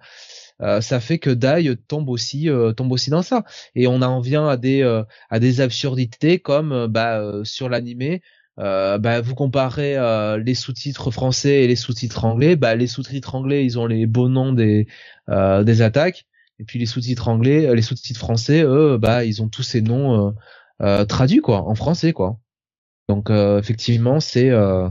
ça 0.80 1.00
fait 1.00 1.18
que 1.18 1.30
Dai 1.30 1.74
tombe 1.88 2.08
aussi 2.08 2.48
tombe 2.76 2.92
aussi 2.92 3.10
dans 3.10 3.22
ça. 3.22 3.44
Et 3.74 3.86
on 3.86 4.02
en 4.02 4.20
vient 4.20 4.48
à 4.48 4.56
des 4.56 4.82
à 5.30 5.38
des 5.38 5.60
absurdités 5.60 6.38
comme 6.38 6.86
bah 6.86 7.20
sur 7.44 7.68
l'animé 7.68 8.22
bah, 8.56 9.20
vous 9.20 9.34
comparez 9.34 9.96
les 10.38 10.54
sous-titres 10.54 11.10
français 11.10 11.64
et 11.64 11.66
les 11.66 11.76
sous-titres 11.76 12.24
anglais. 12.24 12.56
Bah 12.56 12.74
les 12.74 12.86
sous-titres 12.86 13.34
anglais 13.34 13.64
ils 13.64 13.78
ont 13.78 13.86
les 13.86 14.06
beaux 14.06 14.28
noms 14.28 14.52
des 14.52 14.86
des 15.28 15.82
attaques. 15.82 16.26
Et 16.58 16.64
puis 16.64 16.78
les 16.78 16.86
sous-titres 16.86 17.28
anglais 17.28 17.74
les 17.74 17.82
sous-titres 17.82 18.20
français 18.20 18.62
eux 18.62 18.98
bah 18.98 19.24
ils 19.24 19.42
ont 19.42 19.48
tous 19.48 19.64
ces 19.64 19.82
noms 19.82 20.34
traduits 21.08 21.40
quoi 21.40 21.68
en 21.68 21.74
français 21.74 22.12
quoi 22.12 22.41
donc 23.08 23.30
euh, 23.30 23.58
effectivement, 23.58 24.20
c'est 24.20 24.50
euh, 24.50 24.88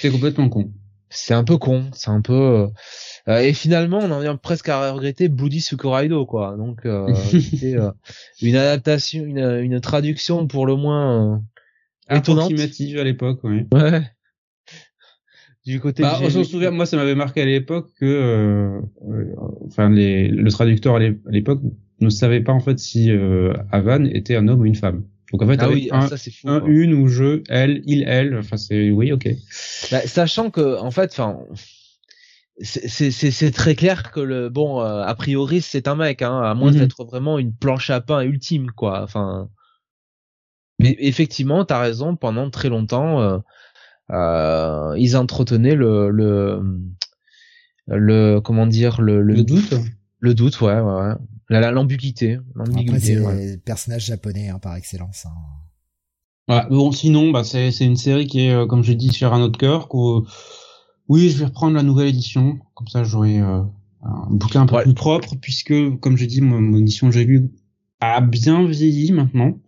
c'est 0.00 0.10
complètement 0.10 0.48
con. 0.48 0.72
c'est 1.10 1.34
un 1.34 1.44
peu 1.44 1.58
con, 1.58 1.86
c'est 1.92 2.10
un 2.10 2.20
peu 2.20 2.68
euh, 3.28 3.38
et 3.40 3.52
finalement 3.52 3.98
on 3.98 4.10
en 4.10 4.20
vient 4.20 4.36
presque 4.36 4.68
à 4.68 4.92
regretter 4.92 5.28
Bloody 5.28 5.60
Sukuraido 5.60 6.24
quoi. 6.26 6.56
Donc 6.56 6.86
euh, 6.86 7.12
c'était 7.30 7.76
une 8.40 8.56
adaptation, 8.56 9.24
une, 9.24 9.38
une 9.38 9.80
traduction 9.80 10.46
pour 10.46 10.66
le 10.66 10.76
moins 10.76 11.42
étonnante. 12.10 12.52
à 12.52 13.04
l'époque, 13.04 13.40
oui. 13.44 13.66
Ouais. 13.72 14.02
Du 15.66 15.80
côté 15.80 16.02
bah, 16.02 16.18
on 16.22 16.30
s'en 16.30 16.44
souvient, 16.44 16.70
moi 16.70 16.86
ça 16.86 16.96
m'avait 16.96 17.14
marqué 17.14 17.42
à 17.42 17.44
l'époque 17.44 17.90
que, 18.00 18.80
enfin 19.66 19.90
les, 19.90 20.28
le 20.28 20.50
traducteur 20.50 20.96
à 20.96 21.00
l'époque 21.30 21.60
ne 22.00 22.08
savait 22.08 22.40
pas 22.40 22.52
en 22.52 22.60
fait 22.60 22.78
si 22.78 23.10
Avan 23.70 24.06
était 24.06 24.36
un 24.36 24.48
homme 24.48 24.60
ou 24.60 24.64
une 24.64 24.76
femme. 24.76 25.04
Donc 25.32 25.42
en 25.42 25.46
fait, 25.46 25.58
ah 25.60 25.68
oui, 25.68 25.88
un, 25.92 26.08
ça, 26.08 26.16
fou, 26.16 26.48
un 26.48 26.64
une 26.64 26.94
ou 26.94 27.08
je, 27.08 27.42
elle, 27.48 27.82
il, 27.84 28.04
elle. 28.06 28.36
Enfin, 28.38 28.56
c'est 28.56 28.90
oui, 28.90 29.12
ok. 29.12 29.28
Bah, 29.90 30.00
sachant 30.06 30.50
que 30.50 30.78
en 30.80 30.90
fait, 30.90 31.10
enfin, 31.10 31.40
c'est 32.62 33.50
très 33.52 33.74
clair 33.74 34.10
que 34.10 34.20
le 34.20 34.48
bon, 34.48 34.80
euh, 34.80 35.02
a 35.02 35.14
priori, 35.14 35.60
c'est 35.60 35.86
un 35.86 35.96
mec, 35.96 36.22
hein, 36.22 36.40
à 36.40 36.54
moins 36.54 36.70
mhm. 36.70 36.78
d'être 36.78 37.04
vraiment 37.04 37.38
une 37.38 37.54
planche 37.54 37.90
à 37.90 38.00
pain 38.00 38.22
ultime, 38.22 38.70
quoi. 38.70 39.02
Enfin, 39.02 39.50
mais 40.78 40.96
effectivement, 40.98 41.64
t'as 41.64 41.80
raison. 41.80 42.16
Pendant 42.16 42.48
très 42.50 42.70
longtemps, 42.70 43.20
euh, 43.20 43.38
euh, 44.10 44.94
ils 44.96 45.16
entretenaient 45.16 45.74
le 45.74 46.10
le 46.10 46.60
le 47.86 48.40
comment 48.40 48.66
dire 48.66 49.00
le, 49.02 49.20
le, 49.20 49.34
le 49.34 49.44
doute. 49.44 49.74
Le 50.20 50.34
doute, 50.34 50.60
ouais, 50.60 50.80
ouais. 50.80 50.80
ouais. 50.80 51.14
L'ambiguïté. 52.54 53.14
Le 53.14 53.56
personnage 53.56 54.06
japonais 54.06 54.48
hein, 54.48 54.58
par 54.58 54.76
excellence. 54.76 55.26
Hein. 55.26 55.32
Ouais, 56.48 56.62
bon, 56.70 56.92
sinon, 56.92 57.30
bah, 57.30 57.44
c'est, 57.44 57.70
c'est 57.70 57.84
une 57.84 57.96
série 57.96 58.26
qui 58.26 58.40
est, 58.40 58.52
euh, 58.52 58.66
comme 58.66 58.82
j'ai 58.82 58.94
dit, 58.94 59.10
sur 59.10 59.32
un 59.34 59.40
autre 59.40 59.58
cœur. 59.58 59.88
oui, 61.08 61.28
je 61.30 61.38
vais 61.38 61.44
reprendre 61.46 61.76
la 61.76 61.82
nouvelle 61.82 62.08
édition. 62.08 62.58
Comme 62.74 62.88
ça, 62.88 63.04
j'aurai 63.04 63.38
euh, 63.38 63.60
un 64.02 64.30
bouquin 64.30 64.62
un 64.62 64.66
peu 64.66 64.82
plus 64.82 64.94
propre, 64.94 65.36
puisque, 65.40 65.74
comme 66.00 66.16
j'ai 66.16 66.26
dit, 66.26 66.40
mon, 66.40 66.74
édition 66.76 67.10
j'ai 67.10 67.24
lu 67.24 67.50
a 68.00 68.20
bien 68.20 68.66
vieilli 68.66 69.12
maintenant. 69.12 69.58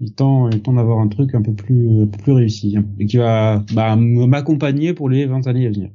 Il 0.00 0.08
est 0.08 0.16
temps, 0.16 0.48
il 0.50 0.60
temps 0.60 0.74
d'avoir 0.74 0.98
un 0.98 1.08
truc 1.08 1.34
un 1.34 1.42
peu 1.42 1.54
plus, 1.54 2.02
un 2.02 2.06
peu 2.06 2.18
plus 2.18 2.32
réussi, 2.32 2.76
hein, 2.76 2.84
et 2.98 3.06
qui 3.06 3.16
va 3.16 3.64
bah, 3.72 3.96
m'accompagner 3.96 4.94
pour 4.94 5.08
les 5.08 5.26
20 5.26 5.46
années 5.46 5.66
à 5.66 5.70
venir. 5.70 5.90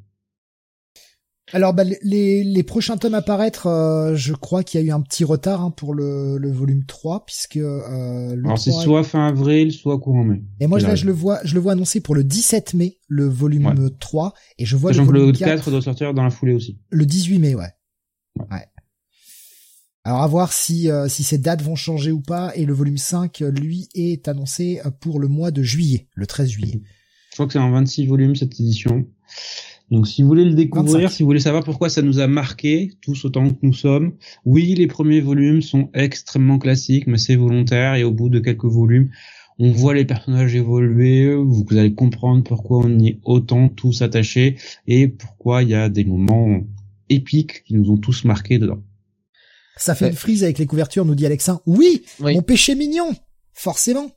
Alors 1.53 1.73
bah, 1.73 1.83
les, 2.01 2.43
les 2.43 2.63
prochains 2.63 2.97
tomes 2.97 3.13
à 3.13 3.21
paraître, 3.21 3.67
euh, 3.67 4.15
je 4.15 4.33
crois 4.33 4.63
qu'il 4.63 4.81
y 4.81 4.83
a 4.83 4.85
eu 4.87 4.91
un 4.91 4.99
petit 4.99 5.23
retard 5.23 5.61
hein, 5.61 5.71
pour 5.71 5.93
le, 5.93 6.37
le 6.37 6.51
volume 6.51 6.85
3 6.85 7.25
puisque 7.25 7.55
euh, 7.55 8.35
le 8.35 8.45
Alors 8.45 8.57
c'est 8.57 8.71
soit 8.71 9.03
fin 9.03 9.27
avril, 9.27 9.71
soit 9.71 9.97
courant 9.97 10.25
mai. 10.25 10.43
Et 10.59 10.67
moi 10.67 10.79
là 10.79 10.95
je 10.95 11.05
le 11.05 11.13
vois 11.13 11.39
je 11.45 11.53
le 11.53 11.61
vois 11.61 11.71
annoncé 11.71 12.01
pour 12.01 12.15
le 12.15 12.25
17 12.25 12.73
mai 12.73 12.99
le 13.07 13.27
volume 13.27 13.89
3 13.97 14.33
et 14.57 14.65
je 14.65 14.75
vois 14.75 14.91
le 14.91 15.01
volume 15.01 15.31
4, 15.31 15.71
doit 15.71 15.81
sortir 15.81 16.13
dans 16.13 16.23
la 16.23 16.31
foulée 16.31 16.53
aussi. 16.53 16.79
Le 16.89 17.05
18 17.05 17.39
mai, 17.39 17.55
ouais. 17.55 17.71
Ouais. 18.35 18.65
Alors 20.03 20.23
à 20.23 20.27
voir 20.27 20.51
si 20.51 20.91
euh, 20.91 21.07
si 21.07 21.23
ces 21.23 21.37
dates 21.37 21.61
vont 21.61 21.75
changer 21.75 22.11
ou 22.11 22.21
pas 22.21 22.51
et 22.55 22.65
le 22.65 22.73
volume 22.73 22.97
5 22.97 23.39
lui 23.39 23.87
est 23.95 24.27
annoncé 24.27 24.81
pour 24.99 25.19
le 25.19 25.29
mois 25.29 25.51
de 25.51 25.63
juillet, 25.63 26.09
le 26.13 26.27
13 26.27 26.49
juillet. 26.49 26.81
Je 27.29 27.35
crois 27.35 27.47
que 27.47 27.53
c'est 27.53 27.59
en 27.59 27.71
26 27.71 28.05
volumes 28.07 28.35
cette 28.35 28.59
édition. 28.59 29.05
Donc 29.89 30.07
si 30.07 30.21
vous 30.21 30.27
voulez 30.27 30.43
le 30.43 30.53
découvrir, 30.53 31.11
si 31.11 31.23
vous 31.23 31.27
voulez 31.27 31.39
savoir 31.39 31.63
pourquoi 31.63 31.89
ça 31.89 32.01
nous 32.01 32.19
a 32.19 32.27
marqué, 32.27 32.91
tous 33.01 33.23
autant 33.23 33.49
que 33.49 33.59
nous 33.61 33.73
sommes, 33.73 34.13
oui, 34.43 34.75
les 34.75 34.87
premiers 34.87 35.21
volumes 35.21 35.61
sont 35.61 35.89
extrêmement 35.93 36.59
classiques, 36.59 37.07
mais 37.07 37.17
c'est 37.17 37.37
volontaire 37.37 37.95
et 37.95 38.03
au 38.03 38.11
bout 38.11 38.29
de 38.29 38.39
quelques 38.39 38.65
volumes, 38.65 39.09
on 39.59 39.71
voit 39.71 39.93
les 39.93 40.05
personnages 40.05 40.55
évoluer, 40.55 41.33
vous 41.33 41.65
allez 41.71 41.93
comprendre 41.93 42.43
pourquoi 42.43 42.79
on 42.79 42.99
y 42.99 43.07
est 43.07 43.19
autant 43.23 43.69
tous 43.69 44.01
attachés 44.01 44.57
et 44.87 45.07
pourquoi 45.07 45.63
il 45.63 45.69
y 45.69 45.75
a 45.75 45.89
des 45.89 46.03
moments 46.03 46.61
épiques 47.09 47.63
qui 47.63 47.73
nous 47.73 47.89
ont 47.89 47.97
tous 47.97 48.25
marqués 48.25 48.59
dedans. 48.59 48.83
Ça 49.77 49.95
fait 49.95 50.09
une 50.09 50.15
frise 50.15 50.43
avec 50.43 50.57
les 50.57 50.65
couvertures, 50.65 51.05
nous 51.05 51.15
dit 51.15 51.25
Alexin. 51.25 51.61
Oui, 51.65 52.03
mon 52.19 52.41
péché 52.41 52.75
mignon, 52.75 53.15
forcément. 53.53 54.11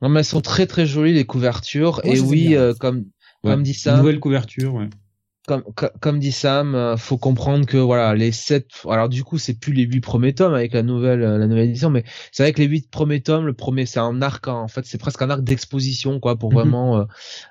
Non 0.00 0.08
mais 0.08 0.20
elles 0.20 0.24
sont 0.24 0.40
très 0.40 0.66
très 0.66 0.86
jolies 0.86 1.12
les 1.12 1.24
couvertures 1.24 2.00
et 2.04 2.20
oui, 2.20 2.54
euh, 2.54 2.72
comme 2.72 3.06
comme 3.42 3.62
dit 3.62 3.74
Sam. 3.74 3.98
Nouvelle 3.98 4.20
couverture, 4.20 4.74
ouais. 4.74 4.88
Comme, 5.46 5.62
comme 6.00 6.18
dit 6.18 6.30
Sam, 6.30 6.74
euh, 6.74 6.98
faut 6.98 7.16
comprendre 7.16 7.64
que 7.64 7.78
voilà 7.78 8.14
les 8.14 8.32
sept. 8.32 8.66
Alors 8.86 9.08
du 9.08 9.24
coup, 9.24 9.38
c'est 9.38 9.58
plus 9.58 9.72
les 9.72 9.84
huit 9.84 10.02
premiers 10.02 10.34
tomes 10.34 10.52
avec 10.52 10.74
la 10.74 10.82
nouvelle 10.82 11.22
euh, 11.22 11.38
la 11.38 11.46
nouvelle 11.46 11.70
édition, 11.70 11.88
mais 11.88 12.04
c'est 12.32 12.42
vrai 12.42 12.52
que 12.52 12.60
les 12.60 12.66
huit 12.66 12.90
premiers 12.90 13.22
tomes, 13.22 13.46
le 13.46 13.54
premier 13.54 13.86
c'est 13.86 13.98
un 13.98 14.20
arc 14.20 14.46
hein. 14.46 14.52
en 14.52 14.68
fait, 14.68 14.84
c'est 14.84 14.98
presque 14.98 15.22
un 15.22 15.30
arc 15.30 15.42
d'exposition 15.42 16.20
quoi 16.20 16.36
pour 16.36 16.50
mhm. 16.50 16.58
vraiment 16.58 17.06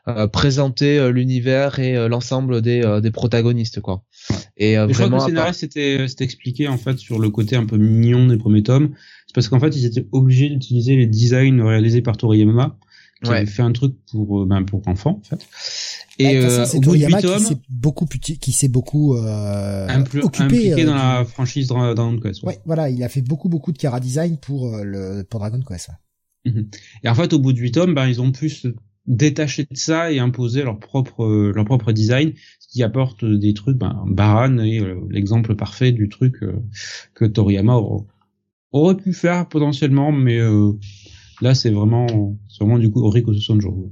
euh, 0.08 0.28
présenter 0.28 1.12
l'univers 1.12 1.80
et 1.80 2.08
l'ensemble 2.08 2.62
des 2.62 3.00
des 3.02 3.12
protagonistes 3.12 3.82
quoi. 3.82 4.04
Et, 4.58 4.76
je 4.76 4.94
crois 4.94 5.08
que 5.08 5.14
le 5.14 5.20
scénario 5.20 5.54
c'était 5.54 6.08
c'était 6.08 6.24
expliqué 6.24 6.68
en 6.68 6.78
fait 6.78 7.00
sur 7.00 7.18
le 7.18 7.32
côté 7.32 7.56
un 7.56 7.66
peu 7.66 7.78
mignon 7.78 8.28
des 8.28 8.38
premiers 8.38 8.62
tomes. 8.62 8.94
C'est 9.26 9.34
parce 9.34 9.50
qu'en 9.50 9.60
fait 9.60 9.76
ils 9.76 9.86
étaient 9.86 10.06
obligés 10.12 10.50
d'utiliser 10.50 10.96
les 10.98 11.08
designs 11.08 11.64
réalisés 11.64 12.04
par 12.04 12.16
Toriyama 12.16 12.78
qui 13.24 13.30
ouais. 13.30 13.38
avait 13.38 13.46
fait 13.46 13.64
un 13.64 13.72
truc 13.72 13.96
pour 14.12 14.42
euh, 14.42 14.46
ben 14.46 14.64
pour 14.64 14.88
enfants 14.88 15.20
en 15.20 15.24
fait. 15.24 15.48
Et 16.20 16.38
euh, 16.38 16.66
au 16.74 16.80
bout 16.82 16.96
de 16.96 17.06
8 17.06 17.22
tomes, 17.22 17.38
qui 17.38 17.46
s'est 17.46 17.58
beaucoup 17.70 18.06
qui 18.06 18.52
s'est 18.52 18.68
beaucoup 18.68 19.16
euh, 19.16 19.88
occupé 20.22 20.44
impliqué 20.44 20.86
dans 20.86 20.96
la 20.96 21.26
franchise 21.26 21.68
Dragon 21.68 22.20
Quest. 22.20 22.44
Ouais. 22.44 22.60
voilà, 22.66 22.90
il 22.90 23.04
a 23.04 23.10
fait 23.10 23.22
beaucoup 23.22 23.50
beaucoup 23.50 23.72
de 23.72 23.78
cara 23.78 24.00
design 24.00 24.38
pour 24.38 24.78
le 24.78 25.24
pour 25.24 25.40
Dragon 25.40 25.60
Quest. 25.68 25.90
Mhm. 26.46 26.70
Et 27.04 27.10
en 27.10 27.16
fait, 27.16 27.34
au 27.34 27.40
bout 27.40 27.54
de 27.54 27.60
8 27.60 27.72
tomes, 27.72 27.94
ben 27.96 28.08
ils 28.08 28.22
ont 28.22 28.32
pu 28.32 28.50
se 28.50 28.70
détacher 29.08 29.64
de 29.64 29.78
ça 29.78 30.12
et 30.12 30.20
imposer 30.20 30.64
leur 30.64 30.80
propre 30.80 31.52
leur 31.54 31.66
propre 31.66 31.92
design, 31.92 32.34
ce 32.60 32.68
qui 32.68 32.84
apporte 32.84 33.26
des 33.26 33.54
trucs. 33.54 33.78
Ben 33.78 34.04
Baran 34.08 34.60
est 34.60 34.82
l'exemple 35.10 35.56
parfait 35.56 35.92
du 35.92 36.10
truc 36.10 36.44
que 37.14 37.26
Toriyama 37.26 37.80
aurait 38.72 38.98
pu 38.98 39.14
faire 39.14 39.48
potentiellement, 39.48 40.12
mais 40.12 40.40
Là, 41.42 41.54
c'est 41.54 41.70
vraiment, 41.70 42.08
c'est 42.48 42.64
vraiment 42.64 42.80
du 42.80 42.92
coup 42.92 43.04
Orico 43.06 43.34
jour. 43.34 43.92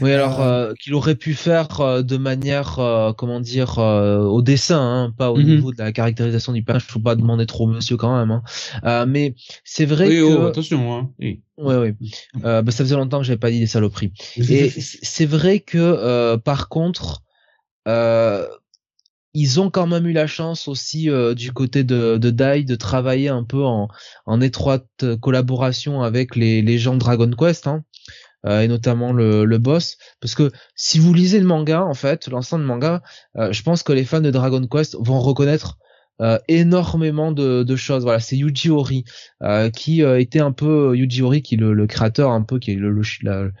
Oui, 0.00 0.12
alors 0.12 0.40
euh, 0.40 0.72
qu'il 0.74 0.94
aurait 0.94 1.14
pu 1.14 1.34
faire 1.34 1.80
euh, 1.80 2.02
de 2.02 2.16
manière, 2.16 2.78
euh, 2.78 3.12
comment 3.12 3.40
dire, 3.40 3.78
au 3.78 4.42
dessin, 4.42 4.80
hein, 4.80 5.14
pas 5.16 5.30
au 5.30 5.36
mhm. 5.36 5.46
niveau 5.46 5.72
de 5.72 5.78
la 5.78 5.92
caractérisation 5.92 6.52
du 6.52 6.62
page. 6.62 6.82
Faut 6.82 6.98
pas 6.98 7.14
demander 7.14 7.46
trop, 7.46 7.66
monsieur, 7.66 7.96
quand 7.96 8.16
même. 8.16 8.42
Hein. 8.82 9.06
mais 9.06 9.34
c'est 9.64 9.86
vrai 9.86 10.08
oui, 10.08 10.16
que. 10.16 10.36
Oh, 10.36 10.46
attention. 10.46 10.94
Hein. 10.94 11.10
Oui. 11.18 11.42
Ouais, 11.56 11.76
oui. 11.76 12.10
bah, 12.42 12.62
ça 12.68 12.84
faisait 12.84 12.96
longtemps 12.96 13.18
que 13.18 13.24
j'avais 13.24 13.38
pas 13.38 13.50
dit 13.50 13.60
des 13.60 13.66
saloperies. 13.66 14.12
Et 14.36 14.70
c'est 14.70 15.26
vrai 15.26 15.60
que, 15.60 16.36
par 16.36 16.68
contre, 16.68 17.22
ils 19.34 19.60
ont 19.60 19.68
quand 19.68 19.88
même 19.88 20.06
eu 20.06 20.12
la 20.12 20.28
chance 20.28 20.68
aussi 20.68 21.10
euh, 21.10 21.34
du 21.34 21.52
côté 21.52 21.82
de, 21.82 22.16
de 22.16 22.30
Dai 22.30 22.62
de 22.62 22.76
travailler 22.76 23.28
un 23.28 23.42
peu 23.42 23.64
en, 23.64 23.88
en 24.26 24.40
étroite 24.40 25.04
collaboration 25.20 26.02
avec 26.02 26.36
les, 26.36 26.62
les 26.62 26.78
gens 26.78 26.94
de 26.94 27.00
Dragon 27.00 27.30
Quest, 27.30 27.66
hein, 27.66 27.82
euh, 28.46 28.60
et 28.60 28.68
notamment 28.68 29.12
le, 29.12 29.44
le 29.44 29.58
boss. 29.58 29.98
Parce 30.20 30.36
que 30.36 30.52
si 30.76 31.00
vous 31.00 31.12
lisez 31.12 31.40
le 31.40 31.46
manga, 31.46 31.82
en 31.82 31.94
fait, 31.94 32.28
l'ensemble 32.28 32.62
de 32.62 32.68
manga, 32.68 33.02
euh, 33.36 33.52
je 33.52 33.62
pense 33.62 33.82
que 33.82 33.92
les 33.92 34.04
fans 34.04 34.20
de 34.20 34.30
Dragon 34.30 34.64
Quest 34.66 34.96
vont 35.00 35.20
reconnaître 35.20 35.78
énormément 36.46 37.32
de, 37.32 37.64
de, 37.64 37.74
choses. 37.76 38.04
Voilà, 38.04 38.20
c'est 38.20 38.36
Yuji 38.36 38.70
Ori 38.70 39.04
qui 39.74 40.00
était 40.00 40.38
un 40.38 40.52
peu 40.52 40.96
Yuji 40.96 41.22
Ori, 41.22 41.42
qui 41.42 41.56
le, 41.56 41.74
le 41.74 41.88
créateur 41.88 42.30
un 42.30 42.42
peu, 42.42 42.60
qui 42.60 42.70
est 42.70 42.74
le, 42.76 42.92
le, 42.92 43.52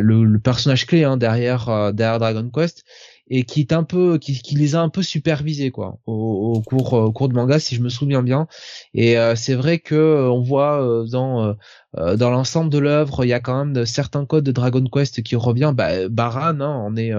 le, 0.00 0.38
personnage 0.38 0.86
clé 0.86 1.04
hein, 1.04 1.18
derrière 1.18 1.92
derrière 1.92 2.18
Dragon 2.18 2.48
Quest 2.48 2.86
et 3.28 3.44
qui 3.44 3.60
est 3.60 3.72
un 3.72 3.84
peu 3.84 4.18
qui, 4.18 4.38
qui 4.40 4.54
les 4.56 4.74
a 4.74 4.80
un 4.80 4.90
peu 4.90 5.02
supervisés 5.02 5.70
quoi 5.70 5.98
au, 6.06 6.54
au 6.56 6.60
cours 6.60 6.92
au 6.92 7.12
cours 7.12 7.28
de 7.28 7.34
manga 7.34 7.58
si 7.58 7.74
je 7.74 7.80
me 7.80 7.88
souviens 7.88 8.22
bien. 8.22 8.46
Et 8.92 9.18
euh, 9.18 9.34
c'est 9.34 9.54
vrai 9.54 9.78
que 9.78 9.94
euh, 9.94 10.30
on 10.30 10.42
voit 10.42 10.82
euh, 10.82 11.06
dans 11.06 11.56
dans 11.94 12.30
l'ensemble 12.30 12.70
de 12.70 12.78
l'œuvre 12.78 13.24
il 13.24 13.28
y 13.28 13.32
a 13.32 13.40
quand 13.40 13.64
même 13.64 13.86
certains 13.86 14.26
codes 14.26 14.44
de 14.44 14.52
Dragon 14.52 14.84
Quest 14.84 15.22
qui 15.22 15.36
revient. 15.36 15.72
Bah, 15.74 16.08
Baran 16.08 16.60
hein, 16.60 16.82
on 16.86 16.96
est 16.96 17.12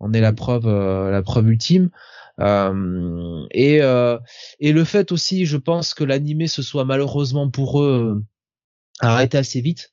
on 0.00 0.12
est 0.12 0.20
la 0.20 0.32
preuve 0.32 0.66
la 0.66 1.22
preuve 1.22 1.48
ultime. 1.48 1.90
Et 2.40 3.76
et 3.76 4.72
le 4.72 4.84
fait 4.84 5.12
aussi 5.12 5.46
je 5.46 5.56
pense 5.56 5.94
que 5.94 6.04
l'animé 6.04 6.48
se 6.48 6.62
soit 6.62 6.84
malheureusement 6.84 7.50
pour 7.50 7.82
eux 7.82 8.24
arrêté 9.00 9.38
assez 9.38 9.60
vite 9.60 9.92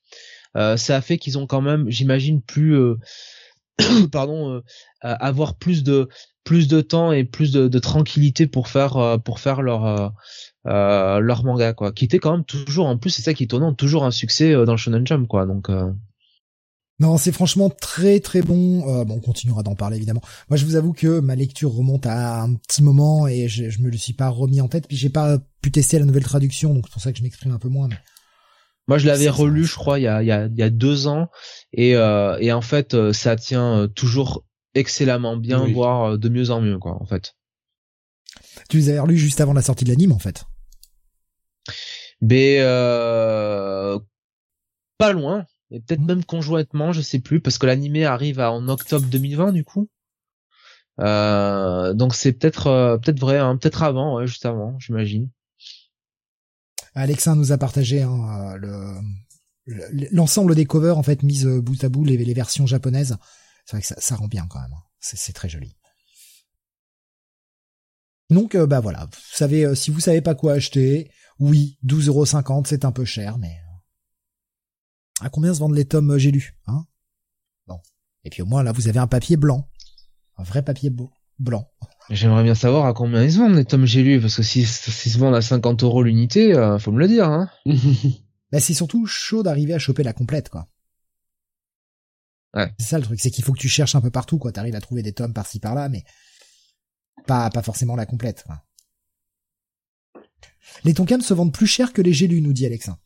ça 0.56 0.96
a 0.96 1.02
fait 1.02 1.18
qu'ils 1.18 1.38
ont 1.38 1.48
quand 1.48 1.62
même 1.62 1.90
j'imagine 1.90 2.42
plus 2.42 2.96
pardon, 4.12 4.56
euh, 4.56 4.62
avoir 5.02 5.56
plus 5.56 5.84
de 5.84 6.10
plus 6.44 6.68
de 6.68 6.82
temps 6.82 7.12
et 7.12 7.24
plus 7.24 7.52
de, 7.52 7.80
tranquillité 7.80 8.48
pour 8.48 8.68
faire 8.68 8.98
euh, 8.98 9.18
pour 9.18 9.40
faire 9.40 9.62
leur 9.62 10.14
euh, 10.68 11.20
leur 11.20 11.44
manga 11.44 11.74
quoi, 11.74 11.92
qui 11.92 12.06
était 12.06 12.20
quand 12.20 12.32
même 12.32 12.46
toujours 12.46 12.88
en 12.88 12.98
plus 12.98 13.10
c'est 13.10 13.22
ça 13.22 13.34
qui 13.34 13.44
est 13.44 13.46
étonnant, 13.46 13.74
toujours 13.74 14.04
un 14.04 14.12
succès 14.12 14.54
dans 14.54 14.74
le 14.74 14.78
Shonen 14.78 15.06
Jump 15.06 15.28
quoi, 15.28 15.46
donc. 15.46 15.70
Non, 17.00 17.18
c'est 17.18 17.32
franchement 17.32 17.72
très 17.72 18.20
très 18.20 18.44
bon. 18.44 19.04
Bon, 19.04 19.16
on 19.16 19.20
continuera 19.20 19.64
d'en 19.64 19.74
parler 19.74 19.98
évidemment. 19.98 20.22
Moi, 20.48 20.58
je 20.58 20.64
vous 20.64 20.76
avoue 20.76 20.94
que 20.94 21.20
ma 21.20 21.36
lecture 21.36 21.74
remonte 21.74 22.06
à 22.06 22.44
un 22.44 22.54
petit 22.54 22.84
moment 22.84 23.28
et 23.28 23.48
je, 23.50 23.68
je 23.70 23.82
me 23.82 23.90
le 23.90 23.98
suis 23.98 24.14
pas 24.14 24.30
remis 24.30 24.62
en 24.62 24.68
tête. 24.68 24.88
Puis 24.88 24.96
j'ai 24.96 25.10
pas 25.10 25.40
pu 25.62 25.72
tester 25.72 25.98
la 25.98 26.06
nouvelle 26.06 26.24
traduction, 26.24 26.74
donc 26.74 26.86
c'est 26.86 26.94
pour 26.94 27.02
ça 27.02 27.12
que 27.12 27.18
je 27.18 27.24
m'exprime 27.24 27.52
un 27.52 27.58
peu 27.58 27.68
moins. 27.68 27.90
Moi, 28.88 28.98
je 28.98 29.08
l'avais 29.08 29.30
relu, 29.30 29.66
je 29.66 29.76
crois, 29.76 30.00
il 30.00 30.04
y 30.04 30.08
a, 30.08 30.22
il 30.22 30.28
y 30.28 30.32
a, 30.32 30.46
il 30.46 30.58
y 30.58 30.64
a 30.64 30.70
deux 30.70 31.08
ans, 31.08 31.30
et, 31.72 31.96
euh, 31.96 32.38
et 32.40 32.52
en 32.52 32.62
fait, 32.62 32.94
euh, 32.94 33.14
ça 33.14 33.36
tient 33.36 33.80
euh, 33.80 33.88
toujours 33.88 34.46
excellemment 34.76 35.38
bien, 35.38 35.66
voire 35.68 36.18
de 36.18 36.30
mieux 36.30 36.50
en 36.52 36.62
mieux, 36.62 36.80
quoi, 36.80 37.02
en 37.02 37.06
fait. 37.06 37.36
Tu 38.70 38.78
les 38.78 38.90
avais 38.90 39.00
relus 39.00 39.18
juste 39.18 39.40
avant 39.42 39.54
la 39.54 39.62
sortie 39.62 39.86
de 39.86 39.90
l'anime, 39.90 40.12
en 40.12 40.20
fait. 40.20 40.46
Mais 42.22 42.60
pas 44.98 45.12
loin, 45.12 45.46
et 45.72 45.80
peut-être 45.80 46.02
mmh. 46.02 46.06
même 46.06 46.24
conjointement, 46.24 46.92
je 46.92 47.02
sais 47.02 47.20
plus, 47.20 47.42
parce 47.42 47.58
que 47.58 47.66
l'animé 47.66 48.06
arrive 48.06 48.40
en 48.40 48.68
octobre 48.68 49.08
2020 49.08 49.52
du 49.52 49.64
coup. 49.64 49.90
Euh, 51.00 51.94
donc 51.94 52.14
c'est 52.14 52.34
peut-être 52.34 52.68
euh, 52.68 52.98
peut-être 52.98 53.20
vrai, 53.20 53.40
hein, 53.40 53.58
peut-être 53.58 53.82
avant, 53.82 54.18
ouais, 54.18 54.28
juste 54.28 54.46
avant, 54.46 54.78
j'imagine. 54.80 55.30
Alexa 56.96 57.36
nous 57.36 57.52
a 57.52 57.58
partagé 57.58 58.02
hein, 58.02 58.56
le 58.58 59.00
l'ensemble 59.66 60.56
des 60.56 60.66
covers 60.66 60.98
en 60.98 61.04
fait 61.04 61.24
mises 61.24 61.46
bout 61.46 61.82
à 61.84 61.90
bout 61.90 62.04
les, 62.04 62.34
versions 62.34 62.66
japonaises. 62.66 63.18
C'est 63.66 63.78
vrai 63.78 63.82
que 63.82 63.88
ça, 63.88 63.96
ça, 64.00 64.16
rend 64.16 64.28
bien 64.28 64.46
quand 64.48 64.60
même. 64.60 64.74
Hein. 64.74 64.84
C'est 65.00 65.34
très 65.34 65.50
joli. 65.50 65.78
Donc 68.30 68.56
euh, 68.56 68.66
bah 68.66 68.80
voilà, 68.80 69.06
vous 69.06 69.20
savez 69.32 69.76
si 69.76 69.92
vous 69.92 70.00
savez 70.00 70.22
pas 70.22 70.36
quoi 70.36 70.54
acheter, 70.54 71.12
oui, 71.40 71.78
12,50€ 71.86 72.66
c'est 72.68 72.86
un 72.86 72.92
peu 72.92 73.06
cher, 73.06 73.38
mais 73.38 73.60
à 75.22 75.30
combien 75.30 75.54
se 75.54 75.60
vendent 75.60 75.76
les 75.76 75.86
tomes 75.86 76.18
j'ai 76.18 76.32
lus, 76.32 76.58
hein? 76.66 76.86
Bon. 77.68 77.80
Et 78.24 78.30
puis 78.30 78.42
au 78.42 78.46
moins 78.46 78.64
là 78.64 78.72
vous 78.72 78.88
avez 78.88 79.00
un 79.00 79.08
papier 79.08 79.38
blanc. 79.38 79.70
Un 80.38 80.44
vrai 80.44 80.64
papier 80.64 80.90
beau, 80.90 81.12
blanc. 81.40 81.70
J'aimerais 82.10 82.44
bien 82.44 82.56
savoir 82.56 82.86
à 82.86 82.94
combien 82.94 83.24
ils 83.24 83.32
se 83.32 83.38
vendent 83.38 83.56
les 83.56 83.66
tomes 83.66 83.86
j'ai 83.86 84.04
lus, 84.04 84.20
parce 84.20 84.36
que 84.36 84.44
s'ils 84.44 84.68
si, 84.68 85.10
se 85.10 85.18
vendent 85.18 85.36
à 85.36 85.42
50 85.42 85.84
euros 85.84 86.04
l'unité, 86.04 86.54
euh, 86.54 86.78
faut 86.78 86.92
me 86.92 87.00
le 87.00 87.08
dire, 87.08 87.30
hein. 87.30 87.50
bah 88.52 88.60
c'est 88.60 88.74
surtout 88.74 89.06
chaud 89.06 89.42
d'arriver 89.42 89.74
à 89.74 89.80
choper 89.80 90.04
la 90.04 90.14
complète, 90.14 90.50
quoi. 90.50 90.68
Ouais. 92.54 92.72
C'est 92.78 92.88
ça 92.88 92.98
le 93.00 93.04
truc, 93.04 93.20
c'est 93.20 93.32
qu'il 93.32 93.44
faut 93.44 93.54
que 93.54 93.60
tu 93.60 93.70
cherches 93.70 93.96
un 93.96 94.02
peu 94.02 94.12
partout, 94.12 94.38
quoi. 94.38 94.52
T'arrives 94.52 94.76
à 94.76 94.82
trouver 94.82 95.02
des 95.02 95.14
tomes 95.14 95.34
par-ci 95.34 95.60
par-là, 95.60 95.90
mais 95.90 96.04
pas 97.26 97.50
pas 97.50 97.64
forcément 97.64 97.96
la 97.96 98.06
complète. 98.06 98.44
Quoi. 98.46 98.62
Les 100.84 100.94
Tonkams 100.94 101.22
se 101.22 101.34
vendent 101.34 101.54
plus 101.54 101.68
cher 101.68 101.94
que 101.94 102.02
les 102.02 102.14
Gélus, 102.14 102.42
nous 102.42 102.54
dit 102.54 102.66
Alexin. 102.66 103.00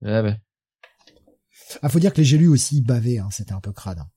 Ouais, 0.00 0.20
ouais. 0.20 0.40
Ah, 1.82 1.88
faut 1.88 1.98
dire 1.98 2.12
que 2.12 2.18
les 2.18 2.24
Gélus 2.24 2.48
aussi 2.48 2.80
bavaient, 2.80 3.18
hein, 3.18 3.28
c'était 3.30 3.52
un 3.52 3.60
peu 3.60 3.72
crade. 3.72 3.98
Hein. 3.98 4.08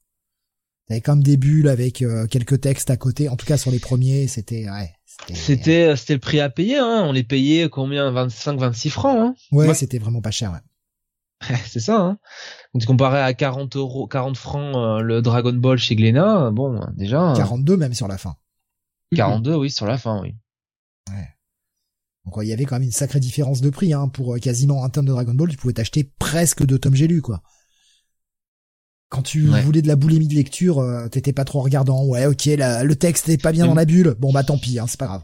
T'avais 0.87 1.01
comme 1.01 1.23
des 1.23 1.37
bulles 1.37 1.69
avec 1.69 2.01
euh, 2.01 2.27
quelques 2.27 2.61
textes 2.61 2.89
à 2.89 2.97
côté. 2.97 3.29
En 3.29 3.35
tout 3.35 3.45
cas, 3.45 3.57
sur 3.57 3.71
les 3.71 3.79
premiers, 3.79 4.27
c'était 4.27 4.69
ouais. 4.69 4.93
C'était 5.33 5.89
euh, 5.89 5.95
c'était 5.95 6.13
le 6.13 6.19
prix 6.19 6.39
à 6.39 6.49
payer. 6.49 6.77
Hein. 6.77 7.03
On 7.05 7.11
les 7.11 7.23
payait 7.23 7.69
combien? 7.69 8.11
25, 8.11 8.59
26 8.59 8.89
francs. 8.89 9.17
Hein 9.17 9.35
ouais, 9.51 9.73
c'était 9.73 9.99
vraiment 9.99 10.21
pas 10.21 10.31
cher. 10.31 10.51
Ouais. 10.51 10.59
c'est 11.65 11.79
ça. 11.79 11.99
Hein. 11.99 12.17
tu 12.79 12.85
comparais 12.85 13.21
à 13.21 13.33
40 13.33 13.75
euros, 13.75 14.07
40 14.07 14.37
francs 14.37 14.75
euh, 14.75 15.01
le 15.01 15.21
Dragon 15.21 15.53
Ball 15.53 15.77
chez 15.77 15.95
Glénat, 15.95 16.51
bon, 16.51 16.81
déjà. 16.95 17.33
42 17.35 17.77
même 17.77 17.93
sur 17.93 18.07
la 18.07 18.17
fin. 18.17 18.35
42, 19.15 19.55
oui, 19.55 19.69
sur 19.69 19.85
la 19.85 19.97
fin, 19.97 20.21
oui. 20.21 20.35
Ouais. 21.09 21.27
Donc 22.25 22.35
il 22.41 22.47
y 22.47 22.53
avait 22.53 22.65
quand 22.65 22.75
même 22.75 22.83
une 22.83 22.91
sacrée 22.91 23.19
différence 23.19 23.61
de 23.61 23.69
prix 23.69 23.93
hein. 23.93 24.07
pour 24.07 24.35
euh, 24.35 24.39
quasiment 24.39 24.83
un 24.83 24.89
tome 24.89 25.05
de 25.05 25.11
Dragon 25.11 25.33
Ball, 25.33 25.49
tu 25.49 25.57
pouvais 25.57 25.73
t'acheter 25.73 26.03
presque 26.19 26.65
deux 26.65 26.77
tomes 26.77 26.95
Gélu 26.95 27.21
quoi. 27.21 27.41
Quand 29.11 29.23
tu 29.23 29.47
voulais 29.47 29.81
de 29.81 29.89
la 29.89 29.97
boulimie 29.97 30.29
de 30.29 30.35
lecture, 30.35 30.79
euh, 30.79 31.09
t'étais 31.09 31.33
pas 31.33 31.43
trop 31.43 31.59
regardant. 31.59 32.05
Ouais, 32.05 32.25
ok, 32.27 32.45
le 32.45 32.93
texte 32.93 33.27
est 33.27 33.41
pas 33.41 33.51
bien 33.51 33.67
dans 33.67 33.73
la 33.73 33.83
bulle. 33.83 34.15
Bon 34.17 34.31
bah 34.31 34.45
tant 34.45 34.57
pis, 34.57 34.79
hein, 34.79 34.85
c'est 34.87 34.97
pas 34.97 35.07
grave. 35.07 35.23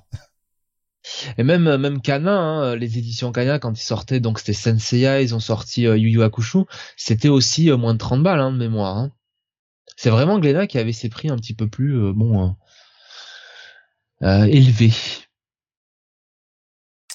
Et 1.37 1.43
même 1.43 1.67
euh, 1.67 1.77
même 1.77 2.01
Kana, 2.01 2.37
hein, 2.37 2.75
les 2.75 2.97
éditions 2.97 3.31
Kana 3.31 3.59
quand 3.59 3.79
ils 3.79 3.83
sortaient, 3.85 4.19
donc 4.19 4.39
c'était 4.39 4.51
Senseiya, 4.51 5.21
ils 5.21 5.33
ont 5.33 5.39
sorti 5.39 5.83
Yu 5.83 6.09
Yu 6.09 6.21
Hakusho, 6.21 6.67
c'était 6.97 7.29
aussi 7.29 7.71
moins 7.71 7.93
de 7.93 7.99
30 7.99 8.23
balles 8.23 8.41
hein, 8.41 8.51
de 8.51 8.57
mémoire. 8.57 8.97
Hein. 8.97 9.13
C'est 9.95 10.09
vraiment 10.09 10.37
Glénat 10.37 10.67
qui 10.67 10.79
avait 10.79 10.91
ses 10.91 11.07
prix 11.07 11.29
un 11.29 11.37
petit 11.37 11.53
peu 11.53 11.69
plus 11.69 12.11
bon 12.13 12.57
élevés. 14.21 14.91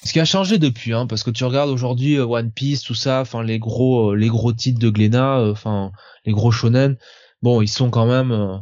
Ce 0.05 0.11
qui 0.11 0.19
a 0.19 0.25
changé 0.25 0.57
depuis, 0.57 0.93
hein, 0.93 1.07
parce 1.07 1.23
que 1.23 1.31
tu 1.31 1.45
regardes 1.45 1.69
aujourd'hui 1.69 2.15
euh, 2.17 2.25
One 2.25 2.51
Piece, 2.51 2.81
tout 2.81 2.95
ça, 2.95 3.21
enfin 3.21 3.41
les 3.41 3.57
gros, 3.57 4.11
euh, 4.11 4.15
les 4.15 4.27
gros 4.27 4.51
titres 4.51 4.79
de 4.79 4.89
Glénat, 4.89 5.39
euh, 5.39 5.51
enfin 5.53 5.91
les 6.25 6.33
gros 6.33 6.51
shonen, 6.51 6.97
bon, 7.41 7.61
ils 7.61 7.69
sont 7.69 7.89
quand 7.89 8.05
même, 8.05 8.61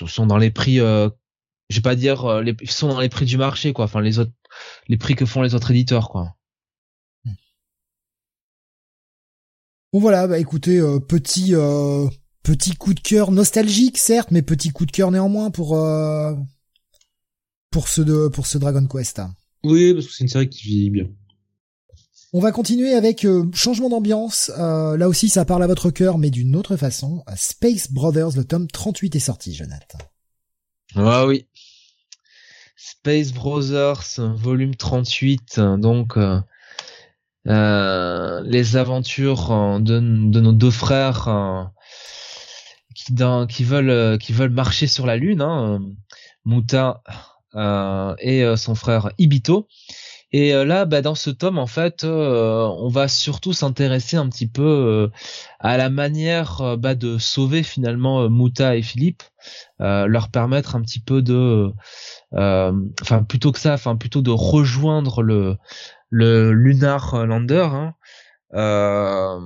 ils 0.00 0.08
sont 0.08 0.26
dans 0.26 0.36
les 0.36 0.50
prix, 0.50 0.76
je 0.76 1.10
vais 1.70 1.80
pas 1.82 1.96
dire, 1.96 2.40
les, 2.42 2.56
ils 2.60 2.70
sont 2.70 2.88
dans 2.88 3.00
les 3.00 3.08
prix 3.08 3.24
du 3.24 3.36
marché, 3.36 3.72
quoi. 3.72 3.84
Enfin 3.84 4.00
les 4.00 4.18
autres, 4.18 4.32
les 4.88 4.96
prix 4.96 5.14
que 5.14 5.26
font 5.26 5.42
les 5.42 5.54
autres 5.54 5.70
éditeurs, 5.70 6.08
quoi. 6.08 6.34
Bon 9.92 10.00
voilà, 10.00 10.26
bah 10.26 10.38
écoutez, 10.38 10.80
petit 11.08 11.54
petit 12.42 12.76
coup 12.76 12.94
de 12.94 13.00
cœur 13.00 13.30
nostalgique 13.30 13.98
certes, 13.98 14.30
mais 14.30 14.42
petit 14.42 14.70
coup 14.70 14.86
de 14.86 14.92
cœur 14.92 15.10
néanmoins 15.10 15.50
pour 15.50 15.78
pour 17.70 17.88
ce 17.88 18.00
de 18.00 18.28
pour 18.28 18.46
ce 18.46 18.58
Dragon 18.58 18.86
Quest. 18.86 19.20
Oui, 19.68 19.92
parce 19.92 20.06
que 20.06 20.12
c'est 20.12 20.24
une 20.24 20.28
série 20.28 20.48
qui 20.48 20.66
vit 20.66 20.90
bien. 20.90 21.04
On 22.32 22.40
va 22.40 22.52
continuer 22.52 22.94
avec 22.94 23.24
euh, 23.24 23.44
changement 23.52 23.90
d'ambiance. 23.90 24.50
Euh, 24.58 24.96
là 24.96 25.08
aussi, 25.08 25.28
ça 25.28 25.44
parle 25.44 25.62
à 25.62 25.66
votre 25.66 25.90
cœur, 25.90 26.16
mais 26.18 26.30
d'une 26.30 26.56
autre 26.56 26.76
façon. 26.76 27.22
Space 27.36 27.92
Brothers, 27.92 28.36
le 28.36 28.44
tome 28.44 28.66
38 28.66 29.16
est 29.16 29.18
sorti, 29.18 29.54
Jonathan. 29.54 29.98
Ah 30.94 31.26
oui. 31.26 31.46
Space 32.76 33.32
Brothers, 33.32 34.04
volume 34.36 34.74
38, 34.74 35.60
donc 35.78 36.16
euh, 36.16 36.40
les 38.44 38.76
aventures 38.76 39.80
de, 39.80 40.00
nos 40.00 40.52
deux 40.52 40.70
frères 40.70 41.70
qui, 42.94 43.14
qui, 43.48 43.64
veulent 43.64 44.18
qui 44.18 44.32
veulent 44.32 44.50
marcher 44.50 44.86
sur 44.86 45.06
la 45.06 45.16
lune. 45.16 45.42
Hein, 45.42 45.80
et 47.54 48.44
euh, 48.44 48.56
son 48.56 48.74
frère 48.74 49.10
Ibito. 49.18 49.68
Et 50.30 50.54
euh, 50.54 50.64
là, 50.66 50.84
bah, 50.84 51.00
dans 51.00 51.14
ce 51.14 51.30
tome, 51.30 51.58
en 51.58 51.66
fait, 51.66 52.04
on 52.04 52.88
va 52.88 53.08
surtout 53.08 53.54
s'intéresser 53.54 54.16
un 54.16 54.28
petit 54.28 54.46
peu 54.46 55.10
à 55.58 55.76
la 55.76 55.88
manière 55.88 56.76
bah, 56.76 56.94
de 56.94 57.16
sauver 57.18 57.62
finalement 57.62 58.28
Muta 58.28 58.76
et 58.76 58.82
Philippe, 58.82 59.22
leur 59.78 60.30
permettre 60.30 60.76
un 60.76 60.82
petit 60.82 61.00
peu 61.00 61.22
de, 61.22 61.72
enfin 62.32 63.22
plutôt 63.26 63.52
que 63.52 63.58
ça, 63.58 63.72
enfin 63.72 63.96
plutôt 63.96 64.20
de 64.20 64.30
rejoindre 64.30 65.22
le 65.22 65.56
le 66.10 66.52
Lunar 66.52 67.26
Lander, 67.26 67.68
hein, 68.52 69.40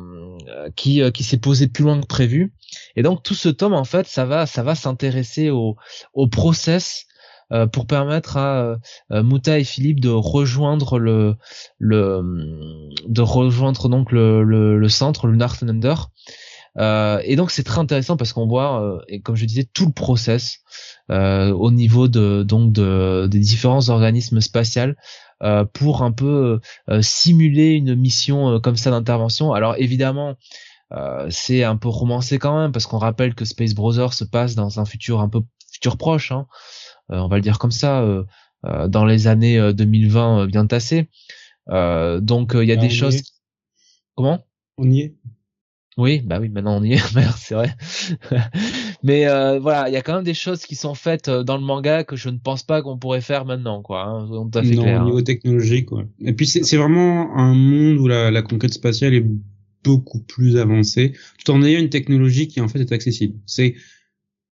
qui 0.75 1.01
qui 1.13 1.23
s'est 1.23 1.39
posé 1.39 1.69
plus 1.69 1.85
loin 1.85 2.01
que 2.01 2.07
prévu. 2.07 2.53
Et 2.97 3.05
donc 3.05 3.23
tout 3.23 3.35
ce 3.35 3.49
tome, 3.49 3.75
en 3.75 3.85
fait, 3.85 4.09
ça 4.09 4.25
va 4.25 4.47
ça 4.47 4.65
va 4.65 4.75
s'intéresser 4.75 5.51
au 5.51 5.77
au 6.13 6.27
process 6.27 7.07
euh, 7.53 7.67
pour 7.67 7.87
permettre 7.87 8.39
à 8.39 8.79
euh, 9.11 9.23
Muta 9.23 9.59
et 9.59 9.65
Philippe 9.65 10.01
de 10.01 10.09
rejoindre 10.09 10.99
le 10.99 11.37
le 11.79 12.23
de 13.07 13.21
rejoindre 13.21 13.89
donc 13.89 14.11
le 14.11 14.43
le, 14.43 14.79
le 14.79 14.89
centre 14.89 15.27
le 15.27 15.37
Thunder. 15.39 15.95
Euh, 16.79 17.21
et 17.25 17.37
donc 17.37 17.51
c'est 17.51 17.65
très 17.65 17.81
intéressant 17.81 18.17
parce 18.17 18.33
qu'on 18.33 18.47
voit 18.47 18.83
euh, 18.83 18.99
et 19.07 19.21
comme 19.21 19.37
je 19.37 19.45
disais 19.45 19.69
tout 19.71 19.85
le 19.85 19.93
process 19.93 20.61
au 21.11 21.71
niveau 21.71 22.09
de 22.09 22.43
donc 22.43 22.73
de 22.73 23.29
des 23.31 23.39
différents 23.39 23.91
organismes 23.91 24.41
spatials 24.41 24.97
pour 25.75 26.03
un 26.03 26.13
peu 26.13 26.61
simuler 27.03 27.73
une 27.73 27.95
mission 27.95 28.61
comme 28.61 28.77
ça 28.77 28.91
d'intervention. 28.91 29.53
Alors 29.53 29.75
évidemment 29.77 30.37
c'est 31.29 31.65
un 31.65 31.77
peu 31.77 31.89
romancé 31.89 32.39
quand 32.39 32.59
même 32.59 32.73
parce 32.73 32.87
qu'on 32.87 32.97
rappelle 32.97 33.35
que 33.35 33.45
Space 33.45 33.75
Brothers 33.75 34.15
se 34.15 34.25
passe 34.25 34.55
dans 34.55 34.81
un 34.81 34.87
futur 34.87 35.21
un 35.21 35.29
peu 35.29 35.43
futur 35.71 35.97
proche. 35.97 36.33
Hein. 36.33 36.47
Euh, 37.13 37.19
on 37.19 37.29
va 37.29 37.37
le 37.37 37.43
dire 37.43 37.59
comme 37.59 37.71
ça, 37.71 38.03
euh, 38.03 38.25
euh, 38.65 38.89
dans 38.89 39.05
les 39.05 39.27
années 39.27 39.73
2020 39.73 40.47
bien 40.47 40.67
tassées. 40.67 41.09
donc 41.69 42.53
il 42.55 42.65
y 42.65 42.73
a 42.73 42.77
des 42.77 42.91
choses. 42.91 43.23
Comment? 44.17 44.45
On 44.79 44.91
y 44.91 45.01
est. 45.01 45.15
Oui, 45.99 46.23
bah 46.25 46.39
oui, 46.41 46.49
maintenant 46.49 46.79
on 46.79 46.83
y 46.83 46.95
est, 46.95 46.99
c'est 47.37 47.55
vrai. 47.55 47.75
Mais 49.03 49.27
voilà, 49.59 49.89
il 49.89 49.93
y 49.93 49.97
a 49.97 50.03
quand 50.03 50.15
même 50.15 50.25
des 50.25 50.33
choses 50.33 50.65
qui 50.65 50.75
sont 50.75 50.95
faites 50.95 51.29
dans 51.29 51.59
le 51.59 51.65
manga 51.65 52.03
que 52.03 52.17
je 52.17 52.31
ne 52.31 52.39
pense 52.39 52.63
pas 52.63 52.81
qu'on 52.81 52.97
pourrait 52.97 53.21
faire 53.21 53.45
maintenant, 53.45 53.83
quoi. 53.83 54.05
Hein, 54.05 54.27
non, 54.31 54.49
au 54.51 54.61
niveau 54.63 55.19
hein. 55.19 55.23
technologique, 55.23 55.87
quoi. 55.87 56.05
Et 56.21 56.33
puis 56.33 56.47
c'est 56.47 56.77
vraiment 56.77 57.37
un 57.37 57.55
monde 57.55 57.99
où 57.99 58.09
la, 58.09 58.31
la, 58.31 58.43
conquête 58.43 58.73
spatiale 58.73 59.13
est 59.13 59.27
beaucoup 59.85 60.21
plus 60.21 60.57
avancée, 60.57 61.13
tout 61.45 61.53
en 61.53 61.63
ayant 61.63 61.81
une 61.81 61.91
technologie 61.91 62.49
qui 62.49 62.61
en 62.61 62.69
fait 62.69 62.81
est 62.81 62.93
accessible. 62.93 63.39
C'est 63.45 63.75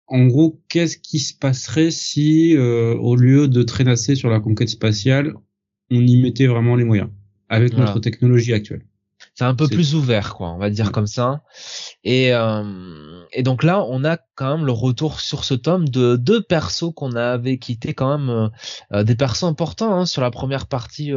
en 0.07 0.26
gros, 0.27 0.61
qu'est-ce 0.69 0.98
qui 0.98 1.19
se 1.19 1.34
passerait 1.34 1.91
si, 1.91 2.56
euh, 2.56 2.95
au 2.95 3.15
lieu 3.15 3.48
de 3.48 3.64
traînasser 3.64 4.15
sur 4.15 4.30
la 4.30 4.40
conquête 4.40 4.69
spatiale, 4.69 5.34
on 5.91 6.06
y 6.06 6.22
mettait 6.22 6.48
vraiment 6.48 6.76
les 6.76 6.84
moyens 6.84 7.10
avec 7.49 7.76
notre 7.77 7.99
technologie 7.99 8.53
actuelle? 8.53 8.86
C'est 9.34 9.45
un 9.45 9.56
peu 9.56 9.68
plus 9.68 9.95
ouvert 9.95 10.36
quoi 10.36 10.52
on 10.52 10.57
va 10.57 10.69
dire 10.69 10.91
comme 10.91 11.07
ça. 11.07 11.41
Et 12.03 12.34
euh, 12.34 13.23
et 13.34 13.44
donc 13.44 13.64
là 13.64 13.84
on 13.84 14.03
a 14.03 14.18
quand 14.36 14.57
même 14.57 14.65
le 14.65 14.72
retour 14.72 15.19
sur 15.19 15.44
ce 15.44 15.53
tome 15.53 15.90
de 15.90 16.15
deux 16.15 16.41
persos 16.41 16.94
qu'on 16.95 17.14
avait 17.14 17.57
quitté 17.57 17.94
quand 17.94 18.18
même 18.18 18.52
euh, 18.94 19.03
des 19.03 19.15
persos 19.15 19.44
importants 19.44 19.94
hein, 19.94 20.06
sur 20.06 20.22
la 20.22 20.32
première 20.32 20.68
partie 20.68 21.11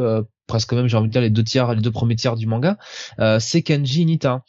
presque 0.47 0.73
même 0.73 0.87
j'ai 0.87 0.97
envie 0.97 1.07
de 1.07 1.13
dire 1.13 1.21
les 1.21 1.29
deux 1.29 1.43
tiers 1.43 1.73
les 1.73 1.81
deux 1.81 1.91
premiers 1.91 2.15
tiers 2.15 2.35
du 2.35 2.47
manga. 2.47 2.77
C'est 3.39 3.61
Kenji 3.61 4.05
Nita. 4.05 4.43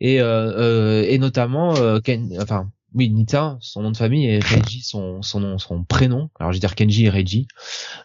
Et 0.00 0.16
et 0.16 1.18
notamment 1.18 2.00
Ken, 2.00 2.36
enfin 2.40 2.70
oui, 2.94 3.10
Nita, 3.10 3.58
son 3.60 3.82
nom 3.82 3.90
de 3.90 3.96
famille, 3.96 4.26
et 4.26 4.38
Reiji, 4.44 4.82
son, 4.82 5.22
son 5.22 5.40
nom, 5.40 5.58
son 5.58 5.84
prénom. 5.84 6.30
Alors, 6.38 6.52
je 6.52 6.56
vais 6.56 6.60
dire 6.60 6.74
Kenji 6.74 7.06
et 7.06 7.10
Reiji. 7.10 7.48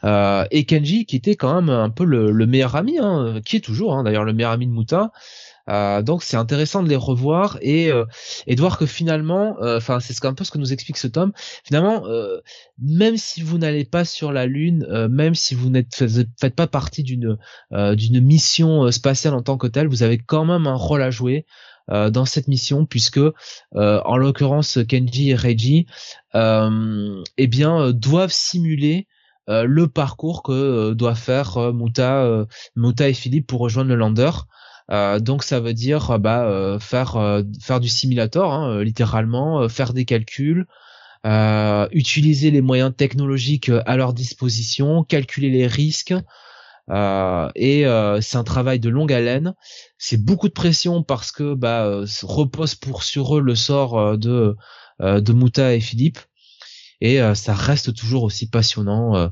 Euh, 0.03 0.45
et 0.51 0.65
Kenji, 0.65 1.05
qui 1.05 1.15
était 1.15 1.35
quand 1.35 1.53
même 1.53 1.69
un 1.69 1.89
peu 1.89 2.03
le, 2.03 2.45
meilleur 2.45 2.75
ami, 2.75 2.97
hein, 2.99 3.39
qui 3.45 3.57
est 3.57 3.61
toujours, 3.61 3.95
hein, 3.95 4.03
d'ailleurs, 4.03 4.25
le 4.25 4.33
meilleur 4.33 4.51
ami 4.51 4.67
de 4.67 4.71
Muta. 4.71 5.11
Euh, 5.69 6.01
donc, 6.01 6.23
c'est 6.23 6.37
intéressant 6.37 6.83
de 6.83 6.89
les 6.89 6.95
revoir 6.95 7.57
et, 7.61 7.91
euh, 7.91 8.05
et 8.47 8.55
de 8.55 8.61
voir 8.61 8.77
que 8.77 8.85
finalement, 8.85 9.57
euh, 9.61 9.77
enfin, 9.77 9.99
c'est 9.99 10.25
un 10.25 10.33
peu 10.33 10.43
ce 10.43 10.51
que 10.51 10.57
nous 10.57 10.73
explique 10.73 10.97
ce 10.97 11.07
tome. 11.07 11.31
Finalement, 11.63 12.03
même 12.79 13.17
si 13.17 13.41
vous 13.41 13.57
n'allez 13.57 13.85
pas 13.85 14.05
sur 14.05 14.31
la 14.31 14.45
Lune, 14.45 14.85
même 15.09 15.35
si 15.35 15.55
vous 15.55 15.69
n'êtes 15.69 16.05
faites 16.39 16.55
pas 16.55 16.67
partie 16.67 17.03
d'une 17.03 17.37
d'une 17.71 18.21
mission 18.21 18.91
spatiale 18.91 19.33
en 19.33 19.41
tant 19.41 19.57
que 19.57 19.67
telle, 19.67 19.87
vous 19.87 20.03
avez 20.03 20.17
quand 20.17 20.45
même 20.45 20.67
un 20.67 20.75
rôle 20.75 21.01
à 21.01 21.11
jouer. 21.11 21.45
Euh, 21.91 22.09
dans 22.09 22.25
cette 22.25 22.47
mission 22.47 22.85
puisque 22.85 23.17
euh, 23.17 23.31
en 23.73 24.15
l'occurrence 24.15 24.79
Kenji 24.87 25.31
et 25.31 25.35
Reiji 25.35 25.87
euh, 26.35 27.21
eh 27.37 27.47
bien 27.47 27.91
doivent 27.91 28.31
simuler 28.31 29.07
le 29.47 29.87
parcours 29.87 30.43
que 30.43 30.93
doit 30.93 31.15
faire 31.15 31.73
Muta 31.73 32.45
Muta 32.77 33.09
et 33.09 33.13
Philippe 33.13 33.47
pour 33.47 33.59
rejoindre 33.59 33.89
le 33.89 33.95
lander. 33.95 34.31
donc 35.19 35.43
ça 35.43 35.59
veut 35.59 35.73
dire 35.73 36.19
bah 36.19 36.77
faire 36.79 37.43
faire 37.59 37.81
du 37.81 37.89
simulator 37.89 38.53
hein, 38.53 38.81
littéralement 38.81 39.67
faire 39.67 39.91
des 39.91 40.05
calculs 40.05 40.67
utiliser 41.91 42.51
les 42.51 42.61
moyens 42.61 42.93
technologiques 42.95 43.71
à 43.85 43.97
leur 43.97 44.13
disposition 44.13 45.03
calculer 45.03 45.49
les 45.49 45.67
risques 45.67 46.13
euh, 46.89 47.49
et 47.55 47.85
euh, 47.85 48.21
c'est 48.21 48.37
un 48.37 48.43
travail 48.43 48.79
de 48.79 48.89
longue 48.89 49.13
haleine. 49.13 49.53
C'est 49.97 50.23
beaucoup 50.23 50.47
de 50.47 50.53
pression 50.53 51.03
parce 51.03 51.31
que 51.31 51.53
bah 51.53 51.85
euh, 51.85 52.05
repose 52.23 52.75
pour 52.75 53.03
sur 53.03 53.37
eux 53.37 53.41
le 53.41 53.55
sort 53.55 54.17
de 54.17 54.55
de 54.99 55.33
Muta 55.33 55.73
et 55.73 55.79
Philippe. 55.79 56.19
Et 57.01 57.19
ça 57.33 57.55
reste 57.55 57.95
toujours 57.95 58.23
aussi 58.23 58.47
passionnant. 58.47 59.31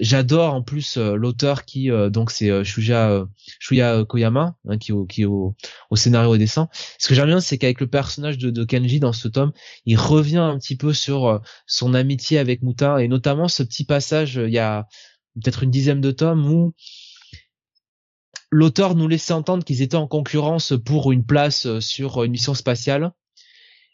j'adore 0.00 0.54
en 0.54 0.62
plus 0.62 0.96
l'auteur 0.96 1.64
qui 1.64 1.88
donc 2.10 2.32
c'est 2.32 2.64
Shuya 2.64 3.26
Shuya 3.60 4.04
Koyama 4.04 4.56
hein, 4.68 4.78
qui 4.78 4.90
au 4.92 5.06
qui 5.06 5.24
au, 5.24 5.54
au 5.90 5.96
scénario 5.96 6.34
et 6.34 6.38
dessin. 6.38 6.68
Ce 6.98 7.08
que 7.08 7.14
j'aime 7.14 7.28
bien 7.28 7.40
c'est 7.40 7.58
qu'avec 7.58 7.80
le 7.80 7.86
personnage 7.86 8.38
de, 8.38 8.50
de, 8.50 8.64
Kenji 8.64 8.98
dans 8.98 9.12
ce 9.12 9.28
tome, 9.28 9.52
il 9.86 9.96
revient 9.96 10.38
un 10.38 10.58
petit 10.58 10.76
peu 10.76 10.92
sur 10.92 11.40
son 11.66 11.94
amitié 11.94 12.38
avec 12.38 12.62
Muta 12.62 13.00
et 13.00 13.06
notamment 13.06 13.46
ce 13.46 13.62
petit 13.62 13.84
passage 13.84 14.34
il 14.34 14.52
y 14.52 14.58
a 14.58 14.88
peut-être 15.34 15.62
une 15.62 15.70
dizaine 15.70 16.00
de 16.00 16.10
tomes 16.10 16.46
où 16.50 16.74
l'auteur 18.50 18.94
nous 18.94 19.08
laissait 19.08 19.32
entendre 19.32 19.64
qu'ils 19.64 19.82
étaient 19.82 19.96
en 19.96 20.06
concurrence 20.06 20.74
pour 20.84 21.12
une 21.12 21.24
place 21.24 21.66
euh, 21.66 21.80
sur 21.80 22.24
une 22.24 22.32
mission 22.32 22.54
spatiale. 22.54 23.12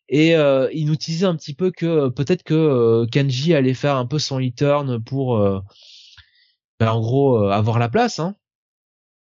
Et 0.09 0.37
euh, 0.37 0.69
il 0.73 0.87
nous 0.87 0.97
disait 0.97 1.27
un 1.27 1.35
petit 1.35 1.55
peu 1.55 1.71
que 1.71 1.87
euh, 1.87 2.11
peut-être 2.11 2.43
que 2.43 3.07
Kenji 3.11 3.55
allait 3.55 3.75
faire 3.75 3.97
un 3.97 4.07
peu 4.07 4.19
son 4.19 4.41
e-turn 4.41 5.03
pour 5.03 5.39
ben, 6.79 6.91
en 6.91 7.01
gros 7.01 7.39
avoir 7.49 7.79
la 7.79 7.89
place 7.89 8.19
hein. 8.21 8.37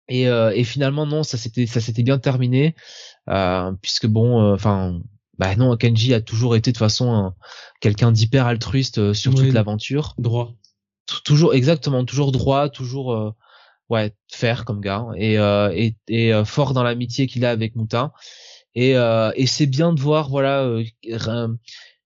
et, 0.08 0.22
et 0.22 0.64
finalement 0.64 1.04
non 1.04 1.22
ça 1.22 1.36
s'était 1.36 1.66
ça 1.66 1.80
s'était 1.80 2.02
bien 2.02 2.18
terminé. 2.18 2.74
Puisque 3.82 4.06
bon 4.06 4.54
enfin 4.54 4.98
bah 5.36 5.54
non 5.56 5.76
Kenji 5.76 6.14
a 6.14 6.22
toujours 6.22 6.56
été 6.56 6.72
de 6.72 6.78
façon 6.78 7.34
quelqu'un 7.80 8.10
d'hyper 8.10 8.46
altruiste 8.46 9.12
sur 9.12 9.34
toute 9.34 9.52
l'aventure. 9.52 10.14
Droit 10.16 10.54
toujours 11.24 11.54
exactement, 11.54 12.04
toujours 12.04 12.32
droit, 12.32 12.68
toujours 12.68 13.12
euh, 13.12 13.30
ouais 13.88 14.14
faire 14.30 14.64
comme 14.64 14.80
gars 14.80 15.06
et 15.16 15.38
euh, 15.38 15.72
et, 15.74 15.96
et 16.08 16.32
euh, 16.32 16.44
fort 16.44 16.74
dans 16.74 16.82
l'amitié 16.82 17.26
qu'il 17.26 17.44
a 17.44 17.50
avec 17.50 17.74
Moutin 17.76 18.12
et 18.74 18.92
et 18.92 19.46
c'est 19.46 19.66
bien 19.66 19.92
de 19.92 20.00
voir 20.00 20.28
voilà 20.28 20.64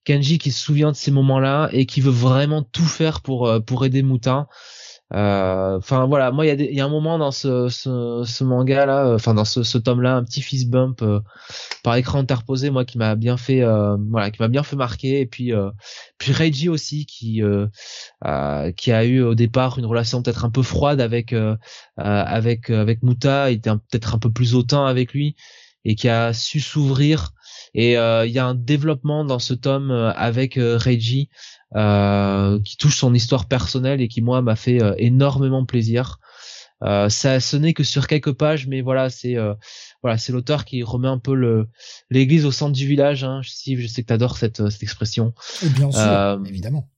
Kenji 0.05 0.39
qui 0.39 0.51
se 0.51 0.63
souvient 0.63 0.93
de 0.93 0.97
ces 0.97 1.11
moments-là 1.11 1.69
et 1.73 1.85
qui 1.85 2.01
veut 2.01 2.11
vraiment 2.11 2.63
tout 2.63 2.87
faire 2.87 3.21
pour 3.21 3.53
pour 3.67 3.85
aider 3.85 4.03
Moutin 4.03 4.47
euh, 4.47 4.94
enfin 5.17 6.07
voilà, 6.07 6.33
moi 6.33 6.45
il 6.45 6.61
y, 6.61 6.69
a 6.69 6.73
y 6.73 6.81
a 6.81 6.85
un 6.85 6.89
moment 6.89 7.19
dans 7.19 7.31
ce, 7.31 7.69
ce, 7.69 8.25
ce 8.27 8.45
manga 8.45 8.85
là, 8.85 9.07
euh, 9.07 9.15
enfin 9.15 9.35
dans 9.35 9.45
ce, 9.45 9.63
ce 9.63 9.79
tome 9.79 10.01
là, 10.01 10.17
un 10.17 10.25
petit 10.25 10.43
fist 10.43 10.69
bump 10.69 11.03
euh, 11.03 11.21
par 11.85 11.95
écran 11.97 12.19
interposé, 12.19 12.71
moi 12.71 12.85
qui 12.85 12.99
m'a 12.99 13.15
bien 13.15 13.37
fait, 13.37 13.63
voilà, 14.11 14.31
qui 14.31 14.43
m'a 14.43 14.49
bien 14.49 14.63
fait 14.63 14.77
marquer. 14.77 15.21
Et 15.21 15.27
puis 15.27 15.53
puis 16.19 16.33
Reiji 16.33 16.69
aussi 16.69 17.07
qui 17.07 17.43
qui 18.77 18.93
a 18.93 19.05
eu 19.05 19.23
au 19.23 19.35
départ 19.35 19.79
une 19.79 19.87
relation 19.87 20.23
peut-être 20.23 20.45
un 20.45 20.51
peu 20.51 20.63
froide 20.63 21.01
avec 21.01 21.35
avec 21.97 22.71
avec 22.71 23.03
Muta, 23.03 23.51
il 23.51 23.59
était 23.59 23.71
peut-être 23.71 24.15
un 24.15 24.19
peu 24.19 24.31
plus 24.31 24.55
hautain 24.55 24.87
avec 24.87 25.13
lui 25.13 25.37
et 25.85 25.95
qui 25.95 26.09
a 26.09 26.33
su 26.33 26.61
s'ouvrir. 26.61 27.31
Et 27.75 27.93
il 27.93 28.31
y 28.31 28.39
a 28.39 28.47
un 28.47 28.55
développement 28.55 29.25
dans 29.25 29.39
ce 29.39 29.55
tome 29.55 29.91
avec 29.91 30.55
Reiji 30.59 31.29
euh, 31.77 32.61
qui 32.61 32.77
touche 32.77 32.99
son 32.99 33.15
histoire 33.15 33.47
personnelle 33.47 34.01
et 34.01 34.07
qui 34.07 34.23
moi 34.23 34.43
m'a 34.43 34.55
fait 34.55 34.81
euh, 34.81 34.95
énormément 34.97 35.65
plaisir. 35.65 36.21
Euh, 36.83 37.09
ça 37.09 37.41
ce 37.41 37.57
n'est 37.57 37.73
que 37.73 37.83
sur 37.83 38.07
quelques 38.07 38.33
pages, 38.33 38.69
mais 38.69 38.81
voilà, 38.81 39.11
c'est 39.11 39.37
voilà, 40.03 40.19
c'est 40.19 40.33
l'auteur 40.33 40.65
qui 40.65 40.85
remet 40.85 41.09
un 41.09 41.19
peu 41.19 41.35
le 41.35 41.69
l'église 42.11 42.47
au 42.47 42.53
centre 42.53 42.73
du 42.73 42.87
village. 42.87 43.25
Hein. 43.25 43.41
Steve, 43.45 43.81
je 43.81 43.89
sais 43.89 44.03
que 44.03 44.07
t'adores 44.07 44.37
cette 44.37 44.69
cette 44.69 44.83
expression. 44.85 45.35
bien 45.63 45.91
sûr, 45.91 46.41
évidemment. 46.47 46.89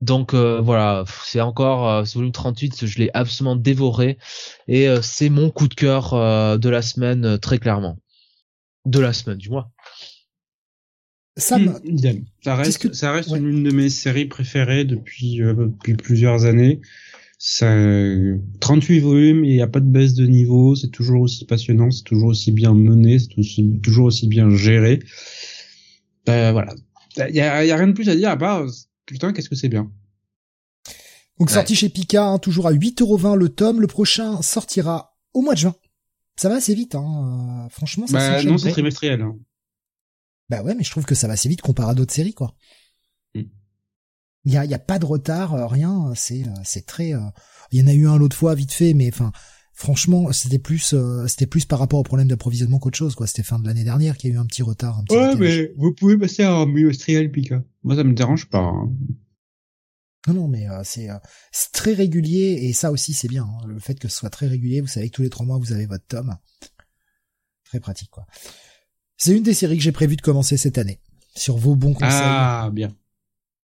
Donc 0.00 0.34
voilà, 0.34 1.04
c'est 1.24 1.40
encore 1.40 2.06
ce 2.06 2.16
volume 2.16 2.32
38, 2.32 2.86
je 2.86 2.98
l'ai 2.98 3.10
absolument 3.12 3.56
dévoré 3.56 4.18
et 4.68 4.88
c'est 5.02 5.30
mon 5.30 5.50
coup 5.50 5.68
de 5.68 5.74
cœur 5.74 6.58
de 6.58 6.68
la 6.68 6.82
semaine 6.82 7.38
très 7.38 7.58
clairement. 7.58 7.98
De 8.84 9.00
la 9.00 9.12
semaine 9.12 9.38
du 9.38 9.50
mois. 9.50 9.70
Sam, 11.36 11.78
ça 12.42 12.56
reste, 12.56 12.94
ça 12.94 13.12
reste 13.12 13.30
une 13.30 13.62
de 13.62 13.70
mes 13.70 13.90
séries 13.90 14.24
préférées 14.24 14.84
depuis, 14.84 15.42
euh, 15.42 15.54
depuis 15.54 15.94
plusieurs 15.94 16.46
années. 16.46 16.80
Ça, 17.38 17.66
38 18.60 19.00
volumes, 19.00 19.44
il 19.44 19.52
n'y 19.52 19.60
a 19.60 19.66
pas 19.66 19.80
de 19.80 19.88
baisse 19.88 20.14
de 20.14 20.26
niveau, 20.26 20.74
c'est 20.74 20.88
toujours 20.88 21.20
aussi 21.20 21.44
passionnant, 21.44 21.90
c'est 21.90 22.04
toujours 22.04 22.30
aussi 22.30 22.50
bien 22.52 22.72
mené, 22.72 23.18
c'est 23.18 23.28
toujours 23.82 24.06
aussi 24.06 24.26
bien 24.26 24.48
géré. 24.48 25.00
Ben 26.24 26.52
voilà, 26.52 26.74
il 27.18 27.36
y 27.36 27.40
a, 27.40 27.64
y 27.64 27.70
a, 27.70 27.76
rien 27.76 27.88
de 27.88 27.92
plus 27.92 28.08
à 28.08 28.16
dire 28.16 28.30
à 28.30 28.38
part 28.38 28.64
putain 29.04 29.32
qu'est-ce 29.34 29.50
que 29.50 29.54
c'est 29.54 29.68
bien. 29.68 29.90
Donc 31.38 31.50
sorti 31.50 31.74
chez 31.74 31.90
Pika, 31.90 32.24
hein, 32.24 32.38
toujours 32.38 32.66
à 32.66 32.72
8,20€ 32.72 33.36
le 33.36 33.50
tome. 33.50 33.80
Le 33.80 33.86
prochain 33.86 34.40
sortira 34.40 35.16
au 35.34 35.42
mois 35.42 35.52
de 35.52 35.58
juin. 35.58 35.74
Ça 36.36 36.48
va 36.48 36.56
assez 36.56 36.74
vite, 36.74 36.94
hein. 36.94 37.64
Euh, 37.66 37.68
franchement. 37.68 38.06
Ça 38.06 38.18
bah, 38.18 38.42
non, 38.42 38.58
c'est 38.58 38.70
trimestriel. 38.70 39.20
Hein. 39.20 39.36
Bah 40.48 40.62
ouais, 40.62 40.74
mais 40.74 40.84
je 40.84 40.90
trouve 40.90 41.04
que 41.04 41.14
ça 41.14 41.26
va 41.26 41.34
assez 41.34 41.48
vite 41.48 41.60
comparé 41.60 41.90
à 41.90 41.94
d'autres 41.94 42.14
séries, 42.14 42.34
quoi. 42.34 42.54
Mm. 43.34 43.42
Il 44.44 44.52
y 44.52 44.56
a, 44.56 44.64
y 44.64 44.74
a 44.74 44.78
pas 44.78 44.98
de 44.98 45.06
retard, 45.06 45.54
euh, 45.54 45.66
rien. 45.66 46.12
C'est, 46.14 46.42
euh, 46.42 46.50
c'est 46.64 46.86
très. 46.86 47.14
Euh, 47.14 47.20
il 47.72 47.80
y 47.80 47.82
en 47.82 47.88
a 47.88 47.92
eu 47.92 48.06
un 48.06 48.16
l'autre 48.16 48.36
fois, 48.36 48.54
vite 48.54 48.72
fait, 48.72 48.94
mais 48.94 49.08
enfin, 49.12 49.32
franchement, 49.72 50.30
c'était 50.32 50.60
plus, 50.60 50.94
c'était 51.26 51.46
plus 51.46 51.64
par 51.64 51.80
rapport 51.80 51.98
au 51.98 52.04
problème 52.04 52.28
d'approvisionnement 52.28 52.78
qu'autre 52.78 52.96
chose, 52.96 53.16
quoi. 53.16 53.26
C'était 53.26 53.42
fin 53.42 53.58
de 53.58 53.66
l'année 53.66 53.82
dernière 53.82 54.16
qu'il 54.16 54.30
y 54.30 54.32
a 54.32 54.36
eu 54.36 54.38
un 54.38 54.46
petit 54.46 54.62
retard. 54.62 55.02
ouais, 55.10 55.34
mais 55.34 55.72
vous 55.76 55.92
pouvez 55.92 56.16
passer 56.16 56.44
à 56.44 56.54
un 56.54 56.92
trial 56.92 57.30
Pika. 57.32 57.64
Moi, 57.82 57.96
ça 57.96 58.04
me 58.04 58.12
dérange 58.12 58.48
pas. 58.48 58.60
Hein. 58.60 58.92
Non, 60.28 60.34
non, 60.34 60.48
mais 60.48 60.66
c'est, 60.84 61.08
c'est 61.50 61.72
très 61.72 61.92
régulier 61.92 62.58
et 62.62 62.72
ça 62.72 62.92
aussi 62.92 63.14
c'est 63.14 63.28
bien. 63.28 63.44
Hein. 63.44 63.66
le 63.66 63.78
fait 63.80 63.98
que 63.98 64.08
ce 64.08 64.16
soit 64.16 64.30
très 64.30 64.46
régulier, 64.46 64.80
vous 64.80 64.86
savez 64.86 65.08
que 65.08 65.16
tous 65.16 65.22
les 65.22 65.30
trois 65.30 65.46
mois 65.46 65.58
vous 65.58 65.72
avez 65.72 65.86
votre 65.86 66.06
tome, 66.06 66.36
très 67.64 67.78
pratique 67.78 68.10
quoi. 68.10 68.26
C'est 69.16 69.36
une 69.36 69.42
des 69.42 69.54
séries 69.54 69.76
que 69.76 69.82
j'ai 69.82 69.92
prévu 69.92 70.16
de 70.16 70.22
commencer 70.22 70.56
cette 70.56 70.78
année. 70.78 71.00
Sur 71.34 71.56
vos 71.56 71.74
bons 71.74 71.94
conseils. 71.94 72.10
Ah, 72.12 72.70
bien. 72.72 72.94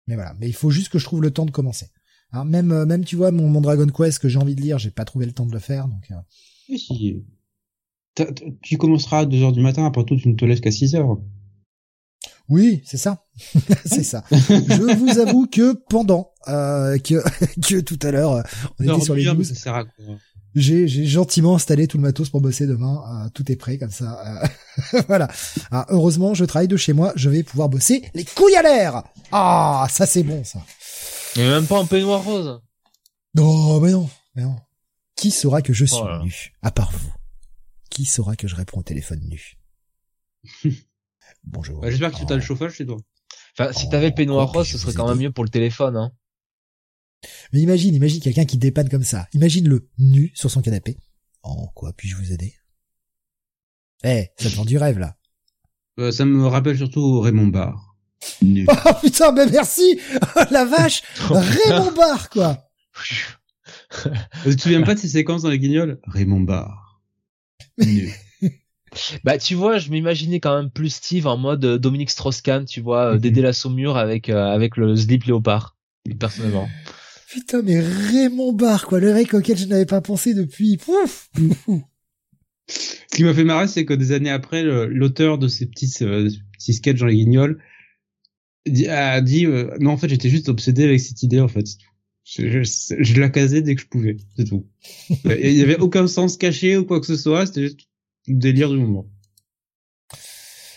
Mais 0.07 0.15
voilà. 0.15 0.33
Mais 0.39 0.47
il 0.47 0.53
faut 0.53 0.71
juste 0.71 0.89
que 0.89 0.99
je 0.99 1.05
trouve 1.05 1.21
le 1.21 1.31
temps 1.31 1.45
de 1.45 1.51
commencer. 1.51 1.87
Hein, 2.31 2.45
même, 2.45 2.71
euh, 2.71 2.85
même, 2.85 3.03
tu 3.03 3.15
vois, 3.15 3.31
mon, 3.31 3.49
mon, 3.49 3.61
Dragon 3.61 3.87
Quest 3.87 4.19
que 4.19 4.29
j'ai 4.29 4.39
envie 4.39 4.55
de 4.55 4.61
lire, 4.61 4.77
j'ai 4.77 4.91
pas 4.91 5.05
trouvé 5.05 5.25
le 5.25 5.33
temps 5.33 5.45
de 5.45 5.51
le 5.51 5.59
faire, 5.59 5.87
donc. 5.87 6.11
Euh... 6.11 6.77
si. 6.77 7.23
Tu 8.61 8.77
commenceras 8.77 9.19
à 9.19 9.25
2 9.25 9.41
heures 9.43 9.51
du 9.51 9.61
matin, 9.61 9.85
après 9.85 10.03
tout, 10.03 10.15
tu 10.15 10.27
ne 10.27 10.35
te 10.35 10.45
laisses 10.45 10.61
qu'à 10.61 10.71
6 10.71 10.95
heures. 10.95 11.17
Oui, 12.49 12.81
c'est 12.85 12.97
ça. 12.97 13.25
c'est 13.85 14.03
ça. 14.03 14.25
Je 14.31 14.95
vous 14.95 15.19
avoue 15.19 15.47
que 15.47 15.73
pendant 15.89 16.31
euh, 16.49 16.97
que 16.97 17.21
que 17.61 17.79
tout 17.79 17.99
à 18.01 18.11
l'heure 18.11 18.43
on 18.77 18.83
était 18.83 19.05
sur 19.05 19.15
les 19.15 19.23
news, 19.25 19.43
ça 19.43 19.55
sert 19.55 19.75
à 19.75 19.85
quoi? 19.85 19.93
J'ai 20.55 20.87
gentiment 20.87 21.55
installé 21.55 21.87
tout 21.87 21.97
le 21.97 22.03
matos 22.03 22.29
pour 22.29 22.41
bosser 22.41 22.67
demain. 22.67 23.03
Euh, 23.07 23.29
tout 23.33 23.49
est 23.51 23.55
prêt 23.55 23.77
comme 23.77 23.91
ça. 23.91 24.43
Euh, 24.43 25.01
voilà. 25.07 25.29
Ah, 25.71 25.85
heureusement, 25.89 26.33
je 26.33 26.45
travaille 26.45 26.67
de 26.67 26.77
chez 26.77 26.93
moi. 26.93 27.13
Je 27.15 27.29
vais 27.29 27.43
pouvoir 27.43 27.69
bosser 27.69 28.03
les 28.13 28.25
couilles 28.25 28.55
à 28.55 28.61
l'air. 28.61 29.03
Ah, 29.31 29.87
ça 29.89 30.05
c'est 30.05 30.23
bon 30.23 30.43
ça. 30.43 30.59
Et 31.37 31.47
même 31.47 31.65
pas 31.65 31.79
en 31.79 31.85
peignoir 31.85 32.23
rose. 32.23 32.61
Non, 33.35 33.79
mais 33.79 33.91
non, 33.91 34.09
mais 34.35 34.43
non. 34.43 34.57
Qui 35.15 35.31
saura 35.31 35.61
que 35.61 35.71
je 35.71 35.85
suis 35.85 36.01
oh 36.03 36.23
nu 36.23 36.53
À 36.61 36.71
part 36.71 36.91
vous? 36.91 37.13
Qui 37.89 38.05
saura 38.05 38.35
que 38.35 38.47
je 38.47 38.55
réponds 38.55 38.79
au 38.79 38.83
téléphone 38.83 39.21
nu? 39.29 39.57
Bonjour. 41.43 41.81
Bah, 41.81 41.89
J'espère 41.89 42.11
que 42.11 42.25
tu 42.25 42.33
as 42.33 42.35
le 42.35 42.41
chauffage 42.41 42.73
chez 42.73 42.85
toi. 42.85 42.97
Enfin, 43.57 43.71
si 43.73 43.89
t'avais 43.89 44.09
le 44.09 44.15
peignoir 44.15 44.49
oh, 44.49 44.57
rose, 44.57 44.67
ce 44.67 44.77
serait 44.77 44.93
quand 44.93 45.07
même 45.07 45.17
mieux 45.17 45.31
pour 45.31 45.43
le 45.43 45.49
téléphone, 45.49 45.95
hein. 45.95 46.11
Mais 47.53 47.59
imagine, 47.61 47.93
imagine 47.95 48.19
quelqu'un 48.21 48.45
qui 48.45 48.57
dépanne 48.57 48.89
comme 48.89 49.03
ça. 49.03 49.27
Imagine-le 49.33 49.87
nu 49.99 50.31
sur 50.33 50.49
son 50.51 50.61
canapé. 50.61 50.97
En 51.43 51.67
quoi 51.67 51.93
puis-je 51.93 52.15
vous 52.15 52.31
aider? 52.31 52.53
Eh, 54.03 54.27
ça 54.37 54.49
te 54.49 54.55
vend 54.55 54.65
du 54.65 54.77
rêve 54.77 54.97
là. 54.99 55.15
Euh, 55.99 56.11
ça 56.11 56.25
me 56.25 56.45
rappelle 56.47 56.77
surtout 56.77 57.19
Raymond 57.19 57.47
Barre. 57.47 57.95
Nul. 58.41 58.67
Oh 58.85 58.93
putain, 59.01 59.31
ben 59.31 59.49
merci. 59.51 59.99
Oh, 60.35 60.41
la 60.51 60.65
vache, 60.65 61.01
Raymond 61.19 61.91
Barre 61.93 62.29
quoi. 62.29 62.69
tu 64.43 64.55
te 64.55 64.61
souviens 64.61 64.83
pas 64.83 64.95
de 64.95 64.99
ces 64.99 65.07
séquences 65.09 65.41
dans 65.43 65.49
les 65.49 65.59
guignols? 65.59 65.99
Raymond 66.05 66.41
Barre. 66.41 67.01
Nul. 67.77 68.09
Bah 69.23 69.37
tu 69.37 69.55
vois, 69.55 69.77
je 69.77 69.89
m'imaginais 69.89 70.39
quand 70.41 70.55
même 70.57 70.69
plus 70.69 70.89
Steve 70.89 71.25
en 71.25 71.37
mode 71.37 71.63
euh, 71.63 71.77
Dominique 71.79 72.09
Strauss-Kahn, 72.09 72.65
tu 72.65 72.81
vois, 72.81 73.11
euh, 73.11 73.13
Mhm. 73.13 73.19
d'aider 73.19 73.41
la 73.41 73.53
Saumure 73.53 73.95
avec 73.97 74.27
euh, 74.29 74.47
avec 74.47 74.75
le 74.75 74.95
slip 74.97 75.23
léopard, 75.23 75.77
personnellement. 76.19 76.67
Putain, 77.31 77.61
mais 77.61 77.79
Raymond 77.79 78.53
Barre 78.53 78.87
quoi, 78.87 78.99
le 78.99 79.13
mec 79.13 79.33
auquel 79.33 79.57
je 79.57 79.65
n'avais 79.65 79.85
pas 79.85 80.01
pensé 80.01 80.33
depuis. 80.33 80.77
Pouf. 80.77 81.29
Ce 82.67 83.15
qui 83.15 83.23
m'a 83.23 83.33
fait 83.33 83.43
marrer, 83.43 83.67
c'est 83.67 83.85
que 83.85 83.93
des 83.93 84.11
années 84.11 84.29
après, 84.29 84.63
l'auteur 84.63 85.37
de 85.37 85.47
ces 85.47 85.65
petits, 85.65 85.91
euh, 86.01 86.29
petits 86.53 86.73
sketchs 86.73 86.99
dans 86.99 87.05
les 87.05 87.15
guignols 87.15 87.61
a 88.89 89.21
dit 89.21 89.45
euh, 89.45 89.75
non 89.79 89.91
en 89.91 89.97
fait 89.97 90.07
j'étais 90.07 90.29
juste 90.29 90.47
obsédé 90.49 90.83
avec 90.83 90.99
cette 90.99 91.23
idée 91.23 91.39
en 91.39 91.47
fait. 91.47 91.65
c'est 91.65 91.77
tout. 91.77 91.91
Je, 92.23 92.63
je, 92.63 92.95
je 92.99 93.19
la 93.19 93.29
casais 93.29 93.61
dès 93.61 93.75
que 93.75 93.81
je 93.81 93.87
pouvais, 93.87 94.17
c'est 94.37 94.45
tout. 94.45 94.67
Il 95.25 95.53
y 95.53 95.63
avait 95.63 95.79
aucun 95.79 96.07
sens 96.07 96.37
caché 96.37 96.77
ou 96.77 96.85
quoi 96.85 96.99
que 96.99 97.07
ce 97.07 97.15
soit, 97.15 97.45
c'était 97.45 97.63
juste 97.63 97.79
le 98.27 98.35
délire 98.35 98.69
du 98.69 98.77
moment. 98.77 99.09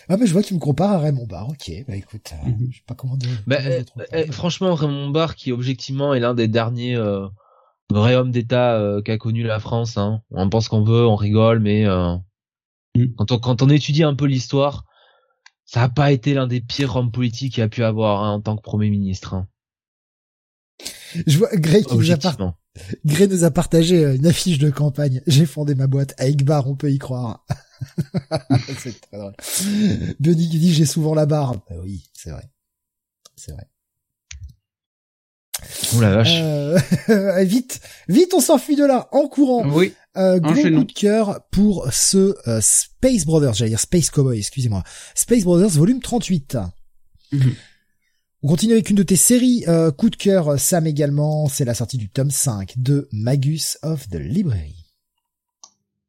Ah 0.09 0.17
mais 0.17 0.27
je 0.27 0.33
vois 0.33 0.43
qu'il 0.43 0.55
me 0.55 0.61
compare 0.61 0.91
à 0.91 0.99
Raymond 0.99 1.25
Barre. 1.27 1.49
Ok, 1.49 1.71
bah 1.87 1.95
écoute, 1.95 2.31
euh, 2.33 2.49
Mhm. 2.49 2.67
je 2.71 2.77
sais 2.77 2.83
pas 2.85 2.93
comment 2.95 3.17
de. 3.17 3.25
Bah, 3.47 3.57
comment 3.57 3.69
euh, 3.69 4.03
euh, 4.13 4.31
franchement, 4.31 4.73
Raymond 4.75 5.09
Barre, 5.09 5.35
qui 5.35 5.51
objectivement 5.51 6.13
est 6.13 6.19
l'un 6.19 6.33
des 6.35 6.47
derniers 6.47 6.95
euh, 6.95 7.27
vrais 7.91 8.15
hommes 8.15 8.31
d'État 8.31 8.75
euh, 8.75 9.01
qu'a 9.01 9.17
connu 9.17 9.43
la 9.43 9.59
France. 9.59 9.97
Hein. 9.97 10.21
On 10.31 10.49
pense 10.49 10.67
qu'on 10.69 10.83
veut, 10.83 11.05
on 11.07 11.15
rigole, 11.15 11.59
mais 11.59 11.85
euh, 11.85 12.15
Mm. 12.97 13.07
quand, 13.17 13.31
on, 13.33 13.39
quand 13.39 13.61
on 13.61 13.69
étudie 13.69 14.03
un 14.03 14.15
peu 14.15 14.25
l'histoire, 14.25 14.85
ça 15.65 15.83
a 15.83 15.89
pas 15.89 16.11
été 16.13 16.33
l'un 16.33 16.47
des 16.47 16.61
pires 16.61 16.95
hommes 16.95 17.11
politiques 17.11 17.55
qu'il 17.55 17.63
a 17.63 17.67
pu 17.67 17.83
avoir 17.83 18.23
hein, 18.23 18.31
en 18.33 18.39
tant 18.41 18.55
que 18.55 18.61
Premier 18.61 18.89
ministre. 18.89 19.33
Hein, 19.33 19.47
Je 21.27 21.37
vois 21.37 21.49
Grey 21.55 21.83
qui 21.83 21.95
nous 21.95 22.11
a, 22.11 22.17
par- 22.17 22.33
objectivement. 22.33 22.55
Grey 23.05 23.27
nous 23.27 23.43
a 23.43 23.51
partagé 23.51 24.03
une 24.15 24.25
affiche 24.27 24.59
de 24.59 24.69
campagne. 24.69 25.21
J'ai 25.27 25.45
fondé 25.45 25.75
ma 25.75 25.87
boîte 25.87 26.13
avec 26.17 26.43
barre, 26.45 26.69
on 26.69 26.75
peut 26.75 26.91
y 26.91 26.97
croire. 26.99 27.45
c'est 28.79 28.99
très 29.01 29.17
drôle. 29.17 29.35
Benny 30.19 30.49
qui 30.49 30.59
dit 30.59 30.73
j'ai 30.73 30.85
souvent 30.85 31.13
la 31.13 31.25
barre. 31.25 31.55
Bah 31.69 31.75
oui, 31.83 32.09
c'est 32.13 32.31
vrai. 32.31 32.49
C'est 33.35 33.51
vrai. 33.51 33.67
Ouh 35.93 36.01
la 36.01 36.15
vache. 36.15 36.39
Euh, 36.39 36.79
vite, 37.43 37.79
vite, 38.07 38.33
on 38.33 38.39
s'enfuit 38.39 38.75
de 38.75 38.85
là, 38.85 39.07
en 39.11 39.27
courant. 39.27 39.67
Oui. 39.69 39.93
Euh, 40.17 40.39
gros 40.39 40.53
coup 40.53 40.83
de 40.83 40.93
cœur 40.93 41.41
pour 41.51 41.87
ce 41.91 42.35
euh, 42.47 42.59
Space 42.61 43.25
Brothers, 43.25 43.53
j'allais 43.53 43.71
dire 43.71 43.79
Space 43.79 44.09
Cowboy, 44.09 44.37
excusez-moi. 44.37 44.83
Space 45.13 45.43
Brothers 45.43 45.71
volume 45.71 45.99
38. 45.99 46.57
Mhm. 47.33 47.53
On 48.43 48.47
continue 48.47 48.73
avec 48.73 48.89
une 48.89 48.95
de 48.95 49.03
tes 49.03 49.15
séries, 49.15 49.65
euh, 49.67 49.91
coup 49.91 50.09
de 50.09 50.15
cœur, 50.15 50.59
Sam 50.59 50.87
également, 50.87 51.49
c'est 51.49 51.65
la 51.65 51.73
sortie 51.73 51.97
du 51.97 52.09
tome 52.09 52.31
5 52.31 52.75
de 52.77 53.09
Magus 53.11 53.77
of 53.81 54.07
the 54.09 54.15
Library. 54.15 54.84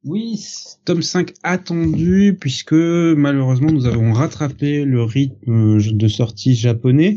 Oui, 0.07 0.41
tome 0.85 1.02
5 1.02 1.35
attendu 1.43 2.36
puisque 2.39 2.75
malheureusement 2.75 3.73
nous 3.73 3.86
avons 3.86 4.12
rattrapé 4.12 4.85
le 4.85 5.02
rythme 5.02 5.81
de 5.81 6.07
sortie 6.07 6.55
japonais. 6.55 7.15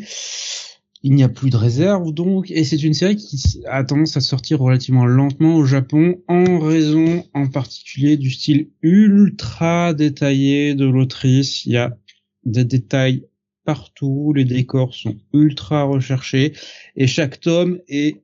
Il 1.03 1.14
n'y 1.14 1.22
a 1.22 1.30
plus 1.30 1.51
de 1.51 1.56
réserve 1.56 2.11
donc 2.11 2.50
et 2.50 2.64
c'est 2.64 2.82
une 2.82 2.95
série 2.95 3.16
qui 3.16 3.61
a 3.68 3.84
tendance 3.84 4.18
à 4.18 4.22
sortir 4.22 4.59
relativement 4.59 5.06
lentement 5.06 5.56
au 5.56 5.66
Japon 5.66 6.24
en 6.27 6.58
raison 6.58 7.24
en 7.35 7.45
particulier 7.45 8.18
du 8.18 8.32
style 8.32 8.72
ultra 8.82 9.93
détaillé 9.93 10.74
de 10.74 10.85
l'autrice. 10.85 11.68
Il 11.68 11.74
y 11.74 11.77
a 11.77 11.95
des 12.43 12.66
détails 12.66 13.27
partout, 13.66 14.34
les 14.35 14.45
décors 14.45 14.95
sont 14.95 15.16
ultra 15.32 15.84
recherchés 15.84 16.53
et 16.95 17.06
chaque 17.06 17.40
tome 17.40 17.77
est 17.88 18.24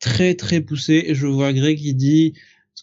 très 0.00 0.34
très 0.34 0.60
poussé 0.60 1.04
et 1.06 1.14
je 1.14 1.28
vois 1.28 1.52
Greg 1.52 1.78
qui 1.78 1.94
dit 1.94 2.32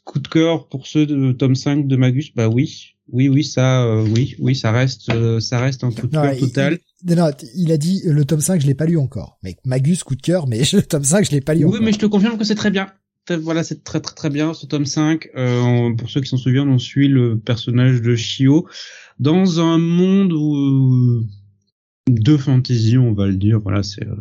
coup 0.05 0.19
de 0.19 0.27
cœur 0.27 0.67
pour 0.69 0.87
ceux 0.87 1.05
de 1.05 1.31
tome 1.31 1.55
5 1.55 1.87
de 1.87 1.95
Magus, 1.95 2.33
bah 2.35 2.47
oui, 2.49 2.95
oui, 3.11 3.27
oui, 3.29 3.43
ça, 3.43 3.83
euh, 3.83 4.05
oui, 4.15 4.35
oui, 4.39 4.55
ça 4.55 4.71
reste, 4.71 5.09
euh, 5.09 5.39
ça 5.39 5.59
reste 5.59 5.83
un 5.83 5.91
coup 5.91 6.07
de 6.07 6.11
cœur 6.11 6.33
il- 6.33 6.39
total. 6.39 6.79
il, 7.07 7.15
non, 7.15 7.29
il 7.55 7.71
a 7.71 7.77
dit 7.77 8.01
euh, 8.05 8.13
le 8.13 8.25
tome 8.25 8.41
5 8.41 8.61
je 8.61 8.67
l'ai 8.67 8.75
pas 8.75 8.85
lu 8.85 8.97
encore. 8.97 9.37
Mais 9.43 9.55
Magus, 9.65 10.03
coup 10.03 10.15
de 10.15 10.21
cœur, 10.21 10.47
mais 10.47 10.61
le 10.73 10.81
tome 10.81 11.03
5 11.03 11.25
je 11.25 11.31
l'ai 11.31 11.41
pas 11.41 11.53
lu 11.53 11.63
Oui, 11.65 11.71
encore. 11.71 11.81
mais 11.83 11.91
je 11.93 11.99
te 11.99 12.05
confirme 12.05 12.37
que 12.37 12.43
c'est 12.43 12.55
très 12.55 12.71
bien. 12.71 12.87
Voilà, 13.43 13.63
c'est 13.63 13.83
très 13.83 13.99
très 13.99 14.15
très 14.15 14.29
bien 14.31 14.55
ce 14.55 14.65
tome 14.65 14.85
5. 14.87 15.29
Euh, 15.35 15.61
on- 15.61 15.95
pour 15.95 16.09
ceux 16.09 16.19
qui 16.21 16.29
s'en 16.29 16.37
souviennent, 16.37 16.69
on 16.69 16.79
suit 16.79 17.07
le 17.07 17.37
personnage 17.37 18.01
de 18.01 18.15
Shio 18.15 18.67
dans 19.19 19.59
un 19.59 19.77
monde 19.77 20.33
où 20.33 21.23
de 22.09 22.37
fantasy, 22.37 22.97
on 22.97 23.13
va 23.13 23.27
le 23.27 23.35
dire. 23.35 23.59
Voilà, 23.59 23.83
c'est 23.83 24.03
euh, 24.07 24.15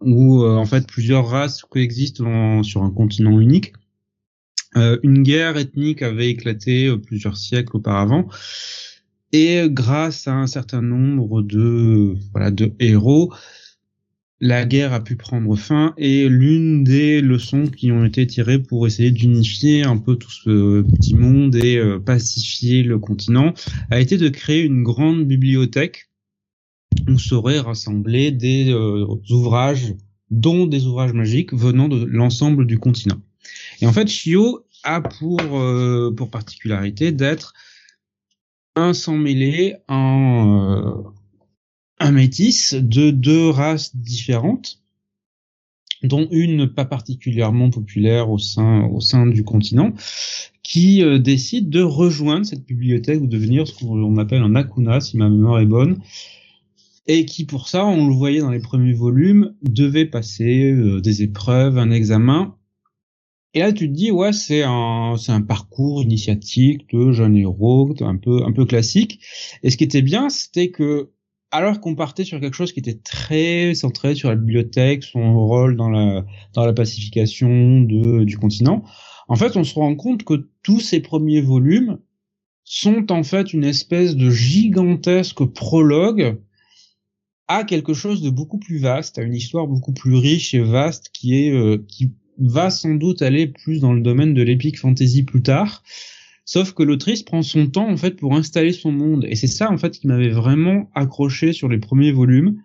où 0.00 0.42
euh, 0.42 0.56
en 0.56 0.66
fait 0.66 0.86
plusieurs 0.86 1.28
races 1.28 1.62
coexistent 1.62 2.20
en- 2.22 2.62
sur 2.62 2.82
un 2.82 2.90
continent 2.90 3.40
unique. 3.40 3.72
Euh, 4.76 4.98
une 5.02 5.22
guerre 5.22 5.56
ethnique 5.56 6.02
avait 6.02 6.30
éclaté 6.30 6.86
euh, 6.86 6.96
plusieurs 6.96 7.36
siècles 7.36 7.76
auparavant. 7.76 8.28
Et 9.32 9.62
grâce 9.68 10.28
à 10.28 10.34
un 10.34 10.46
certain 10.46 10.82
nombre 10.82 11.42
de 11.42 12.16
héros, 12.78 13.32
la 14.40 14.66
guerre 14.66 14.92
a 14.92 15.02
pu 15.02 15.16
prendre 15.16 15.56
fin 15.56 15.94
et 15.96 16.28
l'une 16.28 16.84
des 16.84 17.20
leçons 17.20 17.66
qui 17.66 17.92
ont 17.92 18.04
été 18.04 18.26
tirées 18.26 18.58
pour 18.58 18.86
essayer 18.86 19.10
d'unifier 19.10 19.84
un 19.84 19.96
peu 19.96 20.16
tout 20.16 20.30
ce 20.30 20.82
petit 20.82 21.14
monde 21.14 21.54
et 21.56 21.78
euh, 21.78 21.98
pacifier 21.98 22.82
le 22.82 22.98
continent 22.98 23.54
a 23.90 24.00
été 24.00 24.18
de 24.18 24.28
créer 24.28 24.62
une 24.62 24.82
grande 24.82 25.26
bibliothèque 25.26 26.10
où 27.08 27.18
seraient 27.18 27.60
rassemblés 27.60 28.32
des 28.32 28.72
ouvrages, 29.30 29.94
dont 30.30 30.66
des 30.66 30.86
ouvrages 30.86 31.14
magiques 31.14 31.54
venant 31.54 31.88
de 31.88 32.04
l'ensemble 32.04 32.66
du 32.66 32.78
continent. 32.78 33.20
Et 33.82 33.86
en 33.86 33.92
fait, 33.92 34.06
Shio 34.06 34.64
a 34.84 35.00
pour 35.00 35.40
euh, 35.58 36.14
particularité 36.30 37.10
d'être 37.10 37.52
un 38.76 38.94
sans 38.94 39.16
mêlé, 39.16 39.74
un 39.88 40.76
euh, 40.86 41.02
un 41.98 42.12
métis 42.12 42.74
de 42.74 43.10
deux 43.10 43.50
races 43.50 43.96
différentes, 43.96 44.80
dont 46.04 46.28
une 46.30 46.68
pas 46.68 46.84
particulièrement 46.84 47.70
populaire 47.70 48.30
au 48.30 48.38
sein 48.38 49.26
du 49.26 49.42
continent, 49.42 49.92
qui 50.62 51.02
euh, 51.02 51.18
décide 51.18 51.68
de 51.68 51.82
rejoindre 51.82 52.46
cette 52.46 52.64
bibliothèque 52.64 53.20
ou 53.20 53.26
devenir 53.26 53.66
ce 53.66 53.74
qu'on 53.74 54.16
appelle 54.16 54.42
un 54.42 54.54
akuna, 54.54 55.00
si 55.00 55.16
ma 55.16 55.28
mémoire 55.28 55.58
est 55.58 55.66
bonne, 55.66 56.00
et 57.08 57.26
qui 57.26 57.46
pour 57.46 57.68
ça, 57.68 57.84
on 57.84 58.06
le 58.06 58.14
voyait 58.14 58.40
dans 58.40 58.50
les 58.50 58.60
premiers 58.60 58.94
volumes, 58.94 59.56
devait 59.62 60.06
passer 60.06 60.72
des 61.02 61.22
épreuves, 61.24 61.78
un 61.78 61.90
examen. 61.90 62.56
Et 63.54 63.60
là, 63.60 63.72
tu 63.72 63.88
te 63.88 63.94
dis, 63.94 64.10
ouais, 64.10 64.32
c'est 64.32 64.62
un, 64.62 65.16
c'est 65.18 65.32
un 65.32 65.42
parcours 65.42 66.02
initiatique 66.02 66.88
de 66.92 67.12
jeune 67.12 67.36
héros, 67.36 67.94
un 68.00 68.16
peu, 68.16 68.42
un 68.44 68.52
peu 68.52 68.64
classique. 68.64 69.20
Et 69.62 69.70
ce 69.70 69.76
qui 69.76 69.84
était 69.84 70.02
bien, 70.02 70.30
c'était 70.30 70.70
que, 70.70 71.10
alors 71.50 71.80
qu'on 71.80 71.94
partait 71.94 72.24
sur 72.24 72.40
quelque 72.40 72.56
chose 72.56 72.72
qui 72.72 72.80
était 72.80 72.98
très 72.98 73.74
centré 73.74 74.14
sur 74.14 74.30
la 74.30 74.36
bibliothèque, 74.36 75.04
son 75.04 75.46
rôle 75.46 75.76
dans 75.76 75.90
la, 75.90 76.24
dans 76.54 76.64
la 76.64 76.72
pacification 76.72 77.82
de, 77.82 78.24
du 78.24 78.38
continent, 78.38 78.84
en 79.28 79.36
fait, 79.36 79.56
on 79.56 79.64
se 79.64 79.74
rend 79.74 79.94
compte 79.96 80.24
que 80.24 80.48
tous 80.62 80.80
ces 80.80 81.00
premiers 81.00 81.42
volumes 81.42 81.98
sont 82.64 83.12
en 83.12 83.22
fait 83.22 83.52
une 83.52 83.64
espèce 83.64 84.16
de 84.16 84.30
gigantesque 84.30 85.44
prologue 85.44 86.40
à 87.48 87.64
quelque 87.64 87.92
chose 87.92 88.22
de 88.22 88.30
beaucoup 88.30 88.58
plus 88.58 88.78
vaste, 88.78 89.18
à 89.18 89.22
une 89.22 89.34
histoire 89.34 89.66
beaucoup 89.66 89.92
plus 89.92 90.14
riche 90.14 90.54
et 90.54 90.60
vaste 90.62 91.10
qui 91.12 91.34
est 91.34 91.50
euh, 91.50 91.84
qui 91.86 92.14
va 92.38 92.70
sans 92.70 92.94
doute 92.94 93.22
aller 93.22 93.46
plus 93.46 93.80
dans 93.80 93.92
le 93.92 94.00
domaine 94.00 94.34
de 94.34 94.42
l'épique 94.42 94.78
fantasy 94.78 95.22
plus 95.22 95.42
tard. 95.42 95.82
Sauf 96.44 96.72
que 96.72 96.82
l'autrice 96.82 97.22
prend 97.22 97.42
son 97.42 97.68
temps 97.68 97.88
en 97.88 97.96
fait 97.96 98.16
pour 98.16 98.34
installer 98.34 98.72
son 98.72 98.92
monde 98.92 99.24
et 99.28 99.36
c'est 99.36 99.46
ça 99.46 99.70
en 99.70 99.78
fait 99.78 99.98
qui 99.98 100.06
m'avait 100.06 100.28
vraiment 100.28 100.90
accroché 100.94 101.52
sur 101.52 101.68
les 101.68 101.78
premiers 101.78 102.12
volumes. 102.12 102.60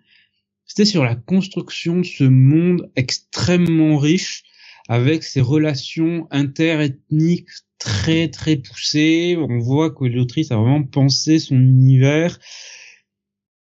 C'était 0.66 0.84
sur 0.84 1.04
la 1.04 1.14
construction 1.14 1.98
de 1.98 2.04
ce 2.04 2.24
monde 2.24 2.90
extrêmement 2.96 3.96
riche 3.96 4.42
avec 4.88 5.22
ses 5.22 5.40
relations 5.40 6.26
interethniques 6.30 7.48
très 7.78 8.28
très 8.28 8.56
poussées. 8.56 9.36
On 9.38 9.58
voit 9.58 9.90
que 9.90 10.04
l'autrice 10.04 10.50
a 10.50 10.56
vraiment 10.56 10.82
pensé 10.82 11.38
son 11.38 11.56
univers 11.56 12.38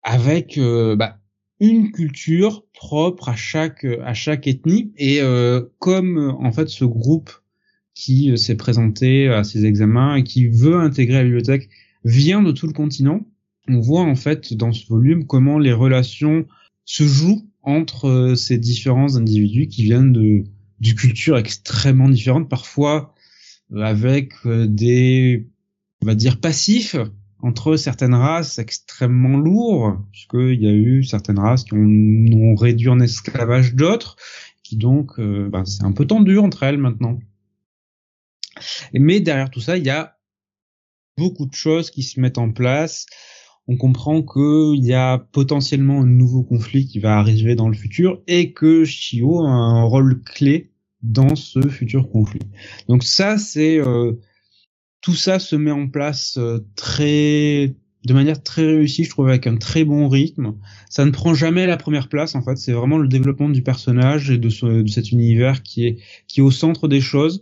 avec 0.03 0.57
euh, 0.57 0.97
bah, 0.97 1.18
une 1.61 1.91
culture 1.91 2.65
propre 2.73 3.29
à 3.29 3.37
chaque 3.37 3.85
à 3.85 4.15
chaque 4.15 4.47
ethnie. 4.47 4.93
Et 4.97 5.21
euh, 5.21 5.63
comme 5.79 6.37
en 6.41 6.53
fait 6.53 6.69
ce 6.69 6.85
groupe 6.85 7.31
qui 7.99 8.31
euh, 8.31 8.37
s'est 8.37 8.55
présenté 8.55 9.29
à 9.29 9.43
ces 9.43 9.65
examens 9.65 10.15
et 10.15 10.23
qui 10.23 10.47
veut 10.47 10.77
intégrer 10.77 11.19
la 11.19 11.25
bibliothèque 11.25 11.69
vient 12.05 12.43
de 12.43 12.53
tout 12.53 12.69
le 12.69 12.73
continent 12.73 13.27
on 13.67 13.81
voit 13.81 14.03
en 14.03 14.15
fait 14.15 14.55
dans 14.55 14.73
ce 14.73 14.87
volume 14.87 15.27
comment 15.27 15.59
les 15.59 15.73
relations 15.73 16.47
se 16.85 17.03
jouent 17.03 17.51
entre 17.63 18.07
euh, 18.07 18.35
ces 18.37 18.57
différents 18.57 19.17
individus 19.17 19.67
qui 19.67 19.83
viennent 19.83 20.13
de 20.13 20.45
du 20.79 20.95
cultures 20.95 21.37
extrêmement 21.37 22.09
différentes 22.09 22.49
parfois 22.49 23.15
euh, 23.73 23.83
avec 23.83 24.33
des 24.47 25.49
on 26.01 26.07
va 26.07 26.15
dire 26.15 26.41
passif 26.41 26.95
entre 27.41 27.77
certaines 27.77 28.15
races 28.15 28.59
extrêmement 28.59 29.37
lourdes, 29.37 29.99
puisqu'il 30.13 30.61
y 30.61 30.69
a 30.69 30.73
eu 30.73 31.05
certaines 31.05 31.39
races 31.39 31.65
qui 31.65 31.75
ont, 31.75 32.55
réduit 32.55 32.89
en 32.89 33.01
esclavage 33.01 33.75
d'autres, 33.75 34.17
qui 34.63 34.77
donc, 34.77 35.19
euh, 35.19 35.49
ben, 35.51 35.65
c'est 35.65 35.85
un 35.85 35.93
peu 35.93 36.07
tendu 36.07 36.39
entre 36.39 36.65
elles 36.65 36.79
maintenant. 36.79 37.19
Mais 38.93 39.21
derrière 39.21 39.51
tout 39.51 39.61
ça, 39.61 39.77
il 39.77 39.85
y 39.85 39.91
a 39.91 40.19
beaucoup 41.17 41.47
de 41.47 41.55
choses 41.55 41.91
qui 41.91 42.03
se 42.03 42.21
mettent 42.21 42.39
en 42.39 42.51
place. 42.51 43.07
On 43.67 43.77
comprend 43.77 44.23
qu'il 44.23 44.85
y 44.85 44.95
a 44.95 45.19
potentiellement 45.19 46.01
un 46.01 46.07
nouveau 46.07 46.43
conflit 46.43 46.87
qui 46.87 47.01
va 47.01 47.19
arriver 47.19 47.55
dans 47.55 47.69
le 47.69 47.75
futur 47.75 48.23
et 48.27 48.53
que 48.53 48.85
Shio 48.85 49.45
a 49.45 49.51
un 49.51 49.83
rôle 49.83 50.23
clé 50.23 50.73
dans 51.03 51.37
ce 51.37 51.61
futur 51.69 52.11
conflit. 52.11 52.41
Donc 52.89 53.05
ça, 53.05 53.39
c'est 53.39 53.79
euh, 53.79 54.15
tout 55.01 55.15
ça 55.15 55.39
se 55.39 55.57
met 55.57 55.71
en 55.71 55.89
place 55.89 56.37
euh, 56.39 56.61
très 56.77 57.75
de 58.05 58.15
manière 58.15 58.43
très 58.43 58.65
réussie, 58.65 59.05
je 59.05 59.11
trouve, 59.11 59.29
avec 59.29 59.47
un 59.47 59.57
très 59.57 59.85
bon 59.85 60.09
rythme. 60.09 60.55
Ça 60.89 61.05
ne 61.05 61.11
prend 61.11 61.35
jamais 61.35 61.67
la 61.67 61.77
première 61.77 62.09
place, 62.09 62.35
en 62.35 62.43
fait. 62.43 62.57
C'est 62.57 62.73
vraiment 62.73 62.97
le 62.97 63.09
développement 63.09 63.49
du 63.49 63.63
personnage 63.63 64.31
et 64.31 64.39
de, 64.39 64.49
ce, 64.49 64.83
de 64.83 64.89
cet 64.89 65.11
univers 65.11 65.63
qui 65.63 65.87
est 65.87 65.99
qui 66.27 66.41
est 66.41 66.43
au 66.43 66.51
centre 66.51 66.89
des 66.89 67.01
choses. 67.01 67.41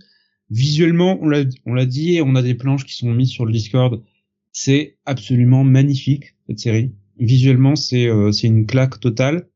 Visuellement, 0.51 1.19
on 1.21 1.29
l'a 1.29 1.45
on 1.67 1.75
l'a 1.75 1.87
dit, 1.87 2.21
on 2.25 2.35
a 2.35 2.43
des 2.43 2.55
planches 2.55 2.85
qui 2.85 2.95
sont 2.95 3.13
mises 3.13 3.31
sur 3.31 3.45
le 3.45 3.53
Discord. 3.53 4.03
C'est 4.53 4.97
absolument 5.05 5.63
magnifique 5.63 6.35
cette 6.49 6.59
série. 6.59 6.93
Visuellement, 7.19 7.77
c'est 7.77 8.09
euh, 8.09 8.33
c'est 8.33 8.47
une 8.47 8.67
claque 8.67 8.99
totale. 8.99 9.49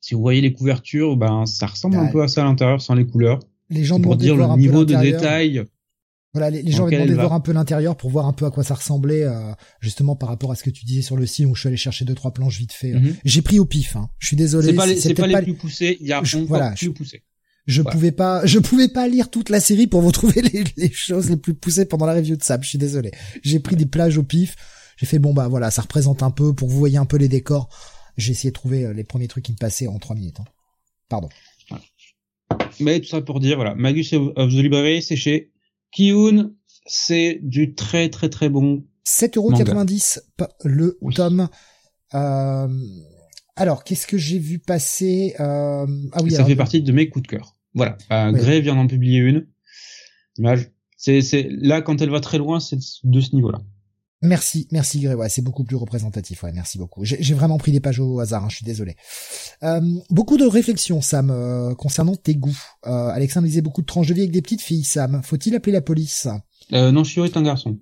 Si 0.00 0.14
vous 0.14 0.20
voyez 0.20 0.40
les 0.40 0.52
couvertures, 0.52 1.16
ben 1.16 1.44
ça 1.44 1.66
ressemble 1.66 1.96
un 1.96 2.06
peu 2.06 2.22
à 2.22 2.28
ça 2.28 2.42
à 2.42 2.44
l'intérieur 2.44 2.80
sans 2.80 2.94
les 2.94 3.06
couleurs. 3.06 3.40
Les 3.68 3.84
gens 3.84 4.00
pour 4.00 4.16
dire 4.16 4.36
le 4.36 4.56
niveau 4.56 4.84
de 4.84 4.94
détail. 4.94 5.64
Voilà, 6.38 6.50
les, 6.50 6.62
les 6.62 6.72
gens 6.72 6.84
avaient 6.86 6.96
demandé 6.96 7.10
de 7.10 7.16
voir 7.16 7.32
un 7.32 7.40
peu 7.40 7.52
l'intérieur 7.52 7.96
pour 7.96 8.10
voir 8.10 8.26
un 8.26 8.32
peu 8.32 8.46
à 8.46 8.50
quoi 8.50 8.62
ça 8.64 8.74
ressemblait, 8.74 9.22
euh, 9.24 9.52
justement 9.80 10.14
par 10.16 10.28
rapport 10.28 10.52
à 10.52 10.54
ce 10.54 10.62
que 10.62 10.70
tu 10.70 10.84
disais 10.84 11.02
sur 11.02 11.16
le 11.16 11.26
site 11.26 11.46
où 11.46 11.54
je 11.54 11.60
suis 11.60 11.68
allé 11.68 11.76
chercher 11.76 12.04
deux 12.04 12.14
trois 12.14 12.32
planches 12.32 12.58
vite 12.58 12.72
fait. 12.72 12.92
Mhm. 12.92 13.16
J'ai 13.24 13.42
pris 13.42 13.58
au 13.58 13.64
pif, 13.64 13.96
hein. 13.96 14.08
je 14.18 14.28
suis 14.28 14.36
désolé. 14.36 14.68
C'est 14.68 14.74
pas 14.74 14.86
les, 14.86 15.14
pas 15.14 15.26
les 15.26 15.32
pas 15.32 15.42
plus 15.42 15.54
poussés, 15.54 15.96
il 16.00 16.06
y 16.06 16.12
a 16.12 16.22
Je- 16.22 16.38
voilà, 16.38 16.70
plus 16.72 16.92
poussé. 16.92 17.22
Je 17.66 17.82
Voilà. 17.82 17.94
pouvais 17.94 18.12
pas, 18.12 18.46
je 18.46 18.58
pouvais 18.58 18.88
pas 18.88 19.08
lire 19.08 19.30
toute 19.30 19.50
la 19.50 19.60
série 19.60 19.86
pour 19.86 20.00
vous 20.00 20.12
trouver 20.12 20.40
les, 20.40 20.64
les 20.76 20.90
choses 20.92 21.28
les 21.28 21.36
plus 21.36 21.52
poussées 21.54 21.84
pendant 21.84 22.06
la 22.06 22.14
review 22.14 22.36
de 22.36 22.42
Sab. 22.42 22.62
Je 22.62 22.68
suis 22.68 22.78
désolé. 22.78 23.10
J'ai 23.42 23.58
pris 23.60 23.76
des 23.76 23.84
plages 23.86 24.16
au 24.16 24.22
pif. 24.22 24.56
J'ai 24.96 25.06
fait 25.06 25.18
bon 25.18 25.34
bah 25.34 25.48
voilà, 25.48 25.70
ça 25.70 25.82
représente 25.82 26.22
un 26.22 26.30
peu 26.30 26.54
pour 26.54 26.68
vous 26.68 26.78
voyez 26.78 26.96
un 26.98 27.04
peu 27.04 27.18
les 27.18 27.28
décors. 27.28 27.68
J'ai 28.16 28.32
essayé 28.32 28.50
de 28.50 28.54
trouver 28.54 28.84
euh, 28.86 28.92
les 28.94 29.04
premiers 29.04 29.28
trucs 29.28 29.44
qui 29.44 29.52
me 29.52 29.56
passaient 29.58 29.86
en 29.86 29.98
trois 29.98 30.16
minutes. 30.16 30.40
hein. 30.40 30.44
Pardon. 31.08 31.28
Mais 32.80 33.00
tout 33.00 33.08
ça 33.08 33.20
pour 33.20 33.40
dire, 33.40 33.56
voilà, 33.56 33.74
Magus 33.74 34.12
of 34.12 34.32
the 34.34 34.52
Library, 34.62 35.02
c'est 35.02 35.16
chez 35.16 35.50
Kiun, 35.92 36.52
c'est 36.86 37.38
du 37.42 37.74
très 37.74 38.08
très 38.10 38.28
très 38.28 38.48
bon. 38.48 38.84
7,90€ 39.06 40.20
pa- 40.36 40.50
le 40.64 40.98
Oui. 41.00 41.14
tome. 41.14 41.48
Euh, 42.14 42.68
alors, 43.56 43.84
qu'est-ce 43.84 44.06
que 44.06 44.18
j'ai 44.18 44.38
vu 44.38 44.58
passer 44.58 45.34
euh, 45.40 45.86
Ah 46.12 46.22
oui, 46.22 46.30
ça 46.30 46.36
alors, 46.38 46.48
fait 46.48 46.56
partie 46.56 46.82
de 46.82 46.92
mes 46.92 47.08
coups 47.08 47.24
de 47.24 47.28
cœur. 47.28 47.56
Voilà, 47.74 47.96
euh, 48.12 48.32
Oui. 48.32 48.38
Grey 48.40 48.60
vient 48.60 48.74
d'en 48.76 48.86
publier 48.86 49.18
une. 49.18 49.46
Image. 50.38 50.70
C'est, 50.96 51.20
c'est, 51.20 51.48
là, 51.50 51.80
quand 51.82 52.00
elle 52.02 52.10
va 52.10 52.20
très 52.20 52.38
loin, 52.38 52.60
c'est 52.60 52.78
de 53.04 53.20
ce 53.20 53.34
niveau-là. 53.34 53.60
Merci, 54.20 54.66
merci 54.72 54.98
Gré, 55.00 55.14
ouais, 55.14 55.28
c'est 55.28 55.42
beaucoup 55.42 55.62
plus 55.62 55.76
représentatif, 55.76 56.42
ouais, 56.42 56.50
merci 56.52 56.76
beaucoup. 56.76 57.04
J'ai 57.04 57.34
vraiment 57.34 57.56
pris 57.56 57.70
des 57.70 57.78
pages 57.78 58.00
au 58.00 58.18
hasard, 58.18 58.44
hein, 58.44 58.48
je 58.48 58.56
suis 58.56 58.64
désolé. 58.64 58.96
Euh, 59.62 59.80
beaucoup 60.10 60.36
de 60.36 60.44
réflexions, 60.44 61.00
Sam, 61.00 61.30
euh, 61.30 61.74
concernant 61.76 62.16
tes 62.16 62.34
goûts. 62.34 62.58
Euh, 62.86 63.08
Alexandre 63.10 63.46
disait 63.46 63.60
beaucoup 63.60 63.80
de 63.80 63.86
tranches 63.86 64.08
de 64.08 64.14
vie 64.14 64.22
avec 64.22 64.32
des 64.32 64.42
petites 64.42 64.60
filles, 64.62 64.82
Sam. 64.82 65.20
Faut-il 65.22 65.54
appeler 65.54 65.72
la 65.72 65.82
police? 65.82 66.26
Euh, 66.72 66.90
non, 66.90 67.04
Shio 67.04 67.24
est 67.26 67.36
un 67.36 67.42
garçon. 67.42 67.78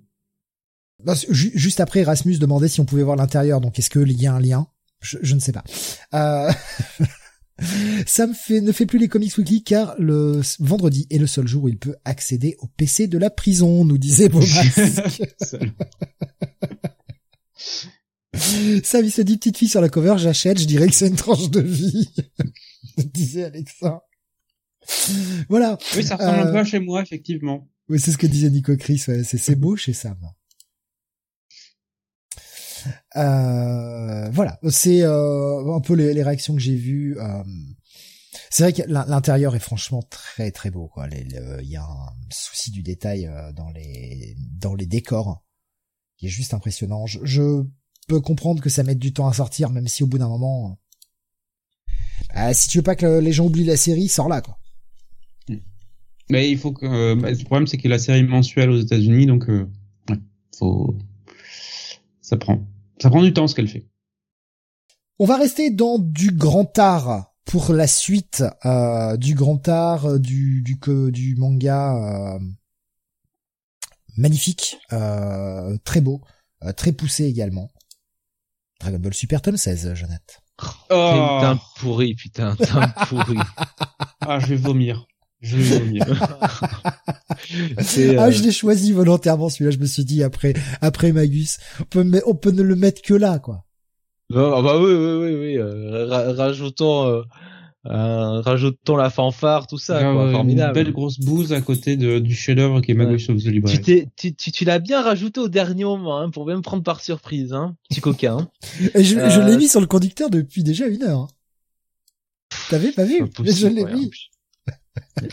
Bah, 1.03 1.15
ju- 1.29 1.51
Juste 1.55 1.79
après, 1.79 2.01
Erasmus 2.01 2.37
demandait 2.37 2.67
si 2.67 2.79
on 2.81 2.85
pouvait 2.85 3.03
voir 3.03 3.15
l'intérieur, 3.15 3.59
donc 3.59 3.79
est-ce 3.79 3.89
qu'il 3.89 4.21
y 4.21 4.27
a 4.27 4.33
un 4.33 4.39
lien? 4.39 4.67
Je, 5.01 5.17
je 5.23 5.33
ne 5.33 5.39
sais 5.39 5.53
pas. 5.53 5.63
Euh... 7.61 8.03
Sam 8.05 8.33
fait, 8.35 8.61
ne 8.61 8.71
fait 8.71 8.85
plus 8.85 8.99
les 8.99 9.07
Comics 9.07 9.35
Weekly 9.37 9.63
car 9.63 9.95
le 9.99 10.41
vendredi 10.59 11.07
est 11.09 11.17
le 11.17 11.27
seul 11.27 11.47
jour 11.47 11.63
où 11.63 11.69
il 11.69 11.77
peut 11.77 11.95
accéder 12.05 12.55
au 12.59 12.67
PC 12.67 13.07
de 13.07 13.17
la 13.17 13.29
prison, 13.29 13.83
nous 13.85 13.97
disait 13.97 14.29
Beaumasque. 14.29 15.23
Sam, 18.83 19.03
il 19.05 19.11
se 19.11 19.21
dit 19.21 19.37
petite 19.37 19.57
fille 19.57 19.67
sur 19.67 19.81
la 19.81 19.89
cover, 19.89 20.15
j'achète, 20.17 20.59
je 20.59 20.65
dirais 20.65 20.87
que 20.87 20.93
c'est 20.93 21.07
une 21.07 21.15
tranche 21.15 21.49
de 21.49 21.59
vie, 21.59 22.09
disait 23.13 23.45
Alexa. 23.45 24.03
Voilà. 25.49 25.77
oui, 25.95 26.03
ça 26.03 26.15
ressemble 26.15 26.39
Euh, 26.39 26.49
un 26.49 26.51
peu 26.51 26.59
à 26.59 26.63
chez 26.63 26.79
moi, 26.79 27.01
effectivement. 27.01 27.67
Oui, 27.89 27.99
c'est 27.99 28.11
ce 28.11 28.17
que 28.17 28.27
disait 28.27 28.49
Nico 28.49 28.75
Chris, 28.77 29.03
ouais, 29.07 29.23
c'est 29.23 29.55
beau 29.55 29.75
chez 29.75 29.93
Sam. 29.93 30.17
Euh, 33.15 34.29
voilà, 34.31 34.59
c'est 34.69 35.03
euh, 35.03 35.73
un 35.73 35.81
peu 35.81 35.93
les, 35.93 36.23
réactions 36.23 36.55
que 36.55 36.61
j'ai 36.61 36.75
vues. 36.75 37.17
euh, 37.19 37.43
c'est 38.49 38.63
vrai 38.63 38.73
que 38.73 38.83
l'in- 38.87 39.05
l'intérieur 39.07 39.55
est 39.55 39.59
franchement 39.59 40.01
très 40.03 40.51
très 40.51 40.71
beau. 40.71 40.87
quoi. 40.87 41.07
Il 41.11 41.69
y 41.69 41.75
a 41.75 41.83
un 41.83 42.13
souci 42.29 42.71
du 42.71 42.83
détail 42.83 43.27
euh, 43.27 43.51
dans 43.53 43.69
les 43.71 44.35
dans 44.53 44.75
les 44.75 44.85
décors 44.85 45.43
qui 46.17 46.27
est 46.27 46.29
juste 46.29 46.53
impressionnant. 46.53 47.05
Je, 47.05 47.63
peux 48.07 48.21
comprendre 48.21 48.61
que 48.61 48.69
ça 48.69 48.83
mette 48.83 48.99
du 48.99 49.11
temps 49.11 49.27
à 49.27 49.33
sortir, 49.33 49.69
même 49.69 49.89
si 49.89 50.01
au 50.01 50.07
bout 50.07 50.17
d'un 50.17 50.29
moment, 50.29 50.79
euh, 52.37 52.51
si 52.53 52.69
tu 52.69 52.77
veux 52.77 52.83
pas 52.83 52.95
que 52.95 53.19
les 53.19 53.33
gens 53.33 53.45
oublient 53.47 53.65
la 53.65 53.75
série, 53.75 54.07
sors 54.07 54.29
là 54.29 54.39
quoi. 54.41 54.57
Mais 56.29 56.49
il 56.49 56.57
faut 56.57 56.71
que, 56.71 57.15
bah, 57.15 57.31
le 57.31 57.43
problème, 57.43 57.67
c'est 57.67 57.77
que 57.77 57.87
la 57.89 57.99
série 57.99 58.23
mensuelle 58.23 58.69
aux 58.69 58.79
États-Unis, 58.79 59.25
donc, 59.25 59.49
faut, 60.57 60.97
ça 62.21 62.35
prend, 62.35 62.67
ça 63.01 63.09
prend 63.09 63.21
du 63.21 63.33
temps 63.33 63.47
ce 63.47 63.55
qu'elle 63.55 63.67
fait. 63.67 63.87
On 65.19 65.25
va 65.25 65.37
rester 65.37 65.71
dans 65.71 65.97
du 65.99 66.31
grand 66.31 66.77
art 66.77 67.33
pour 67.45 67.73
la 67.73 67.87
suite 67.87 68.43
euh, 68.65 69.17
du 69.17 69.33
grand 69.33 69.67
art 69.67 70.05
euh, 70.05 70.19
du 70.19 70.61
du 70.61 70.79
du 71.11 71.35
manga 71.37 72.35
euh, 72.35 72.39
magnifique, 74.17 74.77
euh, 74.93 75.77
très 75.83 76.01
beau, 76.01 76.21
euh, 76.63 76.73
très 76.73 76.91
poussé 76.91 77.25
également. 77.25 77.69
Dragon 78.79 78.99
Ball 78.99 79.13
Super 79.13 79.41
tome 79.41 79.57
16, 79.57 79.93
Jeannette. 79.93 80.41
Oh, 80.89 81.37
Putain 81.39 81.59
pourri, 81.77 82.15
putain, 82.15 82.55
putain 82.55 82.87
pourri. 83.07 83.37
ah, 84.21 84.39
je 84.39 84.47
vais 84.47 84.55
vomir. 84.55 85.07
Ah, 87.77 87.81
euh, 88.27 88.31
je 88.31 88.43
l'ai 88.43 88.51
choisi 88.51 88.91
volontairement 88.91 89.49
celui-là. 89.49 89.71
Je 89.71 89.77
me 89.77 89.85
suis 89.85 90.05
dit 90.05 90.23
après 90.23 90.53
après 90.81 91.11
Magus, 91.11 91.57
on 91.79 91.83
peut 91.83 92.03
me- 92.03 92.21
on 92.27 92.35
peut 92.35 92.51
ne 92.51 92.61
le 92.63 92.75
mettre 92.75 93.01
que 93.01 93.13
là 93.13 93.39
quoi. 93.39 93.65
Non, 94.29 94.53
ah 94.57 94.61
bah 94.61 94.77
oui, 94.79 94.91
oui, 94.91 95.25
oui, 95.25 95.35
oui. 95.35 95.57
euh, 95.57 96.05
ra- 96.07 96.33
rajoutons, 96.33 97.05
euh, 97.07 97.21
euh, 97.85 98.41
rajoutons 98.41 98.97
la 98.97 99.09
fanfare, 99.09 99.67
tout 99.67 99.77
ça, 99.77 99.99
Ah 100.03 100.11
quoi, 100.13 100.25
ouais, 100.25 100.31
formidable. 100.33 100.77
Une 100.79 100.83
belle 100.85 100.93
grosse 100.93 101.19
bouse 101.19 101.53
à 101.53 101.61
côté 101.61 101.95
de, 101.95 102.19
du 102.19 102.35
chef-d'œuvre 102.35 102.81
qui 102.81 102.91
est 102.91 102.95
Magus 102.95 103.29
of 103.29 103.37
the 103.37 103.43
Tu 103.45 103.51
Library. 103.51 103.81
t'es, 103.81 104.09
tu, 104.17 104.35
tu, 104.35 104.51
tu 104.51 104.65
l'as 104.65 104.79
bien 104.79 105.01
rajouté 105.01 105.39
au 105.39 105.47
dernier 105.47 105.85
moment, 105.85 106.17
hein, 106.19 106.29
pour 106.29 106.45
bien 106.45 106.57
me 106.57 106.61
prendre 106.61 106.83
par 106.83 106.99
surprise, 107.01 107.53
hein, 107.53 107.75
petit 107.89 108.01
coquin. 108.01 108.37
hein. 108.39 108.49
Et 108.95 109.03
je, 109.03 109.15
je 109.15 109.39
Euh, 109.39 109.43
l'ai 109.45 109.55
mis 109.57 109.69
sur 109.69 109.79
le 109.79 109.87
conducteur 109.87 110.29
depuis 110.29 110.63
déjà 110.63 110.87
une 110.87 111.03
heure. 111.03 111.19
hein. 111.21 111.27
T'avais 112.69 112.91
pas 112.91 113.05
vu 113.05 113.21
Je 113.45 113.67
l'ai 113.67 113.83
ouais, 113.83 113.93
mis. 113.93 114.11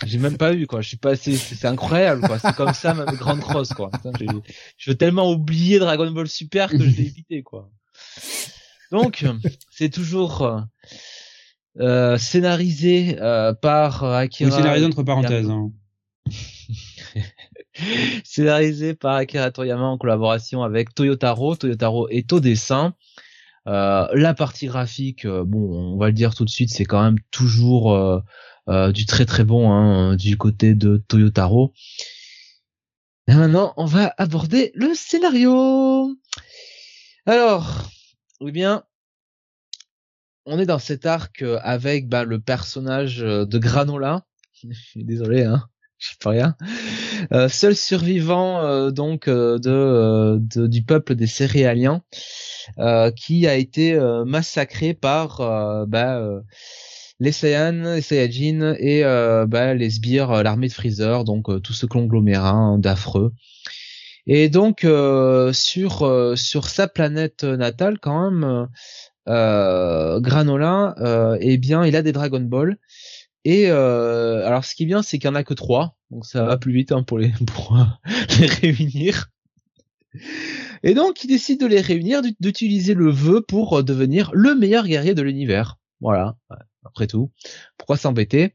J'ai 0.07 0.19
même 0.19 0.37
pas 0.37 0.53
vu, 0.53 0.67
quoi. 0.67 0.81
Je 0.81 0.89
suis 0.89 0.97
passé, 0.97 1.37
c'est 1.37 1.67
incroyable, 1.67 2.23
quoi. 2.23 2.39
C'est 2.39 2.55
comme 2.55 2.75
ça, 2.75 2.95
ma 2.95 3.05
grande 3.05 3.41
cross, 3.41 3.71
quoi. 3.71 3.91
Putain, 3.91 4.13
je 4.77 4.91
veux 4.91 4.97
tellement 4.97 5.31
oublier 5.31 5.79
Dragon 5.79 6.11
Ball 6.11 6.29
Super 6.29 6.71
que 6.71 6.79
je 6.79 6.97
l'ai 6.97 7.07
évité, 7.07 7.43
quoi. 7.43 7.71
Donc, 8.91 9.25
c'est 9.71 9.91
toujours 9.91 10.43
euh, 10.43 10.61
euh, 11.81 12.17
scénarisé 12.17 13.17
euh, 13.21 13.53
par 13.53 14.05
euh, 14.05 14.15
Akira. 14.15 14.51
Oui, 14.51 14.57
scénarisé 14.57 14.87
entre 14.87 15.03
parenthèses. 15.03 15.51
Hein. 15.51 15.73
scénarisé 18.25 18.95
par 18.95 19.17
Akira 19.17 19.51
Toriyama 19.51 19.85
en 19.85 19.99
collaboration 19.99 20.63
avec 20.63 20.95
Toyotaro. 20.95 21.57
Toyotaro 21.57 22.09
est 22.09 22.33
au 22.33 22.41
dessin. 22.41 22.95
Euh, 23.67 24.07
la 24.13 24.35
partie 24.35 24.67
graphique, 24.67 25.25
euh, 25.25 25.43
bon, 25.45 25.95
on 25.95 25.97
va 25.97 26.09
le 26.09 26.13
dire 26.13 26.35
tout 26.35 26.45
de 26.45 26.51
suite, 26.51 26.71
c'est 26.71 26.85
quand 26.85 27.03
même 27.03 27.19
toujours 27.31 28.23
euh, 28.69 28.93
du 28.93 29.05
très 29.05 29.27
très 29.27 29.45
bon 29.45 29.71
hein, 29.71 30.17
du 30.17 30.39
côté 30.39 30.75
de 30.75 30.97
Toyotaro. 31.09 31.75
Et 33.29 33.35
maintenant, 33.35 33.75
on 33.77 33.85
va 33.85 34.15
aborder 34.17 34.73
le 34.75 34.95
scénario. 34.95 36.17
Alors, 37.27 37.91
oui 38.41 38.53
bien, 38.53 38.85
on 40.47 40.59
est 40.59 40.67
dans 40.67 40.79
cet 40.79 41.05
arc 41.05 41.43
euh, 41.43 41.59
avec 41.63 42.09
bah, 42.09 42.25
le 42.25 42.41
personnage 42.41 43.23
euh, 43.23 43.45
de 43.45 43.59
Granola. 43.59 44.25
Désolé, 44.97 45.43
hein, 45.43 45.65
je 45.99 46.09
sais 46.09 46.17
pas 46.23 46.31
rien. 46.31 46.57
Seul 47.49 47.77
survivant 47.77 48.91
donc 48.91 49.29
de, 49.29 50.39
du 50.67 50.83
peuple 50.83 51.15
des 51.15 51.27
céréaliens 51.27 52.03
qui 53.17 53.47
a 53.47 53.55
été 53.55 53.99
massacré 54.27 54.93
par 54.93 55.87
bah, 55.87 56.43
les 57.21 57.33
Saiyans, 57.33 57.95
les 57.95 58.01
Saiyajin 58.01 58.75
et 58.79 59.05
euh, 59.05 59.47
bah, 59.47 59.75
les 59.75 59.91
sbires, 59.91 60.31
euh, 60.31 60.43
l'armée 60.43 60.69
de 60.69 60.73
Freezer, 60.73 61.25
donc 61.25 61.49
euh, 61.49 61.61
tout 61.61 61.73
ce 61.73 61.87
conglomérat 61.87 62.51
hein, 62.51 62.79
d'affreux. 62.79 63.33
Et 64.27 64.49
donc 64.49 64.87
sur 65.53 66.33
sur 66.35 66.69
sa 66.71 66.89
planète 66.89 67.45
natale 67.45 67.99
quand 67.99 68.31
même, 68.31 68.69
Granola, 69.27 70.95
eh 71.41 71.59
bien 71.59 71.85
il 71.85 71.95
a 71.95 72.01
des 72.01 72.13
Dragon 72.13 72.41
Ball. 72.41 72.79
Et 73.45 73.69
alors 73.69 74.65
ce 74.65 74.75
qui 74.75 74.85
est 74.85 74.87
bien, 74.87 75.03
c'est 75.03 75.19
qu'il 75.19 75.29
y 75.29 75.31
en 75.31 75.35
a 75.35 75.45
que 75.45 75.53
trois, 75.53 75.99
donc 76.11 76.25
ça 76.25 76.43
va 76.45 76.57
plus 76.57 76.73
vite 76.73 76.93
hein, 76.93 77.03
pour 77.03 77.19
les 77.19 77.35
pour 77.47 77.77
les 78.41 78.47
réunir. 78.47 79.29
Et 80.83 80.95
donc, 80.95 81.23
il 81.25 81.27
décide 81.27 81.61
de 81.61 81.67
les 81.67 81.83
réunir, 81.83 82.23
d'utiliser 82.41 82.95
le 82.95 83.11
vœu 83.11 83.43
pour 83.43 83.85
devenir 83.85 84.31
le 84.33 84.55
meilleur 84.55 84.87
guerrier 84.87 85.13
de 85.13 85.21
l'univers. 85.21 85.77
Voilà, 86.01 86.37
après 86.85 87.07
tout. 87.07 87.31
Pourquoi 87.79 87.97
s'embêter? 87.97 88.53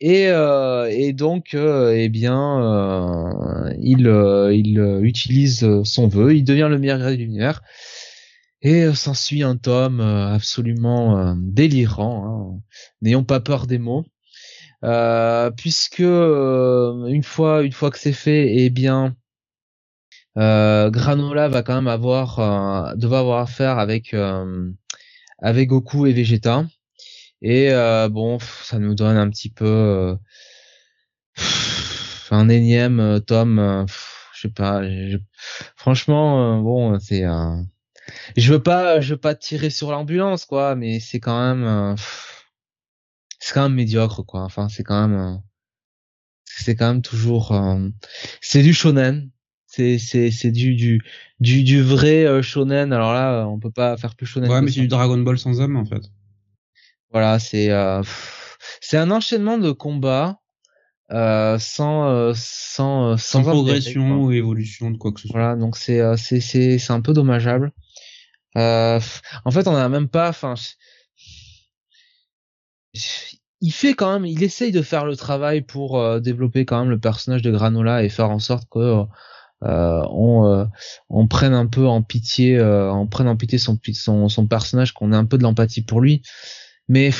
Et, 0.00 0.28
euh, 0.28 0.88
et 0.90 1.12
donc, 1.12 1.54
euh, 1.54 1.94
eh 1.96 2.08
bien, 2.08 2.62
euh, 2.62 3.72
il, 3.80 4.06
il 4.52 4.78
utilise 5.02 5.82
son 5.84 6.08
vœu, 6.08 6.34
il 6.36 6.44
devient 6.44 6.68
le 6.68 6.78
meilleur 6.78 6.98
guerrier 6.98 7.16
de 7.16 7.22
l'univers. 7.22 7.62
Et 8.62 8.92
s'ensuit 8.94 9.42
un 9.42 9.56
tome 9.56 10.00
absolument 10.00 11.36
délirant. 11.38 12.54
Hein. 12.56 12.60
N'ayons 13.02 13.24
pas 13.24 13.40
peur 13.40 13.66
des 13.66 13.78
mots. 13.78 14.04
puisque 15.56 16.00
une 16.00 17.22
fois 17.22 17.62
une 17.62 17.72
fois 17.72 17.90
que 17.90 17.98
c'est 17.98 18.12
fait, 18.12 18.56
eh 18.56 18.70
bien 18.70 19.16
Granola 20.36 21.48
va 21.48 21.62
quand 21.62 21.74
même 21.74 21.88
avoir 21.88 22.96
devoir 22.96 23.20
avoir 23.20 23.40
affaire 23.40 23.78
avec 23.78 24.14
avec 25.38 25.68
Goku 25.68 26.06
et 26.06 26.12
Vegeta 26.12 26.64
et 27.44 27.70
bon 28.10 28.38
ça 28.38 28.78
nous 28.78 28.94
donne 28.94 29.16
un 29.16 29.28
petit 29.30 29.50
peu 29.50 30.16
un 32.30 32.48
énième 32.48 33.20
tome 33.26 33.86
je 34.34 34.40
sais 34.40 34.52
pas 34.52 34.82
franchement 35.76 36.60
bon 36.60 36.98
c'est 36.98 37.24
je 38.36 38.52
veux 38.52 38.62
pas 38.62 39.00
je 39.00 39.14
veux 39.14 39.20
pas 39.20 39.34
tirer 39.34 39.70
sur 39.70 39.90
l'ambulance 39.90 40.46
quoi 40.46 40.74
mais 40.74 41.00
c'est 41.00 41.20
quand 41.20 41.54
même 41.54 41.96
c'est 43.38 43.54
quand 43.54 43.64
même 43.64 43.74
médiocre 43.74 44.24
quoi 44.24 44.42
enfin 44.42 44.68
c'est 44.68 44.82
quand 44.82 45.06
même 45.06 45.40
c'est 46.44 46.76
quand 46.76 46.88
même 46.88 47.02
toujours 47.02 47.54
c'est 48.40 48.62
du 48.62 48.72
shonen 48.72 49.30
c'est 49.74 49.98
c'est 49.98 50.30
c'est 50.30 50.52
du 50.52 50.74
du 50.74 51.02
du 51.40 51.62
du 51.64 51.82
vrai 51.82 52.24
euh, 52.24 52.42
shonen. 52.42 52.92
Alors 52.92 53.12
là, 53.12 53.46
on 53.48 53.58
peut 53.58 53.72
pas 53.72 53.96
faire 53.96 54.14
plus 54.14 54.26
shonen. 54.26 54.48
Ouais, 54.50 54.62
mais 54.62 54.70
c'est 54.70 54.80
du 54.80 54.88
Dragon 54.88 55.18
Ball 55.18 55.38
sans 55.38 55.60
homme 55.60 55.76
en 55.76 55.84
fait. 55.84 56.02
Voilà, 57.14 57.38
c'est 57.38 57.70
euh, 57.70 58.02
c'est 58.80 58.96
un 58.96 59.12
enchaînement 59.12 59.56
de 59.56 59.70
combats 59.70 60.40
euh, 61.12 61.60
sans 61.60 62.08
euh, 62.08 62.32
sans 62.34 63.16
sans, 63.16 63.42
progression 63.42 64.16
ou 64.16 64.32
évolution 64.32 64.90
de 64.90 64.98
quoi 64.98 65.12
que 65.12 65.20
ce 65.20 65.28
soit. 65.28 65.38
Voilà, 65.38 65.56
donc 65.56 65.76
c'est 65.76 66.02
c'est 66.16 66.40
c'est 66.40 66.78
c'est 66.78 66.92
un 66.92 67.00
peu 67.00 67.12
dommageable. 67.12 67.70
en 68.56 69.00
fait, 69.52 69.68
on 69.68 69.76
a 69.76 69.88
même 69.88 70.08
pas. 70.08 70.28
Enfin, 70.28 70.54
il 73.60 73.72
fait 73.72 73.94
quand 73.94 74.12
même, 74.12 74.26
il 74.26 74.42
essaye 74.42 74.72
de 74.72 74.82
faire 74.82 75.04
le 75.04 75.14
travail 75.16 75.62
pour 75.62 76.20
développer 76.20 76.64
quand 76.64 76.80
même 76.80 76.90
le 76.90 76.98
personnage 76.98 77.42
de 77.42 77.52
Granola 77.52 78.02
et 78.02 78.08
faire 78.08 78.30
en 78.30 78.40
sorte 78.40 78.68
que 78.68 79.06
euh, 79.64 80.02
on, 80.10 80.46
euh, 80.46 80.64
on 81.08 81.26
prenne 81.26 81.54
un 81.54 81.66
peu 81.66 81.86
en 81.86 82.02
pitié, 82.02 82.58
euh, 82.58 82.92
on 82.92 83.06
prenne 83.06 83.28
en 83.28 83.36
pitié 83.36 83.58
son, 83.58 83.78
son, 83.94 84.28
son 84.28 84.46
personnage, 84.46 84.92
qu'on 84.92 85.12
ait 85.12 85.16
un 85.16 85.24
peu 85.24 85.38
de 85.38 85.42
l'empathie 85.42 85.82
pour 85.82 86.00
lui. 86.00 86.22
Mais 86.88 87.10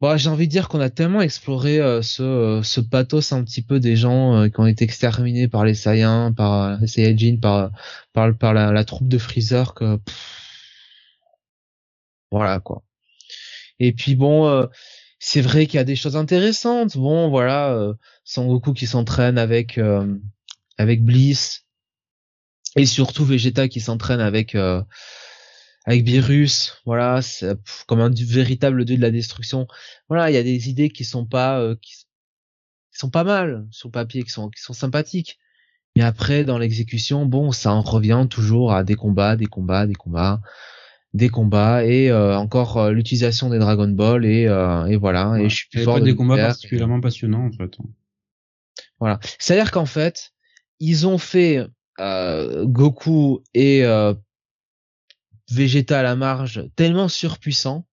Bon, 0.00 0.16
j'ai 0.16 0.30
envie 0.30 0.46
de 0.46 0.50
dire 0.50 0.68
qu'on 0.68 0.80
a 0.80 0.88
tellement 0.88 1.20
exploré 1.20 1.76
ce, 2.02 2.62
ce 2.64 2.80
pathos 2.80 3.32
un 3.32 3.44
petit 3.44 3.60
peu 3.60 3.80
des 3.80 3.96
gens 3.96 4.48
qui 4.48 4.58
ont 4.58 4.66
été 4.66 4.84
exterminés 4.84 5.46
par 5.46 5.66
les 5.66 5.74
Saiyans, 5.74 6.32
par 6.32 6.78
les 6.80 6.86
Saiyajin, 6.86 7.36
par 7.36 7.70
par, 8.14 8.34
par 8.38 8.54
la, 8.54 8.84
troupe 8.84 9.08
de 9.08 9.18
Freezer 9.18 9.74
que 9.74 9.98
voilà 12.30 12.60
quoi. 12.60 12.82
Et 13.78 13.92
puis 13.92 14.14
bon, 14.14 14.66
c'est 15.18 15.42
vrai 15.42 15.66
qu'il 15.66 15.76
y 15.76 15.80
a 15.80 15.84
des 15.84 15.96
choses 15.96 16.16
intéressantes. 16.16 16.96
Bon, 16.96 17.28
voilà, 17.28 17.92
Son 18.24 18.46
Goku 18.46 18.72
qui 18.72 18.86
s'entraîne 18.86 19.36
avec 19.36 19.78
avec 20.78 21.04
Bliss 21.04 21.66
et 22.74 22.86
surtout 22.86 23.24
Vegeta 23.24 23.68
qui 23.68 23.80
s'entraîne 23.80 24.20
avec 24.20 24.54
euh, 24.54 24.82
avec 25.84 26.04
Virus, 26.04 26.80
voilà, 26.84 27.22
c'est 27.22 27.56
comme 27.86 28.00
un 28.00 28.10
véritable 28.10 28.84
dieu 28.84 28.96
de 28.96 29.02
la 29.02 29.10
destruction. 29.10 29.66
Voilà, 30.08 30.30
il 30.30 30.34
y 30.34 30.38
a 30.38 30.42
des 30.42 30.68
idées 30.68 30.90
qui 30.90 31.04
sont 31.04 31.26
pas 31.26 31.60
euh, 31.60 31.74
qui, 31.80 31.94
sont 32.92 33.10
pas 33.10 33.24
mal 33.24 33.66
sur 33.70 33.88
le 33.88 33.92
papier, 33.92 34.22
qui 34.22 34.30
sont 34.30 34.50
qui 34.50 34.60
sont 34.60 34.74
sympathiques. 34.74 35.38
Mais 35.96 36.02
après, 36.02 36.44
dans 36.44 36.58
l'exécution, 36.58 37.26
bon, 37.26 37.50
ça 37.50 37.72
en 37.72 37.80
revient 37.80 38.26
toujours 38.28 38.72
à 38.72 38.84
des 38.84 38.94
combats, 38.94 39.36
des 39.36 39.46
combats, 39.46 39.86
des 39.86 39.94
combats, 39.94 40.40
des 41.14 41.28
combats 41.28 41.84
et 41.84 42.10
euh, 42.10 42.36
encore 42.36 42.90
l'utilisation 42.90 43.48
des 43.50 43.58
Dragon 43.58 43.88
Ball 43.88 44.24
et, 44.24 44.42
et 44.88 44.96
voilà. 44.96 45.36
et 45.38 45.48
je 45.48 45.54
suis 45.56 45.68
plus 45.68 45.82
fort 45.82 46.00
des 46.00 46.14
combats 46.14 46.36
particulièrement 46.36 47.00
passionnants 47.00 47.46
en 47.46 47.52
fait. 47.52 47.76
Voilà, 49.00 49.18
c'est-à-dire 49.38 49.70
qu'en 49.70 49.86
fait, 49.86 50.32
ils 50.78 51.06
ont 51.06 51.18
fait 51.18 51.66
euh, 52.00 52.66
Goku 52.66 53.42
et 53.54 53.84
euh, 53.84 54.14
Vegeta 55.50 56.00
à 56.00 56.02
la 56.02 56.16
marge 56.16 56.64
tellement 56.76 57.08
surpuissants 57.08 57.86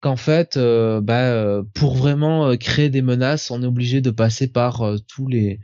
qu'en 0.00 0.16
fait, 0.16 0.56
euh, 0.56 1.00
bah, 1.00 1.24
euh, 1.30 1.62
pour 1.74 1.94
vraiment 1.96 2.56
créer 2.56 2.90
des 2.90 3.02
menaces, 3.02 3.50
on 3.50 3.62
est 3.62 3.66
obligé 3.66 4.00
de 4.00 4.10
passer 4.10 4.46
par 4.46 4.82
tous 5.08 5.28
les 5.28 5.60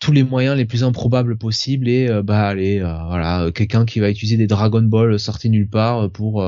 tous 0.00 0.10
les 0.10 0.24
moyens 0.24 0.56
les 0.56 0.64
plus 0.64 0.82
improbables 0.82 1.38
possibles 1.38 1.88
et 1.88 2.08
bah 2.24 2.48
allez 2.48 2.80
voilà 2.80 3.52
quelqu'un 3.54 3.84
qui 3.84 4.00
va 4.00 4.10
utiliser 4.10 4.36
des 4.36 4.48
Dragon 4.48 4.82
Ball 4.82 5.16
sortis 5.20 5.48
nulle 5.48 5.70
part 5.70 6.10
pour 6.10 6.44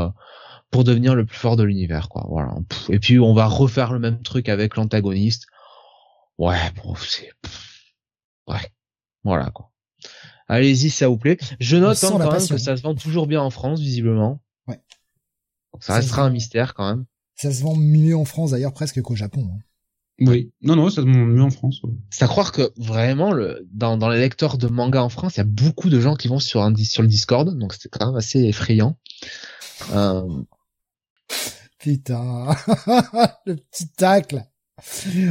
pour 0.73 0.83
devenir 0.83 1.15
le 1.15 1.25
plus 1.25 1.37
fort 1.37 1.55
de 1.57 1.63
l'univers 1.63 2.09
quoi. 2.09 2.27
Voilà. 2.29 2.57
Et 2.89 2.99
puis 2.99 3.21
on 3.21 3.33
va 3.33 3.47
refaire 3.47 3.93
le 3.93 4.01
même 4.01 4.21
truc 4.23 4.49
avec 4.49 4.75
l'antagoniste. 4.75 5.47
Ouais 6.39 6.73
bon 6.83 6.97
c'est 6.97 7.31
ouais. 8.49 8.73
Voilà 9.23 9.51
quoi. 9.51 9.74
Allez-y, 10.49 10.91
ça 10.91 11.09
vous 11.09 11.17
plaît. 11.17 11.39
Je 11.61 11.77
note 11.77 12.03
hein, 12.05 12.09
quand 12.11 12.33
même 12.33 12.49
que 12.49 12.59
ça 12.59 12.77
se 12.77 12.83
vend 12.83 12.95
toujours 12.95 13.27
bien 13.27 13.41
en 13.41 13.51
France, 13.51 13.81
visiblement. 13.81 14.43
Ouais. 14.67 14.81
ça, 15.81 15.95
restera 15.95 16.23
un 16.23 16.31
mystère 16.31 16.75
quand 16.75 16.89
même. 16.89 17.07
Ça 17.35 17.53
se 17.53 17.63
vend 17.63 17.77
mieux 17.77 18.17
en 18.17 18.25
France 18.25 18.51
d'ailleurs 18.51 18.75
presque 18.75 19.01
qu'au 19.03 19.17
Japon. 19.17 19.49
Hein. 19.53 19.59
Oui. 20.21 20.53
Non, 20.63 20.77
non, 20.77 20.91
ça 20.91 20.97
se 20.97 21.07
vend 21.07 21.13
mieux 21.13 21.43
en 21.43 21.51
France. 21.51 21.81
C'est 22.11 22.25
à 22.25 22.29
croire 22.29 22.53
que 22.53 22.73
vraiment, 22.77 23.33
le, 23.33 23.67
dans, 23.73 23.97
dans 23.97 24.09
les 24.09 24.21
lecteurs 24.21 24.59
de 24.59 24.69
manga 24.69 25.03
en 25.03 25.09
France, 25.09 25.37
il 25.37 25.39
y 25.39 25.41
a 25.41 25.45
beaucoup 25.45 25.89
de 25.89 25.99
gens 25.99 26.15
qui 26.15 26.29
vont 26.29 26.39
sur, 26.39 26.63
un, 26.63 26.75
sur 26.77 27.03
le 27.03 27.09
Discord, 27.09 27.59
donc 27.59 27.75
c'est 27.75 27.89
quand 27.89 28.07
même 28.07 28.17
assez 28.17 28.41
effrayant. 28.45 28.97
Euh... 29.93 30.43
Putain, 31.79 32.55
le 33.47 33.57
petit 33.57 33.89
tacle. 33.89 34.45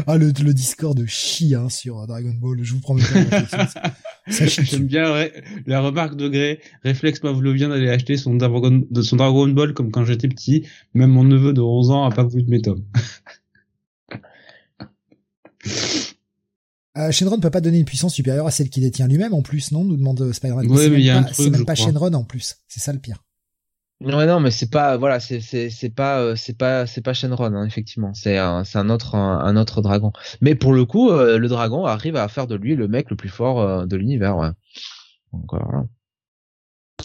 Ah, 0.07 0.17
le, 0.17 0.27
le 0.27 0.53
Discord 0.53 1.05
chie 1.05 1.55
hein, 1.55 1.69
sur 1.69 2.05
Dragon 2.07 2.33
Ball, 2.33 2.63
je 2.63 2.73
vous 2.73 2.79
promets. 2.79 3.03
J'aime 4.27 4.87
bien 4.87 5.27
la 5.65 5.81
remarque 5.81 6.15
de 6.15 6.29
Grey. 6.29 6.59
Réflexe 6.83 7.21
vient 7.21 7.69
d'aller 7.69 7.89
acheter 7.89 8.15
son 8.17 8.35
Dragon, 8.35 8.83
son 9.01 9.15
Dragon 9.17 9.47
Ball 9.49 9.73
comme 9.73 9.91
quand 9.91 10.05
j'étais 10.05 10.27
petit. 10.27 10.65
Même 10.93 11.11
mon 11.11 11.23
neveu 11.23 11.53
de 11.53 11.61
11 11.61 11.91
ans 11.91 12.05
a 12.05 12.11
pas 12.11 12.23
voulu 12.23 12.43
de 12.43 12.49
mes 12.49 12.61
tomes. 12.61 12.83
Euh, 16.95 17.11
Shenron 17.11 17.39
peut 17.39 17.49
pas 17.49 17.59
donner 17.59 17.79
une 17.79 17.85
puissance 17.85 18.13
supérieure 18.13 18.45
à 18.45 18.51
celle 18.51 18.69
qu'il 18.69 18.83
détient 18.83 19.07
lui-même 19.07 19.33
en 19.33 19.41
plus, 19.41 19.71
non? 19.71 19.83
Nous 19.83 19.97
demande 19.97 20.31
Spider-Man. 20.31 20.67
Oui, 20.69 20.89
mais 20.91 20.99
il 20.99 21.05
y 21.05 21.09
a 21.09 21.17
un 21.17 21.23
truc. 21.23 21.35
C'est 21.35 21.49
même 21.49 21.65
pas 21.65 21.73
Shenron 21.73 22.13
en 22.13 22.23
plus. 22.23 22.57
C'est 22.67 22.81
ça 22.81 22.93
le 22.93 22.99
pire. 22.99 23.23
Ouais, 24.03 24.25
non, 24.25 24.41
mais 24.41 24.51
c'est 24.51 24.69
pas, 24.69 24.97
voilà, 24.97 25.21
c'est 25.21 25.39
c'est 25.39 25.69
c'est 25.69 25.89
pas 25.89 26.19
euh, 26.19 26.35
c'est 26.35 26.57
pas 26.57 26.85
c'est 26.85 27.01
pas 27.01 27.13
Shenron, 27.13 27.55
hein, 27.55 27.65
effectivement. 27.65 28.13
C'est 28.13 28.37
un 28.37 28.65
c'est 28.65 28.77
un 28.77 28.89
autre 28.89 29.15
un, 29.15 29.55
autre 29.55 29.81
dragon. 29.81 30.11
Mais 30.41 30.55
pour 30.55 30.73
le 30.73 30.83
coup, 30.83 31.09
euh, 31.09 31.37
le 31.37 31.47
dragon 31.47 31.85
arrive 31.85 32.17
à 32.17 32.27
faire 32.27 32.45
de 32.45 32.55
lui 32.55 32.75
le 32.75 32.89
mec 32.89 33.09
le 33.09 33.15
plus 33.15 33.29
fort 33.29 33.61
euh, 33.61 33.85
de 33.85 33.95
l'univers. 33.95 34.35
Ouais. 34.35 34.49
Donc 35.31 35.45
voilà. 35.49 35.85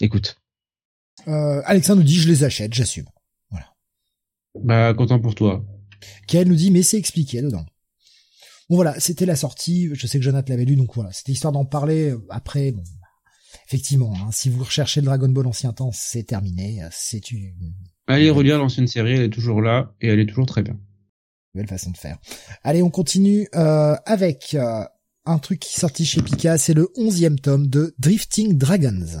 Écoute. 0.01 0.37
Alexandre 1.25 2.01
nous 2.01 2.07
dit 2.07 2.19
je 2.19 2.27
les 2.27 2.43
achète, 2.43 2.73
j'assume. 2.73 3.07
Voilà. 3.49 3.67
Bah 4.61 4.93
content 4.93 5.19
pour 5.19 5.35
toi. 5.35 5.63
Kael 6.27 6.49
nous 6.49 6.55
dit 6.55 6.71
mais 6.71 6.83
c'est 6.83 6.97
expliqué 6.97 7.41
dedans. 7.41 7.65
Bon 8.69 8.75
voilà, 8.75 8.99
c'était 8.99 9.25
la 9.25 9.37
sortie. 9.37 9.89
Je 9.93 10.05
sais 10.05 10.19
que 10.19 10.25
Jonathan 10.25 10.51
l'avait 10.51 10.65
lu, 10.65 10.75
donc 10.75 10.93
voilà, 10.95 11.13
c'était 11.13 11.31
histoire 11.31 11.53
d'en 11.53 11.65
parler. 11.65 12.13
Après, 12.29 12.71
bon, 12.71 12.83
effectivement, 13.69 14.13
hein, 14.15 14.29
si 14.31 14.49
vous 14.49 14.63
recherchez 14.63 14.99
le 14.99 15.05
Dragon 15.05 15.29
Ball 15.29 15.45
ancien 15.45 15.71
temps, 15.73 15.91
c'est 15.93 16.23
terminé. 16.23 16.81
C'est 16.91 17.31
une. 17.31 17.53
Allez 18.07 18.31
relire 18.31 18.57
l'ancienne 18.57 18.87
série, 18.87 19.13
elle 19.13 19.21
est 19.21 19.29
toujours 19.29 19.61
là 19.61 19.93
et 20.01 20.07
elle 20.07 20.19
est 20.19 20.25
toujours 20.25 20.47
très 20.47 20.63
bien. 20.63 20.77
Belle 21.53 21.67
façon 21.67 21.91
de 21.91 21.97
faire. 21.97 22.17
Allez, 22.63 22.81
on 22.81 22.89
continue 22.89 23.47
euh, 23.55 23.95
avec 24.05 24.55
euh, 24.55 24.83
un 25.25 25.37
truc 25.37 25.59
qui 25.59 25.75
est 25.75 25.79
sorti 25.79 26.03
chez 26.03 26.21
Pika, 26.21 26.57
c'est 26.57 26.73
le 26.73 26.89
onzième 26.95 27.39
tome 27.39 27.67
de 27.67 27.93
Drifting 27.99 28.57
Dragons. 28.57 29.19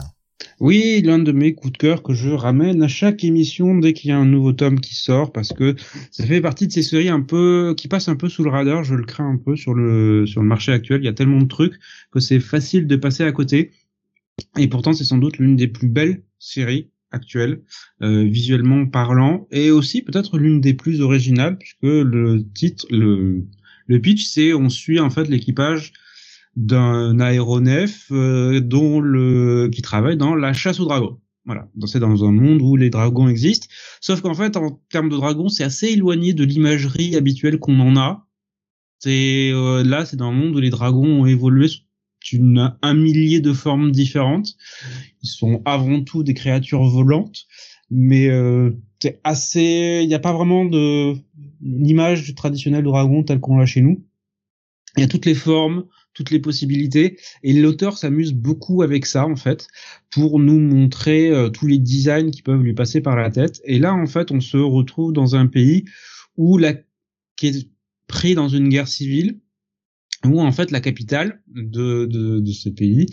Oui, 0.59 1.01
l'un 1.03 1.19
de 1.19 1.31
mes 1.31 1.53
coups 1.53 1.73
de 1.73 1.77
cœur 1.77 2.01
que 2.01 2.13
je 2.13 2.29
ramène 2.29 2.81
à 2.81 2.87
chaque 2.87 3.23
émission 3.23 3.77
dès 3.77 3.93
qu'il 3.93 4.09
y 4.09 4.13
a 4.13 4.17
un 4.17 4.25
nouveau 4.25 4.51
tome 4.51 4.79
qui 4.79 4.95
sort 4.95 5.31
parce 5.31 5.53
que 5.53 5.75
ça 6.11 6.25
fait 6.25 6.41
partie 6.41 6.67
de 6.67 6.71
ces 6.71 6.81
séries 6.81 7.09
un 7.09 7.21
peu 7.21 7.73
qui 7.77 7.87
passent 7.87 8.09
un 8.09 8.15
peu 8.15 8.29
sous 8.29 8.43
le 8.43 8.49
radar, 8.49 8.83
je 8.83 8.95
le 8.95 9.05
crains 9.05 9.29
un 9.29 9.37
peu 9.37 9.55
sur 9.55 9.73
le 9.73 10.25
sur 10.25 10.41
le 10.41 10.47
marché 10.47 10.71
actuel, 10.71 11.01
il 11.01 11.05
y 11.05 11.09
a 11.09 11.13
tellement 11.13 11.41
de 11.41 11.47
trucs 11.47 11.79
que 12.11 12.19
c'est 12.19 12.39
facile 12.39 12.87
de 12.87 12.95
passer 12.95 13.23
à 13.23 13.31
côté. 13.31 13.71
Et 14.57 14.67
pourtant, 14.67 14.93
c'est 14.93 15.03
sans 15.03 15.17
doute 15.17 15.37
l'une 15.37 15.55
des 15.55 15.67
plus 15.67 15.87
belles 15.87 16.23
séries 16.39 16.89
actuelles, 17.11 17.61
euh, 18.01 18.23
visuellement 18.23 18.85
parlant, 18.85 19.47
et 19.51 19.71
aussi 19.71 20.01
peut-être 20.01 20.37
l'une 20.37 20.61
des 20.61 20.73
plus 20.73 21.01
originales, 21.01 21.57
puisque 21.57 21.83
le 21.83 22.43
titre, 22.53 22.85
le, 22.91 23.45
le 23.87 23.99
pitch, 23.99 24.25
c'est 24.25 24.53
on 24.53 24.69
suit 24.69 24.99
en 24.99 25.09
fait 25.09 25.27
l'équipage 25.27 25.93
d'un 26.55 27.19
aéronef 27.19 28.07
euh, 28.11 28.59
dont 28.59 28.99
le 28.99 29.69
qui 29.71 29.81
travaille 29.81 30.17
dans 30.17 30.35
la 30.35 30.53
chasse 30.53 30.79
aux 30.79 30.85
dragons. 30.85 31.19
Voilà, 31.45 31.67
c'est 31.87 31.99
dans 31.99 32.25
un 32.25 32.31
monde 32.31 32.61
où 32.61 32.75
les 32.75 32.89
dragons 32.89 33.27
existent. 33.27 33.67
Sauf 34.01 34.21
qu'en 34.21 34.35
fait, 34.35 34.55
en 34.55 34.79
termes 34.89 35.09
de 35.09 35.15
dragons, 35.15 35.49
c'est 35.49 35.63
assez 35.63 35.87
éloigné 35.87 36.33
de 36.33 36.43
l'imagerie 36.43 37.15
habituelle 37.15 37.57
qu'on 37.57 37.79
en 37.79 37.97
a. 37.97 38.27
C'est 38.99 39.51
euh, 39.51 39.83
là, 39.83 40.05
c'est 40.05 40.17
dans 40.17 40.27
un 40.27 40.33
monde 40.33 40.55
où 40.55 40.59
les 40.59 40.69
dragons 40.69 41.21
ont 41.21 41.25
évolué 41.25 41.67
une, 42.31 42.75
un 42.81 42.93
millier 42.93 43.39
de 43.39 43.53
formes 43.53 43.91
différentes. 43.91 44.55
Ils 45.23 45.29
sont 45.29 45.61
avant 45.65 46.01
tout 46.01 46.23
des 46.23 46.33
créatures 46.33 46.83
volantes, 46.83 47.45
mais 47.89 48.29
euh, 48.29 48.71
c'est 49.01 49.19
assez. 49.23 49.99
Il 50.03 50.07
n'y 50.07 50.13
a 50.13 50.19
pas 50.19 50.33
vraiment 50.33 50.65
de 50.65 51.13
l'image 51.61 52.23
du 52.23 52.35
traditionnel 52.35 52.83
dragon 52.83 53.23
tel 53.23 53.39
qu'on 53.39 53.57
l'a 53.57 53.65
chez 53.65 53.81
nous. 53.81 54.05
Il 54.97 55.01
y 55.01 55.03
a 55.03 55.07
toutes 55.07 55.25
les 55.25 55.35
formes, 55.35 55.85
toutes 56.13 56.31
les 56.31 56.39
possibilités, 56.39 57.17
et 57.43 57.53
l'auteur 57.53 57.97
s'amuse 57.97 58.33
beaucoup 58.33 58.81
avec 58.81 59.05
ça 59.05 59.25
en 59.25 59.35
fait 59.35 59.67
pour 60.09 60.39
nous 60.39 60.59
montrer 60.59 61.29
euh, 61.29 61.49
tous 61.49 61.67
les 61.67 61.77
designs 61.77 62.31
qui 62.31 62.41
peuvent 62.41 62.61
lui 62.61 62.73
passer 62.73 62.99
par 63.01 63.15
la 63.15 63.29
tête. 63.29 63.61
Et 63.65 63.79
là 63.79 63.93
en 63.93 64.07
fait, 64.07 64.31
on 64.31 64.41
se 64.41 64.57
retrouve 64.57 65.13
dans 65.13 65.35
un 65.35 65.47
pays 65.47 65.85
où 66.37 66.57
la 66.57 66.73
qui 67.35 67.47
est 67.47 67.69
pris 68.07 68.35
dans 68.35 68.49
une 68.49 68.67
guerre 68.67 68.87
civile 68.87 69.39
où 70.25 70.41
en 70.41 70.51
fait 70.51 70.71
la 70.71 70.81
capitale 70.81 71.41
de, 71.47 72.05
de, 72.05 72.39
de 72.39 72.51
ce 72.51 72.69
pays 72.69 73.07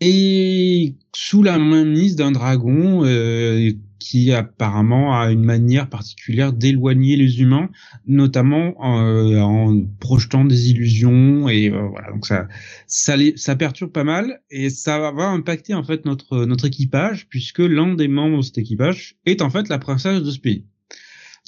est 0.00 0.94
sous 1.14 1.42
la 1.42 1.58
mainmise 1.58 2.16
d'un 2.16 2.32
dragon 2.32 3.04
euh, 3.04 3.70
qui 3.98 4.32
apparemment 4.32 5.20
a 5.20 5.30
une 5.30 5.44
manière 5.44 5.88
particulière 5.90 6.54
d'éloigner 6.54 7.16
les 7.16 7.40
humains, 7.42 7.68
notamment 8.06 8.74
euh, 8.82 9.38
en 9.40 9.84
projetant 10.00 10.44
des 10.44 10.70
illusions 10.70 11.48
et 11.48 11.70
euh, 11.70 11.82
voilà 11.88 12.10
donc 12.10 12.26
ça 12.26 12.48
ça 12.86 13.16
les, 13.16 13.36
ça 13.36 13.56
perturbe 13.56 13.92
pas 13.92 14.04
mal 14.04 14.40
et 14.50 14.70
ça 14.70 14.98
va 15.12 15.28
impacter 15.28 15.74
en 15.74 15.84
fait 15.84 16.06
notre 16.06 16.46
notre 16.46 16.64
équipage 16.64 17.28
puisque 17.28 17.60
l'un 17.60 17.94
des 17.94 18.08
membres 18.08 18.38
de 18.38 18.42
cet 18.42 18.58
équipage 18.58 19.16
est 19.26 19.42
en 19.42 19.50
fait 19.50 19.68
la 19.68 19.78
princesse 19.78 20.22
de 20.22 20.30
ce 20.30 20.38
pays. 20.38 20.64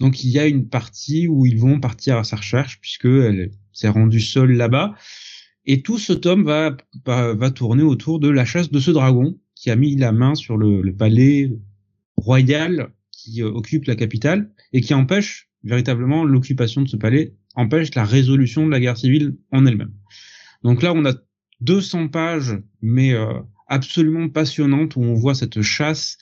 Donc 0.00 0.24
il 0.24 0.30
y 0.30 0.38
a 0.38 0.46
une 0.46 0.68
partie 0.68 1.28
où 1.28 1.46
ils 1.46 1.58
vont 1.58 1.80
partir 1.80 2.18
à 2.18 2.24
sa 2.24 2.36
recherche 2.36 2.80
puisque 2.80 3.06
elle 3.06 3.50
s'est 3.72 3.88
rendue 3.88 4.20
seule 4.20 4.52
là-bas. 4.52 4.94
Et 5.64 5.82
tout 5.82 5.98
ce 5.98 6.12
tome 6.12 6.44
va, 6.44 6.76
va, 7.04 7.50
tourner 7.50 7.84
autour 7.84 8.18
de 8.18 8.28
la 8.28 8.44
chasse 8.44 8.70
de 8.70 8.80
ce 8.80 8.90
dragon 8.90 9.38
qui 9.54 9.70
a 9.70 9.76
mis 9.76 9.94
la 9.96 10.10
main 10.10 10.34
sur 10.34 10.56
le, 10.56 10.92
palais 10.92 11.52
royal 12.16 12.92
qui 13.12 13.42
euh, 13.42 13.48
occupe 13.48 13.84
la 13.84 13.94
capitale 13.94 14.50
et 14.72 14.80
qui 14.80 14.92
empêche 14.92 15.48
véritablement 15.62 16.24
l'occupation 16.24 16.82
de 16.82 16.88
ce 16.88 16.96
palais, 16.96 17.36
empêche 17.54 17.94
la 17.94 18.04
résolution 18.04 18.66
de 18.66 18.72
la 18.72 18.80
guerre 18.80 18.96
civile 18.96 19.36
en 19.52 19.64
elle-même. 19.64 19.92
Donc 20.64 20.82
là, 20.82 20.92
on 20.94 21.04
a 21.04 21.14
200 21.60 22.08
pages, 22.08 22.58
mais 22.80 23.12
euh, 23.12 23.34
absolument 23.68 24.28
passionnantes, 24.28 24.96
où 24.96 25.02
on 25.02 25.14
voit 25.14 25.34
cette 25.34 25.62
chasse 25.62 26.18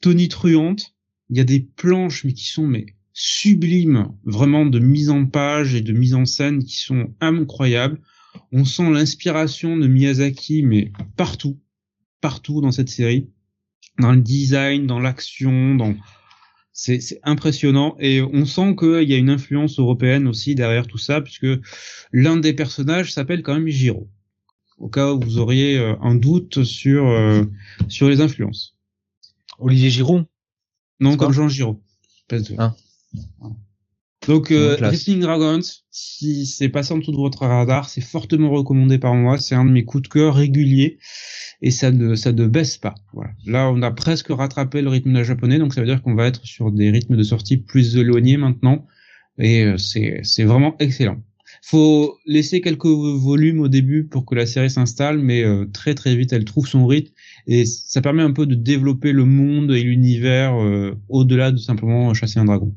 tonitruante. 0.00 0.93
Il 1.34 1.38
y 1.38 1.40
a 1.40 1.44
des 1.44 1.58
planches, 1.58 2.22
mais 2.22 2.32
qui 2.32 2.46
sont 2.46 2.68
mais 2.68 2.86
sublimes, 3.12 4.12
vraiment 4.22 4.66
de 4.66 4.78
mise 4.78 5.10
en 5.10 5.26
page 5.26 5.74
et 5.74 5.80
de 5.80 5.92
mise 5.92 6.14
en 6.14 6.26
scène 6.26 6.62
qui 6.62 6.76
sont 6.76 7.12
incroyables. 7.20 8.00
On 8.52 8.64
sent 8.64 8.88
l'inspiration 8.92 9.76
de 9.76 9.88
Miyazaki, 9.88 10.62
mais 10.62 10.92
partout, 11.16 11.58
partout 12.20 12.60
dans 12.60 12.70
cette 12.70 12.88
série, 12.88 13.32
dans 13.98 14.12
le 14.12 14.20
design, 14.20 14.86
dans 14.86 15.00
l'action, 15.00 15.74
dans 15.74 15.96
c'est 16.72 17.00
impressionnant 17.24 17.96
et 17.98 18.22
on 18.22 18.44
sent 18.44 18.76
qu'il 18.78 19.10
y 19.10 19.14
a 19.14 19.18
une 19.18 19.30
influence 19.30 19.80
européenne 19.80 20.28
aussi 20.28 20.54
derrière 20.54 20.86
tout 20.86 20.98
ça 20.98 21.20
puisque 21.20 21.48
l'un 22.12 22.36
des 22.36 22.52
personnages 22.52 23.12
s'appelle 23.12 23.42
quand 23.42 23.54
même 23.54 23.66
Giro. 23.66 24.08
Au 24.78 24.88
cas 24.88 25.12
où 25.12 25.18
vous 25.18 25.38
auriez 25.38 25.78
euh, 25.78 25.96
un 26.00 26.14
doute 26.14 26.62
sur 26.62 27.08
euh, 27.08 27.42
sur 27.88 28.08
les 28.08 28.20
influences. 28.20 28.76
Olivier 29.58 29.90
Giron 29.90 30.28
Non, 31.04 31.16
comme 31.16 31.32
Jean 31.32 31.48
Giraud. 31.48 31.80
Ah. 32.58 32.74
Donc, 34.26 34.50
euh, 34.50 34.76
Dragons, 34.78 35.60
si 35.90 36.46
c'est 36.46 36.70
passé 36.70 36.94
en 36.94 36.98
dessous 36.98 37.12
de 37.12 37.16
votre 37.16 37.46
radar, 37.46 37.88
c'est 37.90 38.00
fortement 38.00 38.50
recommandé 38.50 38.98
par 38.98 39.14
moi. 39.14 39.36
C'est 39.38 39.54
un 39.54 39.64
de 39.64 39.70
mes 39.70 39.84
coups 39.84 40.04
de 40.04 40.08
cœur 40.08 40.34
réguliers 40.34 40.98
et 41.60 41.70
ça 41.70 41.90
ne 41.90 42.14
ça 42.14 42.32
ne 42.32 42.46
baisse 42.46 42.78
pas. 42.78 42.94
Voilà. 43.12 43.32
Là, 43.46 43.70
on 43.70 43.82
a 43.82 43.90
presque 43.90 44.28
rattrapé 44.28 44.80
le 44.80 44.88
rythme 44.88 45.22
japonais, 45.22 45.58
donc 45.58 45.74
ça 45.74 45.80
veut 45.80 45.86
dire 45.86 46.02
qu'on 46.02 46.14
va 46.14 46.26
être 46.26 46.44
sur 46.46 46.72
des 46.72 46.90
rythmes 46.90 47.16
de 47.16 47.22
sortie 47.22 47.58
plus 47.58 47.96
éloignés 47.96 48.36
maintenant 48.36 48.86
et 49.38 49.64
euh, 49.64 49.76
c'est 49.76 50.20
c'est 50.22 50.44
vraiment 50.44 50.76
excellent. 50.78 51.18
Faut 51.66 52.18
laisser 52.26 52.60
quelques 52.60 52.84
volumes 52.84 53.60
au 53.60 53.68
début 53.68 54.04
pour 54.04 54.26
que 54.26 54.34
la 54.34 54.44
série 54.44 54.68
s'installe, 54.68 55.18
mais 55.18 55.42
euh, 55.42 55.64
très 55.72 55.94
très 55.94 56.14
vite 56.14 56.34
elle 56.34 56.44
trouve 56.44 56.68
son 56.68 56.86
rythme 56.86 57.14
et 57.46 57.64
ça 57.64 58.02
permet 58.02 58.22
un 58.22 58.32
peu 58.32 58.44
de 58.44 58.54
développer 58.54 59.12
le 59.12 59.24
monde 59.24 59.70
et 59.70 59.82
l'univers 59.82 60.54
euh, 60.62 60.94
au-delà 61.08 61.52
de 61.52 61.56
simplement 61.56 62.12
chasser 62.12 62.38
un 62.38 62.44
dragon. 62.44 62.74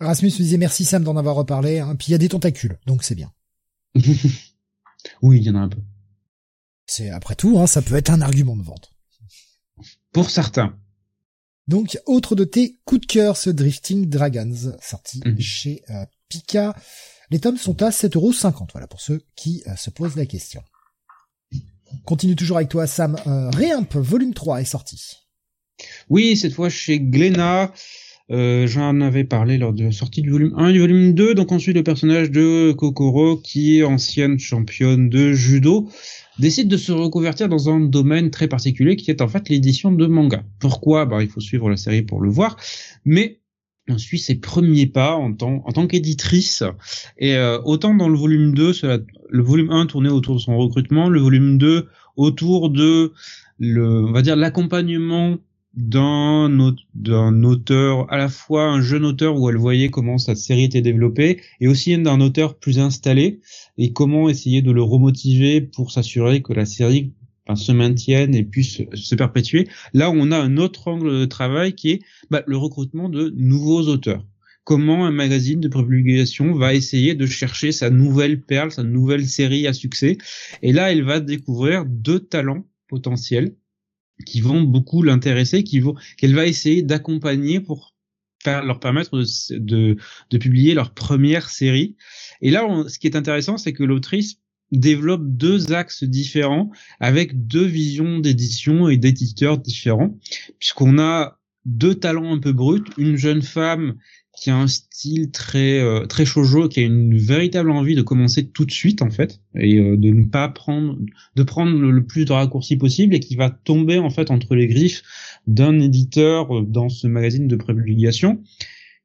Rasmus 0.00 0.32
disait 0.32 0.58
merci 0.58 0.84
Sam 0.84 1.02
d'en 1.02 1.16
avoir 1.16 1.34
reparlé, 1.34 1.78
hein. 1.78 1.96
puis 1.96 2.08
il 2.08 2.12
y 2.12 2.14
a 2.14 2.18
des 2.18 2.28
tentacules, 2.28 2.78
donc 2.86 3.04
c'est 3.04 3.14
bien. 3.14 3.32
oui, 5.22 5.38
il 5.38 5.42
y 5.42 5.48
en 5.48 5.54
a 5.54 5.60
un 5.60 5.68
peu. 5.70 5.80
C'est 6.84 7.08
après 7.08 7.36
tout, 7.36 7.58
hein, 7.58 7.66
ça 7.66 7.80
peut 7.80 7.94
être 7.94 8.10
un 8.10 8.20
argument 8.20 8.56
de 8.56 8.62
vente. 8.62 8.92
Pour 10.12 10.28
certains. 10.28 10.76
Donc, 11.68 11.98
autre 12.04 12.34
de 12.34 12.44
tes 12.44 12.80
coups 12.84 13.00
de 13.00 13.06
cœur, 13.06 13.38
ce 13.38 13.48
Drifting 13.48 14.10
Dragons, 14.10 14.74
sorti 14.82 15.22
mhm. 15.24 15.40
chez 15.40 15.82
euh, 15.88 16.04
Pika. 16.28 16.74
Les 17.30 17.38
tomes 17.38 17.56
sont 17.56 17.82
à 17.82 17.90
7,50€, 17.90 18.68
voilà, 18.72 18.88
pour 18.88 19.00
ceux 19.00 19.22
qui 19.36 19.62
euh, 19.66 19.76
se 19.76 19.90
posent 19.90 20.16
la 20.16 20.26
question. 20.26 20.62
Continue 22.04 22.36
toujours 22.36 22.56
avec 22.56 22.68
toi, 22.68 22.86
Sam. 22.86 23.16
Euh, 23.26 23.50
Réimp, 23.50 23.94
volume 23.94 24.34
3 24.34 24.60
est 24.60 24.64
sorti. 24.64 25.16
Oui, 26.08 26.36
cette 26.36 26.52
fois 26.52 26.68
chez 26.68 27.00
Glénat. 27.00 27.72
Euh, 28.30 28.68
J'en 28.68 29.00
avais 29.00 29.24
parlé 29.24 29.58
lors 29.58 29.72
de 29.72 29.84
la 29.84 29.92
sortie 29.92 30.22
du 30.22 30.30
volume 30.30 30.54
1 30.56 30.68
et 30.68 30.72
du 30.72 30.80
volume 30.80 31.14
2. 31.14 31.34
Donc 31.34 31.50
ensuite, 31.50 31.74
le 31.74 31.82
personnage 31.82 32.30
de 32.30 32.72
Kokoro, 32.72 33.36
qui 33.36 33.78
est 33.78 33.82
ancienne 33.82 34.38
championne 34.38 35.08
de 35.08 35.32
judo, 35.32 35.88
décide 36.38 36.68
de 36.68 36.76
se 36.76 36.92
reconvertir 36.92 37.48
dans 37.48 37.68
un 37.68 37.80
domaine 37.80 38.30
très 38.30 38.46
particulier 38.46 38.94
qui 38.94 39.10
est 39.10 39.20
en 39.20 39.28
fait 39.28 39.48
l'édition 39.48 39.90
de 39.90 40.06
manga. 40.06 40.44
Pourquoi? 40.60 41.06
Bah, 41.06 41.22
Il 41.22 41.28
faut 41.28 41.40
suivre 41.40 41.68
la 41.68 41.76
série 41.76 42.02
pour 42.02 42.20
le 42.20 42.30
voir. 42.30 42.56
Mais 43.04 43.39
on 43.90 43.98
suit 43.98 44.18
ses 44.18 44.36
premiers 44.36 44.86
pas 44.86 45.16
en 45.16 45.32
tant, 45.32 45.86
qu'éditrice. 45.86 46.62
Et 47.18 47.34
euh, 47.34 47.60
autant 47.64 47.94
dans 47.94 48.08
le 48.08 48.16
volume 48.16 48.54
2, 48.54 48.72
le 49.28 49.42
volume 49.42 49.70
1 49.70 49.86
tournait 49.86 50.10
autour 50.10 50.36
de 50.36 50.40
son 50.40 50.56
recrutement, 50.56 51.08
le 51.08 51.20
volume 51.20 51.58
2 51.58 51.88
autour 52.16 52.70
de 52.70 53.12
le, 53.58 54.06
on 54.06 54.12
va 54.12 54.22
dire 54.22 54.36
l'accompagnement 54.36 55.36
d'un 55.74 56.74
d'un 56.94 57.44
auteur 57.44 58.12
à 58.12 58.16
la 58.16 58.28
fois 58.28 58.64
un 58.64 58.82
jeune 58.82 59.04
auteur 59.04 59.38
où 59.38 59.48
elle 59.48 59.56
voyait 59.56 59.88
comment 59.88 60.18
sa 60.18 60.34
série 60.34 60.64
était 60.64 60.82
développée 60.82 61.40
et 61.60 61.68
aussi 61.68 61.96
d'un 61.96 62.20
auteur 62.20 62.58
plus 62.58 62.80
installé 62.80 63.40
et 63.78 63.92
comment 63.92 64.28
essayer 64.28 64.62
de 64.62 64.72
le 64.72 64.82
remotiver 64.82 65.60
pour 65.60 65.92
s'assurer 65.92 66.42
que 66.42 66.52
la 66.52 66.66
série 66.66 67.12
se 67.54 67.72
maintienne 67.72 68.34
et 68.34 68.44
puisse 68.44 68.82
se 68.94 69.14
perpétuer. 69.14 69.68
Là, 69.94 70.10
on 70.10 70.30
a 70.30 70.38
un 70.38 70.56
autre 70.56 70.88
angle 70.88 71.20
de 71.20 71.24
travail 71.24 71.74
qui 71.74 71.90
est 71.90 72.00
bah, 72.30 72.42
le 72.46 72.56
recrutement 72.56 73.08
de 73.08 73.32
nouveaux 73.36 73.82
auteurs. 73.88 74.26
Comment 74.64 75.06
un 75.06 75.10
magazine 75.10 75.60
de 75.60 75.68
publication 75.68 76.52
va 76.54 76.74
essayer 76.74 77.14
de 77.14 77.26
chercher 77.26 77.72
sa 77.72 77.90
nouvelle 77.90 78.40
perle, 78.40 78.70
sa 78.70 78.82
nouvelle 78.82 79.26
série 79.26 79.66
à 79.66 79.72
succès? 79.72 80.18
Et 80.62 80.72
là, 80.72 80.92
elle 80.92 81.02
va 81.02 81.18
découvrir 81.18 81.84
deux 81.86 82.20
talents 82.20 82.66
potentiels 82.88 83.54
qui 84.26 84.40
vont 84.40 84.62
beaucoup 84.62 85.02
l'intéresser, 85.02 85.64
qui 85.64 85.80
vont, 85.80 85.94
qu'elle 86.18 86.34
va 86.34 86.46
essayer 86.46 86.82
d'accompagner 86.82 87.60
pour 87.60 87.94
leur 88.46 88.80
permettre 88.80 89.18
de, 89.50 89.96
de, 90.30 90.38
publier 90.38 90.74
leur 90.74 90.94
première 90.94 91.50
série. 91.50 91.96
Et 92.40 92.50
là, 92.50 92.66
ce 92.88 92.98
qui 92.98 93.06
est 93.06 93.16
intéressant, 93.16 93.58
c'est 93.58 93.72
que 93.72 93.84
l'autrice 93.84 94.40
développe 94.78 95.22
deux 95.24 95.72
axes 95.72 96.04
différents 96.04 96.70
avec 97.00 97.46
deux 97.46 97.64
visions 97.64 98.18
d'édition 98.18 98.88
et 98.88 98.96
d'éditeurs 98.96 99.58
différents, 99.58 100.16
puisqu'on 100.58 100.98
a 100.98 101.38
deux 101.66 101.94
talents 101.94 102.34
un 102.34 102.38
peu 102.38 102.52
bruts, 102.52 102.84
une 102.96 103.16
jeune 103.16 103.42
femme 103.42 103.96
qui 104.34 104.48
a 104.48 104.56
un 104.56 104.68
style 104.68 105.30
très 105.30 105.80
euh, 105.80 106.06
très 106.06 106.24
shoujo, 106.24 106.68
qui 106.68 106.80
a 106.80 106.84
une 106.84 107.16
véritable 107.16 107.70
envie 107.70 107.94
de 107.94 108.00
commencer 108.00 108.48
tout 108.48 108.64
de 108.64 108.70
suite 108.70 109.02
en 109.02 109.10
fait 109.10 109.40
et 109.54 109.78
euh, 109.78 109.96
de 109.96 110.08
ne 110.08 110.24
pas 110.24 110.48
prendre 110.48 110.96
de 111.36 111.42
prendre 111.42 111.78
le 111.78 112.06
plus 112.06 112.24
de 112.24 112.32
raccourcis 112.32 112.76
possible 112.76 113.14
et 113.14 113.20
qui 113.20 113.36
va 113.36 113.50
tomber 113.50 113.98
en 113.98 114.08
fait 114.08 114.30
entre 114.30 114.54
les 114.54 114.66
griffes 114.66 115.02
d'un 115.46 115.78
éditeur 115.78 116.56
euh, 116.56 116.62
dans 116.62 116.88
ce 116.88 117.06
magazine 117.06 117.48
de 117.48 117.56
prépublication 117.56 118.42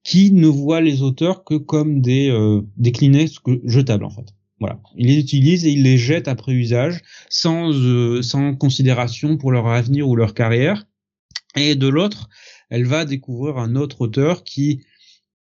qui 0.05 0.31
ne 0.31 0.47
voit 0.47 0.81
les 0.81 1.01
auteurs 1.01 1.43
que 1.43 1.55
comme 1.55 1.99
des 1.99 2.29
euh, 2.29 2.61
des 2.77 2.93
jetables 3.65 4.05
en 4.05 4.09
fait. 4.11 4.33
Voilà, 4.59 4.79
il 4.95 5.07
les 5.07 5.19
utilise 5.19 5.65
et 5.65 5.71
il 5.71 5.83
les 5.83 5.97
jette 5.97 6.27
après 6.27 6.53
usage 6.53 7.01
sans 7.29 7.73
sans 8.21 8.55
considération 8.55 9.37
pour 9.37 9.51
leur 9.51 9.67
avenir 9.67 10.07
ou 10.07 10.15
leur 10.15 10.33
carrière. 10.33 10.85
Et 11.55 11.75
de 11.75 11.87
l'autre, 11.87 12.29
elle 12.69 12.85
va 12.85 13.05
découvrir 13.05 13.57
un 13.57 13.75
autre 13.75 14.01
auteur 14.01 14.43
qui 14.43 14.81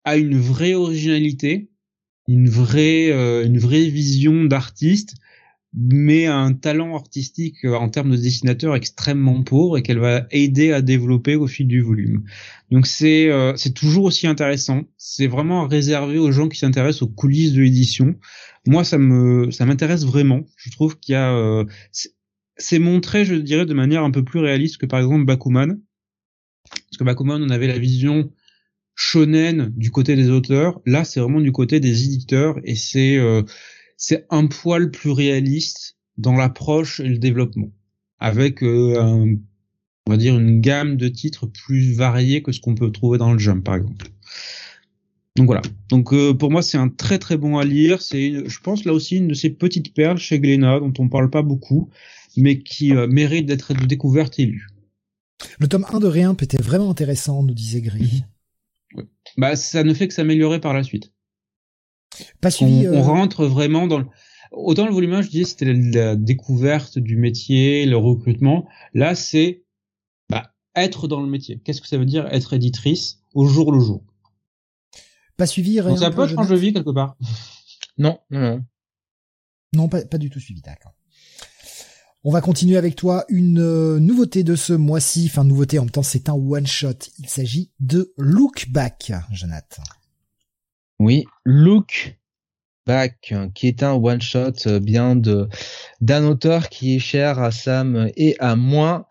a 0.04 0.16
une 0.16 0.38
vraie 0.38 0.74
originalité, 0.74 1.68
une 2.28 2.48
vraie, 2.48 3.10
euh, 3.10 3.44
une 3.44 3.58
vraie 3.58 3.88
vision 3.88 4.44
d'artiste, 4.44 5.16
mais 5.74 6.26
un 6.26 6.54
talent 6.54 6.94
artistique 6.94 7.64
euh, 7.64 7.74
en 7.74 7.88
termes 7.88 8.10
de 8.12 8.16
dessinateur 8.16 8.76
extrêmement 8.76 9.42
pauvre 9.42 9.78
et 9.78 9.82
qu'elle 9.82 9.98
va 9.98 10.26
aider 10.30 10.72
à 10.72 10.80
développer 10.80 11.34
au 11.34 11.46
fil 11.46 11.66
du 11.66 11.82
volume. 11.82 12.24
Donc 12.70 12.86
c'est 12.86 13.30
euh, 13.30 13.54
c'est 13.56 13.74
toujours 13.74 14.04
aussi 14.04 14.26
intéressant. 14.26 14.82
C'est 14.96 15.26
vraiment 15.26 15.66
réservé 15.66 16.18
aux 16.18 16.32
gens 16.32 16.48
qui 16.48 16.58
s'intéressent 16.58 17.02
aux 17.02 17.08
coulisses 17.08 17.52
de 17.52 17.62
l'édition. 17.62 18.14
Moi 18.66 18.84
ça 18.84 18.98
me 18.98 19.50
ça 19.50 19.66
m'intéresse 19.66 20.04
vraiment. 20.04 20.42
Je 20.56 20.70
trouve 20.70 20.98
qu'il 20.98 21.12
y 21.12 21.16
a 21.16 21.64
c'est 22.56 22.78
montré, 22.78 23.24
je 23.24 23.34
dirais, 23.34 23.66
de 23.66 23.74
manière 23.74 24.02
un 24.02 24.10
peu 24.10 24.24
plus 24.24 24.40
réaliste 24.40 24.78
que 24.78 24.86
par 24.86 25.00
exemple 25.00 25.24
Bakuman. 25.24 25.78
Parce 26.70 26.98
que 26.98 27.04
Bakuman, 27.04 27.42
on 27.42 27.50
avait 27.50 27.66
la 27.66 27.78
vision 27.78 28.32
shonen 28.94 29.72
du 29.76 29.90
côté 29.90 30.16
des 30.16 30.30
auteurs. 30.30 30.80
Là, 30.86 31.04
c'est 31.04 31.20
vraiment 31.20 31.40
du 31.40 31.52
côté 31.52 31.80
des 31.80 32.04
éditeurs 32.04 32.58
et 32.64 32.74
c'est 32.74 33.18
euh, 33.18 33.42
c'est 33.96 34.26
un 34.30 34.46
poil 34.46 34.90
plus 34.90 35.10
réaliste 35.10 35.96
dans 36.18 36.34
l'approche 36.34 37.00
et 37.00 37.08
le 37.08 37.18
développement, 37.18 37.70
avec 38.18 38.62
euh, 38.62 39.36
on 40.06 40.10
va 40.10 40.16
dire 40.16 40.38
une 40.38 40.60
gamme 40.60 40.96
de 40.96 41.08
titres 41.08 41.46
plus 41.46 41.94
variée 41.94 42.42
que 42.42 42.52
ce 42.52 42.60
qu'on 42.60 42.74
peut 42.74 42.90
trouver 42.90 43.18
dans 43.18 43.32
le 43.32 43.38
Jump, 43.38 43.64
par 43.64 43.76
exemple. 43.76 44.06
Donc 45.36 45.46
voilà. 45.46 45.62
Donc 45.88 46.12
euh, 46.12 46.34
pour 46.34 46.50
moi, 46.50 46.62
c'est 46.62 46.78
un 46.78 46.88
très 46.88 47.18
très 47.18 47.36
bon 47.36 47.58
à 47.58 47.64
lire. 47.64 48.02
C'est, 48.02 48.48
je 48.48 48.60
pense 48.60 48.84
là 48.84 48.92
aussi 48.92 49.16
une 49.16 49.28
de 49.28 49.34
ces 49.34 49.50
petites 49.50 49.94
perles 49.94 50.18
chez 50.18 50.40
Glénat 50.40 50.80
dont 50.80 50.92
on 50.98 51.08
parle 51.08 51.30
pas 51.30 51.42
beaucoup, 51.42 51.90
mais 52.36 52.58
qui 52.58 52.92
mérite 52.92 53.46
d'être 53.46 53.74
découverte 53.74 54.38
et 54.38 54.46
lue. 54.46 54.66
Le 55.58 55.68
tome 55.68 55.86
1 55.90 56.00
de 56.00 56.06
Rien 56.06 56.34
était 56.34 56.60
vraiment 56.60 56.90
intéressant, 56.90 57.42
nous 57.42 57.54
disait 57.54 57.80
Gris. 57.80 58.24
Bah, 59.36 59.56
ça 59.56 59.84
ne 59.84 59.92
fait 59.92 60.08
que 60.08 60.14
s'améliorer 60.14 60.60
par 60.60 60.72
la 60.72 60.82
suite. 60.82 61.12
Pas 62.40 62.50
suivi, 62.50 62.88
on, 62.88 62.92
on, 62.92 62.96
euh, 62.96 63.02
rentre 63.02 63.46
vraiment 63.46 63.86
dans 63.86 63.98
le... 63.98 64.06
Autant 64.52 64.86
le 64.86 64.92
volume 64.92 65.12
1, 65.12 65.22
je 65.22 65.28
disais, 65.28 65.44
c'était 65.44 65.72
la, 65.74 66.16
découverte 66.16 66.98
du 66.98 67.16
métier, 67.16 67.84
le 67.84 67.96
recrutement. 67.96 68.66
Là, 68.94 69.14
c'est 69.14 69.64
bah, 70.30 70.54
être 70.74 71.08
dans 71.08 71.20
le 71.20 71.28
métier. 71.28 71.60
Qu'est-ce 71.62 71.82
que 71.82 71.88
ça 71.88 71.98
veut 71.98 72.06
dire 72.06 72.26
être 72.32 72.54
éditrice 72.54 73.20
au 73.34 73.46
jour 73.46 73.72
le 73.72 73.80
jour? 73.80 74.02
Pas 75.36 75.46
suivi, 75.46 75.80
rien. 75.80 75.90
Donc, 75.90 75.98
ça 75.98 76.10
peut 76.10 76.26
changer 76.26 76.54
de 76.54 76.58
vie 76.58 76.72
quelque 76.72 76.92
part. 76.92 77.16
Non, 77.98 78.18
non, 78.28 78.40
non. 78.40 78.64
Non, 79.72 79.88
pas, 79.88 80.04
pas 80.04 80.18
du 80.18 80.28
tout 80.28 80.38
suivi, 80.38 80.60
d'accord. 80.60 80.92
On 82.24 82.30
va 82.32 82.40
continuer 82.40 82.76
avec 82.76 82.96
toi 82.96 83.24
une 83.28 83.60
euh, 83.60 84.00
nouveauté 84.00 84.42
de 84.42 84.56
ce 84.56 84.72
mois-ci. 84.72 85.28
Enfin, 85.30 85.44
nouveauté 85.44 85.78
en 85.78 85.84
même 85.84 85.90
temps, 85.90 86.02
c'est 86.02 86.28
un 86.28 86.34
one-shot. 86.34 86.98
Il 87.20 87.28
s'agit 87.28 87.70
de 87.78 88.12
Look 88.18 88.68
Back, 88.68 89.12
Jonathan. 89.30 89.84
Oui, 90.98 91.24
Look 91.44 92.18
Back, 92.84 93.32
qui 93.54 93.68
est 93.68 93.84
un 93.84 93.92
one-shot 93.92 94.66
euh, 94.66 94.80
bien 94.80 95.14
de 95.14 95.48
d'un 96.00 96.24
auteur 96.24 96.68
qui 96.68 96.96
est 96.96 96.98
cher 96.98 97.38
à 97.38 97.52
Sam 97.52 98.10
et 98.16 98.34
à 98.40 98.56
moi. 98.56 99.08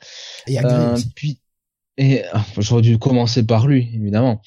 Et 0.47 0.57
à 0.57 0.65
euh, 0.65 0.97
Puis, 1.15 1.39
et 1.98 2.24
j'aurais 2.57 2.82
dû 2.82 2.99
commencer 2.99 3.45
par 3.45 3.67
lui, 3.67 3.90
évidemment, 3.93 4.41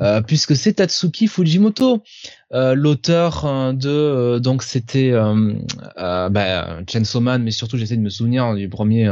euh, 0.00 0.20
puisque 0.22 0.54
c'est 0.54 0.74
Tatsuki 0.74 1.26
Fujimoto, 1.26 2.02
euh, 2.52 2.74
l'auteur 2.74 3.44
euh, 3.44 3.72
de 3.72 3.88
euh, 3.88 4.38
donc 4.38 4.62
c'était 4.62 5.10
bah, 5.10 6.78
Chainsaw 6.88 7.20
Man, 7.20 7.42
mais 7.42 7.50
surtout 7.50 7.76
j'essaie 7.76 7.96
de 7.96 8.02
me 8.02 8.10
souvenir 8.10 8.54
du 8.54 8.68
premier 8.68 9.10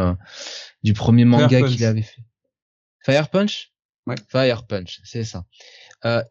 du 0.85 0.93
premier 0.93 1.25
manga 1.25 1.63
qu'il 1.63 1.85
avait 1.85 2.03
fait. 2.03 2.23
Fire 3.05 3.29
Punch? 3.29 3.73
Ouais. 4.07 4.17
Fire 4.29 4.67
Punch, 4.67 5.01
c'est 5.05 5.25
ça. 5.25 5.45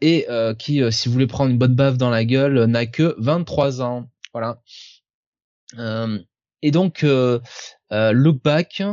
et 0.02 0.28
qui, 0.58 0.82
si 0.92 1.08
vous 1.10 1.14
voulez 1.14 1.28
prendre 1.28 1.52
une 1.52 1.58
bonne 1.58 1.76
baffe 1.76 1.98
dans 1.98 2.10
la 2.10 2.24
gueule, 2.24 2.66
n'a 2.66 2.86
que 2.86 3.16
23 3.18 3.82
ans. 3.82 4.10
Voilà. 4.34 4.62
et 6.62 6.72
donc, 6.72 7.06
Look 7.92 8.44
Back, 8.44 8.84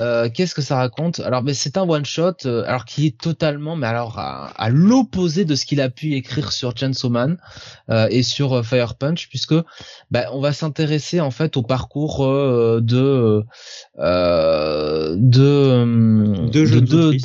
euh, 0.00 0.28
qu'est-ce 0.28 0.56
que 0.56 0.62
ça 0.62 0.76
raconte? 0.76 1.20
Alors, 1.20 1.42
ben, 1.42 1.54
c'est 1.54 1.76
un 1.76 1.88
one 1.88 2.04
shot, 2.04 2.46
euh, 2.46 2.64
alors 2.66 2.84
qui 2.84 3.06
est 3.06 3.16
totalement, 3.16 3.76
mais 3.76 3.86
alors 3.86 4.18
à, 4.18 4.68
l'opposé 4.68 5.44
de 5.44 5.54
ce 5.54 5.64
qu'il 5.64 5.80
a 5.80 5.88
pu 5.88 6.14
écrire 6.14 6.50
sur 6.50 6.76
Chainsaw 6.76 7.10
Man 7.10 7.38
euh, 7.90 8.08
et 8.10 8.24
sur 8.24 8.64
Fire 8.66 8.96
Punch, 8.96 9.28
puisque 9.28 9.54
ben, 10.10 10.26
on 10.32 10.40
va 10.40 10.52
s'intéresser 10.52 11.20
en 11.20 11.30
fait 11.30 11.56
au 11.56 11.62
parcours 11.62 12.26
de 12.26 13.44
de 13.96 15.14
deux 16.50 16.80
de, 16.80 17.16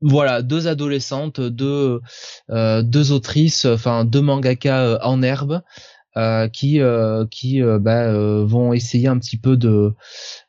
voilà 0.00 0.42
deux 0.42 0.68
adolescentes, 0.68 1.40
deux 1.40 2.00
deux 2.48 3.12
autrices, 3.12 3.64
enfin 3.64 4.04
deux 4.04 4.20
mangaka 4.22 5.00
en 5.02 5.20
herbe. 5.22 5.62
Euh, 6.16 6.48
qui 6.48 6.80
euh, 6.80 7.26
qui 7.30 7.62
euh, 7.62 7.78
bah, 7.78 8.10
vont 8.42 8.72
essayer 8.72 9.06
un 9.06 9.18
petit 9.18 9.36
peu 9.36 9.58
de 9.58 9.92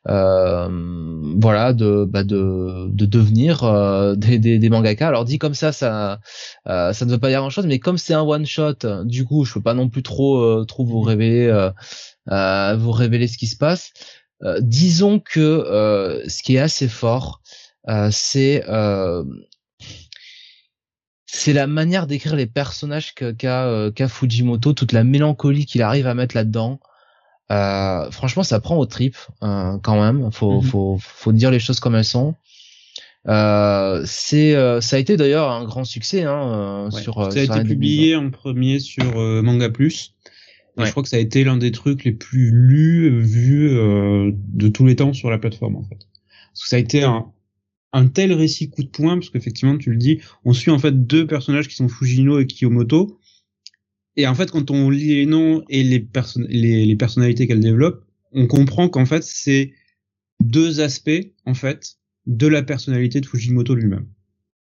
voilà 0.06 1.74
de 1.74 2.06
bah, 2.08 2.24
de 2.24 2.88
de 2.88 3.04
devenir 3.04 4.14
des, 4.16 4.38
des, 4.38 4.58
des 4.58 4.70
mangaka. 4.70 5.08
Alors 5.08 5.26
dit 5.26 5.38
comme 5.38 5.52
ça, 5.52 5.72
ça 5.72 6.20
ça 6.64 7.04
ne 7.04 7.10
veut 7.10 7.18
pas 7.18 7.28
dire 7.28 7.40
grand 7.40 7.50
chose, 7.50 7.66
mais 7.66 7.78
comme 7.78 7.98
c'est 7.98 8.14
un 8.14 8.22
one 8.22 8.46
shot, 8.46 8.76
du 9.04 9.26
coup, 9.26 9.44
je 9.44 9.52
peux 9.54 9.62
pas 9.62 9.74
non 9.74 9.90
plus 9.90 10.02
trop 10.02 10.64
trop 10.64 10.86
vous 10.86 11.02
révéler 11.02 11.70
vous 12.26 12.92
révéler 12.92 13.28
ce 13.28 13.36
qui 13.36 13.46
se 13.46 13.56
passe. 13.56 13.92
disons 14.60 15.20
que 15.20 16.24
ce 16.28 16.42
qui 16.42 16.56
est 16.56 16.60
assez 16.60 16.88
fort, 16.88 17.42
c'est 18.10 18.64
c'est 21.30 21.52
la 21.52 21.66
manière 21.66 22.06
d'écrire 22.06 22.34
les 22.34 22.46
personnages 22.46 23.14
qu'a 23.14 23.66
euh, 23.66 24.08
Fujimoto, 24.08 24.72
toute 24.72 24.92
la 24.92 25.04
mélancolie 25.04 25.66
qu'il 25.66 25.82
arrive 25.82 26.06
à 26.06 26.14
mettre 26.14 26.34
là-dedans. 26.34 26.80
Euh, 27.52 28.10
franchement, 28.10 28.42
ça 28.42 28.60
prend 28.60 28.78
aux 28.78 28.86
tripes 28.86 29.18
euh, 29.42 29.76
quand 29.82 30.00
même. 30.00 30.32
Faut, 30.32 30.60
mm-hmm. 30.60 30.64
faut, 30.64 30.98
faut 31.00 31.32
dire 31.32 31.50
les 31.50 31.60
choses 31.60 31.80
comme 31.80 31.94
elles 31.94 32.04
sont. 32.06 32.34
Euh, 33.28 34.02
c'est, 34.06 34.54
euh, 34.54 34.80
ça 34.80 34.96
a 34.96 34.98
été 34.98 35.18
d'ailleurs 35.18 35.50
un 35.50 35.64
grand 35.64 35.84
succès 35.84 36.22
hein, 36.22 36.88
sur. 36.92 37.30
Ça 37.30 37.40
a 37.40 37.42
été 37.42 37.62
publié 37.62 38.16
en 38.16 38.30
premier 38.30 38.78
sur 38.78 39.14
Manga 39.42 39.68
Plus. 39.68 40.14
Et 40.80 40.86
je 40.86 40.90
crois 40.92 41.02
que 41.02 41.08
ça 41.10 41.16
a 41.16 41.20
été 41.20 41.44
l'un 41.44 41.56
des 41.58 41.72
trucs 41.72 42.04
les 42.04 42.12
plus 42.12 42.52
lus, 42.52 43.20
vus 43.20 43.68
de 43.74 44.68
tous 44.68 44.86
les 44.86 44.96
temps 44.96 45.12
sur 45.12 45.28
la 45.28 45.36
plateforme 45.36 45.76
en 45.76 45.82
fait. 45.82 45.98
Parce 46.52 46.62
que 46.62 46.68
ça 46.68 46.76
a 46.76 46.78
été 46.78 47.02
un, 47.02 47.26
un 47.92 48.08
tel 48.08 48.32
récit 48.32 48.70
coup 48.70 48.82
de 48.82 48.88
poing, 48.88 49.16
parce 49.16 49.30
qu'effectivement, 49.30 49.76
tu 49.78 49.90
le 49.90 49.96
dis, 49.96 50.20
on 50.44 50.52
suit 50.52 50.70
en 50.70 50.78
fait 50.78 51.06
deux 51.06 51.26
personnages 51.26 51.68
qui 51.68 51.74
sont 51.74 51.88
Fujino 51.88 52.38
et 52.38 52.46
Kiyomoto. 52.46 53.18
Et 54.16 54.26
en 54.26 54.34
fait, 54.34 54.50
quand 54.50 54.70
on 54.70 54.90
lit 54.90 55.14
les 55.14 55.26
noms 55.26 55.64
et 55.68 55.82
les, 55.82 56.06
les, 56.86 56.96
personnalités 56.96 57.46
qu'elle 57.46 57.60
développe, 57.60 58.04
on 58.32 58.46
comprend 58.46 58.88
qu'en 58.88 59.06
fait, 59.06 59.22
c'est 59.22 59.72
deux 60.40 60.80
aspects, 60.80 61.32
en 61.46 61.54
fait, 61.54 61.98
de 62.26 62.46
la 62.46 62.62
personnalité 62.62 63.20
de 63.20 63.26
Fujimoto 63.26 63.74
lui-même. 63.74 64.08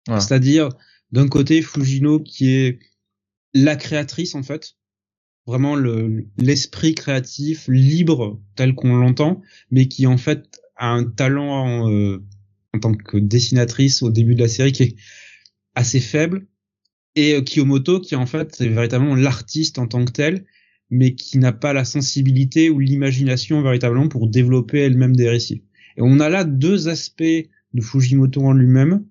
C'est-à-dire, 0.07 0.69
d'un 1.11 1.27
côté, 1.27 1.61
Fujino 1.61 2.19
qui 2.19 2.49
est 2.49 2.79
la 3.53 3.75
créatrice, 3.75 4.35
en 4.35 4.43
fait, 4.43 4.75
vraiment 5.49 5.75
le 5.75 6.27
l'esprit 6.37 6.93
créatif 6.93 7.67
libre 7.67 8.39
tel 8.55 8.75
qu'on 8.75 8.95
l'entend, 8.95 9.41
mais 9.71 9.87
qui 9.87 10.05
en 10.05 10.17
fait 10.17 10.61
a 10.75 10.89
un 10.89 11.05
talent 11.05 11.89
euh, 11.89 12.23
en 12.73 12.79
tant 12.79 12.93
que 12.93 13.17
dessinatrice 13.17 14.01
au 14.03 14.09
début 14.09 14.35
de 14.35 14.41
la 14.41 14.47
série 14.47 14.71
qui 14.71 14.83
est 14.83 14.95
assez 15.75 15.99
faible 15.99 16.47
et 17.15 17.33
euh, 17.33 17.41
Kiyomoto 17.41 17.99
qui 17.99 18.15
en 18.15 18.25
fait 18.25 18.59
est 18.61 18.69
véritablement 18.69 19.15
l'artiste 19.15 19.79
en 19.79 19.87
tant 19.87 20.05
que 20.05 20.11
tel 20.11 20.45
mais 20.89 21.15
qui 21.15 21.37
n'a 21.37 21.51
pas 21.51 21.73
la 21.73 21.85
sensibilité 21.85 22.69
ou 22.69 22.79
l'imagination 22.79 23.61
véritablement 23.61 24.07
pour 24.07 24.27
développer 24.27 24.79
elle-même 24.79 25.15
des 25.15 25.29
récits. 25.29 25.63
Et 25.97 26.01
on 26.01 26.19
a 26.19 26.29
là 26.29 26.43
deux 26.43 26.87
aspects 26.87 27.23
de 27.73 27.81
Fujimoto 27.81 28.41
en 28.41 28.53
lui-même. 28.53 29.05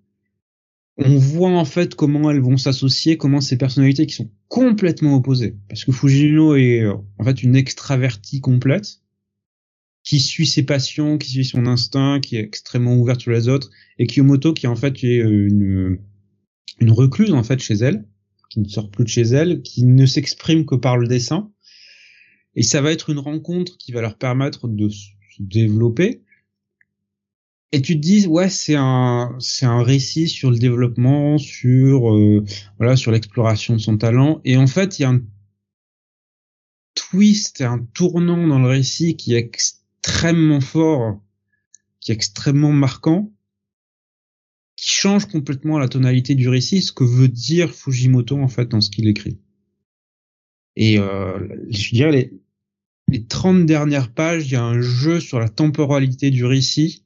On 0.97 1.17
voit 1.17 1.51
en 1.51 1.65
fait 1.65 1.95
comment 1.95 2.31
elles 2.31 2.41
vont 2.41 2.57
s'associer, 2.57 3.17
comment 3.17 3.41
ces 3.41 3.57
personnalités 3.57 4.07
qui 4.07 4.15
sont 4.15 4.31
complètement 4.49 5.15
opposées. 5.15 5.57
Parce 5.69 5.85
que 5.85 5.93
Fujino 5.93 6.57
est 6.57 6.81
euh, 6.81 6.95
en 7.19 7.25
fait 7.25 7.43
une 7.43 7.55
extravertie 7.55 8.41
complète, 8.41 9.01
qui 10.09 10.21
suit 10.21 10.47
ses 10.47 10.63
passions, 10.63 11.19
qui 11.19 11.29
suit 11.29 11.45
son 11.45 11.67
instinct, 11.67 12.21
qui 12.21 12.37
est 12.37 12.41
extrêmement 12.41 12.97
ouvert 12.97 13.21
sur 13.21 13.31
les 13.31 13.47
autres, 13.47 13.69
et 13.99 14.07
Kiyomoto 14.07 14.55
qui 14.55 14.67
en 14.67 14.75
fait 14.75 15.05
est 15.05 15.19
euh, 15.19 15.49
une 15.49 15.99
une 16.81 16.93
recluse 16.93 17.35
en 17.35 17.43
fait 17.43 17.59
chez 17.59 17.75
elle, 17.75 18.09
qui 18.49 18.61
ne 18.61 18.69
sort 18.69 18.91
plus 18.91 19.05
de 19.05 19.11
chez 19.11 19.21
elle, 19.21 19.61
qui 19.61 19.85
ne 19.85 20.07
s'exprime 20.07 20.65
que 20.65 20.77
par 20.77 20.97
le 20.97 21.09
dessin. 21.09 21.53
Et 22.55 22.63
ça 22.63 22.81
va 22.81 22.91
être 22.91 23.11
une 23.11 23.19
rencontre 23.19 23.77
qui 23.77 23.93
va 23.93 24.01
leur 24.01 24.17
permettre 24.17 24.67
de 24.67 24.89
se 24.89 25.11
développer. 25.41 26.23
Et 27.73 27.83
tu 27.83 27.97
te 27.97 28.01
dis 28.01 28.27
ouais 28.27 28.49
c'est 28.49 28.77
un 28.77 29.37
c'est 29.41 29.67
un 29.67 29.83
récit 29.83 30.27
sur 30.27 30.51
le 30.51 30.57
développement, 30.57 31.37
sur 31.37 32.15
euh, 32.15 32.47
voilà 32.79 32.97
sur 32.97 33.13
l'exploration 33.13 33.75
de 33.75 33.81
son 33.81 33.99
talent. 33.99 34.41
Et 34.47 34.57
en 34.57 34.69
fait 34.69 34.99
il 34.99 35.03
y 35.03 35.05
a 35.05 35.11
un 35.11 35.21
twist 36.95 37.61
un 37.61 37.87
tournant 37.93 38.47
dans 38.47 38.59
le 38.59 38.69
récit 38.69 39.15
qui 39.15 39.35
est 39.35 39.51
extrêmement 40.09 40.61
fort, 40.61 41.21
qui 42.01 42.13
est 42.13 42.15
extrêmement 42.15 42.73
marquant 42.73 43.31
qui 44.77 44.91
change 44.91 45.27
complètement 45.27 45.77
la 45.79 45.89
tonalité 45.89 46.37
du 46.37 46.49
récit, 46.49 46.83
ce 46.83 46.93
que 46.93 47.03
veut 47.03 47.27
dire 47.27 47.75
Fujimoto 47.75 48.39
en 48.41 48.47
fait 48.47 48.69
dans 48.69 48.81
ce 48.81 48.91
qu'il 48.91 49.09
écrit. 49.09 49.41
Et 50.77 51.01
euh, 51.01 51.49
je 51.69 51.91
dirais 51.91 52.13
les, 52.13 52.33
les 53.09 53.27
30 53.27 53.67
dernières 53.67 54.13
pages, 54.13 54.47
il 54.47 54.53
y 54.53 54.57
a 54.57 54.63
un 54.63 54.81
jeu 54.81 55.19
sur 55.19 55.41
la 55.41 55.49
temporalité 55.49 56.31
du 56.31 56.45
récit 56.45 57.05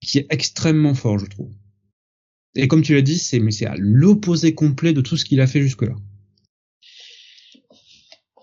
qui 0.00 0.16
est 0.16 0.26
extrêmement 0.30 0.94
fort, 0.94 1.18
je 1.18 1.26
trouve. 1.26 1.52
Et 2.54 2.68
comme 2.68 2.80
tu 2.80 2.94
l'as 2.94 3.02
dit, 3.02 3.18
c'est 3.18 3.38
mais 3.38 3.50
c'est 3.50 3.66
à 3.66 3.76
l'opposé 3.76 4.54
complet 4.54 4.94
de 4.94 5.02
tout 5.02 5.18
ce 5.18 5.26
qu'il 5.26 5.42
a 5.42 5.46
fait 5.46 5.60
jusque-là. 5.60 5.94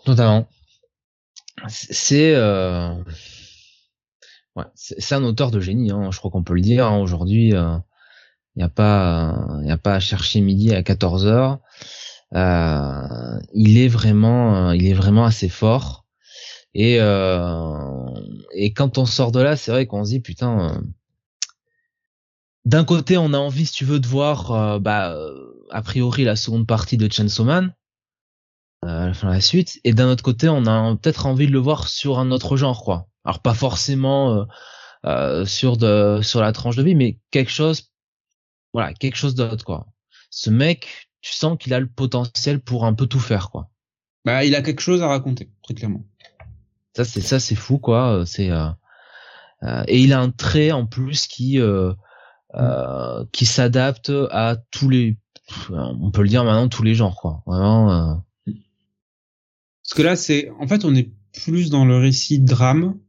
Totalement. 0.05 0.47
C'est 1.67 2.35
euh... 2.35 2.93
c'est 4.75 5.15
un 5.15 5.23
auteur 5.23 5.51
de 5.51 5.59
génie, 5.59 5.91
hein, 5.91 6.09
je 6.11 6.17
crois 6.17 6.31
qu'on 6.31 6.43
peut 6.43 6.53
le 6.53 6.61
dire 6.61 6.87
hein, 6.87 6.97
aujourd'hui. 6.97 7.55
Euh 7.55 7.77
il 8.55 8.59
n'y 8.59 8.65
a 9.71 9.77
pas, 9.77 9.95
à 9.95 9.99
chercher 9.99 10.41
midi 10.41 10.73
à 10.73 10.83
14 10.83 11.27
heures. 11.27 11.59
Euh, 12.35 13.39
il 13.53 13.77
est 13.77 13.87
vraiment, 13.87 14.71
il 14.71 14.85
est 14.85 14.93
vraiment 14.93 15.23
assez 15.23 15.49
fort. 15.49 16.05
Et 16.73 16.97
euh, 16.99 18.05
quand 18.75 18.97
on 18.97 19.05
sort 19.05 19.31
de 19.31 19.39
là, 19.39 19.55
c'est 19.55 19.71
vrai 19.71 19.87
qu'on 19.87 20.03
se 20.03 20.11
dit 20.11 20.19
putain. 20.19 20.69
Euh, 20.69 20.81
d'un 22.65 22.83
côté, 22.83 23.17
on 23.17 23.33
a 23.33 23.37
envie, 23.37 23.65
si 23.65 23.73
tu 23.73 23.85
veux, 23.85 23.99
de 23.99 24.07
voir, 24.07 24.51
euh, 24.51 24.79
bah, 24.79 25.17
a 25.71 25.81
priori, 25.81 26.23
la 26.25 26.35
seconde 26.35 26.67
partie 26.67 26.97
de 26.97 27.11
Chainsaw 27.11 27.45
Man, 27.45 27.73
euh, 28.85 29.09
enfin 29.09 29.29
la 29.29 29.41
suite. 29.41 29.79
Et 29.85 29.93
d'un 29.93 30.09
autre 30.09 30.23
côté, 30.23 30.49
on 30.49 30.65
a 30.67 30.95
peut-être 30.97 31.25
envie 31.25 31.47
de 31.47 31.51
le 31.51 31.59
voir 31.59 31.87
sur 31.87 32.19
un 32.19 32.31
autre 32.31 32.57
genre, 32.57 32.83
quoi. 32.83 33.08
Alors 33.25 33.41
pas 33.41 33.53
forcément 33.53 34.47
sur 35.45 35.77
de 35.77 36.19
sur 36.21 36.41
la 36.41 36.51
tranche 36.51 36.75
de 36.75 36.83
vie, 36.83 36.95
mais 36.95 37.19
quelque 37.31 37.51
chose 37.51 37.89
voilà, 38.73 38.93
quelque 38.93 39.15
chose 39.15 39.35
d'autre, 39.35 39.65
quoi. 39.65 39.87
Ce 40.29 40.49
mec, 40.49 41.09
tu 41.21 41.33
sens 41.33 41.57
qu'il 41.59 41.73
a 41.73 41.79
le 41.79 41.87
potentiel 41.87 42.59
pour 42.59 42.85
un 42.85 42.93
peu 42.93 43.07
tout 43.07 43.19
faire, 43.19 43.49
quoi. 43.49 43.69
Bah, 44.25 44.45
il 44.45 44.55
a 44.55 44.61
quelque 44.61 44.81
chose 44.81 45.01
à 45.01 45.07
raconter, 45.07 45.49
très 45.63 45.73
clairement. 45.73 46.05
Ça, 46.95 47.05
c'est 47.05 47.21
ça, 47.21 47.39
c'est 47.39 47.55
fou, 47.55 47.79
quoi. 47.79 48.23
C'est 48.25 48.51
euh, 48.51 48.69
euh, 49.63 49.83
et 49.87 49.99
il 49.99 50.13
a 50.13 50.19
un 50.19 50.29
trait 50.29 50.71
en 50.71 50.85
plus 50.85 51.27
qui 51.27 51.59
euh, 51.59 51.93
euh 52.55 53.25
qui 53.31 53.45
s'adapte 53.45 54.11
à 54.31 54.57
tous 54.71 54.89
les, 54.89 55.17
on 55.69 56.11
peut 56.11 56.21
le 56.21 56.29
dire 56.29 56.43
maintenant, 56.43 56.69
tous 56.69 56.83
les 56.83 56.95
genres, 56.95 57.15
quoi. 57.15 57.41
Vraiment. 57.45 57.91
Euh. 57.91 58.15
Parce 59.83 59.95
que 59.95 60.01
là, 60.03 60.15
c'est, 60.15 60.51
en 60.59 60.67
fait, 60.67 60.85
on 60.85 60.93
est 60.93 61.11
plus 61.43 61.71
dans 61.71 61.85
le 61.85 61.97
récit 61.97 62.39
drame, 62.39 62.99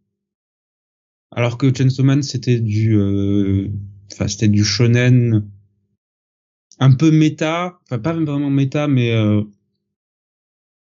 alors 1.33 1.59
que 1.59 1.73
Chainsaw 1.75 2.02
Man, 2.05 2.23
c'était 2.23 2.60
du 2.60 2.99
enfin 4.12 4.28
c'était 4.28 4.49
du 4.49 4.65
shonen 4.65 5.44
un 6.81 6.92
peu 6.92 7.10
méta, 7.10 7.78
enfin 7.84 7.99
pas 7.99 8.15
vraiment 8.15 8.50
méta, 8.50 8.89
mais 8.89 9.12
euh, 9.12 9.42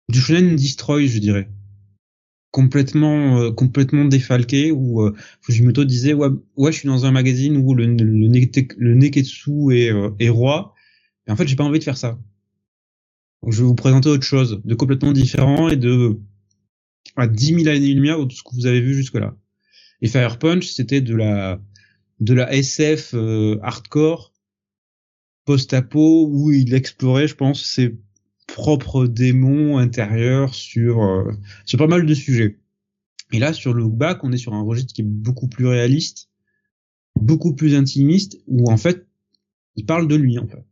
du 0.08 0.18
shonen 0.20 0.56
destroy, 0.56 1.06
je 1.06 1.18
dirais, 1.18 1.48
complètement 2.50 3.38
euh, 3.38 3.52
complètement 3.52 4.06
défalqué 4.06 4.72
où 4.72 5.02
euh, 5.02 5.14
Fujimoto 5.42 5.84
disait 5.84 6.14
ouais 6.14 6.28
ouais 6.56 6.72
je 6.72 6.78
suis 6.78 6.88
dans 6.88 7.04
un 7.06 7.12
magazine 7.12 7.58
où 7.58 7.74
le 7.74 7.86
le, 7.86 8.94
neketsu 8.94 9.72
est 9.72 9.92
est 10.18 10.30
roi, 10.30 10.74
et 11.26 11.30
en 11.30 11.36
fait 11.36 11.46
j'ai 11.46 11.56
pas 11.56 11.64
envie 11.64 11.78
de 11.78 11.84
faire 11.84 11.98
ça. 11.98 12.18
Donc 13.42 13.52
je 13.52 13.62
vais 13.62 13.68
vous 13.68 13.74
présenter 13.74 14.08
autre 14.08 14.24
chose 14.24 14.60
de 14.64 14.74
complètement 14.74 15.12
différent 15.12 15.68
et 15.68 15.76
de 15.76 16.18
à 17.16 17.26
10 17.26 17.64
000 17.64 17.68
années-lumière 17.68 18.24
de 18.24 18.32
ce 18.32 18.42
que 18.42 18.54
vous 18.54 18.66
avez 18.66 18.80
vu 18.80 18.94
jusque-là. 18.94 19.34
Et 20.02 20.08
Fire 20.08 20.38
Punch, 20.38 20.68
c'était 20.72 21.00
de 21.00 21.14
la 21.14 21.60
de 22.20 22.34
la 22.34 22.52
SF 22.52 23.14
euh, 23.14 23.58
hardcore 23.62 24.32
post-apo 25.46 26.28
où 26.30 26.52
il 26.52 26.74
explorait, 26.74 27.26
je 27.26 27.34
pense, 27.34 27.64
ses 27.64 27.98
propres 28.46 29.06
démons 29.06 29.78
intérieurs 29.78 30.54
sur 30.54 31.02
euh, 31.02 31.32
sur 31.64 31.78
pas 31.78 31.86
mal 31.86 32.06
de 32.06 32.14
sujets. 32.14 32.58
Et 33.32 33.38
là, 33.38 33.52
sur 33.52 33.72
le 33.72 33.82
Look 33.82 33.96
Back, 33.96 34.24
on 34.24 34.32
est 34.32 34.38
sur 34.38 34.54
un 34.54 34.62
registre 34.62 34.92
qui 34.92 35.02
est 35.02 35.04
beaucoup 35.04 35.48
plus 35.48 35.66
réaliste, 35.66 36.28
beaucoup 37.20 37.54
plus 37.54 37.74
intimiste, 37.74 38.38
où 38.46 38.70
en 38.70 38.76
fait, 38.76 39.06
il 39.76 39.86
parle 39.86 40.08
de 40.08 40.16
lui 40.16 40.38
en 40.38 40.46
fait. 40.46 40.64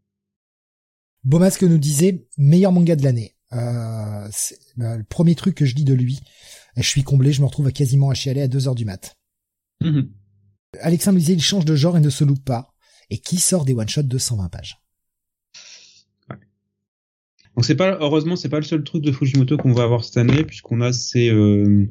Beaumasque 1.24 1.62
nous 1.62 1.78
disait 1.78 2.26
meilleur 2.36 2.72
manga 2.72 2.96
de 2.96 3.04
l'année. 3.04 3.34
Euh, 3.52 4.28
c'est 4.30 4.58
bah, 4.76 4.96
le 4.96 5.04
premier 5.04 5.34
truc 5.34 5.54
que 5.54 5.64
je 5.64 5.74
lis 5.74 5.84
de 5.84 5.94
lui. 5.94 6.20
Je 6.76 6.88
suis 6.88 7.02
comblé, 7.02 7.32
je 7.32 7.40
me 7.40 7.46
retrouve 7.46 7.66
à 7.66 7.72
quasiment 7.72 8.10
à 8.10 8.14
chialer 8.14 8.42
à 8.42 8.48
2 8.48 8.68
heures 8.68 8.74
du 8.74 8.84
mat. 8.84 9.17
Mm-hmm. 9.82 10.08
Alexandre 10.80 11.18
disait 11.18 11.34
il 11.34 11.42
change 11.42 11.64
de 11.64 11.74
genre 11.74 11.96
et 11.96 12.00
ne 12.00 12.10
se 12.10 12.24
loupe 12.24 12.44
pas. 12.44 12.74
Et 13.10 13.18
qui 13.18 13.38
sort 13.38 13.64
des 13.64 13.74
one-shots 13.74 14.02
de 14.02 14.18
120 14.18 14.48
pages 14.48 14.82
Donc 16.28 17.64
c'est 17.64 17.74
pas 17.74 17.96
heureusement 18.00 18.36
c'est 18.36 18.50
pas 18.50 18.58
le 18.58 18.64
seul 18.64 18.84
truc 18.84 19.02
de 19.02 19.12
Fujimoto 19.12 19.56
qu'on 19.56 19.72
va 19.72 19.84
avoir 19.84 20.04
cette 20.04 20.18
année 20.18 20.44
puisqu'on 20.44 20.82
a 20.82 20.92
ces 20.92 21.30
euh, 21.30 21.90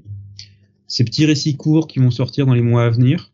ces 0.88 1.04
petits 1.04 1.26
récits 1.26 1.58
courts 1.58 1.88
qui 1.88 2.00
vont 2.00 2.12
sortir 2.12 2.46
dans 2.46 2.54
les 2.54 2.62
mois 2.62 2.86
à 2.86 2.90
venir, 2.90 3.34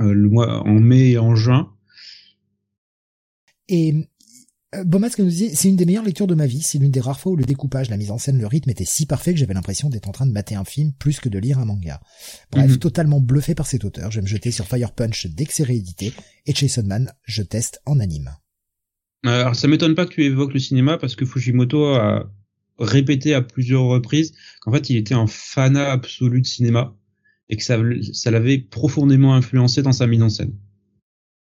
euh, 0.00 0.12
le 0.12 0.28
mois 0.28 0.62
en 0.62 0.80
mai 0.80 1.12
et 1.12 1.18
en 1.18 1.34
juin. 1.34 1.74
Et 3.68 4.08
euh, 4.74 4.84
Bomasque 4.84 5.18
nous 5.18 5.28
disait, 5.28 5.54
c'est 5.54 5.68
une 5.68 5.76
des 5.76 5.86
meilleures 5.86 6.04
lectures 6.04 6.26
de 6.26 6.34
ma 6.34 6.46
vie, 6.46 6.62
c'est 6.62 6.78
l'une 6.78 6.90
des 6.90 7.00
rares 7.00 7.20
fois 7.20 7.32
où 7.32 7.36
le 7.36 7.44
découpage, 7.44 7.90
la 7.90 7.96
mise 7.96 8.10
en 8.10 8.18
scène, 8.18 8.38
le 8.38 8.46
rythme 8.46 8.70
était 8.70 8.84
si 8.84 9.06
parfait 9.06 9.32
que 9.32 9.38
j'avais 9.38 9.54
l'impression 9.54 9.88
d'être 9.88 10.08
en 10.08 10.12
train 10.12 10.26
de 10.26 10.32
mater 10.32 10.54
un 10.54 10.64
film 10.64 10.92
plus 10.98 11.20
que 11.20 11.28
de 11.28 11.38
lire 11.38 11.58
un 11.58 11.64
manga. 11.64 12.00
Bref, 12.52 12.70
mhm. 12.70 12.78
totalement 12.78 13.20
bluffé 13.20 13.54
par 13.54 13.66
cet 13.66 13.84
auteur, 13.84 14.10
je 14.10 14.18
vais 14.18 14.22
me 14.22 14.28
jeter 14.28 14.50
sur 14.50 14.66
Fire 14.66 14.92
Punch 14.92 15.26
dès 15.26 15.44
que 15.44 15.52
c'est 15.52 15.64
réédité, 15.64 16.12
et 16.46 16.54
Jason 16.54 16.84
Man, 16.84 17.12
je 17.24 17.42
teste 17.42 17.80
en 17.86 18.00
anime. 18.00 18.30
Alors 19.24 19.56
ça 19.56 19.68
m'étonne 19.68 19.94
pas 19.94 20.04
que 20.04 20.14
tu 20.14 20.24
évoques 20.24 20.52
le 20.52 20.60
cinéma 20.60 20.98
parce 20.98 21.16
que 21.16 21.24
Fujimoto 21.24 21.86
a 21.86 22.30
répété 22.78 23.32
à 23.34 23.40
plusieurs 23.40 23.84
reprises 23.84 24.34
qu'en 24.60 24.72
fait 24.72 24.90
il 24.90 24.96
était 24.96 25.14
un 25.14 25.26
fanat 25.26 25.90
absolu 25.90 26.42
de 26.42 26.46
cinéma 26.46 26.94
et 27.48 27.56
que 27.56 27.62
ça, 27.62 27.78
ça 28.12 28.30
l'avait 28.30 28.58
profondément 28.58 29.34
influencé 29.34 29.82
dans 29.82 29.92
sa 29.92 30.06
mise 30.06 30.22
en 30.22 30.28
scène. 30.28 30.52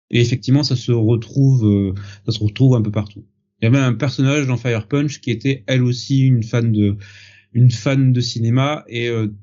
Et 0.09 0.21
effectivement, 0.21 0.63
ça 0.63 0.75
se 0.75 0.91
retrouve, 0.91 1.65
euh, 1.65 1.93
ça 2.25 2.31
se 2.31 2.43
retrouve 2.43 2.75
un 2.75 2.81
peu 2.81 2.91
partout. 2.91 3.25
Il 3.61 3.65
y 3.65 3.67
avait 3.67 3.79
un 3.79 3.93
personnage 3.93 4.47
dans 4.47 4.57
Fire 4.57 4.87
Punch 4.87 5.19
qui 5.19 5.31
était 5.31 5.63
elle 5.67 5.83
aussi 5.83 6.19
une 6.19 6.43
fan 6.43 6.71
de, 6.71 6.97
une 7.53 7.71
fan 7.71 8.13
de 8.13 8.21
cinéma 8.21 8.83
et 8.87 9.09
euh, 9.09 9.33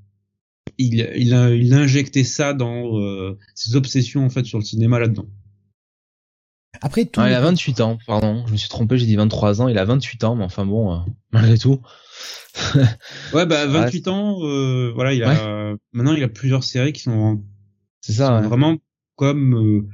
il, 0.78 1.10
il, 1.16 1.34
a, 1.34 1.50
il 1.50 1.74
injecté 1.74 2.24
ça 2.24 2.54
dans 2.54 2.98
euh, 2.98 3.36
ses 3.54 3.76
obsessions 3.76 4.24
en 4.24 4.30
fait 4.30 4.44
sur 4.44 4.58
le 4.58 4.64
cinéma 4.64 4.98
là-dedans. 4.98 5.26
Après 6.80 7.04
tout. 7.04 7.20
il 7.20 7.32
a 7.32 7.40
28 7.40 7.80
ans, 7.80 7.98
pardon, 8.06 8.44
je 8.46 8.52
me 8.52 8.56
suis 8.56 8.68
trompé, 8.68 8.98
j'ai 8.98 9.06
dit 9.06 9.16
23 9.16 9.62
ans, 9.62 9.68
il 9.68 9.78
a 9.78 9.84
28 9.84 10.24
ans, 10.24 10.34
mais 10.34 10.44
enfin 10.44 10.66
bon, 10.66 11.04
malgré 11.32 11.56
tout. 11.56 11.80
ouais, 13.32 13.46
bah 13.46 13.66
28 13.66 14.08
ans, 14.08 14.38
voilà, 14.92 15.12
il 15.12 15.22
a 15.22 15.76
maintenant 15.92 16.14
il 16.14 16.22
a 16.24 16.28
plusieurs 16.28 16.64
séries 16.64 16.92
qui 16.92 17.02
sont, 17.02 17.42
c'est 18.00 18.14
ça, 18.14 18.40
vraiment 18.40 18.76
comme 19.14 19.88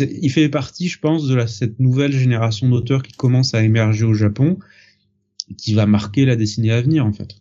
il 0.00 0.30
fait 0.30 0.48
partie, 0.48 0.88
je 0.88 0.98
pense, 0.98 1.26
de 1.26 1.34
la, 1.34 1.46
cette 1.46 1.78
nouvelle 1.78 2.12
génération 2.12 2.68
d'auteurs 2.68 3.02
qui 3.02 3.12
commence 3.12 3.54
à 3.54 3.62
émerger 3.62 4.04
au 4.04 4.14
Japon, 4.14 4.58
qui 5.58 5.74
va 5.74 5.86
marquer 5.86 6.24
la 6.24 6.36
décennie 6.36 6.70
à 6.70 6.80
venir, 6.80 7.06
en 7.06 7.12
fait. 7.12 7.36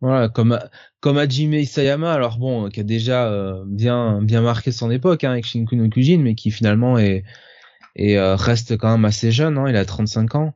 Voilà, 0.00 0.28
comme 0.28 0.58
comme 1.00 1.18
Hajime 1.18 1.54
Isayama, 1.54 2.12
alors 2.12 2.38
bon, 2.38 2.68
qui 2.68 2.80
a 2.80 2.82
déjà 2.84 3.26
euh, 3.26 3.64
bien 3.66 4.22
bien 4.22 4.42
marqué 4.42 4.70
son 4.70 4.90
époque 4.90 5.24
hein, 5.24 5.32
avec 5.32 5.44
Shinku 5.44 5.76
no 5.76 5.88
Kyujin, 5.88 6.18
mais 6.18 6.34
qui 6.34 6.50
finalement 6.52 6.98
est 6.98 7.24
et 7.96 8.16
euh, 8.18 8.36
reste 8.36 8.76
quand 8.76 8.92
même 8.92 9.04
assez 9.04 9.32
jeune. 9.32 9.58
Hein, 9.58 9.66
il 9.68 9.76
a 9.76 9.84
35 9.84 10.34
ans. 10.36 10.54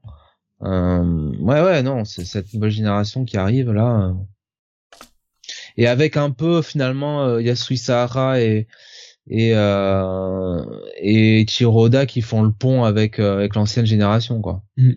Euh, 0.63 1.33
ouais, 1.41 1.61
ouais, 1.61 1.83
non, 1.83 2.05
c'est 2.05 2.25
cette 2.25 2.55
nouvelle 2.55 2.71
génération 2.71 3.25
qui 3.25 3.37
arrive 3.37 3.73
là. 3.73 4.15
Et 5.77 5.89
avec 5.89 6.17
un 6.17 6.31
peu 6.31 6.63
finalement 6.63 7.39
Yasui 7.39 7.79
Sahara 7.79 8.41
et 8.41 8.69
et 9.29 9.53
euh, 9.55 10.63
et 11.01 11.45
Chiroda 11.47 12.07
qui 12.07 12.23
font 12.23 12.43
le 12.43 12.53
pont 12.53 12.85
avec 12.85 13.19
euh, 13.19 13.37
avec 13.37 13.55
l'ancienne 13.55 13.87
génération 13.87 14.41
quoi. 14.41 14.65
Mm. 14.77 14.93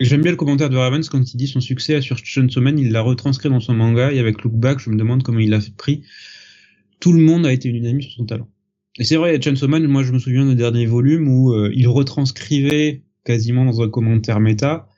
J'aime 0.00 0.22
bien 0.22 0.30
le 0.30 0.36
commentaire 0.36 0.70
de 0.70 0.78
Ravens 0.78 1.06
quand 1.10 1.34
il 1.34 1.36
dit 1.36 1.46
son 1.46 1.60
succès 1.60 2.00
sur 2.00 2.16
Chainsaw 2.16 2.62
Man, 2.62 2.78
il 2.78 2.90
l'a 2.90 3.02
retranscrit 3.02 3.50
dans 3.50 3.60
son 3.60 3.74
manga 3.74 4.10
et 4.10 4.18
avec 4.18 4.42
Look 4.42 4.54
Back, 4.54 4.78
je 4.78 4.88
me 4.88 4.96
demande 4.96 5.22
comment 5.22 5.40
il 5.40 5.50
l'a 5.50 5.58
pris. 5.76 6.04
Tout 7.00 7.12
le 7.12 7.20
monde 7.20 7.44
a 7.44 7.52
été 7.52 7.68
unanime 7.68 8.00
sur 8.00 8.12
son 8.12 8.24
talent. 8.24 8.48
Et 8.98 9.04
c'est 9.04 9.16
vrai, 9.16 9.38
Chainsaw 9.40 9.68
Man, 9.68 9.86
moi 9.86 10.02
je 10.02 10.12
me 10.12 10.18
souviens 10.18 10.46
du 10.46 10.54
dernier 10.54 10.86
volume 10.86 11.28
où 11.28 11.52
euh, 11.52 11.70
il 11.74 11.86
retranscrivait 11.86 13.02
quasiment 13.24 13.66
dans 13.66 13.82
un 13.82 13.90
commentaire 13.90 14.40
méta 14.40 14.88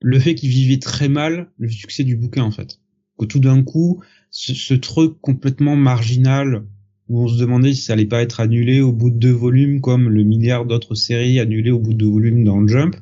le 0.00 0.18
fait 0.18 0.34
qu'il 0.34 0.50
vivait 0.50 0.78
très 0.78 1.08
mal 1.08 1.50
le 1.58 1.68
succès 1.68 2.02
du 2.02 2.16
bouquin 2.16 2.42
en 2.42 2.50
fait. 2.50 2.80
Que 3.16 3.26
tout 3.26 3.38
d'un 3.38 3.62
coup, 3.62 4.02
ce, 4.40 4.74
truc 4.74 5.20
complètement 5.20 5.76
marginal 5.76 6.64
où 7.08 7.22
on 7.22 7.28
se 7.28 7.38
demandait 7.38 7.74
si 7.74 7.82
ça 7.82 7.94
allait 7.94 8.06
pas 8.06 8.22
être 8.22 8.40
annulé 8.40 8.80
au 8.80 8.92
bout 8.92 9.10
de 9.10 9.18
deux 9.18 9.32
volumes 9.32 9.80
comme 9.80 10.08
le 10.08 10.22
milliard 10.22 10.64
d'autres 10.64 10.94
séries 10.94 11.40
annulées 11.40 11.70
au 11.70 11.80
bout 11.80 11.92
de 11.92 11.98
deux 11.98 12.10
volumes 12.10 12.44
dans 12.44 12.60
le 12.60 12.68
Jump, 12.68 12.96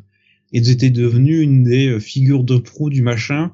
et 0.53 0.59
était 0.59 0.91
devenu 0.91 1.41
une 1.41 1.63
des 1.63 1.89
euh, 1.89 2.01
figures 2.01 2.45
de 2.45 2.57
proue 2.57 2.89
du 2.89 3.03
machin 3.03 3.53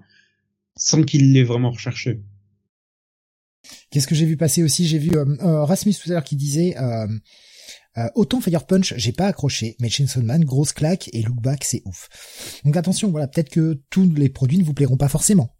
sans 0.76 1.02
qu'il 1.02 1.32
l'ait 1.32 1.42
vraiment 1.42 1.72
recherché. 1.72 2.20
Qu'est-ce 3.90 4.06
que 4.06 4.14
j'ai 4.14 4.26
vu 4.26 4.36
passer 4.36 4.62
aussi? 4.62 4.86
J'ai 4.86 4.98
vu 4.98 5.16
euh, 5.16 5.24
euh, 5.40 5.64
Rasmus 5.64 5.94
tout 5.94 6.10
à 6.10 6.14
l'heure 6.14 6.24
qui 6.24 6.36
disait 6.36 6.76
euh, 6.78 7.06
euh, 7.96 8.08
autant 8.14 8.40
Fire 8.40 8.66
Punch, 8.66 8.94
j'ai 8.96 9.12
pas 9.12 9.26
accroché, 9.26 9.76
mais 9.80 9.88
Chainsaw 9.88 10.22
Man, 10.22 10.44
grosse 10.44 10.72
claque 10.72 11.08
et 11.12 11.22
Look 11.22 11.40
Back, 11.40 11.64
c'est 11.64 11.82
ouf. 11.84 12.08
Donc 12.64 12.76
attention, 12.76 13.10
voilà, 13.10 13.28
peut-être 13.28 13.50
que 13.50 13.80
tous 13.90 14.12
les 14.14 14.28
produits 14.28 14.58
ne 14.58 14.64
vous 14.64 14.74
plairont 14.74 14.96
pas 14.96 15.08
forcément. 15.08 15.54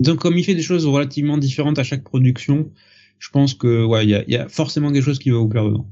Donc 0.00 0.18
comme 0.18 0.36
il 0.36 0.44
fait 0.44 0.54
des 0.54 0.62
choses 0.62 0.86
relativement 0.86 1.38
différentes 1.38 1.78
à 1.78 1.84
chaque 1.84 2.04
production, 2.04 2.70
je 3.18 3.30
pense 3.30 3.54
que 3.54 3.84
ouais, 3.84 4.04
il 4.04 4.10
y 4.10 4.14
a, 4.14 4.24
y 4.28 4.36
a, 4.36 4.48
forcément 4.48 4.92
quelque 4.92 5.04
chose 5.04 5.18
qui 5.18 5.30
va 5.30 5.38
vous 5.38 5.48
plaire 5.48 5.64
dedans. 5.64 5.88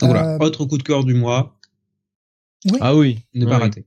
Donc, 0.00 0.10
voilà, 0.10 0.38
autre 0.40 0.64
coup 0.64 0.78
de 0.78 0.82
cœur 0.82 1.04
du 1.04 1.14
mois. 1.14 1.58
Oui. 2.64 2.78
Ah 2.80 2.96
oui, 2.96 3.18
ne 3.34 3.46
pas 3.46 3.58
rater 3.58 3.86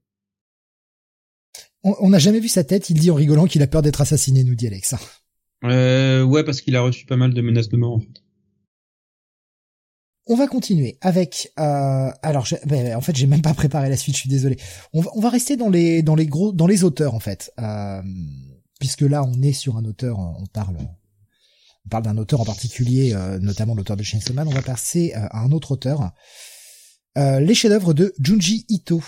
on 2.00 2.10
n'a 2.10 2.20
jamais 2.20 2.40
vu 2.40 2.48
sa 2.48 2.64
tête, 2.64 2.90
il 2.90 3.00
dit 3.00 3.12
en 3.12 3.16
rigolant 3.16 3.46
qu'il 3.46 3.62
a 3.62 3.68
peur 3.68 3.82
d'être 3.82 4.02
assassiné, 4.02 4.44
nous 4.44 4.56
dit 4.56 4.68
Alex. 4.68 4.96
Euh, 5.64 6.24
ouais, 6.24 6.44
parce 6.44 6.62
qu'il 6.62 6.76
a 6.76 6.82
reçu 6.82 7.06
pas 7.06 7.18
mal 7.18 7.34
de 7.34 7.42
menaces 7.42 7.70
de 7.70 7.78
mort 7.78 7.94
en 7.94 8.00
fait. 8.00 8.24
On 10.28 10.36
va 10.36 10.48
continuer 10.48 10.98
avec. 11.02 11.52
Euh, 11.60 12.12
alors, 12.22 12.48
ben, 12.66 12.96
en 12.96 13.02
fait, 13.02 13.16
j'ai 13.16 13.28
même 13.28 13.42
pas 13.42 13.54
préparé 13.54 13.90
la 13.90 13.98
suite. 13.98 14.16
Je 14.16 14.22
suis 14.22 14.30
désolé. 14.30 14.58
On 14.94 15.02
va, 15.02 15.30
rester 15.30 15.56
dans 15.58 15.70
les 15.70 16.02
dans 16.04 16.16
les 16.16 16.26
gros 16.26 16.52
dans 16.52 16.68
les 16.68 16.84
auteurs 16.84 17.14
en 17.14 17.20
fait, 17.20 17.52
euh, 17.60 18.02
puisque 18.80 19.02
là, 19.02 19.24
on 19.24 19.42
est 19.42 19.54
sur 19.54 19.78
un 19.78 19.86
auteur. 19.86 20.20
On 20.20 20.46
parle 20.48 20.78
on 21.88 21.90
parle 21.90 22.04
d'un 22.04 22.18
auteur 22.18 22.42
en 22.42 22.46
particulier, 22.46 23.14
euh, 23.14 23.40
notamment 23.40 23.74
l'auteur 23.74 23.96
de 23.96 24.04
Chainsaw 24.04 24.34
Man. 24.34 24.46
On 24.50 24.54
va 24.54 24.62
passer 24.62 25.14
euh, 25.16 25.26
à 25.32 25.40
un 25.40 25.54
autre 25.54 25.72
auteur. 25.72 26.12
Euh, 27.18 27.40
les 27.40 27.54
chefs-d'œuvre 27.54 27.94
de 27.94 28.14
Junji 28.22 28.66
Ito. 28.68 29.02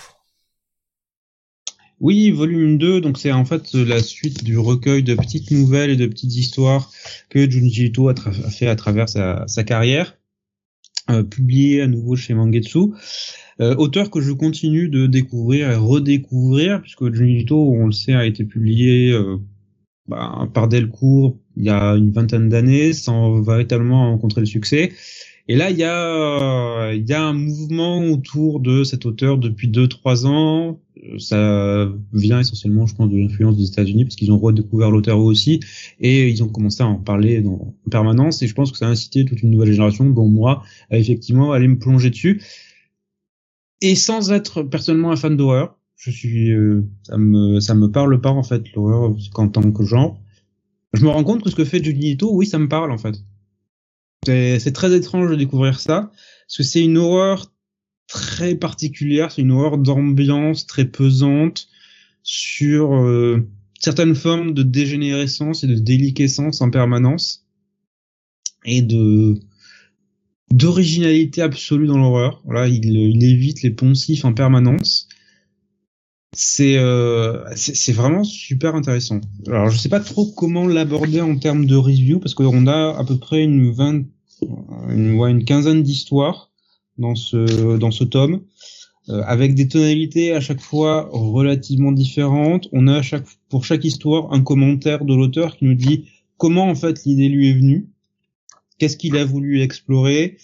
Oui, 2.00 2.30
volume 2.30 2.78
2, 2.78 3.02
donc 3.02 3.18
c'est 3.18 3.32
en 3.32 3.44
fait 3.44 3.74
la 3.74 4.02
suite 4.02 4.42
du 4.44 4.56
recueil 4.56 5.02
de 5.02 5.14
petites 5.14 5.50
nouvelles 5.50 5.90
et 5.90 5.96
de 5.96 6.06
petites 6.06 6.34
histoires 6.34 6.90
que 7.28 7.50
Junji 7.50 7.88
Ito 7.88 8.08
a, 8.08 8.14
fait 8.14 8.66
à 8.66 8.76
travers 8.76 9.10
sa, 9.10 9.64
carrière, 9.64 10.16
euh, 11.10 11.22
publié 11.22 11.82
à 11.82 11.86
nouveau 11.86 12.16
chez 12.16 12.34
Mangetsu. 12.34 12.78
Euh, 13.60 13.74
auteur 13.76 14.10
que 14.10 14.20
je 14.20 14.32
continue 14.32 14.88
de 14.88 15.06
découvrir 15.06 15.70
et 15.70 15.76
redécouvrir, 15.76 16.80
puisque 16.80 17.12
Junji 17.12 17.40
Ito, 17.40 17.72
on 17.72 17.86
le 17.86 17.92
sait, 17.92 18.14
a 18.14 18.24
été 18.24 18.44
publié 18.44 19.12
euh, 19.12 19.36
bah, 20.08 20.48
par 20.54 20.68
Delcourt 20.68 21.38
il 21.56 21.64
y 21.64 21.70
a 21.70 21.94
une 21.94 22.10
vingtaine 22.10 22.48
d'années, 22.48 22.92
sans 22.92 23.42
véritablement 23.42 24.10
rencontrer 24.10 24.40
le 24.40 24.46
succès. 24.46 24.92
Et 25.50 25.56
là, 25.56 25.68
il 25.72 25.78
y 25.78 25.82
a, 25.82 26.92
il 26.92 27.08
y 27.08 27.12
a 27.12 27.24
un 27.24 27.32
mouvement 27.32 28.04
autour 28.04 28.60
de 28.60 28.84
cet 28.84 29.04
auteur 29.04 29.36
depuis 29.36 29.66
2-3 29.68 30.24
ans. 30.24 30.80
Ça 31.18 31.88
vient 32.12 32.38
essentiellement, 32.38 32.86
je 32.86 32.94
pense, 32.94 33.10
de 33.10 33.16
l'influence 33.16 33.56
des 33.56 33.66
États-Unis 33.66 34.04
parce 34.04 34.14
qu'ils 34.14 34.30
ont 34.30 34.38
redécouvert 34.38 34.92
l'auteur 34.92 35.18
aussi 35.18 35.58
et 35.98 36.28
ils 36.28 36.44
ont 36.44 36.48
commencé 36.48 36.84
à 36.84 36.86
en 36.86 36.98
parler 36.98 37.44
en 37.44 37.74
permanence. 37.90 38.42
Et 38.42 38.46
je 38.46 38.54
pense 38.54 38.70
que 38.70 38.78
ça 38.78 38.86
a 38.86 38.90
incité 38.90 39.24
toute 39.24 39.42
une 39.42 39.50
nouvelle 39.50 39.72
génération, 39.72 40.08
dont 40.08 40.28
moi, 40.28 40.62
à 40.88 40.98
effectivement 40.98 41.50
aller 41.50 41.66
me 41.66 41.80
plonger 41.80 42.10
dessus. 42.10 42.40
Et 43.80 43.96
sans 43.96 44.30
être 44.30 44.62
personnellement 44.62 45.10
un 45.10 45.16
fan 45.16 45.36
d'horreur, 45.36 45.76
je 45.96 46.12
suis, 46.12 46.52
euh, 46.52 46.88
ça 47.02 47.18
me, 47.18 47.58
ça 47.58 47.74
me 47.74 47.90
parle 47.90 48.20
pas 48.20 48.30
en 48.30 48.44
fait 48.44 48.72
l'horreur 48.76 49.16
en 49.34 49.48
tant 49.48 49.72
que 49.72 49.82
genre. 49.82 50.16
Je 50.92 51.02
me 51.04 51.08
rends 51.08 51.24
compte 51.24 51.42
que 51.42 51.50
ce 51.50 51.56
que 51.56 51.64
fait 51.64 51.82
Junji 51.82 52.12
Ito, 52.12 52.32
oui, 52.32 52.46
ça 52.46 52.60
me 52.60 52.68
parle 52.68 52.92
en 52.92 52.98
fait. 52.98 53.16
C'est 54.26 54.72
très 54.72 54.94
étrange 54.94 55.30
de 55.30 55.36
découvrir 55.36 55.80
ça, 55.80 56.12
parce 56.46 56.58
que 56.58 56.62
c'est 56.62 56.84
une 56.84 56.98
horreur 56.98 57.50
très 58.06 58.54
particulière, 58.54 59.32
c'est 59.32 59.42
une 59.42 59.52
horreur 59.52 59.78
d'ambiance 59.78 60.66
très 60.66 60.84
pesante 60.84 61.68
sur 62.22 62.94
euh, 62.94 63.48
certaines 63.78 64.14
formes 64.14 64.52
de 64.52 64.62
dégénérescence 64.62 65.64
et 65.64 65.68
de 65.68 65.76
déliquescence 65.76 66.60
en 66.60 66.70
permanence 66.70 67.46
et 68.64 68.82
de 68.82 69.40
d'originalité 70.50 71.42
absolue 71.42 71.86
dans 71.86 71.96
l'horreur. 71.96 72.42
Voilà, 72.44 72.66
il, 72.66 72.84
il, 72.84 73.24
évite 73.24 73.62
les 73.62 73.70
poncifs 73.70 74.24
en 74.24 74.34
permanence. 74.34 75.08
C'est 76.32 76.76
euh, 76.78 77.44
c'est 77.56 77.92
vraiment 77.92 78.22
super 78.22 78.76
intéressant. 78.76 79.20
Alors 79.48 79.68
je 79.68 79.76
sais 79.76 79.88
pas 79.88 79.98
trop 79.98 80.26
comment 80.26 80.68
l'aborder 80.68 81.20
en 81.20 81.36
termes 81.36 81.66
de 81.66 81.74
review 81.74 82.20
parce 82.20 82.34
qu'on 82.34 82.68
a 82.68 82.96
à 82.96 83.04
peu 83.04 83.18
près 83.18 83.42
une 83.42 83.72
vingt, 83.72 84.04
une, 84.88 85.14
ouais, 85.14 85.32
une 85.32 85.44
quinzaine 85.44 85.82
d'histoires 85.82 86.52
dans 86.98 87.16
ce 87.16 87.76
dans 87.78 87.90
ce 87.90 88.04
tome 88.04 88.42
euh, 89.08 89.22
avec 89.26 89.56
des 89.56 89.66
tonalités 89.66 90.32
à 90.32 90.40
chaque 90.40 90.60
fois 90.60 91.08
relativement 91.12 91.90
différentes. 91.90 92.68
On 92.72 92.86
a 92.86 92.98
à 92.98 93.02
chaque 93.02 93.26
pour 93.48 93.64
chaque 93.64 93.84
histoire 93.84 94.32
un 94.32 94.42
commentaire 94.42 95.04
de 95.04 95.14
l'auteur 95.14 95.56
qui 95.56 95.64
nous 95.64 95.74
dit 95.74 96.10
comment 96.36 96.68
en 96.68 96.76
fait 96.76 97.04
l'idée 97.04 97.28
lui 97.28 97.50
est 97.50 97.54
venue, 97.54 97.88
qu'est-ce 98.78 98.96
qu'il 98.96 99.16
a 99.16 99.24
voulu 99.24 99.62
explorer. 99.62 100.38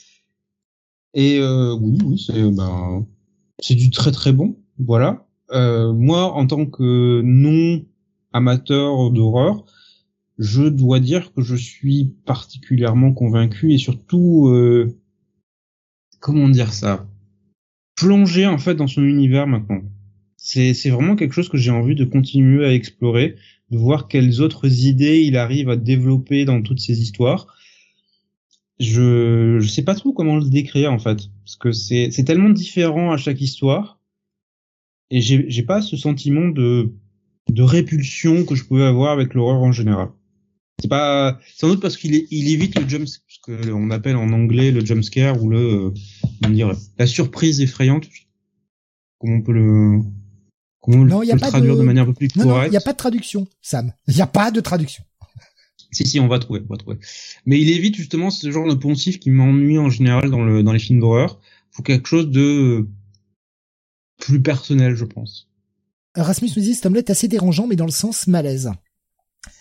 Et 1.14 1.38
euh, 1.38 1.74
oui, 1.80 1.98
oui, 2.04 2.24
c'est 2.26 2.42
ben 2.50 3.06
c'est 3.60 3.76
du 3.76 3.90
très 3.90 4.10
très 4.10 4.32
bon. 4.32 4.56
Voilà. 4.78 5.25
Euh, 5.52 5.92
moi, 5.92 6.32
en 6.32 6.46
tant 6.46 6.66
que 6.66 7.20
non 7.22 7.84
amateur 8.32 9.10
d'horreur, 9.10 9.64
je 10.38 10.64
dois 10.64 11.00
dire 11.00 11.32
que 11.32 11.42
je 11.42 11.56
suis 11.56 12.14
particulièrement 12.26 13.12
convaincu 13.12 13.72
et 13.72 13.78
surtout, 13.78 14.48
euh, 14.48 14.98
comment 16.20 16.48
dire 16.48 16.72
ça, 16.72 17.06
plongé 17.96 18.46
en 18.46 18.58
fait 18.58 18.74
dans 18.74 18.88
son 18.88 19.02
univers 19.02 19.46
maintenant. 19.46 19.82
C'est 20.36 20.74
c'est 20.74 20.90
vraiment 20.90 21.16
quelque 21.16 21.32
chose 21.32 21.48
que 21.48 21.56
j'ai 21.56 21.70
envie 21.70 21.94
de 21.94 22.04
continuer 22.04 22.64
à 22.66 22.72
explorer, 22.74 23.36
de 23.70 23.78
voir 23.78 24.08
quelles 24.08 24.42
autres 24.42 24.66
idées 24.84 25.22
il 25.22 25.36
arrive 25.36 25.70
à 25.70 25.76
développer 25.76 26.44
dans 26.44 26.62
toutes 26.62 26.80
ces 26.80 27.00
histoires. 27.00 27.46
Je 28.78 29.58
je 29.58 29.68
sais 29.68 29.82
pas 29.82 29.94
trop 29.94 30.12
comment 30.12 30.36
le 30.36 30.48
décrire 30.50 30.92
en 30.92 30.98
fait, 30.98 31.30
parce 31.44 31.56
que 31.56 31.72
c'est 31.72 32.10
c'est 32.10 32.24
tellement 32.24 32.50
différent 32.50 33.12
à 33.12 33.16
chaque 33.16 33.40
histoire 33.40 33.98
et 35.10 35.20
j'ai 35.20 35.44
j'ai 35.48 35.62
pas 35.62 35.82
ce 35.82 35.96
sentiment 35.96 36.48
de 36.48 36.92
de 37.48 37.62
répulsion 37.62 38.44
que 38.44 38.54
je 38.54 38.64
pouvais 38.64 38.84
avoir 38.84 39.12
avec 39.12 39.34
l'horreur 39.34 39.62
en 39.62 39.72
général. 39.72 40.08
C'est 40.80 40.88
pas 40.88 41.38
sans 41.54 41.68
doute 41.68 41.80
parce 41.80 41.96
qu'il 41.96 42.26
il 42.30 42.48
évite 42.52 42.78
le 42.78 42.88
jump 42.88 43.06
ce 43.06 43.18
que 43.42 43.72
on 43.72 43.90
appelle 43.90 44.16
en 44.16 44.30
anglais 44.30 44.70
le 44.70 44.84
jump 44.84 45.02
scare 45.02 45.42
ou 45.42 45.48
le 45.48 45.58
euh, 45.58 45.94
comment 46.42 46.54
dire 46.54 46.72
la 46.98 47.06
surprise 47.06 47.60
effrayante. 47.60 48.08
Comment 49.18 49.36
on 49.36 49.42
peut 49.42 49.52
le 49.52 50.00
comment 50.80 51.02
on 51.02 51.08
peut 51.08 51.32
le 51.32 51.38
traduire 51.38 51.76
de... 51.76 51.82
manière 51.82 52.02
un 52.02 52.06
peu 52.06 52.14
plus 52.14 52.28
correcte 52.28 52.68
il 52.68 52.70
n'y 52.72 52.76
a 52.76 52.82
pas 52.82 52.92
de 52.92 52.98
traduction, 52.98 53.46
Sam. 53.62 53.92
Il 54.08 54.14
n'y 54.14 54.20
a 54.20 54.26
pas 54.26 54.50
de 54.50 54.60
traduction. 54.60 55.04
Si 55.92 56.06
si, 56.06 56.20
on 56.20 56.28
va 56.28 56.38
trouver, 56.40 56.60
on 56.68 56.72
va 56.72 56.76
trouver. 56.76 56.98
Mais 57.46 57.58
il 57.58 57.70
évite 57.70 57.94
justement 57.94 58.28
ce 58.28 58.50
genre 58.50 58.68
de 58.68 58.74
poncif 58.74 59.18
qui 59.18 59.30
m'ennuie 59.30 59.78
en 59.78 59.88
général 59.88 60.30
dans 60.30 60.44
le 60.44 60.62
dans 60.62 60.72
les 60.72 60.78
films 60.78 61.00
d'horreur. 61.00 61.40
Faut 61.70 61.82
quelque 61.82 62.08
chose 62.08 62.28
de 62.28 62.86
plus 64.26 64.42
personnel, 64.42 64.96
je 64.96 65.04
pense. 65.04 65.48
Rasmus 66.16 66.50
nous 66.56 66.62
dit 66.62 66.74
cet 66.74 66.86
omelette 66.86 67.10
assez 67.10 67.28
dérangeant, 67.28 67.66
mais 67.66 67.76
dans 67.76 67.86
le 67.86 67.92
sens 67.92 68.26
malaise. 68.26 68.72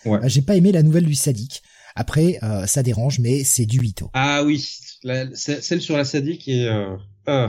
Ouais. 0.04 0.18
Euh, 0.24 0.28
j'ai 0.28 0.42
pas 0.42 0.56
aimé 0.56 0.72
la 0.72 0.82
nouvelle 0.82 1.06
du 1.06 1.14
sadique. 1.14 1.62
Après, 1.94 2.38
euh, 2.42 2.66
ça 2.66 2.82
dérange, 2.82 3.20
mais 3.20 3.44
c'est 3.44 3.64
du 3.64 3.78
Ito. 3.78 4.10
Ah 4.12 4.42
oui, 4.44 4.66
la, 5.02 5.34
celle 5.34 5.80
sur 5.80 5.96
la 5.96 6.04
sadique 6.04 6.48
est, 6.48 6.66
euh, 6.66 6.96
ah, 7.26 7.48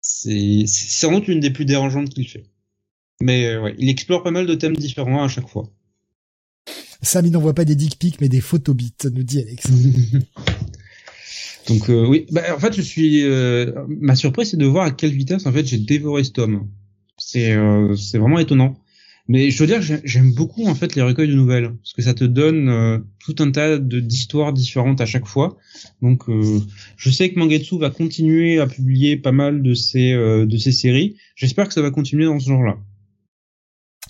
c'est 0.00 0.64
sans 0.66 1.10
doute 1.12 1.26
l'une 1.26 1.40
des 1.40 1.50
plus 1.50 1.64
dérangeantes 1.64 2.10
qu'il 2.10 2.28
fait. 2.28 2.44
Mais 3.20 3.46
euh, 3.46 3.62
ouais, 3.62 3.74
il 3.78 3.88
explore 3.88 4.22
pas 4.22 4.30
mal 4.30 4.46
de 4.46 4.54
thèmes 4.54 4.76
différents 4.76 5.24
à 5.24 5.28
chaque 5.28 5.48
fois. 5.48 5.70
Sam, 7.00 7.26
il 7.26 7.32
n'envoie 7.32 7.54
pas 7.54 7.64
des 7.64 7.74
dick 7.74 7.98
pics, 7.98 8.20
mais 8.20 8.28
des 8.28 8.40
photobits, 8.40 8.94
nous 9.04 9.22
dit 9.22 9.40
Alex. 9.40 9.66
Donc 11.68 11.88
euh, 11.90 12.06
oui, 12.06 12.26
bah, 12.30 12.42
en 12.54 12.58
fait, 12.58 12.74
je 12.74 12.82
suis 12.82 13.22
euh, 13.24 13.72
ma 13.88 14.16
surprise, 14.16 14.50
c'est 14.50 14.56
de 14.56 14.66
voir 14.66 14.86
à 14.86 14.90
quelle 14.90 15.12
vitesse 15.12 15.46
en 15.46 15.52
fait 15.52 15.64
j'ai 15.64 15.78
dévoré 15.78 16.24
ce 16.24 16.32
tome. 16.32 16.68
C'est 17.18 17.52
euh, 17.52 17.94
c'est 17.96 18.18
vraiment 18.18 18.38
étonnant. 18.38 18.76
Mais 19.28 19.50
je 19.50 19.58
veux 19.60 19.68
dire, 19.68 19.80
j'aime 19.80 20.34
beaucoup 20.34 20.66
en 20.66 20.74
fait 20.74 20.96
les 20.96 21.02
recueils 21.02 21.28
de 21.28 21.34
nouvelles 21.34 21.72
parce 21.76 21.92
que 21.92 22.02
ça 22.02 22.12
te 22.12 22.24
donne 22.24 23.04
tout 23.20 23.36
un 23.38 23.52
tas 23.52 23.78
d'histoires 23.78 24.52
différentes 24.52 25.00
à 25.00 25.06
chaque 25.06 25.26
fois. 25.26 25.56
Donc, 26.02 26.24
je 26.96 27.10
sais 27.10 27.30
que 27.30 27.38
Mangetsu 27.38 27.78
va 27.78 27.90
continuer 27.90 28.58
à 28.58 28.66
publier 28.66 29.16
pas 29.16 29.30
mal 29.30 29.62
de 29.62 29.74
ces 29.74 30.12
de 30.12 30.56
ces 30.56 30.72
séries. 30.72 31.16
J'espère 31.36 31.68
que 31.68 31.72
ça 31.72 31.82
va 31.82 31.92
continuer 31.92 32.24
dans 32.24 32.40
ce 32.40 32.48
genre-là. 32.48 32.78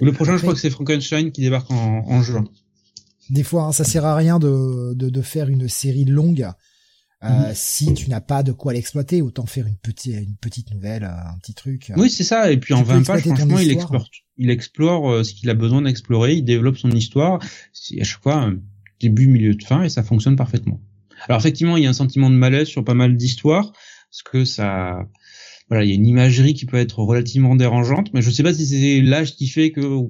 Le 0.00 0.12
prochain, 0.12 0.38
je 0.38 0.42
crois 0.42 0.54
que 0.54 0.60
c'est 0.60 0.70
Frankenstein 0.70 1.30
qui 1.30 1.42
débarque 1.42 1.70
en, 1.70 2.04
en 2.08 2.22
juin. 2.22 2.44
Des 3.28 3.42
fois, 3.42 3.64
hein, 3.64 3.72
ça 3.72 3.84
sert 3.84 4.06
à 4.06 4.16
rien 4.16 4.38
de, 4.38 4.94
de, 4.94 5.10
de 5.10 5.22
faire 5.22 5.48
une 5.48 5.68
série 5.68 6.06
longue 6.06 6.48
euh, 7.24 7.48
Mhm. 7.48 7.54
si 7.54 7.94
tu 7.94 8.10
n'as 8.10 8.20
pas 8.20 8.42
de 8.42 8.52
quoi 8.52 8.72
l'exploiter. 8.72 9.22
Autant 9.22 9.46
faire 9.46 9.66
une 9.66 9.76
petite, 9.76 10.14
une 10.14 10.36
petite 10.36 10.72
nouvelle, 10.72 11.04
euh, 11.04 11.08
un 11.34 11.38
petit 11.38 11.54
truc. 11.54 11.92
Oui, 11.96 12.10
c'est 12.10 12.24
ça. 12.24 12.50
Et 12.50 12.56
puis 12.56 12.74
en 12.74 12.82
peux 12.82 12.92
20 12.92 13.06
pages, 13.06 13.22
franchement, 13.22 13.58
il 13.58 13.70
explore, 13.70 14.08
il 14.38 14.50
explore 14.50 15.10
euh, 15.10 15.22
ce 15.22 15.32
qu'il 15.32 15.48
a 15.50 15.54
besoin 15.54 15.82
d'explorer, 15.82 16.34
il 16.34 16.44
développe 16.44 16.78
son 16.78 16.90
histoire. 16.90 17.40
C'est 17.72 18.00
à 18.00 18.04
chaque 18.04 18.22
fois 18.22 18.36
un 18.36 18.58
début, 19.00 19.26
milieu, 19.26 19.54
de 19.54 19.62
fin, 19.64 19.82
et 19.82 19.88
ça 19.88 20.02
fonctionne 20.02 20.36
parfaitement. 20.36 20.80
Alors 21.28 21.40
effectivement, 21.40 21.76
il 21.76 21.84
y 21.84 21.86
a 21.86 21.90
un 21.90 21.94
sentiment 21.94 22.30
de 22.30 22.34
malaise 22.34 22.66
sur 22.68 22.84
pas 22.84 22.94
mal 22.94 23.16
d'histoires, 23.16 23.72
parce 24.10 24.22
que 24.24 24.44
ça, 24.44 25.08
voilà, 25.68 25.84
il 25.84 25.90
y 25.90 25.92
a 25.92 25.94
une 25.94 26.06
imagerie 26.06 26.54
qui 26.54 26.66
peut 26.66 26.76
être 26.76 26.98
relativement 26.98 27.54
dérangeante, 27.54 28.12
mais 28.12 28.22
je 28.22 28.30
sais 28.30 28.42
pas 28.42 28.52
si 28.52 28.66
c'est 28.66 29.00
l'âge 29.00 29.36
qui 29.36 29.46
fait 29.48 29.70
que, 29.70 30.00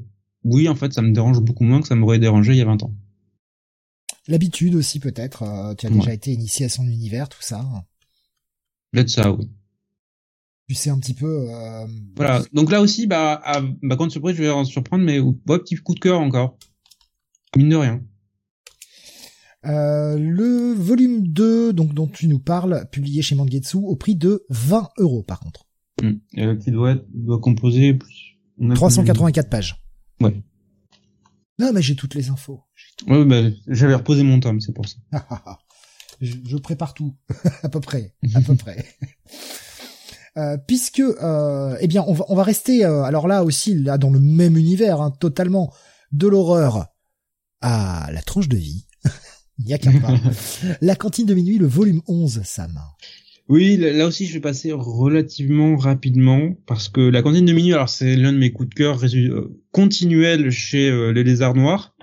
oui, 0.45 0.69
en 0.69 0.75
fait, 0.75 0.93
ça 0.93 1.03
me 1.03 1.13
dérange 1.13 1.41
beaucoup 1.41 1.65
moins 1.65 1.81
que 1.81 1.89
ça 1.89 1.95
m'aurait 1.95 2.19
dérangé 2.19 2.53
il 2.53 2.59
y 2.59 2.63
a 2.63 2.65
20 2.65 2.83
ans. 2.83 2.95
L'habitude 4.29 4.75
aussi 4.75 5.01
peut-être. 5.01 5.43
euh, 5.43 5.75
tu 5.75 5.87
as 5.87 5.91
Ouais. 5.91 5.99
déjà 5.99 6.13
été 6.15 6.33
initié 6.33 6.67
à 6.67 6.69
son 6.69 6.87
univers, 6.87 7.29
tout 7.29 7.43
ça. 7.43 7.65
Peut-être 8.93 9.11
ça, 9.11 9.33
oui. 9.33 9.49
Tu 10.69 10.75
sais 10.77 10.91
un 10.91 10.99
petit 10.99 11.15
peu. 11.15 11.51
euh, 11.51 11.87
Voilà. 12.17 12.43
Donc 12.53 12.71
là 12.71 12.81
aussi, 12.81 13.07
bah, 13.07 13.41
à, 13.45 13.61
bah, 13.83 13.97
grande 13.97 14.11
surprise, 14.13 14.37
je 14.37 14.43
vais 14.43 14.51
en 14.51 14.65
surprendre, 14.65 15.05
mais 15.05 15.19
ouais, 15.19 15.35
petit 15.59 15.75
coup 15.77 15.95
de 15.95 16.01
cœur 16.01 16.21
encore. 16.21 16.57
Mine 17.57 17.69
de 17.71 17.77
rien. 17.77 18.03
Euh, 19.65 20.19
le 20.19 20.73
volume 20.75 21.27
2, 21.29 21.73
donc 21.73 21.95
dont 21.95 22.07
tu 22.09 22.27
nous 22.27 22.41
parles, 22.41 22.87
publié 22.91 23.23
chez 23.23 23.35
Mangetsu, 23.37 23.77
au 23.77 23.95
prix 23.97 24.17
de 24.17 24.45
20 24.51 24.89
euros 24.99 25.23
par 25.23 25.39
contre. 25.41 25.67
Euh, 26.39 26.57
qui 26.57 26.71
doit 26.73 26.93
être, 26.93 27.05
doit 27.15 27.39
composer 27.39 27.95
plus- 27.95 28.39
on 28.59 28.71
a 28.71 28.75
384 28.75 29.49
pages. 29.51 29.77
Ouais. 30.21 30.43
Non, 31.63 31.73
mais 31.73 31.81
j'ai 31.81 31.95
toutes 31.95 32.17
les 32.17 32.29
infos. 32.29 32.61
bah, 33.07 33.41
j'avais 33.69 33.95
reposé 33.95 34.25
mon 34.25 34.41
tome, 34.41 34.61
c'est 34.61 34.73
pour 34.73 34.89
ça. 34.89 34.97
je, 36.21 36.35
je 36.45 36.57
prépare 36.57 36.93
tout, 36.93 37.15
à 37.63 37.69
peu 37.69 37.79
près, 37.81 38.17
à 38.35 38.41
peu 38.41 38.55
près. 38.57 38.85
Euh, 40.39 40.57
puisque, 40.67 40.99
euh, 41.01 41.77
eh 41.81 41.87
bien, 41.87 42.03
on 42.09 42.15
va, 42.15 42.25
on 42.29 42.35
va 42.35 42.43
rester, 42.43 42.85
euh, 42.85 43.05
alors 43.05 43.29
là 43.29 43.45
aussi, 43.45 43.75
là, 43.75 43.97
dans 43.97 44.11
le 44.11 44.19
même 44.19 44.57
univers, 44.57 45.01
hein, 45.01 45.13
totalement, 45.13 45.73
de 46.11 46.27
l'horreur 46.27 46.87
à 47.61 48.11
la 48.13 48.23
tranche 48.23 48.49
de 48.49 48.57
vie. 48.57 48.87
Il 49.59 49.67
n'y 49.67 49.75
a 49.75 49.79
qu'un 49.79 50.01
pas. 50.01 50.15
la 50.81 50.97
cantine 50.97 51.27
de 51.27 51.35
minuit, 51.35 51.59
le 51.59 51.67
volume 51.67 52.03
11, 52.09 52.43
Sam. 52.43 52.81
Oui, 53.49 53.77
là 53.77 54.07
aussi, 54.07 54.27
je 54.27 54.35
vais 54.35 54.41
passer 54.41 54.73
relativement 54.73 55.77
rapidement 55.77 56.55
parce 56.67 56.89
que 56.89 57.01
la 57.01 57.23
cantine 57.23 57.45
de 57.45 57.53
minuit, 57.53 57.75
alors 57.75 57.89
c'est 57.89 58.17
l'un 58.17 58.33
de 58.33 58.39
mes 58.39 58.53
coups 58.53 58.69
de 58.69 58.75
cœur 58.75 59.05
euh, 59.05 59.61
continuels 59.73 60.51
chez 60.51 60.89
euh, 60.89 61.13
les 61.13 61.25
Lézards 61.25 61.55
Noirs, 61.55 61.95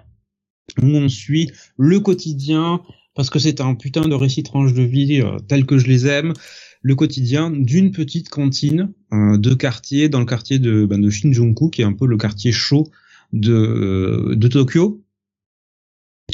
où 0.82 0.86
on 0.86 1.08
suit 1.08 1.50
le 1.78 2.00
quotidien 2.02 2.82
parce 3.16 3.30
que 3.30 3.40
c'est 3.40 3.62
un 3.62 3.76
putain 3.76 4.08
de 4.08 4.14
récit 4.14 4.44
tranche 4.44 4.74
de 4.74 4.84
vie 4.84 5.22
euh, 5.22 5.38
tel 5.48 5.66
que 5.66 5.78
je 5.78 5.88
les 5.88 6.08
aime, 6.08 6.34
le 6.82 6.96
quotidien 6.96 7.50
d'une 7.52 7.92
petite 7.92 8.30
cantine 8.30 8.94
de 9.12 9.54
quartier 9.54 10.08
dans 10.08 10.20
le 10.20 10.26
quartier 10.26 10.60
de, 10.60 10.86
ben, 10.86 11.02
de 11.02 11.10
Shinjuku, 11.10 11.70
qui 11.70 11.82
est 11.82 11.86
un 11.86 11.92
peu 11.92 12.06
le 12.06 12.16
quartier 12.16 12.54
chaud 12.54 12.88
de, 13.34 14.34
de 14.34 14.48
Tokyo. 14.48 15.04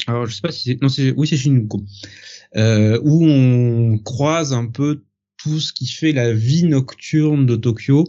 Alors 0.06 0.26
je 0.26 0.34
sais 0.34 0.40
pas 0.40 0.52
si 0.52 0.70
c'est 0.70 0.82
non 0.82 0.88
c'est 0.88 1.12
oui 1.12 1.26
c'est 1.26 1.36
Shinjuku 1.36 1.78
euh, 2.56 3.00
où 3.02 3.24
on 3.24 3.98
croise 3.98 4.52
un 4.52 4.66
peu 4.66 5.02
tout 5.36 5.60
ce 5.60 5.72
qui 5.72 5.86
fait 5.86 6.12
la 6.12 6.32
vie 6.32 6.64
nocturne 6.64 7.46
de 7.46 7.56
Tokyo. 7.56 8.04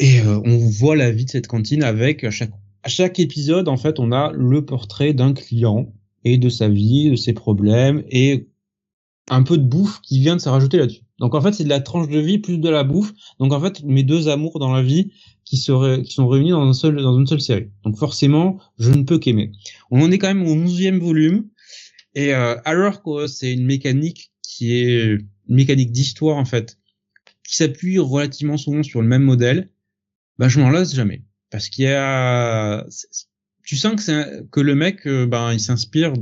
Et 0.00 0.20
euh, 0.20 0.40
on 0.44 0.58
voit 0.58 0.96
la 0.96 1.10
vie 1.10 1.24
de 1.24 1.30
cette 1.30 1.46
cantine 1.46 1.82
avec 1.82 2.24
à 2.24 2.30
chaque 2.30 2.52
à 2.84 2.88
chaque 2.88 3.18
épisode 3.18 3.68
en 3.68 3.76
fait 3.76 3.98
on 3.98 4.12
a 4.12 4.32
le 4.32 4.64
portrait 4.64 5.12
d'un 5.12 5.32
client 5.32 5.92
et 6.24 6.38
de 6.38 6.48
sa 6.48 6.68
vie 6.68 7.10
de 7.10 7.16
ses 7.16 7.32
problèmes 7.32 8.04
et 8.08 8.46
un 9.30 9.42
peu 9.42 9.58
de 9.58 9.62
bouffe 9.64 10.00
qui 10.00 10.20
vient 10.20 10.36
de 10.36 10.40
se 10.40 10.48
rajouter 10.48 10.78
là-dessus. 10.78 11.02
Donc 11.18 11.34
en 11.34 11.40
fait 11.40 11.52
c'est 11.52 11.64
de 11.64 11.68
la 11.68 11.80
tranche 11.80 12.08
de 12.08 12.18
vie 12.18 12.38
plus 12.38 12.58
de 12.58 12.68
la 12.68 12.84
bouffe. 12.84 13.12
Donc 13.38 13.52
en 13.52 13.60
fait 13.60 13.82
mes 13.84 14.02
deux 14.02 14.28
amours 14.28 14.58
dans 14.58 14.72
la 14.72 14.82
vie 14.82 15.12
qui 15.44 15.56
qui 15.56 16.12
sont 16.12 16.28
réunis 16.28 16.50
dans 16.50 16.62
un 16.66 16.72
seul 16.72 16.96
dans 17.02 17.18
une 17.18 17.26
seule 17.26 17.40
série. 17.40 17.70
Donc 17.84 17.96
forcément 17.96 18.58
je 18.78 18.90
ne 18.90 19.02
peux 19.02 19.18
qu'aimer. 19.18 19.52
On 19.90 20.02
en 20.02 20.10
est 20.10 20.18
quand 20.18 20.28
même 20.28 20.46
au 20.46 20.54
11e 20.54 20.98
volume. 20.98 21.48
Et 22.14 22.34
euh, 22.34 22.56
alors 22.64 23.02
que 23.02 23.26
c'est 23.26 23.52
une 23.52 23.66
mécanique 23.66 24.32
qui 24.42 24.72
est 24.74 25.04
une 25.14 25.26
mécanique 25.56 25.92
d'histoire 25.92 26.36
en 26.36 26.44
fait, 26.44 26.78
qui 27.46 27.54
s'appuie 27.56 27.98
relativement 27.98 28.56
souvent 28.56 28.82
sur 28.82 29.02
le 29.02 29.08
même 29.08 29.22
modèle, 29.22 29.70
bah 30.38 30.48
je 30.48 30.58
m'en 30.60 30.70
lasse 30.70 30.94
jamais. 30.94 31.22
Parce 31.50 31.68
qu'il 31.68 31.84
y 31.84 31.88
a, 31.88 32.84
tu 33.62 33.76
sens 33.76 34.04
que 34.04 34.10
un- 34.10 34.44
que 34.50 34.60
le 34.60 34.74
mec, 34.74 35.06
euh, 35.06 35.26
ben 35.26 35.52
il 35.52 35.60
s'inspire 35.60 36.12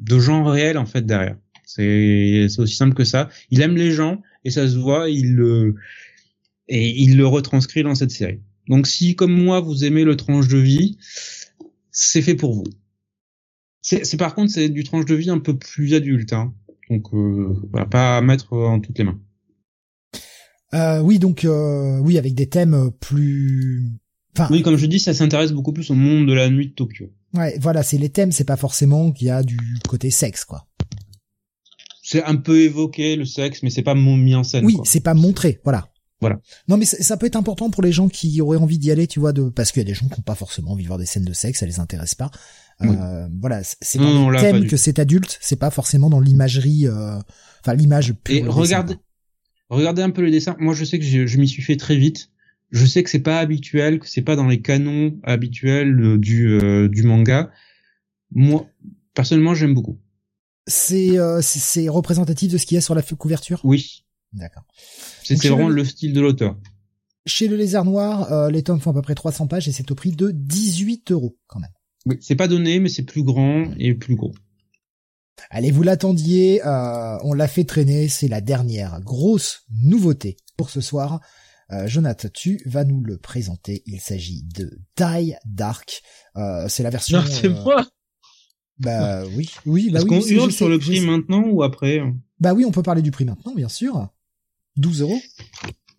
de 0.00 0.18
gens 0.18 0.44
réels 0.44 0.78
en 0.78 0.86
fait 0.86 1.04
derrière. 1.06 1.36
C'est 1.68 2.46
aussi 2.58 2.74
simple 2.74 2.94
que 2.94 3.04
ça. 3.04 3.28
Il 3.50 3.60
aime 3.60 3.76
les 3.76 3.92
gens 3.92 4.22
et 4.42 4.50
ça 4.50 4.66
se 4.66 4.76
voit. 4.78 5.10
Il 5.10 5.34
le 5.34 5.74
et 6.66 6.88
il 7.02 7.18
le 7.18 7.26
retranscrit 7.26 7.82
dans 7.82 7.94
cette 7.94 8.10
série. 8.10 8.40
Donc 8.68 8.86
si 8.86 9.14
comme 9.14 9.32
moi 9.32 9.60
vous 9.60 9.84
aimez 9.84 10.04
le 10.04 10.16
tranche 10.16 10.48
de 10.48 10.56
vie, 10.56 10.96
c'est 11.90 12.22
fait 12.22 12.34
pour 12.34 12.54
vous. 12.54 12.64
C'est, 13.82 14.06
c'est 14.06 14.16
par 14.16 14.34
contre 14.34 14.50
c'est 14.50 14.70
du 14.70 14.82
tranche 14.82 15.04
de 15.04 15.14
vie 15.14 15.28
un 15.28 15.38
peu 15.38 15.58
plus 15.58 15.92
adulte, 15.92 16.32
hein. 16.32 16.54
donc 16.88 17.12
euh, 17.12 17.54
voilà, 17.70 17.86
pas 17.86 18.16
à 18.16 18.22
mettre 18.22 18.54
en 18.54 18.80
toutes 18.80 18.98
les 18.98 19.04
mains. 19.04 19.20
Euh, 20.74 21.00
oui, 21.00 21.18
donc, 21.18 21.44
euh, 21.44 21.98
oui, 22.00 22.18
avec 22.18 22.34
des 22.34 22.46
thèmes 22.46 22.90
plus... 23.00 23.90
Enfin, 24.36 24.48
Oui, 24.50 24.60
comme 24.62 24.76
je 24.76 24.84
dis, 24.84 25.00
ça 25.00 25.14
s'intéresse 25.14 25.52
beaucoup 25.52 25.72
plus 25.72 25.90
au 25.90 25.94
monde 25.94 26.28
de 26.28 26.34
la 26.34 26.50
nuit 26.50 26.68
de 26.68 26.72
Tokyo. 26.72 27.06
ouais, 27.34 27.58
voilà, 27.58 27.82
c'est 27.82 27.96
les 27.96 28.10
thèmes, 28.10 28.32
c'est 28.32 28.44
pas 28.44 28.58
forcément 28.58 29.10
qu'il 29.10 29.28
y 29.28 29.30
a 29.30 29.42
du 29.42 29.56
côté 29.88 30.10
sexe, 30.10 30.44
quoi. 30.44 30.66
C'est 32.10 32.24
un 32.24 32.36
peu 32.36 32.58
évoqué 32.62 33.16
le 33.16 33.26
sexe, 33.26 33.62
mais 33.62 33.68
c'est 33.68 33.82
pas 33.82 33.94
mis 33.94 34.34
en 34.34 34.42
scène. 34.42 34.64
Oui, 34.64 34.78
c'est 34.84 35.00
pas 35.00 35.12
montré, 35.12 35.60
voilà. 35.62 35.90
Voilà. 36.22 36.40
Non, 36.66 36.78
mais 36.78 36.86
ça 36.86 37.18
peut 37.18 37.26
être 37.26 37.36
important 37.36 37.68
pour 37.68 37.82
les 37.82 37.92
gens 37.92 38.08
qui 38.08 38.40
auraient 38.40 38.56
envie 38.56 38.78
d'y 38.78 38.90
aller, 38.90 39.06
tu 39.06 39.20
vois, 39.20 39.34
de 39.34 39.50
parce 39.50 39.72
qu'il 39.72 39.80
y 39.80 39.84
a 39.84 39.86
des 39.86 39.92
gens 39.92 40.06
qui 40.08 40.14
n'ont 40.18 40.22
pas 40.24 40.34
forcément 40.34 40.70
envie 40.70 40.84
de 40.84 40.88
voir 40.88 40.98
des 40.98 41.04
scènes 41.04 41.26
de 41.26 41.34
sexe, 41.34 41.60
ça 41.60 41.66
les 41.66 41.80
intéresse 41.80 42.14
pas. 42.14 42.30
Oui. 42.80 42.96
Euh, 42.98 43.28
voilà, 43.42 43.62
c'est- 43.62 43.98
dans 43.98 44.30
le 44.30 44.38
thème 44.40 44.66
que 44.70 44.78
c'est 44.78 44.98
adulte, 44.98 45.36
c'est 45.42 45.58
pas 45.58 45.70
forcément 45.70 46.08
dans 46.08 46.18
l'imagerie, 46.20 46.86
euh, 46.86 47.18
enfin 47.60 47.74
l'image. 47.74 48.14
Et 48.30 48.42
regardez, 48.42 48.96
regardez 49.68 50.00
un 50.00 50.10
peu 50.10 50.22
le 50.22 50.30
dessin. 50.30 50.56
Moi, 50.58 50.72
je 50.72 50.86
sais 50.86 50.98
que 50.98 51.04
je, 51.04 51.26
je 51.26 51.36
m'y 51.38 51.46
suis 51.46 51.62
fait 51.62 51.76
très 51.76 51.96
vite. 51.98 52.30
Je 52.70 52.86
sais 52.86 53.02
que 53.02 53.10
c'est 53.10 53.20
pas 53.20 53.38
habituel, 53.38 53.98
que 53.98 54.08
c'est 54.08 54.22
pas 54.22 54.34
dans 54.34 54.46
les 54.48 54.62
canons 54.62 55.18
habituels 55.24 56.16
du 56.18 56.48
euh, 56.48 56.88
du 56.88 57.02
manga. 57.02 57.50
Moi, 58.32 58.66
personnellement, 59.12 59.54
j'aime 59.54 59.74
beaucoup. 59.74 59.98
C'est 60.68 61.18
euh, 61.18 61.40
c'est- 61.42 61.58
c'est 61.58 61.88
représentatif 61.88 62.52
de 62.52 62.58
ce 62.58 62.66
qu'il 62.66 62.76
y 62.76 62.78
a 62.78 62.80
sur 62.80 62.94
la 62.94 63.02
couverture? 63.02 63.60
Oui, 63.64 64.04
D'accord. 64.32 64.62
c'est 65.24 65.36
c'est 65.36 65.48
je 65.48 65.52
vraiment 65.52 65.68
le 65.68 65.84
style 65.84 66.12
de 66.12 66.20
l'auteur. 66.20 66.56
Chez 67.26 67.48
le 67.48 67.56
Lézard 67.56 67.84
Noir, 67.84 68.32
euh, 68.32 68.50
les 68.50 68.62
tomes 68.62 68.80
font 68.80 68.90
à 68.90 68.94
peu 68.94 69.02
près 69.02 69.14
300 69.14 69.46
pages 69.48 69.66
et 69.68 69.72
c'est 69.72 69.90
au 69.90 69.94
prix 69.94 70.12
de 70.12 70.30
18 70.30 71.10
euros 71.10 71.36
quand 71.46 71.58
même. 71.60 71.70
Oui, 72.06 72.16
c'est 72.20 72.36
pas 72.36 72.48
donné, 72.48 72.78
mais 72.80 72.88
c'est 72.88 73.02
plus 73.02 73.22
grand 73.22 73.64
et 73.78 73.94
plus 73.94 74.14
gros. 74.14 74.32
Allez, 75.50 75.70
vous 75.70 75.82
l'attendiez, 75.82 76.64
euh, 76.66 77.18
on 77.22 77.32
l'a 77.32 77.48
fait 77.48 77.64
traîner, 77.64 78.08
c'est 78.08 78.28
la 78.28 78.40
dernière 78.40 79.00
grosse 79.00 79.62
nouveauté 79.70 80.36
pour 80.56 80.68
ce 80.70 80.80
soir. 80.80 81.20
Euh, 81.70 81.86
Jonathan, 81.86 82.28
tu 82.32 82.60
vas 82.66 82.84
nous 82.84 83.02
le 83.02 83.18
présenter. 83.18 83.82
Il 83.86 84.00
s'agit 84.00 84.42
de 84.42 84.78
Die 84.96 85.34
Dark. 85.44 86.02
Euh, 86.36 86.66
c'est 86.68 86.82
la 86.82 86.90
version. 86.90 87.18
euh, 87.18 87.82
Bah 88.80 89.24
oui, 89.36 89.50
oui, 89.66 89.90
bah 89.90 89.98
Est-ce 89.98 90.06
oui. 90.08 90.20
qu'on 90.20 90.26
hurle 90.26 90.52
sur 90.52 90.68
le 90.68 90.78
prix 90.78 91.00
maintenant 91.00 91.42
ou 91.48 91.62
après 91.62 92.00
Bah 92.40 92.54
oui, 92.54 92.64
on 92.64 92.70
peut 92.70 92.82
parler 92.82 93.02
du 93.02 93.10
prix 93.10 93.24
maintenant, 93.24 93.54
bien 93.54 93.68
sûr. 93.68 94.08
12 94.76 95.00
euros, 95.00 95.20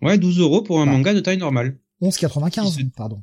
Ouais, 0.01 0.17
12 0.17 0.39
euros 0.39 0.61
pour 0.61 0.79
un 0.79 0.83
Ah. 0.87 0.91
manga 0.91 1.13
de 1.13 1.19
taille 1.19 1.37
normale. 1.37 1.77
11,95, 2.01 2.75
C'est- 2.77 2.89
pardon. 2.95 3.19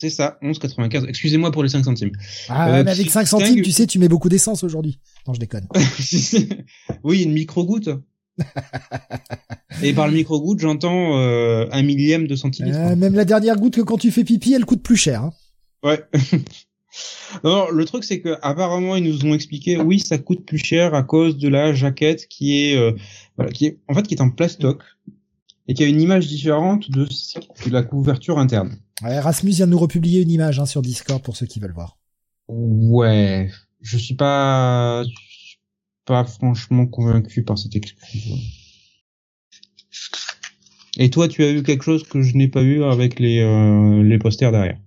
C'est 0.00 0.10
ça, 0.10 0.38
11,95. 0.42 1.04
Excusez-moi 1.08 1.52
pour 1.52 1.62
les 1.62 1.68
5 1.68 1.84
centimes. 1.84 2.10
Ah, 2.48 2.68
Euh, 2.78 2.84
mais 2.84 2.90
avec 2.90 3.06
qui 3.06 3.10
5 3.12 3.26
centimes, 3.26 3.62
tu 3.62 3.70
sais, 3.70 3.86
tu 3.86 3.98
mets 4.00 4.08
beaucoup 4.08 4.28
d'essence 4.28 4.62
aujourd'hui. 4.64 4.98
Non, 5.26 5.32
je 5.34 5.38
déconne. 5.40 5.66
oui, 7.04 7.22
une 7.22 7.32
micro-goutte. 7.32 7.88
Et 9.82 9.92
par 9.94 10.08
le 10.08 10.14
micro-goutte, 10.14 10.58
j'entends 10.60 11.16
euh, 11.18 11.66
un 11.70 11.82
millième 11.82 12.26
de 12.26 12.34
centilitre. 12.36 12.76
Euh, 12.76 12.96
même 12.96 13.14
la 13.14 13.24
dernière 13.24 13.56
goutte 13.56 13.76
que 13.76 13.80
quand 13.82 13.96
tu 13.98 14.10
fais 14.10 14.24
pipi, 14.24 14.52
elle 14.52 14.64
coûte 14.66 14.82
plus 14.82 14.96
cher. 14.96 15.22
hein. 15.22 15.32
Ouais. 15.82 16.02
non, 17.44 17.70
le 17.70 17.84
truc 17.84 18.04
c'est 18.04 18.20
que 18.20 18.36
apparemment 18.42 18.96
ils 18.96 19.04
nous 19.04 19.24
ont 19.24 19.34
expliqué, 19.34 19.78
oui, 19.78 20.00
ça 20.00 20.18
coûte 20.18 20.44
plus 20.44 20.58
cher 20.58 20.94
à 20.94 21.02
cause 21.02 21.36
de 21.36 21.48
la 21.48 21.74
jaquette 21.74 22.26
qui 22.28 22.64
est, 22.64 22.76
euh, 22.76 22.92
voilà, 23.36 23.52
qui 23.52 23.66
est 23.66 23.78
en 23.88 23.94
fait 23.94 24.02
qui 24.06 24.14
est 24.14 24.20
en 24.20 24.30
plastoc 24.30 24.82
et 25.68 25.74
qui 25.74 25.82
a 25.84 25.86
une 25.86 26.00
image 26.00 26.26
différente 26.28 26.90
de, 26.90 27.04
de 27.04 27.70
la 27.70 27.82
couverture 27.82 28.38
interne. 28.38 28.78
Ouais, 29.02 29.18
Rasmus 29.18 29.52
vient 29.52 29.66
de 29.66 29.72
nous 29.72 29.78
republier 29.78 30.22
une 30.22 30.30
image 30.30 30.58
hein, 30.58 30.66
sur 30.66 30.80
Discord 30.82 31.22
pour 31.22 31.36
ceux 31.36 31.46
qui 31.46 31.60
veulent 31.60 31.74
voir. 31.74 31.98
Ouais, 32.48 33.50
je 33.82 33.98
suis 33.98 34.14
pas, 34.14 35.02
je 35.02 35.08
suis 35.08 35.58
pas 36.04 36.24
franchement 36.24 36.86
convaincu 36.86 37.42
par 37.42 37.58
cette 37.58 37.74
excuse. 37.76 38.30
Et 40.98 41.10
toi, 41.10 41.28
tu 41.28 41.44
as 41.44 41.50
eu 41.50 41.62
quelque 41.62 41.84
chose 41.84 42.04
que 42.04 42.22
je 42.22 42.36
n'ai 42.36 42.48
pas 42.48 42.62
eu 42.62 42.82
avec 42.84 43.20
les 43.20 43.40
euh, 43.40 44.02
les 44.02 44.18
posters 44.18 44.52
derrière? 44.52 44.78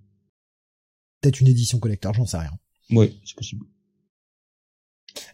Peut-être 1.22 1.42
une 1.42 1.48
édition 1.48 1.80
collector, 1.80 2.14
j'en 2.14 2.26
sais 2.26 2.38
rien. 2.38 2.52
Ouais, 2.92 3.14
c'est 3.26 3.36
possible. 3.36 3.66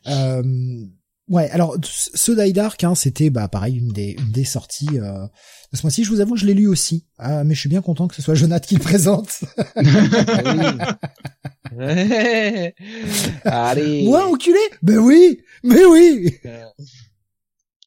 Euh, 0.08 0.86
ouais, 1.30 1.50
alors 1.52 1.78
ce 1.84 2.32
Die 2.32 2.54
Dark, 2.54 2.84
hein, 2.84 2.96
c'était 2.96 3.30
bah 3.30 3.48
pareil 3.48 3.78
une 3.78 3.90
des 3.90 4.16
une 4.18 4.32
des 4.32 4.46
sorties 4.46 5.00
euh, 5.00 5.26
de 5.72 5.78
ce 5.78 5.84
mois-ci. 5.84 6.04
Je 6.04 6.10
vous 6.10 6.22
avoue 6.22 6.36
je 6.36 6.46
l'ai 6.46 6.54
lu 6.54 6.68
aussi, 6.68 7.06
euh, 7.20 7.44
mais 7.44 7.56
je 7.56 7.60
suis 7.60 7.70
bien 7.70 7.82
content 7.82 8.08
que 8.08 8.16
ce 8.16 8.22
soit 8.22 8.36
Jonathan 8.36 8.68
qui 8.68 8.76
le 8.76 8.82
présente. 8.82 9.42
Allez. 13.46 14.04
Moi 14.04 14.28
enculé? 14.28 14.60
Ben 14.82 14.98
oui, 14.98 15.42
mais 15.64 15.86
oui. 15.86 16.36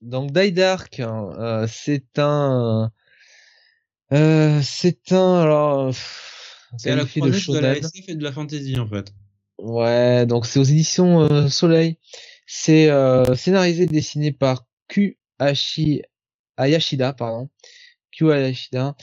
Donc 0.02 0.32
Die 0.32 0.52
Dark, 0.52 1.00
hein, 1.00 1.30
euh, 1.38 1.66
c'est 1.70 2.18
un, 2.18 2.90
euh, 4.12 4.60
c'est 4.62 5.12
un 5.12 5.42
alors. 5.42 5.94
C'est 6.76 6.90
à 6.90 6.96
la 6.96 7.06
fois 7.06 7.28
de, 7.28 7.52
de 7.52 7.58
la 7.58 7.76
SF 7.78 8.08
et 8.08 8.14
de 8.14 8.22
la 8.22 8.32
fantasy 8.32 8.78
en 8.78 8.88
fait. 8.88 9.12
Ouais, 9.58 10.26
donc 10.26 10.46
c'est 10.46 10.58
aux 10.58 10.64
éditions 10.64 11.20
euh, 11.20 11.48
Soleil. 11.48 11.98
C'est 12.46 12.90
euh, 12.90 13.34
scénarisé 13.34 13.84
et 13.84 13.86
dessiné 13.86 14.32
par 14.32 14.64
Q 14.88 15.18
Ayashida, 15.38 17.12
pardon. 17.12 17.48
Q 18.10 18.32
Ayashida. 18.32 18.96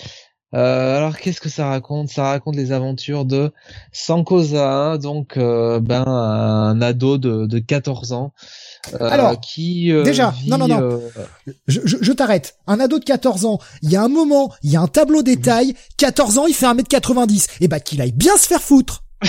Euh, 0.54 0.98
alors 0.98 1.18
qu'est-ce 1.18 1.42
que 1.42 1.50
ça 1.50 1.68
raconte? 1.68 2.10
Ça 2.10 2.24
raconte 2.24 2.56
les 2.56 2.72
aventures 2.72 3.26
de 3.26 3.52
Sankoza, 3.92 4.98
donc 4.98 5.38
euh, 5.38 5.80
ben 5.80 6.06
un 6.08 6.82
ado 6.82 7.18
de, 7.18 7.46
de 7.46 7.60
14 7.60 8.14
ans. 8.14 8.32
Euh, 8.94 9.10
alors, 9.10 9.40
qui 9.42 9.92
déjà, 10.04 10.34
non 10.48 10.58
non 10.58 10.68
non, 10.68 11.02
je, 11.68 11.80
je, 11.84 11.98
je 12.00 12.12
t'arrête. 12.14 12.58
Un 12.68 12.80
ado 12.80 13.00
de 13.00 13.04
14 13.04 13.46
ans, 13.46 13.60
il 13.82 13.92
y 13.92 13.96
a 13.96 14.04
un 14.04 14.08
moment, 14.08 14.54
il 14.64 14.72
y 14.72 14.78
a 14.78 14.82
un 14.82 14.88
tableau 14.88 15.24
détail. 15.24 15.74
14 15.98 16.38
ans, 16.38 16.46
il 16.48 16.54
fait 16.54 16.68
1m90. 16.68 17.48
Et 17.62 17.68
bah 17.68 17.80
qu'il 17.80 18.00
aille 18.02 18.12
bien 18.12 18.38
se 18.38 18.48
faire 18.48 18.62
foutre. 18.62 19.04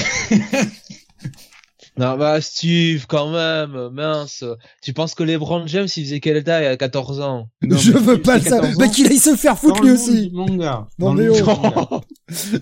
Non, 1.99 2.19
bah, 2.19 2.41
Steve, 2.43 3.07
quand 3.07 3.31
même, 3.31 3.89
mince. 3.91 4.45
Tu 4.83 4.93
penses 4.93 5.15
que 5.15 5.23
les 5.23 5.35
LeBron 5.35 5.67
James, 5.67 5.89
il 5.97 6.05
faisait 6.05 6.21
quelle 6.21 6.45
taille 6.45 6.67
à 6.67 6.77
14 6.77 7.21
ans? 7.21 7.49
Non, 7.63 7.77
Je 7.79 7.93
veux 7.93 8.21
pas 8.21 8.37
le 8.37 8.43
savoir. 8.43 8.73
Mais 8.79 8.91
qu'il 8.91 9.07
aille 9.07 9.19
se 9.19 9.35
faire 9.35 9.59
foutre 9.59 9.83
lui 9.83 9.93
aussi. 9.93 10.31
Manga. 10.33 10.87
Non, 10.99 11.15
mais 11.15 11.29
oh. 11.29 12.01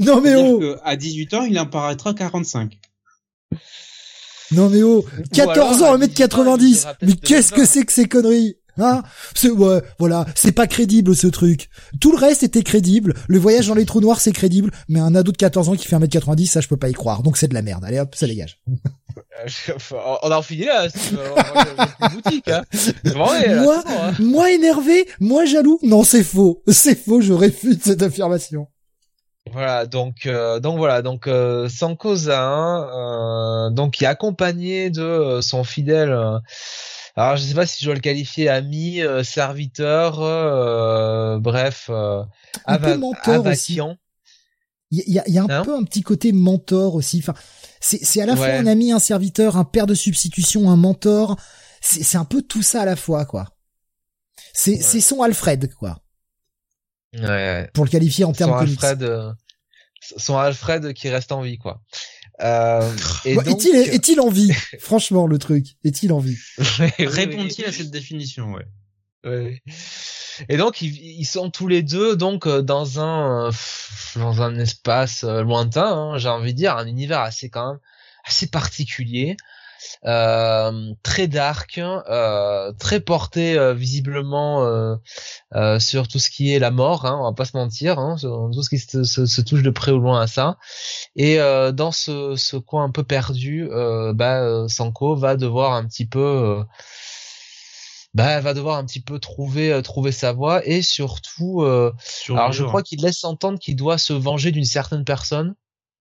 non, 0.00 0.20
mais 0.20 0.34
oh. 0.36 0.76
À 0.84 0.96
18 0.96 1.34
ans, 1.34 1.42
il 1.42 1.58
apparaîtra 1.58 2.14
45. 2.14 2.78
Non, 4.52 4.68
mais 4.68 4.82
oh. 4.82 5.04
14 5.32 5.82
ans, 5.82 5.98
1m90. 5.98 6.86
Mais 7.02 7.14
qu'est-ce 7.14 7.52
que 7.52 7.64
c'est 7.64 7.84
que 7.84 7.92
ces 7.92 8.06
conneries? 8.06 8.56
Hein? 8.76 9.02
C'est 9.34 9.50
ouais, 9.50 9.82
voilà, 9.98 10.26
c'est 10.34 10.52
pas 10.52 10.66
crédible 10.66 11.14
ce 11.14 11.28
truc. 11.28 11.68
Tout 12.00 12.10
le 12.12 12.18
reste 12.18 12.42
était 12.42 12.62
crédible. 12.62 13.14
Le 13.28 13.38
voyage 13.38 13.68
dans 13.68 13.74
les 13.74 13.84
trous 13.84 14.00
noirs 14.00 14.20
c'est 14.20 14.32
crédible, 14.32 14.72
mais 14.88 14.98
un 14.98 15.14
ado 15.14 15.30
de 15.30 15.36
14 15.36 15.68
ans 15.68 15.76
qui 15.76 15.86
fait 15.86 15.96
1m90, 15.96 16.46
ça 16.46 16.60
je 16.60 16.66
peux 16.66 16.76
pas 16.76 16.88
y 16.88 16.92
croire. 16.92 17.22
Donc 17.22 17.36
c'est 17.36 17.46
de 17.46 17.54
la 17.54 17.62
merde. 17.62 17.84
Allez 17.84 18.00
hop, 18.00 18.14
ça 18.16 18.26
dégage. 18.26 18.60
On 20.22 20.30
a 20.30 20.42
fini 20.42 20.64
là, 20.64 20.88
boutique 22.12 22.48
hein. 22.48 22.62
moi, 23.14 23.82
hein. 23.86 24.12
moi 24.18 24.50
énervé, 24.50 25.06
moi 25.20 25.44
jaloux. 25.44 25.78
Non, 25.82 26.04
c'est 26.04 26.24
faux. 26.24 26.62
C'est 26.68 26.94
faux, 26.94 27.20
je 27.20 27.32
réfute 27.32 27.84
cette 27.84 28.02
affirmation. 28.02 28.68
Voilà, 29.52 29.86
donc 29.86 30.26
euh, 30.26 30.58
donc 30.58 30.78
voilà, 30.78 31.02
donc 31.02 31.26
euh, 31.26 31.68
Sankoza, 31.68 33.68
euh, 33.68 33.70
donc 33.70 33.92
qui 33.92 34.04
est 34.04 34.06
accompagné 34.06 34.88
de 34.88 35.02
euh, 35.02 35.40
son 35.42 35.64
fidèle 35.64 36.12
euh, 36.12 36.38
alors 37.16 37.36
je 37.36 37.42
sais 37.42 37.54
pas 37.54 37.66
si 37.66 37.80
je 37.80 37.86
dois 37.86 37.94
le 37.94 38.00
qualifier 38.00 38.48
ami, 38.48 39.00
euh, 39.00 39.22
serviteur, 39.22 40.20
euh, 40.20 41.38
bref, 41.38 41.86
euh, 41.90 42.24
un 42.66 42.78
peu 42.78 42.96
mentor 42.96 43.46
aussi. 43.46 43.78
Il 44.90 45.02
y 45.06 45.18
a, 45.18 45.28
y 45.28 45.38
a 45.38 45.42
un 45.42 45.48
hein 45.48 45.62
peu 45.64 45.76
un 45.76 45.84
petit 45.84 46.02
côté 46.02 46.32
mentor 46.32 46.96
aussi. 46.96 47.20
Enfin, 47.20 47.34
c'est 47.84 48.02
c'est 48.02 48.22
à 48.22 48.26
la 48.26 48.34
fois 48.34 48.46
un 48.46 48.66
ami, 48.66 48.92
un 48.92 48.98
serviteur, 48.98 49.58
un 49.58 49.64
père 49.64 49.86
de 49.86 49.94
substitution, 49.94 50.70
un 50.70 50.76
mentor. 50.76 51.36
C'est 51.82 52.02
c'est 52.02 52.16
un 52.16 52.24
peu 52.24 52.40
tout 52.40 52.62
ça 52.62 52.80
à 52.82 52.84
la 52.86 52.96
fois 52.96 53.26
quoi. 53.26 53.46
C'est 54.54 54.80
c'est 54.80 55.02
son 55.02 55.20
Alfred 55.22 55.74
quoi. 55.74 55.98
Ouais, 57.12 57.68
Pour 57.74 57.84
le 57.84 57.90
qualifier 57.90 58.24
en 58.24 58.32
termes 58.32 58.52
son 58.52 58.56
Alfred, 58.56 59.02
euh, 59.02 59.32
son 60.00 60.38
Alfred 60.38 60.94
qui 60.94 61.10
reste 61.10 61.30
en 61.30 61.42
vie 61.42 61.58
quoi. 61.58 61.82
Euh, 62.40 62.90
et 63.26 63.36
ouais, 63.36 63.44
donc... 63.44 63.58
Est-il 63.60 63.76
est-il 63.76 64.20
en 64.20 64.30
vie? 64.30 64.52
Franchement, 64.80 65.26
le 65.26 65.38
truc. 65.38 65.76
Est-il 65.84 66.12
en 66.12 66.18
vie? 66.18 66.38
Répond-il 66.98 67.66
à 67.66 67.72
cette 67.72 67.90
définition? 67.90 68.52
Ouais. 68.54 68.64
Et 70.48 70.56
donc 70.56 70.82
ils, 70.82 70.94
ils, 70.96 71.24
sont 71.24 71.50
tous 71.50 71.68
les 71.68 71.82
deux 71.82 72.16
donc 72.16 72.46
euh, 72.46 72.60
dans 72.60 73.00
un 73.00 73.50
dans 74.16 74.42
un 74.42 74.58
espace 74.58 75.24
euh, 75.24 75.42
lointain, 75.42 75.92
hein, 75.92 76.18
j'ai 76.18 76.28
envie 76.28 76.52
de 76.52 76.58
dire, 76.58 76.76
un 76.76 76.86
univers 76.86 77.20
assez 77.20 77.50
quand 77.50 77.72
même 77.72 77.80
assez 78.24 78.46
particulier 78.48 79.36
euh, 80.06 80.92
très 81.02 81.28
dark, 81.28 81.78
euh, 81.78 82.72
très 82.78 83.00
porté 83.00 83.58
euh, 83.58 83.74
visiblement 83.74 84.64
euh, 84.64 85.78
sur 85.78 86.08
tout 86.08 86.18
ce 86.18 86.30
qui 86.30 86.52
est 86.52 86.58
la 86.58 86.70
mort, 86.70 87.06
hein, 87.06 87.18
on 87.20 87.24
va 87.24 87.32
pas 87.32 87.44
se 87.44 87.56
mentir, 87.56 87.98
hein, 87.98 88.16
tout 88.20 88.62
ce 88.62 88.68
qui 88.68 88.78
se, 88.78 89.04
se, 89.04 89.26
se, 89.26 89.40
touche 89.40 89.62
de 89.62 89.70
près 89.70 89.92
ou 89.92 89.98
loin 89.98 90.20
à 90.20 90.26
ça. 90.26 90.56
Et 91.16 91.38
dans 91.72 91.92
ce, 91.92 92.34
ce, 92.36 92.56
coin 92.56 92.84
un 92.84 92.90
peu 92.90 93.04
perdu, 93.04 93.68
bah, 94.14 94.66
Sanko 94.68 95.16
va 95.16 95.36
devoir 95.36 95.72
un 95.72 95.86
petit 95.86 96.06
peu 96.06 96.64
bah, 98.14 98.40
va 98.40 98.54
devoir 98.54 98.78
un 98.78 98.84
petit 98.84 99.00
peu 99.00 99.18
trouver 99.18 99.80
trouver 99.82 100.12
sa 100.12 100.32
voie 100.32 100.66
et 100.66 100.82
surtout 100.82 101.62
euh, 101.62 101.92
alors 102.30 102.52
je 102.52 102.64
crois 102.64 102.82
qu'il 102.82 103.02
laisse 103.02 103.24
entendre 103.24 103.58
qu'il 103.58 103.76
doit 103.76 103.98
se 103.98 104.12
venger 104.12 104.52
d'une 104.52 104.64
certaine 104.64 105.04
personne 105.04 105.54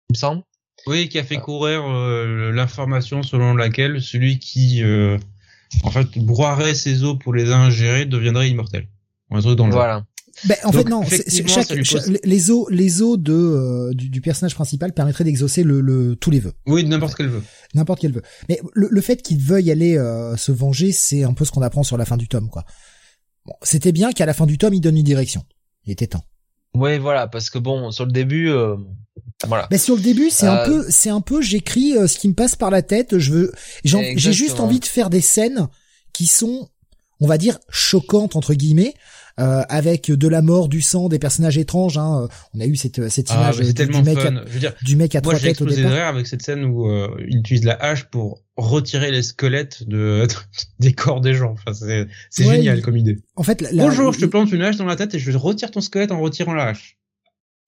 il 0.08 0.14
me 0.14 0.18
semble 0.18 0.42
oui, 0.86 1.08
qui 1.08 1.18
a 1.18 1.24
fait 1.24 1.38
courir 1.38 1.82
euh, 1.84 2.52
l'information 2.52 3.22
selon 3.22 3.56
laquelle 3.56 4.00
celui 4.00 4.38
qui, 4.38 4.82
euh, 4.82 5.18
en 5.82 5.90
fait, 5.90 6.16
broierait 6.18 6.74
ses 6.74 7.02
os 7.02 7.18
pour 7.18 7.34
les 7.34 7.50
ingérer 7.50 8.04
deviendrait 8.04 8.48
immortel. 8.48 8.88
Un 9.30 9.40
truc 9.40 9.56
dans 9.56 9.66
le 9.66 9.72
voilà. 9.72 10.04
Ben, 10.44 10.56
en 10.64 10.72
fait 10.72 10.88
non, 10.88 11.02
chaque, 11.46 11.70
les 11.70 12.50
os 12.50 12.66
les 12.70 13.02
os 13.02 13.18
de 13.18 13.32
euh, 13.32 13.94
du, 13.94 14.10
du, 14.10 14.20
personnage 14.20 14.54
principal 14.54 14.92
permettraient 14.92 15.24
d'exaucer 15.24 15.62
le, 15.62 15.80
le, 15.80 16.14
tous 16.14 16.30
les 16.30 16.40
vœux. 16.40 16.52
Oui, 16.66 16.84
n'importe 16.84 17.14
quel 17.14 17.28
vœu. 17.28 17.42
N'importe 17.74 18.00
quel 18.00 18.12
vœu. 18.12 18.22
Mais 18.48 18.60
le, 18.74 18.88
le 18.90 19.00
fait 19.00 19.22
qu'il 19.22 19.38
veuille 19.38 19.70
aller 19.70 19.96
euh, 19.96 20.36
se 20.36 20.52
venger, 20.52 20.92
c'est 20.92 21.22
un 21.22 21.32
peu 21.32 21.44
ce 21.44 21.52
qu'on 21.52 21.62
apprend 21.62 21.82
sur 21.82 21.96
la 21.96 22.04
fin 22.04 22.18
du 22.18 22.28
tome 22.28 22.50
quoi. 22.50 22.64
Bon, 23.46 23.54
c'était 23.62 23.92
bien 23.92 24.12
qu'à 24.12 24.26
la 24.26 24.34
fin 24.34 24.44
du 24.44 24.58
tome, 24.58 24.74
il 24.74 24.80
donne 24.80 24.96
une 24.96 25.04
direction. 25.04 25.44
Il 25.84 25.92
était 25.92 26.08
temps. 26.08 26.24
Oui, 26.74 26.98
voilà, 26.98 27.26
parce 27.26 27.48
que 27.48 27.58
bon, 27.58 27.90
sur 27.90 28.04
le 28.04 28.12
début, 28.12 28.50
euh, 28.50 28.76
voilà. 29.46 29.66
Mais 29.70 29.78
sur 29.78 29.96
le 29.96 30.02
début, 30.02 30.30
c'est 30.30 30.46
un 30.46 30.64
peu, 30.64 30.84
c'est 30.90 31.08
un 31.08 31.20
peu, 31.20 31.40
j'écris 31.40 31.96
euh, 31.96 32.06
ce 32.06 32.18
qui 32.18 32.28
me 32.28 32.34
passe 32.34 32.56
par 32.56 32.70
la 32.70 32.82
tête. 32.82 33.18
Je 33.18 33.32
veux, 33.32 33.52
j'ai 33.84 34.32
juste 34.32 34.60
envie 34.60 34.80
de 34.80 34.84
faire 34.84 35.08
des 35.08 35.20
scènes 35.20 35.68
qui 36.12 36.26
sont, 36.26 36.68
on 37.20 37.26
va 37.26 37.38
dire, 37.38 37.58
choquantes 37.70 38.36
entre 38.36 38.52
guillemets, 38.52 38.94
euh, 39.38 39.62
avec 39.68 40.10
de 40.10 40.28
la 40.28 40.40
mort, 40.42 40.68
du 40.68 40.80
sang, 40.80 41.08
des 41.08 41.18
personnages 41.18 41.58
étranges. 41.58 41.98
Hein. 41.98 42.28
On 42.54 42.60
a 42.60 42.66
eu 42.66 42.74
cette 42.76 43.08
cette 43.10 43.28
ah, 43.30 43.34
image 43.52 43.56
du, 43.58 43.72
du, 43.74 44.02
mec, 44.02 44.18
à, 44.18 44.30
je 44.46 44.52
veux 44.52 44.58
dire, 44.60 44.72
du 44.82 44.96
mec 44.96 45.14
à 45.14 45.20
moi, 45.20 45.34
trois 45.34 45.46
têtes 45.48 45.60
au 45.60 45.66
départ. 45.66 45.92
avec 46.08 46.26
cette 46.26 46.42
scène 46.42 46.64
où 46.64 46.88
euh, 46.90 47.08
il 47.28 47.38
utilise 47.38 47.64
la 47.64 47.74
hache 47.74 48.04
pour 48.04 48.42
retirer 48.56 49.10
les 49.10 49.22
squelettes 49.22 49.86
de 49.86 50.26
des 50.80 50.92
corps 50.92 51.20
des 51.20 51.34
gens. 51.34 51.52
Enfin, 51.52 51.74
c'est 51.74 52.06
c'est 52.30 52.46
Ouais, 52.46 52.56
génial 52.56 52.78
il- 52.78 52.82
comme 52.82 52.96
idée. 52.96 53.18
En 53.36 53.42
fait, 53.42 53.60
la- 53.60 53.70
Bonjour, 53.72 54.12
je 54.12 54.20
te 54.20 54.24
plante 54.26 54.50
une 54.52 54.62
hache 54.62 54.76
dans 54.76 54.86
la 54.86 54.96
tête 54.96 55.14
et 55.14 55.18
je 55.18 55.30
retire 55.36 55.70
ton 55.70 55.80
squelette 55.80 56.12
en 56.12 56.20
retirant 56.20 56.54
la 56.54 56.64
hache. 56.68 56.98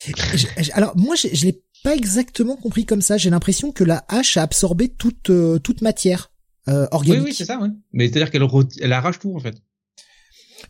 Je- 0.07 0.47
je- 0.63 0.71
alors 0.73 0.97
moi, 0.97 1.17
je, 1.17 1.29
je 1.33 1.45
l'ai 1.45 1.61
pas 1.85 1.95
exactement 1.95 2.57
compris 2.57 2.87
comme 2.87 3.03
ça. 3.03 3.19
J'ai 3.19 3.31
l'impression 3.31 3.73
que 3.73 3.85
la 3.85 4.05
hache 4.09 4.37
a 4.37 4.43
absorbé 4.43 4.89
toute 4.89 5.29
euh, 5.31 5.59
toute 5.59 5.83
matière 5.83 6.33
euh, 6.69 6.83
Oui, 6.83 6.89
organique. 6.93 7.25
oui, 7.25 7.35
c'est 7.35 7.45
ça, 7.45 7.59
ouais. 7.61 7.69
Mais 7.93 8.09
c'est-à-dire 8.09 8.31
qu'elle 8.31 8.47
elle 8.81 8.93
arrache 8.93 9.19
tout 9.19 9.35
en 9.37 9.41
fait. 9.41 9.57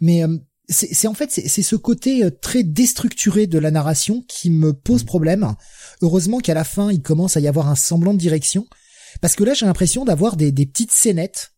Mais 0.00 0.22
euh, 0.24 0.36
c'est 0.68 1.06
en 1.08 1.14
fait 1.14 1.30
c'est 1.30 1.48
c'est 1.48 1.62
ce 1.62 1.76
côté 1.76 2.24
euh, 2.24 2.30
très 2.30 2.62
déstructuré 2.62 3.46
de 3.46 3.58
la 3.58 3.70
narration 3.70 4.22
qui 4.28 4.50
me 4.50 4.72
pose 4.72 5.04
problème. 5.04 5.54
Heureusement 6.02 6.38
qu'à 6.40 6.54
la 6.54 6.64
fin 6.64 6.90
il 6.92 7.00
commence 7.02 7.36
à 7.36 7.40
y 7.40 7.48
avoir 7.48 7.68
un 7.68 7.74
semblant 7.74 8.12
de 8.14 8.18
direction, 8.18 8.66
parce 9.20 9.34
que 9.34 9.44
là 9.44 9.54
j'ai 9.54 9.66
l'impression 9.66 10.04
d'avoir 10.04 10.36
des 10.36 10.52
des 10.52 10.66
petites 10.66 10.92
scénettes 10.92 11.52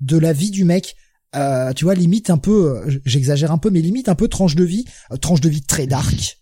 de 0.00 0.16
la 0.16 0.32
vie 0.32 0.50
du 0.50 0.64
mec. 0.64 0.96
Euh, 1.36 1.74
tu 1.74 1.84
vois 1.84 1.94
limite 1.94 2.30
un 2.30 2.38
peu, 2.38 2.78
euh, 2.86 3.00
j'exagère 3.04 3.52
un 3.52 3.58
peu, 3.58 3.68
mais 3.68 3.82
limite 3.82 4.08
un 4.08 4.14
peu 4.14 4.28
tranche 4.28 4.54
de 4.56 4.64
vie, 4.64 4.86
euh, 5.12 5.16
tranche 5.18 5.42
de 5.42 5.50
vie 5.50 5.60
très 5.60 5.86
dark, 5.86 6.38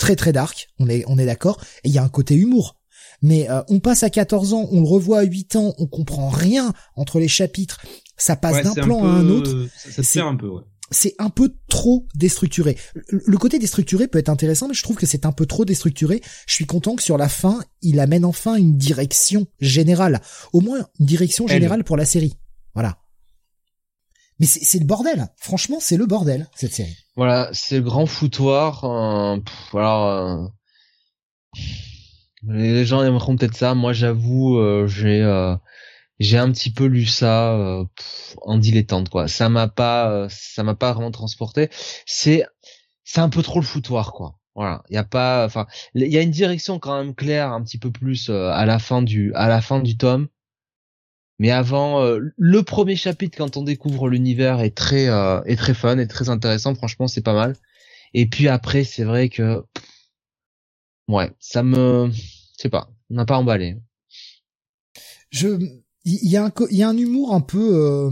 très 0.00 0.16
très 0.16 0.32
dark. 0.32 0.68
On 0.80 0.88
est 0.88 1.04
on 1.06 1.16
est 1.16 1.26
d'accord. 1.26 1.60
Et 1.84 1.88
il 1.90 1.94
y 1.94 1.98
a 1.98 2.02
un 2.02 2.08
côté 2.08 2.34
humour. 2.34 2.76
Mais 3.22 3.48
euh, 3.48 3.62
on 3.68 3.78
passe 3.78 4.02
à 4.02 4.10
14 4.10 4.52
ans, 4.52 4.68
on 4.72 4.80
le 4.80 4.86
revoit 4.86 5.20
à 5.20 5.22
8 5.22 5.56
ans, 5.56 5.74
on 5.78 5.86
comprend 5.86 6.28
rien 6.28 6.74
entre 6.96 7.18
les 7.20 7.28
chapitres. 7.28 7.80
Ça 8.18 8.34
passe 8.36 8.56
Ouais, 8.56 8.62
d'un 8.64 8.74
plan 8.74 9.00
peu- 9.00 9.06
à 9.06 9.10
un 9.10 9.28
autre 9.30 9.68
Ça, 9.76 9.90
ça 9.92 10.02
se 10.02 10.12
perd 10.14 10.28
un 10.28 10.36
peu, 10.36 10.48
ouais. 10.48 10.62
C'est 10.90 11.14
un 11.18 11.30
peu 11.30 11.54
trop 11.68 12.06
déstructuré. 12.14 12.76
Le 13.08 13.36
côté 13.38 13.58
déstructuré 13.58 14.06
peut 14.08 14.18
être 14.18 14.28
intéressant, 14.28 14.68
mais 14.68 14.74
je 14.74 14.82
trouve 14.82 14.96
que 14.96 15.06
c'est 15.06 15.26
un 15.26 15.32
peu 15.32 15.46
trop 15.46 15.64
déstructuré. 15.64 16.20
Je 16.46 16.54
suis 16.54 16.66
content 16.66 16.94
que 16.96 17.02
sur 17.02 17.18
la 17.18 17.28
fin, 17.28 17.60
il 17.82 17.98
amène 18.00 18.24
enfin 18.24 18.56
une 18.56 18.76
direction 18.76 19.46
générale. 19.60 20.20
Au 20.52 20.60
moins, 20.60 20.86
une 21.00 21.06
direction 21.06 21.46
générale 21.46 21.84
pour 21.84 21.96
la 21.96 22.04
série. 22.04 22.36
Voilà. 22.74 22.98
Mais 24.38 24.46
c'est 24.46 24.78
le 24.78 24.84
bordel. 24.84 25.28
Franchement, 25.38 25.78
c'est 25.80 25.96
le 25.96 26.06
bordel, 26.06 26.46
cette 26.54 26.74
série. 26.74 26.96
Voilà, 27.16 27.48
c'est 27.52 27.78
le 27.78 27.82
grand 27.84 28.06
foutoir. 28.06 28.84
euh, 28.84 29.38
pff, 29.38 29.74
alors, 29.74 30.06
euh, 30.06 30.46
les 32.46 32.84
gens 32.84 33.02
aimeront 33.02 33.36
peut-être 33.36 33.56
ça. 33.56 33.74
Moi, 33.74 33.94
j'avoue, 33.94 34.58
euh, 34.58 34.86
j'ai, 34.86 35.22
euh, 35.22 35.56
j'ai 36.18 36.38
un 36.38 36.50
petit 36.52 36.72
peu 36.72 36.86
lu 36.86 37.06
ça 37.06 37.54
euh, 37.54 37.84
en 38.42 38.58
dilettante 38.58 39.08
quoi. 39.08 39.28
Ça 39.28 39.48
m'a 39.48 39.68
pas 39.68 40.10
euh, 40.10 40.28
ça 40.30 40.62
m'a 40.62 40.74
pas 40.74 40.92
vraiment 40.92 41.10
transporté. 41.10 41.68
C'est 42.06 42.44
c'est 43.04 43.20
un 43.20 43.28
peu 43.28 43.42
trop 43.42 43.60
le 43.60 43.66
foutoir 43.66 44.12
quoi. 44.12 44.38
Voilà, 44.54 44.82
il 44.90 44.94
y 44.94 44.98
a 44.98 45.04
pas 45.04 45.44
enfin 45.44 45.66
il 45.94 46.06
y 46.08 46.18
a 46.18 46.22
une 46.22 46.30
direction 46.30 46.78
quand 46.78 46.96
même 46.98 47.14
claire 47.14 47.52
un 47.52 47.62
petit 47.62 47.78
peu 47.78 47.90
plus 47.90 48.30
euh, 48.30 48.50
à 48.50 48.66
la 48.66 48.78
fin 48.78 49.02
du 49.02 49.32
à 49.34 49.48
la 49.48 49.60
fin 49.60 49.80
du 49.80 49.96
tome. 49.96 50.28
Mais 51.38 51.50
avant 51.50 52.02
le 52.18 52.62
premier 52.62 52.96
chapitre 52.96 53.36
quand 53.36 53.58
on 53.58 53.62
découvre 53.62 54.08
l'univers 54.08 54.60
est 54.60 54.74
très 54.74 55.04
est 55.44 55.56
très 55.56 55.74
fun 55.74 55.98
et 55.98 56.06
très 56.08 56.30
intéressant, 56.30 56.74
franchement, 56.74 57.08
c'est 57.08 57.22
pas 57.22 57.34
mal. 57.34 57.56
Et 58.14 58.26
puis 58.26 58.48
après, 58.48 58.84
c'est 58.84 59.04
vrai 59.04 59.28
que 59.28 59.62
ouais, 61.08 61.30
ça 61.38 61.62
me 61.62 62.10
je 62.12 62.20
sais 62.56 62.70
pas, 62.70 62.88
on 63.10 63.16
n'a 63.16 63.26
pas 63.26 63.36
emballé. 63.36 63.76
Je 65.30 65.58
il 66.06 66.30
y, 66.30 66.36
a 66.36 66.44
un 66.44 66.52
il 66.70 66.76
y 66.76 66.82
a 66.82 66.88
un 66.88 66.96
humour 66.96 67.34
un 67.34 67.40
peu 67.40 67.74
euh, 67.74 68.10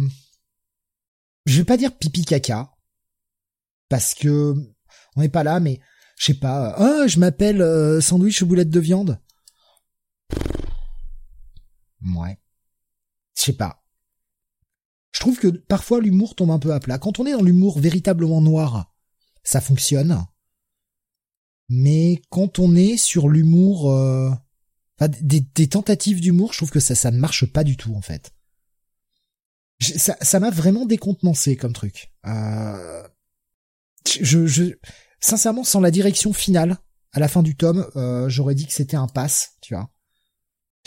je 1.47 1.59
vais 1.59 1.65
pas 1.65 1.77
dire 1.77 1.97
pipi 1.97 2.25
caca 2.25 2.73
parce 3.89 4.15
que 4.15 4.55
on 5.17 5.21
n'est 5.21 5.29
pas 5.29 5.45
là 5.45 5.61
mais 5.61 5.81
je 6.19 6.27
sais 6.27 6.35
pas 6.35 6.75
ah 6.77 7.07
je 7.07 7.19
m'appelle 7.19 7.63
euh, 7.63 8.01
sandwich 8.01 8.43
aux 8.43 8.47
boulettes 8.47 8.71
de 8.71 8.81
viande. 8.81 9.21
Ouais. 12.17 12.39
Je 13.37 13.43
sais 13.45 13.53
pas. 13.55 13.83
Je 15.13 15.21
trouve 15.21 15.39
que 15.39 15.49
parfois 15.49 16.01
l'humour 16.01 16.35
tombe 16.35 16.51
un 16.51 16.59
peu 16.59 16.73
à 16.75 16.81
plat. 16.81 16.99
Quand 16.99 17.19
on 17.19 17.27
est 17.27 17.33
dans 17.33 17.43
l'humour 17.43 17.79
véritablement 17.79 18.41
noir 18.41 18.95
ça 19.45 19.61
fonctionne. 19.61 20.27
Mais 21.69 22.21
quand 22.31 22.59
on 22.59 22.75
est 22.75 22.97
sur 22.97 23.29
l'humour 23.29 23.91
euh, 23.93 24.31
des, 25.09 25.69
tentatives 25.69 26.21
d'humour, 26.21 26.53
je 26.53 26.59
trouve 26.59 26.71
que 26.71 26.81
ça, 26.81 26.95
ça 26.95 27.11
ne 27.11 27.19
marche 27.19 27.47
pas 27.47 27.65
du 27.65 27.77
tout 27.77 27.95
en 27.95 28.01
fait. 28.01 28.33
ça, 29.81 30.17
ça 30.21 30.41
m'a 30.41 30.51
vraiment 30.51 30.87
décontenancé 30.87 31.57
comme 31.57 31.73
truc. 31.73 32.13
Euh, 32.27 33.03
je, 34.21 34.47
je, 34.47 34.65
sincèrement, 35.21 35.65
sans 35.65 35.81
la 35.81 35.91
direction 35.91 36.33
finale 36.33 36.79
à 37.13 37.21
la 37.21 37.29
fin 37.29 37.43
du 37.43 37.57
tome, 37.57 37.87
euh, 37.97 38.29
j'aurais 38.29 38.55
dit 38.55 38.67
que 38.67 38.73
c'était 38.73 38.97
un 38.97 39.07
pass, 39.07 39.57
tu 39.61 39.75
vois. 39.75 39.91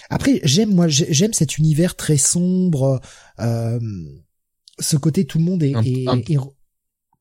Après, 0.09 0.39
j'aime 0.43 0.73
moi, 0.73 0.87
j'aime 0.87 1.33
cet 1.33 1.57
univers 1.57 1.95
très 1.95 2.17
sombre, 2.17 3.01
euh, 3.39 3.79
ce 4.79 4.95
côté 4.95 5.25
tout 5.25 5.39
le 5.39 5.43
monde 5.43 5.63
est, 5.63 5.73
est... 5.85 6.37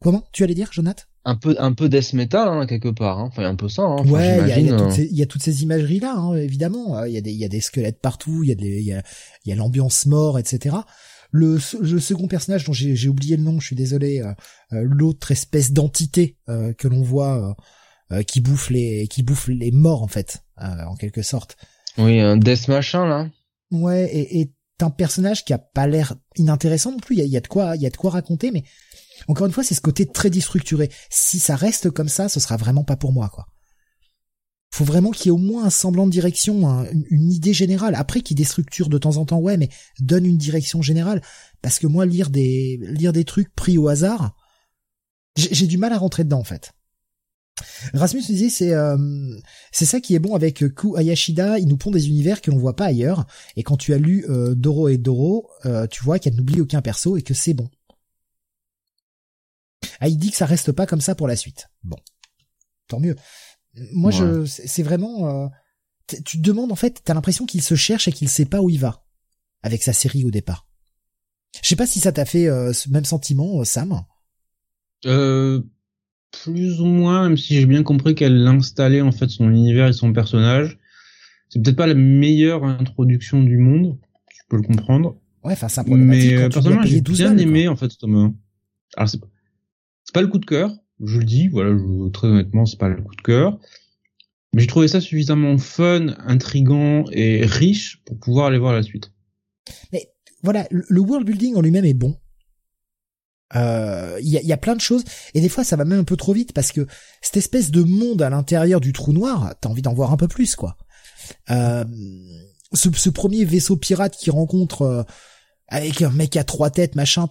Comment? 0.00 0.28
Tu 0.32 0.44
allais 0.44 0.54
dire, 0.54 0.72
Jonathan? 0.72 1.04
Un 1.26 1.34
peu 1.34 1.56
un 1.58 1.72
peu 1.72 1.88
death 1.88 2.12
metal 2.12 2.48
hein, 2.48 2.66
quelque 2.66 2.88
part 2.88 3.18
hein. 3.18 3.24
enfin 3.26 3.44
un 3.44 3.56
peu 3.56 3.68
ça 3.68 3.82
hein. 3.82 4.06
ouais 4.06 4.38
il 4.42 4.48
y 4.48 4.52
a, 4.52 4.60
y, 4.60 4.70
a 4.70 4.76
toutes 4.76 4.92
ces, 4.92 5.08
y 5.12 5.22
a 5.22 5.26
toutes 5.26 5.42
ces 5.42 5.62
imageries 5.64 5.98
là 5.98 6.14
hein, 6.16 6.36
évidemment 6.36 7.04
il 7.04 7.12
y 7.12 7.18
a 7.18 7.20
des 7.20 7.32
il 7.32 7.38
y 7.38 7.44
a 7.44 7.48
des 7.48 7.60
squelettes 7.60 8.00
partout 8.00 8.44
il 8.44 8.48
y 8.48 8.52
a 8.52 8.54
des 8.54 8.78
il 8.78 8.86
y 8.86 8.92
a 8.92 9.02
il 9.44 9.50
y 9.50 9.52
a 9.52 9.56
l'ambiance 9.56 10.06
mort 10.06 10.38
etc 10.38 10.76
le, 11.32 11.58
le 11.80 12.00
second 12.00 12.28
personnage 12.28 12.64
dont 12.64 12.72
j'ai 12.72 13.08
oublié 13.08 13.36
le 13.36 13.42
nom 13.42 13.58
je 13.60 13.66
suis 13.66 13.76
désolé 13.76 14.20
euh, 14.20 14.32
euh, 14.72 14.82
l'autre 14.84 15.32
espèce 15.32 15.72
d'entité 15.72 16.36
euh, 16.48 16.72
que 16.72 16.88
l'on 16.88 17.02
voit 17.02 17.56
qui 18.28 18.40
bouffe 18.40 18.70
les 18.70 19.08
qui 19.08 19.24
bouffe 19.24 19.48
les 19.48 19.72
morts 19.72 20.04
en 20.04 20.06
fait 20.06 20.44
en 20.56 20.94
quelque 20.94 21.22
sorte 21.22 21.56
oui 21.98 22.20
un 22.20 22.36
death 22.36 22.68
machin 22.68 23.04
là 23.04 23.28
ouais 23.72 24.08
et, 24.14 24.40
et 24.40 24.52
un 24.80 24.90
personnage 24.90 25.44
qui 25.44 25.52
a 25.52 25.58
pas 25.58 25.88
l'air 25.88 26.14
inintéressant 26.36 26.92
non 26.92 26.98
plus 26.98 27.16
il 27.16 27.18
y 27.18 27.22
a, 27.22 27.24
y 27.24 27.36
a 27.36 27.40
de 27.40 27.48
quoi 27.48 27.74
il 27.74 27.82
y 27.82 27.86
a 27.86 27.90
de 27.90 27.96
quoi 27.96 28.10
raconter 28.10 28.52
mais 28.52 28.62
encore 29.28 29.46
une 29.46 29.52
fois, 29.52 29.64
c'est 29.64 29.74
ce 29.74 29.80
côté 29.80 30.06
très 30.06 30.30
déstructuré. 30.30 30.90
Si 31.10 31.38
ça 31.38 31.56
reste 31.56 31.90
comme 31.90 32.08
ça, 32.08 32.28
ce 32.28 32.40
sera 32.40 32.56
vraiment 32.56 32.84
pas 32.84 32.96
pour 32.96 33.12
moi, 33.12 33.28
quoi. 33.28 33.46
Faut 34.72 34.84
vraiment 34.84 35.10
qu'il 35.10 35.26
y 35.26 35.28
ait 35.28 35.30
au 35.30 35.38
moins 35.38 35.64
un 35.64 35.70
semblant 35.70 36.06
de 36.06 36.10
direction, 36.10 36.84
une 37.10 37.32
idée 37.32 37.54
générale. 37.54 37.94
Après, 37.94 38.20
qui 38.20 38.34
déstructure 38.34 38.88
de 38.88 38.98
temps 38.98 39.16
en 39.16 39.24
temps, 39.24 39.38
ouais, 39.38 39.56
mais 39.56 39.70
donne 40.00 40.26
une 40.26 40.36
direction 40.36 40.82
générale. 40.82 41.22
Parce 41.62 41.78
que 41.78 41.86
moi, 41.86 42.04
lire 42.04 42.30
des 42.30 42.78
lire 42.82 43.12
des 43.12 43.24
trucs 43.24 43.54
pris 43.54 43.78
au 43.78 43.88
hasard, 43.88 44.36
j'ai 45.36 45.66
du 45.66 45.78
mal 45.78 45.92
à 45.92 45.98
rentrer 45.98 46.24
dedans, 46.24 46.40
en 46.40 46.44
fait. 46.44 46.72
Rasmus 47.94 48.20
nous 48.28 48.34
disait 48.34 48.50
c'est 48.50 48.74
euh, 48.74 48.98
c'est 49.72 49.86
ça 49.86 50.00
qui 50.00 50.14
est 50.14 50.18
bon 50.18 50.34
avec 50.34 50.74
Ku 50.74 50.96
Ayashida, 50.96 51.58
il 51.58 51.68
nous 51.68 51.78
pond 51.78 51.90
des 51.90 52.08
univers 52.08 52.42
que 52.42 52.50
l'on 52.50 52.58
voit 52.58 52.76
pas 52.76 52.86
ailleurs 52.86 53.26
et 53.56 53.62
quand 53.62 53.78
tu 53.78 53.94
as 53.94 53.98
lu 53.98 54.26
euh, 54.28 54.54
Doro 54.54 54.88
et 54.88 54.98
Doro, 54.98 55.48
euh, 55.64 55.86
tu 55.86 56.04
vois 56.04 56.18
qu'elle 56.18 56.34
n'oublie 56.34 56.60
aucun 56.60 56.82
perso 56.82 57.16
et 57.16 57.22
que 57.22 57.32
c'est 57.32 57.54
bon. 57.54 57.68
Ah, 60.00 60.08
il 60.08 60.18
dit 60.18 60.30
que 60.30 60.36
ça 60.36 60.46
reste 60.46 60.72
pas 60.72 60.86
comme 60.86 61.00
ça 61.00 61.14
pour 61.14 61.28
la 61.28 61.36
suite. 61.36 61.68
Bon, 61.84 61.96
tant 62.88 63.00
mieux. 63.00 63.16
Moi, 63.92 64.10
je, 64.10 64.46
c'est 64.46 64.82
vraiment, 64.82 65.28
euh, 65.28 65.48
tu 66.24 66.38
te 66.38 66.42
demandes 66.42 66.72
en 66.72 66.76
fait, 66.76 67.02
t'as 67.04 67.14
l'impression 67.14 67.46
qu'il 67.46 67.62
se 67.62 67.74
cherche 67.74 68.08
et 68.08 68.12
qu'il 68.12 68.28
sait 68.28 68.46
pas 68.46 68.60
où 68.60 68.70
il 68.70 68.78
va 68.78 69.04
avec 69.62 69.82
sa 69.82 69.92
série 69.92 70.24
au 70.24 70.30
départ. 70.30 70.66
Je 71.62 71.68
sais 71.68 71.76
pas 71.76 71.86
si 71.86 72.00
ça 72.00 72.12
t'a 72.12 72.24
fait 72.24 72.48
euh, 72.48 72.72
ce 72.72 72.90
même 72.90 73.04
sentiment, 73.04 73.60
euh, 73.60 73.64
Sam. 73.64 74.02
Euh, 75.06 75.60
plus 76.44 76.80
ou 76.80 76.86
moins, 76.86 77.24
même 77.24 77.36
si 77.36 77.54
j'ai 77.54 77.66
bien 77.66 77.82
compris 77.82 78.14
qu'elle 78.14 78.46
installait 78.46 79.00
en 79.00 79.12
fait 79.12 79.28
son 79.28 79.50
univers 79.50 79.88
et 79.88 79.92
son 79.92 80.12
personnage. 80.12 80.78
C'est 81.48 81.62
peut-être 81.62 81.76
pas 81.76 81.86
la 81.86 81.94
meilleure 81.94 82.64
introduction 82.64 83.42
du 83.42 83.58
monde, 83.58 83.98
je 84.32 84.42
peux 84.48 84.56
le 84.56 84.62
comprendre. 84.62 85.16
Ouais, 85.44 85.52
enfin, 85.52 85.68
c'est 85.68 85.80
un 85.80 85.84
Mais 85.86 86.48
personnellement, 86.48 86.82
j'ai 86.84 87.00
bien 87.00 87.36
aimé 87.36 87.68
en 87.68 87.76
fait 87.76 87.90
ce 87.90 87.98
tome 87.98 88.34
Alors 88.96 89.08
c'est 89.08 89.20
c'est 90.06 90.14
pas 90.14 90.22
le 90.22 90.28
coup 90.28 90.38
de 90.38 90.46
cœur, 90.46 90.72
je 91.04 91.18
le 91.18 91.24
dis, 91.24 91.48
voilà, 91.48 91.76
très 92.12 92.28
honnêtement, 92.28 92.64
c'est 92.64 92.78
pas 92.78 92.88
le 92.88 93.02
coup 93.02 93.14
de 93.14 93.22
cœur. 93.22 93.58
Mais 94.52 94.62
j'ai 94.62 94.68
trouvé 94.68 94.88
ça 94.88 95.00
suffisamment 95.00 95.58
fun, 95.58 96.14
intrigant 96.18 97.04
et 97.12 97.44
riche 97.44 98.02
pour 98.06 98.18
pouvoir 98.18 98.46
aller 98.46 98.58
voir 98.58 98.72
la 98.72 98.82
suite. 98.82 99.12
Mais 99.92 100.10
voilà, 100.42 100.66
le 100.70 101.00
world 101.00 101.26
building 101.26 101.56
en 101.56 101.60
lui-même 101.60 101.84
est 101.84 101.94
bon. 101.94 102.16
Euh, 103.54 104.18
il 104.20 104.28
y, 104.28 104.52
a, 104.52 104.56
plein 104.56 104.74
de 104.74 104.80
choses 104.80 105.04
et 105.32 105.40
des 105.40 105.48
fois 105.48 105.62
ça 105.62 105.76
va 105.76 105.84
même 105.84 106.00
un 106.00 106.04
peu 106.04 106.16
trop 106.16 106.32
vite 106.32 106.52
parce 106.52 106.72
que 106.72 106.84
cette 107.22 107.36
espèce 107.36 107.70
de 107.70 107.82
monde 107.82 108.20
à 108.20 108.28
l'intérieur 108.28 108.80
du 108.80 108.92
trou 108.92 109.12
noir, 109.12 109.54
t'as 109.60 109.68
envie 109.68 109.82
d'en 109.82 109.94
voir 109.94 110.12
un 110.12 110.16
peu 110.16 110.26
plus 110.26 110.56
quoi. 110.56 110.76
Euh, 111.50 111.84
ce, 112.72 113.08
premier 113.08 113.44
vaisseau 113.44 113.76
pirate 113.76 114.16
qui 114.16 114.30
rencontre 114.30 114.82
euh, 114.82 115.02
avec 115.68 116.02
un 116.02 116.10
mec 116.10 116.36
à 116.36 116.42
trois 116.42 116.70
têtes 116.70 116.96
machin, 116.96 117.28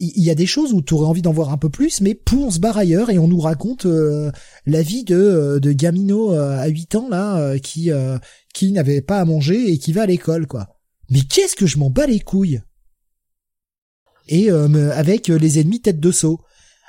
il 0.00 0.24
y 0.24 0.30
a 0.30 0.34
des 0.34 0.46
choses 0.46 0.72
où 0.72 0.80
tu 0.80 0.94
aurais 0.94 1.06
envie 1.06 1.20
d'en 1.20 1.32
voir 1.32 1.50
un 1.50 1.58
peu 1.58 1.68
plus, 1.68 2.00
mais 2.00 2.14
pour 2.14 2.46
on 2.46 2.50
se 2.50 2.58
barre 2.58 2.78
ailleurs 2.78 3.10
et 3.10 3.18
on 3.18 3.28
nous 3.28 3.38
raconte 3.38 3.84
euh, 3.84 4.32
la 4.64 4.80
vie 4.80 5.04
de, 5.04 5.14
euh, 5.14 5.60
de 5.60 5.72
Gamino 5.72 6.32
euh, 6.32 6.58
à 6.58 6.68
8 6.68 6.94
ans 6.94 7.08
là 7.10 7.58
qui 7.58 7.90
qui 8.54 8.72
n'avait 8.72 9.02
pas 9.02 9.20
à 9.20 9.24
manger 9.26 9.70
et 9.70 9.78
qui 9.78 9.92
va 9.92 10.02
à 10.02 10.06
l'école 10.06 10.46
quoi. 10.46 10.68
Mais 11.10 11.20
qu'est-ce 11.20 11.54
que 11.54 11.66
je 11.66 11.76
m'en 11.78 11.90
bats 11.90 12.06
les 12.06 12.20
couilles 12.20 12.62
Et 14.26 14.50
avec 14.50 15.28
les 15.28 15.60
ennemis 15.60 15.82
tête 15.82 16.00
de 16.00 16.12
saut. 16.12 16.40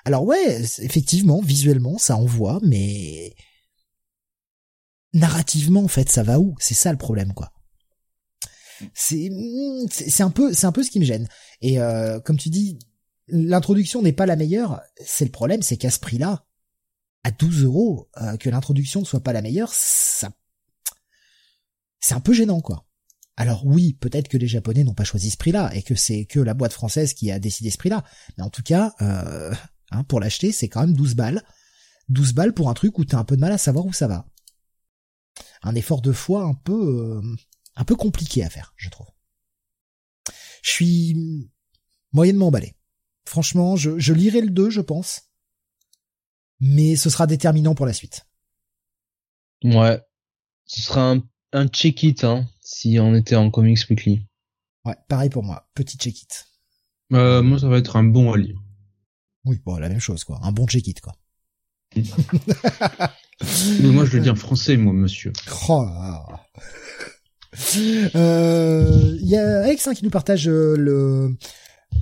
Alors 0.05 0.23
ouais, 0.23 0.61
effectivement, 0.79 1.41
visuellement 1.41 1.97
ça 1.97 2.15
envoie, 2.15 2.59
mais 2.63 3.35
narrativement 5.13 5.83
en 5.83 5.89
fait 5.89 6.09
ça 6.09 6.23
va 6.23 6.39
où? 6.39 6.55
C'est 6.59 6.75
ça 6.75 6.91
le 6.91 6.97
problème 6.97 7.33
quoi. 7.33 7.51
C'est 8.93 9.29
c'est 9.89 10.23
un 10.23 10.31
peu 10.31 10.53
c'est 10.53 10.65
un 10.65 10.71
peu 10.71 10.83
ce 10.83 10.91
qui 10.91 10.99
me 10.99 11.05
gêne. 11.05 11.27
Et 11.61 11.77
comme 12.23 12.37
tu 12.37 12.49
dis, 12.49 12.79
l'introduction 13.31 14.01
n'est 14.01 14.13
pas 14.13 14.25
la 14.25 14.35
meilleure, 14.35 14.81
c'est 15.03 15.25
le 15.25 15.31
problème, 15.31 15.61
c'est 15.61 15.77
qu'à 15.77 15.89
ce 15.89 15.99
prix-là, 15.99 16.45
à 17.23 17.31
12 17.31 17.63
euros, 17.63 18.09
euh, 18.21 18.37
que 18.37 18.49
l'introduction 18.49 18.99
ne 18.99 19.05
soit 19.05 19.23
pas 19.23 19.33
la 19.33 19.41
meilleure, 19.41 19.71
ça, 19.73 20.31
c'est 21.99 22.13
un 22.13 22.19
peu 22.19 22.33
gênant, 22.33 22.61
quoi. 22.61 22.85
Alors 23.37 23.65
oui, 23.65 23.93
peut-être 23.93 24.27
que 24.27 24.37
les 24.37 24.47
Japonais 24.47 24.83
n'ont 24.83 24.93
pas 24.93 25.03
choisi 25.03 25.31
ce 25.31 25.37
prix-là 25.37 25.73
et 25.73 25.81
que 25.81 25.95
c'est 25.95 26.25
que 26.25 26.39
la 26.39 26.53
boîte 26.53 26.73
française 26.73 27.13
qui 27.13 27.31
a 27.31 27.39
décidé 27.39 27.71
ce 27.71 27.77
prix-là. 27.77 28.03
Mais 28.37 28.43
en 28.43 28.49
tout 28.49 28.61
cas, 28.61 28.93
euh, 29.01 29.53
hein, 29.91 30.03
pour 30.03 30.19
l'acheter, 30.19 30.51
c'est 30.51 30.67
quand 30.67 30.81
même 30.81 30.93
12 30.93 31.15
balles. 31.15 31.41
12 32.09 32.33
balles 32.33 32.53
pour 32.53 32.69
un 32.69 32.73
truc 32.73 32.99
où 32.99 33.05
t'as 33.05 33.17
un 33.17 33.23
peu 33.23 33.35
de 33.35 33.41
mal 33.41 33.51
à 33.51 33.57
savoir 33.57 33.85
où 33.85 33.93
ça 33.93 34.07
va. 34.07 34.27
Un 35.63 35.75
effort 35.75 36.01
de 36.01 36.11
foi 36.11 36.43
un 36.43 36.53
peu, 36.53 37.21
euh, 37.23 37.35
un 37.75 37.85
peu 37.85 37.95
compliqué 37.95 38.43
à 38.43 38.49
faire, 38.49 38.73
je 38.75 38.89
trouve. 38.89 39.07
Je 40.61 40.71
suis 40.71 41.49
moyennement 42.11 42.47
emballé. 42.47 42.75
Franchement, 43.25 43.75
je, 43.75 43.97
je 43.99 44.13
lirai 44.13 44.41
le 44.41 44.49
2, 44.49 44.69
je 44.69 44.81
pense. 44.81 45.21
Mais 46.59 46.95
ce 46.95 47.09
sera 47.09 47.27
déterminant 47.27 47.75
pour 47.75 47.85
la 47.85 47.93
suite. 47.93 48.27
Ouais. 49.63 49.99
Ce 50.65 50.81
sera 50.81 51.11
un, 51.11 51.23
un 51.53 51.67
check-it, 51.67 52.23
hein, 52.23 52.47
si 52.61 52.99
on 52.99 53.15
était 53.15 53.35
en 53.35 53.49
Comics 53.49 53.89
Weekly. 53.89 54.25
Ouais, 54.85 54.95
pareil 55.07 55.29
pour 55.29 55.43
moi. 55.43 55.69
Petit 55.75 55.97
check-it. 55.97 56.47
Euh, 57.13 57.41
moi, 57.41 57.59
ça 57.59 57.67
va 57.67 57.77
être 57.77 57.95
un 57.95 58.03
bon 58.03 58.31
à 58.31 58.37
lire. 58.37 58.59
Oui, 59.45 59.59
bon, 59.65 59.77
la 59.77 59.89
même 59.89 59.99
chose, 59.99 60.23
quoi. 60.23 60.39
Un 60.43 60.51
bon 60.51 60.67
check-it, 60.67 61.01
quoi. 61.01 61.13
Mais 61.95 63.89
moi, 63.89 64.05
je 64.05 64.15
le 64.17 64.23
dis 64.23 64.29
en 64.29 64.35
français, 64.35 64.77
moi, 64.77 64.93
monsieur. 64.93 65.33
Oh 65.67 65.85
euh, 68.15 69.17
il 69.19 69.27
y 69.27 69.35
a 69.35 69.63
Alex 69.63 69.87
hein, 69.87 69.93
qui 69.93 70.05
nous 70.05 70.09
partage 70.09 70.47
euh, 70.47 70.75
le 70.77 71.35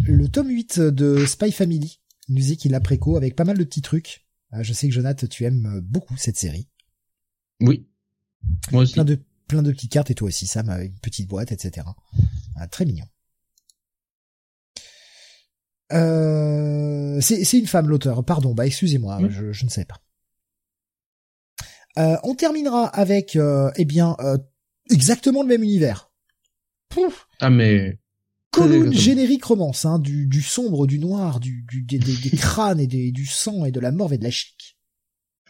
le 0.05 0.27
tome 0.27 0.49
8 0.49 0.79
de 0.79 1.25
Spy 1.25 1.51
Family. 1.51 1.99
Musique 2.27 2.65
il 2.65 2.75
a 2.75 2.79
préco 2.79 3.17
avec 3.17 3.35
pas 3.35 3.43
mal 3.43 3.57
de 3.57 3.63
petits 3.63 3.81
trucs. 3.81 4.25
Ah, 4.51 4.63
je 4.63 4.73
sais 4.73 4.87
que 4.87 4.93
Jonathan, 4.93 5.27
tu 5.27 5.45
aimes 5.45 5.79
beaucoup 5.83 6.17
cette 6.17 6.37
série. 6.37 6.67
Oui. 7.61 7.87
Moi 8.71 8.83
aussi. 8.83 8.93
Plein 8.93 9.05
de, 9.05 9.19
plein 9.47 9.63
de 9.63 9.71
petites 9.71 9.91
cartes 9.91 10.11
et 10.11 10.15
toi 10.15 10.27
aussi, 10.27 10.47
Sam, 10.47 10.69
avec 10.69 10.91
une 10.91 10.99
petite 10.99 11.27
boîte, 11.27 11.51
etc. 11.51 11.85
Ah, 12.55 12.67
très 12.67 12.85
mignon. 12.85 13.05
Euh, 15.91 17.19
c'est 17.21 17.57
une 17.57 17.67
femme 17.67 17.89
l'auteur. 17.89 18.23
Pardon, 18.23 18.53
bah 18.53 18.65
excusez-moi, 18.65 19.19
je, 19.29 19.51
je, 19.51 19.65
ne 19.65 19.69
sais 19.69 19.85
pas. 19.85 19.99
Euh, 21.97 22.17
on 22.23 22.35
terminera 22.35 22.87
avec, 22.87 23.35
euh, 23.35 23.71
eh 23.75 23.85
bien, 23.85 24.15
euh, 24.19 24.37
exactement 24.91 25.41
le 25.41 25.47
même 25.47 25.63
univers. 25.63 26.11
Pouf. 26.89 27.27
Ah 27.39 27.49
mais 27.49 27.99
comme 28.51 28.91
générique 28.91 29.45
romance, 29.45 29.85
hein, 29.85 29.99
du, 29.99 30.27
du 30.27 30.41
sombre, 30.41 30.87
du 30.87 30.99
noir, 30.99 31.39
du, 31.39 31.65
du 31.69 31.83
des, 31.83 31.99
des, 31.99 32.29
crânes 32.37 32.79
et 32.79 32.87
des, 32.87 33.11
du 33.11 33.25
sang 33.25 33.65
et 33.65 33.71
de 33.71 33.79
la 33.79 33.91
mort 33.91 34.13
et 34.13 34.17
de 34.17 34.23
la 34.23 34.31
chic. 34.31 34.77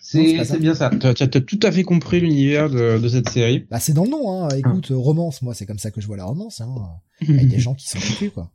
C'est 0.01 0.59
bien 0.59 0.73
ça. 0.73 0.89
Tu 0.89 1.23
as, 1.23 1.27
tout 1.27 1.59
à 1.61 1.71
fait 1.71 1.83
compris 1.83 2.19
l'univers 2.19 2.69
de, 2.69 2.97
de, 2.97 3.07
cette 3.09 3.29
série. 3.29 3.65
Bah 3.69 3.79
c'est 3.79 3.93
dans 3.93 4.05
le 4.05 4.09
nom. 4.09 4.43
Hein. 4.43 4.49
Écoute, 4.57 4.87
ah. 4.91 4.95
romance, 4.95 5.41
moi 5.41 5.53
c'est 5.53 5.65
comme 5.65 5.77
ça 5.77 5.91
que 5.91 6.01
je 6.01 6.07
vois 6.07 6.17
la 6.17 6.25
romance. 6.25 6.61
Hein. 6.61 6.73
Avec 7.27 7.47
des 7.47 7.59
gens 7.59 7.75
qui 7.75 7.87
sont 7.87 7.97
occupés 7.97 8.29
quoi. 8.29 8.51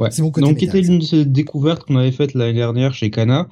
Ouais. 0.00 0.10
C'est 0.10 0.22
mon 0.22 0.30
côté. 0.30 0.46
Donc, 0.46 0.62
était 0.62 0.80
l'une 0.80 1.00
de 1.00 1.04
ces 1.04 1.24
découvertes 1.24 1.84
qu'on 1.84 1.96
avait 1.96 2.12
faites 2.12 2.34
l'année 2.34 2.54
dernière 2.54 2.94
chez 2.94 3.10
Kana. 3.10 3.48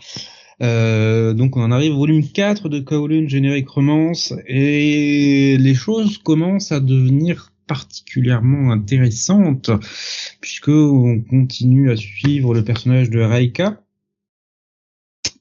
Euh, 0.62 1.34
donc 1.34 1.56
on 1.56 1.62
en 1.62 1.70
arrive 1.70 1.92
au 1.92 1.98
volume 1.98 2.26
4 2.26 2.70
de 2.70 2.80
Kowloon 2.80 3.28
Générique 3.28 3.68
Romance 3.68 4.32
et 4.46 5.58
les 5.58 5.74
choses 5.74 6.16
commencent 6.16 6.72
à 6.72 6.80
devenir 6.80 7.52
particulièrement 7.66 8.72
intéressantes 8.72 9.70
puisque 10.40 10.68
on 10.68 11.20
continue 11.22 11.90
à 11.90 11.96
suivre 11.96 12.54
le 12.54 12.64
personnage 12.64 13.10
de 13.10 13.20
Raika. 13.20 13.82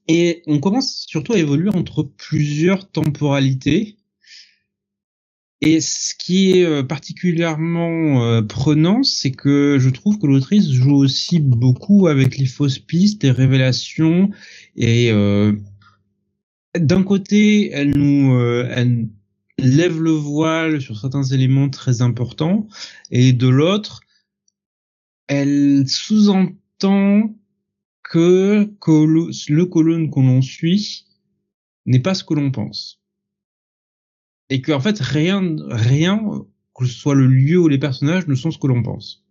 Et 0.07 0.43
on 0.45 0.59
commence 0.59 1.05
surtout 1.07 1.33
à 1.33 1.39
évoluer 1.39 1.69
entre 1.69 2.03
plusieurs 2.03 2.89
temporalités. 2.89 3.97
Et 5.61 5.81
ce 5.81 6.13
qui 6.13 6.51
est 6.51 6.63
euh, 6.63 6.83
particulièrement 6.83 8.23
euh, 8.23 8.41
prenant, 8.41 9.03
c'est 9.03 9.31
que 9.31 9.77
je 9.79 9.89
trouve 9.89 10.19
que 10.19 10.27
l'autrice 10.27 10.69
joue 10.71 10.95
aussi 10.95 11.39
beaucoup 11.39 12.07
avec 12.07 12.37
les 12.37 12.45
fausses 12.45 12.77
pistes, 12.77 13.23
les 13.23 13.31
révélations, 13.31 14.29
et 14.75 15.11
euh, 15.11 15.53
d'un 16.77 17.03
côté, 17.03 17.71
elle 17.71 17.97
nous, 17.97 18.37
lève 19.65 20.01
le 20.01 20.11
voile 20.11 20.81
sur 20.81 20.99
certains 20.99 21.23
éléments 21.23 21.69
très 21.69 22.01
importants, 22.01 22.67
et 23.11 23.33
de 23.33 23.47
l'autre, 23.47 24.01
elle 25.27 25.87
sous-entend 25.87 27.35
que, 28.03 28.71
le 29.49 29.63
colonne 29.65 30.09
qu'on 30.09 30.27
l'on 30.27 30.41
suit 30.41 31.05
n'est 31.85 31.99
pas 31.99 32.13
ce 32.13 32.23
que 32.23 32.33
l'on 32.33 32.51
pense 32.51 33.01
et 34.49 34.61
que 34.61 34.71
en 34.71 34.79
fait 34.79 34.99
rien 34.99 35.55
rien 35.69 36.21
que 36.77 36.85
ce 36.85 36.93
soit 36.93 37.15
le 37.15 37.27
lieu 37.27 37.59
ou 37.59 37.67
les 37.67 37.77
personnages 37.77 38.27
ne 38.27 38.35
sont 38.35 38.51
ce 38.51 38.57
que 38.57 38.67
l'on 38.67 38.83
pense. 38.83 39.23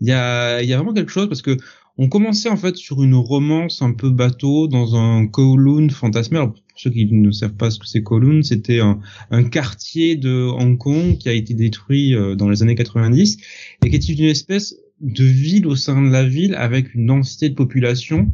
Il 0.00 0.08
y 0.08 0.12
a 0.12 0.58
vraiment 0.76 0.92
quelque 0.92 1.12
chose 1.12 1.28
parce 1.28 1.40
que 1.40 1.56
on 1.96 2.08
commençait 2.08 2.48
en 2.48 2.56
fait 2.56 2.76
sur 2.76 3.02
une 3.04 3.14
romance 3.14 3.82
un 3.82 3.92
peu 3.92 4.10
bateau 4.10 4.66
dans 4.66 4.96
un 4.96 5.26
Kowloon 5.26 5.90
fantasmé. 5.90 6.38
pour 6.38 6.56
ceux 6.76 6.90
qui 6.90 7.06
ne 7.06 7.30
savent 7.30 7.54
pas 7.54 7.70
ce 7.70 7.78
que 7.78 7.86
c'est 7.86 8.02
Kowloon, 8.02 8.42
c'était 8.42 8.80
un, 8.80 9.44
quartier 9.44 10.16
de 10.16 10.48
Hong 10.58 10.76
Kong 10.76 11.18
qui 11.18 11.28
a 11.28 11.32
été 11.32 11.54
détruit 11.54 12.14
euh, 12.14 12.34
dans 12.34 12.48
les 12.48 12.62
années 12.62 12.74
90 12.74 13.38
et 13.84 13.90
qui 13.90 13.94
est 13.94 14.08
une 14.08 14.24
espèce 14.24 14.76
de 15.00 15.24
ville 15.24 15.66
au 15.66 15.76
sein 15.76 16.02
de 16.02 16.10
la 16.10 16.24
ville 16.24 16.54
avec 16.54 16.94
une 16.94 17.06
densité 17.06 17.48
de 17.48 17.54
population 17.54 18.32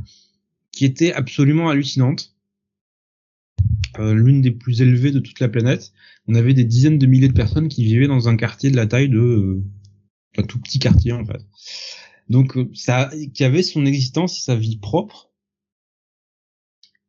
qui 0.72 0.84
était 0.84 1.12
absolument 1.12 1.68
hallucinante. 1.68 2.34
Euh, 3.98 4.14
l'une 4.14 4.40
des 4.40 4.52
plus 4.52 4.82
élevées 4.82 5.10
de 5.10 5.18
toute 5.18 5.40
la 5.40 5.48
planète. 5.48 5.92
On 6.28 6.34
avait 6.34 6.54
des 6.54 6.64
dizaines 6.64 6.98
de 6.98 7.06
milliers 7.06 7.28
de 7.28 7.34
personnes 7.34 7.68
qui 7.68 7.84
vivaient 7.84 8.06
dans 8.06 8.28
un 8.28 8.36
quartier 8.36 8.70
de 8.70 8.76
la 8.76 8.86
taille 8.86 9.08
de 9.08 9.18
euh, 9.18 9.64
un 10.38 10.42
tout 10.44 10.60
petit 10.60 10.78
quartier 10.78 11.12
en 11.12 11.24
fait. 11.24 11.40
Donc 12.30 12.56
euh, 12.56 12.70
ça, 12.72 13.10
qui 13.34 13.44
avait 13.44 13.62
son 13.62 13.84
existence 13.84 14.38
et 14.38 14.42
sa 14.42 14.56
vie 14.56 14.78
propre. 14.78 15.30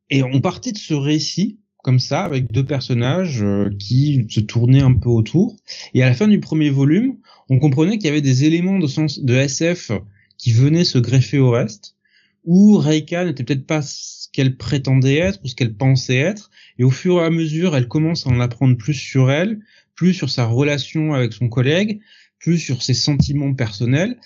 Et 0.10 0.24
on 0.24 0.42
partait 0.42 0.74
de 0.74 0.78
ce 0.78 0.94
récit 0.94 1.60
comme 1.84 2.00
ça 2.00 2.24
avec 2.24 2.52
deux 2.52 2.66
personnages 2.66 3.44
qui 3.80 4.28
se 4.30 4.40
tournaient 4.40 4.82
un 4.82 4.94
peu 4.94 5.10
autour. 5.10 5.56
Et 5.94 6.04
à 6.04 6.10
la 6.10 6.14
fin 6.14 6.28
du 6.28 6.40
premier 6.40 6.70
volume, 6.70 7.18
on 7.50 7.60
comprenait 7.60 7.98
qu'il 7.98 8.06
y 8.06 8.10
avait 8.10 8.22
des 8.22 8.44
éléments 8.44 8.78
de, 8.78 8.88
sens, 8.88 9.20
de 9.20 9.34
SF 9.34 9.92
qui 10.38 10.52
venaient 10.52 10.84
se 10.84 10.98
greffer 10.98 11.40
au 11.40 11.52
reste, 11.52 11.96
où 12.44 12.78
Reika 12.78 13.26
n'était 13.26 13.44
peut-être 13.44 13.66
pas 13.66 13.82
ce 13.82 14.28
qu'elle 14.32 14.58
prétendait 14.58 15.18
être 15.18 15.40
ou 15.44 15.48
ce 15.48 15.56
qu'elle 15.56 15.74
pensait 15.74 16.18
être, 16.18 16.52
et 16.78 16.84
au 16.84 16.92
fur 16.92 17.22
et 17.22 17.26
à 17.26 17.30
mesure, 17.30 17.76
elle 17.76 17.88
commence 17.88 18.26
à 18.26 18.30
en 18.30 18.40
apprendre 18.40 18.78
plus 18.78 18.94
sur 18.94 19.32
elle, 19.32 19.60
plus 19.96 20.14
sur 20.14 20.30
sa 20.30 20.46
relation 20.46 21.14
avec 21.14 21.34
son 21.34 21.50
collègue, 21.50 22.02
plus 22.40 22.58
sur 22.58 22.82
ses 22.82 22.94
sentiments 22.94 23.54
personnels. 23.54 24.18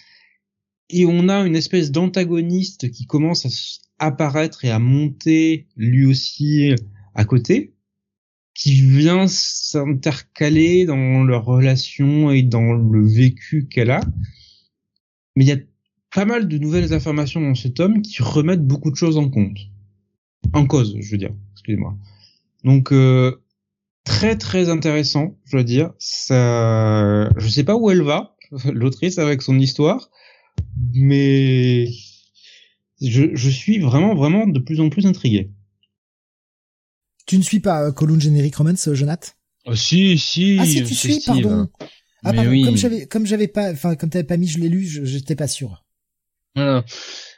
Et 0.90 1.06
on 1.06 1.30
a 1.30 1.46
une 1.46 1.56
espèce 1.56 1.92
d'antagoniste 1.92 2.92
qui 2.92 3.06
commence 3.06 3.46
à 4.00 4.06
apparaître 4.08 4.66
et 4.66 4.72
à 4.72 4.80
monter 4.80 5.68
lui 5.76 6.06
aussi 6.06 6.76
à 7.16 7.26
côté, 7.26 7.74
qui 8.54 8.74
vient 8.82 9.28
s'intercaler 9.28 10.86
dans 10.86 11.24
leur 11.24 11.46
relation 11.46 12.32
et 12.32 12.44
dans 12.44 12.74
le 12.74 13.06
vécu 13.06 13.68
qu'elle 13.68 13.92
a. 13.92 14.02
Mais 15.36 15.44
il 15.44 15.48
y 15.48 15.52
a 15.52 15.58
pas 16.14 16.26
mal 16.26 16.48
de 16.48 16.58
nouvelles 16.58 16.94
informations 16.94 17.42
dans 17.42 17.56
cet 17.56 17.80
homme 17.80 18.02
qui 18.02 18.24
remettent 18.24 18.66
beaucoup 18.66 18.92
de 18.92 18.96
choses 18.96 19.18
en 19.18 19.30
compte. 19.30 19.58
En 20.54 20.66
cause, 20.66 20.96
je 21.00 21.12
veux 21.12 21.18
dire. 21.18 21.34
Excusez-moi. 21.54 21.98
Donc 22.64 22.92
euh, 22.92 23.44
très 24.06 24.38
très 24.38 24.70
intéressant, 24.70 25.38
je 25.46 25.52
dois 25.52 25.64
dire. 25.64 25.94
Ça, 26.00 27.30
je 27.38 27.48
sais 27.50 27.64
pas 27.66 27.76
où 27.76 27.90
elle 27.90 28.04
va, 28.04 28.38
l'autrice 28.72 29.18
avec 29.20 29.42
son 29.42 29.60
histoire, 29.60 30.10
mais 30.94 31.88
je, 33.02 33.36
je, 33.36 33.50
suis 33.50 33.80
vraiment 33.80 34.16
vraiment 34.16 34.48
de 34.48 34.60
plus 34.60 34.80
en 34.80 34.90
plus 34.90 35.06
intrigué. 35.06 35.52
Tu 37.26 37.38
ne 37.38 37.44
suis 37.44 37.60
pas 37.60 37.90
euh, 37.90 38.20
Generic 38.20 38.56
Romance, 38.56 38.88
euh, 38.88 38.94
Jonathan? 38.94 39.32
Oh, 39.66 39.76
Si 39.76 40.18
si. 40.18 40.58
Ah 40.60 40.66
si 40.66 40.84
tu 40.84 40.94
suis, 40.94 41.20
pardon. 41.26 41.70
Ah 42.24 42.34
pardon, 42.34 42.50
oui. 42.50 42.64
comme 42.64 42.78
j'avais 42.78 43.06
comme 43.06 43.26
j'avais 43.26 43.48
pas, 43.48 43.72
enfin 43.72 43.96
comme 43.96 44.10
t'avais 44.10 44.24
pas 44.24 44.38
mis, 44.38 44.48
je 44.48 44.60
l'ai 44.60 44.70
lu, 44.70 44.86
j'étais 44.86 45.36
pas 45.36 45.48
sûr. 45.48 45.84
Non, 46.56 46.84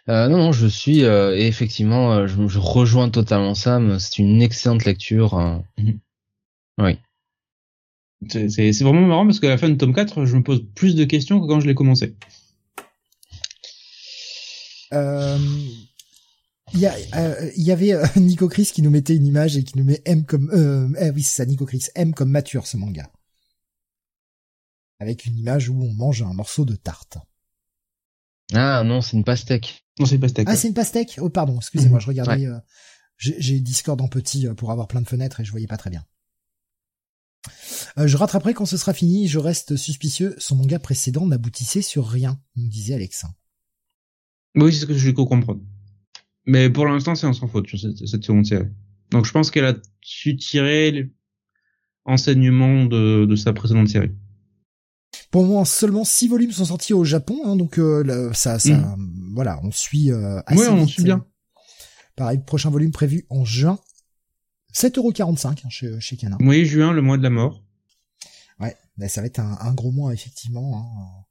euh, 0.09 0.27
non, 0.27 0.37
non, 0.37 0.51
je 0.51 0.67
suis 0.67 1.03
euh, 1.03 1.35
et 1.35 1.47
effectivement, 1.47 2.13
euh, 2.13 2.27
je, 2.27 2.47
je, 2.47 2.59
rejoins 2.59 3.09
totalement 3.09 3.55
Sam. 3.55 3.99
C'est 3.99 4.19
une 4.19 4.41
excellente 4.41 4.85
lecture. 4.85 5.33
Hein. 5.33 5.63
Mhm. 5.77 5.99
Oui. 6.79 6.99
C'est 8.29 8.81
vraiment 8.81 9.01
marrant 9.01 9.25
parce 9.25 9.39
qu'à 9.39 9.49
la 9.49 9.57
fin 9.57 9.69
de 9.69 9.75
tome 9.75 9.93
4, 9.93 10.25
je 10.25 10.37
me 10.37 10.43
pose 10.43 10.63
plus 10.75 10.95
de 10.95 11.03
questions 11.03 11.39
que 11.39 11.47
quand 11.47 11.59
je 11.59 11.67
l'ai 11.67 11.75
commencé. 11.75 12.15
Il 14.91 16.79
y, 16.79 17.61
y, 17.61 17.71
avait 17.71 17.93
Nico 18.17 18.47
Chris 18.49 18.69
qui 18.73 18.81
nous 18.81 18.89
mettait 18.89 19.15
une 19.15 19.25
image 19.25 19.55
et 19.57 19.63
qui 19.63 19.77
nous 19.77 19.85
met 19.85 20.01
M 20.05 20.25
comme 20.25 20.95
eh 20.99 21.09
oui 21.11 21.23
c'est 21.23 21.37
ça 21.37 21.45
Nico 21.45 21.65
Chris 21.65 21.85
M 21.95 22.13
comme 22.13 22.29
mature 22.29 22.67
ce 22.67 22.77
manga 22.77 23.09
avec 24.99 25.25
une 25.25 25.37
image 25.37 25.69
où 25.69 25.81
on 25.81 25.93
mange 25.93 26.21
un 26.21 26.33
morceau 26.33 26.65
de 26.65 26.75
tarte. 26.75 27.17
Ah 28.53 28.83
non 28.83 29.01
c'est 29.01 29.17
une 29.17 29.23
pastèque. 29.23 29.85
Non, 29.99 30.05
c'est 30.05 30.15
une 30.15 30.21
pastèque. 30.21 30.47
Ah, 30.49 30.55
c'est 30.55 30.67
une 30.67 30.73
pastèque? 30.73 31.17
Oh, 31.19 31.29
pardon, 31.29 31.57
excusez-moi, 31.57 31.99
je 31.99 32.07
regardais... 32.07 32.45
Euh, 32.45 32.59
j'ai 33.17 33.59
Discord 33.59 33.99
en 33.99 34.07
petit 34.07 34.47
euh, 34.47 34.53
pour 34.53 34.71
avoir 34.71 34.87
plein 34.87 35.01
de 35.01 35.07
fenêtres 35.07 35.39
et 35.39 35.45
je 35.45 35.49
voyais 35.49 35.65
pas 35.65 35.77
très 35.77 35.89
bien. 35.89 36.05
Euh, 37.97 38.05
je 38.05 38.15
rattraperai 38.15 38.53
quand 38.53 38.67
ce 38.67 38.77
sera 38.77 38.93
fini, 38.93 39.27
je 39.27 39.39
reste 39.39 39.75
suspicieux, 39.75 40.35
son 40.37 40.55
manga 40.55 40.77
précédent 40.77 41.25
n'aboutissait 41.25 41.81
sur 41.81 42.07
rien, 42.07 42.39
me 42.55 42.69
disait 42.69 42.93
Alexin. 42.93 43.33
Oui, 44.57 44.73
c'est 44.73 44.81
ce 44.81 44.85
que 44.85 44.93
je 44.93 45.11
peux 45.11 45.23
comprendre. 45.25 45.61
Mais 46.45 46.69
pour 46.69 46.85
l'instant, 46.85 47.15
c'est 47.15 47.27
un 47.27 47.33
sans 47.33 47.47
faute 47.47 47.67
sur 47.67 47.79
cette, 47.79 48.05
cette 48.05 48.23
seconde 48.23 48.45
série. 48.45 48.67
Donc 49.11 49.25
je 49.25 49.31
pense 49.31 49.51
qu'elle 49.51 49.65
a 49.65 49.75
su 50.01 50.35
tirer 50.35 51.09
l'enseignement 52.05 52.85
de, 52.85 53.25
de 53.25 53.35
sa 53.35 53.53
précédente 53.53 53.89
série. 53.89 54.11
Pour 55.31 55.43
moment, 55.45 55.65
seulement 55.65 56.03
six 56.03 56.27
volumes 56.27 56.51
sont 56.51 56.65
sortis 56.65 56.93
au 56.93 57.03
Japon, 57.03 57.39
hein, 57.45 57.55
donc 57.55 57.77
euh, 57.77 58.31
ça, 58.33 58.59
ça, 58.59 58.75
mm. 58.75 59.33
voilà, 59.35 59.59
on 59.63 59.71
suit 59.71 60.11
euh, 60.11 60.41
assez 60.45 60.59
Ouais, 60.59 60.69
on 60.69 60.87
suit 60.87 61.03
bien. 61.03 61.25
Pareil, 62.15 62.39
prochain 62.45 62.69
volume 62.69 62.91
prévu 62.91 63.25
en 63.29 63.45
juin. 63.45 63.77
7,45€ 64.73 65.47
hein, 65.47 65.69
chez, 65.69 65.99
chez 65.99 66.17
Canin. 66.17 66.37
Oui, 66.39 66.65
juin, 66.65 66.93
le 66.93 67.01
mois 67.01 67.17
de 67.17 67.23
la 67.23 67.29
mort. 67.29 67.63
Ouais, 68.59 68.75
bah, 68.97 69.07
ça 69.07 69.21
va 69.21 69.27
être 69.27 69.39
un, 69.39 69.57
un 69.59 69.73
gros 69.73 69.91
mois, 69.91 70.13
effectivement. 70.13 70.79
Hein. 70.79 71.25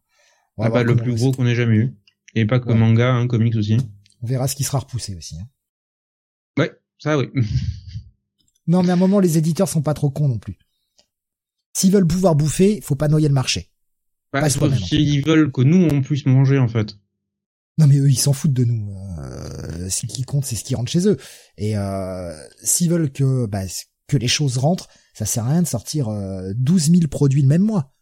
Ah 0.59 0.71
bah, 0.71 0.83
le 0.83 0.97
plus 0.97 1.15
gros 1.15 1.33
qu'on 1.33 1.47
ait 1.47 1.55
jamais 1.55 1.77
eu. 1.77 1.97
Et 2.35 2.45
pas 2.45 2.61
que 2.61 2.73
manga, 2.73 3.13
hein, 3.13 3.27
comics 3.27 3.57
aussi. 3.57 3.79
On 4.23 4.27
verra 4.27 4.49
ce 4.49 4.57
qui 4.57 4.65
sera 4.65 4.79
repoussé 4.81 5.15
aussi. 5.15 5.39
Hein. 5.39 5.49
Ouais, 6.59 6.73
ça 6.99 7.19
oui. 7.19 7.31
non, 8.67 8.83
mais 8.83 8.91
à 8.91 8.93
un 8.95 8.97
moment, 8.97 9.21
les 9.21 9.39
éditeurs 9.39 9.69
sont 9.69 9.83
pas 9.83 9.95
trop 9.95 10.11
cons 10.11 10.29
non 10.29 10.39
plus. 10.39 10.59
S'ils 11.77 11.93
veulent 11.93 12.07
pouvoir 12.07 12.35
bouffer, 12.35 12.81
faut 12.81 12.95
pas 12.95 13.09
noyer 13.09 13.29
le 13.29 13.35
marché. 13.35 13.71
Bah, 14.33 14.49
ils 14.93 15.25
veulent 15.25 15.53
que 15.53 15.63
nous 15.63 15.89
on 15.91 16.03
puisse 16.03 16.27
manger 16.27 16.59
en 16.59 16.69
fait. 16.69 16.97
Non 17.79 17.87
mais 17.87 17.99
eux 17.99 18.11
ils 18.11 18.19
s'en 18.19 18.33
foutent 18.33 18.53
de 18.53 18.65
nous. 18.65 18.95
Euh, 19.19 19.89
ce 19.89 20.07
qui 20.07 20.23
compte 20.23 20.45
c'est 20.45 20.57
ce 20.57 20.65
qui 20.65 20.75
rentre 20.75 20.91
chez 20.91 21.07
eux. 21.07 21.17
Et 21.59 21.77
euh, 21.77 22.35
s'ils 22.63 22.91
veulent 22.91 23.11
que 23.11 23.47
bah, 23.47 23.63
que 24.07 24.17
les 24.17 24.29
choses 24.29 24.59
rentrent, 24.59 24.89
ça 25.15 25.27
sert 25.27 25.45
à 25.45 25.51
rien 25.51 25.63
de 25.63 25.67
sortir 25.67 26.09
euh, 26.09 26.53
12 26.57 26.91
000 26.91 27.09
produits 27.09 27.43
le 27.43 27.49
même 27.49 27.63
mois. 27.63 27.93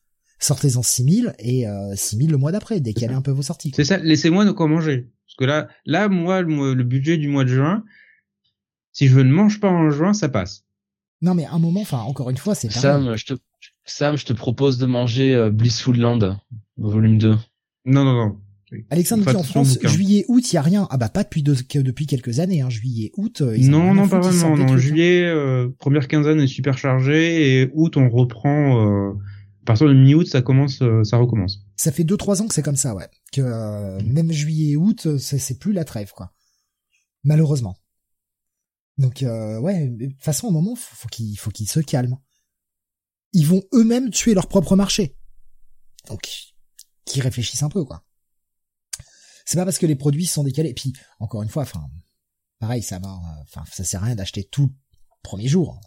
Sortez-en 0.44 0.82
6000 0.82 1.34
et 1.38 1.66
euh, 1.66 1.94
6000 1.96 2.30
le 2.30 2.36
mois 2.36 2.52
d'après, 2.52 2.80
décalez 2.80 3.14
un 3.14 3.22
peu 3.22 3.30
vos 3.30 3.42
sorties. 3.42 3.72
C'est 3.74 3.84
ça, 3.84 3.98
laissez-moi 3.98 4.44
de 4.44 4.50
quoi 4.50 4.66
manger. 4.68 5.08
Parce 5.26 5.36
que 5.38 5.44
là, 5.44 5.68
là, 5.86 6.08
moi, 6.08 6.42
le, 6.42 6.74
le 6.74 6.84
budget 6.84 7.16
du 7.16 7.28
mois 7.28 7.44
de 7.44 7.48
juin, 7.48 7.84
si 8.92 9.08
je 9.08 9.18
ne 9.18 9.32
mange 9.32 9.60
pas 9.60 9.70
en 9.70 9.90
juin, 9.90 10.12
ça 10.12 10.28
passe. 10.28 10.64
Non, 11.22 11.34
mais 11.34 11.44
à 11.46 11.52
un 11.52 11.58
moment, 11.58 11.80
enfin, 11.80 11.98
encore 12.00 12.30
une 12.30 12.36
fois, 12.36 12.54
c'est. 12.54 12.70
Sam, 12.70 13.16
je 13.16 13.24
te, 13.24 13.34
Sam, 13.84 14.16
je 14.16 14.26
te 14.26 14.32
propose 14.32 14.78
de 14.78 14.86
manger 14.86 15.34
euh, 15.34 15.50
Blissful 15.50 15.96
Land, 15.98 16.38
volume 16.76 17.18
2. 17.18 17.30
Non, 17.86 18.04
non, 18.04 18.12
non. 18.12 18.36
Alexandre 18.90 19.24
dit 19.24 19.36
en 19.36 19.42
France, 19.44 19.78
juillet, 19.84 20.24
août, 20.28 20.52
il 20.52 20.56
y 20.56 20.58
a 20.58 20.62
rien. 20.62 20.88
Ah 20.90 20.96
bah 20.96 21.08
pas 21.08 21.22
depuis 21.22 21.42
depuis 21.44 22.06
quelques 22.06 22.40
années, 22.40 22.60
hein. 22.60 22.70
juillet, 22.70 23.12
août. 23.16 23.40
euh, 23.40 23.56
ils 23.56 23.70
Non, 23.70 23.94
non, 23.94 24.08
pas 24.08 24.18
vraiment. 24.20 24.56
Non, 24.56 24.72
hein. 24.72 24.76
juillet, 24.78 25.24
euh, 25.24 25.68
première 25.78 26.08
quinzaine 26.08 26.40
est 26.40 26.48
super 26.48 26.76
chargée 26.76 27.60
et 27.62 27.70
août, 27.72 27.96
on 27.96 28.08
reprend. 28.08 29.10
Euh, 29.10 29.12
à 29.64 29.66
partir 29.66 29.88
de 29.88 29.94
mi-août, 29.94 30.26
ça 30.26 30.42
commence, 30.42 30.82
euh, 30.82 31.02
ça 31.04 31.16
recommence. 31.16 31.60
Ça 31.76 31.90
fait 31.90 32.04
deux 32.04 32.18
trois 32.18 32.42
ans 32.42 32.46
que 32.46 32.52
c'est 32.54 32.62
comme 32.62 32.76
ça, 32.76 32.94
ouais. 32.94 33.08
Que 33.32 33.40
euh, 33.40 33.98
même 34.04 34.30
juillet 34.30 34.72
et 34.72 34.76
août, 34.76 35.06
euh, 35.06 35.16
c'est 35.18 35.58
plus 35.58 35.72
la 35.72 35.86
trêve, 35.86 36.12
quoi. 36.12 36.34
Malheureusement. 37.22 37.74
Donc 38.98 39.22
euh, 39.22 39.58
ouais, 39.58 39.88
de 39.88 40.08
toute 40.08 40.22
façon, 40.22 40.48
au 40.48 40.50
moment, 40.50 40.76
faut, 40.76 40.94
faut 40.94 41.08
qu'ils 41.08 41.38
faut 41.38 41.50
se 41.50 41.80
calment. 41.80 42.18
Ils 43.32 43.46
vont 43.46 43.62
eux-mêmes 43.72 44.10
tuer 44.10 44.34
leur 44.34 44.48
propre 44.48 44.76
marché. 44.76 45.16
Donc, 46.08 46.28
qu'ils 47.06 47.22
réfléchissent 47.22 47.62
un 47.62 47.70
peu, 47.70 47.84
quoi. 47.84 48.04
C'est 49.46 49.56
pas 49.56 49.64
parce 49.64 49.78
que 49.78 49.86
les 49.86 49.96
produits 49.96 50.26
sont 50.26 50.44
décalés. 50.44 50.68
Et 50.68 50.74
puis, 50.74 50.92
encore 51.20 51.42
une 51.42 51.48
fois, 51.48 51.62
enfin, 51.62 51.86
pareil, 52.58 52.82
ça 52.82 52.98
va. 52.98 53.18
Enfin, 53.44 53.64
ça 53.72 53.82
sert 53.82 54.02
à 54.02 54.06
rien 54.06 54.14
d'acheter 54.14 54.44
tout 54.44 54.70
premier 55.22 55.48
jour. 55.48 55.80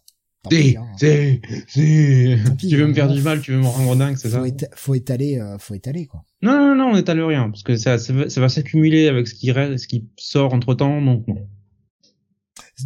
Si, 0.51 0.77
hein. 0.77 0.88
si, 0.98 1.42
si. 1.67 2.67
Tu 2.67 2.77
veux 2.77 2.88
me 2.88 2.93
faire 2.93 3.06
vraiment, 3.06 3.19
du 3.19 3.22
mal, 3.22 3.42
tu 3.42 3.51
veux 3.51 3.59
me 3.59 3.66
rendre 3.66 3.95
dingue, 3.95 4.16
c'est 4.17 4.30
ça 4.30 4.40
Faut, 4.40 4.45
éta- 4.45 4.69
faut 4.76 4.95
étaler, 4.95 5.40
euh, 5.40 5.58
faut 5.58 5.74
étaler, 5.74 6.06
quoi. 6.06 6.24
Non, 6.42 6.58
non, 6.58 6.76
non, 6.76 6.92
on 6.92 6.95
n'étale 6.95 7.22
rien, 7.22 7.50
parce 7.50 7.64
que 7.64 7.76
ça, 7.76 7.98
ça 7.98 8.14
va, 8.14 8.50
s'accumuler 8.50 9.08
avec 9.08 9.27
ce 9.27 9.35
qui 9.35 9.51
reste, 9.51 9.77
ce 9.84 9.88
qui 9.88 10.08
sort 10.17 10.53
entre 10.53 10.74
temps, 10.74 11.01
donc 11.01 11.27
non. 11.27 11.48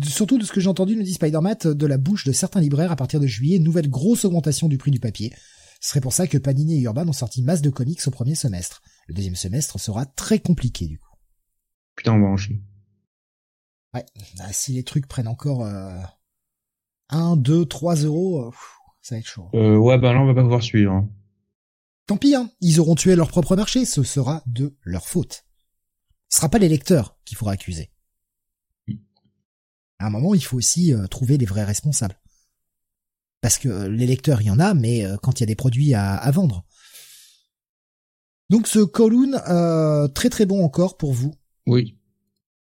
Surtout 0.03 0.37
de 0.37 0.45
ce 0.45 0.51
que 0.51 0.61
j'ai 0.61 0.69
entendu, 0.69 0.95
nous 0.95 1.03
dit 1.03 1.13
Spider-Man, 1.13 1.55
de 1.63 1.85
la 1.85 1.97
bouche 1.97 2.25
de 2.25 2.31
certains 2.31 2.61
libraires 2.61 2.91
à 2.91 2.95
partir 2.95 3.19
de 3.19 3.27
juillet, 3.27 3.59
nouvelle 3.59 3.89
grosse 3.89 4.23
augmentation 4.23 4.67
du 4.67 4.77
prix 4.77 4.91
du 4.91 4.99
papier. 4.99 5.33
Ce 5.81 5.89
serait 5.89 6.01
pour 6.01 6.13
ça 6.13 6.27
que 6.27 6.37
Panini 6.37 6.77
et 6.77 6.81
Urban 6.81 7.07
ont 7.07 7.13
sorti 7.13 7.41
masse 7.41 7.61
de 7.61 7.69
comics 7.69 7.99
au 8.05 8.11
premier 8.11 8.35
semestre. 8.35 8.81
Le 9.07 9.15
deuxième 9.15 9.35
semestre 9.35 9.79
sera 9.79 10.05
très 10.05 10.39
compliqué 10.39 10.85
du 10.85 10.99
coup. 10.99 11.09
Putain, 11.95 12.13
on 12.13 12.21
va 12.21 12.27
en 12.27 12.37
chier. 12.37 12.61
Ouais, 13.93 14.05
ah, 14.39 14.53
si 14.53 14.73
les 14.73 14.83
trucs 14.83 15.07
prennent 15.07 15.27
encore 15.27 15.65
euh, 15.65 15.99
1, 17.11 17.35
2, 17.37 17.65
3 17.65 17.95
euros, 17.97 18.47
euh, 18.47 18.51
ça 19.01 19.15
va 19.15 19.19
être 19.19 19.27
chaud. 19.27 19.49
Euh, 19.53 19.75
ouais, 19.77 19.97
bah 19.97 20.13
là, 20.13 20.21
on 20.21 20.25
va 20.27 20.33
pas 20.33 20.41
pouvoir 20.43 20.63
suivre. 20.63 20.91
hein. 20.93 21.09
Tant 22.07 22.17
pis, 22.17 22.35
hein, 22.35 22.49
ils 22.61 22.79
auront 22.79 22.95
tué 22.95 23.15
leur 23.15 23.29
propre 23.29 23.55
marché, 23.55 23.85
ce 23.85 24.03
sera 24.03 24.43
de 24.47 24.75
leur 24.83 25.07
faute. 25.07 25.45
Ce 26.29 26.37
sera 26.37 26.49
pas 26.49 26.57
les 26.57 26.69
lecteurs 26.69 27.17
qu'il 27.25 27.37
faudra 27.37 27.53
accuser. 27.53 27.91
À 29.99 30.07
un 30.07 30.09
moment, 30.09 30.33
il 30.33 30.43
faut 30.43 30.57
aussi 30.57 30.93
euh, 30.93 31.05
trouver 31.07 31.37
les 31.37 31.45
vrais 31.45 31.63
responsables. 31.63 32.19
Parce 33.41 33.57
que 33.59 33.69
euh, 33.69 33.87
les 33.89 34.07
lecteurs, 34.07 34.41
il 34.41 34.47
y 34.47 34.51
en 34.51 34.59
a, 34.59 34.73
mais 34.73 35.05
quand 35.21 35.39
il 35.39 35.41
y 35.41 35.43
a 35.43 35.47
des 35.47 35.55
produits 35.55 35.93
à, 35.93 36.15
à 36.15 36.31
vendre. 36.31 36.65
Donc 38.49 38.67
ce 38.67 38.79
Kowloon, 38.79 39.31
très 40.13 40.29
très 40.29 40.45
bon 40.45 40.63
encore 40.65 40.97
pour 40.97 41.13
vous. 41.13 41.33
Oui, 41.67 41.97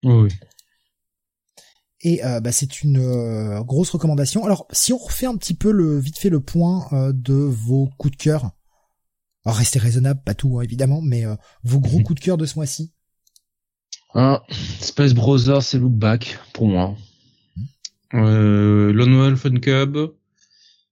oui. 0.04 0.30
Et 2.04 2.24
euh, 2.26 2.40
bah, 2.40 2.52
c'est 2.52 2.82
une 2.82 2.98
euh, 2.98 3.62
grosse 3.64 3.92
recommandation. 3.92 4.44
Alors, 4.44 4.66
si 4.72 4.92
on 4.92 4.98
refait 4.98 5.28
un 5.28 5.38
petit 5.38 5.54
peu 5.54 5.72
le 5.72 6.00
vite 6.00 6.18
fait 6.18 6.30
le 6.30 6.40
point 6.40 6.88
euh, 6.94 7.12
de 7.14 7.34
vos 7.34 7.90
coups 7.98 8.18
de 8.18 8.22
cœur, 8.24 8.52
alors 9.46 9.58
restez 9.58 9.78
raisonnable, 9.80 10.22
pas 10.24 10.34
tout 10.34 10.58
hein, 10.60 10.64
évidemment, 10.64 11.02
mais 11.02 11.26
euh, 11.26 11.36
vos 11.64 11.80
gros 11.80 12.00
Mhm. 12.00 12.04
coups 12.04 12.20
de 12.20 12.26
cœur 12.26 12.38
de 12.38 12.46
ce 12.46 12.56
mois-ci. 12.56 12.92
Un, 14.16 14.42
Space 14.80 15.14
Brothers, 15.14 15.62
c'est 15.64 15.78
Look 15.78 15.94
Back, 15.94 16.38
pour 16.54 16.68
moi. 16.68 16.96
Euh, 18.14 18.92
Lone 18.92 19.16
Wolf 19.16 19.40
Fun 19.40 19.60
Cub, 19.60 19.98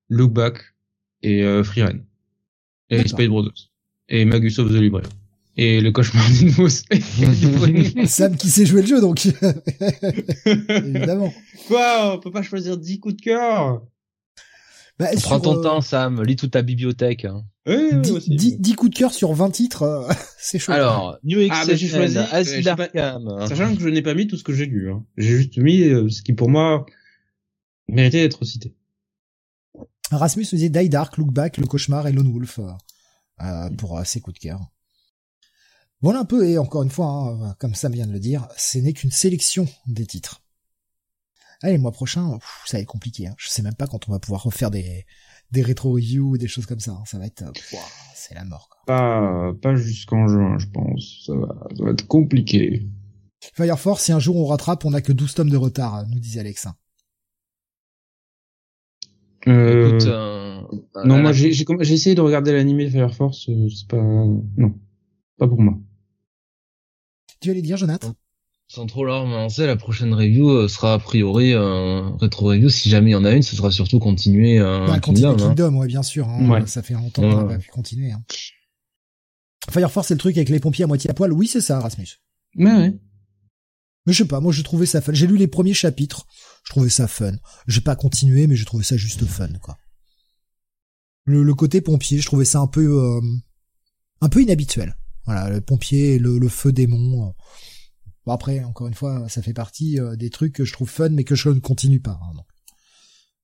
Look 0.10 0.32
Back 0.32 0.60
et 1.22 1.44
euh, 1.44 1.64
Free 1.64 1.84
Ren. 1.84 2.00
Et. 2.90 3.08
Space 3.08 3.28
Brothers. 3.28 3.72
Et 4.08 4.26
Magus 4.26 4.58
of 4.60 4.70
the 4.70 4.76
Library. 4.76 5.08
Et 5.62 5.82
le 5.82 5.92
cauchemar 5.92 6.24
d'Inmos. 6.32 6.84
Sam 8.08 8.38
qui 8.38 8.50
sait 8.50 8.66
jouer 8.66 8.82
le 8.82 8.88
jeu, 8.88 9.02
donc 9.02 9.26
évidemment. 10.46 11.34
Quoi 11.68 12.16
On 12.16 12.20
peut 12.20 12.32
pas 12.32 12.44
choisir 12.44 12.78
10 12.78 13.00
coups 13.00 13.18
de 13.18 13.22
cœur? 13.22 13.82
Bah, 14.98 15.08
Prends 15.22 15.36
sur, 15.36 15.42
ton 15.42 15.58
euh, 15.60 15.62
temps, 15.64 15.82
Sam, 15.82 16.24
lis 16.24 16.36
toute 16.38 16.52
ta 16.52 16.62
bibliothèque. 16.62 17.26
hein. 17.26 17.44
Oui, 17.68 17.76
oui, 17.92 18.02
dix- 18.02 18.12
aussi. 18.12 18.36
dix- 18.36 18.58
dix 18.60 18.74
coups 18.76 18.92
de 18.92 18.98
cœur 18.98 19.14
sur 19.14 19.34
20 19.34 19.50
titres, 19.52 19.84
euh, 19.84 20.10
c'est 20.38 20.60
chaud. 20.60 20.72
Alors, 20.72 21.18
New 21.24 21.40
Ah, 21.52 21.66
bah, 21.66 21.76
j'ai 21.76 21.88
choisi, 21.88 22.18
Asile. 22.18 22.64
Sachant 22.64 23.76
que 23.76 23.82
je 23.82 23.90
n'ai 23.90 24.02
pas 24.02 24.14
mis 24.14 24.28
tout 24.28 24.38
ce 24.38 24.44
que 24.44 24.54
j'ai 24.54 24.66
lu. 24.66 24.92
Hein. 24.92 25.04
J'ai 25.18 25.30
juste 25.38 25.58
mis 25.58 25.82
euh, 25.84 26.10
ce 26.10 26.22
qui, 26.22 26.34
pour 26.34 26.50
moi, 26.50 26.86
méritait 27.90 28.20
d'être 28.22 28.44
cité. 28.46 28.76
Rasmus 30.12 30.46
nous 30.52 30.58
disait 30.58 30.70
Die 30.70 30.90
Dark, 30.90 31.18
Look 31.18 31.32
Back, 31.34 31.58
Le 31.58 31.66
Cauchemar 31.68 32.08
et 32.08 32.12
Lone 32.14 32.32
Wolf 32.32 32.60
pour 33.78 33.98
euh, 33.98 34.04
ses 34.06 34.22
coups 34.22 34.36
de 34.36 34.40
cœur. 34.40 34.60
Voilà 36.02 36.20
un 36.20 36.26
peu, 36.26 36.48
et 36.48 36.58
encore 36.58 36.84
une 36.84 36.90
fois, 36.90 37.08
hein, 37.08 37.56
comme 37.60 37.76
Sam 37.76 37.92
vient 37.92 38.08
de 38.08 38.14
le 38.14 38.20
dire, 38.20 38.48
ce 38.58 38.78
n'est 38.78 38.94
qu'une 38.94 39.12
sélection 39.12 39.68
des 39.88 40.06
titres. 40.06 40.42
Allez, 41.62 41.74
le 41.74 41.82
mois 41.82 41.92
prochain, 41.92 42.38
pff, 42.38 42.62
ça 42.66 42.78
va 42.78 42.82
être 42.82 42.88
compliqué. 42.88 43.28
Hein. 43.28 43.36
Je 43.38 43.50
sais 43.50 43.62
même 43.62 43.76
pas 43.76 43.86
quand 43.86 44.08
on 44.08 44.14
va 44.14 44.20
pouvoir 44.20 44.44
refaire 44.44 44.72
des, 44.72 45.06
des 45.52 45.62
rétro-reviews 45.62 46.30
ou 46.32 46.38
des 46.38 46.48
choses 46.48 46.66
comme 46.66 46.80
ça. 46.80 46.92
hein. 46.92 47.04
Ça 47.06 47.18
va 47.20 47.26
être... 47.26 47.42
euh, 47.42 47.52
c'est 48.16 48.34
la 48.34 48.46
mort. 48.46 48.70
Quoi. 48.70 48.82
Pas, 48.86 49.52
pas 49.62 49.76
jusqu'en 49.76 50.26
juin, 50.28 50.58
je 50.58 50.68
pense. 50.68 51.24
Ça 51.26 51.34
va, 51.36 51.68
ça 51.78 51.84
va 51.84 51.92
être 51.92 52.08
compliqué. 52.08 52.88
Fire 53.54 53.78
Force, 53.80 54.04
si 54.06 54.14
un 54.14 54.20
jour 54.20 54.38
on 54.38 54.46
rattrape, 54.46 54.86
on 54.86 54.94
a 54.94 55.02
que 55.02 55.12
12 55.12 55.34
tomes 55.34 55.50
de 55.50 55.58
retard, 55.58 56.06
nous 56.08 56.20
disait 56.20 56.40
Alex. 56.40 56.68
Euh, 59.48 59.88
Écoute, 59.90 60.08
euh, 60.08 60.62
non, 61.06 61.16
euh, 61.16 61.22
moi 61.22 61.32
j'ai 61.34 61.48
essayé 61.94 62.14
de 62.16 62.22
regarder 62.22 62.52
l'animé 62.52 62.86
de 62.86 62.90
Fire 62.90 63.14
Force, 63.14 63.46
c'est 63.48 63.88
pas 63.88 63.98
non, 63.98 64.74
pas 65.38 65.48
pour 65.48 65.62
moi. 65.62 65.78
Tu 67.42 67.50
allais 67.52 67.62
dire, 67.62 67.78
Jonathan? 67.78 68.14
Sans 68.68 68.86
trop 68.86 69.04
leur 69.04 69.26
lancer, 69.26 69.66
la 69.66 69.76
prochaine 69.76 70.14
review 70.14 70.50
euh, 70.50 70.68
sera 70.68 70.94
a 70.94 71.00
priori 71.00 71.54
euh, 71.54 72.02
rétro 72.18 72.48
review. 72.50 72.70
Si 72.70 72.90
jamais 72.90 73.10
il 73.10 73.14
y 73.14 73.16
en 73.16 73.26
a 73.26 73.32
une, 73.32 73.42
ce 73.42 73.56
sera 73.56 73.72
surtout 73.72 73.98
continuer 74.00 74.60
euh, 74.60 74.86
Bah, 74.86 75.00
continuer 75.00 75.30
Kingdom. 75.30 75.44
hein. 75.44 75.48
Kingdom, 75.56 75.76
ouais, 75.78 75.88
bien 75.88 76.04
sûr. 76.04 76.28
hein. 76.30 76.48
Ouais. 76.50 76.68
Ça 76.68 76.84
fait 76.84 76.94
longtemps 76.94 77.24
qu'on 77.24 77.38
n'a 77.38 77.46
pas 77.46 77.58
pu 77.58 77.70
continuer. 77.70 78.12
Hein. 78.12 78.24
Fire 79.72 79.92
Force, 79.92 80.08
c'est 80.10 80.14
le 80.14 80.20
truc 80.20 80.38
avec 80.38 80.50
les 80.50 80.60
pompiers 80.60 80.84
à 80.84 80.88
moitié 80.88 81.10
à 81.10 81.14
poil. 81.14 81.34
Oui, 81.34 81.48
c'est 81.48 81.62
ça, 81.62 81.80
Rasmus. 81.80 82.08
Mais 82.56 82.72
ouais. 82.72 82.94
Mais 84.06 84.14
je 84.14 84.20
sais 84.24 84.28
pas, 84.28 84.40
moi 84.40 84.52
j'ai 84.54 84.64
trouvé 84.64 84.86
ça 84.86 85.02
fun. 85.02 85.14
J'ai 85.14 85.28
lu 85.28 85.38
les 85.38 85.48
premiers 85.48 85.74
chapitres, 85.74 86.26
je 86.64 86.72
trouvais 86.72 86.90
ça 86.90 87.08
fun. 87.08 87.34
J'ai 87.68 87.82
pas 87.82 87.96
continué, 87.96 88.48
mais 88.48 88.56
j'ai 88.56 88.66
trouvé 88.66 88.84
ça 88.84 88.98
juste 88.98 89.26
fun, 89.26 89.50
quoi. 89.62 89.78
Le, 91.26 91.44
le 91.44 91.54
côté 91.54 91.82
pompier, 91.82 92.20
je 92.20 92.26
trouvais 92.26 92.46
ça 92.46 92.60
un 92.60 92.68
peu, 92.68 92.86
euh, 92.88 93.22
un 94.22 94.30
peu 94.30 94.42
inhabituel. 94.42 94.96
Voilà, 95.32 95.50
le 95.52 95.62
pompier, 95.62 96.18
le, 96.18 96.40
le 96.40 96.50
feu 96.50 96.72
démon. 96.72 97.28
euh. 97.28 97.32
Bon 98.26 98.32
après, 98.34 98.64
encore 98.64 98.88
une 98.88 98.94
fois, 98.96 99.30
ça 99.30 99.42
fait 99.44 99.54
partie 99.54 100.00
euh, 100.00 100.16
des 100.16 100.30
trucs 100.32 100.54
que 100.54 100.66
je 100.66 100.74
trouve 100.74 100.90
fun, 100.90 101.10
mais 101.10 101.24
que 101.24 101.36
je 101.36 101.50
ne 101.50 101.60
continue 101.60 102.00
pas. 102.00 102.20
hein, 102.22 102.34
donc. 102.36 102.46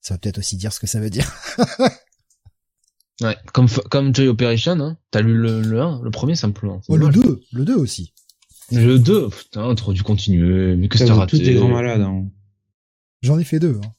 Ça 0.02 0.14
va 0.14 0.18
peut-être 0.20 0.40
aussi 0.40 0.58
dire 0.58 0.74
ce 0.74 0.80
que 0.80 0.88
ça 0.88 1.00
veut 1.00 1.10
dire. 1.10 1.32
Ouais, 3.22 3.38
comme 3.54 3.70
comme 3.90 4.14
Joy 4.14 4.28
Operation, 4.28 4.74
hein. 4.82 4.98
T'as 5.10 5.22
lu 5.22 5.38
le, 5.38 5.62
le 5.62 5.80
1, 5.82 6.02
le 6.04 6.12
premier 6.12 6.36
simplement. 6.36 6.82
Oh, 6.90 6.98
le 6.98 7.08
dommage. 7.08 7.16
2, 7.30 7.42
le 7.54 7.64
2 7.66 7.76
aussi. 7.76 8.14
Le 8.74 9.00
2, 9.00 9.30
putain, 9.30 9.74
t'aurais 9.76 9.94
dû 9.94 10.04
continuer. 10.04 10.76
Mais 10.76 10.90
que 10.90 10.98
t'as 10.98 11.14
raté 11.14 11.38
tous 11.38 11.44
des 11.44 11.54
grands 11.54 11.70
malades. 11.70 12.02
Hein. 12.02 12.26
J'en 13.22 13.40
ai 13.40 13.46
fait 13.46 13.60
deux. 13.60 13.80
Hein. 13.82 13.94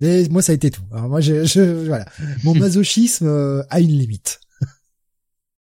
Et 0.00 0.28
moi, 0.30 0.42
ça 0.42 0.50
a 0.50 0.56
été 0.56 0.72
tout. 0.72 0.82
Alors 0.90 1.08
moi, 1.08 1.20
je, 1.20 1.44
je- 1.44 1.86
voilà, 1.86 2.06
mon 2.42 2.54
masochisme 2.58 3.28
euh, 3.28 3.62
a 3.70 3.78
une 3.80 3.96
limite. 3.96 4.40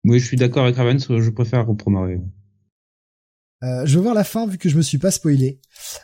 Oui, 0.07 0.21
je 0.21 0.25
suis 0.25 0.37
d'accord 0.37 0.63
avec 0.63 0.77
Raven, 0.77 1.01
je 1.01 1.31
préfère 1.31 1.67
Repromaré. 1.67 2.21
Euh, 3.65 3.85
je 3.87 3.97
veux 3.97 4.05
voir 4.05 4.15
la 4.15 4.23
fin 4.23 4.47
vu 4.47 4.57
que 4.57 4.69
je 4.69 4.77
me 4.77 4.83
suis 4.83 4.99
pas 4.99 5.11
spoilé. 5.11 5.61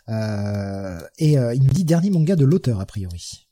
Euh, 0.09 1.01
et 1.19 1.39
euh, 1.39 1.55
il 1.55 1.63
nous 1.63 1.73
dit 1.73 1.85
dernier 1.85 2.11
manga 2.11 2.35
de 2.35 2.45
l'auteur 2.45 2.81
a 2.81 2.87
priori. 2.87 3.49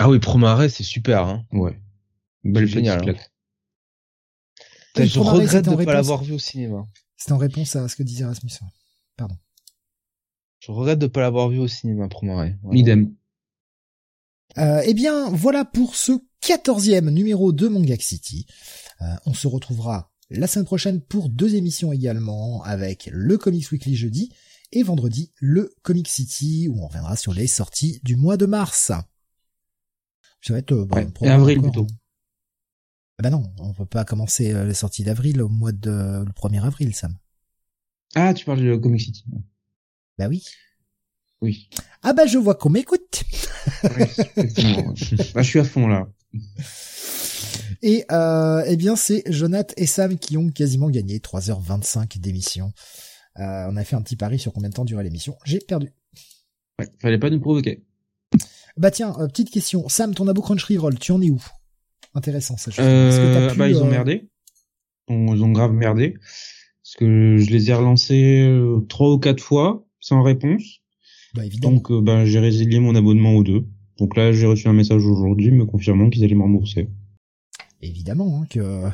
Ah 0.00 0.08
oui, 0.08 0.18
Promare, 0.18 0.68
c'est 0.68 0.82
super, 0.82 1.28
hein. 1.28 1.46
Ouais. 1.52 1.78
Belle 2.42 2.66
Génial, 2.66 3.08
hein. 3.08 3.14
Putain, 4.94 5.04
je 5.04 5.14
Promare, 5.14 5.34
regrette 5.36 5.64
de 5.66 5.70
en 5.70 5.84
pas 5.84 5.94
l'avoir 5.94 6.24
vu 6.24 6.32
au 6.32 6.38
cinéma. 6.40 6.88
C'était 7.16 7.32
en 7.32 7.38
réponse 7.38 7.76
à 7.76 7.86
ce 7.86 7.94
que 7.94 8.02
disait 8.02 8.24
Rasmus. 8.24 8.50
Je 10.58 10.72
regrette 10.72 10.98
de 10.98 11.06
pas 11.06 11.20
l'avoir 11.20 11.50
vu 11.50 11.60
au 11.60 11.68
cinéma, 11.68 12.08
Promare. 12.08 12.48
Idem. 12.72 13.14
Euh, 14.58 14.82
eh 14.84 14.94
bien, 14.94 15.30
voilà 15.30 15.64
pour 15.64 15.94
ce 15.94 16.12
quatorzième 16.44 17.08
numéro 17.10 17.52
de 17.52 17.68
Manga 17.68 17.96
City. 17.98 18.46
Euh, 19.00 19.06
on 19.24 19.32
se 19.32 19.48
retrouvera 19.48 20.12
la 20.30 20.46
semaine 20.46 20.66
prochaine 20.66 21.00
pour 21.00 21.30
deux 21.30 21.54
émissions 21.54 21.92
également, 21.92 22.62
avec 22.64 23.08
le 23.10 23.38
Comics 23.38 23.70
Weekly 23.70 23.96
jeudi 23.96 24.30
et 24.72 24.82
vendredi 24.82 25.32
le 25.40 25.74
Comic 25.82 26.06
City 26.06 26.68
où 26.68 26.82
on 26.82 26.86
reviendra 26.86 27.16
sur 27.16 27.32
les 27.32 27.46
sorties 27.46 28.00
du 28.02 28.16
mois 28.16 28.36
de 28.36 28.44
mars. 28.44 28.92
Ça 30.42 30.52
va 30.52 30.58
être 30.58 30.72
euh, 30.72 30.84
bon, 30.84 30.96
Ouais, 30.96 31.06
pour 31.06 31.26
et 31.26 31.30
avril 31.30 31.58
encore, 31.60 31.72
plutôt. 31.72 31.86
Ah 33.18 33.22
bah 33.22 33.30
non, 33.30 33.50
on 33.58 33.72
peut 33.72 33.86
pas 33.86 34.04
commencer 34.04 34.52
euh, 34.52 34.66
les 34.66 34.74
sorties 34.74 35.04
d'avril 35.04 35.40
au 35.40 35.48
mois 35.48 35.72
de 35.72 36.24
le 36.26 36.32
1er 36.32 36.62
avril, 36.62 36.94
Sam. 36.94 37.16
Ah, 38.14 38.34
tu 38.34 38.44
parles 38.44 38.62
de 38.62 38.76
Comic 38.76 39.00
City. 39.00 39.24
Bah 40.18 40.28
oui. 40.28 40.44
Oui. 41.40 41.70
Ah 42.02 42.12
bah 42.12 42.26
je 42.26 42.36
vois 42.36 42.54
qu'on 42.54 42.70
m'écoute. 42.70 43.24
Ouais, 43.82 43.90
ouais. 44.36 44.52
Bah, 45.34 45.42
je 45.42 45.48
suis 45.48 45.58
à 45.58 45.64
fond 45.64 45.86
là. 45.86 46.06
Et 47.82 48.04
euh, 48.10 48.64
eh 48.66 48.76
bien 48.76 48.96
c'est 48.96 49.22
Jonath 49.26 49.74
et 49.76 49.86
Sam 49.86 50.18
qui 50.18 50.36
ont 50.36 50.48
quasiment 50.50 50.88
gagné 50.88 51.18
3h25 51.18 52.18
d'émission. 52.18 52.72
Euh, 53.38 53.66
on 53.68 53.76
a 53.76 53.84
fait 53.84 53.96
un 53.96 54.02
petit 54.02 54.16
pari 54.16 54.38
sur 54.38 54.52
combien 54.52 54.68
de 54.68 54.74
temps 54.74 54.84
durait 54.84 55.04
l'émission. 55.04 55.36
J'ai 55.44 55.58
perdu. 55.58 55.90
Ouais, 56.78 56.88
fallait 57.00 57.18
pas 57.18 57.30
nous 57.30 57.40
provoquer. 57.40 57.84
Bah 58.76 58.90
tiens, 58.90 59.14
euh, 59.18 59.28
petite 59.28 59.50
question. 59.50 59.88
Sam, 59.88 60.14
ton 60.14 60.28
abo 60.28 60.42
Crunchyroll, 60.42 60.98
tu 60.98 61.12
en 61.12 61.20
es 61.20 61.30
où? 61.30 61.42
Intéressant 62.14 62.56
ça. 62.56 62.70
Euh, 62.78 63.50
pu, 63.50 63.58
bah 63.58 63.68
ils 63.68 63.82
ont 63.82 63.90
merdé. 63.90 64.28
Ils 65.08 65.42
ont 65.42 65.52
grave 65.52 65.72
merdé. 65.72 66.14
Parce 66.14 66.96
que 66.96 67.36
je 67.38 67.50
les 67.50 67.70
ai 67.70 67.74
relancés 67.74 68.48
trois 68.88 69.12
ou 69.12 69.18
quatre 69.18 69.42
fois 69.42 69.86
sans 70.00 70.22
réponse. 70.22 70.80
Bah 71.34 71.44
évidemment. 71.44 71.74
Donc 71.74 71.92
bah, 71.92 72.24
j'ai 72.24 72.38
résilié 72.38 72.78
mon 72.78 72.94
abonnement 72.94 73.34
aux 73.34 73.42
deux. 73.42 73.66
Donc 73.98 74.16
là 74.16 74.32
j'ai 74.32 74.46
reçu 74.46 74.68
un 74.68 74.72
message 74.72 75.04
aujourd'hui 75.04 75.50
me 75.50 75.64
confirmant 75.66 76.10
qu'ils 76.10 76.24
allaient 76.24 76.34
me 76.34 76.42
rembourser. 76.42 76.88
Évidemment 77.80 78.42
hein, 78.42 78.46
que 78.48 78.88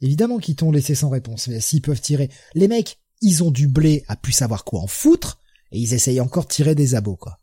évidemment 0.00 0.38
qu'ils 0.38 0.56
t'ont 0.56 0.72
laissé 0.72 0.94
sans 0.94 1.10
réponse. 1.10 1.48
Mais 1.48 1.60
s'ils 1.60 1.82
peuvent 1.82 2.00
tirer, 2.00 2.28
les 2.54 2.68
mecs, 2.68 2.98
ils 3.20 3.42
ont 3.42 3.50
du 3.50 3.68
blé 3.68 4.04
à 4.08 4.16
plus 4.16 4.32
savoir 4.32 4.64
quoi 4.64 4.80
en 4.80 4.86
foutre 4.86 5.40
et 5.72 5.78
ils 5.78 5.94
essayent 5.94 6.20
encore 6.20 6.44
de 6.44 6.50
tirer 6.50 6.74
des 6.74 6.94
abos 6.94 7.16
quoi. 7.16 7.40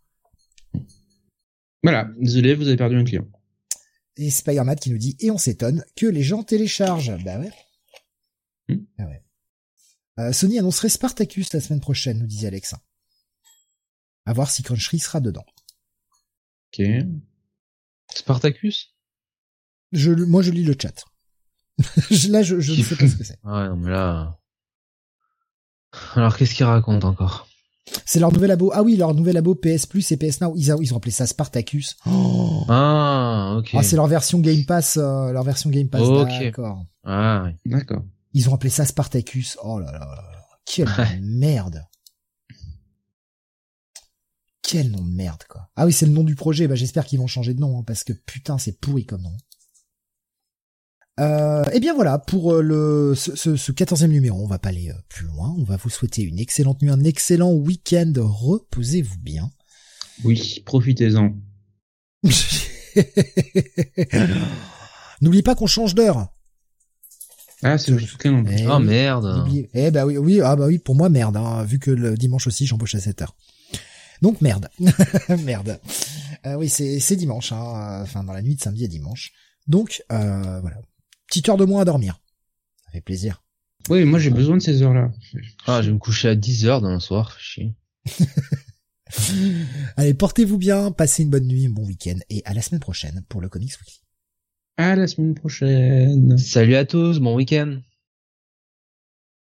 Voilà, 1.84 2.08
désolé, 2.20 2.54
vous 2.54 2.68
avez 2.68 2.78
perdu 2.78 2.98
un 2.98 3.04
client. 3.04 3.28
Et 4.18 4.30
Spider-Man 4.30 4.76
qui 4.76 4.92
nous 4.92 4.98
dit 4.98 5.16
et 5.20 5.32
on 5.32 5.38
s'étonne 5.38 5.84
que 5.96 6.06
les 6.06 6.22
gens 6.22 6.44
téléchargent. 6.44 7.18
Bah 7.24 7.40
ouais. 7.40 7.52
Hmm. 8.70 8.84
Ah 9.00 9.06
ouais. 9.06 9.24
Euh, 10.20 10.34
Sony 10.34 10.60
annoncerait 10.60 10.90
Spartacus 10.90 11.54
la 11.54 11.62
semaine 11.62 11.80
prochaine, 11.80 12.20
nous 12.20 12.28
disait 12.28 12.48
Alex. 12.48 12.76
À 14.26 14.34
voir 14.34 14.52
si 14.52 14.62
Crunchy 14.62 15.00
sera 15.00 15.20
dedans. 15.20 15.46
Ok. 16.80 16.86
Spartacus? 18.14 18.94
Je, 19.92 20.12
moi, 20.12 20.42
je 20.42 20.52
lis 20.52 20.64
le 20.64 20.76
chat. 20.80 21.04
Là, 22.30 22.44
je, 22.44 22.60
je 22.60 22.74
ne 22.74 22.84
sais 22.84 22.96
pas 22.96 23.08
ce 23.08 23.16
que 23.16 23.24
c'est. 23.24 23.40
Ouais, 23.44 23.68
non 23.68 23.76
mais 23.78 23.90
là... 23.92 24.38
Alors 26.16 26.38
qu'est-ce 26.38 26.56
qu'il 26.56 26.66
raconte 26.66 27.04
encore? 27.04 27.48
C'est 28.06 28.20
leur 28.20 28.32
nouvel 28.32 28.52
abo. 28.52 28.72
Ah 28.74 28.84
oui, 28.84 28.96
leur 28.96 29.14
nouvel 29.14 29.36
abo 29.36 29.56
PS 29.56 29.86
Plus 29.86 30.10
et 30.14 30.18
PS 30.18 30.40
Now. 30.40 30.54
Ils, 30.56 30.72
a- 30.72 30.78
ils 30.80 30.94
ont 30.94 30.98
appelé 30.98 31.12
ça 31.12 31.28
Spartacus. 31.28 31.98
Oh. 32.06 32.64
Ah, 32.70 33.56
ok. 33.58 33.72
Ah, 33.74 33.84
c'est 33.84 33.96
leur 33.98 34.08
version 34.08 34.40
Game 34.40 34.64
Pass, 34.66 34.96
euh, 34.98 35.32
leur 35.34 35.44
version 35.44 35.70
Game 35.70 35.90
Pass. 35.90 36.02
Ok. 36.02 36.30
D'accord. 36.30 36.86
Ah, 37.04 37.44
oui. 37.46 37.52
D'accord. 37.66 38.04
Ils 38.34 38.50
ont 38.50 38.54
appelé 38.56 38.70
ça 38.70 38.86
Spartacus. 38.86 39.58
Oh 39.64 39.80
là 39.80 39.92
là 39.92 40.00
là 40.00 40.06
là. 40.16 40.32
Quelle 40.66 40.88
merde. 41.22 41.84
Quel 44.72 44.90
nom 44.90 45.04
de 45.04 45.12
merde, 45.12 45.44
quoi. 45.50 45.70
Ah 45.76 45.86
oui, 45.86 45.92
c'est 45.92 46.06
le 46.06 46.14
nom 46.14 46.24
du 46.24 46.36
projet. 46.36 46.66
Bah, 46.66 46.76
j'espère 46.76 47.06
qu'ils 47.06 47.20
vont 47.20 47.28
changer 47.28 47.54
de 47.54 47.60
nom, 47.60 47.78
hein, 47.78 47.84
parce 47.86 48.06
que 48.06 48.14
putain, 48.14 48.58
c'est 48.58 48.80
pourri 48.80 49.06
comme 49.06 49.22
nom. 49.22 49.36
Euh, 51.20 51.66
et 51.74 51.82
bien 51.82 51.94
voilà, 51.94 52.18
pour 52.20 52.54
euh, 52.54 52.62
le 52.62 53.14
ce, 53.14 53.36
ce, 53.36 53.58
ce 53.58 53.74
14e 53.74 54.08
numéro, 54.08 54.42
on 54.42 54.48
va 54.48 54.60
pas 54.60 54.70
aller 54.70 54.90
euh, 54.90 54.96
plus 55.10 55.26
loin. 55.26 55.54
On 55.60 55.64
va 55.66 55.76
vous 55.76 55.90
souhaiter 55.90 56.22
une 56.22 56.40
excellente 56.40 56.82
nuit, 56.82 56.90
un 56.90 57.04
excellent 57.04 57.52
week-end. 57.52 58.14
Reposez-vous 58.16 59.18
bien. 59.20 59.52
Oui, 60.24 60.64
profitez-en. 60.66 61.36
N'oubliez 65.22 65.44
pas 65.44 65.56
qu'on 65.56 65.68
change 65.68 65.96
d'heure. 65.96 66.30
Ah, 67.62 67.78
c'est 67.78 67.92
le 67.92 67.98
en 67.98 68.44
plus. 68.46 68.56
Eh 68.58 68.68
Oh 68.68 68.78
oui. 68.80 68.86
merde. 68.86 69.46
Eh 69.74 69.92
bah 69.92 70.06
oui, 70.06 70.16
oui, 70.18 70.40
ah 70.40 70.56
bah 70.56 70.68
oui, 70.68 70.80
pour 70.80 70.96
moi 70.96 71.10
merde, 71.10 71.36
hein, 71.36 71.64
vu 71.64 71.78
que 71.78 71.92
le 71.92 72.16
dimanche 72.16 72.48
aussi 72.48 72.66
j'embauche 72.66 72.96
à 72.96 73.02
7 73.02 73.22
heures. 73.22 73.36
Donc 74.22 74.42
merde, 74.42 74.70
merde. 75.44 75.80
Euh, 76.46 76.56
oui, 76.56 76.70
c'est 76.70 77.00
c'est 77.00 77.16
dimanche, 77.16 77.52
hein, 77.52 78.02
enfin 78.02 78.24
dans 78.24 78.34
la 78.34 78.42
nuit 78.42 78.56
de 78.56 78.62
samedi 78.62 78.86
à 78.86 78.88
dimanche. 78.88 79.32
Donc 79.68 80.04
euh, 80.12 80.60
voilà, 80.62 80.78
petite 81.28 81.50
heure 81.50 81.58
de 81.58 81.66
moins 81.66 81.82
à 81.82 81.86
dormir. 81.86 82.20
Ça 82.86 82.92
fait 82.92 83.02
plaisir. 83.02 83.44
Oui, 83.90 84.06
moi 84.06 84.20
j'ai 84.20 84.30
besoin 84.30 84.58
de 84.58 84.62
ces 84.62 84.84
heures-là. 84.84 85.12
Ah, 85.66 85.82
je 85.82 85.88
vais 85.88 85.94
me 85.94 86.00
coucher 86.00 86.30
à 86.30 86.36
10h 86.36 86.82
demain 86.82 87.00
soir, 87.00 87.34
fais 87.34 87.42
chier. 87.42 87.76
Allez, 89.98 90.14
portez-vous 90.14 90.58
bien, 90.58 90.92
passez 90.92 91.24
une 91.24 91.30
bonne 91.30 91.48
nuit, 91.48 91.66
un 91.66 91.72
bon 91.72 91.86
week-end 91.86 92.18
et 92.30 92.42
à 92.46 92.54
la 92.54 92.62
semaine 92.62 92.80
prochaine 92.80 93.24
pour 93.28 93.42
le 93.42 93.50
Comics 93.50 93.72
Weekly. 93.80 94.02
À 94.78 94.96
la 94.96 95.08
semaine 95.08 95.34
prochaine. 95.34 96.38
Salut 96.38 96.76
à 96.76 96.86
tous, 96.86 97.20
bon 97.20 97.36
week-end. 97.36 97.80